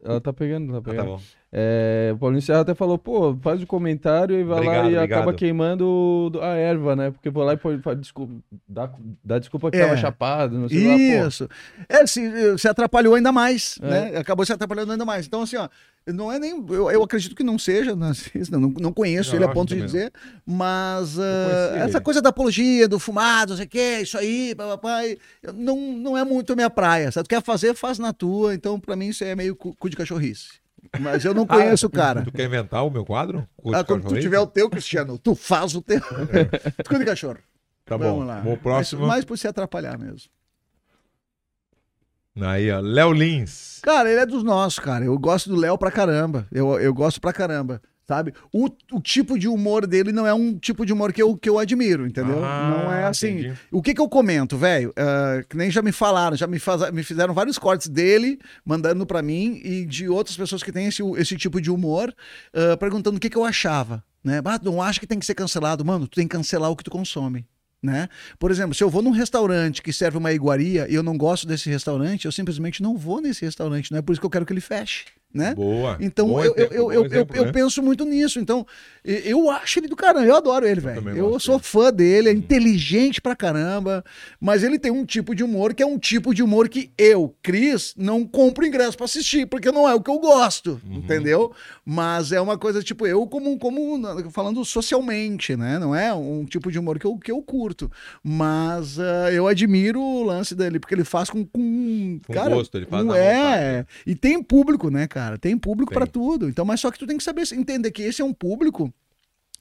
Ela 0.03 0.19
tá 0.21 0.33
pegando, 0.33 0.71
tá 0.73 0.77
Ah, 0.79 0.81
pegando. 0.81 0.97
tá 0.97 1.11
bom. 1.11 1.21
É, 1.51 2.11
o 2.13 2.17
Paulinho 2.17 2.41
Serra 2.41 2.59
até 2.59 2.75
falou, 2.75 2.97
pô, 2.97 3.33
faz 3.41 3.61
o 3.61 3.65
comentário 3.67 4.35
e 4.37 4.43
vai 4.43 4.55
lá 4.55 4.57
Obrigado, 4.57 4.83
e 4.83 4.95
obrigado. 4.97 5.11
acaba 5.19 5.33
queimando 5.33 6.31
a 6.41 6.55
erva, 6.55 6.93
né? 6.95 7.09
Porque 7.11 7.29
vou 7.29 7.43
lá 7.43 7.53
e 7.53 7.57
pode, 7.57 7.81
faz 7.81 7.97
desculpa, 7.99 8.33
dá, 8.67 8.91
dá 9.23 9.39
desculpa 9.39 9.71
que 9.71 9.77
É. 9.77 9.85
tava 9.85 9.95
chapado, 9.95 10.57
não 10.57 10.67
sei 10.67 10.85
lá, 10.85 10.93
pô. 11.21 11.27
Isso. 11.27 11.49
É, 11.87 12.05
se, 12.05 12.57
se 12.57 12.67
atrapalhou 12.67 13.15
ainda 13.15 13.31
mais, 13.31 13.79
É. 13.81 13.87
né? 13.87 14.17
Acabou 14.17 14.45
se 14.45 14.51
atrapalhando 14.51 14.91
ainda 14.91 15.05
mais. 15.05 15.25
Então, 15.25 15.41
assim, 15.43 15.55
ó, 15.55 15.69
não 16.05 16.29
é 16.29 16.37
nem. 16.37 16.65
Eu, 16.69 16.91
eu 16.91 17.01
acredito 17.01 17.33
que 17.33 17.43
não 17.43 17.57
seja 17.57 17.95
nazista, 17.95 18.59
não, 18.59 18.73
não 18.77 18.91
conheço 18.91 19.29
Não, 19.31 19.37
ele 19.37 19.45
a 19.45 19.53
ponto 19.53 19.73
de 19.73 19.81
dizer, 19.81 20.11
mas 20.45 21.15
conheci 21.15 21.79
essa 21.85 22.01
coisa 22.01 22.21
da 22.21 22.27
apologia, 22.29 22.89
do 22.89 22.99
fumado, 22.99 23.51
não 23.51 23.57
sei 23.57 23.65
o 23.65 23.69
que, 23.69 23.99
isso 24.01 24.17
aí, 24.17 24.53
papai, 24.53 25.17
não, 25.55 25.77
não 25.77 26.17
é 26.17 26.25
muito 26.25 26.51
a 26.51 26.55
minha 26.57 26.69
praia. 26.69 27.09
Sabe? 27.09 27.25
Tu 27.25 27.29
quer 27.29 27.41
fazer, 27.41 27.73
faz 27.73 27.97
na 27.99 28.11
tua. 28.11 28.53
Então, 28.53 28.77
pra 28.77 28.97
mim, 28.97 29.07
isso 29.07 29.23
é 29.23 29.33
meio 29.33 29.55
cu, 29.55 29.73
cu 29.77 29.89
de 29.89 29.95
cachorrice. 29.95 30.59
Mas 30.99 31.26
eu 31.26 31.34
não 31.34 31.45
conheço 31.45 31.88
o 31.88 31.89
cara. 31.89 32.23
Tu 32.23 32.31
quer 32.31 32.45
inventar 32.45 32.85
o 32.85 32.89
meu 32.89 33.05
quadro? 33.05 33.47
Ah, 33.73 33.84
quando 33.84 34.07
tu 34.07 34.19
tiver 34.19 34.39
o 34.39 34.47
teu, 34.47 34.69
Cristiano, 34.69 35.18
tu 35.18 35.35
faz 35.35 35.76
o 35.76 35.81
teu. 35.81 36.01
Cu 36.88 36.99
de 36.99 37.05
cachorro. 37.05 37.38
Tá 37.85 37.97
bom. 37.97 38.19
Vamos 38.19 38.27
lá. 38.27 38.43
O 38.45 38.57
próximo. 38.57 39.01
Mas, 39.01 39.18
mas 39.18 39.26
por 39.26 39.38
se 39.38 39.47
atrapalhar 39.47 39.97
mesmo. 39.97 40.30
Aí, 42.41 42.72
ó. 42.72 42.80
Léo 42.80 43.11
Lins. 43.14 43.80
Cara, 43.81 44.09
ele 44.11 44.19
é 44.19 44.26
dos 44.26 44.43
nossos, 44.43 44.80
cara. 44.80 45.05
Eu 45.05 45.18
gosto 45.18 45.49
do 45.49 45.55
Léo 45.55 45.77
pra 45.77 45.89
caramba. 45.89 46.47
Eu, 46.51 46.80
eu 46.80 46.93
gosto 46.93 47.19
pra 47.19 47.34
caramba. 47.34 47.81
Sabe? 48.07 48.34
O, 48.53 48.69
o 48.93 49.01
tipo 49.01 49.38
de 49.38 49.49
humor 49.49 49.85
dele 49.85 50.13
não 50.13 50.25
é 50.25 50.34
um 50.34 50.57
tipo 50.57 50.85
de 50.85 50.93
humor 50.93 51.11
que 51.11 51.21
eu, 51.21 51.35
que 51.35 51.49
eu 51.49 51.59
admiro, 51.59 52.07
entendeu? 52.07 52.41
Ah, 52.41 52.69
não 52.69 52.93
é 52.93 53.03
assim. 53.03 53.39
entendi. 53.39 53.53
O 53.69 53.81
que 53.81 53.93
que 53.93 53.99
eu 53.99 54.07
comento, 54.07 54.57
velho? 54.57 54.93
Ah, 54.95 55.43
que 55.47 55.57
nem 55.57 55.69
já 55.69 55.81
me 55.81 55.91
falaram, 55.91 56.38
já 56.38 56.47
me, 56.47 56.57
faz, 56.57 56.89
me 56.91 57.03
fizeram 57.03 57.34
vários 57.34 57.57
cortes 57.57 57.89
dele, 57.89 58.39
mandando 58.63 59.05
pra 59.05 59.21
mim, 59.21 59.59
e 59.61 59.85
de 59.85 60.07
outras 60.07 60.38
pessoas 60.38 60.63
que 60.63 60.71
têm 60.71 60.88
esse, 60.88 61.03
esse 61.17 61.35
tipo 61.35 61.59
de 61.59 61.69
humor, 61.69 62.15
ah, 62.53 62.77
perguntando 62.77 63.17
o 63.17 63.19
que 63.19 63.29
que 63.29 63.38
eu 63.38 63.43
achava, 63.43 64.01
né? 64.23 64.41
Ah, 64.45 64.59
não 64.63 64.81
acha 64.81 65.01
que 65.01 65.07
tem 65.07 65.19
que 65.19 65.25
ser 65.25 65.35
cancelado. 65.35 65.84
Mano, 65.84 66.07
tu 66.07 66.15
tem 66.15 66.27
que 66.27 66.35
cancelar 66.35 66.71
o 66.71 66.77
que 66.77 66.85
tu 66.85 66.91
consome. 66.91 67.45
Né? 67.84 68.09
Por 68.39 68.49
exemplo, 68.49 68.73
se 68.73 68.84
eu 68.84 68.89
vou 68.89 69.03
num 69.03 69.11
restaurante 69.11 69.84
que 69.84 69.93
serve 69.93 70.17
uma 70.17 70.34
iguaria 70.34 70.88
e 70.89 70.95
eu 70.95 71.03
não 71.03 71.15
gosto 71.15 71.45
desse 71.45 71.69
restaurante, 71.69 72.25
eu 72.25 72.31
simplesmente 72.31 72.81
não 72.81 72.97
vou 72.97 73.21
nesse 73.21 73.45
restaurante. 73.45 73.91
Não 73.91 73.99
é 73.99 74.01
por 74.01 74.13
isso 74.13 74.19
que 74.19 74.25
eu 74.25 74.31
quero 74.31 74.45
que 74.45 74.51
ele 74.51 74.61
feche, 74.61 75.05
né? 75.33 75.53
Boa. 75.53 75.97
Então 75.99 76.27
Bom 76.27 76.43
eu, 76.43 76.53
eu, 76.55 76.55
exemplo, 76.55 76.75
eu, 76.75 76.91
eu, 76.93 77.05
exemplo, 77.05 77.35
eu 77.35 77.45
né? 77.45 77.51
penso 77.51 77.83
muito 77.83 78.05
nisso. 78.05 78.39
Então 78.39 78.65
eu 79.03 79.49
acho 79.51 79.79
ele 79.79 79.87
do 79.87 79.95
caramba, 79.95 80.25
eu 80.25 80.35
adoro 80.35 80.67
ele, 80.67 80.81
velho. 80.81 81.09
Eu 81.09 81.29
gosto 81.29 81.45
sou 81.45 81.55
dele. 81.57 81.67
fã 81.67 81.93
dele, 81.93 82.29
é 82.29 82.31
inteligente 82.33 83.21
pra 83.21 83.35
caramba, 83.35 84.03
mas 84.39 84.63
ele 84.63 84.79
tem 84.79 84.91
um 84.91 85.05
tipo 85.05 85.35
de 85.35 85.43
humor 85.43 85.73
que 85.73 85.83
é 85.83 85.85
um 85.85 85.97
tipo 85.99 86.33
de 86.33 86.41
humor 86.41 86.67
que 86.69 86.91
eu, 86.97 87.35
Cris, 87.43 87.93
não 87.97 88.25
compro 88.25 88.65
ingresso 88.65 88.97
pra 88.97 89.05
assistir, 89.05 89.45
porque 89.45 89.71
não 89.71 89.87
é 89.87 89.93
o 89.93 90.01
que 90.01 90.09
eu 90.09 90.19
gosto, 90.19 90.81
Uhum. 90.85 90.97
entendeu? 90.97 91.51
Mas 91.85 92.31
é 92.31 92.41
uma 92.41 92.57
coisa 92.57 92.81
tipo 92.81 93.05
eu 93.05 93.27
como, 93.27 93.57
como 93.59 94.31
falando 94.31 94.63
socialmente, 94.65 95.55
né? 95.55 95.77
Não 95.77 95.93
é 95.95 96.13
um 96.13 96.45
tipo 96.45 96.71
de 96.71 96.79
humor 96.79 96.97
que 96.99 97.05
eu, 97.05 97.17
que 97.17 97.31
eu 97.31 97.41
curto, 97.41 97.91
mas 98.23 98.99
ah, 98.99 99.31
eu 99.31 99.47
admiro 99.47 100.01
o 100.01 100.23
lance 100.23 100.55
dele, 100.55 100.79
porque 100.79 100.95
ele 100.95 101.03
faz 101.03 101.29
com, 101.29 101.45
com, 101.45 102.19
Com 102.25 102.33
cara, 102.33 102.55
gosto, 102.55 102.75
ele 102.77 102.85
faz 102.85 103.05
na 103.05 103.17
é, 103.17 103.85
e 104.05 104.15
tem 104.15 104.41
público, 104.41 104.89
né, 104.89 105.07
cara? 105.07 105.16
Tem 105.39 105.57
público 105.57 105.94
pra 105.94 106.06
tudo. 106.07 106.48
Então, 106.49 106.64
mas 106.65 106.80
só 106.80 106.91
que 106.91 106.99
tu 106.99 107.07
tem 107.07 107.18
que 107.18 107.23
saber 107.23 107.44
entender 107.53 107.91
que 107.91 108.02
esse 108.03 108.22
é 108.22 108.26
um 108.26 108.34
público 108.34 108.94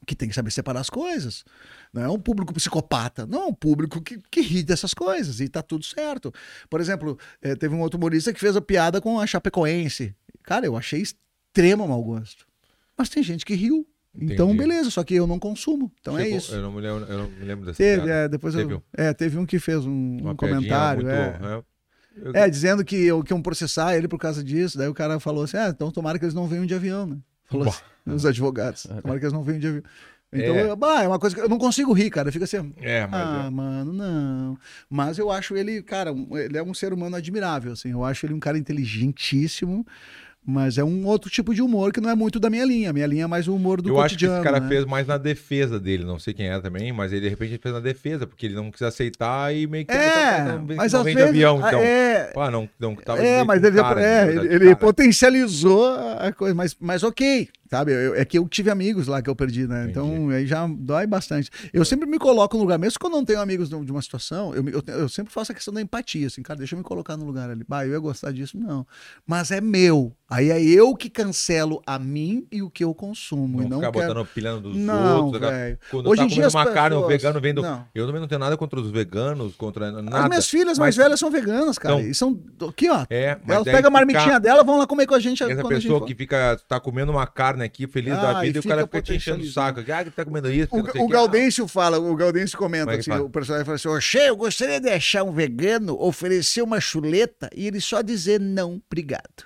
que 0.07 0.15
tem 0.15 0.29
que 0.29 0.35
saber 0.35 0.51
separar 0.53 0.81
as 0.81 0.91
coisas. 0.91 1.45
Não 1.93 2.03
é 2.03 2.09
um 2.09 2.19
público 2.19 2.53
psicopata, 2.55 3.27
não, 3.27 3.43
é 3.43 3.47
um 3.47 3.55
público 3.55 4.01
que, 4.01 4.19
que 4.31 4.41
ri 4.41 4.63
dessas 4.63 4.95
coisas 4.95 5.41
e 5.41 5.49
tá 5.49 5.63
tudo 5.63 5.85
certo. 5.85 6.33
Por 6.71 6.81
exemplo, 6.81 7.19
eh, 7.43 7.57
teve 7.57 7.75
um 7.75 7.81
outro 7.81 7.99
humorista 7.99 8.33
que 8.33 8.39
fez 8.39 8.55
a 8.57 8.61
piada 8.61 9.01
com 9.01 9.19
a 9.19 9.27
Chapecoense. 9.27 10.15
Cara, 10.45 10.65
eu 10.67 10.77
achei 10.77 11.01
extremo 11.03 11.89
mau 11.89 12.03
gosto. 12.05 12.47
Mas 12.97 13.09
tem 13.09 13.23
gente 13.23 13.45
que 13.45 13.55
riu. 13.55 13.87
Então, 14.19 14.47
Entendi. 14.51 14.59
beleza, 14.69 14.91
só 14.91 15.05
que 15.05 15.15
eu 15.15 15.27
não 15.27 15.39
consumo. 15.39 15.93
Então 16.01 16.17
é 16.19 16.23
Chegou- 16.25 16.39
isso. 16.39 16.55
Eu 16.55 16.63
não 16.63 16.73
me 16.73 16.81
lembro, 16.81 17.05
eu 17.05 17.19
não 17.19 17.29
me 17.29 17.45
lembro 17.45 17.67
dessa 17.67 17.77
Teve, 17.77 18.03
piada. 18.05 18.13
é, 18.13 18.29
depois 18.29 18.55
Teve 18.55 18.73
eu, 18.73 18.79
um- 18.79 18.83
é, 18.97 19.13
teve 19.13 19.39
um 19.39 19.45
que 19.45 19.59
fez 19.59 19.85
um, 19.85 19.91
um 20.31 20.37
comentário. 20.37 21.03
muito- 21.05 21.15
é. 21.15 21.39
é. 21.59 21.63
Eu- 22.17 22.33
É, 22.35 22.49
dizendo 22.49 22.85
que 22.85 22.97
eu 22.97 23.23
que 23.23 23.33
iam 23.33 23.43
processar 23.43 23.97
ele 23.97 24.09
por 24.09 24.19
causa 24.19 24.43
disso. 24.43 24.79
Daí 24.79 24.89
o 24.89 24.95
cara 24.95 25.21
falou 25.21 25.45
assim: 25.45 25.57
ah, 25.57 25.69
então 25.69 25.91
tomara 25.91 26.19
que 26.19 26.25
eles 26.25 26.35
não 26.35 26.47
venham 26.47 26.67
de 26.67 26.75
avião, 26.75 27.07
né? 27.07 27.19
Falou 27.45 27.69
assim, 27.69 27.81
os 28.07 28.25
advogados. 28.27 28.83
Tomara 29.03 29.19
que 29.21 29.25
eles 29.27 29.33
não 29.33 29.43
venham 29.43 29.61
de 29.61 29.67
avião. 29.69 29.83
Então, 30.33 30.57
É. 30.57 30.71
eu- 30.71 30.77
bah, 30.77 31.03
é 31.05 31.09
uma 31.09 31.19
coisa 31.21 31.37
que 31.37 31.41
eu 31.41 31.49
não 31.49 31.57
consigo 31.59 31.93
rir, 31.93 32.11
cara. 32.11 32.33
Fica 32.33 32.45
assim. 32.45 32.73
É, 32.79 33.07
mas 33.07 33.15
Ah, 33.21 33.45
é. 33.47 33.51
mano, 33.51 33.93
não. 33.93 34.59
Mas 34.91 35.19
eu 35.19 35.31
acho 35.31 35.57
ele, 35.57 35.81
cara, 35.83 36.13
ele 36.33 36.59
é 36.59 36.63
um 36.63 36.75
ser 36.75 36.93
humano 36.93 37.15
admirável, 37.15 37.73
assim. 37.73 37.93
Eu 37.93 38.05
acho 38.05 38.27
ele 38.27 38.35
um 38.35 38.41
cara 38.41 38.59
inteligentíssimo, 38.59 39.87
mas 40.47 40.79
é 40.79 40.85
um 40.85 41.05
outro 41.07 41.29
tipo 41.29 41.53
de 41.53 41.61
humor 41.61 41.93
que 41.93 42.01
não 42.01 42.09
é 42.09 42.15
muito 42.15 42.39
da 42.39 42.49
minha 42.49 42.65
linha. 42.65 42.93
Minha 42.93 43.07
linha 43.07 43.25
é 43.25 43.27
mais 43.27 43.49
o 43.49 43.55
humor 43.55 43.83
do 43.83 43.89
eu 43.89 44.01
acho 44.01 44.17
que 44.17 44.25
cotidiano. 44.27 44.37
esse 44.37 44.45
cara 44.45 44.61
né? 44.61 44.69
fez 44.69 44.85
mais 44.85 45.07
na 45.07 45.19
defesa 45.19 45.81
dele, 45.81 46.05
não 46.05 46.19
sei 46.21 46.33
quem 46.33 46.49
é 46.49 46.61
também, 46.61 46.93
mas 46.93 47.13
ele 47.13 47.23
de 47.23 47.29
repente 47.29 47.51
ele 47.53 47.59
fez 47.59 47.75
na 47.75 47.81
defesa, 47.81 48.27
porque 48.27 48.47
ele 48.47 48.55
não 48.55 48.71
quis 48.71 48.83
aceitar 48.83 49.53
e 49.53 49.67
meio 49.67 49.85
que 49.85 49.93
É, 49.93 50.41
então, 50.41 50.59
não, 50.59 50.77
mas 50.77 50.93
não 50.93 51.01
às 51.01 51.05
vezes. 51.07 51.23
avião, 51.29 51.59
então. 51.59 51.81
É, 51.81 52.31
Pá, 52.33 52.51
não, 52.51 52.69
não 52.79 52.95
tava 52.95 53.21
É, 53.21 53.43
mas 53.43 53.61
com 53.61 53.67
ele, 53.67 53.77
cara, 53.77 54.03
é, 54.03 54.29
ele, 54.29 54.55
ele 54.55 54.77
potencializou 54.77 55.95
a 56.19 56.33
coisa, 56.33 56.55
mas, 56.55 56.77
mas 56.79 57.03
ok, 57.03 57.49
sabe? 57.71 57.93
Eu- 57.93 58.15
é 58.15 58.25
que 58.25 58.39
eu 58.39 58.49
tive 58.49 58.71
amigos 58.71 59.07
lá 59.07 59.21
que 59.23 59.29
eu 59.31 59.37
perdi, 59.37 59.67
né? 59.67 59.85
Entendi. 59.85 59.91
Então 59.91 60.29
aí 60.31 60.47
já 60.47 60.67
dói 60.67 61.07
bastante. 61.07 61.51
Eu 61.73 61.85
sempre 61.85 62.09
me 62.09 62.19
coloco 62.19 62.57
no 62.57 62.63
lugar, 62.63 62.79
mesmo 62.79 62.99
quando 63.01 63.15
eu 63.15 63.19
não 63.19 63.25
tenho 63.25 63.41
amigos 63.41 63.69
de 63.69 63.75
uma 63.93 64.03
situação, 64.03 64.55
eu, 64.55 64.69
eu, 64.69 64.83
eu 64.87 65.09
sempre 65.09 65.33
faço 65.33 65.53
a 65.53 65.55
questão 65.55 65.73
da 65.73 65.81
empatia, 65.81 66.27
assim, 66.27 66.43
cara, 66.43 66.59
deixa 66.59 66.75
eu 66.75 66.79
me 66.79 66.85
colocar 66.85 67.17
no 67.17 67.25
lugar 67.25 67.51
ali. 67.51 67.65
Bah, 67.69 67.85
eu 67.87 67.93
ia 67.93 67.99
gostar 67.99 68.33
disso, 68.33 68.59
não. 68.59 68.87
Mas 69.27 69.51
é 69.51 69.61
meu. 69.61 70.13
Aí 70.29 70.51
é 70.51 70.61
eu 70.61 70.95
que 70.97 71.09
cancelo 71.09 71.81
a 71.87 71.99
mim 71.99 72.47
e 72.51 72.61
o 72.63 72.69
que 72.69 72.83
eu 72.83 72.93
consumo. 72.95 73.63
Não 73.63 73.69
não 73.69 73.79
ficar 73.81 73.93
quero... 73.93 74.09
botando 74.09 74.27
pilha 74.27 74.53
nos 74.57 74.77
Não, 74.77 75.27
outros. 75.27 75.41
velho. 75.49 75.79
Quando 75.91 76.09
Hoje 76.09 76.21
tá 76.21 76.25
em 76.25 76.29
dia 76.29 76.49
uma 76.49 76.67
carne, 76.67 76.97
o 76.97 77.01
pessoas- 77.03 77.23
vegano 77.23 77.41
vendo. 77.41 77.63
Não. 77.63 77.85
Eu 77.95 78.07
também 78.07 78.21
não 78.21 78.27
tenho 78.29 78.39
nada 78.41 78.57
contra 78.57 78.81
os 78.81 78.91
veganos, 78.91 79.55
contra 79.55 79.93
nada. 80.03 80.19
As 80.25 80.29
minhas 80.29 80.49
filhas 80.51 80.79
mais 80.79 80.97
mas- 80.97 81.05
velhas 81.05 81.21
são 81.21 81.31
veganas, 81.31 81.79
cara. 81.79 81.95
Então- 81.97 82.11
e 82.11 82.15
são. 82.15 82.39
Aqui, 82.69 82.89
ó. 82.91 83.07
É, 83.09 83.39
mas 83.45 83.57
Elas 83.57 83.65
pegam 83.65 83.89
a 83.89 83.91
marmitinha 83.93 84.25
ficar- 84.25 84.39
dela, 84.41 84.65
vão 84.65 84.79
lá 84.79 84.87
comer 84.87 85.07
com 85.07 85.15
a 85.15 85.21
gente 85.21 85.43
Essa 85.45 85.55
gente 85.55 85.69
pessoa 85.69 86.01
for. 86.01 86.07
que 86.07 86.15
fica, 86.15 86.61
tá 86.69 86.81
comendo 86.81 87.13
uma 87.13 87.27
carne 87.27 87.56
aqui, 87.63 87.87
feliz 87.87 88.13
Ah, 88.15 88.33
da 88.35 88.45
e 88.45 88.47
vida, 88.49 88.59
e 88.59 88.61
o 88.61 88.63
cara 88.69 88.83
fica 88.83 89.03
te 89.03 89.15
enchendo 89.15 89.43
o 89.43 89.47
saco. 89.47 89.81
Ah, 89.81 90.05
que 90.05 90.11
tá 90.11 90.25
comendo 90.25 90.51
isso, 90.51 90.69
O, 90.75 91.05
o. 91.05 91.09
Gaudêncio 91.09 91.67
fala, 91.69 91.99
o 91.99 92.15
Gaudêncio 92.17 92.57
comenta 92.59 92.93
é 92.93 92.99
assim, 92.99 93.11
fala? 93.11 93.23
o 93.25 93.31
personagem 93.31 93.65
fala 93.65 93.77
assim, 93.77 93.89
Oxê, 93.89 94.29
eu 94.29 94.37
gostaria 94.37 94.81
de 94.81 94.89
achar 94.89 95.23
um 95.23 95.33
vegano, 95.33 95.97
oferecer 96.01 96.63
uma 96.63 96.81
chuleta 96.81 97.49
e 97.55 97.67
ele 97.67 97.81
só 97.81 98.03
dizer 98.03 98.41
não, 98.41 98.81
obrigado. 98.91 99.45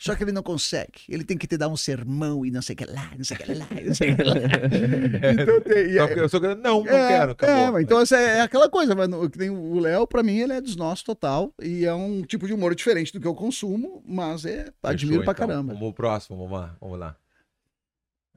Só 0.00 0.14
que 0.14 0.22
ele 0.22 0.30
não 0.30 0.44
consegue. 0.44 1.00
Ele 1.08 1.24
tem 1.24 1.36
que 1.36 1.44
te 1.44 1.56
dar 1.56 1.66
um 1.66 1.76
sermão 1.76 2.46
e 2.46 2.52
não 2.52 2.62
sei 2.62 2.74
o 2.74 2.76
que 2.76 2.84
lá, 2.84 3.10
não 3.18 3.24
sei 3.24 3.36
o 3.36 3.40
que 3.40 3.52
lá, 3.52 3.66
não 3.84 3.92
sei 3.92 4.12
o 4.12 4.16
que 4.16 4.22
lá. 4.22 4.34
então, 5.42 5.60
tem, 5.60 5.86
e- 5.90 5.98
Só 5.98 6.06
que 6.06 6.20
eu 6.20 6.28
sou 6.28 6.38
grande. 6.38 6.60
Não, 6.62 6.84
não 6.84 6.96
é, 6.96 7.08
quero, 7.08 7.32
acabou. 7.32 7.78
é, 7.78 7.82
então 7.82 8.00
essa 8.00 8.16
é, 8.16 8.38
é 8.38 8.40
aquela 8.42 8.68
coisa, 8.68 8.94
mas 8.94 9.08
no- 9.08 9.28
que 9.28 9.50
o 9.50 9.80
Léo, 9.80 10.06
pra 10.06 10.22
mim, 10.22 10.38
ele 10.38 10.52
é 10.52 10.60
dos 10.60 10.76
nossos 10.76 11.02
total. 11.02 11.52
E 11.60 11.84
é 11.84 11.92
um 11.92 12.22
tipo 12.22 12.46
de 12.46 12.52
humor 12.52 12.76
diferente 12.76 13.12
do 13.12 13.20
que 13.20 13.26
eu 13.26 13.34
consumo, 13.34 14.00
mas 14.06 14.44
é, 14.44 14.66
admiro 14.84 15.18
Fechou, 15.20 15.24
pra 15.24 15.32
então. 15.32 15.48
caramba. 15.48 15.72
Vamos 15.74 15.88
pro 15.88 16.04
próximo, 16.04 16.36
vamos 16.38 16.52
lá, 16.52 16.76
vamos 16.80 16.96
lá. 16.96 17.16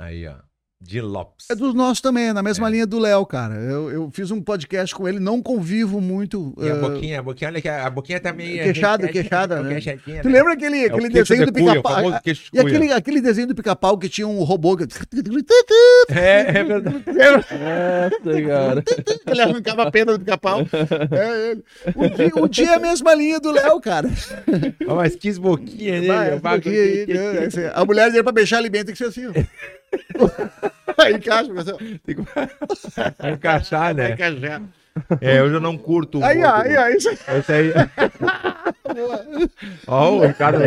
Aí, 0.01 0.27
ó. 0.27 0.33
De 0.83 0.99
Lopes. 0.99 1.45
É 1.51 1.53
dos 1.53 1.75
nossos 1.75 2.01
também, 2.01 2.29
é 2.29 2.33
na 2.33 2.41
mesma 2.41 2.67
É. 2.67 2.71
linha 2.71 2.87
do 2.87 2.97
Léo, 2.97 3.23
cara. 3.23 3.53
Eu, 3.53 3.91
eu 3.91 4.09
fiz 4.11 4.31
um 4.31 4.41
podcast 4.41 4.95
com 4.95 5.07
ele, 5.07 5.19
não 5.19 5.39
convivo 5.39 6.01
muito. 6.01 6.55
E 6.57 6.63
a 6.63 6.73
eh, 6.73 6.79
boquinha, 6.79 7.19
a 7.19 7.21
boquinha, 7.21 7.49
olha 7.51 7.61
que 7.61 7.69
a 7.69 7.85
a 7.85 7.89
boquinha 7.91 8.19
tá 8.19 8.33
meio... 8.33 8.63
Queixada, 8.63 9.05
recheadinha, 9.05 9.11
queixada, 9.23 9.55
né? 9.57 9.61
pouquinho 9.61 9.75
recheadinha, 9.75 10.21
Tu 10.23 10.27
né? 10.29 10.33
lembra 10.39 10.53
aquele, 10.53 10.77
É 10.77 10.85
aquele 10.87 11.09
queixo 11.11 11.33
desenho 11.33 11.45
de 11.45 11.51
do 11.51 11.53
pica-pau? 11.53 12.03
E 12.51 12.59
aquele, 12.59 12.91
aquele 12.93 13.21
desenho 13.21 13.47
do 13.49 13.53
pica-pau 13.53 13.95
que 13.95 14.09
tinha 14.09 14.27
um 14.27 14.41
robô 14.41 14.75
que. 14.75 14.85
É, 16.09 16.57
é 16.57 16.63
verdade. 16.63 17.03
Nossa, 17.05 18.41
cara. 18.47 18.83
ele 19.27 19.41
arrancava 19.41 19.83
a 19.83 19.91
pena 19.91 20.13
do 20.13 20.19
pica-pau. 20.19 20.61
É 21.11 21.51
ele. 21.51 21.63
O 21.95 22.09
dia, 22.09 22.31
o 22.43 22.47
dia 22.47 22.71
é 22.71 22.75
a 22.77 22.79
mesma 22.79 23.13
linha 23.13 23.39
do 23.39 23.51
Léo, 23.51 23.79
cara. 23.79 24.09
Mas 24.95 25.15
quis 25.15 25.37
boquinha. 25.37 26.01
Vai, 26.07 26.39
aí, 26.71 27.05
né? 27.05 27.45
Esse- 27.45 27.71
A 27.71 27.85
mulher 27.85 28.09
dele 28.09 28.23
pra 28.23 28.31
beijar 28.31 28.57
alimento 28.57 28.87
tem 28.87 28.95
que 28.95 28.97
ser 28.97 29.05
assim. 29.05 29.27
Aí 30.97 31.13
encaixa, 31.15 31.51
assim, 31.57 31.71
ó. 31.71 31.77
Tem 32.05 32.15
que 32.15 32.21
vai 33.17 33.31
encaixar, 33.33 33.79
Vai 33.81 33.93
né? 33.93 34.11
encaixar. 34.11 34.61
É, 35.21 35.41
hoje 35.41 35.55
eu 35.55 35.61
não 35.61 35.77
curto 35.77 36.19
o 36.19 36.23
Aí, 36.23 36.43
aí. 36.43 36.97
Isso 36.97 37.09
Esse 37.09 37.51
aí. 37.53 37.71
Ó, 39.87 40.17
o 40.17 40.25
Ricardo, 40.25 40.59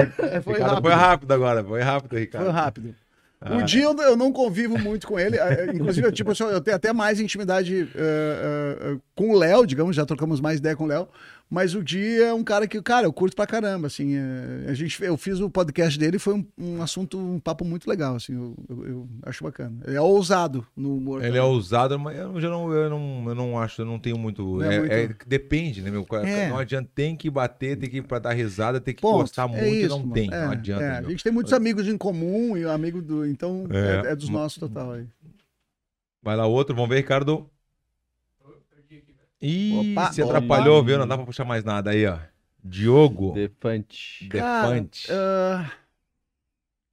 foi 0.42 0.54
Ricardo 0.54 0.62
rápido. 0.62 0.82
foi 0.82 0.92
rápido 0.92 1.32
agora, 1.32 1.64
foi 1.64 1.80
rápido, 1.82 2.16
Ricardo. 2.16 2.44
Foi 2.44 2.52
rápido. 2.54 2.94
Ah. 3.40 3.56
O 3.58 3.62
dia 3.62 3.84
eu, 3.84 3.94
eu 3.98 4.16
não 4.16 4.32
convivo 4.32 4.78
muito 4.78 5.06
com 5.06 5.20
ele. 5.20 5.36
eh, 5.36 5.70
Inclusive, 5.74 6.06
eu, 6.06 6.12
tipo, 6.12 6.32
eu 6.44 6.60
tenho 6.62 6.76
até 6.76 6.92
mais 6.94 7.20
intimidade 7.20 7.82
eh, 7.94 7.98
eh, 7.98 8.92
eh, 8.94 8.96
com 9.14 9.30
o 9.30 9.38
Léo, 9.38 9.66
digamos, 9.66 9.94
já 9.94 10.06
trocamos 10.06 10.40
mais 10.40 10.58
ideia 10.58 10.74
com 10.74 10.84
o 10.84 10.86
Léo. 10.86 11.06
Mas 11.50 11.74
o 11.74 11.84
dia 11.84 12.24
é 12.26 12.34
um 12.34 12.42
cara 12.42 12.66
que, 12.66 12.80
cara, 12.82 13.06
eu 13.06 13.12
curto 13.12 13.36
pra 13.36 13.46
caramba, 13.46 13.86
assim. 13.86 14.16
eh, 14.16 14.66
a 14.68 14.74
gente, 14.74 15.00
eu 15.04 15.16
fiz 15.16 15.38
o 15.38 15.48
podcast 15.48 15.96
dele, 15.96 16.18
foi 16.18 16.34
um, 16.34 16.44
um 16.58 16.82
assunto, 16.82 17.16
um 17.16 17.38
papo 17.38 17.64
muito 17.64 17.88
legal, 17.88 18.16
assim. 18.16 18.34
Eu, 18.34 18.56
eu- 18.68 18.86
eu 18.88 19.08
acho 19.22 19.44
bacana. 19.44 19.76
Ele 19.86 19.94
é 19.96 20.00
ousado 20.00 20.66
no 20.74 20.96
humor. 20.96 21.18
Ele 21.22 21.36
é 21.36 21.40
também. 21.40 21.54
ousado, 21.54 21.98
mas 21.98 22.18
eu 22.18 22.40
já 22.40 22.48
não, 22.48 22.72
eu 22.72 22.90
não, 22.90 23.24
eu 23.28 23.34
não 23.36 23.58
acho, 23.58 23.82
eu 23.82 23.86
não 23.86 24.00
tenho 24.00 24.18
muito. 24.18 24.42
Não 24.42 24.62
é 24.62 24.74
é- 24.74 24.78
muito- 24.80 24.92
é- 24.92 25.16
depende, 25.26 25.80
né, 25.82 25.90
meu? 25.90 26.04
É. 26.24 26.48
Não 26.48 26.58
adianta, 26.58 26.90
tem 26.92 27.14
que 27.14 27.30
bater, 27.30 27.76
tem 27.78 27.88
que 27.90 28.02
pra 28.02 28.18
dar 28.18 28.32
risada, 28.32 28.80
tem 28.80 28.94
que 28.94 29.02
Ponto. 29.02 29.18
gostar 29.20 29.44
É 29.44 29.46
muito 29.46 29.66
isso, 29.76 29.88
não 29.90 29.98
mano. 30.00 30.12
tem. 30.14 30.30
É, 30.32 30.44
não 30.46 30.50
adianta. 30.50 30.82
é. 30.84 30.98
A 30.98 31.02
gente 31.02 31.22
tem 31.22 31.32
muitos 31.32 31.52
amigos 31.52 31.86
em 31.86 31.96
comum 31.96 32.56
e 32.56 32.64
amigo 32.64 33.00
do. 33.00 33.24
Então, 33.26 33.66
É. 33.70 34.08
é, 34.08 34.12
é 34.12 34.16
dos 34.16 34.28
nossos 34.28 34.58
total 34.58 34.92
aí. 34.92 35.06
Vai 36.22 36.36
lá 36.36 36.46
outro, 36.46 36.74
vamos 36.74 36.88
ver, 36.88 36.96
Ricardo. 36.96 37.48
Ih, 39.40 39.92
Opa, 39.92 40.12
se 40.12 40.22
atrapalhou, 40.22 40.82
viu? 40.82 40.98
Não 40.98 41.06
dá 41.06 41.16
pra 41.16 41.26
puxar 41.26 41.44
mais 41.44 41.64
nada 41.64 41.90
aí, 41.90 42.06
ó. 42.06 42.18
Diogo 42.62 43.32
Defante. 43.32 44.26
Defante. 44.28 45.08
Cara, 45.08 45.70
ah, 45.70 45.70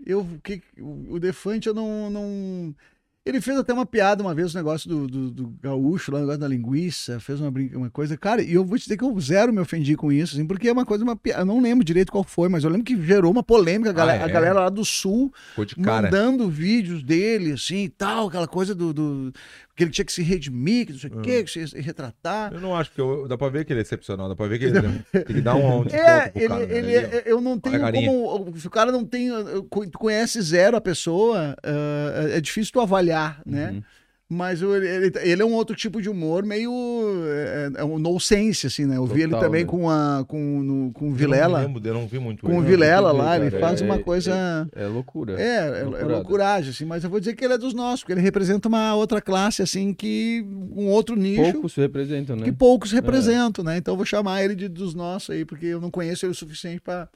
eu, 0.06 0.28
que, 0.44 0.62
o 0.80 1.20
Defante 1.20 1.68
eu 1.68 1.74
não, 1.74 2.10
não. 2.10 2.76
Ele 3.24 3.40
fez 3.40 3.56
até 3.56 3.72
uma 3.72 3.86
piada 3.86 4.24
uma 4.24 4.34
vez, 4.34 4.52
o 4.54 4.58
negócio 4.58 4.90
do, 4.90 5.08
do, 5.08 5.30
do 5.32 5.48
gaúcho, 5.62 6.12
lá, 6.12 6.18
o 6.18 6.22
negócio 6.22 6.40
da 6.42 6.48
linguiça, 6.48 7.20
fez 7.20 7.40
uma, 7.40 7.54
uma 7.76 7.90
coisa. 7.92 8.18
Cara, 8.18 8.42
e 8.42 8.52
eu 8.52 8.66
vou 8.66 8.78
te 8.80 8.82
dizer 8.82 8.98
que 8.98 9.04
eu 9.04 9.18
zero 9.20 9.54
me 9.54 9.60
ofendi 9.62 9.96
com 9.96 10.12
isso, 10.12 10.34
assim, 10.36 10.46
porque 10.46 10.68
é 10.68 10.72
uma 10.74 10.86
coisa, 10.86 11.04
uma 11.04 11.16
piada. 11.16 11.42
Eu 11.42 11.46
não 11.46 11.62
lembro 11.62 11.86
direito 11.86 12.12
qual 12.12 12.24
foi, 12.24 12.50
mas 12.50 12.64
eu 12.64 12.70
lembro 12.72 12.84
que 12.84 13.00
gerou 13.06 13.32
uma 13.32 13.44
polêmica. 13.44 13.92
A 13.92 13.94
galera, 13.94 14.24
Ah, 14.24 14.26
a 14.26 14.30
é? 14.30 14.34
galera 14.34 14.54
lá 14.62 14.70
do 14.70 14.84
sul 14.84 15.32
Ficou 15.52 15.66
de 15.66 15.76
cara. 15.76 16.08
mandando 16.08 16.50
vídeos 16.50 17.04
dele, 17.04 17.52
assim 17.54 17.84
e 17.84 17.90
tal, 17.90 18.28
aquela 18.28 18.48
coisa 18.48 18.74
do. 18.74 18.92
do- 18.92 19.32
que 19.76 19.84
ele 19.84 19.92
tinha 19.92 20.06
que 20.06 20.12
se 20.12 20.22
redimir, 20.22 20.86
que 20.88 20.92
não 20.94 21.00
sei 21.00 21.10
o 21.10 21.22
quê, 21.22 21.44
que 21.44 21.52
se 21.68 21.80
retratar. 21.80 22.54
Eu 22.54 22.60
não 22.60 22.76
acho 22.76 22.92
que 22.92 23.00
eu, 23.00 23.28
dá 23.28 23.38
pra 23.38 23.50
ver 23.50 23.66
que 23.66 23.72
ele 23.74 23.80
é 23.80 23.84
excepcional, 23.84 24.28
dá 24.30 24.36
pra 24.36 24.48
ver 24.48 24.60
que 24.60 24.66
ele 24.66 24.82
tem 25.12 25.24
que 25.36 25.42
dar 25.42 25.56
um, 25.56 25.80
um 25.82 25.86
É, 25.88 26.32
ele, 26.36 26.48
cara, 26.48 26.66
né? 26.66 26.78
ele, 26.78 26.92
Ele- 26.94 27.06
é- 27.18 27.24
eu 27.26 27.40
não 27.42 27.58
tenho 27.60 27.80
como. 27.92 28.58
Se 28.58 28.68
o 28.68 28.70
cara 28.70 28.92
não 28.92 29.06
tem. 29.06 29.30
Tu 29.92 29.98
conhece 29.98 30.42
zero 30.42 30.76
a 30.78 30.82
pessoa, 30.82 31.56
ah, 31.64 32.30
é 32.34 32.42
difícil 32.42 32.74
tu 32.74 32.80
avaliar, 32.82 33.42
né? 33.46 33.72
Uhum. 33.72 33.84
Mas 34.34 34.62
o- 34.62 34.74
ele, 34.74 35.12
ele 35.24 35.42
é 35.42 35.46
um 35.46 35.52
outro 35.52 35.76
tipo 35.76 36.02
de 36.02 36.10
humor 36.10 36.46
meio. 36.46 36.72
É, 37.76 37.82
é 37.82 37.84
um 37.84 38.00
nonsense, 38.00 38.66
assim, 38.66 38.86
né? 38.86 38.96
Eu 38.96 39.06
vi 39.06 39.24
ele 39.24 39.32
Total, 39.32 39.42
também 39.42 39.66
né? 39.66 39.70
com, 39.70 39.90
a, 39.90 40.24
com, 40.26 40.40
no- 40.64 40.94
com 40.94 41.04
o 41.04 41.08
Eu 41.08 41.12
não 41.12 41.18
Vilela. 41.18 41.60
lembro, 41.60 41.86
eu 41.86 41.94
não 41.94 42.08
vi 42.08 42.18
muito 42.18 42.46
Com 42.46 42.54
o 42.54 42.62
ele. 42.62 42.68
Vilela 42.70 43.12
vi, 43.12 43.18
lá, 43.20 43.36
ele 43.38 43.52
cara, 43.52 43.62
faz 43.62 43.82
é- 43.82 43.86
uma 43.86 43.96
é- 43.96 44.00
coisa. 44.00 44.70
É 44.74 44.86
loucura. 44.88 45.34
É, 45.34 45.44
é, 45.44 45.66
é 45.66 45.84
loucurada. 45.84 46.14
loucuragem, 46.14 46.70
assim, 46.70 46.86
mas 46.86 47.04
eu 47.04 47.10
vou 47.10 47.20
dizer 47.20 47.36
que 47.36 47.44
ele 47.44 47.56
é 47.56 47.58
dos 47.58 47.74
nossos, 47.74 48.04
porque 48.04 48.14
ele 48.14 48.22
representa 48.22 48.70
uma 48.70 48.96
outra 48.96 49.20
classe, 49.22 49.62
assim, 49.62 49.94
que. 49.94 50.46
um 50.78 50.88
outro 50.88 51.18
nicho 51.18 51.52
Poucos 51.52 51.76
representam, 51.76 52.38
né? 52.38 52.46
que 52.46 52.54
poucos 52.54 52.94
representam, 52.94 53.66
né? 53.66 53.76
Então 53.76 53.92
eu 53.94 53.98
vou 53.98 54.06
chamar 54.06 54.42
ele 54.46 54.56
de 54.56 54.70
dos 54.70 54.96
nossos 54.96 55.32
aí, 55.32 55.44
porque 55.44 55.66
eu 55.66 55.82
não 55.82 55.92
conheço 55.92 56.26
ele 56.26 56.32
o 56.32 56.36
suficiente 56.36 56.80
pra 56.80 57.10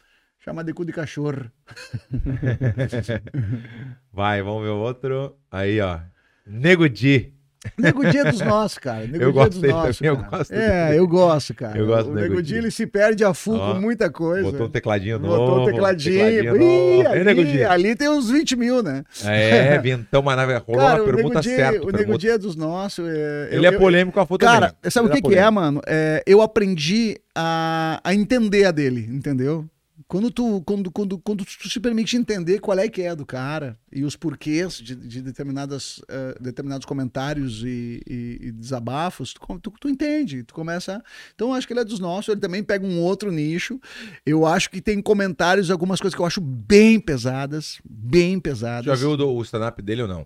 chamar 0.44 0.64
de 0.64 0.74
cu 0.74 0.84
de 0.84 0.92
cachorro. 0.92 1.50
Vai, 4.12 4.42
vamos 4.42 4.64
ver 4.64 4.70
o 4.70 4.78
outro. 4.80 5.36
Aí, 5.52 5.80
ó. 5.80 6.00
Nego 6.48 6.88
Di. 6.88 7.34
Nego 7.80 8.04
Dia 8.12 8.24
dos 8.26 8.42
nossos, 8.46 8.78
cara. 8.78 9.08
Nego 9.08 9.16
Eu 9.24 9.32
Dia 9.32 9.42
gosto 9.44 9.60
dos 9.60 9.70
nossos. 9.72 9.98
também, 9.98 10.10
eu 10.12 10.18
gosto 10.30 10.54
É, 10.54 10.86
dele. 10.88 11.00
eu 11.00 11.08
gosto, 11.08 11.54
cara. 11.56 11.76
Eu 11.80 11.88
gosto 11.88 12.12
o 12.12 12.14
Nego 12.14 12.28
Nego 12.30 12.44
Di. 12.44 12.56
ele 12.56 12.70
se 12.70 12.86
perde 12.86 13.24
a 13.26 13.34
full 13.34 13.58
com 13.58 13.74
muita 13.82 14.08
coisa. 14.12 14.44
Botou 14.52 14.68
um 14.68 14.70
tecladinho 14.70 15.18
Botou 15.20 15.48
novo. 15.48 15.62
um 15.62 15.66
tecladinho. 15.66 16.20
tecladinho 16.20 16.56
Ih, 16.62 17.04
novo. 17.04 17.10
Ali, 17.32 17.46
Di? 17.46 17.64
ali 17.64 17.96
tem 17.96 18.08
uns 18.08 18.30
20 18.30 18.56
mil, 18.56 18.84
né? 18.84 19.04
É, 19.24 19.80
Vintão, 19.82 20.22
mas 20.22 20.36
rolou 20.62 20.80
Cara, 20.82 21.02
uma 21.02 21.10
o 21.10 21.16
pergunta 21.16 21.42
Dia, 21.42 21.56
certa. 21.56 21.88
o 21.88 21.92
Nego 21.92 22.18
Dia 22.20 22.34
é 22.34 22.38
dos 22.38 22.56
nossos. 22.56 23.04
é, 23.10 23.50
Ele 23.52 23.66
eu- 23.66 23.72
é 23.74 23.78
polêmico 23.80 24.14
com 24.14 24.20
a 24.22 24.26
foto 24.28 24.42
Cara, 24.42 24.68
também. 24.74 24.92
sabe 24.92 25.08
o 25.08 25.10
Ele 25.12 25.22
que, 25.22 25.28
é 25.28 25.32
que 25.32 25.36
é, 25.36 25.42
polêmico. 25.42 25.54
mano? 25.54 25.82
É, 25.88 26.24
eu 26.28 26.44
aprendi 26.44 27.18
a, 27.36 28.00
a 28.04 28.14
entender 28.14 28.66
a 28.66 28.72
dele, 28.72 29.10
entendeu? 29.12 29.66
Quando 30.08 30.30
tu, 30.30 30.62
quando, 30.62 30.92
quando, 30.92 31.18
quando 31.18 31.44
tu 31.44 31.68
se 31.68 31.80
permite 31.80 32.16
entender 32.16 32.60
qual 32.60 32.78
é 32.78 32.88
que 32.88 33.02
é 33.02 33.16
do 33.16 33.26
cara 33.26 33.76
e 33.92 34.04
os 34.04 34.16
porquês 34.16 34.74
de, 34.78 34.96
de 34.96 35.20
determinadas, 35.20 36.00
eh, 36.08 36.38
determinados 36.40 36.86
comentários 36.86 37.64
e, 37.64 38.02
e- 38.08 38.38
e 38.48 38.52
desabafos, 38.52 39.34
tu, 39.34 39.60
tu, 39.60 39.72
tu 39.82 39.90
entende, 39.90 40.44
tu 40.44 40.54
começa. 40.54 41.04
Então 41.34 41.48
eu 41.50 41.54
acho 41.56 41.66
que 41.66 41.74
ele 41.74 41.80
é 41.80 41.84
dos 41.84 42.00
nossos, 42.00 42.30
ele 42.32 42.40
também 42.40 42.64
pega 42.64 42.86
um 42.86 43.00
outro 43.02 43.32
nicho. 43.32 43.80
Eu 44.24 44.46
acho 44.46 44.70
que 44.70 44.80
tem 44.80 45.02
comentários, 45.02 45.72
algumas 45.72 46.00
coisas 46.00 46.16
que 46.16 46.22
eu 46.22 46.26
acho 46.26 46.40
bem 46.40 47.00
pesadas, 47.00 47.80
bem 47.84 48.40
pesadas. 48.40 48.86
Já 48.86 48.94
viu 48.96 49.12
o, 49.14 49.38
o 49.38 49.42
stand-up 49.42 49.82
dele 49.82 50.04
ou 50.04 50.08
não? 50.08 50.26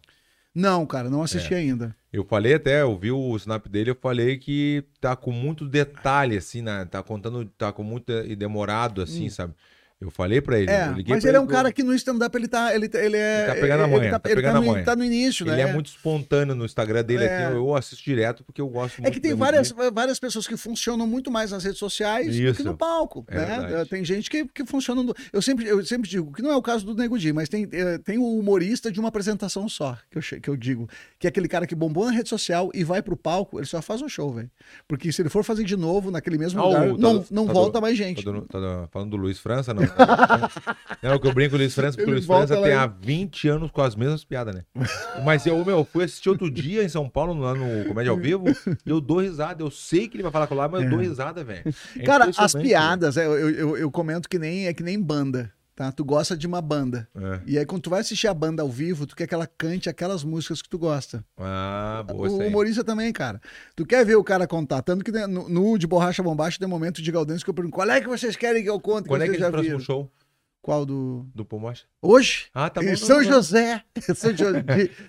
Não, 0.53 0.85
cara, 0.85 1.09
não 1.09 1.21
assisti 1.21 1.53
ainda. 1.53 1.95
Eu 2.11 2.25
falei 2.25 2.55
até, 2.55 2.81
eu 2.81 2.97
vi 2.97 3.11
o 3.11 3.35
snap 3.35 3.67
dele, 3.67 3.91
eu 3.91 3.95
falei 3.95 4.37
que 4.37 4.83
tá 4.99 5.15
com 5.15 5.31
muito 5.31 5.67
detalhe, 5.67 6.37
assim, 6.37 6.61
né? 6.61 6.85
Tá 6.85 7.03
contando, 7.03 7.45
tá 7.57 7.71
com 7.71 7.83
muito 7.83 8.11
e 8.11 8.35
demorado, 8.35 9.01
assim, 9.01 9.29
sabe? 9.29 9.53
Eu 10.01 10.09
falei 10.09 10.39
pra 10.39 10.57
ele. 10.57 10.71
É, 10.71 10.87
eu 10.87 10.93
liguei 10.93 11.13
mas 11.13 11.23
pra 11.23 11.29
ele 11.29 11.37
é 11.37 11.41
um 11.41 11.45
cara 11.45 11.73
que 11.73 11.83
no 11.83 11.93
stand-up 11.93 12.33
ele 12.37 12.47
tá. 12.47 12.73
Ele, 12.73 12.87
tá- 12.87 13.03
ele 13.03 13.17
é. 13.17 13.39
Ele 13.39 13.47
tá 13.47 13.55
pegando 13.55 13.81
a 13.83 13.87
ele 13.87 13.97
manha, 13.97 14.19
tá 14.19 14.29
ele 14.31 14.45
a 14.47 14.53
no, 14.61 14.83
tá 14.85 14.95
no 14.95 15.03
início, 15.03 15.43
Ele 15.45 15.57
né? 15.57 15.61
é 15.63 15.73
muito 15.73 15.87
espontâneo 15.87 16.55
no 16.55 16.63
Instagram 16.63 17.03
dele, 17.03 17.25
É. 17.25 17.47
aqui, 17.47 17.55
eu 17.57 17.75
assisto 17.75 18.01
direto 18.05 18.41
porque 18.45 18.61
eu 18.61 18.69
gosto 18.69 19.01
muito 19.01 19.09
É 19.09 19.11
que 19.11 19.19
tem 19.19 19.33
várias, 19.35 19.73
várias 19.93 20.17
pessoas 20.17 20.47
que 20.47 20.55
funcionam 20.55 21.05
muito 21.05 21.29
mais 21.29 21.51
nas 21.51 21.65
redes 21.65 21.79
sociais 21.79 22.27
do 22.27 22.31
que 22.31 22.47
Isso. 22.49 22.63
no 22.63 22.77
palco. 22.77 23.25
É 23.27 23.35
né? 23.39 23.45
verdade. 23.59 23.89
Tem 23.89 24.05
gente 24.05 24.29
que, 24.29 24.45
que 24.45 24.65
funciona. 24.65 25.03
no- 25.03 25.13
Eu, 25.33 25.41
sempre, 25.41 25.67
eu 25.67 25.85
sempre 25.85 26.09
digo 26.09 26.31
que 26.31 26.41
não 26.41 26.51
é 26.51 26.55
o 26.55 26.61
caso 26.61 26.85
do 26.85 26.95
Nego 26.95 27.19
Di, 27.19 27.33
mas 27.33 27.49
tem, 27.49 27.67
eh, 27.69 27.97
tem 27.97 28.17
o 28.17 28.39
humorista 28.39 28.89
de 28.89 29.01
uma 29.01 29.09
apresentação 29.09 29.67
só, 29.67 29.97
que 30.09 30.17
eu, 30.17 30.41
que 30.41 30.49
eu 30.49 30.55
digo. 30.55 30.87
Que 31.19 31.27
é 31.27 31.29
aquele 31.29 31.49
cara 31.49 31.67
que 31.67 31.75
bombou 31.75 32.05
na 32.05 32.11
rede 32.11 32.29
social 32.29 32.69
e 32.73 32.85
vai 32.85 33.01
pro 33.01 33.17
palco, 33.17 33.59
ele 33.59 33.65
só 33.65 33.81
faz 33.81 34.01
um 34.01 34.07
show, 34.07 34.31
velho. 34.33 34.49
Porque 34.87 35.11
se 35.11 35.21
ele 35.21 35.27
for 35.29 35.43
fazer 35.43 35.65
de 35.65 35.75
novo 35.75 36.09
naquele 36.09 36.37
mesmo 36.37 36.61
Ah, 36.61 36.63
lugar, 36.65 36.87
tá 36.87 36.97
não, 36.97 37.25
não 37.29 37.47
tá 37.47 37.51
volta 37.53 37.81
mais 37.81 37.97
Tá, 37.97 38.03
gente. 38.05 38.23
tá 38.23 38.31
dando- 38.31 38.87
falando 38.91 39.09
do 39.11 39.17
Luiz 39.17 39.37
França, 39.39 39.73
não? 39.73 39.88
não, 41.01 41.19
que 41.19 41.27
eu 41.27 41.33
brinco 41.33 41.51
com 41.51 41.55
o 41.55 41.59
Luiz 41.59 41.73
França, 41.73 41.97
porque 41.97 42.09
o 42.09 42.13
Luiz 42.13 42.25
França 42.25 42.61
tem 42.61 42.73
há 42.73 42.85
20 42.85 43.47
anos 43.47 43.71
com 43.71 43.81
as 43.81 43.95
mesmas 43.95 44.23
piadas, 44.23 44.55
né? 44.55 44.63
Mas 45.23 45.45
eu, 45.45 45.63
meu, 45.65 45.83
fui 45.83 46.03
assistir 46.03 46.29
outro 46.29 46.49
dia 46.49 46.83
em 46.83 46.89
São 46.89 47.09
Paulo, 47.09 47.39
lá 47.39 47.53
no 47.53 47.85
Comédia 47.85 48.11
ao 48.11 48.17
Vivo, 48.17 48.45
e 48.85 48.89
eu 48.89 49.01
dou 49.01 49.19
risada. 49.19 49.63
Eu 49.63 49.71
sei 49.71 50.07
que 50.07 50.15
ele 50.17 50.23
vai 50.23 50.31
falar 50.31 50.47
com 50.47 50.55
lá, 50.55 50.67
mas 50.67 50.83
eu 50.83 50.89
dou 50.89 50.99
risada, 50.99 51.43
velho. 51.43 51.63
É 51.97 52.03
Cara, 52.03 52.25
as 52.25 52.29
impressionante, 52.35 52.67
piadas, 52.67 53.17
é, 53.17 53.25
eu, 53.25 53.49
eu, 53.49 53.77
eu 53.77 53.91
comento 53.91 54.29
que 54.29 54.39
nem, 54.39 54.67
é 54.67 54.73
que 54.73 54.83
nem 54.83 55.01
banda. 55.01 55.51
Tá? 55.79 55.93
Tu 55.93 56.03
gosta 56.03 56.35
de 56.35 56.45
uma 56.45 56.61
banda. 56.61 57.07
É. 57.15 57.39
E 57.45 57.57
aí, 57.57 57.65
quando 57.65 57.83
tu 57.83 57.89
vai 57.89 58.01
assistir 58.01 58.27
a 58.27 58.33
banda 58.33 58.61
ao 58.61 58.67
vivo, 58.67 59.07
tu 59.07 59.15
quer 59.15 59.25
que 59.25 59.33
ela 59.33 59.47
cante 59.47 59.87
aquelas 59.87 60.25
músicas 60.25 60.61
que 60.61 60.67
tu 60.67 60.77
gosta. 60.77 61.23
Ah, 61.37 62.03
boa 62.05 62.19
o 62.19 62.27
isso 62.27 62.41
aí. 62.41 62.49
humorista 62.49 62.83
também, 62.83 63.13
cara. 63.13 63.39
Tu 63.77 63.85
quer 63.85 64.05
ver 64.05 64.17
o 64.17 64.23
cara 64.25 64.45
contar. 64.45 64.81
Tanto 64.81 65.05
que 65.05 65.11
né, 65.13 65.25
no, 65.25 65.47
no 65.47 65.77
de 65.77 65.87
Borracha 65.87 66.21
Bombacha 66.21 66.59
tem 66.59 66.67
um 66.67 66.69
momento 66.69 67.01
de 67.01 67.09
Gaudense 67.09 67.45
que 67.45 67.49
eu 67.49 67.53
pergunto: 67.53 67.75
qual 67.75 67.89
é 67.89 68.01
que 68.01 68.09
vocês 68.09 68.35
querem 68.35 68.61
que 68.61 68.69
eu 68.69 68.77
conte? 68.77 69.07
Quando 69.07 69.21
é 69.21 69.29
que 69.29 69.37
é 69.37 69.39
já 69.39 69.47
o 69.47 69.51
próximo 69.51 69.79
show 69.79 70.11
Qual 70.61 70.85
do. 70.85 71.25
do 71.33 71.45
Pomocha? 71.45 71.85
Hoje? 72.01 72.47
Ah, 72.53 72.69
tá 72.69 72.81
bom. 72.81 72.87
em 72.87 72.89
não, 72.89 72.97
São. 73.07 73.23
José. 73.23 73.81
São 74.13 74.35
José. 74.35 74.59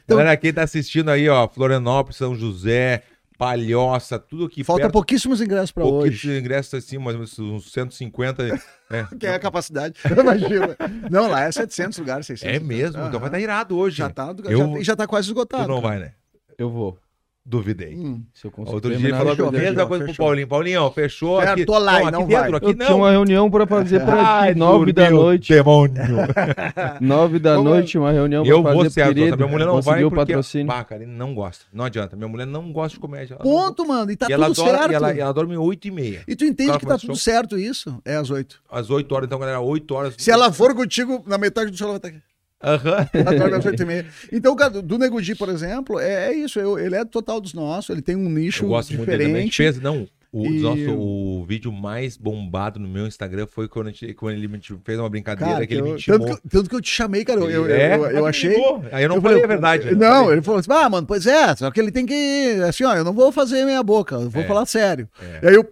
Então, 0.05 0.19
Galera, 0.19 0.37
quem 0.37 0.53
tá 0.53 0.63
assistindo 0.63 1.11
aí, 1.11 1.29
ó, 1.29 1.49
Florianópolis, 1.49 2.17
São 2.17 2.37
José, 2.37 3.03
Palhoça, 3.41 4.19
tudo 4.19 4.45
aqui 4.45 4.63
falta 4.63 4.83
perto. 4.83 4.93
pouquíssimos 4.93 5.41
ingressos 5.41 5.73
pouquinhos 5.73 6.05
hoje. 6.25 6.39
ingressos 6.39 6.75
assim, 6.75 6.99
mais 6.99 7.15
ou 7.17 7.21
menos 7.23 7.39
uns 7.39 7.73
150. 7.73 8.45
É, 8.91 9.07
Que 9.19 9.27
é 9.27 9.35
a 9.35 9.39
capacidade. 9.39 9.95
Imagina. 10.05 10.77
Não, 11.11 11.27
lá 11.29 11.45
é 11.45 11.51
700 11.51 11.97
lugares, 11.99 12.27
600. 12.27 12.55
é 12.57 12.61
mesmo, 12.61 13.03
então 13.07 13.19
vai 13.19 13.29
estar 13.29 13.41
irado 13.41 13.77
hoje. 13.79 13.97
Já 13.97 14.11
tá, 14.11 14.35
já, 14.45 14.51
Eu- 14.51 14.77
e 14.79 14.85
já 14.85 14.95
tá 14.95 15.07
quase 15.07 15.27
Tu 15.29 15.31
esgotado. 15.31 15.67
não 15.69 15.81
cara. 15.81 15.89
vai, 15.89 15.99
né? 16.01 16.13
Eu 16.59 16.69
vou. 16.71 16.99
Duvidei. 17.45 17.95
Hum. 17.97 18.23
Se 18.35 18.47
eu 18.47 18.51
conseguir. 18.51 18.75
Outro 18.75 18.95
dia 18.97 19.09
ele 19.09 19.17
falou 19.17 19.33
a 19.33 19.51
mesma 19.51 19.71
fechou, 19.71 19.87
coisa 19.89 20.05
pro. 20.05 20.15
Paulinho. 20.15 20.47
Paulinho, 20.47 20.83
ó, 20.83 20.91
fechou 20.91 21.39
Certo, 21.39 21.51
aqui. 21.53 21.65
tô 21.65 21.79
lá 21.79 21.95
e 21.95 22.03
aqui 22.03 22.13
não 22.13 22.27
dentro, 22.27 22.51
vai. 22.51 22.55
aqui 22.59 22.67
Eu 22.67 22.77
não. 22.77 22.87
tinha 22.87 22.97
uma 22.97 23.11
reunião 23.11 23.51
pra 23.51 23.67
fazer 23.67 24.01
por 24.05 24.13
Ai, 24.15 24.55
nove 24.55 24.93
da 24.93 25.11
noite. 25.11 25.53
Demônio. 25.55 25.95
Nove 27.01 27.39
da 27.39 27.57
Vamos- 27.57 27.71
noite, 27.73 27.99
uma 27.99 28.13
reunião 28.13 28.43
pra 28.45 28.53
Eu 28.53 28.63
fazer 28.63 28.75
vou 28.75 28.85
pro 28.85 28.93
querido. 29.15 29.37
minha 29.37 29.49
mulher 29.49 29.65
não 29.67 29.81
vai 29.81 30.03
porque... 30.03 30.17
patrocínio. 30.17 30.67
Bah, 30.67 30.85
cara, 30.85 31.03
ele 31.03 31.13
não 31.13 31.35
gosta. 31.35 31.65
Não 31.73 31.85
adianta. 31.87 32.15
Minha 32.15 32.29
mulher 32.29 32.47
não 32.47 32.71
gosta 32.73 32.95
de 32.97 33.01
comédia. 33.01 33.35
Ela 33.35 33.45
não. 33.45 33.51
Ponto, 33.51 33.89
mano. 33.89 34.11
E 34.13 34.17
tá 34.17 34.27
e 34.29 34.33
ela 34.33 34.47
tudo 34.47 34.61
adora, 34.63 34.79
certo. 34.79 34.93
E 34.93 34.95
ela, 34.95 35.11
ela 35.13 35.33
dorme 35.33 35.57
8 35.57 35.89
e 35.89 35.91
meia. 35.91 36.23
E 36.29 36.37
tu 36.37 36.45
entende 36.45 36.79
que 36.79 36.87
tá 36.87 36.99
tudo 36.99 37.17
certo 37.17 37.59
isso? 37.59 37.99
É 38.05 38.17
às 38.17 38.31
oito. 38.31 38.61
Às 38.71 38.91
8 38.91 39.13
horas, 39.15 39.27
então, 39.27 39.39
galera, 39.39 39.61
8 39.61 39.95
horas. 39.95 40.15
Se 40.19 40.31
ela 40.31 40.53
for 40.53 40.75
contigo, 40.75 41.23
na 41.27 41.39
metade 41.39 41.71
do 41.71 41.77
show 41.77 41.89
ela 41.89 41.99
vai 41.99 42.09
estar 42.11 42.19
aqui. 42.19 42.30
Oito 42.63 43.83
e 43.83 43.87
meia. 43.87 44.07
Então, 44.33 44.55
cara, 44.55 44.83
do 44.83 44.99
Nego 44.99 45.21
Di, 45.21 45.35
por 45.35 45.49
exemplo, 45.49 45.99
é, 45.99 46.29
é 46.31 46.35
isso. 46.35 46.59
eu- 46.61 46.79
ele 46.79 46.95
é 46.95 47.05
total 47.05 47.41
dos 47.41 47.55
nossos. 47.55 47.91
Ele 47.91 48.03
tem 48.03 48.17
um 48.17 48.29
nicho 48.29 48.65
Eu 48.65 48.69
gosto 48.69 48.91
muito 48.95 49.11
gente 49.11 49.19
diferente. 49.19 49.57
fez, 49.57 49.81
não. 49.81 50.07
O, 50.33 50.47
E- 50.47 50.61
nosso, 50.61 50.91
o 50.97 51.45
vídeo 51.45 51.73
mais 51.73 52.17
bombado 52.17 52.79
no 52.79 52.87
meu 52.87 53.05
Instagram 53.05 53.49
foi 53.49 53.67
quando, 53.67 53.87
gente, 53.91 54.15
quando 54.15 54.35
ele 54.37 54.47
me 54.47 54.61
fez 54.85 54.97
uma 54.97 55.11
brincadeira 55.11 55.55
Cara, 55.55 55.67
que 55.67 55.75
ele 55.75 55.81
eu- 55.81 55.85
me 55.87 55.93
intimou. 55.95 56.21
tanto, 56.21 56.41
que, 56.43 56.49
tanto 56.49 56.71
que 56.71 56.77
eu 56.77 56.81
te 56.81 56.89
chamei, 56.89 57.25
cara. 57.25 57.41
Eu, 57.41 57.51
eu, 57.51 57.67
É? 57.67 57.97
eu, 57.97 58.07
eu 58.07 58.27
achei. 58.27 58.51
ligou. 58.51 58.85
Aí 58.93 59.03
eu 59.03 59.09
não 59.09 59.17
eu 59.17 59.23
falei 59.23 59.41
falei, 59.41 59.45
a 59.45 59.49
verdade. 59.49 59.85
né? 59.87 59.93
Não, 59.93 60.21
Falei. 60.21 60.33
ele 60.35 60.43
falou 60.43 60.61
assim: 60.61 60.71
ah, 60.73 60.89
mano, 60.89 61.05
pois 61.07 61.27
é, 61.27 61.57
só 61.57 61.69
que 61.73 61.81
ele 61.81 61.91
tem 61.91 62.07
que. 62.07 62.61
Assim, 62.69 62.85
ó, 62.85 62.95
eu 62.95 63.03
não 63.03 63.13
vou 63.13 63.33
fazer 63.33 63.65
meia 63.65 63.83
boca, 63.83 64.15
eu 64.15 64.31
vou 64.31 64.43
É. 64.43 64.47
falar 64.47 64.67
sério. 64.67 65.09
É. 65.21 65.47
E 65.47 65.49
aí 65.49 65.55
eu. 65.57 65.69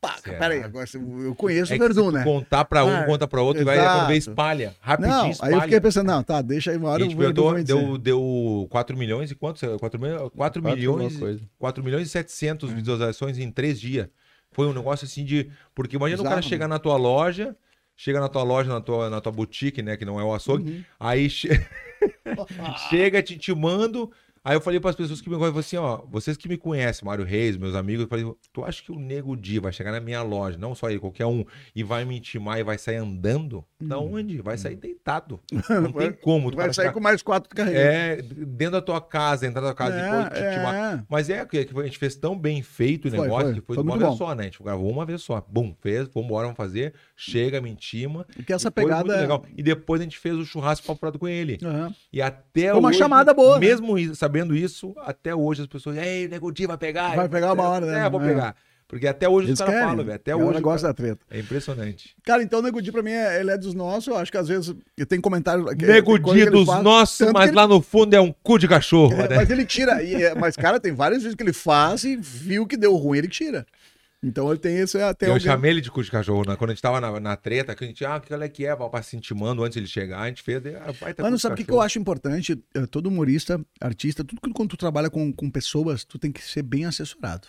Pá, 0.00 0.16
Será? 0.16 0.38
peraí, 0.38 0.62
agora 0.62 0.86
eu 0.94 1.34
conheço 1.34 1.74
É 1.74 1.76
o 1.76 1.78
Verdun, 1.78 2.10
né? 2.10 2.24
contar 2.24 2.64
pra 2.64 2.86
um, 2.86 2.88
Ah, 2.88 3.04
conta 3.04 3.28
pra 3.28 3.42
outro, 3.42 3.60
e 3.60 3.64
vai 3.66 3.76
quando 3.76 4.06
vê 4.06 4.14
exato. 4.16 4.30
espalha. 4.30 4.74
Rapidinho 4.80 5.14
Não, 5.14 5.24
aí 5.26 5.30
espalha. 5.32 5.54
eu 5.56 5.60
fiquei 5.60 5.80
pensando, 5.80 6.06
não, 6.06 6.22
tá, 6.22 6.40
deixa 6.40 6.70
aí 6.70 6.78
uma 6.78 6.88
A 6.88 6.92
hora 6.92 7.02
gente 7.04 7.14
o 7.14 7.18
Verdun 7.18 7.34
perguntou, 7.34 7.52
vai 7.52 7.62
dizer. 7.62 7.86
deu, 7.86 7.98
deu 7.98 8.66
4 8.70 8.96
milhões 8.96 9.30
e 9.30 9.34
quantos? 9.34 9.60
4, 9.78 10.00
milhões, 10.00 10.18
4 10.20 10.36
Quatro 10.36 10.62
milhões, 10.62 11.02
alguma 11.04 11.20
coisa. 11.20 11.40
4 11.58 11.84
milhões 11.84 12.06
e 12.08 12.10
700 12.10 12.70
visualizações 12.70 13.38
em 13.38 13.50
3 13.50 13.78
dias. 13.78 14.08
Foi 14.52 14.66
um 14.66 14.72
negócio 14.72 15.04
assim 15.04 15.22
de... 15.22 15.50
Porque 15.74 15.96
imagina 15.96 16.22
o 16.22 16.24
cara 16.24 16.40
chegar 16.40 16.66
na 16.66 16.78
tua 16.78 16.96
loja, 16.96 17.54
chega 17.94 18.18
na 18.20 18.28
tua 18.30 18.42
loja, 18.42 18.70
na 18.72 18.80
tua, 18.80 19.10
na 19.10 19.20
tua 19.20 19.30
boutique, 19.32 19.82
né, 19.82 19.98
que 19.98 20.04
não 20.06 20.18
é 20.18 20.24
o 20.24 20.32
açougue, 20.32 20.70
Uhum. 20.70 20.84
aí 20.98 21.28
che- 21.28 21.48
chega 22.88 23.22
te 23.22 23.34
intimando... 23.34 24.10
Aí 24.42 24.56
eu 24.56 24.60
falei 24.60 24.80
para 24.80 24.88
as 24.90 24.96
pessoas 24.96 25.20
que 25.20 25.28
me 25.28 25.36
conhecem, 25.36 25.58
assim, 25.60 25.76
ó, 25.76 25.98
vocês 26.10 26.34
que 26.36 26.48
me 26.48 26.56
conhecem, 26.56 27.04
Mário 27.04 27.24
Reis, 27.26 27.58
meus 27.58 27.74
amigos, 27.74 28.04
eu 28.04 28.08
falei, 28.08 28.24
tu 28.52 28.64
acha 28.64 28.82
que 28.82 28.90
o 28.90 28.98
Nego 28.98 29.36
Di 29.36 29.58
vai 29.58 29.70
chegar 29.70 29.92
na 29.92 30.00
minha 30.00 30.22
loja, 30.22 30.56
não 30.56 30.74
só 30.74 30.88
ele, 30.88 30.98
qualquer 30.98 31.26
um, 31.26 31.44
e 31.76 31.82
vai 31.82 32.06
me 32.06 32.16
intimar 32.16 32.58
e 32.58 32.62
vai 32.62 32.78
sair 32.78 32.96
andando? 32.96 33.62
Da 33.78 33.98
onde? 33.98 34.40
Vai 34.40 34.56
sair 34.58 34.76
deitado. 34.76 35.40
Não 35.70 35.90
tem 35.92 36.12
como. 36.12 36.50
tu 36.50 36.54
Uhum. 36.54 36.56
Vai 36.56 36.66
vai 36.66 36.74
sair 36.74 36.84
chegar- 36.84 36.92
com 36.92 37.00
mais 37.00 37.22
quatro 37.22 37.48
carreiras. 37.54 37.82
é, 37.82 38.16
dentro 38.22 38.72
da 38.72 38.82
tua 38.82 39.00
casa, 39.00 39.46
entrar 39.46 39.62
na 39.62 39.68
tua 39.68 39.74
casa 39.74 39.98
e 39.98 40.02
depois 40.02 40.24
te 40.38 40.46
intimar. 40.46 40.74
é. 40.74 41.02
Mas 41.08 41.30
é 41.30 41.44
que 41.46 41.64
que 41.64 41.78
a 41.78 41.82
gente 41.84 41.96
fez 41.98 42.14
tão 42.14 42.38
bem 42.38 42.62
feito 42.62 43.08
o 43.08 43.10
Foi, 43.10 43.20
negócio 43.20 43.46
foi. 43.46 43.54
que 43.54 43.60
foi, 43.62 43.74
Foi 43.76 43.84
de 43.84 43.88
uma 43.90 43.96
vez 43.98 44.10
bom. 44.10 44.16
só, 44.18 44.34
né? 44.34 44.42
A 44.42 44.44
gente 44.46 44.62
gravou 44.62 44.90
uma 44.90 45.06
vez 45.06 45.22
só. 45.22 45.42
Bum, 45.48 45.74
fez, 45.80 46.08
vamos 46.12 46.26
embora, 46.28 46.44
vamos 46.46 46.58
fazer. 46.58 46.92
Chega, 47.16 47.58
me 47.62 47.70
intima. 47.70 48.26
Porque 48.34 48.52
essa 48.52 48.68
E 48.68 48.70
foi 48.72 48.82
pegada. 48.84 49.04
muito 49.04 49.18
legal. 49.18 49.44
E 49.56 49.62
depois 49.62 50.00
a 50.02 50.04
gente 50.04 50.18
fez 50.18 50.36
o 50.36 50.44
churrasco 50.44 50.86
papo 50.94 51.18
com 51.18 51.26
ele. 51.28 51.58
Aham. 51.64 51.94
E 52.12 52.20
até 52.20 52.70
Foi 52.70 52.78
uma 52.80 52.88
hoje, 52.90 52.98
chamada 52.98 53.32
boa, 53.32 53.58
né? 53.58 53.66
Mesmo 53.66 53.98
isso, 53.98 54.14
sabendo 54.14 54.29
sabendo 54.30 54.54
isso, 54.56 54.94
até 54.98 55.34
hoje 55.34 55.62
as 55.62 55.66
pessoas, 55.66 55.96
ei, 55.96 56.26
o 56.26 56.30
Nego 56.30 56.52
Di 56.52 56.66
vai 56.66 56.78
pegar. 56.78 57.16
Vai 57.16 57.28
pegar 57.28 57.52
uma 57.52 57.68
hora, 57.68 57.84
né? 57.86 58.06
É, 58.06 58.10
vou 58.10 58.22
É. 58.22 58.28
pegar. 58.28 58.54
Porque 58.86 59.06
até 59.06 59.28
hoje 59.28 59.46
Eles 59.48 59.60
os 59.60 59.64
caras 59.64 59.82
falam, 59.84 60.04
velho. 60.04 60.16
Até 60.16 60.32
é 60.32 60.34
hoje. 60.36 60.46
o 60.46 60.52
negócio 60.52 60.80
cara- 60.80 60.92
da 60.92 60.94
treta. 60.96 61.20
É 61.30 61.38
impressionante. 61.38 62.16
Cara, 62.24 62.42
então 62.42 62.58
o 62.58 62.62
Nego 62.62 62.82
Di 62.82 62.90
pra 62.90 63.02
mim, 63.04 63.12
é- 63.12 63.38
ele 63.40 63.52
é 63.52 63.56
dos 63.56 63.72
nossos. 63.72 64.08
Eu 64.08 64.16
acho 64.16 64.32
que 64.32 64.36
às 64.38 64.48
vezes 64.48 64.74
tem 65.08 65.20
comentário... 65.20 65.64
que- 65.76 65.86
Nego 65.86 66.18
Di 66.18 66.46
dos 66.50 66.66
nossos, 66.82 67.30
mas 67.32 67.48
ele- 67.48 67.56
lá 67.56 67.68
no 67.68 67.80
fundo 67.80 68.14
é 68.14 68.20
um 68.20 68.32
cu 68.42 68.58
de 68.58 68.66
cachorro. 68.66 69.12
É, 69.12 69.28
né? 69.28 69.36
mas 69.36 69.48
ele 69.50 69.64
tira. 69.64 70.02
e 70.02 70.14
é- 70.24 70.34
mas, 70.34 70.56
cara, 70.56 70.80
tem 70.80 70.92
vários 70.92 71.18
vídeos 71.18 71.36
que 71.36 71.42
ele 71.44 71.52
faz 71.52 72.02
e 72.02 72.16
viu 72.16 72.66
que 72.66 72.76
deu 72.76 72.96
ruim, 72.96 73.18
ele 73.18 73.28
tira. 73.28 73.64
Então 74.22 74.50
ele 74.50 74.58
tem 74.58 74.76
esse 74.76 75.00
até 75.00 75.26
eu 75.26 75.32
alguém- 75.32 75.46
chamei 75.46 75.70
ele 75.70 75.80
de 75.80 75.90
cu 75.90 76.02
de 76.02 76.10
cachorro, 76.10 76.44
né? 76.46 76.54
Quando 76.54 76.70
a 76.70 76.74
gente 76.74 76.82
tava 76.82 77.00
na, 77.00 77.18
na 77.18 77.36
treta, 77.36 77.74
que 77.74 77.84
a 77.84 77.86
gente, 77.86 78.04
ah, 78.04 78.16
o 78.16 78.20
que 78.20 78.32
ela 78.32 78.44
é 78.44 78.48
que 78.50 78.66
é, 78.66 78.76
pra 78.76 79.02
se 79.02 79.16
intimando 79.16 79.62
antes 79.64 79.74
de 79.74 79.80
ele 79.80 79.86
chegar, 79.86 80.20
a 80.20 80.28
gente 80.28 80.42
fez. 80.42 80.62
Ah, 80.76 80.92
vai 81.00 81.14
ter 81.14 81.22
Mano, 81.22 81.38
sabe 81.38 81.54
o 81.54 81.56
que, 81.56 81.64
que 81.64 81.72
eu 81.72 81.80
acho 81.80 81.98
importante? 81.98 82.62
Eh, 82.74 82.86
Todo 82.86 83.06
humorista, 83.06 83.58
artista, 83.80 84.22
tudo 84.22 84.40
que 84.42 84.52
quando 84.52 84.68
tu 84.70 84.76
trabalha 84.76 85.08
com, 85.08 85.32
com 85.32 85.50
pessoas, 85.50 86.04
tu 86.04 86.18
tem 86.18 86.30
que 86.30 86.42
ser 86.42 86.62
bem 86.62 86.84
assessorado. 86.84 87.48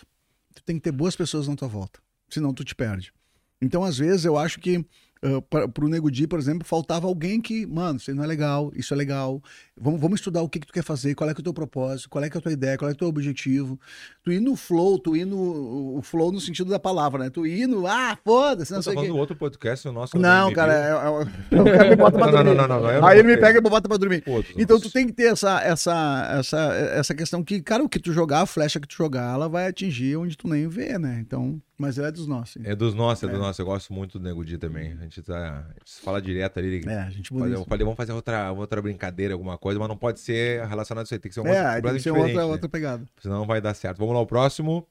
Tu 0.54 0.62
tem 0.62 0.76
que 0.76 0.82
ter 0.82 0.92
boas 0.92 1.14
pessoas 1.14 1.46
na 1.46 1.54
tua 1.56 1.68
volta. 1.68 2.00
Senão 2.30 2.54
tu 2.54 2.64
te 2.64 2.74
perde. 2.74 3.12
Então, 3.60 3.84
às 3.84 3.98
vezes, 3.98 4.24
eu 4.24 4.38
acho 4.38 4.58
que 4.58 4.82
uh, 5.24 5.42
pra, 5.42 5.68
pro 5.68 5.88
Nego 5.88 6.10
Di, 6.10 6.26
por 6.26 6.38
exemplo, 6.38 6.66
faltava 6.66 7.06
alguém 7.06 7.40
que, 7.40 7.66
mano, 7.66 7.98
isso 7.98 8.14
não 8.14 8.24
é 8.24 8.26
legal, 8.26 8.72
isso 8.74 8.92
é 8.92 8.96
legal. 8.96 9.42
Vamos, 9.80 10.00
vamos 10.00 10.20
estudar 10.20 10.42
o 10.42 10.48
que, 10.48 10.60
que 10.60 10.66
tu 10.66 10.72
quer 10.72 10.84
fazer, 10.84 11.14
qual 11.14 11.28
é, 11.30 11.34
que 11.34 11.40
é 11.40 11.42
o 11.42 11.44
teu 11.44 11.54
propósito, 11.54 12.10
qual 12.10 12.22
é, 12.22 12.28
que 12.28 12.36
é 12.36 12.38
a 12.38 12.42
tua 12.42 12.52
ideia, 12.52 12.76
qual 12.76 12.90
é 12.90 12.92
o 12.92 12.96
teu 12.96 13.08
objetivo. 13.08 13.78
Tu 14.22 14.32
ir 14.32 14.40
no 14.40 14.54
flow, 14.56 14.98
tu 14.98 15.16
ir 15.16 15.24
no. 15.24 15.96
O 15.96 16.02
flow 16.02 16.30
no 16.30 16.40
sentido 16.40 16.70
da 16.70 16.78
palavra, 16.78 17.24
né? 17.24 17.30
Tu 17.30 17.46
ir 17.46 17.66
no. 17.66 17.86
Ah, 17.86 18.16
foda-se, 18.24 18.72
não 18.72 18.82
Você 18.82 18.90
sei 18.90 18.92
o 18.92 18.94
falando 18.94 19.08
quê. 19.08 19.12
do 19.12 19.18
outro 19.18 19.36
podcast, 19.36 19.88
o 19.88 19.92
nosso. 19.92 20.18
Não, 20.18 20.48
me 20.48 20.54
cara, 20.54 20.72
viu. 20.72 20.80
é, 20.80 21.02
é, 21.02 21.58
é, 21.58 21.60
o 21.60 21.64
cara 21.64 21.90
me 21.90 21.96
bota 21.96 22.18
pra 22.18 22.30
dormir. 22.30 22.44
não, 22.44 22.68
não, 22.68 22.80
não, 22.80 23.00
não 23.00 23.06
Aí 23.06 23.18
ele 23.18 23.28
me 23.28 23.36
pega 23.36 23.58
e 23.58 23.62
me 23.62 23.70
bota 23.70 23.88
pra 23.88 23.96
dormir. 23.96 24.22
Então 24.56 24.78
tu 24.78 24.90
tem 24.90 25.06
que 25.06 25.12
ter 25.12 25.32
essa, 25.32 25.60
essa, 25.62 26.36
essa, 26.38 26.58
essa 26.94 27.14
questão 27.14 27.42
que, 27.42 27.60
cara, 27.60 27.82
o 27.82 27.88
que 27.88 27.98
tu 27.98 28.12
jogar, 28.12 28.42
a 28.42 28.46
flecha 28.46 28.78
que 28.78 28.88
tu 28.88 28.96
jogar, 28.96 29.34
ela 29.34 29.48
vai 29.48 29.66
atingir 29.66 30.16
onde 30.16 30.36
tu 30.36 30.48
nem 30.48 30.68
vê, 30.68 30.98
né? 30.98 31.18
Então, 31.20 31.60
mas 31.82 31.98
ela 31.98 32.08
é 32.08 32.12
dos 32.12 32.26
nossos. 32.26 32.64
É 32.64 32.74
dos 32.74 32.94
nossos, 32.94 33.24
é 33.24 33.28
dos 33.30 33.38
nossos. 33.38 33.58
Eu 33.58 33.66
gosto 33.66 33.92
muito 33.92 34.18
do 34.18 34.24
Nego 34.24 34.44
Di 34.44 34.56
também. 34.56 34.92
A 34.92 35.02
gente, 35.02 35.20
tá, 35.22 35.66
a 35.68 35.72
gente 35.78 36.00
fala 36.00 36.22
direto 36.22 36.58
ali. 36.58 36.82
É, 36.86 36.98
a 37.00 37.10
gente 37.10 37.32
muda 37.32 37.48
eu 37.48 37.64
falei, 37.64 37.84
vamos 37.84 37.96
fazer 37.96 38.12
outra, 38.12 38.50
outra 38.52 38.80
brincadeira, 38.80 39.34
alguma 39.34 39.58
coisa, 39.58 39.78
mas 39.78 39.88
não 39.88 39.96
pode 39.96 40.20
ser 40.20 40.64
relacionado 40.66 41.02
a 41.02 41.04
isso 41.04 41.14
aí. 41.14 41.18
Tem 41.20 41.28
que 41.28 41.34
ser 41.34 41.40
uma 41.40 41.50
É, 41.50 41.80
tem 41.80 41.92
que 41.94 42.00
ser 42.00 42.10
outra, 42.12 42.32
né? 42.34 42.44
outra 42.44 42.68
pegada. 42.68 43.04
Senão 43.20 43.40
não 43.40 43.46
vai 43.46 43.60
dar 43.60 43.74
certo. 43.74 43.98
Vamos 43.98 44.14
lá, 44.14 44.20
o 44.20 44.26
próximo. 44.26 44.86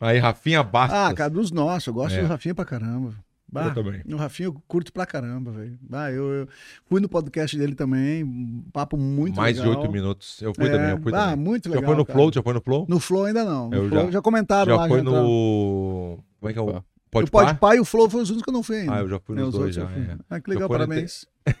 Aí, 0.00 0.18
Rafinha 0.18 0.62
Bastos. 0.62 0.98
Ah, 0.98 1.14
cara, 1.14 1.30
dos 1.30 1.50
nossos, 1.50 1.86
eu 1.86 1.94
gosto 1.94 2.16
É. 2.16 2.22
do 2.22 2.26
Rafinha 2.28 2.54
pra 2.54 2.64
caramba. 2.64 3.14
Bah, 3.54 3.66
Eu 3.66 3.74
também. 3.74 4.02
O 4.12 4.16
Rafinha 4.16 4.48
eu 4.48 4.62
curto 4.66 4.92
pra 4.92 5.06
caramba, 5.06 5.52
velho. 5.52 5.78
Bah, 5.80 6.10
eu, 6.10 6.24
eu 6.32 6.48
fui 6.86 7.00
no 7.00 7.08
podcast 7.08 7.56
dele 7.56 7.74
também, 7.76 8.24
um 8.24 8.64
papo 8.72 8.96
muito 8.96 9.36
Mais 9.36 9.56
legal. 9.56 9.74
de 9.74 9.80
oito 9.80 9.92
minutos. 9.92 10.42
Eu 10.42 10.52
fui 10.52 10.66
É, 10.66 10.70
também, 10.70 10.90
eu 10.90 10.98
fui 11.00 11.12
bah, 11.12 11.30
também. 11.30 11.44
muito 11.44 11.68
Já 11.68 11.74
legal. 11.76 11.88
foi 11.90 11.96
no 11.96 12.04
cara. 12.04 12.18
Flow? 12.18 12.32
Já 12.32 12.42
foi 12.42 12.52
no 12.52 12.60
Flow? 12.60 12.86
No 12.88 12.98
Flow 13.00 13.24
ainda 13.26 13.44
não. 13.44 13.70
No 13.70 13.76
Eu 13.76 13.88
Flow 13.88 14.04
já. 14.06 14.10
já, 14.10 14.20
comentaram 14.22 14.72
Já 14.74 14.76
lá. 14.80 14.88
foi 14.88 15.00
entraram. 15.00 15.22
no. 15.22 16.18
Como 16.40 16.50
é 16.50 16.52
que 16.52 16.58
é 16.58 16.62
o. 16.62 16.82
Pode 17.10 17.28
o 17.28 17.30
Pode 17.30 17.52
Pá? 17.52 17.54
Pai 17.54 17.76
e 17.76 17.80
o 17.80 17.84
Flow 17.84 18.10
foi 18.10 18.22
os 18.22 18.30
únicos 18.30 18.42
que 18.44 18.50
eu 18.50 18.54
não 18.54 18.62
fui 18.64 18.76
ainda. 18.78 18.94
Ah, 18.96 18.98
eu 19.00 19.08
já 19.08 19.20
fui 19.20 19.36
É, 19.36 19.40
nos 19.40 19.54
os 19.54 19.60
dois 19.60 19.72
já. 19.72 19.82
é. 19.84 20.16
Ah, 20.28 20.40
que 20.40 20.50
legal, 20.50 20.68
parabéns. 20.68 21.26
Já 21.46 21.52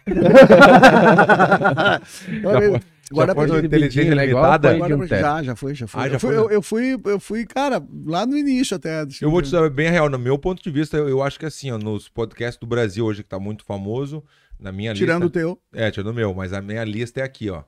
Guarda 2.42 2.66
já 2.66 2.70
foi 2.80 2.80
pra 3.12 3.46
no 3.46 3.54
gente. 3.54 3.66
Inteligência 3.66 4.14
né? 4.14 4.26
Igual 4.26 4.44
Limitada? 4.44 4.74
de 4.74 4.78
pra 4.78 4.96
um. 4.96 5.06
Já, 5.06 5.42
já 5.42 5.56
foi, 5.56 5.74
já 5.74 5.86
foi. 5.86 6.02
Ah, 6.02 6.08
já 6.08 6.14
eu, 6.14 6.20
fui 6.20 6.34
foi? 6.34 6.44
eu, 6.44 6.50
eu 6.50 6.62
fui, 6.62 7.00
eu 7.04 7.20
fui, 7.20 7.44
cara, 7.46 7.82
lá 8.06 8.24
no 8.26 8.36
início 8.36 8.76
até. 8.76 9.00
assim, 9.00 9.18
Eu 9.20 9.30
vou 9.30 9.42
te 9.42 9.50
dar 9.50 9.68
bem 9.70 9.88
a 9.88 9.90
real. 9.90 10.08
No 10.08 10.18
meu 10.18 10.38
ponto 10.38 10.62
de 10.62 10.70
vista, 10.70 10.96
eu, 10.96 11.08
eu 11.08 11.22
acho 11.22 11.38
que 11.38 11.46
assim, 11.46 11.70
ó, 11.70 11.78
nos 11.78 12.08
podcasts 12.08 12.58
do 12.58 12.66
Brasil 12.66 13.04
hoje, 13.04 13.22
que 13.22 13.28
tá 13.28 13.38
muito 13.38 13.64
famoso, 13.64 14.22
na 14.58 14.72
minha 14.72 14.94
Tirando 14.94 15.22
o 15.22 15.26
lista. 15.26 15.38
teu. 15.40 15.58
É, 15.72 15.90
tirando 15.90 16.10
o 16.10 16.14
meu, 16.14 16.32
mas 16.34 16.52
a 16.52 16.60
minha 16.62 16.84
lista 16.84 17.20
é 17.20 17.22
aqui, 17.22 17.50
ó. 17.50 17.62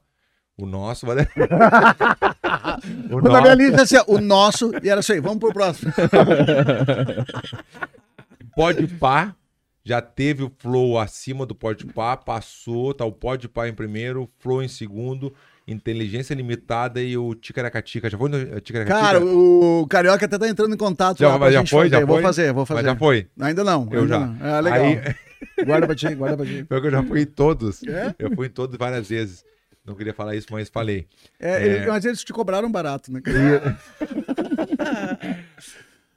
O 0.59 0.65
nosso 0.65 1.05
vai. 1.05 1.17
o 3.11 3.21
Quando 3.21 3.27
a 3.37 3.43
minha 3.43 3.55
nosso, 3.55 3.63
lista 3.63 3.83
assim, 3.83 3.97
ó, 3.99 4.05
o 4.07 4.19
nosso, 4.21 4.71
e 4.83 4.89
era 4.89 5.01
assim, 5.01 5.21
vamos 5.21 5.39
pro 5.39 5.53
próximo. 5.53 5.93
Pode 8.55 8.87
Pá. 8.87 9.35
Já 9.89 10.01
teve 10.03 10.43
o 10.43 10.51
Flow 10.59 10.99
acima 10.99 11.47
do 11.47 11.55
Pode 11.55 11.87
Pá, 11.87 12.17
passou, 12.17 12.93
tá 12.93 13.05
o 13.05 13.13
Pode 13.13 13.49
Pá 13.49 13.69
em 13.69 13.73
primeiro, 13.73 14.29
Flow 14.41 14.61
em 14.61 14.67
segundo, 14.67 15.33
Inteligência 15.65 16.35
Limitada 16.35 17.01
e 17.01 17.17
o 17.17 17.37
Ticaracatica. 17.37 18.11
Já 18.11 18.19
foi 18.19 18.29
no 18.29 18.37
eh, 18.37 18.61
Ticaracatica? 18.61 19.01
Cara, 19.01 19.25
o 19.25 19.87
Carioca 19.89 20.27
até 20.27 20.37
tá 20.39 20.49
entrando 20.49 20.75
em 20.75 20.77
contato 20.77 21.19
Já- 21.21 21.39
mas 21.39 21.55
já 21.55 21.65
foi, 21.65 21.85
fazer. 21.85 22.01
já 22.01 22.05
Vou 22.05 22.17
foi? 22.17 22.23
fazer, 22.25 22.53
vou 22.53 22.67
fazer. 22.67 22.83
Mas 22.83 22.93
já 22.93 22.99
foi. 22.99 23.29
Ainda 23.41 23.63
não. 23.63 23.89
Eu 23.93 24.01
ainda 24.01 24.15
já. 24.19 24.27
não. 24.27 24.45
É 24.47 24.61
legal. 24.61 24.85
Aí, 24.85 25.15
Guarda 25.65 25.87
pra 25.87 25.95
ti, 25.95 26.15
guarda 26.17 26.37
pra 26.37 26.47
ti. 26.47 26.65
pior 26.65 26.81
que 26.81 26.87
eu 26.89 26.91
já 26.91 27.03
fui 27.05 27.21
em 27.23 27.27
todos. 27.27 27.83
É? 27.85 28.13
Eu 28.19 28.35
fui 28.35 28.49
em 28.49 28.51
todos 28.51 28.77
várias 28.77 29.09
vezes. 29.09 29.45
Não 29.87 29.95
queria 29.95 30.13
falar 30.13 30.35
isso, 30.35 30.49
mas 30.51 30.69
falei. 30.69 31.07
É, 31.39 31.63
É. 31.63 31.65
ele- 31.67 31.87
mas 31.87 32.05
eles 32.05 32.25
te 32.25 32.33
cobraram 32.33 32.69
barato, 32.73 33.13
né? 33.13 33.21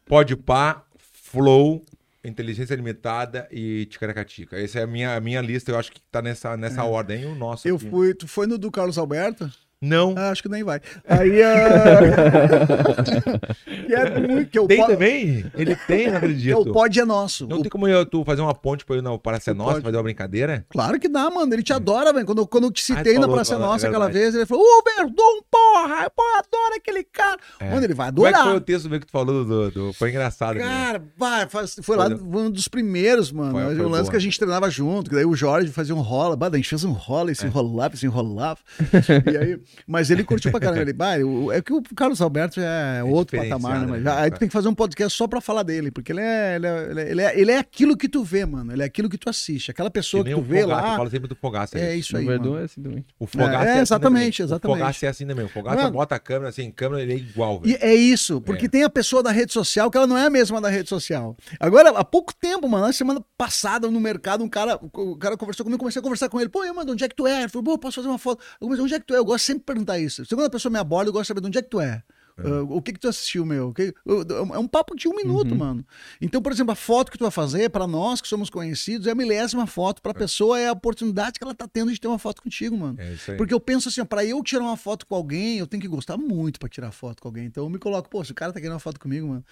Pode 0.05 0.35
Pá, 0.35 0.83
Flow, 0.97 1.83
Inteligência 2.23 2.75
Limitada 2.75 3.47
e 3.51 3.85
Ticaracatica. 3.85 4.57
Essa 4.59 4.79
é 4.79 4.83
a 4.83 4.87
minha, 4.87 5.15
a 5.15 5.19
minha 5.19 5.41
lista, 5.41 5.71
eu 5.71 5.77
acho 5.79 5.91
que 5.91 6.01
tá 6.11 6.21
nessa, 6.21 6.57
nessa 6.57 6.83
ordem. 6.83 7.23
E 7.23 7.25
o 7.25 7.35
nosso 7.35 7.67
É. 7.67 7.71
Eu 7.71 7.75
aqui? 7.77 7.89
fui. 7.89 8.13
Tu 8.13 8.27
foi 8.27 8.47
no 8.47 8.57
do 8.57 8.71
Carlos 8.71 8.97
Alberto? 8.97 9.49
Não. 9.81 10.13
Ah, 10.17 10.31
acho 10.31 10.43
que 10.43 10.49
nem 10.49 10.61
vai. 10.61 10.81
Aí. 11.07 11.41
ah, 11.41 11.55
que 13.87 13.93
é 13.95 14.19
muito. 14.27 14.49
Que 14.51 14.67
tem 14.67 14.81
po- 14.81 14.87
também? 14.87 15.45
Ele 15.55 15.75
tem, 15.87 16.03
não 16.05 16.11
que 16.11 16.17
acredito. 16.17 16.57
o 16.59 16.73
pod 16.73 16.99
é 16.99 17.05
nosso. 17.05 17.47
Não 17.47 17.59
O- 17.59 17.61
tem 17.61 17.69
como 17.69 17.87
eu, 17.87 18.05
tu 18.05 18.23
fazer 18.25 18.41
uma 18.41 18.53
ponte 18.53 18.83
pra 18.85 18.97
eu 18.97 19.01
não, 19.01 19.17
para 19.17 19.39
ser 19.39 19.51
O 19.51 19.55
nossa, 19.55 19.75
pod- 19.75 19.83
fazer 19.83 19.97
uma 19.97 20.03
brincadeira? 20.03 20.65
Claro 20.69 20.99
que 20.99 21.07
dá, 21.07 21.29
mano. 21.29 21.53
Ele 21.53 21.63
te 21.63 21.71
adora, 21.71 22.11
velho. 22.11 22.25
Quando, 22.25 22.45
quando 22.45 22.65
eu 22.65 22.71
te 22.71 22.81
Ah, 22.91 22.97
citei 22.97 23.13
tu 23.15 23.21
na 23.21 23.27
Praça 23.29 23.53
falou, 23.53 23.67
Nossa 23.69 23.85
é 23.85 23.89
aquela 23.89 24.09
vez, 24.09 24.35
ele 24.35 24.45
falou: 24.45 24.63
Ô, 24.63 24.83
Verdun, 24.83 25.41
porra! 25.49 26.09
Pô, 26.09 26.23
adora 26.37 26.75
aquele 26.77 27.03
cara. 27.03 27.37
É. 27.59 27.69
Mano, 27.71 27.83
ele 27.85 27.93
vai 27.93 28.11
Como 28.11 28.27
é 28.27 28.31
que 28.31 28.35
adorar. 28.35 28.51
foi 28.51 28.57
o 28.57 28.61
texto 28.61 28.85
mesmo 28.89 28.99
que 28.99 29.07
tu 29.07 29.11
falou 29.11 29.45
do. 29.45 29.71
do- 29.71 29.93
foi 29.93 30.09
engraçado. 30.09 30.57
Cara, 30.57 31.01
vai, 31.17 31.47
foi 31.81 31.95
lá 31.95 32.09
Foi- 32.09 32.41
um 32.41 32.51
dos 32.51 32.67
primeiros, 32.67 33.31
mano. 33.31 33.51
Foi- 33.53 33.75
foi 33.75 33.85
o 33.85 33.89
lance 33.89 34.01
boa. 34.03 34.11
que 34.11 34.17
a 34.17 34.21
gente 34.21 34.37
treinava 34.37 34.69
junto, 34.69 35.09
que 35.09 35.15
daí 35.15 35.25
o 35.25 35.35
Jorge 35.35 35.71
fazia 35.71 35.95
um 35.95 36.01
rola, 36.01 36.35
bah, 36.35 36.49
a 36.51 36.55
gente 36.57 36.67
fez 36.69 36.83
um 36.83 36.91
rola 36.91 37.29
e 37.29 37.31
É. 37.31 37.35
se 37.35 37.45
enrolava, 37.45 37.95
se 37.95 38.05
enrolava. 38.05 38.59
e 39.31 39.37
aí, 39.37 39.59
mas 39.87 40.09
ele 40.09 40.23
curtiu 40.23 40.51
pra 40.51 40.59
caramba. 40.59 40.81
Ele, 40.81 40.93
bah, 40.93 41.17
o- 41.17 41.51
é 41.51 41.61
que 41.61 41.73
o 41.73 41.81
Carlos 41.95 42.21
Alberto 42.21 42.59
é 42.59 43.03
outro 43.03 43.37
diferenciado, 43.37 43.61
patamar, 43.63 43.79
né? 43.81 43.85
né, 43.85 43.91
Mas 43.97 44.03
cara? 44.03 44.21
aí 44.25 44.31
tu 44.31 44.39
tem 44.39 44.47
que 44.47 44.53
fazer 44.53 44.67
um 44.67 44.75
podcast 44.75 45.17
só 45.17 45.27
pra 45.27 45.41
falar 45.41 45.63
dele, 45.63 45.91
porque 45.91 46.11
ele 46.11 46.21
é, 46.21 46.55
ele 46.55 46.67
é, 46.67 46.87
ele 46.89 46.99
é, 47.01 47.09
ele 47.11 47.21
é, 47.21 47.39
ele 47.39 47.51
é 47.51 47.57
aquilo 47.57 47.97
que 47.97 48.07
tu 48.09 48.23
vê, 48.23 48.45
mano. 48.45 48.71
Ele 48.71 48.81
é 48.81 48.85
aquilo 48.85 49.09
que 49.09 49.17
tu 49.17 49.29
assiste. 49.29 49.71
Aquela 49.71 49.89
pessoa 49.89 50.23
Que 50.23 50.29
que, 50.29 50.35
tu 50.35 50.41
vê 50.41 50.61
Fogaça, 50.61 50.81
eu 50.81 50.87
lá. 50.89 50.97
falo 50.97 51.09
sempre 51.09 51.27
do 51.27 51.35
Fogaça. 51.35 51.77
É 51.79 51.95
isso. 51.95 52.09
isso 52.09 52.17
aí, 52.17 52.25
mano. 52.25 52.57
é 52.59 52.63
assim 52.63 52.81
também. 52.81 53.05
O 53.19 53.25
Fogaça 53.27 53.53
É, 53.53 53.67
é, 53.67 53.71
assim 53.73 53.81
exatamente, 53.81 54.37
também. 54.37 54.45
exatamente. 54.47 54.75
O 54.75 54.79
Fogaça 54.79 55.05
é 55.05 55.09
assim 55.09 55.27
também. 55.27 55.45
O 55.45 55.49
Fogaça 55.49 55.77
Mano. 55.77 55.91
bota 55.91 56.15
a 56.15 56.19
câmera, 56.19 56.49
assim, 56.49 56.71
câmera, 56.71 57.01
ele 57.01 57.13
é 57.13 57.15
igual, 57.17 57.61
E 57.65 57.75
é 57.75 57.93
isso, 57.93 58.41
porque 58.41 58.67
tem 58.69 58.83
a 58.83 58.89
pessoa 58.89 59.21
da 59.23 59.31
rede 59.31 59.53
social 59.53 59.89
que 59.91 59.97
ela 59.97 60.07
não 60.07 60.17
é 60.17 60.25
a 60.25 60.29
mesma 60.29 60.59
da 60.61 60.69
rede 60.69 60.89
social. 60.89 61.35
Agora, 61.59 61.89
há 61.91 62.03
pouco 62.03 62.33
tempo, 62.35 62.67
mano, 62.67 62.85
na 62.87 62.93
semana 62.93 63.21
passada 63.37 63.89
no 63.89 63.99
mercado, 63.99 64.43
um 64.43 64.49
cara, 64.49 64.79
o 64.93 65.15
cara 65.17 65.35
conversou 65.37 65.63
comigo, 65.63 65.75
eu 65.75 65.79
comecei 65.79 65.99
a 65.99 66.03
conversar 66.03 66.29
com 66.29 66.39
ele. 66.39 66.49
Pô, 66.49 66.59
mano, 66.73 66.91
onde 66.93 67.03
é 67.03 67.07
que 67.09 67.15
tu 67.15 67.25
é? 67.27 67.39
Ele 67.39 67.49
falou, 67.49 67.63
pô, 67.63 67.77
posso 67.77 67.95
fazer 67.95 68.07
uma 68.07 68.17
foto? 68.17 68.43
Eu 68.59 68.67
comecei, 68.67 68.83
onde 68.83 68.93
é 68.93 68.99
que 68.99 69.05
tu 69.05 69.13
é? 69.13 69.17
Eu 69.17 69.25
gosto 69.25 69.45
sempre 69.45 69.58
de 69.59 69.65
perguntar 69.65 69.99
isso. 69.99 70.25
Segunda 70.25 70.47
a 70.47 70.51
pessoa 70.51 70.71
me 70.71 70.79
aborda, 70.79 71.09
eu 71.09 71.13
gosto 71.13 71.23
de 71.23 71.27
saber 71.29 71.41
de 71.41 71.47
onde 71.47 71.57
é 71.57 71.61
que 71.61 71.69
tu 71.69 71.79
é. 71.79 72.03
Ah, 72.41 72.63
o 72.69 72.81
que 72.81 72.93
que 72.93 72.99
tu 73.01 73.07
assistiu, 73.09 73.45
meu? 73.45 73.73
Que- 73.73 73.93
eu- 74.05 74.21
É 74.53 74.57
um 74.57 74.65
papo 74.67 74.95
de 74.95 75.09
um 75.09 75.13
minuto, 75.13 75.53
mano. 75.57 75.85
Então, 76.21 76.41
por 76.41 76.53
exemplo, 76.53 76.71
a 76.71 76.75
foto 76.75 77.11
que 77.11 77.17
tu 77.17 77.23
vai 77.25 77.31
fazer, 77.31 77.69
pra 77.69 77.85
nós 77.85 78.21
que 78.21 78.29
somos 78.29 78.49
conhecidos, 78.49 79.07
é 79.07 79.11
a 79.11 79.15
milésima 79.15 79.67
foto. 79.67 80.01
Pra 80.01 80.13
pessoa 80.13 80.57
é 80.57 80.69
a 80.69 80.71
oportunidade 80.71 81.37
que 81.37 81.43
ela 81.43 81.53
tá 81.53 81.67
tendo 81.67 81.91
de 81.91 81.99
ter 81.99 82.07
uma 82.07 82.17
foto 82.17 82.41
contigo, 82.41 82.77
mano. 82.77 82.95
É. 83.33 83.37
Porque 83.37 83.53
eu 83.53 83.59
penso 83.59 83.89
assim, 83.89 83.99
ó, 83.99 84.05
pra 84.05 84.23
eu 84.23 84.41
tirar 84.41 84.61
uma 84.63 84.77
foto 84.77 85.05
com 85.05 85.15
alguém, 85.15 85.57
eu 85.57 85.67
tenho 85.67 85.81
que 85.81 85.87
gostar 85.89 86.15
muito 86.15 86.61
pra 86.61 86.69
tirar 86.69 86.93
foto 86.93 87.21
com 87.21 87.27
alguém. 87.27 87.43
Então 87.45 87.65
eu 87.65 87.69
me 87.69 87.77
coloco, 87.77 88.09
pô, 88.09 88.23
se 88.23 88.31
o 88.31 88.35
cara 88.35 88.53
tá 88.53 88.59
querendo 88.61 88.71
uma 88.75 88.79
foto 88.79 89.01
comigo, 89.01 89.27
mano, 89.27 89.43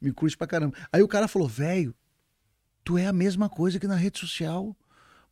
me 0.00 0.12
curte 0.12 0.36
pra 0.36 0.46
caramba. 0.46 0.72
Aí 0.92 1.02
o 1.02 1.08
cara 1.08 1.26
falou, 1.26 1.48
velho, 1.48 1.92
tu 2.84 2.96
é 2.96 3.06
a 3.08 3.12
mesma 3.12 3.48
coisa 3.48 3.80
que 3.80 3.88
na 3.88 3.96
rede 3.96 4.20
social. 4.20 4.76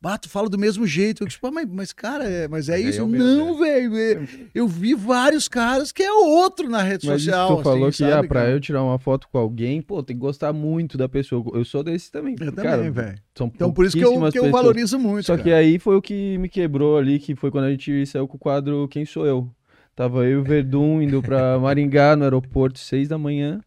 Bah, 0.05 0.19
tu 0.19 0.29
fala 0.29 0.51
do 0.51 0.59
mesmo 0.59 0.87
jeito. 0.87 1.23
Eu 1.23 1.27
disse, 1.27 1.41
pô, 1.41 1.51
mas, 1.51 1.67
mas 1.67 1.91
cara, 1.91 2.25
é, 2.25 2.47
mas 2.47 2.69
é 2.69 2.75
é 2.75 2.81
isso? 2.81 3.01
eu 3.01 3.09
mesmo, 3.09 3.27
Não, 3.27 3.59
velho. 3.59 3.97
é- 3.97 4.23
Eu 4.55 4.69
vi 4.69 4.95
vários 4.95 5.49
caras 5.49 5.91
que 5.91 6.03
é 6.03 6.13
outro 6.13 6.69
na 6.69 6.83
rede 6.83 7.07
Mas 7.07 7.23
social. 7.23 7.57
tu 7.57 7.63
falou 7.63 7.89
assim, 7.89 8.05
que, 8.05 8.11
ah, 8.11 8.17
sabe, 8.17 8.29
pra 8.29 8.41
cara? 8.43 8.53
eu 8.53 8.61
tirar 8.61 8.83
uma 8.83 8.99
foto 8.99 9.27
com 9.33 9.39
alguém, 9.39 9.81
pô, 9.81 10.03
tem 10.03 10.15
que 10.15 10.21
gostar 10.21 10.53
muito 10.53 10.99
da 10.99 11.09
pessoa. 11.09 11.43
Eu 11.55 11.65
sou 11.65 11.83
desse 11.83 12.13
também. 12.13 12.37
Eu 12.39 12.53
cara, 12.53 12.77
também, 12.77 12.91
velho. 12.91 13.19
Então 13.33 13.73
por 13.73 13.87
isso 13.87 13.97
que 13.97 14.05
eu, 14.05 14.31
que 14.31 14.39
eu 14.39 14.51
valorizo 14.51 14.99
muito. 14.99 15.25
Só 15.25 15.33
cara. 15.33 15.43
que 15.43 15.53
aí 15.55 15.79
foi 15.79 15.97
o 15.97 16.03
que 16.03 16.37
me 16.37 16.51
quebrou 16.51 16.99
ali, 16.99 17.19
que 17.19 17.35
foi 17.35 17.51
quando 17.51 17.65
a 17.65 17.71
gente 17.71 18.05
saiu 18.05 18.29
com 18.29 18.37
o 18.37 18.39
quadro 18.41 18.87
Quem 18.89 19.07
Sou 19.07 19.27
Eu. 19.27 19.51
Tava 19.97 20.25
eu 20.27 20.31
e 20.31 20.37
o 20.37 20.45
Verdun 20.45 21.01
indo 21.01 21.23
pra 21.23 21.57
Maringá, 21.59 22.15
no 22.15 22.25
aeroporto, 22.25 22.79
seis 22.79 23.09
da 23.09 23.17
manhã. 23.17 23.63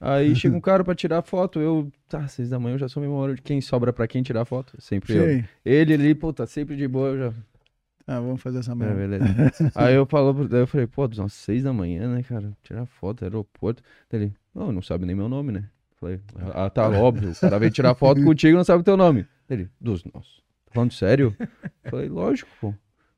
Aí 0.00 0.34
chega 0.34 0.54
um 0.56 0.60
cara 0.60 0.84
pra 0.84 0.94
tirar 0.94 1.22
foto, 1.22 1.60
eu, 1.60 1.90
tá, 2.08 2.28
seis 2.28 2.50
da 2.50 2.58
manhã, 2.58 2.74
eu 2.74 2.78
já 2.78 2.88
sou 2.88 3.02
hora 3.14 3.34
de 3.34 3.42
quem 3.42 3.60
sobra 3.60 3.92
pra 3.92 4.06
quem 4.06 4.22
tirar 4.22 4.44
foto, 4.44 4.74
sempre 4.80 5.14
eu. 5.14 5.28
Sim. 5.28 5.44
Ele 5.64 5.94
ali, 5.94 6.14
pô, 6.14 6.32
tá 6.32 6.46
sempre 6.46 6.76
de 6.76 6.86
boa, 6.86 7.08
eu 7.08 7.18
já, 7.18 7.32
Ah, 8.06 8.20
vamos 8.20 8.42
fazer 8.42 8.58
essa 8.58 8.72
é, 8.72 8.74
merda. 8.74 8.94
beleza. 8.94 9.24
Aí 9.74 9.94
eu 9.94 10.06
falo, 10.06 10.46
daí 10.46 10.60
eu 10.60 10.66
falei, 10.66 10.86
pô, 10.86 11.06
umas 11.16 11.32
seis 11.32 11.62
da 11.62 11.72
manhã, 11.72 12.14
né, 12.14 12.22
cara, 12.22 12.52
tirar 12.62 12.86
foto, 12.86 13.24
aeroporto. 13.24 13.82
Daí 14.10 14.22
Ele, 14.22 14.34
não, 14.54 14.70
não 14.70 14.82
sabe 14.82 15.06
nem 15.06 15.16
meu 15.16 15.28
nome, 15.28 15.52
né? 15.52 15.68
Falei, 15.98 16.20
ah, 16.54 16.68
tá, 16.68 16.88
óbvio, 16.90 17.30
o 17.30 17.34
cara 17.40 17.58
veio 17.58 17.70
tirar 17.70 17.94
foto 17.94 18.20
contigo 18.22 18.54
e 18.54 18.56
não 18.56 18.64
sabe 18.64 18.82
o 18.82 18.84
teu 18.84 18.96
nome. 18.96 19.26
Ele, 19.48 19.68
dos 19.80 20.04
nossos. 20.04 20.42
Tá 20.66 20.72
falando 20.74 20.92
sério? 20.92 21.34
Falei, 21.88 22.08
lógico, 22.08 22.50
pô. 22.60 22.74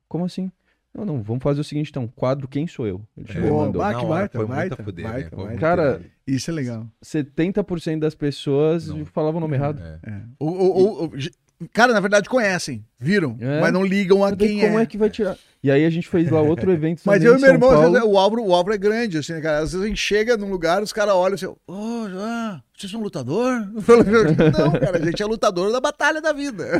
Como 0.07 0.23
assim? 0.23 0.49
Não, 0.93 1.05
não, 1.05 1.21
vamos 1.21 1.43
fazer 1.43 1.61
o 1.61 1.63
seguinte 1.63 1.89
então, 1.89 2.07
quadro 2.07 2.47
Quem 2.47 2.65
Sou 2.67 2.85
Eu? 2.87 3.01
Ele 3.15 3.27
É, 3.29 3.33
chegou 3.33 3.47
e 3.47 3.51
Boa, 3.51 3.65
mandou. 3.65 3.81
vai. 3.81 3.93
na 3.93 3.99
que 3.99 4.05
baita, 4.05 4.37
foi 4.37 4.45
muito 4.47 4.57
baita, 4.57 4.81
a 4.81 4.83
fuder, 4.85 5.05
baita, 5.07 5.35
né? 5.37 5.43
Baita. 5.43 5.59
Cara. 5.59 6.01
Isso 6.25 6.49
é 6.49 6.53
legal. 6.53 6.87
70% 7.03 7.99
das 7.99 8.15
pessoas 8.15 8.87
Não. 8.87 9.05
falavam 9.05 9.37
o 9.37 9.41
nome 9.41 9.55
errado. 9.55 9.81
É. 9.81 9.99
É. 10.09 10.21
O, 10.39 10.45
o- 10.47 11.03
o- 11.03 11.05
o- 11.05 11.69
cara, 11.71 11.93
na 11.93 11.99
verdade, 11.99 12.27
conhecem, 12.29 12.83
viram, 12.99 13.37
É. 13.39 13.61
mas 13.61 13.71
não 13.73 13.83
ligam 13.85 14.23
a 14.23 14.35
quem 14.35 14.59
como 14.59 14.79
é. 14.79 14.83
é 14.83 14.85
que 14.85 14.97
vai 14.97 15.09
tirar? 15.09 15.37
E 15.61 15.69
aí 15.69 15.85
a 15.85 15.89
gente 15.89 16.07
fez 16.07 16.29
lá 16.31 16.41
outro 16.41 16.71
evento 16.71 17.01
Mas 17.05 17.21
eu 17.23 17.37
e 17.37 17.41
meu 17.41 17.51
irmão, 17.51 17.91
vezes, 17.91 18.07
o 18.07 18.17
Álvaro, 18.17 18.45
o 18.45 18.53
Álvaro 18.53 18.75
é 18.75 18.77
grande, 18.77 19.17
assim, 19.17 19.33
né, 19.33 19.41
cara? 19.41 19.57
Às 19.59 19.71
vezes 19.73 19.85
a 19.85 19.87
gente 19.89 19.99
chega 19.99 20.37
num 20.37 20.49
lugar, 20.49 20.81
os 20.81 20.93
caras 20.93 21.13
olham 21.13 21.35
assim, 21.35 21.47
ô, 21.47 21.57
ah, 22.17 22.61
vocês 22.79 22.89
são 22.89 23.01
lutador? 23.01 23.59
Não, 24.57 24.71
cara, 24.71 24.97
a 24.97 25.05
gente 25.05 25.21
é 25.21 25.25
lutador 25.25 25.69
da 25.69 25.81
batalha 25.81 26.21
da 26.21 26.31
vida. 26.31 26.79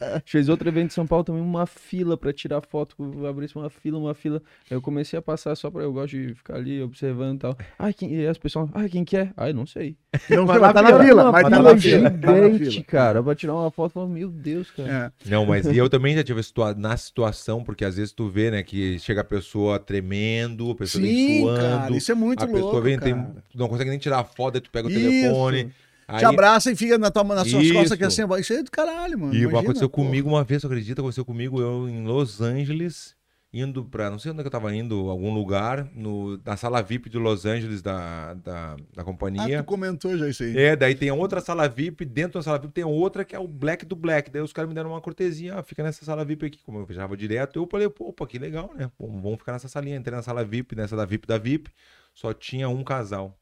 A 0.00 0.18
gente 0.18 0.30
fez 0.30 0.48
outro 0.48 0.68
evento 0.68 0.92
em 0.92 0.94
São 0.94 1.08
Paulo 1.08 1.24
também, 1.24 1.42
uma 1.42 1.66
fila 1.66 2.16
pra 2.16 2.32
tirar 2.32 2.60
foto. 2.60 2.94
Abriu 3.28 3.48
uma 3.56 3.68
fila, 3.68 3.98
uma 3.98 4.14
fila. 4.14 4.40
Aí 4.70 4.76
eu 4.76 4.80
comecei 4.80 5.18
a 5.18 5.22
passar 5.22 5.56
só 5.56 5.68
pra. 5.68 5.82
Eu 5.82 5.92
gosto 5.92 6.10
de 6.16 6.34
ficar 6.34 6.54
ali 6.54 6.80
observando 6.80 7.34
e 7.34 7.38
tal. 7.40 7.58
Ai, 7.76 7.92
quem... 7.92 8.14
E 8.14 8.28
as 8.28 8.38
pessoas, 8.38 8.70
ai, 8.74 8.88
quem 8.88 9.04
que 9.04 9.16
é? 9.16 9.30
Ai, 9.36 9.52
não 9.52 9.66
sei. 9.66 9.96
Não, 10.28 10.46
Mas 10.46 10.60
tá 10.72 10.82
na 10.82 11.04
fila, 11.04 11.32
mas 11.32 11.42
tá 11.42 11.50
fila 11.50 11.62
na 11.74 11.80
fila. 11.80 12.10
tá 12.10 12.34
gigante, 12.50 12.82
cara. 12.84 13.20
Pra 13.20 13.34
tirar 13.34 13.54
uma 13.54 13.70
foto, 13.72 13.90
eu 13.90 13.94
falo, 13.94 14.08
meu 14.08 14.28
Deus, 14.28 14.70
cara. 14.70 15.12
É. 15.26 15.28
Não, 15.30 15.44
mas 15.44 15.59
e 15.66 15.76
eu 15.76 15.88
também 15.88 16.14
já 16.14 16.22
tive 16.22 16.42
situa 16.42 16.74
na 16.74 16.96
situação, 16.96 17.62
porque 17.62 17.84
às 17.84 17.96
vezes 17.96 18.12
tu 18.12 18.28
vê, 18.28 18.50
né, 18.50 18.62
que 18.62 18.98
chega 18.98 19.20
a 19.20 19.24
pessoa 19.24 19.78
tremendo, 19.78 20.70
a 20.70 20.74
pessoa 20.74 21.02
vem 21.02 21.14
Sim, 21.14 21.40
suando, 21.40 21.60
cara, 21.60 21.96
isso 21.96 22.12
é 22.12 22.14
muito 22.14 22.42
a 22.42 22.46
louco, 22.46 22.58
pessoa 22.58 22.80
vem, 22.82 22.98
tem, 22.98 23.14
não 23.54 23.68
consegue 23.68 23.90
nem 23.90 23.98
tirar 23.98 24.20
a 24.20 24.24
foto, 24.24 24.56
aí 24.56 24.60
tu 24.60 24.70
pega 24.70 24.88
o 24.88 24.90
Isso. 24.90 25.00
telefone. 25.00 25.72
Te 26.18 26.24
abraça 26.24 26.72
e 26.72 26.76
fica 26.76 26.98
na 26.98 27.10
tua, 27.10 27.22
nas 27.22 27.48
suas 27.48 27.64
Isso. 27.64 27.74
costas 27.74 27.92
aqui 27.92 28.04
assim, 28.04 28.22
isso 28.40 28.52
aí 28.52 28.58
é 28.58 28.62
do 28.62 28.70
caralho, 28.70 29.18
mano. 29.18 29.32
E 29.32 29.38
imagina, 29.38 29.60
aconteceu 29.60 29.88
pô. 29.88 30.02
comigo 30.02 30.28
uma 30.28 30.42
vez, 30.42 30.60
tu 30.60 30.66
acredita? 30.66 31.00
Aconteceu 31.00 31.24
comigo 31.24 31.60
eu 31.60 31.88
em 31.88 32.04
Los 32.04 32.40
Angeles, 32.40 33.14
indo 33.52 33.84
pra. 33.84 34.08
Não 34.10 34.18
sei 34.18 34.30
onde 34.30 34.40
é 34.40 34.42
que 34.44 34.46
eu 34.48 34.50
tava 34.52 34.74
indo, 34.74 35.10
algum 35.10 35.32
lugar, 35.34 35.88
no, 35.94 36.40
na 36.44 36.56
sala 36.56 36.80
VIP 36.82 37.08
de 37.10 37.18
Los 37.18 37.44
Angeles 37.44 37.82
da, 37.82 38.34
da, 38.34 38.76
da 38.76 39.02
Ah, 39.02 39.04
companhia. 39.04 39.62
tu 39.62 39.66
comentou 39.66 40.16
já 40.16 40.28
isso 40.28 40.42
aí. 40.42 40.56
É, 40.56 40.76
daí 40.76 40.94
tem 40.94 41.10
outra 41.10 41.40
sala 41.40 41.68
VIP, 41.68 42.04
dentro 42.04 42.38
da 42.38 42.42
sala 42.42 42.58
VIP 42.58 42.72
tem 42.74 42.84
outra 42.84 43.24
que 43.24 43.34
é 43.34 43.38
o 43.38 43.48
Black 43.48 43.84
do 43.84 43.96
Black. 43.96 44.30
Daí 44.30 44.40
os 44.42 44.52
caras 44.52 44.68
me 44.68 44.74
deram 44.74 44.90
uma 44.90 45.00
cortesia, 45.00 45.56
ah, 45.58 45.62
fica 45.62 45.82
nessa 45.82 46.04
sala 46.04 46.24
VIP 46.24 46.46
aqui. 46.46 46.58
Como 46.64 46.78
eu 46.78 46.86
viajava 46.86 47.16
direto, 47.16 47.58
eu 47.58 47.66
falei, 47.70 47.86
opa, 47.98 48.26
que 48.26 48.38
legal, 48.38 48.70
né? 48.76 48.90
Pô, 48.96 49.06
vamos 49.08 49.38
ficar 49.38 49.52
nessa 49.52 49.68
salinha. 49.68 49.96
Entrei 49.96 50.14
na 50.16 50.22
sala 50.22 50.44
VIP, 50.44 50.76
nessa 50.76 50.96
da 50.96 51.04
VIP 51.04 51.26
da 51.26 51.38
VIP, 51.38 51.70
só 52.14 52.32
tinha 52.32 52.68
um 52.68 52.84
casal. 52.84 53.36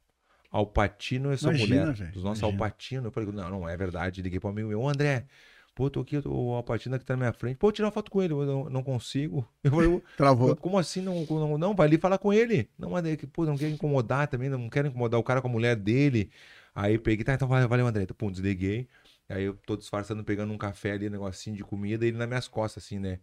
Alpatino 0.50 1.30
e 1.32 1.36
sua 1.36 1.50
Imagina, 1.54 1.86
mulher. 1.86 2.10
Dos 2.10 2.24
nossos 2.24 2.38
imagina. 2.40 2.46
Alpatino. 2.64 3.06
Eu 3.08 3.10
falei, 3.10 3.30
não, 3.30 3.50
não 3.50 3.68
é 3.68 3.76
verdade. 3.76 4.22
Liguei 4.22 4.40
pro 4.40 4.48
amigo 4.48 4.68
meu, 4.68 4.80
ô 4.80 4.88
André, 4.88 5.26
pô, 5.78 5.88
tô 5.88 6.00
aqui, 6.00 6.20
o 6.26 6.54
Alpatino 6.54 6.98
que 6.98 7.04
tá 7.04 7.14
na 7.14 7.18
minha 7.18 7.32
frente. 7.32 7.56
Pô, 7.56 7.70
tirar 7.70 7.86
uma 7.86 7.92
foto 7.92 8.10
com 8.10 8.20
ele, 8.20 8.32
eu 8.32 8.44
não, 8.44 8.64
não 8.68 8.82
consigo. 8.82 9.48
Eu 9.62 9.70
falei, 9.70 10.02
Travou. 10.16 10.56
como 10.56 10.76
assim? 10.76 11.00
Não, 11.00 11.24
não, 11.24 11.56
não, 11.56 11.72
vai 11.72 11.86
ali 11.86 11.96
falar 11.96 12.18
com 12.18 12.32
ele. 12.32 12.68
Não, 12.76 12.90
mas 12.90 13.06
é 13.06 13.16
pô, 13.32 13.44
não 13.44 13.56
quer 13.56 13.68
incomodar 13.68 14.26
também, 14.26 14.48
não 14.48 14.68
quero 14.68 14.88
incomodar 14.88 15.20
o 15.20 15.22
cara 15.22 15.40
com 15.40 15.46
a 15.46 15.50
mulher 15.50 15.76
dele. 15.76 16.32
Aí 16.74 16.98
peguei, 16.98 17.24
tá, 17.24 17.34
então 17.34 17.46
valeu, 17.46 17.86
André. 17.86 18.02
Então, 18.02 18.16
pum, 18.16 18.28
desliguei. 18.28 18.88
Aí 19.28 19.44
eu 19.44 19.54
tô 19.64 19.76
disfarçando, 19.76 20.24
pegando 20.24 20.52
um 20.52 20.58
café 20.58 20.92
ali, 20.92 21.06
um 21.06 21.12
negocinho 21.12 21.54
de 21.54 21.62
comida, 21.62 22.04
e 22.04 22.08
ele 22.08 22.18
nas 22.18 22.26
minhas 22.26 22.48
costas, 22.48 22.82
assim, 22.82 22.98
né? 22.98 23.20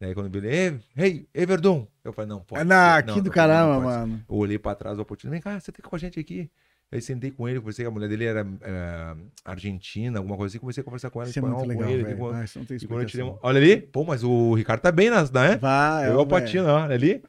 Daí 0.00 0.12
quando 0.12 0.34
ele, 0.34 0.48
ei, 0.96 1.28
ei, 1.32 1.46
Verdun. 1.46 1.86
Eu 2.02 2.12
falei, 2.12 2.28
não, 2.28 2.40
pode. 2.40 2.62
Ser. 2.96 3.04
que 3.04 3.10
Não, 3.12 3.22
do 3.22 3.28
eu 3.28 3.32
caramba, 3.32 3.78
mano. 3.78 4.24
Eu 4.28 4.34
olhei 4.34 4.58
pra 4.58 4.74
trás 4.74 4.96
do 4.96 5.02
oportunidade, 5.02 5.40
vem 5.40 5.52
cá, 5.52 5.60
você 5.60 5.70
tem 5.70 5.84
com 5.84 5.94
a 5.94 5.98
gente 6.00 6.18
aqui. 6.18 6.50
Aí 6.92 7.00
sentei 7.00 7.30
com 7.30 7.48
ele, 7.48 7.58
conversei 7.58 7.86
com 7.86 7.90
a 7.90 7.94
mulher 7.94 8.08
dele, 8.08 8.26
era 8.26 8.46
eh, 8.60 9.14
argentina, 9.46 10.18
alguma 10.18 10.36
coisa 10.36 10.52
assim, 10.52 10.60
comecei 10.60 10.82
a 10.82 10.84
conversar 10.84 11.08
com 11.08 11.22
ela, 11.22 11.30
Isso 11.30 11.38
é 11.38 11.40
espanhol 11.40 11.62
com 11.62 11.66
legal, 11.66 11.88
ele. 11.90 12.04
tipo, 12.04 12.30
Ah, 12.30 12.44
isso 12.44 12.58
não 12.58 12.66
tem 12.66 12.76
explicação. 12.76 13.38
Olha 13.42 13.58
ali, 13.58 13.76
pô, 13.78 14.04
mas 14.04 14.22
o 14.22 14.52
Ricardo 14.54 14.82
tá 14.82 14.92
bem 14.92 15.08
nas, 15.08 15.30
né? 15.30 15.56
Vai, 15.56 16.08
Eu 16.10 16.18
ó, 16.18 16.22
o 16.22 16.26
ó, 16.26 16.82
olha 16.84 16.94
ali. 16.94 17.22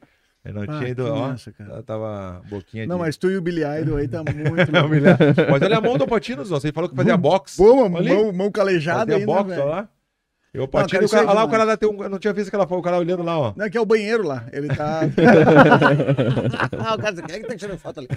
Eu 0.44 0.52
não 0.52 0.62
Ah, 0.64 0.66
tinha 0.66 0.88
ido, 0.90 1.04
que 1.04 1.10
ó. 1.10 1.28
massa, 1.28 1.50
cara. 1.52 1.70
ela 1.70 1.82
Tava 1.82 2.42
boquinha 2.50 2.86
Não, 2.86 2.96
de. 2.96 3.02
mas 3.02 3.16
tu 3.16 3.30
e 3.30 3.36
o 3.38 3.40
Billy 3.40 3.62
Idol 3.80 3.96
aí 3.96 4.06
tá 4.06 4.18
muito. 4.22 4.70
Mas 5.50 5.62
olha 5.62 5.78
a 5.78 5.80
mão 5.80 5.96
do 5.96 6.06
Patino, 6.06 6.44
Zó. 6.44 6.60
Você 6.60 6.70
falou 6.70 6.90
que 6.90 6.94
fazia 6.94 7.16
boxe. 7.16 7.56
Boa, 7.56 7.88
mão, 7.88 8.30
mão 8.34 8.50
calejada 8.50 8.98
Fazia 9.00 9.14
aí, 9.14 9.20
né, 9.20 9.26
boxe, 9.26 9.58
ó 9.58 9.64
lá. 9.64 9.88
Eu, 10.54 10.64
o 10.64 10.68
cara, 10.68 10.84
Patino, 10.84 11.04
isso 11.04 11.16
o 11.16 11.18
é 11.18 11.20
cara, 11.20 11.30
olha 11.32 11.40
lá, 11.40 11.44
o 11.44 11.50
cara 11.50 11.64
lá 11.64 11.76
tem 11.76 11.88
um. 11.88 12.00
Eu 12.00 12.08
não 12.08 12.18
tinha 12.20 12.32
visto 12.32 12.46
aquela 12.46 12.64
foto, 12.64 12.78
o 12.78 12.82
cara 12.82 12.96
olhando 12.96 13.24
lá, 13.24 13.36
ó. 13.36 13.52
Não, 13.56 13.68
que 13.68 13.76
é 13.76 13.80
o 13.80 13.84
banheiro 13.84 14.22
lá. 14.22 14.46
Ele 14.52 14.68
tá. 14.68 15.00
ah, 16.78 16.94
o 16.94 16.98
cara, 16.98 17.22
quem 17.22 17.36
é 17.36 17.40
que 17.40 17.48
tá 17.48 17.56
tirando 17.56 17.76
foto 17.76 17.98
ali? 17.98 18.08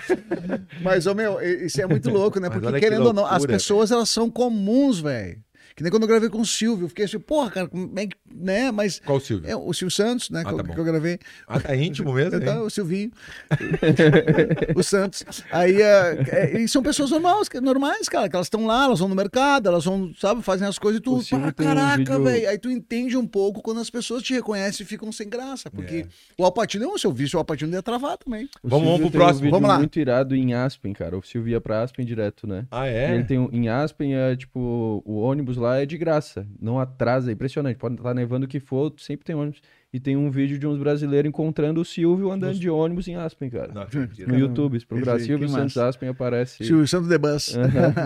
Mas, 0.83 1.07
ô 1.07 1.15
meu, 1.15 1.41
isso 1.41 1.81
é 1.81 1.87
muito 1.87 2.07
louco, 2.13 2.39
né? 2.39 2.47
Porque, 2.47 2.67
olha 2.67 2.79
que 2.79 2.85
querendo 2.85 3.07
ou 3.07 3.13
não, 3.13 3.25
as 3.25 3.31
loucura, 3.31 3.53
pessoas 3.53 3.89
elas 3.89 4.11
são 4.11 4.29
comuns, 4.29 4.99
velho. 4.99 5.39
Que 5.77 5.83
nem 5.83 5.91
quando 5.91 6.03
eu 6.03 6.09
gravei 6.09 6.27
com 6.27 6.41
o 6.41 6.45
Silvio, 6.45 6.85
eu 6.85 6.89
fiquei 6.89 7.05
assim, 7.05 7.19
porra, 7.19 7.51
cara, 7.51 7.67
como 7.67 7.91
é 7.99 8.07
que. 8.07 8.15
Né? 8.33 8.71
Mas. 8.71 8.99
Qual 9.05 9.19
o 9.19 9.21
Silvio? 9.21 9.47
É, 9.47 9.55
o 9.55 9.71
Silvio 9.73 9.95
Santos, 9.95 10.31
né? 10.31 10.41
Ah, 10.43 10.49
que, 10.49 10.53
eu- 10.53 10.57
tá 10.63 10.73
que 10.73 10.79
eu 10.79 10.83
gravei. 10.83 11.19
Ah, 11.47 11.59
tá 11.59 11.75
íntimo 11.75 12.11
mesmo, 12.13 12.35
hein? 12.41 12.57
o 12.61 12.69
Silvinho. 12.71 13.11
o 14.75 14.83
Santos. 14.83 15.23
Aí, 15.51 15.81
é, 15.81 16.25
é, 16.29 16.59
e 16.61 16.67
são 16.67 16.81
pessoas 16.81 17.11
normais, 17.11 17.47
que- 17.47 17.59
normais, 17.61 18.09
cara, 18.09 18.27
que 18.27 18.35
elas 18.35 18.47
estão 18.47 18.65
lá, 18.65 18.85
elas 18.85 18.99
vão 18.99 19.07
no 19.07 19.15
mercado, 19.15 19.67
elas 19.67 19.85
vão, 19.85 20.11
sabe, 20.19 20.41
fazem 20.41 20.67
as 20.67 20.79
coisas 20.79 20.99
e 20.99 21.03
tu, 21.03 21.21
pá, 21.29 21.37
um 21.37 21.51
caraca, 21.51 21.97
vídeo- 21.97 22.23
velho. 22.23 22.49
Aí 22.49 22.57
tu 22.57 22.69
entende 22.71 23.15
um 23.15 23.27
pouco 23.27 23.61
quando 23.61 23.79
as 23.79 23.89
pessoas 23.89 24.23
te 24.23 24.33
reconhecem 24.33 24.83
e 24.83 24.87
ficam 24.87 25.11
sem 25.11 25.29
graça, 25.29 25.69
porque 25.69 25.95
É. 25.95 26.05
o 26.37 26.43
Alpatino, 26.45 26.85
não, 26.85 26.97
se 26.97 27.05
eu 27.05 27.11
visse 27.13 27.35
o 27.35 27.39
Alpatino, 27.39 27.71
ia 27.73 27.83
travar 27.83 28.17
também. 28.17 28.49
O 28.63 28.67
Vamos- 28.69 28.85
vamos 28.85 28.99
pro 28.99 29.07
um 29.09 29.11
próximo. 29.11 29.39
vídeo 29.41 29.51
Vamos 29.51 29.69
lá. 29.69 29.77
muito 29.77 29.99
irado 29.99 30.35
em 30.35 30.53
Aspen, 30.53 30.93
cara. 30.93 31.17
O 31.17 31.23
Silvio 31.23 31.51
ia 31.51 31.61
pra 31.61 31.83
Aspen 31.83 32.05
direto, 32.05 32.47
né? 32.47 32.65
Ah, 32.71 32.87
E 32.87 32.93
é? 32.93 33.13
Ele 33.13 33.23
tem 33.23 33.37
um, 33.39 33.49
em 33.51 33.69
Aspen, 33.69 34.15
é 34.15 34.35
tipo, 34.35 35.03
o 35.05 35.17
ônibus 35.19 35.57
lá 35.57 35.66
é 35.75 35.85
de 35.85 35.97
graça. 35.97 36.47
Não 36.61 36.79
atrasa, 36.79 37.29
é 37.29 37.33
impressionante. 37.33 37.77
Pode 37.77 37.95
estar 37.95 38.13
nevando 38.13 38.45
o 38.45 38.47
que 38.49 38.59
for, 38.59 38.93
sempre 38.97 39.25
tem 39.25 39.35
ônibus. 39.35 39.61
E 39.93 39.99
tem 39.99 40.17
um 40.17 40.29
vídeo 40.29 40.59
de 40.59 40.67
uns 40.67 40.77
brasileiros 40.77 41.27
encontrando 41.29 41.79
o 41.81 41.85
Silvio 41.85 42.29
andando 42.31 42.49
Nos- 42.51 42.59
de 42.59 42.69
ônibus 42.69 43.07
em 43.07 43.15
Aspen, 43.15 43.49
cara. 43.49 43.71
Não. 43.73 43.85
No 44.27 44.37
YouTube, 44.37 44.79
se 44.79 44.85
procurar 44.85 45.19
Silvio 45.19 45.47
Santos 45.47 45.75
massa. 45.75 45.87
Aspen 45.89 46.09
aparece 46.09 46.63
Silvio 46.65 46.87
Santos 46.87 47.07
The 47.09 47.17
Bus. 47.17 47.55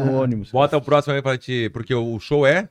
no 0.06 0.14
ônibus. 0.22 0.52
Bota 0.52 0.78
o 0.78 0.82
próximo 0.82 1.14
aí 1.16 1.22
pra 1.22 1.38
ti, 1.38 1.70
porque 1.74 1.94
o 1.94 2.20
show 2.20 2.46
é. 2.46 2.70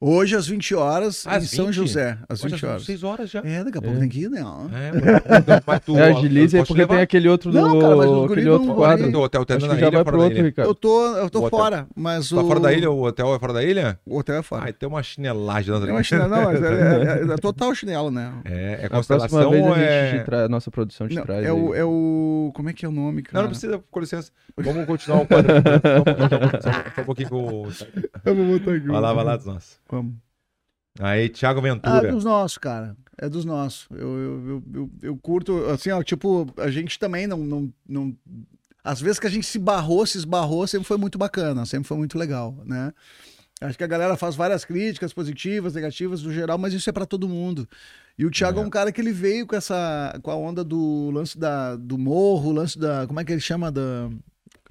Hoje, 0.00 0.36
às 0.36 0.46
20 0.46 0.76
horas, 0.76 1.26
Às 1.26 1.42
em 1.42 1.56
São 1.56 1.66
20? 1.66 1.74
José. 1.74 2.16
Às 2.28 2.40
Olha, 2.44 2.52
20 2.52 2.60
são 2.60 2.70
horas. 2.70 2.84
seis 2.84 3.02
horas 3.02 3.28
já. 3.28 3.40
É, 3.44 3.64
daqui 3.64 3.78
a 3.78 3.82
pouco 3.82 3.96
É. 3.96 4.00
tem 4.00 4.08
que 4.08 4.20
ir, 4.20 4.30
né? 4.30 4.44
ó. 4.44 4.68
É, 4.72 4.92
mas- 4.92 5.40
então, 5.42 5.60
mas 5.66 5.80
tu- 5.80 5.98
É, 5.98 6.10
agiliza 6.10 6.56
eu 6.56 6.60
aí, 6.60 6.66
porque 6.68 6.80
levar? 6.80 6.94
tem 6.94 7.02
aquele 7.02 7.28
outro 7.28 7.50
do. 7.50 7.60
Não, 7.60 7.80
cara, 7.80 7.96
mas 7.96 8.08
os 8.08 8.30
aquele 8.30 8.48
outro 8.48 8.74
quadro. 8.76 9.18
O 9.18 9.22
hotel 9.22 9.44
tá 9.44 9.56
Acho 9.56 9.66
na 9.66 9.74
ilha 9.74 9.90
vai 9.90 9.90
fora 9.90 10.04
pro 10.04 10.18
da 10.18 10.22
outro, 10.24 10.38
ilha? 10.38 10.46
Ricardo. 10.46 10.68
Eu 10.68 10.74
tô, 10.76 11.16
eu 11.16 11.28
tô 11.28 11.38
hotel. 11.44 11.50
fora, 11.58 11.86
mas 11.96 12.30
o... 12.30 12.36
Tá 12.36 12.44
fora 12.44 12.60
da 12.60 12.72
ilha? 12.72 12.90
O 12.92 13.02
hotel 13.02 13.34
é 13.34 13.38
fora 13.40 13.52
da 13.52 13.64
ilha? 13.64 13.98
O 14.06 14.18
hotel 14.18 14.36
é 14.36 14.42
fora. 14.42 14.64
Ai, 14.66 14.72
tem 14.72 14.88
uma 14.88 15.02
chinelagem 15.02 15.74
lá 15.74 15.88
É 15.88 15.90
uma 15.90 16.02
chinela, 16.04 16.28
não, 16.28 16.44
mas 16.44 16.62
é, 16.62 16.68
é- 17.30 17.32
é 17.32 17.36
total 17.36 17.74
chinelo, 17.74 18.10
né? 18.12 18.32
É, 18.44 18.78
é 18.84 18.88
constelação 18.88 19.50
vez 19.50 19.64
ou 19.66 19.72
a 19.72 19.78
gente 19.78 20.30
é... 20.32 20.44
a 20.44 20.48
nossa 20.48 20.70
produção 20.70 21.08
te 21.08 21.16
Não, 21.16 21.24
traz. 21.24 21.44
é, 21.44 21.52
o, 21.52 21.74
é 21.74 21.84
o. 21.84 22.52
Como 22.54 22.70
é 22.70 22.72
que 22.72 22.86
é 22.86 22.88
o 22.88 22.92
nome, 22.92 23.22
cara? 23.22 23.34
Não, 23.38 23.42
não 23.42 23.50
precisa, 23.50 23.80
com 23.90 23.98
licença. 23.98 24.30
Vamos 24.56 24.86
continuar 24.86 25.22
o 25.22 25.26
quadro. 25.26 25.52
Só, 26.62 26.70
só- 26.72 27.00
um 27.00 27.04
pouquinho 27.04 27.28
com 27.30 27.42
o... 27.62 27.68
Vai 28.88 29.00
lá, 29.00 29.12
vai 29.12 29.24
lá 29.24 29.36
dos 29.36 29.46
nossos. 29.46 29.78
Vamos. 29.90 30.14
Aí, 31.00 31.28
Thiago 31.28 31.60
Ah, 31.60 31.62
Ventura. 31.62 32.12
dos 32.12 32.24
nossos, 32.24 32.58
cara. 32.58 32.96
É 33.20 33.28
dos 33.28 33.44
nossos. 33.44 33.86
Eu, 33.90 33.98
eu, 33.98 34.48
eu, 34.48 34.62
eu, 34.74 34.90
eu 35.02 35.16
curto, 35.16 35.64
assim, 35.66 35.90
ó, 35.90 36.02
tipo, 36.02 36.46
a 36.56 36.70
gente 36.70 36.98
também 36.98 37.26
não, 37.26 37.38
não, 37.38 37.72
não. 37.88 38.16
Às 38.82 39.00
vezes 39.00 39.18
que 39.18 39.26
a 39.26 39.30
gente 39.30 39.46
se 39.46 39.58
barrou, 39.58 40.06
se 40.06 40.18
esbarrou, 40.18 40.66
sempre 40.66 40.86
foi 40.86 40.96
muito 40.96 41.18
bacana, 41.18 41.66
sempre 41.66 41.88
foi 41.88 41.96
muito 41.96 42.16
legal, 42.16 42.56
né? 42.64 42.92
Acho 43.60 43.76
que 43.76 43.82
a 43.82 43.88
galera 43.88 44.16
faz 44.16 44.36
várias 44.36 44.64
críticas 44.64 45.12
positivas, 45.12 45.74
negativas, 45.74 46.22
no 46.22 46.32
geral, 46.32 46.56
mas 46.58 46.72
isso 46.72 46.88
é 46.88 46.92
pra 46.92 47.04
todo 47.04 47.28
mundo. 47.28 47.68
E 48.16 48.24
o 48.24 48.30
Thiago 48.30 48.60
é. 48.60 48.62
É. 48.62 48.66
um 48.66 48.70
cara 48.70 48.92
que 48.92 49.00
ele 49.00 49.12
veio 49.12 49.48
com 49.48 49.56
essa, 49.56 50.16
com 50.22 50.30
a 50.30 50.36
onda 50.36 50.62
do 50.62 51.10
lance 51.10 51.36
da, 51.36 51.74
do 51.74 51.98
morro, 51.98 52.50
o 52.50 52.52
lance 52.52 52.78
da, 52.78 53.04
como 53.08 53.18
é 53.18 53.24
que 53.24 53.32
ele 53.32 53.40
chama 53.40 53.72
da, 53.72 54.08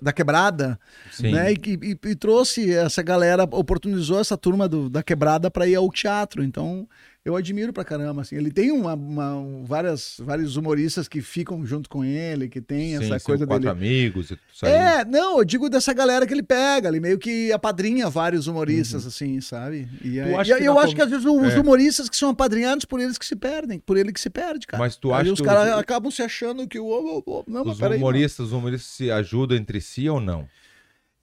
da 0.02 0.14
quebrada, 0.14 0.80
Sim. 1.12 1.32
né? 1.32 1.52
E, 1.54 1.56
e- 1.66 2.10
e 2.10 2.16
trouxe 2.16 2.72
essa 2.74 3.02
galera, 3.02 3.44
oportunizou 3.44 4.20
essa 4.20 4.38
turma 4.38 4.68
do- 4.68 4.90
da 4.90 5.02
quebrada 5.02 5.50
para 5.50 5.68
ir 5.68 5.76
ao 5.76 5.90
teatro. 5.92 6.44
Então, 6.44 6.88
eu 7.28 7.36
admiro 7.36 7.74
pra 7.74 7.84
caramba. 7.84 8.22
Assim. 8.22 8.36
Ele 8.36 8.52
tem 8.52 8.72
uma, 8.72 8.94
uma- 8.94 9.36
um- 9.36 9.64
várias, 9.66 10.16
vários 10.20 10.56
humoristas 10.56 11.08
que 11.08 11.22
ficam 11.22 11.66
junto 11.66 11.90
com 11.90 12.04
ele, 12.04 12.48
que 12.48 12.62
tem 12.62 12.98
Sim, 12.98 13.04
essa 13.14 13.20
coisa 13.20 13.46
quatro 13.46 13.64
dele. 13.66 13.72
amigos. 13.72 14.32
e 14.32 14.38
aí. 14.64 14.72
É, 14.72 15.06
não, 15.06 15.40
eu 15.40 15.46
digo 15.46 15.70
dessa 15.70 15.94
galera 15.94 16.26
que 16.26 16.34
ele 16.34 16.44
pega, 16.44 16.88
ele 16.90 17.00
meio 17.00 17.18
que 17.20 17.52
apadrinha 17.52 18.10
vários 18.10 18.48
humoristas, 18.48 19.06
assim, 19.06 19.42
sabe? 19.42 19.88
E 20.04 20.20
aí- 20.20 20.30
e 20.62 20.66
eu 20.66 20.78
acho 20.80 20.90
com- 20.92 20.96
que 20.96 21.02
às 21.02 21.10
vezes 21.10 21.26
os 21.26 21.54
É. 21.54 21.60
humoristas 21.60 22.10
que 22.10 22.16
são 22.16 22.30
apadrinhados 22.30 22.86
por 22.86 23.00
eles 23.00 23.18
que 23.18 23.26
se 23.26 23.36
perdem, 23.36 23.80
por 23.80 23.98
ele 23.98 24.12
que 24.14 24.20
se 24.22 24.30
perde, 24.30 24.66
cara. 24.66 24.82
Mas 24.82 24.96
tu 24.96 25.14
Aí 25.14 25.22
acha 25.22 25.34
os 25.34 25.40
que 25.42 25.46
caras 25.46 25.74
os- 25.74 25.80
acabam 25.80 26.12
se 26.12 26.22
achando 26.22 26.68
que 26.68 26.80
o. 26.80 27.44
Não, 27.48 27.64
mas 27.66 27.74
Os 27.74 27.80
peraí. 27.80 28.00
mano. 28.00 28.04
humoristas, 28.10 28.46
os 28.48 28.52
humoristas 28.54 28.90
se 28.92 29.12
ajudam 29.12 29.58
entre 29.58 29.82
si 29.82 30.08
ou 30.10 30.20
não? 30.20 30.48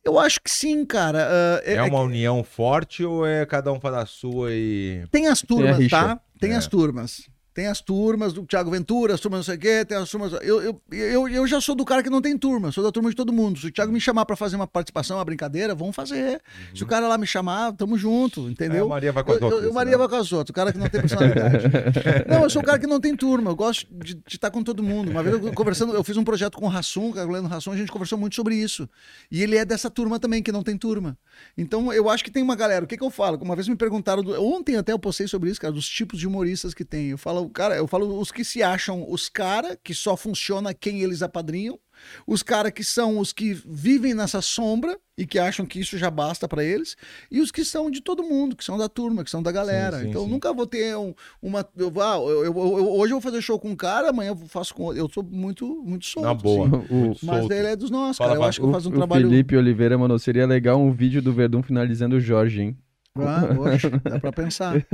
Eu 0.04 0.18
acho 0.18 0.40
que 0.40 0.50
sim, 0.50 0.84
cara. 0.84 1.26
Ah, 1.30 1.62
É, 1.64 1.82
uma 1.82 2.00
união 2.00 2.44
forte 2.44 3.04
ou 3.04 3.26
é 3.26 3.46
cada 3.46 3.72
um 3.72 3.80
faz 3.80 3.94
a 3.94 4.06
sua 4.06 4.50
e. 4.52 5.04
Tem 5.10 5.26
as 5.26 5.40
turmas, 5.40 5.88
tá? 5.88 6.20
Tem 6.38 6.52
É. 6.52 6.56
as 6.56 6.66
turmas. 6.66 7.22
Tem 7.54 7.68
as 7.68 7.80
turmas 7.80 8.32
do 8.32 8.44
Thiago 8.44 8.68
Ventura, 8.68 9.14
as 9.14 9.20
turmas 9.20 9.38
não 9.38 9.44
sei 9.44 9.54
o 9.54 9.58
quê, 9.58 9.84
tem 9.84 9.96
as 9.96 10.10
turmas. 10.10 10.32
Eu, 10.42 10.60
eu, 10.60 10.80
eu, 10.90 11.28
eu 11.28 11.46
já 11.46 11.60
sou 11.60 11.76
do 11.76 11.84
cara 11.84 12.02
que 12.02 12.10
não 12.10 12.20
tem 12.20 12.36
turma, 12.36 12.72
sou 12.72 12.82
da 12.82 12.90
turma 12.90 13.08
de 13.10 13.14
todo 13.14 13.32
mundo. 13.32 13.60
Se 13.60 13.68
o 13.68 13.70
Thiago 13.70 13.92
me 13.92 14.00
chamar 14.00 14.26
pra 14.26 14.34
fazer 14.34 14.56
uma 14.56 14.66
participação, 14.66 15.18
uma 15.18 15.24
brincadeira, 15.24 15.72
vamos 15.72 15.94
fazer. 15.94 16.40
Se 16.74 16.82
o 16.82 16.86
cara 16.86 17.06
lá 17.06 17.16
me 17.16 17.26
chamar, 17.28 17.72
tamo 17.74 17.96
junto, 17.96 18.48
É, 18.48 18.50
entendeu? 18.50 18.86
a 18.86 18.88
Maria 18.88 19.12
vai 19.12 19.22
com 19.22 19.30
as 19.32 19.36
Eu- 19.36 19.40
eu- 19.42 19.46
outras, 19.52 19.64
eu 19.68 19.72
Maria 19.72 19.92
né? 19.92 19.98
vai 19.98 20.08
com 20.08 20.16
as 20.16 20.32
outras, 20.32 20.50
o 20.50 20.52
cara 20.52 20.72
que 20.72 20.78
não 20.78 20.88
tem 20.88 21.00
personalidade. 21.00 21.64
não, 22.28 22.42
eu 22.42 22.50
sou 22.50 22.60
o 22.60 22.64
cara 22.64 22.76
que 22.78 22.88
não 22.88 23.00
tem 23.00 23.14
turma, 23.16 23.52
eu 23.52 23.56
gosto 23.56 23.86
de 23.94 24.20
estar 24.26 24.50
com 24.50 24.62
todo 24.64 24.82
mundo. 24.82 25.12
Uma 25.12 25.22
vez 25.22 25.34
eu 25.40 25.52
conversando, 25.52 25.94
eu 25.94 26.02
fiz 26.02 26.16
um 26.16 26.24
projeto 26.24 26.56
com 26.58 26.66
o 26.66 26.68
Rassum, 26.68 27.12
com 27.12 27.20
o 27.20 27.30
Leandro 27.30 27.50
Rassum, 27.50 27.70
a 27.70 27.76
gente 27.76 27.92
conversou 27.92 28.18
muito 28.18 28.34
sobre 28.34 28.56
isso. 28.56 28.88
E 29.30 29.40
ele 29.42 29.56
é 29.56 29.64
dessa 29.64 29.88
turma 29.88 30.18
também, 30.18 30.42
que 30.42 30.50
não 30.50 30.64
tem 30.64 30.76
turma. 30.76 31.16
Então 31.56 31.92
eu 31.92 32.08
acho 32.10 32.24
que 32.24 32.32
tem 32.32 32.42
uma 32.42 32.56
galera, 32.56 32.84
o 32.84 32.88
que, 32.88 32.96
que 32.96 33.04
eu 33.04 33.10
falo? 33.10 33.38
Uma 33.40 33.54
vez 33.54 33.68
me 33.68 33.76
perguntaram, 33.76 34.24
do- 34.24 34.42
ontem 34.42 34.74
até 34.76 34.92
eu 34.92 34.98
postei 34.98 35.28
sobre 35.28 35.50
isso, 35.50 35.60
cara, 35.60 35.72
dos 35.72 35.88
tipos 35.88 36.18
de 36.18 36.26
humoristas 36.26 36.74
que 36.74 36.84
tem. 36.84 37.10
Eu 37.10 37.18
falo, 37.18 37.43
cara, 37.48 37.76
eu 37.76 37.86
falo 37.86 38.18
os 38.18 38.30
que 38.30 38.44
se 38.44 38.62
acham 38.62 39.04
os 39.10 39.28
cara 39.28 39.78
que 39.82 39.94
só 39.94 40.16
funciona 40.16 40.72
quem 40.74 41.00
eles 41.00 41.22
apadrinham, 41.22 41.78
os 42.26 42.42
caras 42.42 42.72
que 42.72 42.82
são 42.82 43.18
os 43.18 43.32
que 43.32 43.54
vivem 43.54 44.14
nessa 44.14 44.42
sombra 44.42 44.98
e 45.16 45.24
que 45.24 45.38
acham 45.38 45.64
que 45.64 45.78
isso 45.78 45.96
já 45.96 46.10
basta 46.10 46.48
pra 46.48 46.62
eles, 46.64 46.96
e 47.30 47.40
os 47.40 47.52
que 47.52 47.64
são 47.64 47.88
de 47.88 48.00
todo 48.00 48.22
mundo, 48.24 48.56
que 48.56 48.64
são 48.64 48.76
da 48.76 48.88
turma, 48.88 49.22
que 49.22 49.30
são 49.30 49.40
da 49.42 49.52
galera. 49.52 50.00
sim, 50.00 50.08
então 50.08 50.22
eu 50.22 50.26
sim. 50.26 50.32
nunca 50.32 50.52
vou 50.52 50.66
ter 50.66 50.96
um- 50.96 51.14
uma. 51.40 51.64
Eu, 51.76 51.92
ah, 52.02 52.16
eu- 52.16 52.44
eu- 52.46 52.54
eu- 52.56 52.92
hoje 52.94 53.12
eu 53.12 53.20
vou 53.20 53.20
fazer 53.20 53.40
show 53.40 53.58
com 53.60 53.70
um 53.70 53.76
cara, 53.76 54.10
amanhã 54.10 54.30
eu 54.30 54.36
faço 54.48 54.74
com 54.74 54.82
outro. 54.82 55.00
Eu 55.00 55.08
sou 55.08 55.22
muito, 55.22 55.66
muito 55.84 56.04
solto. 56.04 56.26
Na 56.26 56.34
boa. 56.34 56.66
O- 56.90 57.14
Mas 57.22 57.38
solto. 57.40 57.52
ele 57.52 57.68
é 57.68 57.76
dos 57.76 57.90
nossos, 57.90 58.16
Fala, 58.18 58.30
cara. 58.32 58.40
Eu 58.42 58.48
acho 58.48 58.58
que 58.60 58.66
eu 58.66 58.70
O, 58.70 58.72
faço 58.72 58.88
um 58.88 58.92
o 58.92 58.94
trabalho. 58.96 59.28
Felipe 59.28 59.56
Oliveira 59.56 59.96
mandou, 59.96 60.18
seria 60.18 60.46
legal 60.46 60.80
um 60.80 60.90
vídeo 60.92 61.22
do 61.22 61.32
Verdun 61.32 61.62
finalizando 61.62 62.16
o 62.16 62.20
Jorge, 62.20 62.60
hein? 62.62 62.76
Ah, 63.16 63.42
oxe, 63.60 63.88
dá 63.90 64.18
pra 64.18 64.32
pensar. 64.32 64.74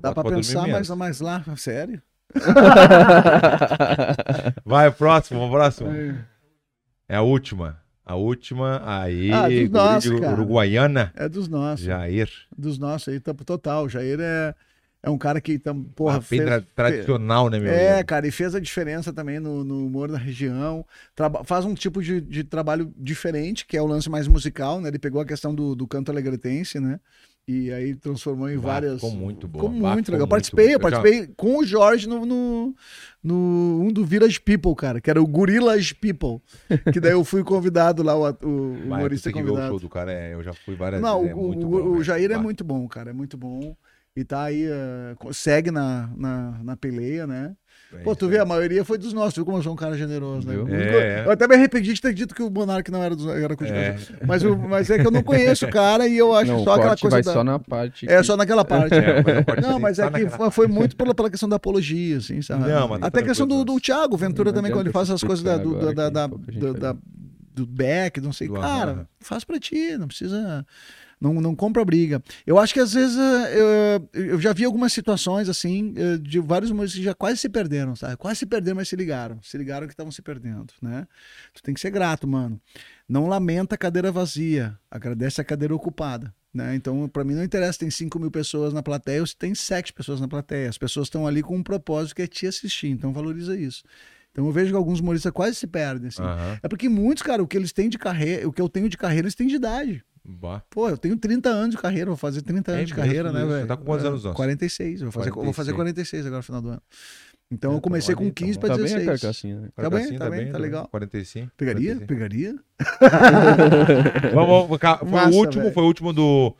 Dá 0.00 0.14
pra 0.14 0.22
pensar, 0.24 0.68
mas, 0.68 0.88
mas 0.90 1.20
lá, 1.20 1.44
sério? 1.56 2.00
Vai, 4.64 4.90
próximo, 4.92 5.50
próximo. 5.50 5.90
É 7.08 7.16
a 7.16 7.22
última. 7.22 7.82
A 8.06 8.16
última, 8.16 8.82
aí, 8.84 9.32
Ah, 9.32 9.48
dos 9.48 9.70
nossos. 9.70 10.10
Uruguaiana, 10.10 11.10
É 11.16 11.28
dos 11.28 11.48
nossos. 11.48 11.84
Jair. 11.84 12.28
Dos 12.56 12.78
nossos 12.78 13.08
aí, 13.08 13.18
tá- 13.18 13.32
total. 13.32 13.88
Jair 13.88 14.18
é, 14.20 14.54
é 15.02 15.08
um 15.10 15.16
cara 15.16 15.40
que, 15.40 15.58
tam, 15.58 15.82
porra, 15.82 16.20
fez- 16.20 16.44
tra- 16.44 16.62
tradicional, 16.76 17.48
né, 17.48 17.58
meu? 17.58 17.72
É, 17.72 17.94
amigo? 17.94 18.06
cara, 18.06 18.26
e 18.26 18.30
fez 18.30 18.54
a 18.54 18.60
diferença 18.60 19.10
também 19.10 19.40
no, 19.40 19.64
no 19.64 19.86
humor 19.86 20.12
da 20.12 20.18
região. 20.18 20.84
Traba- 21.16 21.42
faz 21.44 21.64
um 21.64 21.72
tipo 21.74 22.02
de, 22.02 22.20
de 22.20 22.44
trabalho 22.44 22.92
diferente, 22.96 23.64
que 23.66 23.74
é 23.76 23.80
o 23.82 23.86
lance 23.86 24.10
mais 24.10 24.28
musical, 24.28 24.80
né? 24.82 24.88
Ele 24.90 24.98
pegou 24.98 25.22
a 25.22 25.26
questão 25.26 25.54
do, 25.54 25.74
do 25.74 25.86
canto 25.88 26.10
alegretense, 26.12 26.78
né? 26.78 27.00
E 27.46 27.70
aí 27.70 27.94
transformou 27.94 28.48
em 28.48 28.56
várias. 28.56 28.94
ficou 28.94 29.10
muito 29.10 29.46
bom. 29.46 29.58
Ficou 29.58 29.70
muito 29.70 30.10
legal. 30.10 30.20
muito 30.20 30.28
participei, 30.30 30.68
eu 30.68 30.70
Eu 30.70 30.72
já- 30.72 30.78
participei 31.00 31.26
com 31.36 31.58
o 31.58 31.64
Jorge 31.66 32.08
no, 32.08 32.24
no, 32.24 32.74
no- 33.22 33.82
um 33.82 33.88
do 33.92 34.02
Village 34.04 34.40
People, 34.40 34.74
cara, 34.74 34.98
que 34.98 35.10
era 35.10 35.20
o 35.22 35.26
Gorillaz 35.26 35.92
People. 35.92 36.40
que 36.92 36.98
daí 37.00 37.12
eu 37.12 37.22
fui 37.22 37.44
convidado 37.44 38.02
lá, 38.02 38.16
o, 38.16 38.28
o 38.28 38.76
Bah, 38.88 38.96
humorista 38.96 39.30
tem 39.30 39.34
que 39.34 39.42
ver 39.42 39.50
o 39.50 39.52
convidado. 39.52 39.72
show 39.72 39.80
do 39.80 39.88
cara, 39.90 40.10
é, 40.12 40.32
eu 40.32 40.42
já 40.42 40.54
fui 40.54 40.74
várias 40.74 41.02
Não, 41.02 41.20
vezes. 41.20 41.32
é 41.32 41.38
o, 41.38 41.50
o- 41.50 41.54
bom, 41.54 41.88
o. 41.98 42.02
Jair 42.02 42.30
é 42.30 42.38
muito 42.38 42.64
bom, 42.64 42.88
cara, 42.88 43.10
é 43.10 43.12
muito 43.12 43.36
bom. 43.36 43.76
E 44.16 44.24
tá 44.24 44.44
aí, 44.44 44.64
co- 45.18 45.32
segue 45.34 45.70
na, 45.70 46.08
na, 46.16 46.60
na 46.62 46.76
peleia, 46.76 47.26
né? 47.26 47.54
É 48.00 48.02
Pô, 48.02 48.14
tu 48.16 48.28
vê, 48.28 48.38
a 48.38 48.44
maioria 48.44 48.84
foi 48.84 48.98
dos 48.98 49.12
nossos, 49.12 49.34
viu 49.34 49.44
como 49.44 49.58
eu 49.58 49.62
sou 49.62 49.72
um 49.72 49.76
cara 49.76 49.96
generoso, 49.96 50.46
né? 50.46 50.54
É, 50.54 51.20
é. 51.22 51.26
Eu 51.26 51.30
até 51.30 51.46
me 51.48 51.54
arrependi 51.54 51.92
de 51.92 52.00
ter 52.00 52.12
dito 52.12 52.34
que 52.34 52.42
o 52.42 52.50
Monark 52.50 52.90
não 52.90 53.02
era, 53.02 53.14
dos, 53.16 53.26
era 53.26 53.56
com 53.56 53.64
É. 53.64 53.96
mas, 54.26 54.42
o- 54.44 54.56
mas 54.56 54.90
é 54.90 54.98
que 54.98 55.06
eu 55.06 55.10
não 55.10 55.22
conheço 55.22 55.66
o 55.66 55.70
cara 55.70 56.06
e 56.06 56.16
eu 56.18 56.34
acho 56.34 56.50
Não, 56.52 56.60
o 56.60 56.64
só 56.64 56.74
aquela 56.74 56.96
coisa 56.96 57.16
vai 57.16 57.22
da... 57.22 57.32
só 57.32 57.44
na 57.44 57.58
parte. 57.58 58.06
É, 58.10 58.16
que- 58.18 58.22
só 58.24 58.36
naquela 58.36 58.64
parte. 58.64 58.94
É, 58.94 59.18
eu 59.20 59.24
participei 59.44 59.62
Não, 59.70 59.78
mas 59.78 59.98
é 59.98 60.06
que 60.06 60.10
naquela- 60.10 60.30
foi, 60.36 60.50
foi 60.50 60.66
muito 60.68 60.96
pela, 60.96 61.14
pela 61.14 61.30
questão 61.30 61.48
da 61.48 61.56
apologia, 61.56 62.18
assim, 62.18 62.40
sabe? 62.42 62.68
Não, 62.68 62.88
mas 62.88 63.02
Até 63.02 63.20
a 63.20 63.22
questão 63.22 63.46
do, 63.46 63.64
do 63.64 63.78
Thiago 63.80 64.16
Ventura 64.16 64.50
Não 64.50 64.56
também, 64.56 64.72
quando 64.72 64.86
ele 64.86 64.92
faz 64.92 65.08
essas 65.08 65.22
coisas 65.22 65.42
da, 65.44 65.56
do, 65.56 65.76
agora 65.76 65.94
da, 66.10 66.28
que 66.28 66.58
da, 66.58 66.72
da- 66.92 66.96
do 67.54 67.64
back, 67.66 68.20
não 68.20 68.32
sei. 68.32 68.48
Do 68.48 68.54
cara, 68.54 68.90
aham. 68.92 69.06
faz 69.20 69.44
pra 69.44 69.58
ti, 69.60 69.96
não 69.96 70.08
precisa. 70.08 70.66
Não, 71.24 71.40
não 71.40 71.56
compra 71.56 71.82
briga. 71.86 72.22
Eu 72.46 72.58
acho 72.58 72.74
que 72.74 72.80
às 72.80 72.92
vezes 72.92 73.16
eh, 73.16 74.08
eu, 74.12 74.24
eu 74.24 74.40
já 74.40 74.52
vi 74.52 74.66
algumas 74.66 74.92
situações 74.92 75.48
assim, 75.48 75.94
eh, 75.96 76.18
de 76.18 76.38
vários 76.38 76.70
humoristas 76.70 76.98
que 76.98 77.04
já 77.04 77.14
quase 77.14 77.38
se 77.38 77.48
perderam, 77.48 77.96
sabe? 77.96 78.18
Quase 78.18 78.40
se 78.40 78.46
perderam, 78.46 78.76
mas 78.76 78.90
se 78.90 78.94
ligaram. 78.94 79.40
Se 79.42 79.56
ligaram 79.56 79.86
que 79.86 79.94
estavam 79.94 80.12
se 80.12 80.20
perdendo, 80.20 80.74
né? 80.82 81.06
Tu 81.54 81.62
tem 81.62 81.72
que 81.72 81.80
ser 81.80 81.88
grato, 81.88 82.28
mano. 82.28 82.60
Não 83.08 83.26
lamenta 83.26 83.74
a 83.74 83.78
cadeira 83.78 84.12
vazia, 84.12 84.78
agradece 84.90 85.40
a 85.40 85.44
cadeira 85.44 85.74
ocupada. 85.74 86.34
Né? 86.52 86.74
Então, 86.74 87.08
pra 87.08 87.24
mim, 87.24 87.34
não 87.34 87.42
interessa 87.42 87.72
se 87.72 87.78
tem 87.78 87.90
5 87.90 88.18
mil 88.18 88.30
pessoas 88.30 88.74
na 88.74 88.82
plateia 88.82 89.22
ou 89.22 89.26
se 89.26 89.34
tem 89.34 89.54
7 89.54 89.94
pessoas 89.94 90.20
na 90.20 90.28
plateia. 90.28 90.68
As 90.68 90.76
pessoas 90.76 91.06
estão 91.06 91.26
ali 91.26 91.42
com 91.42 91.56
um 91.56 91.62
propósito 91.62 92.16
que 92.16 92.22
é 92.22 92.26
te 92.26 92.46
assistir, 92.46 92.88
então 92.88 93.14
valoriza 93.14 93.56
isso. 93.56 93.82
Então 94.30 94.44
eu 94.44 94.52
vejo 94.52 94.72
que 94.72 94.76
alguns 94.76 95.00
humoristas 95.00 95.32
quase 95.32 95.56
se 95.56 95.66
perdem. 95.66 96.08
Assim. 96.08 96.22
Aham. 96.22 96.58
É 96.62 96.68
porque 96.68 96.88
muitos, 96.88 97.22
cara, 97.22 97.42
o 97.42 97.46
que 97.46 97.56
eles 97.56 97.72
têm 97.72 97.88
de 97.88 97.96
carreira, 97.96 98.46
o 98.46 98.52
que 98.52 98.60
eu 98.60 98.68
tenho 98.68 98.90
de 98.90 98.96
carreira, 98.98 99.24
eles 99.24 99.34
têm 99.34 99.46
de 99.46 99.54
idade. 99.54 100.04
Bah. 100.26 100.62
Pô, 100.70 100.88
eu 100.88 100.96
tenho 100.96 101.16
30 101.16 101.50
anos 101.50 101.74
de 101.76 101.80
carreira, 101.80 102.06
vou 102.06 102.16
fazer 102.16 102.40
30 102.42 102.72
É 102.72 102.74
anos 102.76 102.88
de 102.88 102.94
carreira, 102.94 103.30
né, 103.30 103.40
velho? 103.44 103.60
Você 103.60 103.66
tá 103.66 103.76
com 103.76 103.84
quantos 103.84 104.04
É, 104.04 104.08
anos, 104.08 104.24
Anso? 104.24 104.34
46, 104.34 105.00
eu 105.02 105.10
vou 105.10 105.12
fazer, 105.12 105.30
eu 105.30 105.44
vou 105.44 105.52
fazer 105.52 105.72
46 105.74 106.24
agora 106.26 106.38
no 106.38 106.42
final 106.42 106.62
do 106.62 106.68
ano. 106.70 106.82
Então 107.52 107.72
É, 107.72 107.76
eu 107.76 107.80
comecei 107.80 108.14
tá 108.14 108.18
com 108.18 108.26
bom, 108.28 108.32
15 108.32 108.54
tá 108.54 108.60
para 108.60 108.68
Tá 108.70 108.74
bem 108.82 108.84
a 108.84 108.96
16. 108.98 109.20
carcassinha, 109.20 109.60
né? 109.60 109.68
Tá 109.76 109.82
bem, 109.82 109.90
Carcassinha 109.90 110.18
tá 110.18 110.30
bem, 110.30 110.50
tá 110.52 110.58
legal. 110.58 110.88
45. 110.88 111.50
Pegaria? 111.56 111.94
45. 111.96 112.06
Pegaria? 112.06 112.54
Vamos, 114.34 114.66
foi 114.68 115.08
Massa, 115.10 115.30
o 115.30 115.34
último, 115.38 115.62
velho. 115.64 115.74
foi 115.74 115.82
o 115.82 115.86
último 115.86 116.12
do 116.12 116.54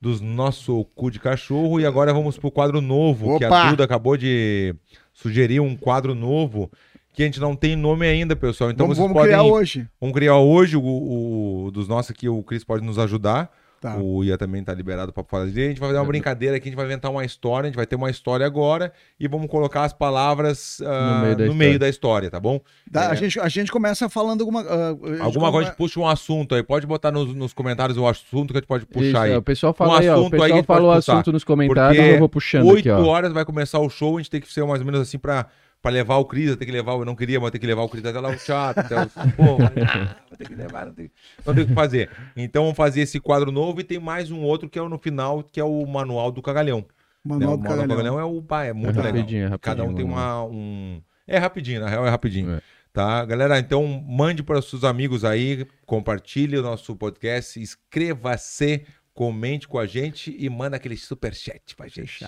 dos 0.00 0.20
nosso 0.20 0.84
cu 0.94 1.10
de 1.10 1.18
cachorro 1.18 1.80
e 1.80 1.84
agora 1.84 2.12
vamos 2.14 2.38
pro 2.38 2.52
quadro 2.52 2.80
novo 2.80 3.36
que 3.36 3.44
a 3.44 3.48
Opa! 3.48 3.70
Duda 3.70 3.82
acabou 3.82 4.16
de 4.16 4.72
sugerir 5.12 5.58
um 5.58 5.74
quadro 5.76 6.14
novo 6.14 6.70
que 7.18 7.22
a 7.24 7.26
gente 7.26 7.40
não 7.40 7.56
tem 7.56 7.74
nome 7.74 8.06
ainda, 8.06 8.36
pessoal. 8.36 8.70
Então 8.70 8.86
vamos 8.86 8.96
vocês 8.96 9.08
vamos 9.08 9.20
podem 9.20 9.34
criar 9.36 9.42
hoje. 9.42 9.88
vamos 10.00 10.14
criar 10.14 10.36
hoje 10.36 10.76
o, 10.76 11.64
o 11.66 11.70
dos 11.72 11.88
nossos 11.88 12.12
aqui, 12.12 12.28
o 12.28 12.42
Cris 12.44 12.62
pode 12.62 12.84
nos 12.84 12.96
ajudar. 12.96 13.50
Tá. 13.80 13.96
O 13.96 14.24
Ia 14.24 14.36
também 14.36 14.62
tá 14.64 14.74
liberado 14.74 15.12
pra 15.12 15.22
fazer. 15.22 15.66
A 15.66 15.68
gente 15.68 15.78
vai 15.80 15.88
fazer 15.88 16.00
uma 16.00 16.04
brincadeira 16.06 16.56
aqui, 16.56 16.68
a 16.68 16.70
gente 16.70 16.76
vai 16.76 16.84
inventar 16.86 17.10
uma 17.12 17.24
história, 17.24 17.66
a 17.66 17.70
gente 17.70 17.76
vai 17.76 17.86
ter 17.86 17.94
uma 17.96 18.10
história 18.10 18.44
agora 18.46 18.92
e 19.20 19.26
vamos 19.28 19.46
colocar 19.48 19.84
as 19.84 19.92
palavras 19.92 20.80
ah, 20.84 21.20
No 21.20 21.22
meio 21.22 21.36
da 21.36 21.44
no 21.44 21.50
história. 21.52 21.54
meio 21.54 21.78
da 21.78 21.88
história, 21.88 22.30
tá 22.30 22.40
bom? 22.40 22.60
Tá, 22.92 23.04
É. 23.04 23.06
a, 23.06 23.14
gente, 23.14 23.38
a 23.38 23.48
gente 23.48 23.70
começa 23.72 24.08
falando 24.08 24.40
alguma. 24.40 24.62
gente 24.62 25.20
Alguma 25.20 25.50
coisa, 25.52 25.68
a 25.68 25.70
gente 25.70 25.76
puxa 25.78 25.98
um 26.00 26.06
assunto 26.08 26.54
aí. 26.56 26.62
Pode 26.62 26.86
botar 26.88 27.10
nos, 27.12 27.32
nos 27.34 27.52
comentários 27.52 27.96
o 27.98 28.06
assunto 28.06 28.52
que 28.52 28.58
a 28.58 28.60
gente 28.60 28.68
pode 28.68 28.84
puxar 28.86 29.06
Isso, 29.08 29.16
aí. 29.18 29.32
é, 29.32 29.38
o 29.38 29.42
pessoal 29.42 29.72
fala 29.72 29.92
Um 29.92 29.96
aí, 29.96 30.08
ó. 30.08 30.12
O 30.16 30.20
assunto 30.20 30.34
aí 30.34 30.38
que 30.38 30.42
a 30.42 30.42
pessoal 30.42 30.58
gente 30.58 30.66
fala 30.66 30.82
o 30.84 30.90
assunto 30.90 31.32
nos 31.32 31.44
comentários 31.44 31.96
Porque 31.98 32.10
e 32.10 32.14
eu 32.14 32.18
vou 32.18 32.28
puxando 32.28 32.66
Oito 32.66 32.78
aqui, 32.80 32.90
ó. 32.90 33.06
horas 33.06 33.32
vai 33.32 33.44
começar 33.44 33.78
o 33.78 33.88
show, 33.88 34.16
a 34.16 34.20
gente 34.20 34.30
tem 34.30 34.40
que 34.40 34.52
ser 34.52 34.64
mais 34.64 34.80
ou 34.80 34.86
menos 34.86 35.00
assim 35.00 35.18
pra, 35.18 35.46
pra 35.80 35.90
levar 35.90 36.16
o 36.16 36.24
Cris, 36.24 36.54
tem 36.56 36.66
que 36.66 36.72
levar, 36.72 36.92
eu 36.92 37.04
não 37.04 37.14
queria, 37.14 37.40
mas 37.40 37.50
tem 37.50 37.60
que 37.60 37.66
levar 37.66 37.82
o 37.82 37.88
Cris 37.88 38.04
até 38.04 38.18
lá 38.20 38.30
o 38.30 38.36
teatro, 38.36 38.80
até 38.84 38.94
o... 39.02 39.06
Pô, 39.08 39.58
ah, 39.62 40.16
vou 40.28 40.36
ter 40.38 40.48
que 40.48 40.54
levar, 40.54 40.86
não 40.86 40.92
tem, 40.94 41.10
não 41.46 41.54
tem 41.54 41.64
o 41.64 41.66
que 41.68 41.74
fazer. 41.74 42.10
Então 42.36 42.62
vamos 42.64 42.76
fazer 42.76 43.00
esse 43.02 43.20
quadro 43.20 43.50
novo 43.52 43.80
e 43.80 43.84
tem 43.84 43.98
mais 43.98 44.30
um 44.30 44.40
outro 44.42 44.68
que 44.68 44.78
é 44.78 44.82
no 44.82 44.98
final, 44.98 45.42
que 45.42 45.60
é 45.60 45.64
o 45.64 45.86
Manual 45.86 46.30
do 46.32 46.42
Cagalhão. 46.42 46.78
né? 46.78 46.84
Manual 47.24 47.54
O 47.54 47.56
do 47.56 47.62
Manual 47.62 47.86
do 47.86 47.88
Cagalhão. 47.88 47.96
Cagalhão 47.96 48.20
é, 48.20 48.24
o, 48.24 48.42
pá, 48.42 48.64
é 48.64 48.72
muito 48.72 48.98
É 48.98 49.02
legal. 49.02 49.12
rapidinho, 49.12 49.44
é 49.44 49.48
rapidinho, 49.48 49.60
Cada 49.76 49.84
um 49.84 49.94
tem 49.94 50.04
uma, 50.04 50.44
um... 50.44 51.00
É 51.26 51.38
rapidinho, 51.38 51.80
na 51.80 51.88
real 51.88 52.06
é 52.06 52.10
rapidinho. 52.10 52.52
É. 52.52 52.60
Tá, 52.90 53.24
galera? 53.24 53.58
Então 53.58 53.86
mande 53.86 54.42
para 54.42 54.58
os 54.58 54.68
seus 54.68 54.82
amigos 54.82 55.24
aí, 55.24 55.64
compartilhe 55.86 56.56
o 56.58 56.62
nosso 56.62 56.96
podcast, 56.96 57.60
inscreva-se, 57.60 58.84
comente 59.18 59.66
com 59.66 59.80
a 59.80 59.84
gente 59.84 60.32
e 60.38 60.48
manda 60.48 60.76
aquele 60.76 60.96
superchat 60.96 61.74
pra 61.76 61.88
gente. 61.88 62.24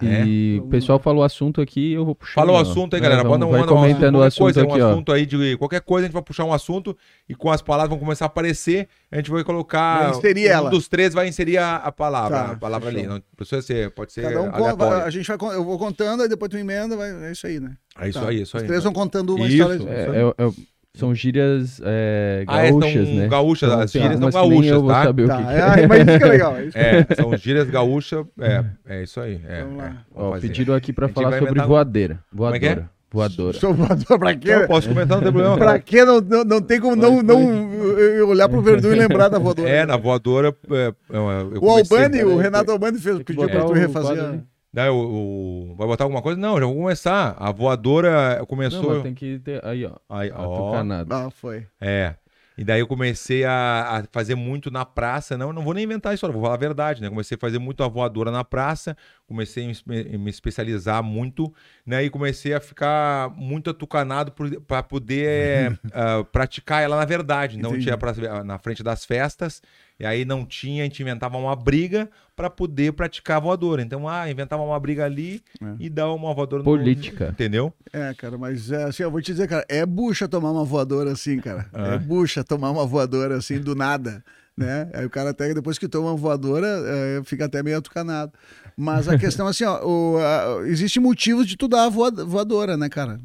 É. 0.00 0.24
E 0.24 0.60
o 0.60 0.66
pessoal 0.68 0.98
falou 0.98 1.20
o 1.20 1.24
assunto 1.24 1.60
aqui 1.60 1.92
eu 1.92 2.06
vou 2.06 2.14
puxar. 2.14 2.36
Fala 2.40 2.52
o 2.52 2.56
assunto 2.56 2.94
aí, 2.96 3.02
galera. 3.02 3.22
Manda 3.22 3.44
um, 3.46 3.50
vai 3.50 3.60
manda 3.60 3.70
um 3.74 3.76
comentando 3.76 4.14
o 4.16 4.22
assunto, 4.22 4.38
coisa, 4.44 4.62
aqui, 4.62 4.72
um 4.80 4.82
ó. 4.82 4.90
assunto 4.92 5.12
aí 5.12 5.26
de 5.26 5.58
qualquer 5.58 5.82
coisa, 5.82 6.06
a 6.06 6.08
gente 6.08 6.14
vai 6.14 6.22
puxar 6.22 6.46
um 6.46 6.52
assunto 6.54 6.96
e 7.28 7.34
com 7.34 7.50
as 7.50 7.60
palavras 7.60 7.90
vão 7.90 7.98
começar 7.98 8.24
a 8.24 8.28
aparecer, 8.28 8.88
a 9.10 9.16
gente 9.16 9.30
vai 9.30 9.44
colocar. 9.44 10.08
Vai 10.08 10.18
inserir 10.18 10.48
um 10.48 10.52
ela. 10.52 10.70
dos 10.70 10.88
três 10.88 11.12
vai 11.12 11.28
inserir 11.28 11.58
a, 11.58 11.76
a 11.76 11.92
palavra, 11.92 12.38
Tá, 12.38 12.52
a 12.52 12.56
palavra 12.56 12.88
ali. 12.88 13.00
fechou. 13.00 13.12
Não 13.12 13.22
precisa 13.36 13.60
ser, 13.60 13.90
pode 13.90 14.14
ser 14.14 14.22
Cada 14.22 14.40
um 14.40 14.94
a 15.04 15.10
gente 15.10 15.26
vai, 15.26 15.54
eu 15.54 15.64
vou 15.64 15.78
contando, 15.78 16.22
aí 16.22 16.30
depois 16.30 16.50
tu 16.50 16.56
emenda, 16.56 16.96
vai, 16.96 17.10
é 17.26 17.32
isso 17.32 17.46
aí, 17.46 17.60
né? 17.60 17.76
É 18.00 18.08
isso 18.08 18.18
Tá. 18.18 18.28
aí, 18.30 18.40
isso 18.40 18.56
aí. 18.56 18.62
Os 18.62 18.66
três 18.68 18.82
vão 18.84 18.94
contando 18.94 19.34
uma 19.34 19.46
Isso. 19.46 19.70
história. 19.70 19.90
É, 19.90 20.22
é- 20.22 20.46
é- 20.48 20.71
são 20.94 21.14
gírias 21.14 21.80
é, 21.84 22.44
Ah, 22.46 22.66
é, 22.66 22.70
gaúchas, 22.70 23.08
né? 23.08 23.28
gaúchas, 23.28 23.68
Então, 23.70 23.80
as 23.80 23.92
tem 23.92 24.02
gírias 24.02 24.20
são 24.20 24.30
gaúchas, 24.30 24.70
eu 24.72 24.86
tá? 24.86 25.04
saber 25.04 25.22
o 25.24 25.28
Tá, 25.28 25.36
que 25.38 25.44
que 25.44 25.50
é, 25.52 25.86
mas 25.86 25.98
isso 26.08 26.18
que 26.18 26.24
é 26.24 26.26
legal. 26.28 26.62
Isso 26.62 26.78
é 26.78 27.06
É, 27.10 27.14
são 27.14 27.36
gírias 27.36 27.70
gaúchas. 27.70 28.26
É, 28.38 28.64
é 28.86 29.02
isso 29.02 29.20
aí. 29.20 29.40
É, 29.48 29.62
Vamos 29.62 29.78
lá. 29.78 29.86
é, 29.88 29.92
Ó, 30.14 30.38
pediram 30.38 30.74
aqui 30.74 30.92
pra 30.92 31.08
falar 31.08 31.32
sobre 31.32 31.44
inventar- 31.46 31.66
voadeira. 31.66 32.18
é 32.54 32.58
que 32.58 32.66
é? 32.66 32.68
Voadora. 32.74 32.90
Voadora. 33.14 33.58
Sou 33.58 33.74
voador 33.74 34.18
pra 34.18 34.34
quê? 34.34 34.52
Então, 34.54 34.66
posso 34.68 34.88
comentar, 34.88 35.16
não 35.18 35.22
tem 35.24 35.32
problema. 35.32 35.56
Pra 35.58 35.78
quê? 35.78 36.02
Não, 36.04 36.20
não, 36.20 36.44
não 36.44 36.60
tem 36.62 36.80
como 36.80 36.96
não, 36.96 37.22
não 37.22 37.40
eu- 37.40 37.98
eu 37.98 38.28
olhar 38.28 38.48
pro 38.48 38.62
Verdun 38.62 38.92
e 38.92 38.94
lembrar 38.94 39.28
da 39.28 39.38
voadora. 39.38 39.68
É, 39.68 39.84
na 39.84 39.96
voadora. 39.98 40.48
É, 40.70 40.92
eu, 41.10 41.30
eu 41.54 41.62
O 41.62 41.70
Albani, 41.70 42.22
o 42.24 42.36
Renato 42.38 42.70
Albani 42.70 42.98
fez, 42.98 43.18
que 43.18 43.24
pediu 43.24 43.46
pra 43.48 43.64
tu 43.64 43.72
o 43.72 43.74
refazer. 43.74 44.40
Daí, 44.72 44.88
o, 44.88 45.72
o- 45.72 45.76
vai 45.76 45.86
botar 45.86 46.04
alguma 46.04 46.22
coisa? 46.22 46.40
Não, 46.40 46.58
já 46.58 46.64
vou 46.66 46.74
começar. 46.76 47.36
A 47.38 47.52
voadora 47.52 48.38
Não, 48.38 48.46
começou. 48.46 48.90
mas 48.94 49.02
tem 49.02 49.14
que 49.14 49.38
ter. 49.40 49.64
Aí, 49.64 49.84
ó. 49.84 49.96
Aí, 50.08 50.30
A 50.30 50.46
ó, 50.46 50.56
tucanada. 50.56 51.14
Ah, 51.26 51.30
foi. 51.30 51.66
é. 51.80 52.14
E 52.56 52.64
daí 52.64 52.80
eu 52.80 52.86
comecei 52.86 53.44
a, 53.44 53.98
a 54.00 54.04
fazer 54.12 54.34
muito 54.34 54.70
na 54.70 54.84
praça. 54.84 55.38
Não, 55.38 55.54
não 55.54 55.62
vou 55.62 55.72
nem 55.72 55.84
inventar 55.84 56.12
a 56.12 56.14
história, 56.14 56.34
vou 56.34 56.42
falar 56.42 56.54
a 56.54 56.58
verdade, 56.58 57.00
né? 57.00 57.08
Comecei 57.08 57.34
a 57.34 57.38
fazer 57.40 57.58
muito 57.58 57.82
a 57.82 57.88
voadora 57.88 58.30
na 58.30 58.44
praça. 58.44 58.94
comecei 59.26 59.64
a 59.64 59.66
me 59.66 59.72
espe- 59.72 60.18
me 60.18 60.30
especializar 60.30 61.02
muito, 61.02 61.52
né? 61.84 62.04
E 62.04 62.10
comecei 62.10 62.52
a 62.52 62.60
ficar 62.60 63.30
muito 63.36 63.70
atucanado 63.70 64.32
para 64.66 64.82
poder 64.82 65.80
ah, 65.94 66.24
praticar 66.30 66.82
ela 66.82 66.96
na 66.96 67.06
verdade. 67.06 67.56
Não 67.58 67.70
Entendi. 67.70 67.84
tinha 67.84 67.96
pra, 67.96 68.44
na 68.44 68.58
frente 68.58 68.82
das 68.82 69.04
festas, 69.06 69.62
e 70.02 70.06
aí 70.06 70.24
não 70.24 70.44
tinha, 70.44 70.82
a 70.82 70.84
gente 70.84 71.00
inventava 71.00 71.38
uma 71.38 71.54
briga 71.54 72.10
para 72.34 72.50
poder 72.50 72.92
praticar 72.92 73.36
a 73.36 73.40
voadora. 73.40 73.80
Então, 73.82 74.08
ah, 74.08 74.28
inventava 74.28 74.60
uma 74.64 74.80
briga 74.80 75.04
ali 75.04 75.40
É. 75.62 75.66
e 75.78 75.88
dava 75.88 76.12
uma 76.12 76.34
voadora 76.34 76.60
no- 76.60 76.64
Política. 76.64 77.28
Entendeu? 77.30 77.72
É, 77.92 78.12
cara, 78.14 78.36
mas 78.36 78.72
é, 78.72 78.82
assim, 78.82 79.04
eu 79.04 79.10
vou 79.12 79.22
te 79.22 79.30
dizer, 79.30 79.46
cara, 79.46 79.64
é 79.68 79.86
bucha 79.86 80.26
tomar 80.26 80.50
uma 80.50 80.64
voadora 80.64 81.12
assim, 81.12 81.38
cara. 81.38 81.66
Ah. 81.72 81.94
É 81.94 81.98
bucha 81.98 82.42
tomar 82.42 82.70
uma 82.72 82.84
voadora 82.84 83.36
assim 83.36 83.60
do 83.60 83.76
nada, 83.76 84.24
né? 84.56 84.90
Aí 84.92 85.06
o 85.06 85.10
cara 85.10 85.30
até, 85.30 85.54
depois 85.54 85.78
que 85.78 85.86
toma 85.86 86.10
uma 86.10 86.16
voadora, 86.16 86.66
é, 86.66 87.22
fica 87.24 87.44
até 87.44 87.62
meio 87.62 87.78
atucanado. 87.78 88.32
Mas 88.76 89.08
a 89.08 89.18
questão 89.18 89.46
assim, 89.46 89.64
ó, 89.64 89.84
o, 89.84 90.16
a, 90.18 90.68
existe 90.68 90.98
motivos 90.98 91.46
de 91.46 91.56
tu 91.56 91.68
dar 91.68 91.88
voadora, 91.88 92.76
né, 92.76 92.88
cara? 92.88 93.18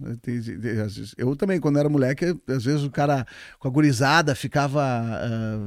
Eu 1.17 1.35
também, 1.35 1.59
quando 1.59 1.79
era 1.79 1.89
moleque, 1.89 2.35
às 2.47 2.63
vezes 2.65 2.83
o 2.83 2.91
cara 2.91 3.25
com 3.59 3.67
a 3.67 3.71
gurizada 3.71 4.35
ficava. 4.35 4.81
ah, 4.83 5.57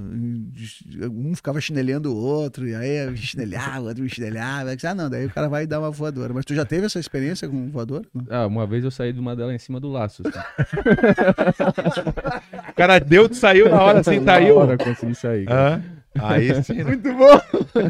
um 1.11 1.35
ficava 1.35 1.61
chinelhando 1.61 2.13
o 2.13 2.17
outro, 2.17 2.69
e 2.69 2.75
aí 2.75 3.17
chinelhava, 3.17 3.81
o 3.81 3.89
outro 3.89 4.03
me 4.03 4.09
chinelhava. 4.09 4.71
Ah, 4.83 4.95
não, 4.95 5.09
daí 5.11 5.27
o 5.27 5.31
cara 5.31 5.49
vai 5.49 5.67
dar 5.67 5.79
uma 5.81 5.91
voadora. 5.91 6.33
Mas 6.35 6.45
tu 6.45 6.55
já 6.55 6.65
teve 6.65 6.87
essa 6.87 6.99
experiência 6.99 7.49
com 7.49 7.71
voadora? 7.71 8.05
Não? 8.15 8.25
Ah, 8.31 8.47
uma 8.47 8.67
vez 8.67 8.85
eu 8.85 8.91
saí 8.91 9.13
de 9.13 9.21
uma 9.21 9.35
dela 9.37 9.55
em 9.55 9.59
cima 9.59 9.79
do 9.81 9.89
laço. 9.91 10.23
assim. 10.27 10.41
O 12.71 12.75
cara 12.75 12.99
deu, 12.99 13.33
saiu 13.33 13.69
na 13.69 13.83
hora 13.83 14.01
assim, 14.01 14.21
Na 14.21 14.35
saiu. 14.35 14.57
hora 14.57 14.75
eu 14.75 14.79
consegui 14.79 15.15
sair. 15.15 15.45
cara. 15.47 15.77
Hã? 15.77 15.83
Aí 16.19 16.55
sim. 16.65 16.83
Muito 16.85 17.13
bom! 17.15 17.41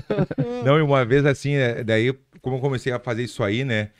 Não, 0.64 0.78
e 0.78 0.82
uma 0.82 1.04
vez 1.04 1.24
assim, 1.24 1.56
né, 1.56 1.82
daí, 1.82 2.12
como 2.42 2.56
eu 2.56 2.60
comecei 2.60 2.92
a 2.92 2.98
fazer 2.98 3.24
isso 3.24 3.42
aí, 3.42 3.64
né? 3.64 3.90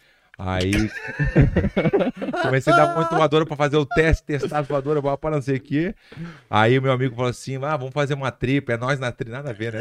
Aí 0.42 0.72
comecei 2.42 2.72
a 2.72 2.76
dar 2.76 2.96
uma 2.96 3.06
voadora 3.10 3.44
pra 3.44 3.56
fazer 3.56 3.76
o 3.76 3.84
teste, 3.84 4.24
testar 4.24 4.58
a 4.58 4.62
voadora, 4.62 5.02
blá, 5.02 5.14
para 5.18 5.36
não 5.36 5.42
sei 5.42 5.56
o 5.56 5.60
quê. 5.60 5.94
Aí 6.48 6.78
o 6.78 6.82
meu 6.82 6.92
amigo 6.92 7.14
falou 7.14 7.30
assim: 7.30 7.56
ah, 7.62 7.76
vamos 7.76 7.92
fazer 7.92 8.14
uma 8.14 8.30
tripa, 8.30 8.72
é 8.72 8.78
nós 8.78 8.98
na 8.98 9.12
tripa, 9.12 9.32
nada 9.32 9.50
a 9.50 9.52
ver, 9.52 9.74
né? 9.74 9.80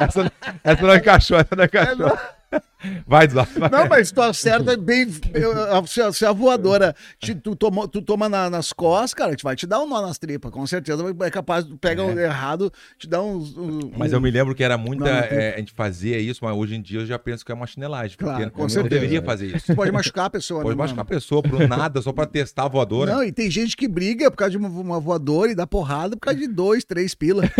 essa, 0.00 0.32
essa 0.64 0.82
não 0.82 0.96
encaixou, 0.96 1.38
essa 1.38 1.54
não 1.54 1.62
encaixou. 1.62 2.10
Vai, 3.06 3.28
vai. 3.28 3.46
Não, 3.70 3.86
mas 3.88 4.10
tu 4.10 4.22
acerta 4.22 4.76
bem. 4.76 5.06
a- 5.70 5.86
Se 6.12 6.24
a, 6.24 6.30
a 6.30 6.32
voadora 6.32 6.94
te- 7.18 7.34
tu, 7.34 7.54
toma, 7.54 7.86
tu 7.86 8.00
toma 8.00 8.28
na- 8.28 8.48
nas 8.48 8.72
costas, 8.72 9.12
cara, 9.14 9.36
te 9.36 9.44
vai 9.44 9.54
te 9.54 9.66
dar 9.66 9.80
um 9.80 9.86
nó 9.88 10.00
nas 10.00 10.18
tripas, 10.18 10.50
com 10.50 10.66
certeza. 10.66 11.04
É 11.20 11.30
capaz, 11.30 11.64
tu 11.64 11.76
pega 11.76 12.02
o 12.02 12.18
errado, 12.18 12.72
te 12.98 13.06
dá 13.06 13.20
uns. 13.22 13.56
um- 13.56 13.92
Mas 13.96 14.12
eu 14.12 14.20
me 14.20 14.30
lembro 14.30 14.54
que 14.54 14.64
era 14.64 14.78
muita. 14.78 15.08
É, 15.08 15.54
a 15.54 15.58
gente 15.58 15.72
fazia 15.74 16.18
isso, 16.18 16.40
mas 16.44 16.56
hoje 16.56 16.74
em 16.74 16.82
dia 16.82 17.00
eu 17.00 17.06
já 17.06 17.18
penso 17.18 17.44
que 17.44 17.52
é 17.52 17.54
uma 17.54 17.66
chinelagem. 17.66 18.16
Porque 18.16 18.32
Claro, 18.32 18.50
com 18.50 18.68
certeza. 18.68 18.88
deveria 18.94 19.22
fazer 19.22 19.54
isso. 19.56 19.66
Tu 19.66 19.74
pode 19.76 19.92
machucar 19.92 20.24
a 20.26 20.30
pessoa, 20.30 20.62
Pode 20.62 20.74
né? 20.76 20.82
machucar 20.82 21.02
a 21.02 21.04
mano? 21.04 21.08
pessoa 21.20 21.42
por 21.42 21.68
nada, 21.68 22.00
só 22.02 22.12
pra 22.12 22.24
testar 22.26 22.64
a 22.64 22.68
voadora. 22.68 23.12
Não, 23.14 23.22
e 23.22 23.30
tem 23.30 23.50
gente 23.50 23.76
que 23.76 23.86
briga 23.86 24.30
por 24.30 24.38
causa 24.38 24.52
de 24.52 24.56
uma, 24.56 24.68
uma 24.68 24.98
voadora 24.98 25.52
e 25.52 25.54
dá 25.54 25.66
porrada 25.66 26.16
por 26.16 26.20
causa 26.22 26.38
de 26.40 26.48
dois, 26.48 26.82
três 26.84 27.14
pila. 27.14 27.42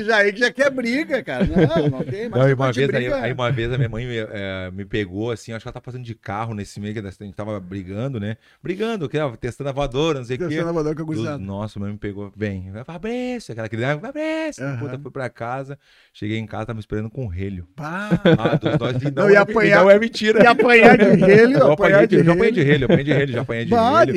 e 0.00 0.04
já 0.04 0.32
que 0.32 0.38
já 0.38 0.52
quer 0.52 0.70
briga, 0.70 1.22
cara. 1.22 1.44
Não, 1.46 1.88
não 1.88 2.02
tem 2.04 2.28
mais. 2.28 2.42
Não, 2.42 2.48
e 2.50 2.54
uma 2.54 2.72
vez, 2.72 2.90
aí, 2.94 3.12
aí 3.12 3.32
uma 3.32 3.50
vez 3.50 3.72
a 3.72 3.76
minha 3.76 3.88
mãe 3.88 4.06
me, 4.06 4.16
eh, 4.18 4.70
me 4.72 4.84
pegou, 4.84 5.30
assim, 5.30 5.52
acho 5.52 5.62
que 5.62 5.68
ela 5.68 5.72
tá 5.72 5.80
passando 5.80 6.04
de 6.04 6.14
carro 6.14 6.54
nesse 6.54 6.78
meio 6.80 6.92
que 6.94 7.00
a 7.00 7.10
gente 7.10 7.32
tava 7.34 7.58
brigando, 7.60 8.18
né? 8.20 8.36
Brigando, 8.62 9.08
que, 9.08 9.18
ó, 9.18 9.30
testando 9.36 9.70
a 9.70 9.72
voadora, 9.72 10.18
não 10.18 10.24
sei 10.26 10.36
o 10.36 10.38
quê. 10.40 10.46
Testando 10.48 10.68
a 10.68 10.72
voadora 10.72 10.94
com 10.96 11.12
a. 11.28 11.38
Nossa, 11.38 11.78
mãe 11.80 11.92
me 11.92 11.98
pegou, 11.98 12.32
vem, 12.36 12.70
vai, 12.70 12.84
Fabrício, 12.84 13.52
aquela 13.52 13.68
criança, 13.68 14.00
Fabrício, 14.00 14.64
Aham. 14.64 14.78
puta, 14.78 14.98
fui 14.98 15.10
pra 15.10 15.28
casa, 15.28 15.78
cheguei 16.12 16.38
em 16.38 16.46
casa, 16.46 16.66
tava 16.66 16.74
me 16.76 16.80
esperando 16.80 17.10
com 17.10 17.26
relho. 17.26 17.66
Pá. 17.74 18.10
Ah, 18.38 18.56
dos 18.56 18.78
nós, 18.78 19.02
e 19.02 19.04
não, 19.10 19.24
Não, 19.24 19.30
ia 19.30 19.36
é, 19.36 19.40
apanhar- 19.40 19.82
não 19.82 19.90
é 19.90 19.98
mentira. 19.98 20.42
E 20.42 20.46
apanhar 20.46 20.96
de 20.98 21.04
relho, 21.24 21.58
Eu 21.58 21.72
apanhar 21.72 22.02
apanhei 22.02 22.06
de 22.06 22.16
de, 22.16 22.24
já 22.24 22.32
apanhei 22.32 22.52
de 22.52 22.62
relho. 22.62 22.72
relho, 22.72 22.84
apanhei 22.86 23.04
de 23.04 23.12
relho, 23.12 23.32
já 23.32 23.40
apanhei 23.42 23.64
de 23.64 23.70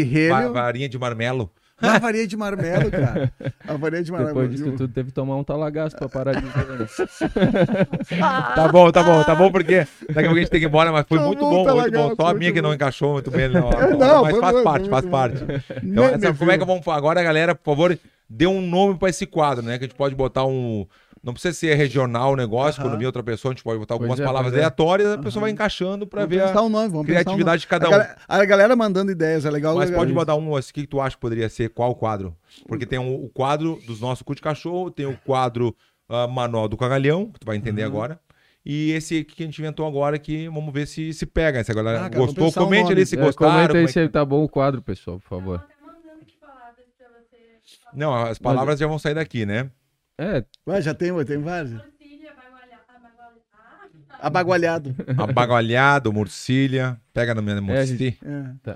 relho. 0.04 0.36
relho. 0.36 0.54
Varinha 0.54 0.90
de 0.90 0.98
marmelo. 0.98 1.52
Uma 1.84 2.00
varinha 2.00 2.28
de 2.28 2.36
marmelo, 2.36 2.92
cara. 2.92 3.32
A 3.68 3.74
varinha 3.76 4.04
de 4.04 4.12
marmelo. 4.12 4.34
Depois 4.34 4.52
disso 4.52 4.72
tudo, 4.72 4.94
teve 4.94 5.10
que 5.10 5.14
tomar 5.14 5.38
um 5.38 5.44
talagaço 5.44 5.96
pra 5.96 6.10
parar 6.10 6.34
de 6.34 6.46
ver. 6.46 6.90
Tá 8.56 8.68
bom, 8.68 8.92
tá 8.92 9.04
bom, 9.04 9.24
tá 9.24 9.36
bom, 9.36 9.52
porque 9.52 9.88
daqui 10.08 10.20
a 10.20 10.24
pouco 10.24 10.36
a 10.36 10.40
gente 10.40 10.50
tem 10.50 10.60
que 10.60 10.66
ir 10.66 10.70
embora, 10.70 10.92
mas 10.92 11.06
foi 11.08 11.20
muito 11.20 11.40
bom, 11.40 11.66
muito 11.76 11.92
bom. 11.92 12.16
Só 12.16 12.28
a 12.28 12.34
minha 12.34 12.52
que 12.52 12.62
não 12.62 12.74
encaixou 12.74 13.14
muito 13.14 13.32
bem. 13.32 13.48
Não, 13.50 13.70
Não, 13.98 14.24
mas 14.24 14.38
faz 14.38 14.64
parte, 14.64 14.90
faz 14.90 15.06
parte. 15.06 15.44
Então, 15.84 16.06
essa, 16.06 16.34
como 16.34 16.52
é 16.52 16.58
viu. 16.58 16.66
que 16.66 16.72
vamos 16.72 16.88
agora, 16.88 17.24
galera, 17.24 17.56
por 17.56 17.72
favor, 17.72 17.98
dê 18.30 18.46
um 18.46 18.62
nome 18.62 18.98
pra 18.98 19.10
esse 19.10 19.26
quadro, 19.26 19.64
né? 19.64 19.78
Que 19.78 19.86
a 19.86 19.88
gente 19.88 19.98
pode 19.98 20.16
botar 20.16 20.46
um. 20.46 20.86
Não 21.22 21.34
precisa 21.34 21.54
ser 21.54 21.76
regional 21.76 22.32
o 22.32 22.36
negócio, 22.36 22.82
quando 22.82 22.98
vir 22.98 23.06
outra 23.06 23.22
pessoa, 23.22 23.52
a 23.52 23.56
gente 23.56 23.64
pode 23.64 23.78
botar 23.78 23.94
algumas 23.96 24.20
é, 24.20 24.24
palavras 24.24 24.54
é. 24.54 24.58
aleatórias, 24.58 25.12
a 25.12 25.18
pessoa 25.18 25.42
vai 25.42 25.52
encaixando 25.52 26.08
pra 26.08 26.22
Vamos 26.22 26.36
ver 26.36 26.42
a 26.44 26.62
um 26.62 26.70
nome, 26.70 26.88
pensar 26.90 26.98
um 27.00 27.04
criatividade 27.04 27.62
de 27.62 27.68
cada 27.68 27.86
A 27.86 27.90
um. 27.90 27.92
galera, 27.92 28.18
a 28.28 28.46
galera 28.46 28.76
mandando 28.76 29.12
ideias, 29.12 29.44
é 29.46 29.52
legal. 29.52 29.76
Mas 29.76 29.90
legal 29.90 30.00
pode 30.00 30.12
isso. 30.12 30.20
botar 30.20 30.36
um, 30.36 30.56
assim, 30.56 30.72
o 30.72 30.74
que 30.74 30.88
tu 30.88 31.02
acha 31.02 31.16
que 31.16 31.22
poderia 31.22 31.50
ser 31.50 31.70
qual 31.70 31.94
quadro? 31.94 32.36
Porque 32.68 32.86
tem 32.86 32.98
um- 33.00 33.16
o 33.24 33.28
quadro 33.30 33.78
dos 33.86 34.00
nossos 34.00 34.22
cu 34.22 34.34
de 34.34 34.42
cachorro, 34.42 34.90
tem 34.90 35.06
o 35.06 35.18
quadro 35.26 35.76
ah, 36.08 36.26
Manual 36.28 36.68
do 36.68 36.78
Cagalhão, 36.78 37.30
que 37.32 37.40
tu 37.40 37.46
vai 37.46 37.56
entender 37.58 37.82
Uhum. 37.84 37.88
agora. 37.90 38.20
E 38.66 38.92
esse 38.92 39.24
que 39.24 39.44
a 39.44 39.46
gente 39.46 39.60
inventou 39.60 39.86
agora, 39.88 40.18
que 40.18 40.48
vamos 40.50 40.74
ver 40.74 40.88
se 40.88 41.14
se 41.14 41.26
pega. 41.26 41.64
Se 41.64 41.72
a 41.72 41.76
galera 41.76 42.06
Ah, 42.06 42.10
cara, 42.10 42.16
gostou, 42.26 42.48
um 42.48 42.52
comente 42.52 42.92
ali 42.92 43.06
se 43.06 43.16
É, 43.16 43.22
gostaram. 43.22 43.52
comenta 43.54 43.78
aí 43.78 43.84
é 43.84 43.86
que- 43.88 43.92
se 43.94 44.10
tá 44.10 44.24
bom 44.26 44.44
o 44.44 44.50
quadro, 44.50 44.82
pessoal, 44.82 45.20
por 45.20 45.28
favor. 45.30 45.60
Que 46.26 46.34
palavras 46.40 46.86
pra 46.98 47.08
você. 47.10 47.98
Não, 47.98 48.16
as 48.16 48.38
palavras 48.40 48.80
já 48.80 48.88
vão 48.88 48.98
sair 49.00 49.14
daqui, 49.16 49.46
né? 49.46 49.70
É, 50.22 50.44
Ué, 50.68 50.82
já 50.82 50.94
tem, 50.94 51.14
tem 51.24 51.38
vários. 51.42 51.80
Abagualhado. 54.22 54.94
Abagualhado, 55.18 56.12
Murcilha. 56.12 57.00
Pega 57.14 57.34
no 57.34 57.42
meu 57.42 57.56
É, 57.58 57.62
Murci. 57.62 58.18
É. 58.22 58.76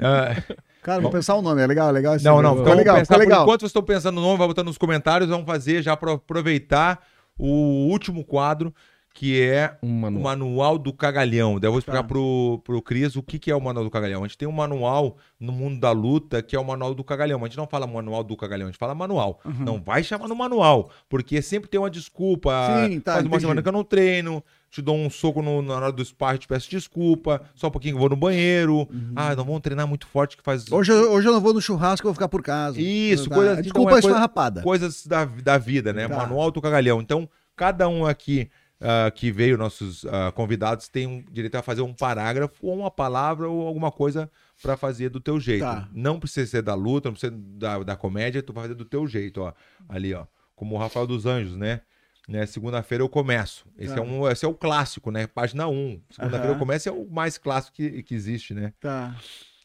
Ah, 0.00 0.42
Cara, 0.82 1.00
vamos 1.00 1.12
pensar 1.12 1.36
um 1.36 1.42
nome, 1.42 1.62
é 1.62 1.66
legal, 1.66 1.88
é 1.88 1.92
legal. 1.92 2.16
não, 2.20 2.42
não. 2.42 2.50
Ficou 2.50 2.62
Então, 2.64 2.74
legal, 2.76 2.96
pensar, 2.96 3.16
legal. 3.16 3.42
enquanto 3.42 3.60
vocês 3.60 3.70
estão 3.70 3.82
pensando 3.82 4.16
no 4.16 4.22
nome, 4.22 4.38
vai 4.38 4.46
botando 4.48 4.66
nos 4.66 4.78
comentários. 4.78 5.30
Vamos 5.30 5.46
fazer 5.46 5.82
já 5.82 5.96
para 5.96 6.12
aproveitar 6.14 7.00
o 7.38 7.88
último 7.90 8.24
quadro, 8.24 8.74
que 9.18 9.40
é 9.40 9.74
um 9.82 9.88
o 9.88 10.00
manual. 10.00 10.22
manual 10.22 10.78
do 10.78 10.92
cagalhão. 10.92 11.58
Daí 11.58 11.68
eu 11.68 11.72
vou 11.72 11.78
explicar 11.78 12.02
Tá. 12.02 12.08
pro, 12.08 12.60
pro 12.62 12.82
Cris 12.82 13.16
o 13.16 13.22
que, 13.22 13.38
que 13.38 13.50
é 13.50 13.56
o 13.56 13.60
manual 13.60 13.82
do 13.82 13.90
cagalhão. 13.90 14.22
A 14.22 14.26
gente 14.26 14.36
tem 14.36 14.46
um 14.46 14.52
manual 14.52 15.16
no 15.40 15.52
mundo 15.52 15.80
da 15.80 15.90
luta 15.90 16.42
que 16.42 16.54
é 16.54 16.60
o 16.60 16.64
manual 16.64 16.94
do 16.94 17.02
cagalhão. 17.02 17.38
Mas 17.38 17.46
a 17.46 17.48
gente 17.48 17.56
não 17.56 17.66
fala 17.66 17.86
manual 17.86 18.22
do 18.22 18.36
cagalhão, 18.36 18.66
a 18.68 18.70
gente 18.70 18.78
fala 18.78 18.94
manual. 18.94 19.40
Uhum. 19.42 19.54
Não 19.64 19.80
vai 19.82 20.04
chamar 20.04 20.28
no 20.28 20.36
manual, 20.36 20.90
porque 21.08 21.40
sempre 21.40 21.70
tem 21.70 21.80
uma 21.80 21.88
desculpa. 21.88 22.50
Sim, 22.88 23.00
tá, 23.00 23.12
Faz 23.14 23.24
uma 23.24 23.28
entendi. 23.30 23.40
semana 23.40 23.62
que 23.62 23.68
eu 23.68 23.72
não 23.72 23.82
treino, 23.82 24.44
te 24.70 24.82
dou 24.82 24.94
um 24.94 25.08
soco 25.08 25.40
no- 25.40 25.62
na 25.62 25.74
hora 25.76 25.90
do 25.92 26.04
sparring, 26.04 26.36
te 26.38 26.46
peço 26.46 26.68
desculpa, 26.68 27.40
só 27.54 27.68
um 27.68 27.70
pouquinho 27.70 27.94
que 27.94 27.96
eu 27.96 28.00
vou 28.00 28.10
no 28.10 28.16
banheiro. 28.16 28.86
Ah, 29.16 29.34
não 29.34 29.44
vamos 29.46 29.62
treinar 29.62 29.86
muito 29.86 30.06
forte 30.06 30.36
que 30.36 30.42
faz 30.42 30.70
Hoje, 30.70 30.92
eu- 30.92 31.10
hoje 31.12 31.26
eu 31.26 31.32
não 31.32 31.40
vou 31.40 31.54
no 31.54 31.60
churrasco, 31.62 32.06
eu 32.06 32.10
vou 32.10 32.14
ficar 32.14 32.28
por 32.28 32.42
casa. 32.42 32.78
Isso, 32.78 33.30
Tá. 33.30 33.34
coisa- 33.34 33.52
então 33.52 33.62
Desculpa 33.62 33.88
é 33.88 33.92
a 33.92 33.94
coisa- 33.94 34.08
esfarrapada. 34.08 34.60
coisas 34.62 35.06
da, 35.06 35.24
da 35.24 35.56
vida, 35.56 35.94
né? 35.94 36.06
Tá. 36.06 36.16
Manual 36.18 36.50
do 36.50 36.60
cagalhão. 36.60 37.00
Então, 37.00 37.26
cada 37.56 37.88
um 37.88 38.04
aqui 38.04 38.50
ah, 38.80 39.10
que 39.10 39.30
veio, 39.32 39.56
nossos 39.56 40.04
ah, 40.06 40.32
convidados, 40.32 40.88
tem 40.88 41.06
um 41.06 41.24
direito 41.30 41.54
a 41.56 41.62
fazer 41.62 41.82
um 41.82 41.94
parágrafo 41.94 42.66
ou 42.66 42.76
uma 42.78 42.90
palavra 42.90 43.48
ou 43.48 43.66
alguma 43.66 43.90
coisa 43.90 44.30
pra 44.62 44.76
fazer 44.76 45.08
do 45.08 45.20
teu 45.20 45.38
jeito. 45.40 45.62
Tá. 45.64 45.88
Não 45.92 46.18
precisa 46.20 46.46
ser 46.50 46.62
da 46.62 46.74
luta, 46.74 47.08
não 47.08 47.14
precisa 47.14 47.32
da, 47.36 47.78
da 47.82 47.96
comédia, 47.96 48.42
tu 48.42 48.52
vai 48.52 48.64
fazer 48.64 48.74
do 48.74 48.84
teu 48.84 49.06
jeito, 49.06 49.42
ó. 49.42 49.52
Ali, 49.88 50.12
ó. 50.14 50.26
Como 50.54 50.74
o 50.74 50.78
Rafael 50.78 51.06
dos 51.06 51.26
Anjos, 51.26 51.56
né? 51.56 51.80
Né, 52.28 52.44
Segunda-feira 52.44 53.04
eu 53.04 53.08
começo. 53.08 53.64
Esse, 53.78 53.94
Tá. 53.94 54.00
é 54.00 54.02
um, 54.02 54.28
esse 54.28 54.44
é 54.44 54.48
o 54.48 54.54
clássico, 54.54 55.10
né? 55.12 55.26
Página 55.28 55.68
1. 55.68 56.00
Segunda-feira 56.10 56.54
eu 56.54 56.58
começo 56.58 56.88
é 56.88 56.92
o 56.92 57.06
mais 57.08 57.38
clássico 57.38 57.76
que, 57.76 58.02
que 58.02 58.14
existe, 58.14 58.52
né? 58.52 58.72
Tá. 58.80 59.14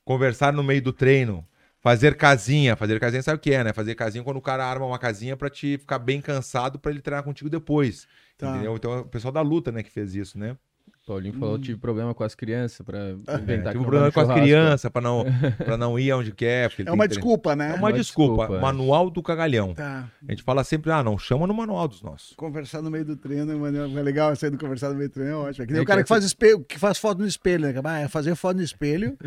Conversar 0.05 0.53
no 0.53 0.63
meio 0.63 0.81
do 0.81 0.93
treino. 0.93 1.45
Fazer 1.79 2.15
casinha. 2.15 2.75
Fazer 2.75 2.99
casinha 2.99 3.23
sabe 3.23 3.37
o 3.37 3.39
que 3.39 3.51
é, 3.51 3.63
né? 3.63 3.73
Fazer 3.73 3.95
casinha 3.95 4.23
quando 4.23 4.37
o 4.37 4.41
cara 4.41 4.63
arma 4.63 4.85
uma 4.85 4.99
casinha 4.99 5.35
pra 5.35 5.49
te 5.49 5.79
ficar 5.79 5.97
bem 5.97 6.21
cansado 6.21 6.77
pra 6.77 6.91
ele 6.91 7.01
treinar 7.01 7.23
contigo 7.23 7.49
depois. 7.49 8.07
Tá. 8.41 8.55
Entendeu? 8.55 8.75
Então 8.75 8.91
é 8.93 8.99
o 8.99 9.05
pessoal 9.05 9.31
da 9.31 9.41
luta, 9.41 9.71
né, 9.71 9.83
que 9.83 9.91
fez 9.91 10.15
isso, 10.15 10.37
né? 10.37 10.57
Paulinho 11.05 11.33
falou 11.33 11.57
que 11.57 11.65
tive 11.65 11.79
problema 11.79 12.13
com 12.13 12.23
as 12.23 12.35
crianças 12.35 12.85
pra 12.85 12.97
É, 12.99 13.11
inventar 13.11 13.45
que 13.65 13.71
tive 13.71 13.79
um 13.79 13.83
problema 13.83 14.11
com 14.11 14.19
as 14.19 14.27
crianças 14.31 14.91
pra 14.91 15.01
não, 15.01 15.25
pra 15.57 15.75
não 15.75 15.99
ir 15.99 16.09
aonde 16.11 16.31
quer. 16.31 16.71
É 16.85 16.91
uma 16.91 17.07
desculpa, 17.07 17.55
né? 17.55 17.65
É 17.65 17.73
uma, 17.73 17.77
Uma 17.89 17.93
desculpa. 17.93 18.43
desculpa, 18.43 18.57
é. 18.57 18.61
Manual 18.61 19.09
do 19.09 19.21
cagalhão. 19.21 19.73
Tá. 19.73 20.07
A 20.27 20.31
gente 20.31 20.43
fala 20.43 20.63
sempre, 20.63 20.91
ah, 20.91 21.03
não 21.03 21.17
chama 21.17 21.45
no 21.47 21.53
manual 21.53 21.87
dos 21.87 22.01
nossos. 22.01 22.33
Conversar 22.35 22.81
no 22.81 22.89
meio 22.91 23.03
do 23.03 23.17
treino, 23.17 23.57
mano, 23.59 23.97
é 23.99 24.01
legal 24.03 24.31
essa 24.31 24.45
aí 24.45 24.51
do 24.51 24.57
conversar 24.57 24.89
no 24.89 24.95
meio 24.95 25.09
do 25.09 25.13
treino, 25.13 25.31
é 25.31 25.35
ótimo. 25.35 25.63
É 25.63 25.67
que 25.67 25.73
nem 25.73 25.79
É 25.79 25.83
o 25.83 25.85
cara 25.85 25.99
que 26.01 26.05
que 26.05 26.09
faz, 26.09 26.23
espelho, 26.23 26.63
que 26.63 26.79
faz 26.79 26.97
foto 26.97 27.19
no 27.19 27.27
espelho, 27.27 27.65
né? 27.67 27.81
Ah, 27.83 27.99
é 27.99 28.07
fazer 28.07 28.33
foto 28.35 28.57
no 28.57 28.63
espelho. 28.63 29.17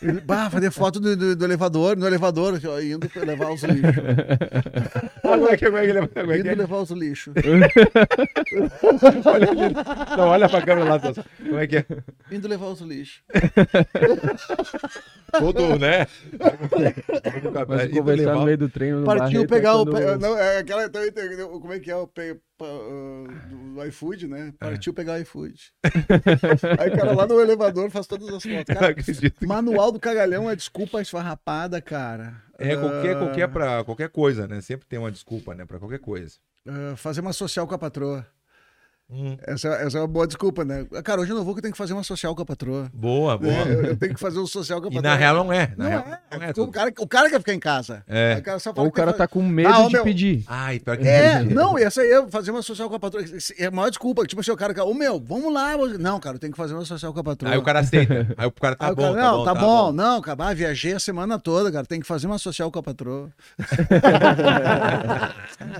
Ele- 0.00 0.20
Bah, 0.20 0.48
fazer 0.50 0.70
foto 0.70 1.00
do, 1.00 1.16
do- 1.16 1.36
do 1.36 1.44
elevador, 1.44 1.96
no 1.96 2.06
elevador, 2.06 2.58
ó, 2.64 2.80
indo 2.80 3.08
levar 3.26 3.50
os 3.52 3.62
lixos. 3.62 3.94
Como 5.22 5.48
é 5.48 5.56
que, 5.56 5.66
como 5.66 5.78
é 5.78 5.86
que 5.86 5.92
Indo 6.50 6.58
levar 6.58 6.76
os 6.82 6.90
lixos. 6.90 7.34
Não, 10.16 10.28
olha 10.28 10.48
pra 10.48 10.62
câmera 10.62 10.88
lá. 10.90 11.00
Como 11.00 11.58
é 11.58 11.66
que 11.66 11.76
é? 11.78 11.86
Indo 12.30 12.48
levar 12.48 12.66
os 12.66 12.80
lixos. 12.80 13.22
todo, 15.38 15.78
né? 15.78 16.06
Mas 17.68 17.90
conversar 17.90 18.22
levar- 18.22 18.34
no 18.34 18.44
meio 18.44 18.58
do 18.58 18.68
treino 18.68 19.00
no 19.00 19.06
Partiu 19.06 19.46
Barreto 19.46 19.48
pegar 19.48 19.76
o. 19.76 19.86
quando- 19.86 19.96
pe- 19.96 20.18
Não, 20.18 20.38
é 20.38 20.58
aquela. 20.58 20.88
tem- 20.88 21.10
Como 21.48 21.72
é 21.72 21.78
que 21.78 21.90
é 21.90 21.96
o. 21.96 22.06
pe- 22.06 22.36
ah, 22.64 23.74
do 23.74 23.84
iFood, 23.86 24.28
né? 24.28 24.52
Partiu 24.58 24.92
pegar 24.94 25.14
o 25.18 25.22
iFood. 25.22 25.72
Aí 26.78 26.90
o 26.90 26.96
cara 26.96 27.12
lá 27.12 27.26
no 27.26 27.40
elevador 27.40 27.90
faz 27.90 28.06
todas 28.06 28.28
as 28.28 28.42
fotos. 28.42 28.74
Cara, 28.74 28.94
manual 29.46 29.92
do 29.92 30.00
cagalhão 30.00 30.48
é 30.50 30.56
desculpa 30.56 31.00
esfarrapada, 31.00 31.80
cara. 31.80 32.42
É 32.58 32.76
qualquer, 32.76 33.16
Ah, 33.16 33.18
qualquer, 33.18 33.48
pra, 33.48 33.84
qualquer 33.84 34.08
coisa, 34.08 34.46
né? 34.46 34.60
Sempre 34.60 34.86
tem 34.86 34.98
uma 34.98 35.10
desculpa, 35.10 35.54
né? 35.54 35.64
Pra 35.64 35.78
qualquer 35.78 35.98
coisa. 35.98 36.36
ah, 36.68 36.94
fazer 36.96 37.20
uma 37.20 37.32
social 37.32 37.66
com 37.66 37.74
a 37.74 37.78
patroa. 37.78 38.26
Hum, 39.14 39.36
Essa, 39.46 39.68
essa 39.68 39.98
é 39.98 40.00
uma 40.00 40.06
boa 40.06 40.26
desculpa, 40.26 40.64
né? 40.64 40.86
Cara, 41.04 41.20
hoje 41.20 41.30
eu 41.32 41.36
não 41.36 41.44
vou 41.44 41.52
que 41.54 41.58
eu 41.58 41.62
tenho 41.62 41.72
que 41.72 41.76
fazer 41.78 41.92
uma 41.92 42.02
social 42.02 42.34
com 42.34 42.40
a 42.40 42.46
patroa. 42.46 42.90
boa, 42.94 43.36
boa. 43.36 43.52
É, 43.52 43.62
eu, 43.74 43.82
eu 43.84 43.96
tenho 43.96 44.14
que 44.14 44.20
fazer 44.20 44.38
um 44.38 44.46
social 44.46 44.80
com 44.80 44.88
a 44.88 44.90
E 44.90 44.94
patroa. 44.94 45.12
na 45.12 45.18
real 45.18 45.36
não 45.44 45.52
é. 45.52 45.70
Na 45.76 45.84
não 45.84 45.90
real, 45.90 46.04
é. 46.30 46.38
não 46.38 46.46
é 46.46 46.50
o, 46.50 46.54
tudo. 46.54 46.72
cara, 46.72 46.92
o 46.98 47.06
cara 47.06 47.28
quer 47.28 47.38
ficar 47.38 47.52
em 47.52 47.60
casa. 47.60 48.02
É. 48.08 48.36
O 48.38 48.42
cara 48.42 48.58
só 48.58 48.72
fala 48.72 48.86
Ou 48.86 48.88
o 48.88 48.92
cara 48.92 49.12
tá 49.12 49.28
com 49.28 49.42
medo 49.42 49.68
Ah, 49.68 49.86
de 49.86 49.92
meu- 49.92 50.04
pedir. 50.04 50.44
Ai, 50.46 50.78
pior 50.78 50.96
que 50.96 51.06
É, 51.06 51.42
não, 51.42 51.78
e 51.78 51.82
essa 51.82 52.00
aí 52.00 52.10
é 52.10 52.26
fazer 52.30 52.52
uma 52.52 52.62
social 52.62 52.88
com 52.88 52.96
a 52.96 53.00
patroa. 53.00 53.22
É 53.58 53.66
a 53.66 53.70
maior 53.70 53.90
desculpa. 53.90 54.24
Tipo 54.24 54.40
assim, 54.40 54.50
o 54.50 54.56
cara, 54.56 54.82
ô 54.84 54.94
meu, 54.94 55.20
vamos 55.20 55.52
lá. 55.52 55.76
Não, 55.98 56.18
cara, 56.18 56.36
eu 56.36 56.40
tenho 56.40 56.52
que 56.52 56.56
fazer 56.58 56.72
uma 56.72 56.84
social 56.86 57.12
com 57.12 57.20
a 57.20 57.24
patroa. 57.24 57.52
Aí 57.52 57.58
o 57.58 57.62
cara 57.62 57.80
aceita. 57.80 58.28
Aí 58.38 58.46
o 58.46 58.50
cara 58.50 58.74
tá 58.76 58.86
Aí 58.86 58.92
o 58.92 58.96
bom, 58.96 59.14
cara, 59.14 59.16
tá 59.16 59.22
não, 59.22 59.36
bom, 59.36 59.44
tá, 59.44 59.54
bom, 59.54 59.92
não, 59.92 60.20
cara, 60.22 60.44
ah, 60.46 60.54
viajei 60.54 60.94
a 60.94 60.98
semana 60.98 61.38
toda, 61.38 61.70
cara, 61.70 61.84
tem 61.84 62.00
que 62.00 62.06
fazer 62.06 62.26
uma 62.26 62.38
social 62.38 62.72
com 62.72 62.78
a 62.78 62.82
patroa. 62.82 63.28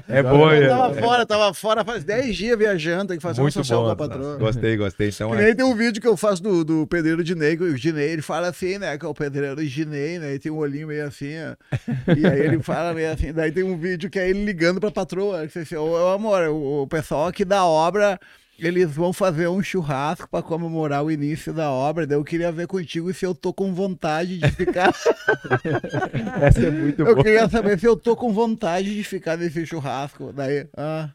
É 0.09 0.23
boa, 0.23 0.57
Eu 0.57 0.65
é. 0.65 0.69
tava 0.69 0.95
fora, 0.95 1.27
tava 1.27 1.55
fora 1.55 1.85
faz 1.85 2.05
10 2.05 2.37
dias 2.37 2.59
viajando, 2.59 3.07
tem 3.09 3.17
que 3.17 3.22
fazer 3.23 3.40
Muito 3.40 3.57
uma 3.57 3.65
social 3.65 3.81
bom. 3.81 3.86
com 3.86 3.93
a 3.93 3.97
patroa. 4.09 4.36
Gostei, 4.36 4.77
gostei. 4.77 5.09
Então 5.09 5.31
Que 5.31 5.36
é. 5.36 5.44
nem 5.44 5.55
tem 5.57 5.65
um 5.65 5.74
vídeo 5.74 6.01
que 6.03 6.09
eu 6.09 6.16
faço 6.16 6.43
do, 6.43 6.65
do 6.65 6.86
pedreiro 6.86 7.24
de 7.24 7.35
Ney, 7.35 7.55
o 7.57 7.74
Dinei, 7.78 8.11
ele 8.11 8.23
fala 8.23 8.49
assim, 8.49 8.77
né, 8.78 8.99
que 8.99 9.05
é 9.07 9.09
o 9.09 9.15
pedreiro 9.15 9.65
de 9.66 9.85
Ney, 9.86 10.19
né, 10.19 10.35
e 10.35 10.39
tem 10.39 10.53
um 10.53 10.59
olhinho 10.59 10.89
meio 10.89 11.07
assim, 11.07 11.32
ó. 11.39 11.57
e 12.15 12.27
aí 12.27 12.40
ele 12.40 12.62
fala 12.62 12.93
meio 12.93 13.11
assim, 13.12 13.32
daí 13.32 13.51
tem 13.51 13.62
um 13.62 13.78
vídeo 13.78 14.11
que 14.11 14.19
é 14.19 14.28
ele 14.28 14.44
ligando 14.44 14.81
pra 14.81 14.90
patroa, 14.90 15.49
fala 15.49 15.62
assim, 15.65 15.77
ô, 15.77 15.85
ô, 15.93 16.09
amor, 16.12 16.49
o, 16.49 16.82
o 16.82 16.86
pessoal 16.86 17.28
aqui 17.28 17.44
da 17.44 17.65
obra, 17.65 18.19
eles 18.59 18.90
vão 18.90 19.12
fazer 19.12 19.49
um 19.49 19.62
churrasco 19.62 20.28
pra 20.31 20.43
comemorar 20.43 21.03
o 21.05 21.11
início 21.11 21.53
da 21.53 21.70
obra, 21.70 22.07
daí 22.07 22.16
eu 22.19 22.24
queria 22.24 22.53
ver 22.53 22.66
contigo 22.66 23.12
se 23.15 23.24
eu 23.24 23.35
tô 23.35 23.53
com 23.53 23.73
vontade 23.74 24.39
de 24.39 24.49
ficar, 24.51 24.93
Essa 26.43 26.66
é 26.66 26.70
muito 26.70 27.01
eu 27.07 27.15
boa. 27.15 27.24
queria 27.24 27.49
saber 27.49 27.78
se 27.78 27.86
eu 27.86 27.97
tô 27.97 28.15
com 28.15 28.32
vontade 28.32 28.94
de 28.94 29.03
ficar 29.05 29.36
nesse 29.36 29.65
churrasco, 29.66 30.32
daí, 30.32 30.66
ah, 30.77 31.11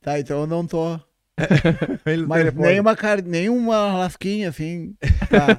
tá, 0.00 0.18
então 0.18 0.40
eu 0.40 0.46
não 0.46 0.66
tô. 0.66 0.98
Mas 2.28 2.38
telefone. 2.40 2.66
nem 2.68 2.80
uma, 2.80 2.94
car... 2.96 3.22
nem 3.22 3.48
uma 3.48 3.98
lasquinha, 3.98 4.48
assim. 4.50 4.94
Tá. 5.30 5.58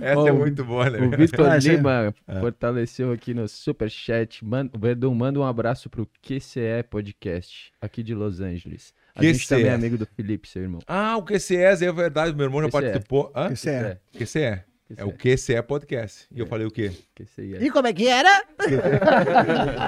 Essa 0.00 0.20
Ó, 0.20 0.28
é 0.28 0.32
muito 0.32 0.64
boa, 0.64 0.90
né? 0.90 0.98
O 1.00 1.10
Vitor 1.10 1.46
Ah. 1.48 1.56
Lima 1.58 2.14
fortaleceu 2.40 3.12
aqui 3.12 3.32
no 3.34 3.46
Superchat. 3.46 4.44
Man... 4.44 4.68
O 4.72 4.78
Verdun, 4.78 5.14
manda 5.14 5.38
um 5.38 5.44
abraço 5.44 5.88
pro 5.88 6.08
QCE 6.22 6.82
Podcast, 6.90 7.72
aqui 7.80 8.02
de 8.02 8.14
Los 8.14 8.40
Angeles. 8.40 8.92
A 9.14 9.22
gente 9.22 9.38
QCE. 9.40 9.48
também 9.48 9.66
é 9.66 9.74
amigo 9.74 9.96
do 9.96 10.06
Felipe, 10.06 10.48
seu 10.48 10.62
irmão. 10.62 10.80
Ah, 10.86 11.16
o 11.16 11.22
QCS 11.24 11.82
é 11.82 11.92
verdade. 11.92 12.34
Meu 12.34 12.46
irmão 12.46 12.60
já 12.62 12.68
QCE. 12.68 12.72
participou. 12.72 13.32
Hã? 13.34 13.52
Isso 13.52 13.68
é. 13.68 13.98
QCE. 14.18 14.62
É 14.96 15.04
o 15.04 15.12
QCE 15.12 15.62
Podcast. 15.66 16.26
E 16.34 16.40
eu 16.40 16.46
falei 16.46 16.66
o 16.66 16.70
quê? 16.70 16.90
QCE. 17.14 17.56
E 17.60 17.70
como 17.70 17.86
é 17.86 17.92
que 17.92 18.06
era? 18.08 18.44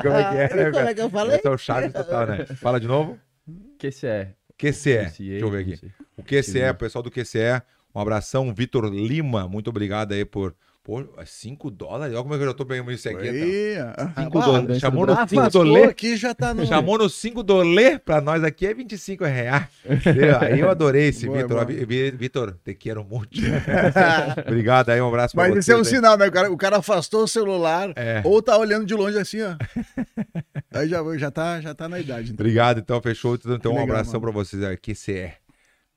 Como 0.03 0.15
é 0.15 0.25
que 0.31 0.37
é, 0.37 0.55
né, 0.55 0.69
E 0.69 0.73
como 0.73 0.89
é 0.89 0.95
que 0.95 1.01
eu 1.01 1.11
falei? 1.11 1.37
Esse 1.37 1.47
é 1.47 1.51
o 1.51 1.59
Chaves 1.59 1.93
total, 1.93 2.27
né? 2.27 2.47
Fala 2.57 2.81
de 2.81 2.87
novo. 2.87 3.19
QCE. 3.79 4.35
QCE. 4.59 5.07
QCE, 5.07 5.29
Deixa 5.29 5.45
eu 5.45 5.51
ver 5.51 5.61
aqui. 5.61 5.93
O 6.17 6.23
QCE, 6.23 6.75
pessoal 6.79 7.03
do 7.03 7.11
QCE, 7.11 7.63
um 7.95 8.01
abração. 8.01 8.53
Vitor 8.55 8.87
Lima, 8.87 9.49
muito 9.49 9.69
obrigado 9.71 10.13
aí 10.13 10.25
por. 10.25 10.55
Pô, 10.87 11.05
5 11.25 11.69
dólares? 11.69 12.15
Olha 12.15 12.23
como 12.23 12.35
é 12.35 12.37
que 12.37 12.45
eu 12.45 12.47
já 12.47 12.55
tô 12.55 12.65
pegando 12.65 12.93
isso 12.93 13.09
aqui. 13.09 13.27
então. 13.27 13.33
Aí, 14.15 14.25
Cinco 14.25 14.39
ah, 14.39 14.47
dólares. 14.47 14.79
Chamou 14.79 15.05
no 15.05 15.13
ah, 15.15 15.27
5 15.27 15.43
passou 15.43 15.65
dolê. 15.65 15.83
aqui 15.83 16.17
já 16.17 16.33
tá 16.33 16.55
no... 16.55 16.65
Chamou 16.65 16.97
no 16.97 17.11
5 17.11 17.43
dolê, 17.43 17.99
pra 17.99 18.21
nós 18.21 18.45
aqui 18.45 18.69
é 18.69 18.73
25 18.73 19.25
reais. 19.25 19.67
Aí 20.43 20.61
eu 20.61 20.71
adorei 20.71 21.09
esse 21.09 21.29
Vitor. 21.29 21.67
Vitor, 22.17 22.57
te 22.65 22.73
quero 22.73 23.03
muito. 23.03 23.37
Obrigado 24.47 24.91
aí, 24.91 25.01
um 25.01 25.09
abraço 25.09 25.35
pra 25.35 25.49
Mas 25.49 25.55
você. 25.55 25.59
isso 25.59 25.73
é 25.73 25.77
um 25.77 25.83
sinal, 25.83 26.17
né? 26.17 26.29
O 26.29 26.31
cara, 26.31 26.53
o 26.53 26.57
cara 26.57 26.77
afastou 26.77 27.25
o 27.25 27.29
celular 27.29 27.93
É. 27.97 28.23
ou 28.25 28.41
tá 28.41 28.57
olhando 28.57 28.87
de 28.87 28.95
longe 28.95 29.19
assim, 29.19 29.39
ó. 29.43 29.57
Aí 30.73 30.89
já, 30.89 31.03
já, 31.17 31.31
tá, 31.33 31.61
já 31.61 31.75
tá 31.75 31.89
na 31.89 31.99
idade. 31.99 32.31
Então. 32.31 32.45
Obrigado, 32.45 32.79
então, 32.79 33.03
fechou. 33.03 33.35
Então, 33.35 33.73
um 33.73 33.75
legal, 33.75 33.97
abração 33.97 34.21
mano. 34.21 34.23
pra 34.23 34.31
vocês 34.31 34.63
aqui, 34.63 34.95
CE 34.95 35.33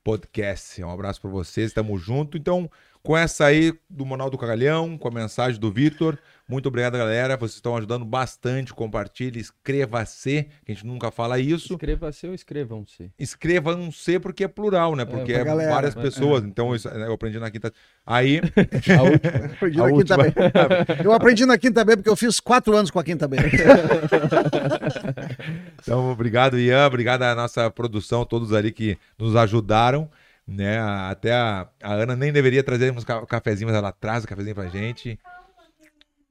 Podcast. 0.03 0.83
Um 0.83 0.89
abraço 0.89 1.21
pra 1.21 1.29
vocês, 1.29 1.71
tamo 1.73 1.95
junto. 1.95 2.39
Então, 2.39 2.67
com 3.09 3.17
essa 3.17 3.45
aí 3.47 3.73
do 3.89 4.05
Manual 4.05 4.29
do 4.29 4.37
Cagalhão, 4.37 4.95
com 4.95 5.07
a 5.07 5.11
mensagem 5.11 5.59
do 5.59 5.71
Vitor. 5.71 6.15
Muito 6.47 6.67
obrigado, 6.67 6.95
galera. 6.95 7.35
Vocês 7.35 7.55
estão 7.55 7.75
ajudando 7.75 8.05
bastante. 8.05 8.71
Compartilhe, 8.71 9.39
inscreva-se, 9.39 10.43
que 10.63 10.71
a 10.71 10.75
gente 10.75 10.85
nunca 10.85 11.09
fala 11.09 11.39
isso. 11.39 11.73
Escreva-se 11.73 12.27
ou 12.27 12.35
escrevam-se? 12.35 13.11
Escrevam-se 13.17 14.19
porque 14.19 14.43
é 14.43 14.47
plural, 14.47 14.95
né? 14.95 15.05
Porque 15.05 15.33
pra 15.33 15.41
é, 15.41 15.43
galera, 15.43 15.71
várias 15.71 15.95
né? 15.95 16.03
pessoas. 16.03 16.43
Então, 16.43 16.75
isso, 16.75 16.87
né, 16.87 17.07
eu 17.07 17.13
aprendi 17.13 17.39
na 17.39 17.49
quinta. 17.49 17.73
Aí, 18.05 18.41
A 18.95 19.01
última. 19.01 19.45
Aprendi 19.55 19.79
a 19.79 19.83
na 19.83 19.91
quinta 19.91 20.15
última. 20.15 20.23
B. 20.23 21.01
Eu 21.03 21.11
aprendi 21.11 21.45
na 21.47 21.57
quinta 21.57 21.83
B 21.83 21.95
porque 21.97 22.09
eu 22.11 22.15
fiz 22.15 22.39
quatro 22.39 22.75
anos 22.77 22.91
com 22.91 22.99
a 22.99 23.03
quinta 23.03 23.27
B. 23.27 23.37
Então, 25.81 26.11
obrigado, 26.11 26.59
Ian. 26.59 26.85
Obrigado 26.85 27.23
à 27.23 27.33
nossa 27.33 27.71
produção, 27.71 28.23
todos 28.23 28.53
ali 28.53 28.71
que 28.71 28.99
nos 29.17 29.35
ajudaram. 29.35 30.07
Né? 30.49 30.79
Até 30.79 31.33
a, 31.33 31.67
a 31.83 31.93
Ana 31.93 32.15
nem 32.15 32.31
deveria 32.31 32.63
trazer 32.63 32.91
uns 32.91 33.03
ca- 33.03 33.25
cafezinhos, 33.25 33.71
mas 33.71 33.77
ela 33.77 33.91
traz 33.91 34.23
o 34.23 34.27
cafezinho 34.27 34.55
pra 34.55 34.67
gente. 34.67 35.19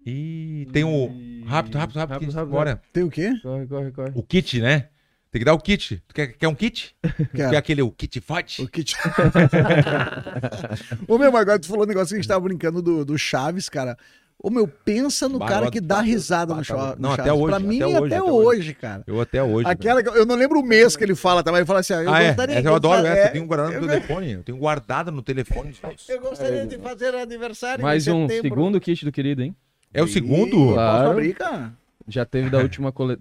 E 0.05 0.66
tem 0.73 0.85
o. 0.85 1.07
Rápido, 1.47 1.78
rápido, 1.78 1.99
rápido, 1.99 2.12
Rápido, 2.15 2.32
rápido, 2.32 2.51
bora. 2.51 2.82
Tem 2.93 3.03
o 3.03 3.11
quê? 3.11 3.32
Corre, 3.43 3.66
corre, 3.66 3.90
corre. 3.93 4.12
O 4.15 4.23
kit, 4.23 4.61
né? 4.61 4.89
Tem 5.31 5.40
que 5.40 5.45
dar 5.45 5.53
o 5.53 5.59
kit. 5.61 6.03
Tu 6.09 6.15
quer, 6.15 6.28
quer 6.28 6.49
um 6.49 6.55
kit? 6.55 6.97
Quero. 7.35 7.51
Quer 7.51 7.57
aquele 7.57 7.82
o 7.82 7.90
kit 7.90 8.20
forte? 8.20 8.62
O 8.62 8.69
kit. 8.69 8.97
Ô 11.07 11.19
meu, 11.19 11.36
agora 11.36 11.59
tu 11.59 11.66
falou 11.69 11.85
um 11.85 11.89
negócio 11.89 12.09
que 12.09 12.15
a 12.15 12.19
gente 12.19 12.28
tava 12.28 12.40
brincando 12.40 12.81
do, 12.81 13.05
do 13.05 13.19
Chaves, 13.19 13.69
cara. 13.69 13.97
Ô 14.40 14.51
meu, 14.51 14.69
pensa 14.69 15.28
no 15.28 15.39
Bah, 15.40 15.47
cara 15.48 15.66
eu 15.66 15.70
que 15.73 15.81
dá 15.81 16.01
risada 16.01 16.55
no, 16.55 16.65
tá 16.65 16.94
no 16.97 17.02
Não, 17.02 17.12
até 17.12 17.32
hoje, 17.32 17.47
Pra 17.47 17.59
mim, 17.59 17.82
até 17.82 17.85
até, 17.97 18.01
hoje, 18.01 18.15
até 18.15 18.23
hoje, 18.23 18.74
cara. 18.74 19.02
Eu 19.05 19.20
até 19.20 19.43
hoje. 19.43 19.69
Aquela, 19.69 20.01
que- 20.01 20.09
eu 20.10 20.24
não 20.24 20.36
lembro 20.36 20.60
o 20.60 20.62
mês 20.62 20.94
que 20.97 21.02
ele 21.02 21.16
fala 21.16 21.43
também. 21.43 21.59
Ele 21.59 21.66
fala 21.66 21.81
assim: 21.81 21.93
ah, 21.94 22.02
eu 22.05 22.12
ah, 22.15 22.23
é? 22.23 22.27
gostaria 22.28 22.52
Essa 22.55 22.62
de 22.62 22.69
eu 22.69 22.74
adoro 22.77 23.05
essa. 23.06 23.19
é, 23.20 23.27
Eu 23.28 23.32
tenho 23.32 23.47
guardado 23.47 23.69
no 23.73 23.74
eu- 23.74 23.89
telefone. 23.89 24.32
Eu 24.32 24.43
tenho 24.44 24.59
guardado 24.59 25.10
no 25.10 25.23
telefone. 25.23 25.74
Eu 26.09 26.20
gostaria 26.20 26.65
de 26.66 26.78
fazer 26.78 27.15
aniversário. 27.16 27.82
Mais 27.82 28.06
em 28.06 28.12
um 28.12 28.28
setembro. 28.28 28.48
segundo 28.48 28.81
kit 28.81 29.05
do 29.05 29.10
querido, 29.10 29.43
hein? 29.43 29.56
É 29.93 30.02
o 30.02 30.06
segundo? 30.06 30.56
Posso 30.56 30.74
Claro. 30.74 31.10
abrir, 31.10 31.35
cara? 31.35 31.73
Já 32.06 32.24
teve 32.24 32.48
da 32.48 32.59
última 32.62 32.93
cole... 32.93 33.16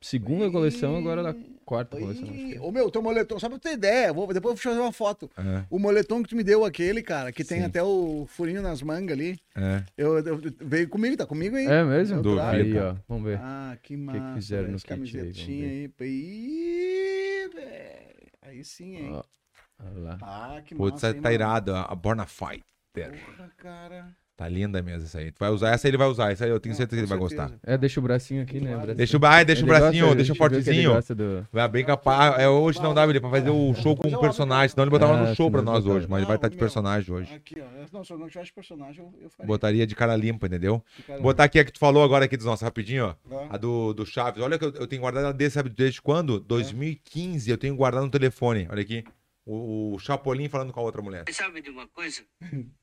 da 0.00 0.06
segunda 0.06 0.50
coleção, 0.50 0.96
agora 0.96 1.22
da 1.22 1.34
quarta 1.64 1.98
coleção. 1.98 2.24
acho 2.24 2.32
que 2.32 2.56
é. 2.56 2.60
Ô 2.60 2.72
meu, 2.72 2.90
teu 2.90 3.02
moletom, 3.02 3.38
só 3.38 3.48
pra 3.48 3.58
ter 3.58 3.72
ideia, 3.74 4.12
vou, 4.12 4.26
depois 4.32 4.52
eu 4.52 4.56
vou 4.56 4.56
fazer 4.56 4.80
uma 4.80 4.92
foto. 4.92 5.30
É, 5.36 5.64
O 5.70 5.78
moletom 5.78 6.22
que 6.22 6.30
tu 6.30 6.36
me 6.36 6.42
deu, 6.42 6.64
aquele, 6.64 7.02
cara, 7.02 7.30
que 7.30 7.44
tem 7.44 7.58
Sim. 7.60 7.66
até 7.66 7.82
o 7.82 8.26
furinho 8.26 8.62
nas 8.62 8.80
mangas 8.82 9.16
ali, 9.16 9.38
é. 9.54 9.84
eu, 9.96 10.18
eu- 10.18 10.40
veio 10.60 10.88
comigo, 10.88 11.16
tá 11.18 11.26
comigo 11.26 11.54
aí. 11.56 11.66
É 11.66 11.84
mesmo? 11.84 12.22
Trago. 12.22 12.40
Aí, 12.40 12.78
ó, 12.78 12.94
vamos 13.06 13.24
ver. 13.24 13.38
Ah, 13.42 13.76
que 13.82 13.96
massa. 13.96 14.34
fizeram 14.34 14.62
velho, 14.62 14.70
no 14.72 14.76
esse 14.76 14.86
kit 14.86 14.92
aí, 14.94 14.98
vamos 14.98 15.12
camisetinha 15.12 15.68
ver. 15.68 15.94
aí. 16.00 16.10
Ih, 16.10 17.48
velho. 17.54 18.30
Aí 18.42 18.64
sim, 18.64 18.96
hein? 18.96 19.10
Ó, 19.12 19.22
olha 19.84 19.98
lá. 20.00 20.18
Ah, 20.22 20.62
que 20.64 20.74
Putz, 20.74 20.94
massa, 20.94 21.08
tá 21.10 21.16
hein, 21.16 21.22
mano? 21.22 21.34
irado. 21.34 21.74
A 21.76 21.94
Borna 21.94 22.26
Fighter. 22.26 22.64
Porra, 22.94 23.50
cara. 23.56 24.16
Tá 24.40 24.48
linda 24.48 24.80
mesmo 24.80 25.04
essa 25.04 25.18
aí. 25.18 25.30
Tu 25.30 25.38
vai 25.38 25.50
usar 25.50 25.68
essa, 25.74 25.86
ele 25.86 25.98
vai 25.98 26.08
usar. 26.08 26.32
Essa 26.32 26.46
aí 26.46 26.50
eu 26.50 26.58
tenho 26.58 26.72
Não, 26.72 26.76
certeza 26.78 26.96
que 27.02 27.04
ele 27.04 27.06
vai 27.10 27.18
gostar. 27.18 27.52
É, 27.62 27.76
deixa 27.76 28.00
o 28.00 28.02
bracinho 28.02 28.42
aqui, 28.42 28.58
né? 28.58 28.70
bracinho. 28.74 28.94
Deixa 28.94 29.18
o, 29.18 29.26
ai, 29.26 29.44
deixa 29.44 29.60
o 29.60 29.64
Ele 29.64 29.70
bracinho, 29.78 30.00
gosta- 30.06 30.16
deixa 30.16 30.32
o 30.32 30.36
fortezinho. 30.36 30.92
do- 31.14 31.46
Vai 31.52 31.68
bem 31.68 31.84
capaz. 31.84 32.38
É, 32.40 32.48
hoje 32.48 32.82
não 32.82 32.94
dá, 32.94 33.04
ele, 33.04 33.20
pra 33.20 33.28
fazer 33.28 33.50
o 33.50 33.74
show 33.74 33.94
com 33.94 34.08
o 34.08 34.18
personagem. 34.18 34.70
Senão 34.70 34.84
ele 34.84 34.90
botava 34.90 35.12
Ah, 35.12 35.28
no 35.28 35.34
show 35.36 35.50
pra 35.50 35.60
nós 35.60 35.84
hoje. 35.84 36.06
Mas 36.08 36.20
ele 36.20 36.26
vai 36.26 36.36
estar 36.36 36.48
de 36.48 36.54
Não, 36.54 36.58
personagem 36.58 37.14
hoje. 37.14 37.34
Aqui, 37.34 37.56
ó. 37.60 37.86
Não, 37.92 38.02
se 38.02 38.10
eu 38.14 38.16
não 38.18 38.28
tivesse 38.30 38.50
personagem, 38.50 39.04
eu, 39.04 39.12
eu 39.24 39.28
faria. 39.28 39.46
Botaria 39.46 39.86
de 39.86 39.94
cara 39.94 40.16
limpa, 40.16 40.46
entendeu? 40.46 40.82
Botar 41.20 41.44
aqui 41.44 41.58
a 41.58 41.64
que 41.66 41.72
tu 41.72 41.78
falou 41.78 42.02
agora 42.02 42.24
aqui 42.24 42.38
dos 42.38 42.46
nossos, 42.46 42.62
rapidinho, 42.62 43.08
ó. 43.08 43.12
Tá. 43.28 43.46
A 43.50 43.58
do, 43.58 43.92
do 43.92 44.06
Chaves. 44.06 44.42
Olha 44.42 44.58
que 44.58 44.64
eu, 44.64 44.72
eu 44.72 44.86
tenho 44.86 45.02
guardado 45.02 45.24
ela 45.24 45.34
desde, 45.34 45.52
sabe 45.52 45.68
desde 45.68 46.00
quando? 46.00 46.40
2015 46.40 47.50
eu 47.50 47.58
tenho 47.58 47.76
guardado 47.76 48.04
no 48.04 48.10
telefone. 48.10 48.66
Olha 48.70 48.80
aqui. 48.80 49.04
O, 49.44 49.94
o 49.94 49.98
Chapolin 49.98 50.48
falando 50.48 50.72
com 50.72 50.80
a 50.80 50.82
outra 50.82 51.02
mulher. 51.02 51.24
Mas 51.26 51.36
sabe 51.36 51.60
de 51.60 51.68
uma 51.68 51.86
coisa? 51.88 52.22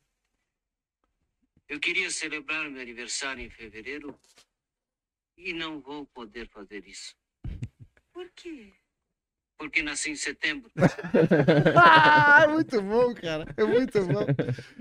Eu 1.69 1.79
queria 1.79 2.09
celebrar 2.09 2.69
meu 2.69 2.81
aniversário 2.81 3.43
em 3.43 3.49
fevereiro 3.49 4.17
e 5.37 5.53
não 5.53 5.81
vou 5.81 6.05
poder 6.05 6.47
fazer 6.47 6.87
isso. 6.87 7.13
Por 8.13 8.29
quê? 8.33 8.71
Porque 9.57 9.81
nasci 9.81 10.11
em 10.11 10.15
setembro. 10.15 10.71
Ah, 11.75 12.47
muito 12.47 12.81
bom, 12.81 13.13
cara. 13.15 13.45
É 13.57 13.63
muito 13.63 14.05
bom. 14.05 14.25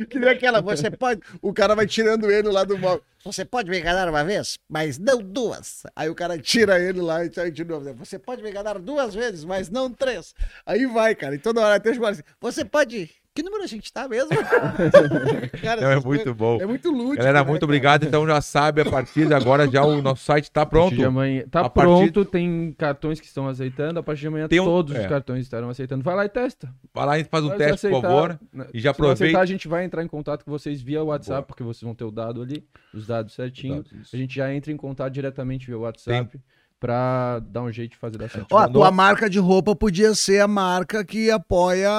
Que 0.08 0.18
nem 0.18 0.28
aquela, 0.28 0.60
você 0.60 0.90
pode. 0.90 1.22
O 1.40 1.52
cara 1.52 1.74
vai 1.74 1.86
tirando 1.86 2.30
ele 2.30 2.48
lá 2.48 2.62
do 2.64 2.76
móvel. 2.78 3.02
Você 3.24 3.44
pode 3.44 3.70
me 3.70 3.78
enganar 3.78 4.08
uma 4.08 4.22
vez, 4.22 4.58
mas 4.68 4.98
não 4.98 5.22
duas. 5.22 5.82
Aí 5.96 6.08
o 6.10 6.14
cara 6.14 6.38
tira 6.38 6.78
ele 6.78 7.00
lá 7.00 7.24
e 7.24 7.32
sai 7.32 7.50
de 7.50 7.64
novo. 7.64 7.94
Você 7.94 8.18
pode 8.18 8.42
me 8.42 8.50
enganar 8.50 8.78
duas 8.78 9.14
vezes, 9.14 9.44
mas 9.44 9.70
não 9.70 9.90
três. 9.90 10.34
Aí 10.64 10.86
vai, 10.86 11.14
cara. 11.14 11.34
E 11.34 11.38
toda 11.38 11.62
hora 11.62 11.76
até 11.76 11.94
fala 11.94 12.10
assim: 12.10 12.22
você 12.38 12.64
pode 12.64 13.10
Que 13.36 13.42
número 13.42 13.62
a 13.62 13.66
gente 13.66 13.92
tá 13.92 14.08
mesmo? 14.08 14.30
Cara, 15.62 15.80
Não, 15.80 15.90
é 15.90 15.94
muito 15.96 16.04
coisas- 16.06 16.32
bom. 16.32 16.58
É 16.60 16.66
muito 16.66 16.90
lúdico. 16.90 17.16
Galera, 17.16 17.40
né, 17.40 17.44
muito 17.46 17.60
cara? 17.60 17.64
obrigado. 17.66 18.04
Então 18.06 18.26
já 18.26 18.40
sabe, 18.40 18.80
a 18.80 18.84
partir 18.86 19.26
de 19.26 19.34
agora 19.34 19.68
já 19.70 19.84
o 19.84 20.00
nosso 20.00 20.24
site 20.24 20.50
tá 20.50 20.62
A 20.62 20.66
partir 20.66 20.70
pronto. 20.88 20.96
de 20.96 21.04
amanhã- 21.04 21.44
tá 21.50 21.60
A 21.60 21.68
partir- 21.68 22.10
pronto, 22.12 22.24
tem 22.24 22.72
cartões 22.76 23.20
que 23.20 23.26
estão 23.26 23.46
aceitando. 23.46 24.00
A 24.00 24.02
partir 24.02 24.22
de 24.22 24.28
amanhã 24.28 24.48
Tem 24.48 24.58
um- 24.60 24.64
todos 24.64 24.94
é. 24.96 25.00
os 25.02 25.06
cartões 25.06 25.42
estarão 25.42 25.68
aceitando. 25.68 26.02
Vai 26.02 26.16
lá 26.16 26.24
e 26.24 26.28
testa. 26.28 26.72
Vai 26.94 27.06
lá 27.06 27.18
e 27.18 27.24
faz 27.24 27.44
um 27.44 27.50
teste, 27.50 27.88
por 27.88 27.96
aceitar, 27.98 28.00
favor. 28.08 28.40
né? 28.52 28.66
E 28.72 28.80
já 28.80 28.90
aproveita. 28.90 29.24
aceitar, 29.24 29.40
a 29.40 29.46
gente 29.46 29.68
vai 29.68 29.84
entrar 29.84 30.02
em 30.02 30.08
contato 30.08 30.44
com 30.44 30.50
vocês 30.50 30.80
via 30.80 31.02
WhatsApp, 31.04 31.40
Boa. 31.40 31.42
porque 31.42 31.62
vocês 31.62 31.82
vão 31.82 31.94
ter 31.94 32.04
o 32.04 32.10
dado 32.10 32.40
ali, 32.40 32.64
os 32.94 33.06
dados 33.06 33.34
certinho. 33.34 33.82
Dados, 33.82 34.10
A 34.12 34.16
gente 34.16 34.34
já 34.34 34.52
entra 34.54 34.72
em 34.72 34.76
contato 34.76 35.12
diretamente 35.12 35.66
via 35.66 35.78
WhatsApp 35.78 36.40
pra 36.78 37.40
dar 37.50 37.62
um 37.62 37.72
jeito 37.72 37.92
de 37.92 37.96
fazer 37.96 38.18
dar 38.18 38.28
certo. 38.28 38.46
Ó, 38.52 38.58
a 38.58 38.62
mandou- 38.66 38.82
tua 38.82 38.90
marca 38.90 39.30
de 39.30 39.38
roupa 39.38 39.74
podia 39.74 40.14
ser 40.14 40.40
a 40.40 40.48
marca 40.48 41.04
que 41.04 41.30
apoia 41.30 41.90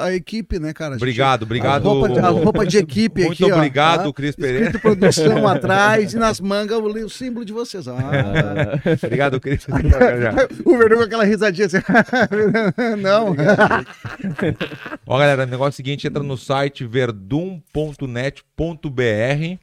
a 0.00 0.12
equipe, 0.14 0.58
né, 0.58 0.72
cara? 0.72 0.90
A 0.90 0.92
gente- 0.94 1.02
Obrigado, 1.02 1.42
obrigado. 1.44 1.88
A 1.88 1.92
roupa, 1.92 2.08
de- 2.10 2.18
a 2.20 2.28
roupa 2.28 2.66
de 2.66 2.78
equipe 2.78 3.24
Muito 3.24 3.44
aqui, 3.44 3.52
ó, 3.52 3.56
obrigado, 3.56 4.04
tá? 4.04 4.12
Cris 4.12 4.36
Pereira. 4.36 4.66
Escrito 4.66 4.82
produção 4.82 5.48
atrás 5.56 6.12
e 6.12 6.18
nas 6.18 6.40
mangas 6.40 6.78
o, 6.78 7.06
o 7.06 7.10
símbolo 7.10 7.44
de 7.44 7.52
vocês. 7.52 7.88
Ah, 7.88 7.94
Obrigado, 9.02 9.40
Cris. 9.40 9.66
o 10.64 10.78
Verdu 10.78 10.96
com 10.96 11.02
aquela 11.02 11.24
risadinha 11.24 11.66
assim. 11.66 11.78
Não. 13.00 13.34
Ó, 15.06 15.18
galera, 15.18 15.44
o 15.44 15.46
negócio 15.46 15.70
é 15.70 15.70
o 15.70 15.76
seguinte, 15.76 16.06
entra 16.06 16.22
no 16.22 16.36
site 16.36 16.84
verdum.net.br 16.84 19.58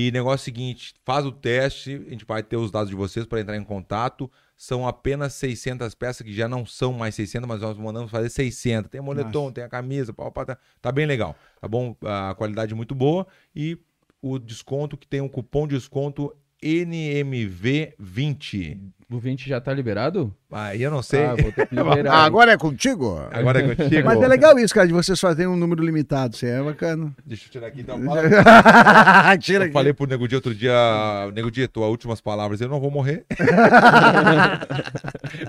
e 0.00 0.12
negócio 0.12 0.34
é 0.34 0.42
o 0.42 0.44
seguinte, 0.44 0.94
faz 1.04 1.26
o 1.26 1.32
teste, 1.32 2.04
a 2.06 2.10
gente 2.10 2.24
vai 2.24 2.40
ter 2.40 2.56
os 2.56 2.70
dados 2.70 2.88
de 2.88 2.94
vocês 2.94 3.26
para 3.26 3.40
entrar 3.40 3.56
em 3.56 3.64
contato. 3.64 4.30
São 4.56 4.86
apenas 4.86 5.34
600 5.34 5.92
peças, 5.96 6.24
que 6.24 6.32
já 6.32 6.46
não 6.46 6.64
são 6.64 6.92
mais 6.92 7.16
600, 7.16 7.48
mas 7.48 7.60
nós 7.60 7.76
mandamos 7.76 8.08
fazer 8.08 8.30
600. 8.30 8.88
Tem 8.88 9.00
moletom, 9.00 9.50
tem 9.50 9.64
a 9.64 9.68
camisa, 9.68 10.12
pau, 10.12 10.30
pau, 10.30 10.46
tá, 10.46 10.56
tá 10.80 10.92
bem 10.92 11.04
legal, 11.04 11.34
tá 11.60 11.66
bom? 11.66 11.96
A 12.04 12.32
qualidade 12.36 12.76
muito 12.76 12.94
boa 12.94 13.26
e 13.52 13.76
o 14.22 14.38
desconto 14.38 14.96
que 14.96 15.08
tem 15.08 15.20
um 15.20 15.28
cupom 15.28 15.66
de 15.66 15.74
desconto 15.74 16.32
NMV20. 16.62 18.78
O 19.10 19.18
20 19.18 19.48
já 19.48 19.60
tá 19.60 19.74
liberado? 19.74 20.32
Aí 20.50 20.82
eu 20.82 20.90
não 20.90 21.02
sei. 21.02 21.26
Ah, 21.26 21.34
vou 21.34 21.52
ter 21.52 21.66
que 21.68 21.74
liberar. 21.76 22.24
Agora 22.24 22.52
é 22.52 22.56
contigo? 22.56 23.20
Agora 23.30 23.60
é 23.60 23.74
contigo. 23.74 24.06
Mas 24.06 24.18
é 24.22 24.26
legal 24.28 24.58
isso, 24.58 24.74
cara, 24.74 24.86
de 24.86 24.94
vocês 24.94 25.20
fazerem 25.20 25.46
um 25.50 25.56
número 25.56 25.84
limitado. 25.84 26.34
Isso 26.34 26.46
é 26.46 26.62
bacana. 26.62 27.12
Deixa 27.26 27.44
eu 27.46 27.50
tirar 27.50 27.66
aqui 27.66 27.82
então. 27.82 28.00
Tira 29.40 29.64
Eu 29.64 29.66
aqui. 29.66 29.72
falei 29.74 29.92
pro 29.92 30.06
Nego 30.06 30.26
Dia 30.26 30.38
outro 30.38 30.54
dia, 30.54 30.72
Nego 31.34 31.50
Dia, 31.50 31.68
tuas 31.68 31.90
últimas 31.90 32.20
palavras, 32.22 32.62
eu 32.62 32.68
não 32.68 32.80
vou 32.80 32.90
morrer. 32.90 33.26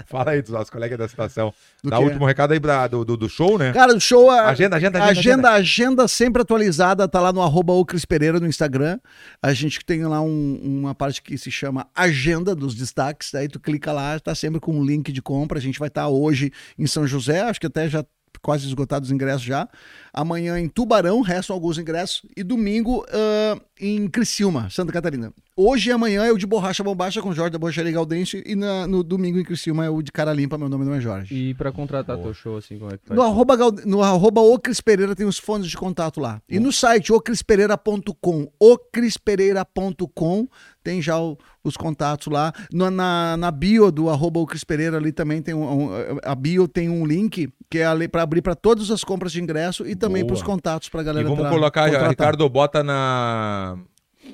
Fala 0.07 0.31
aí 0.31 0.41
dos 0.41 0.51
nossos 0.51 0.69
colegas 0.69 0.97
da 0.97 1.05
estação. 1.05 1.53
Do 1.83 1.89
Dá 1.89 1.99
o 1.99 2.03
último 2.03 2.25
recado 2.25 2.51
aí 2.53 2.59
pra, 2.59 2.87
do, 2.87 3.05
do, 3.05 3.15
do 3.15 3.29
show, 3.29 3.57
né? 3.57 3.71
Cara, 3.71 3.95
o 3.95 3.99
show. 4.01 4.29
a- 4.29 4.49
Agenda, 4.49 4.75
agenda, 4.75 4.99
agenda, 5.03 5.19
Agenda, 5.19 5.51
agenda 5.51 6.07
sempre 6.07 6.41
atualizada, 6.41 7.07
tá 7.07 7.19
lá 7.21 7.31
no 7.31 7.41
arroba 7.41 7.73
no 7.73 8.47
Instagram. 8.47 8.99
A 9.41 9.53
gente 9.53 9.79
tem 9.85 10.03
lá 10.05 10.19
um- 10.21 10.59
uma 10.61 10.93
parte 10.95 11.21
que 11.21 11.37
se 11.37 11.49
chama 11.51 11.87
Agenda 11.95 12.53
dos 12.55 12.73
Destaques. 12.75 13.33
Aí 13.35 13.47
tu 13.47 13.59
clica 13.59 13.91
lá, 13.93 14.19
tá 14.19 14.33
sempre 14.35 14.59
com 14.59 14.73
um 14.73 14.83
link 14.89 15.11
de 15.11 15.21
compra. 15.21 15.57
A 15.57 15.61
gente 15.61 15.79
vai 15.79 15.87
estar 15.87 16.07
hoje 16.07 16.51
em 16.77 16.87
São 16.87 17.07
José, 17.07 17.41
acho 17.41 17.59
que 17.59 17.67
até 17.67 17.87
já 17.89 18.03
quase 18.41 18.65
esgotados 18.67 19.09
os 19.09 19.13
ingressos 19.13 19.43
já. 19.43 19.67
Amanhã 20.13 20.59
em 20.59 20.67
Tubarão, 20.67 21.21
restam 21.21 21.53
alguns 21.55 21.77
ingressos. 21.77 22.21
E 22.35 22.43
domingo 22.43 23.05
ah, 23.11 23.59
em 23.79 24.07
Criciúma, 24.07 24.69
Santa 24.69 24.91
Catarina. 24.91 25.31
Hoje 25.55 25.89
e 25.89 25.91
amanhã 25.91 26.23
é 26.25 26.31
o 26.31 26.37
de 26.37 26.45
Borracha 26.47 26.81
Bombacha 26.83 27.21
com 27.21 27.33
Jorge 27.33 27.51
da 27.51 27.59
Borracharia 27.59 27.91
Galdense. 27.91 28.41
E 28.45 28.55
na- 28.55 28.87
no 28.87 29.03
domingo 29.03 29.37
em 29.39 29.43
Criciúma 29.43 29.83
é 29.85 29.89
o 29.89 30.01
de 30.01 30.11
Cara 30.11 30.31
Limpa, 30.33 30.57
meu 30.57 30.69
nome 30.69 30.85
não 30.85 30.93
é 30.93 31.01
Jorge. 31.01 31.35
E 31.35 31.53
pra 31.53 31.71
contratar 31.71 32.15
Boa. 32.15 32.27
teu 32.27 32.33
show, 32.33 32.57
assim, 32.57 32.77
como 32.79 32.91
é 32.93 32.97
que 32.97 33.05
faz? 33.05 33.17
No 33.17 33.23
arroba, 33.25 33.55
Gal- 33.57 33.71
no 33.85 34.01
arroba 34.01 34.39
o 34.41 34.57
Cris 34.57 34.79
Pereira 34.79 35.15
tem 35.15 35.25
os 35.25 35.37
fones 35.37 35.67
de 35.67 35.75
contato 35.77 36.19
lá. 36.21 36.41
E 36.49 36.59
no 36.59 36.71
site 36.71 37.11
ocrispereira.com, 37.11 38.47
ocrispereira.com 38.59 40.47
tem 40.83 41.01
já 41.01 41.19
o- 41.19 41.37
os 41.63 41.75
contatos 41.75 42.27
lá. 42.31 42.53
No- 42.71 42.89
na, 42.89 43.35
na 43.37 43.51
bio 43.51 43.91
do 43.91 44.09
arroba 44.09 44.39
o 44.39 44.45
Cris 44.45 44.63
Pereira 44.63 44.97
ali 44.97 45.11
também 45.11 45.41
tem 45.41 45.53
um, 45.53 45.87
um- 45.87 45.89
a 46.23 46.33
bio 46.35 46.67
tem 46.67 46.89
um 46.89 47.05
link 47.05 47.49
que 47.69 47.79
é 47.79 48.07
para 48.07 48.23
abrir 48.23 48.41
para 48.41 48.55
todas 48.55 48.89
as 48.89 49.03
compras 49.03 49.31
de 49.31 49.41
ingresso 49.41 49.85
e 49.85 49.95
também 49.99 50.25
para 50.25 50.33
os 50.33 50.41
contatos 50.41 50.89
para 50.89 51.01
E 51.01 51.05
galera 51.05 51.23
vamos 51.27 51.39
entrar, 51.39 51.51
colocar, 51.51 51.83
contratar. 51.85 52.09
Ricardo, 52.09 52.49
bota 52.49 52.83
na... 52.83 53.77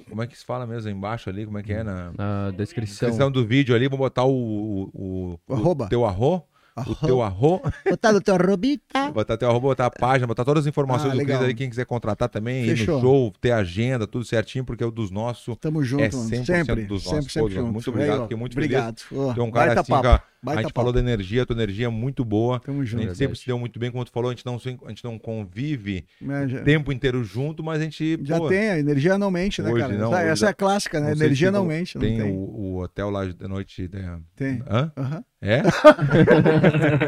Como 0.10 0.22
é 0.22 0.28
que 0.28 0.38
se 0.38 0.46
fala 0.46 0.66
mesmo 0.68 0.88
aí 0.90 0.94
embaixo 0.96 1.30
ali? 1.30 1.46
Como 1.46 1.58
é 1.58 1.64
que 1.64 1.74
é? 1.74 1.84
Na 1.84 2.12
Na 2.18 2.52
descrição. 2.52 3.08
descrição 3.08 3.32
do 3.32 3.46
vídeo 3.46 3.76
ali, 3.76 3.86
vamos 3.88 4.00
botar 4.00 4.24
o, 4.26 4.32
o, 4.34 4.90
o, 4.94 5.40
O 5.48 5.54
arroba. 5.54 5.88
teu 5.88 6.06
arro. 6.06 6.44
O 6.78 6.94
teu 6.94 7.22
arro. 7.24 7.62
Botar 7.90 8.12
no 8.12 8.20
teu 8.20 8.36
arrobita. 8.36 9.10
Botar 9.14 9.38
teu 9.38 9.50
arroba, 9.50 9.68
botar 9.70 9.86
a 9.86 9.90
página, 9.90 10.28
botar 10.28 10.44
todas 10.44 10.64
as 10.66 10.68
informações 10.68 11.14
Ah, 11.14 11.16
do 11.16 11.24
Cris 11.24 11.38
ali, 11.38 11.54
quem 11.54 11.70
quiser 11.70 11.86
contratar 11.86 12.28
também, 12.28 12.66
ir 12.66 12.76
Fechou. 12.76 12.96
no 12.96 13.02
show, 13.02 13.34
ter 13.40 13.52
agenda, 13.54 14.06
tudo 14.06 14.26
certinho, 14.26 14.66
porque 14.66 14.84
é 14.84 14.86
o 14.86 14.92
dos 14.92 15.10
nossos. 15.10 15.56
Tamo 15.62 15.82
junto, 15.82 16.04
É 16.04 16.10
mano. 16.12 16.30
100% 16.30 16.44
sempre, 16.46 16.84
dos 16.84 17.04
sempre, 17.04 17.16
nossos 17.16 17.32
sempre 17.32 17.40
todos. 17.40 17.54
junto. 17.54 17.72
Muito 17.72 17.90
obrigado, 17.90 18.16
Aí, 18.18 18.22
fiquei 18.24 18.38
muito 18.38 18.52
Obrigado. 18.52 19.02
Ó, 19.16 19.34
Tu 19.34 19.40
é 19.40 19.44
um 19.46 19.52
cara 19.52 19.80
assim, 19.80 19.90
papo, 19.90 20.24
ó, 20.46 20.52
a 20.52 20.56
baita 20.56 20.62
gente 20.64 20.74
falou 20.74 20.94
papo. 20.94 21.04
da 21.04 21.12
energia, 21.12 21.46
tua 21.46 21.56
energia 21.56 21.86
é 21.88 21.90
muito 21.90 22.24
boa. 22.26 22.60
Tamo 22.60 22.82
A 22.82 22.86
junto. 22.86 23.04
gente 23.04 23.18
sempre 23.18 23.38
se 23.38 23.46
deu 23.46 23.58
muito 23.60 23.80
bem, 23.80 23.92
como 23.92 24.04
tu 24.06 24.12
falou, 24.12 24.30
a 24.30 24.34
gente 24.34 24.46
não, 24.46 24.56
a 24.56 24.90
gente 24.90 25.04
não 25.04 25.18
convive 25.18 26.06
É, 26.22 26.48
já- 26.48 26.62
o 26.62 26.64
tempo 26.64 26.92
inteiro 26.92 27.24
junto, 27.24 27.64
mas 27.64 27.82
a 27.82 27.84
gente. 27.84 28.20
Já 28.24 28.38
pô, 28.38 28.48
tem, 28.50 28.70
a 28.70 28.80
energia 28.80 29.18
não 29.18 29.32
mente, 29.32 29.62
né, 29.62 29.72
Hoje 29.72 29.82
cara? 29.82 29.94
não, 29.98 30.08
essa 30.14 30.22
hoje 30.22 30.30
essa 30.32 30.42
já- 30.42 30.48
é 30.48 30.52
a 30.52 30.54
clássica, 30.54 31.00
né? 31.00 31.08
não 31.08 31.14
energia 31.14 31.52
não 31.52 31.68
tem- 31.68 31.78
mente, 31.78 31.96
não 31.96 32.02
Tem, 32.02 32.18
tem. 32.20 32.32
O, 32.32 32.36
o 32.38 32.78
hotel 32.82 33.10
lá 33.10 33.26
de 33.26 33.48
noite. 33.48 33.90
né? 33.92 34.20
Tem. 34.36 34.62
Hã? 34.70 34.92
Aham. 34.98 35.24
É? 35.42 35.62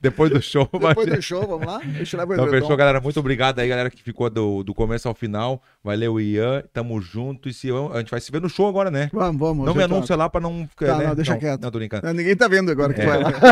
Depois 0.00 0.30
do 0.30 0.40
show. 0.40 0.68
Depois 0.72 0.94
vai- 0.94 1.06
do 1.16 1.22
show, 1.22 1.46
vamos 1.46 1.66
lá? 1.66 1.80
Deixa 1.84 2.16
eu 2.16 2.22
Então, 2.32 2.48
fechou, 2.48 2.76
galera. 2.76 3.00
Muito 3.00 3.18
obrigado 3.20 3.58
aí, 3.58 3.68
galera, 3.68 3.90
que 3.90 4.02
ficou 4.02 4.28
do, 4.30 4.62
do 4.62 4.74
começo 4.74 5.08
ao 5.08 5.14
final. 5.14 5.62
Valeu, 5.84 6.20
Ian. 6.20 6.62
Tamo 6.72 7.00
junto. 7.00 7.48
E 7.48 7.52
se, 7.52 7.68
a 7.70 7.98
gente 7.98 8.10
vai 8.10 8.20
se 8.20 8.30
ver 8.30 8.40
no 8.40 8.48
show 8.48 8.68
agora, 8.68 8.90
né? 8.90 9.10
Vamos, 9.12 9.40
vamos. 9.40 9.66
Não 9.66 9.74
me 9.74 9.82
anuncia 9.82 10.14
lá 10.14 10.30
pra 10.30 10.40
não 10.40 10.66
ficar. 10.68 10.86
Tá, 10.86 10.98
né? 10.98 11.06
não, 11.08 11.14
deixa 11.14 11.36
quieto. 11.36 11.62
Não, 11.62 11.70
tô 11.70 11.78
brincando. 11.78 12.06
Não, 12.06 12.14
Ninguém 12.14 12.36
tá 12.36 12.46
vendo 12.46 12.70
agora 12.70 12.94
que 12.94 13.00
É, 13.00 13.06
vai 13.06 13.18
lá. 13.22 13.30
vou 13.30 13.42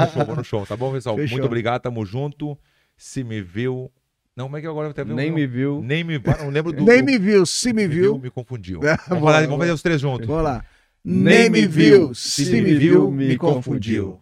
no 0.00 0.06
show, 0.12 0.24
vou 0.24 0.36
no 0.36 0.44
show, 0.44 0.66
tá 0.66 0.76
bom, 0.76 0.92
pessoal? 0.92 1.16
Fechou. 1.16 1.32
Muito 1.36 1.46
obrigado, 1.46 1.82
tamo 1.82 2.04
junto. 2.06 2.56
Se 2.96 3.22
me 3.22 3.42
viu. 3.42 3.90
Não, 4.36 4.46
como 4.46 4.56
é 4.56 4.60
que 4.60 4.66
agora 4.66 4.88
vai 4.88 4.94
ter 4.94 5.06
Nem 5.06 5.30
me 5.30 5.46
viu. 5.46 5.80
Nem 5.84 6.02
me 6.02 6.20
Não 6.40 6.48
lembro 6.50 6.72
do. 6.72 6.84
Nem 6.84 7.02
me 7.02 7.18
viu, 7.18 7.44
se 7.44 7.72
me 7.72 7.86
viu. 7.86 8.18
Me 8.18 8.30
confundiu. 8.30 8.80
É, 8.82 8.96
Vamos, 9.08 9.20
boa, 9.22 9.32
boa. 9.32 9.40
vamos 9.42 9.58
fazer 9.58 9.72
os 9.72 9.82
três 9.82 10.00
juntos. 10.00 10.26
Vamos 10.26 10.42
lá. 10.42 10.64
Nem 11.04 11.50
me 11.50 11.66
viu, 11.66 12.14
se 12.14 12.50
me 12.62 12.74
viu, 12.76 13.10
me 13.10 13.36
confundiu. 13.36 14.20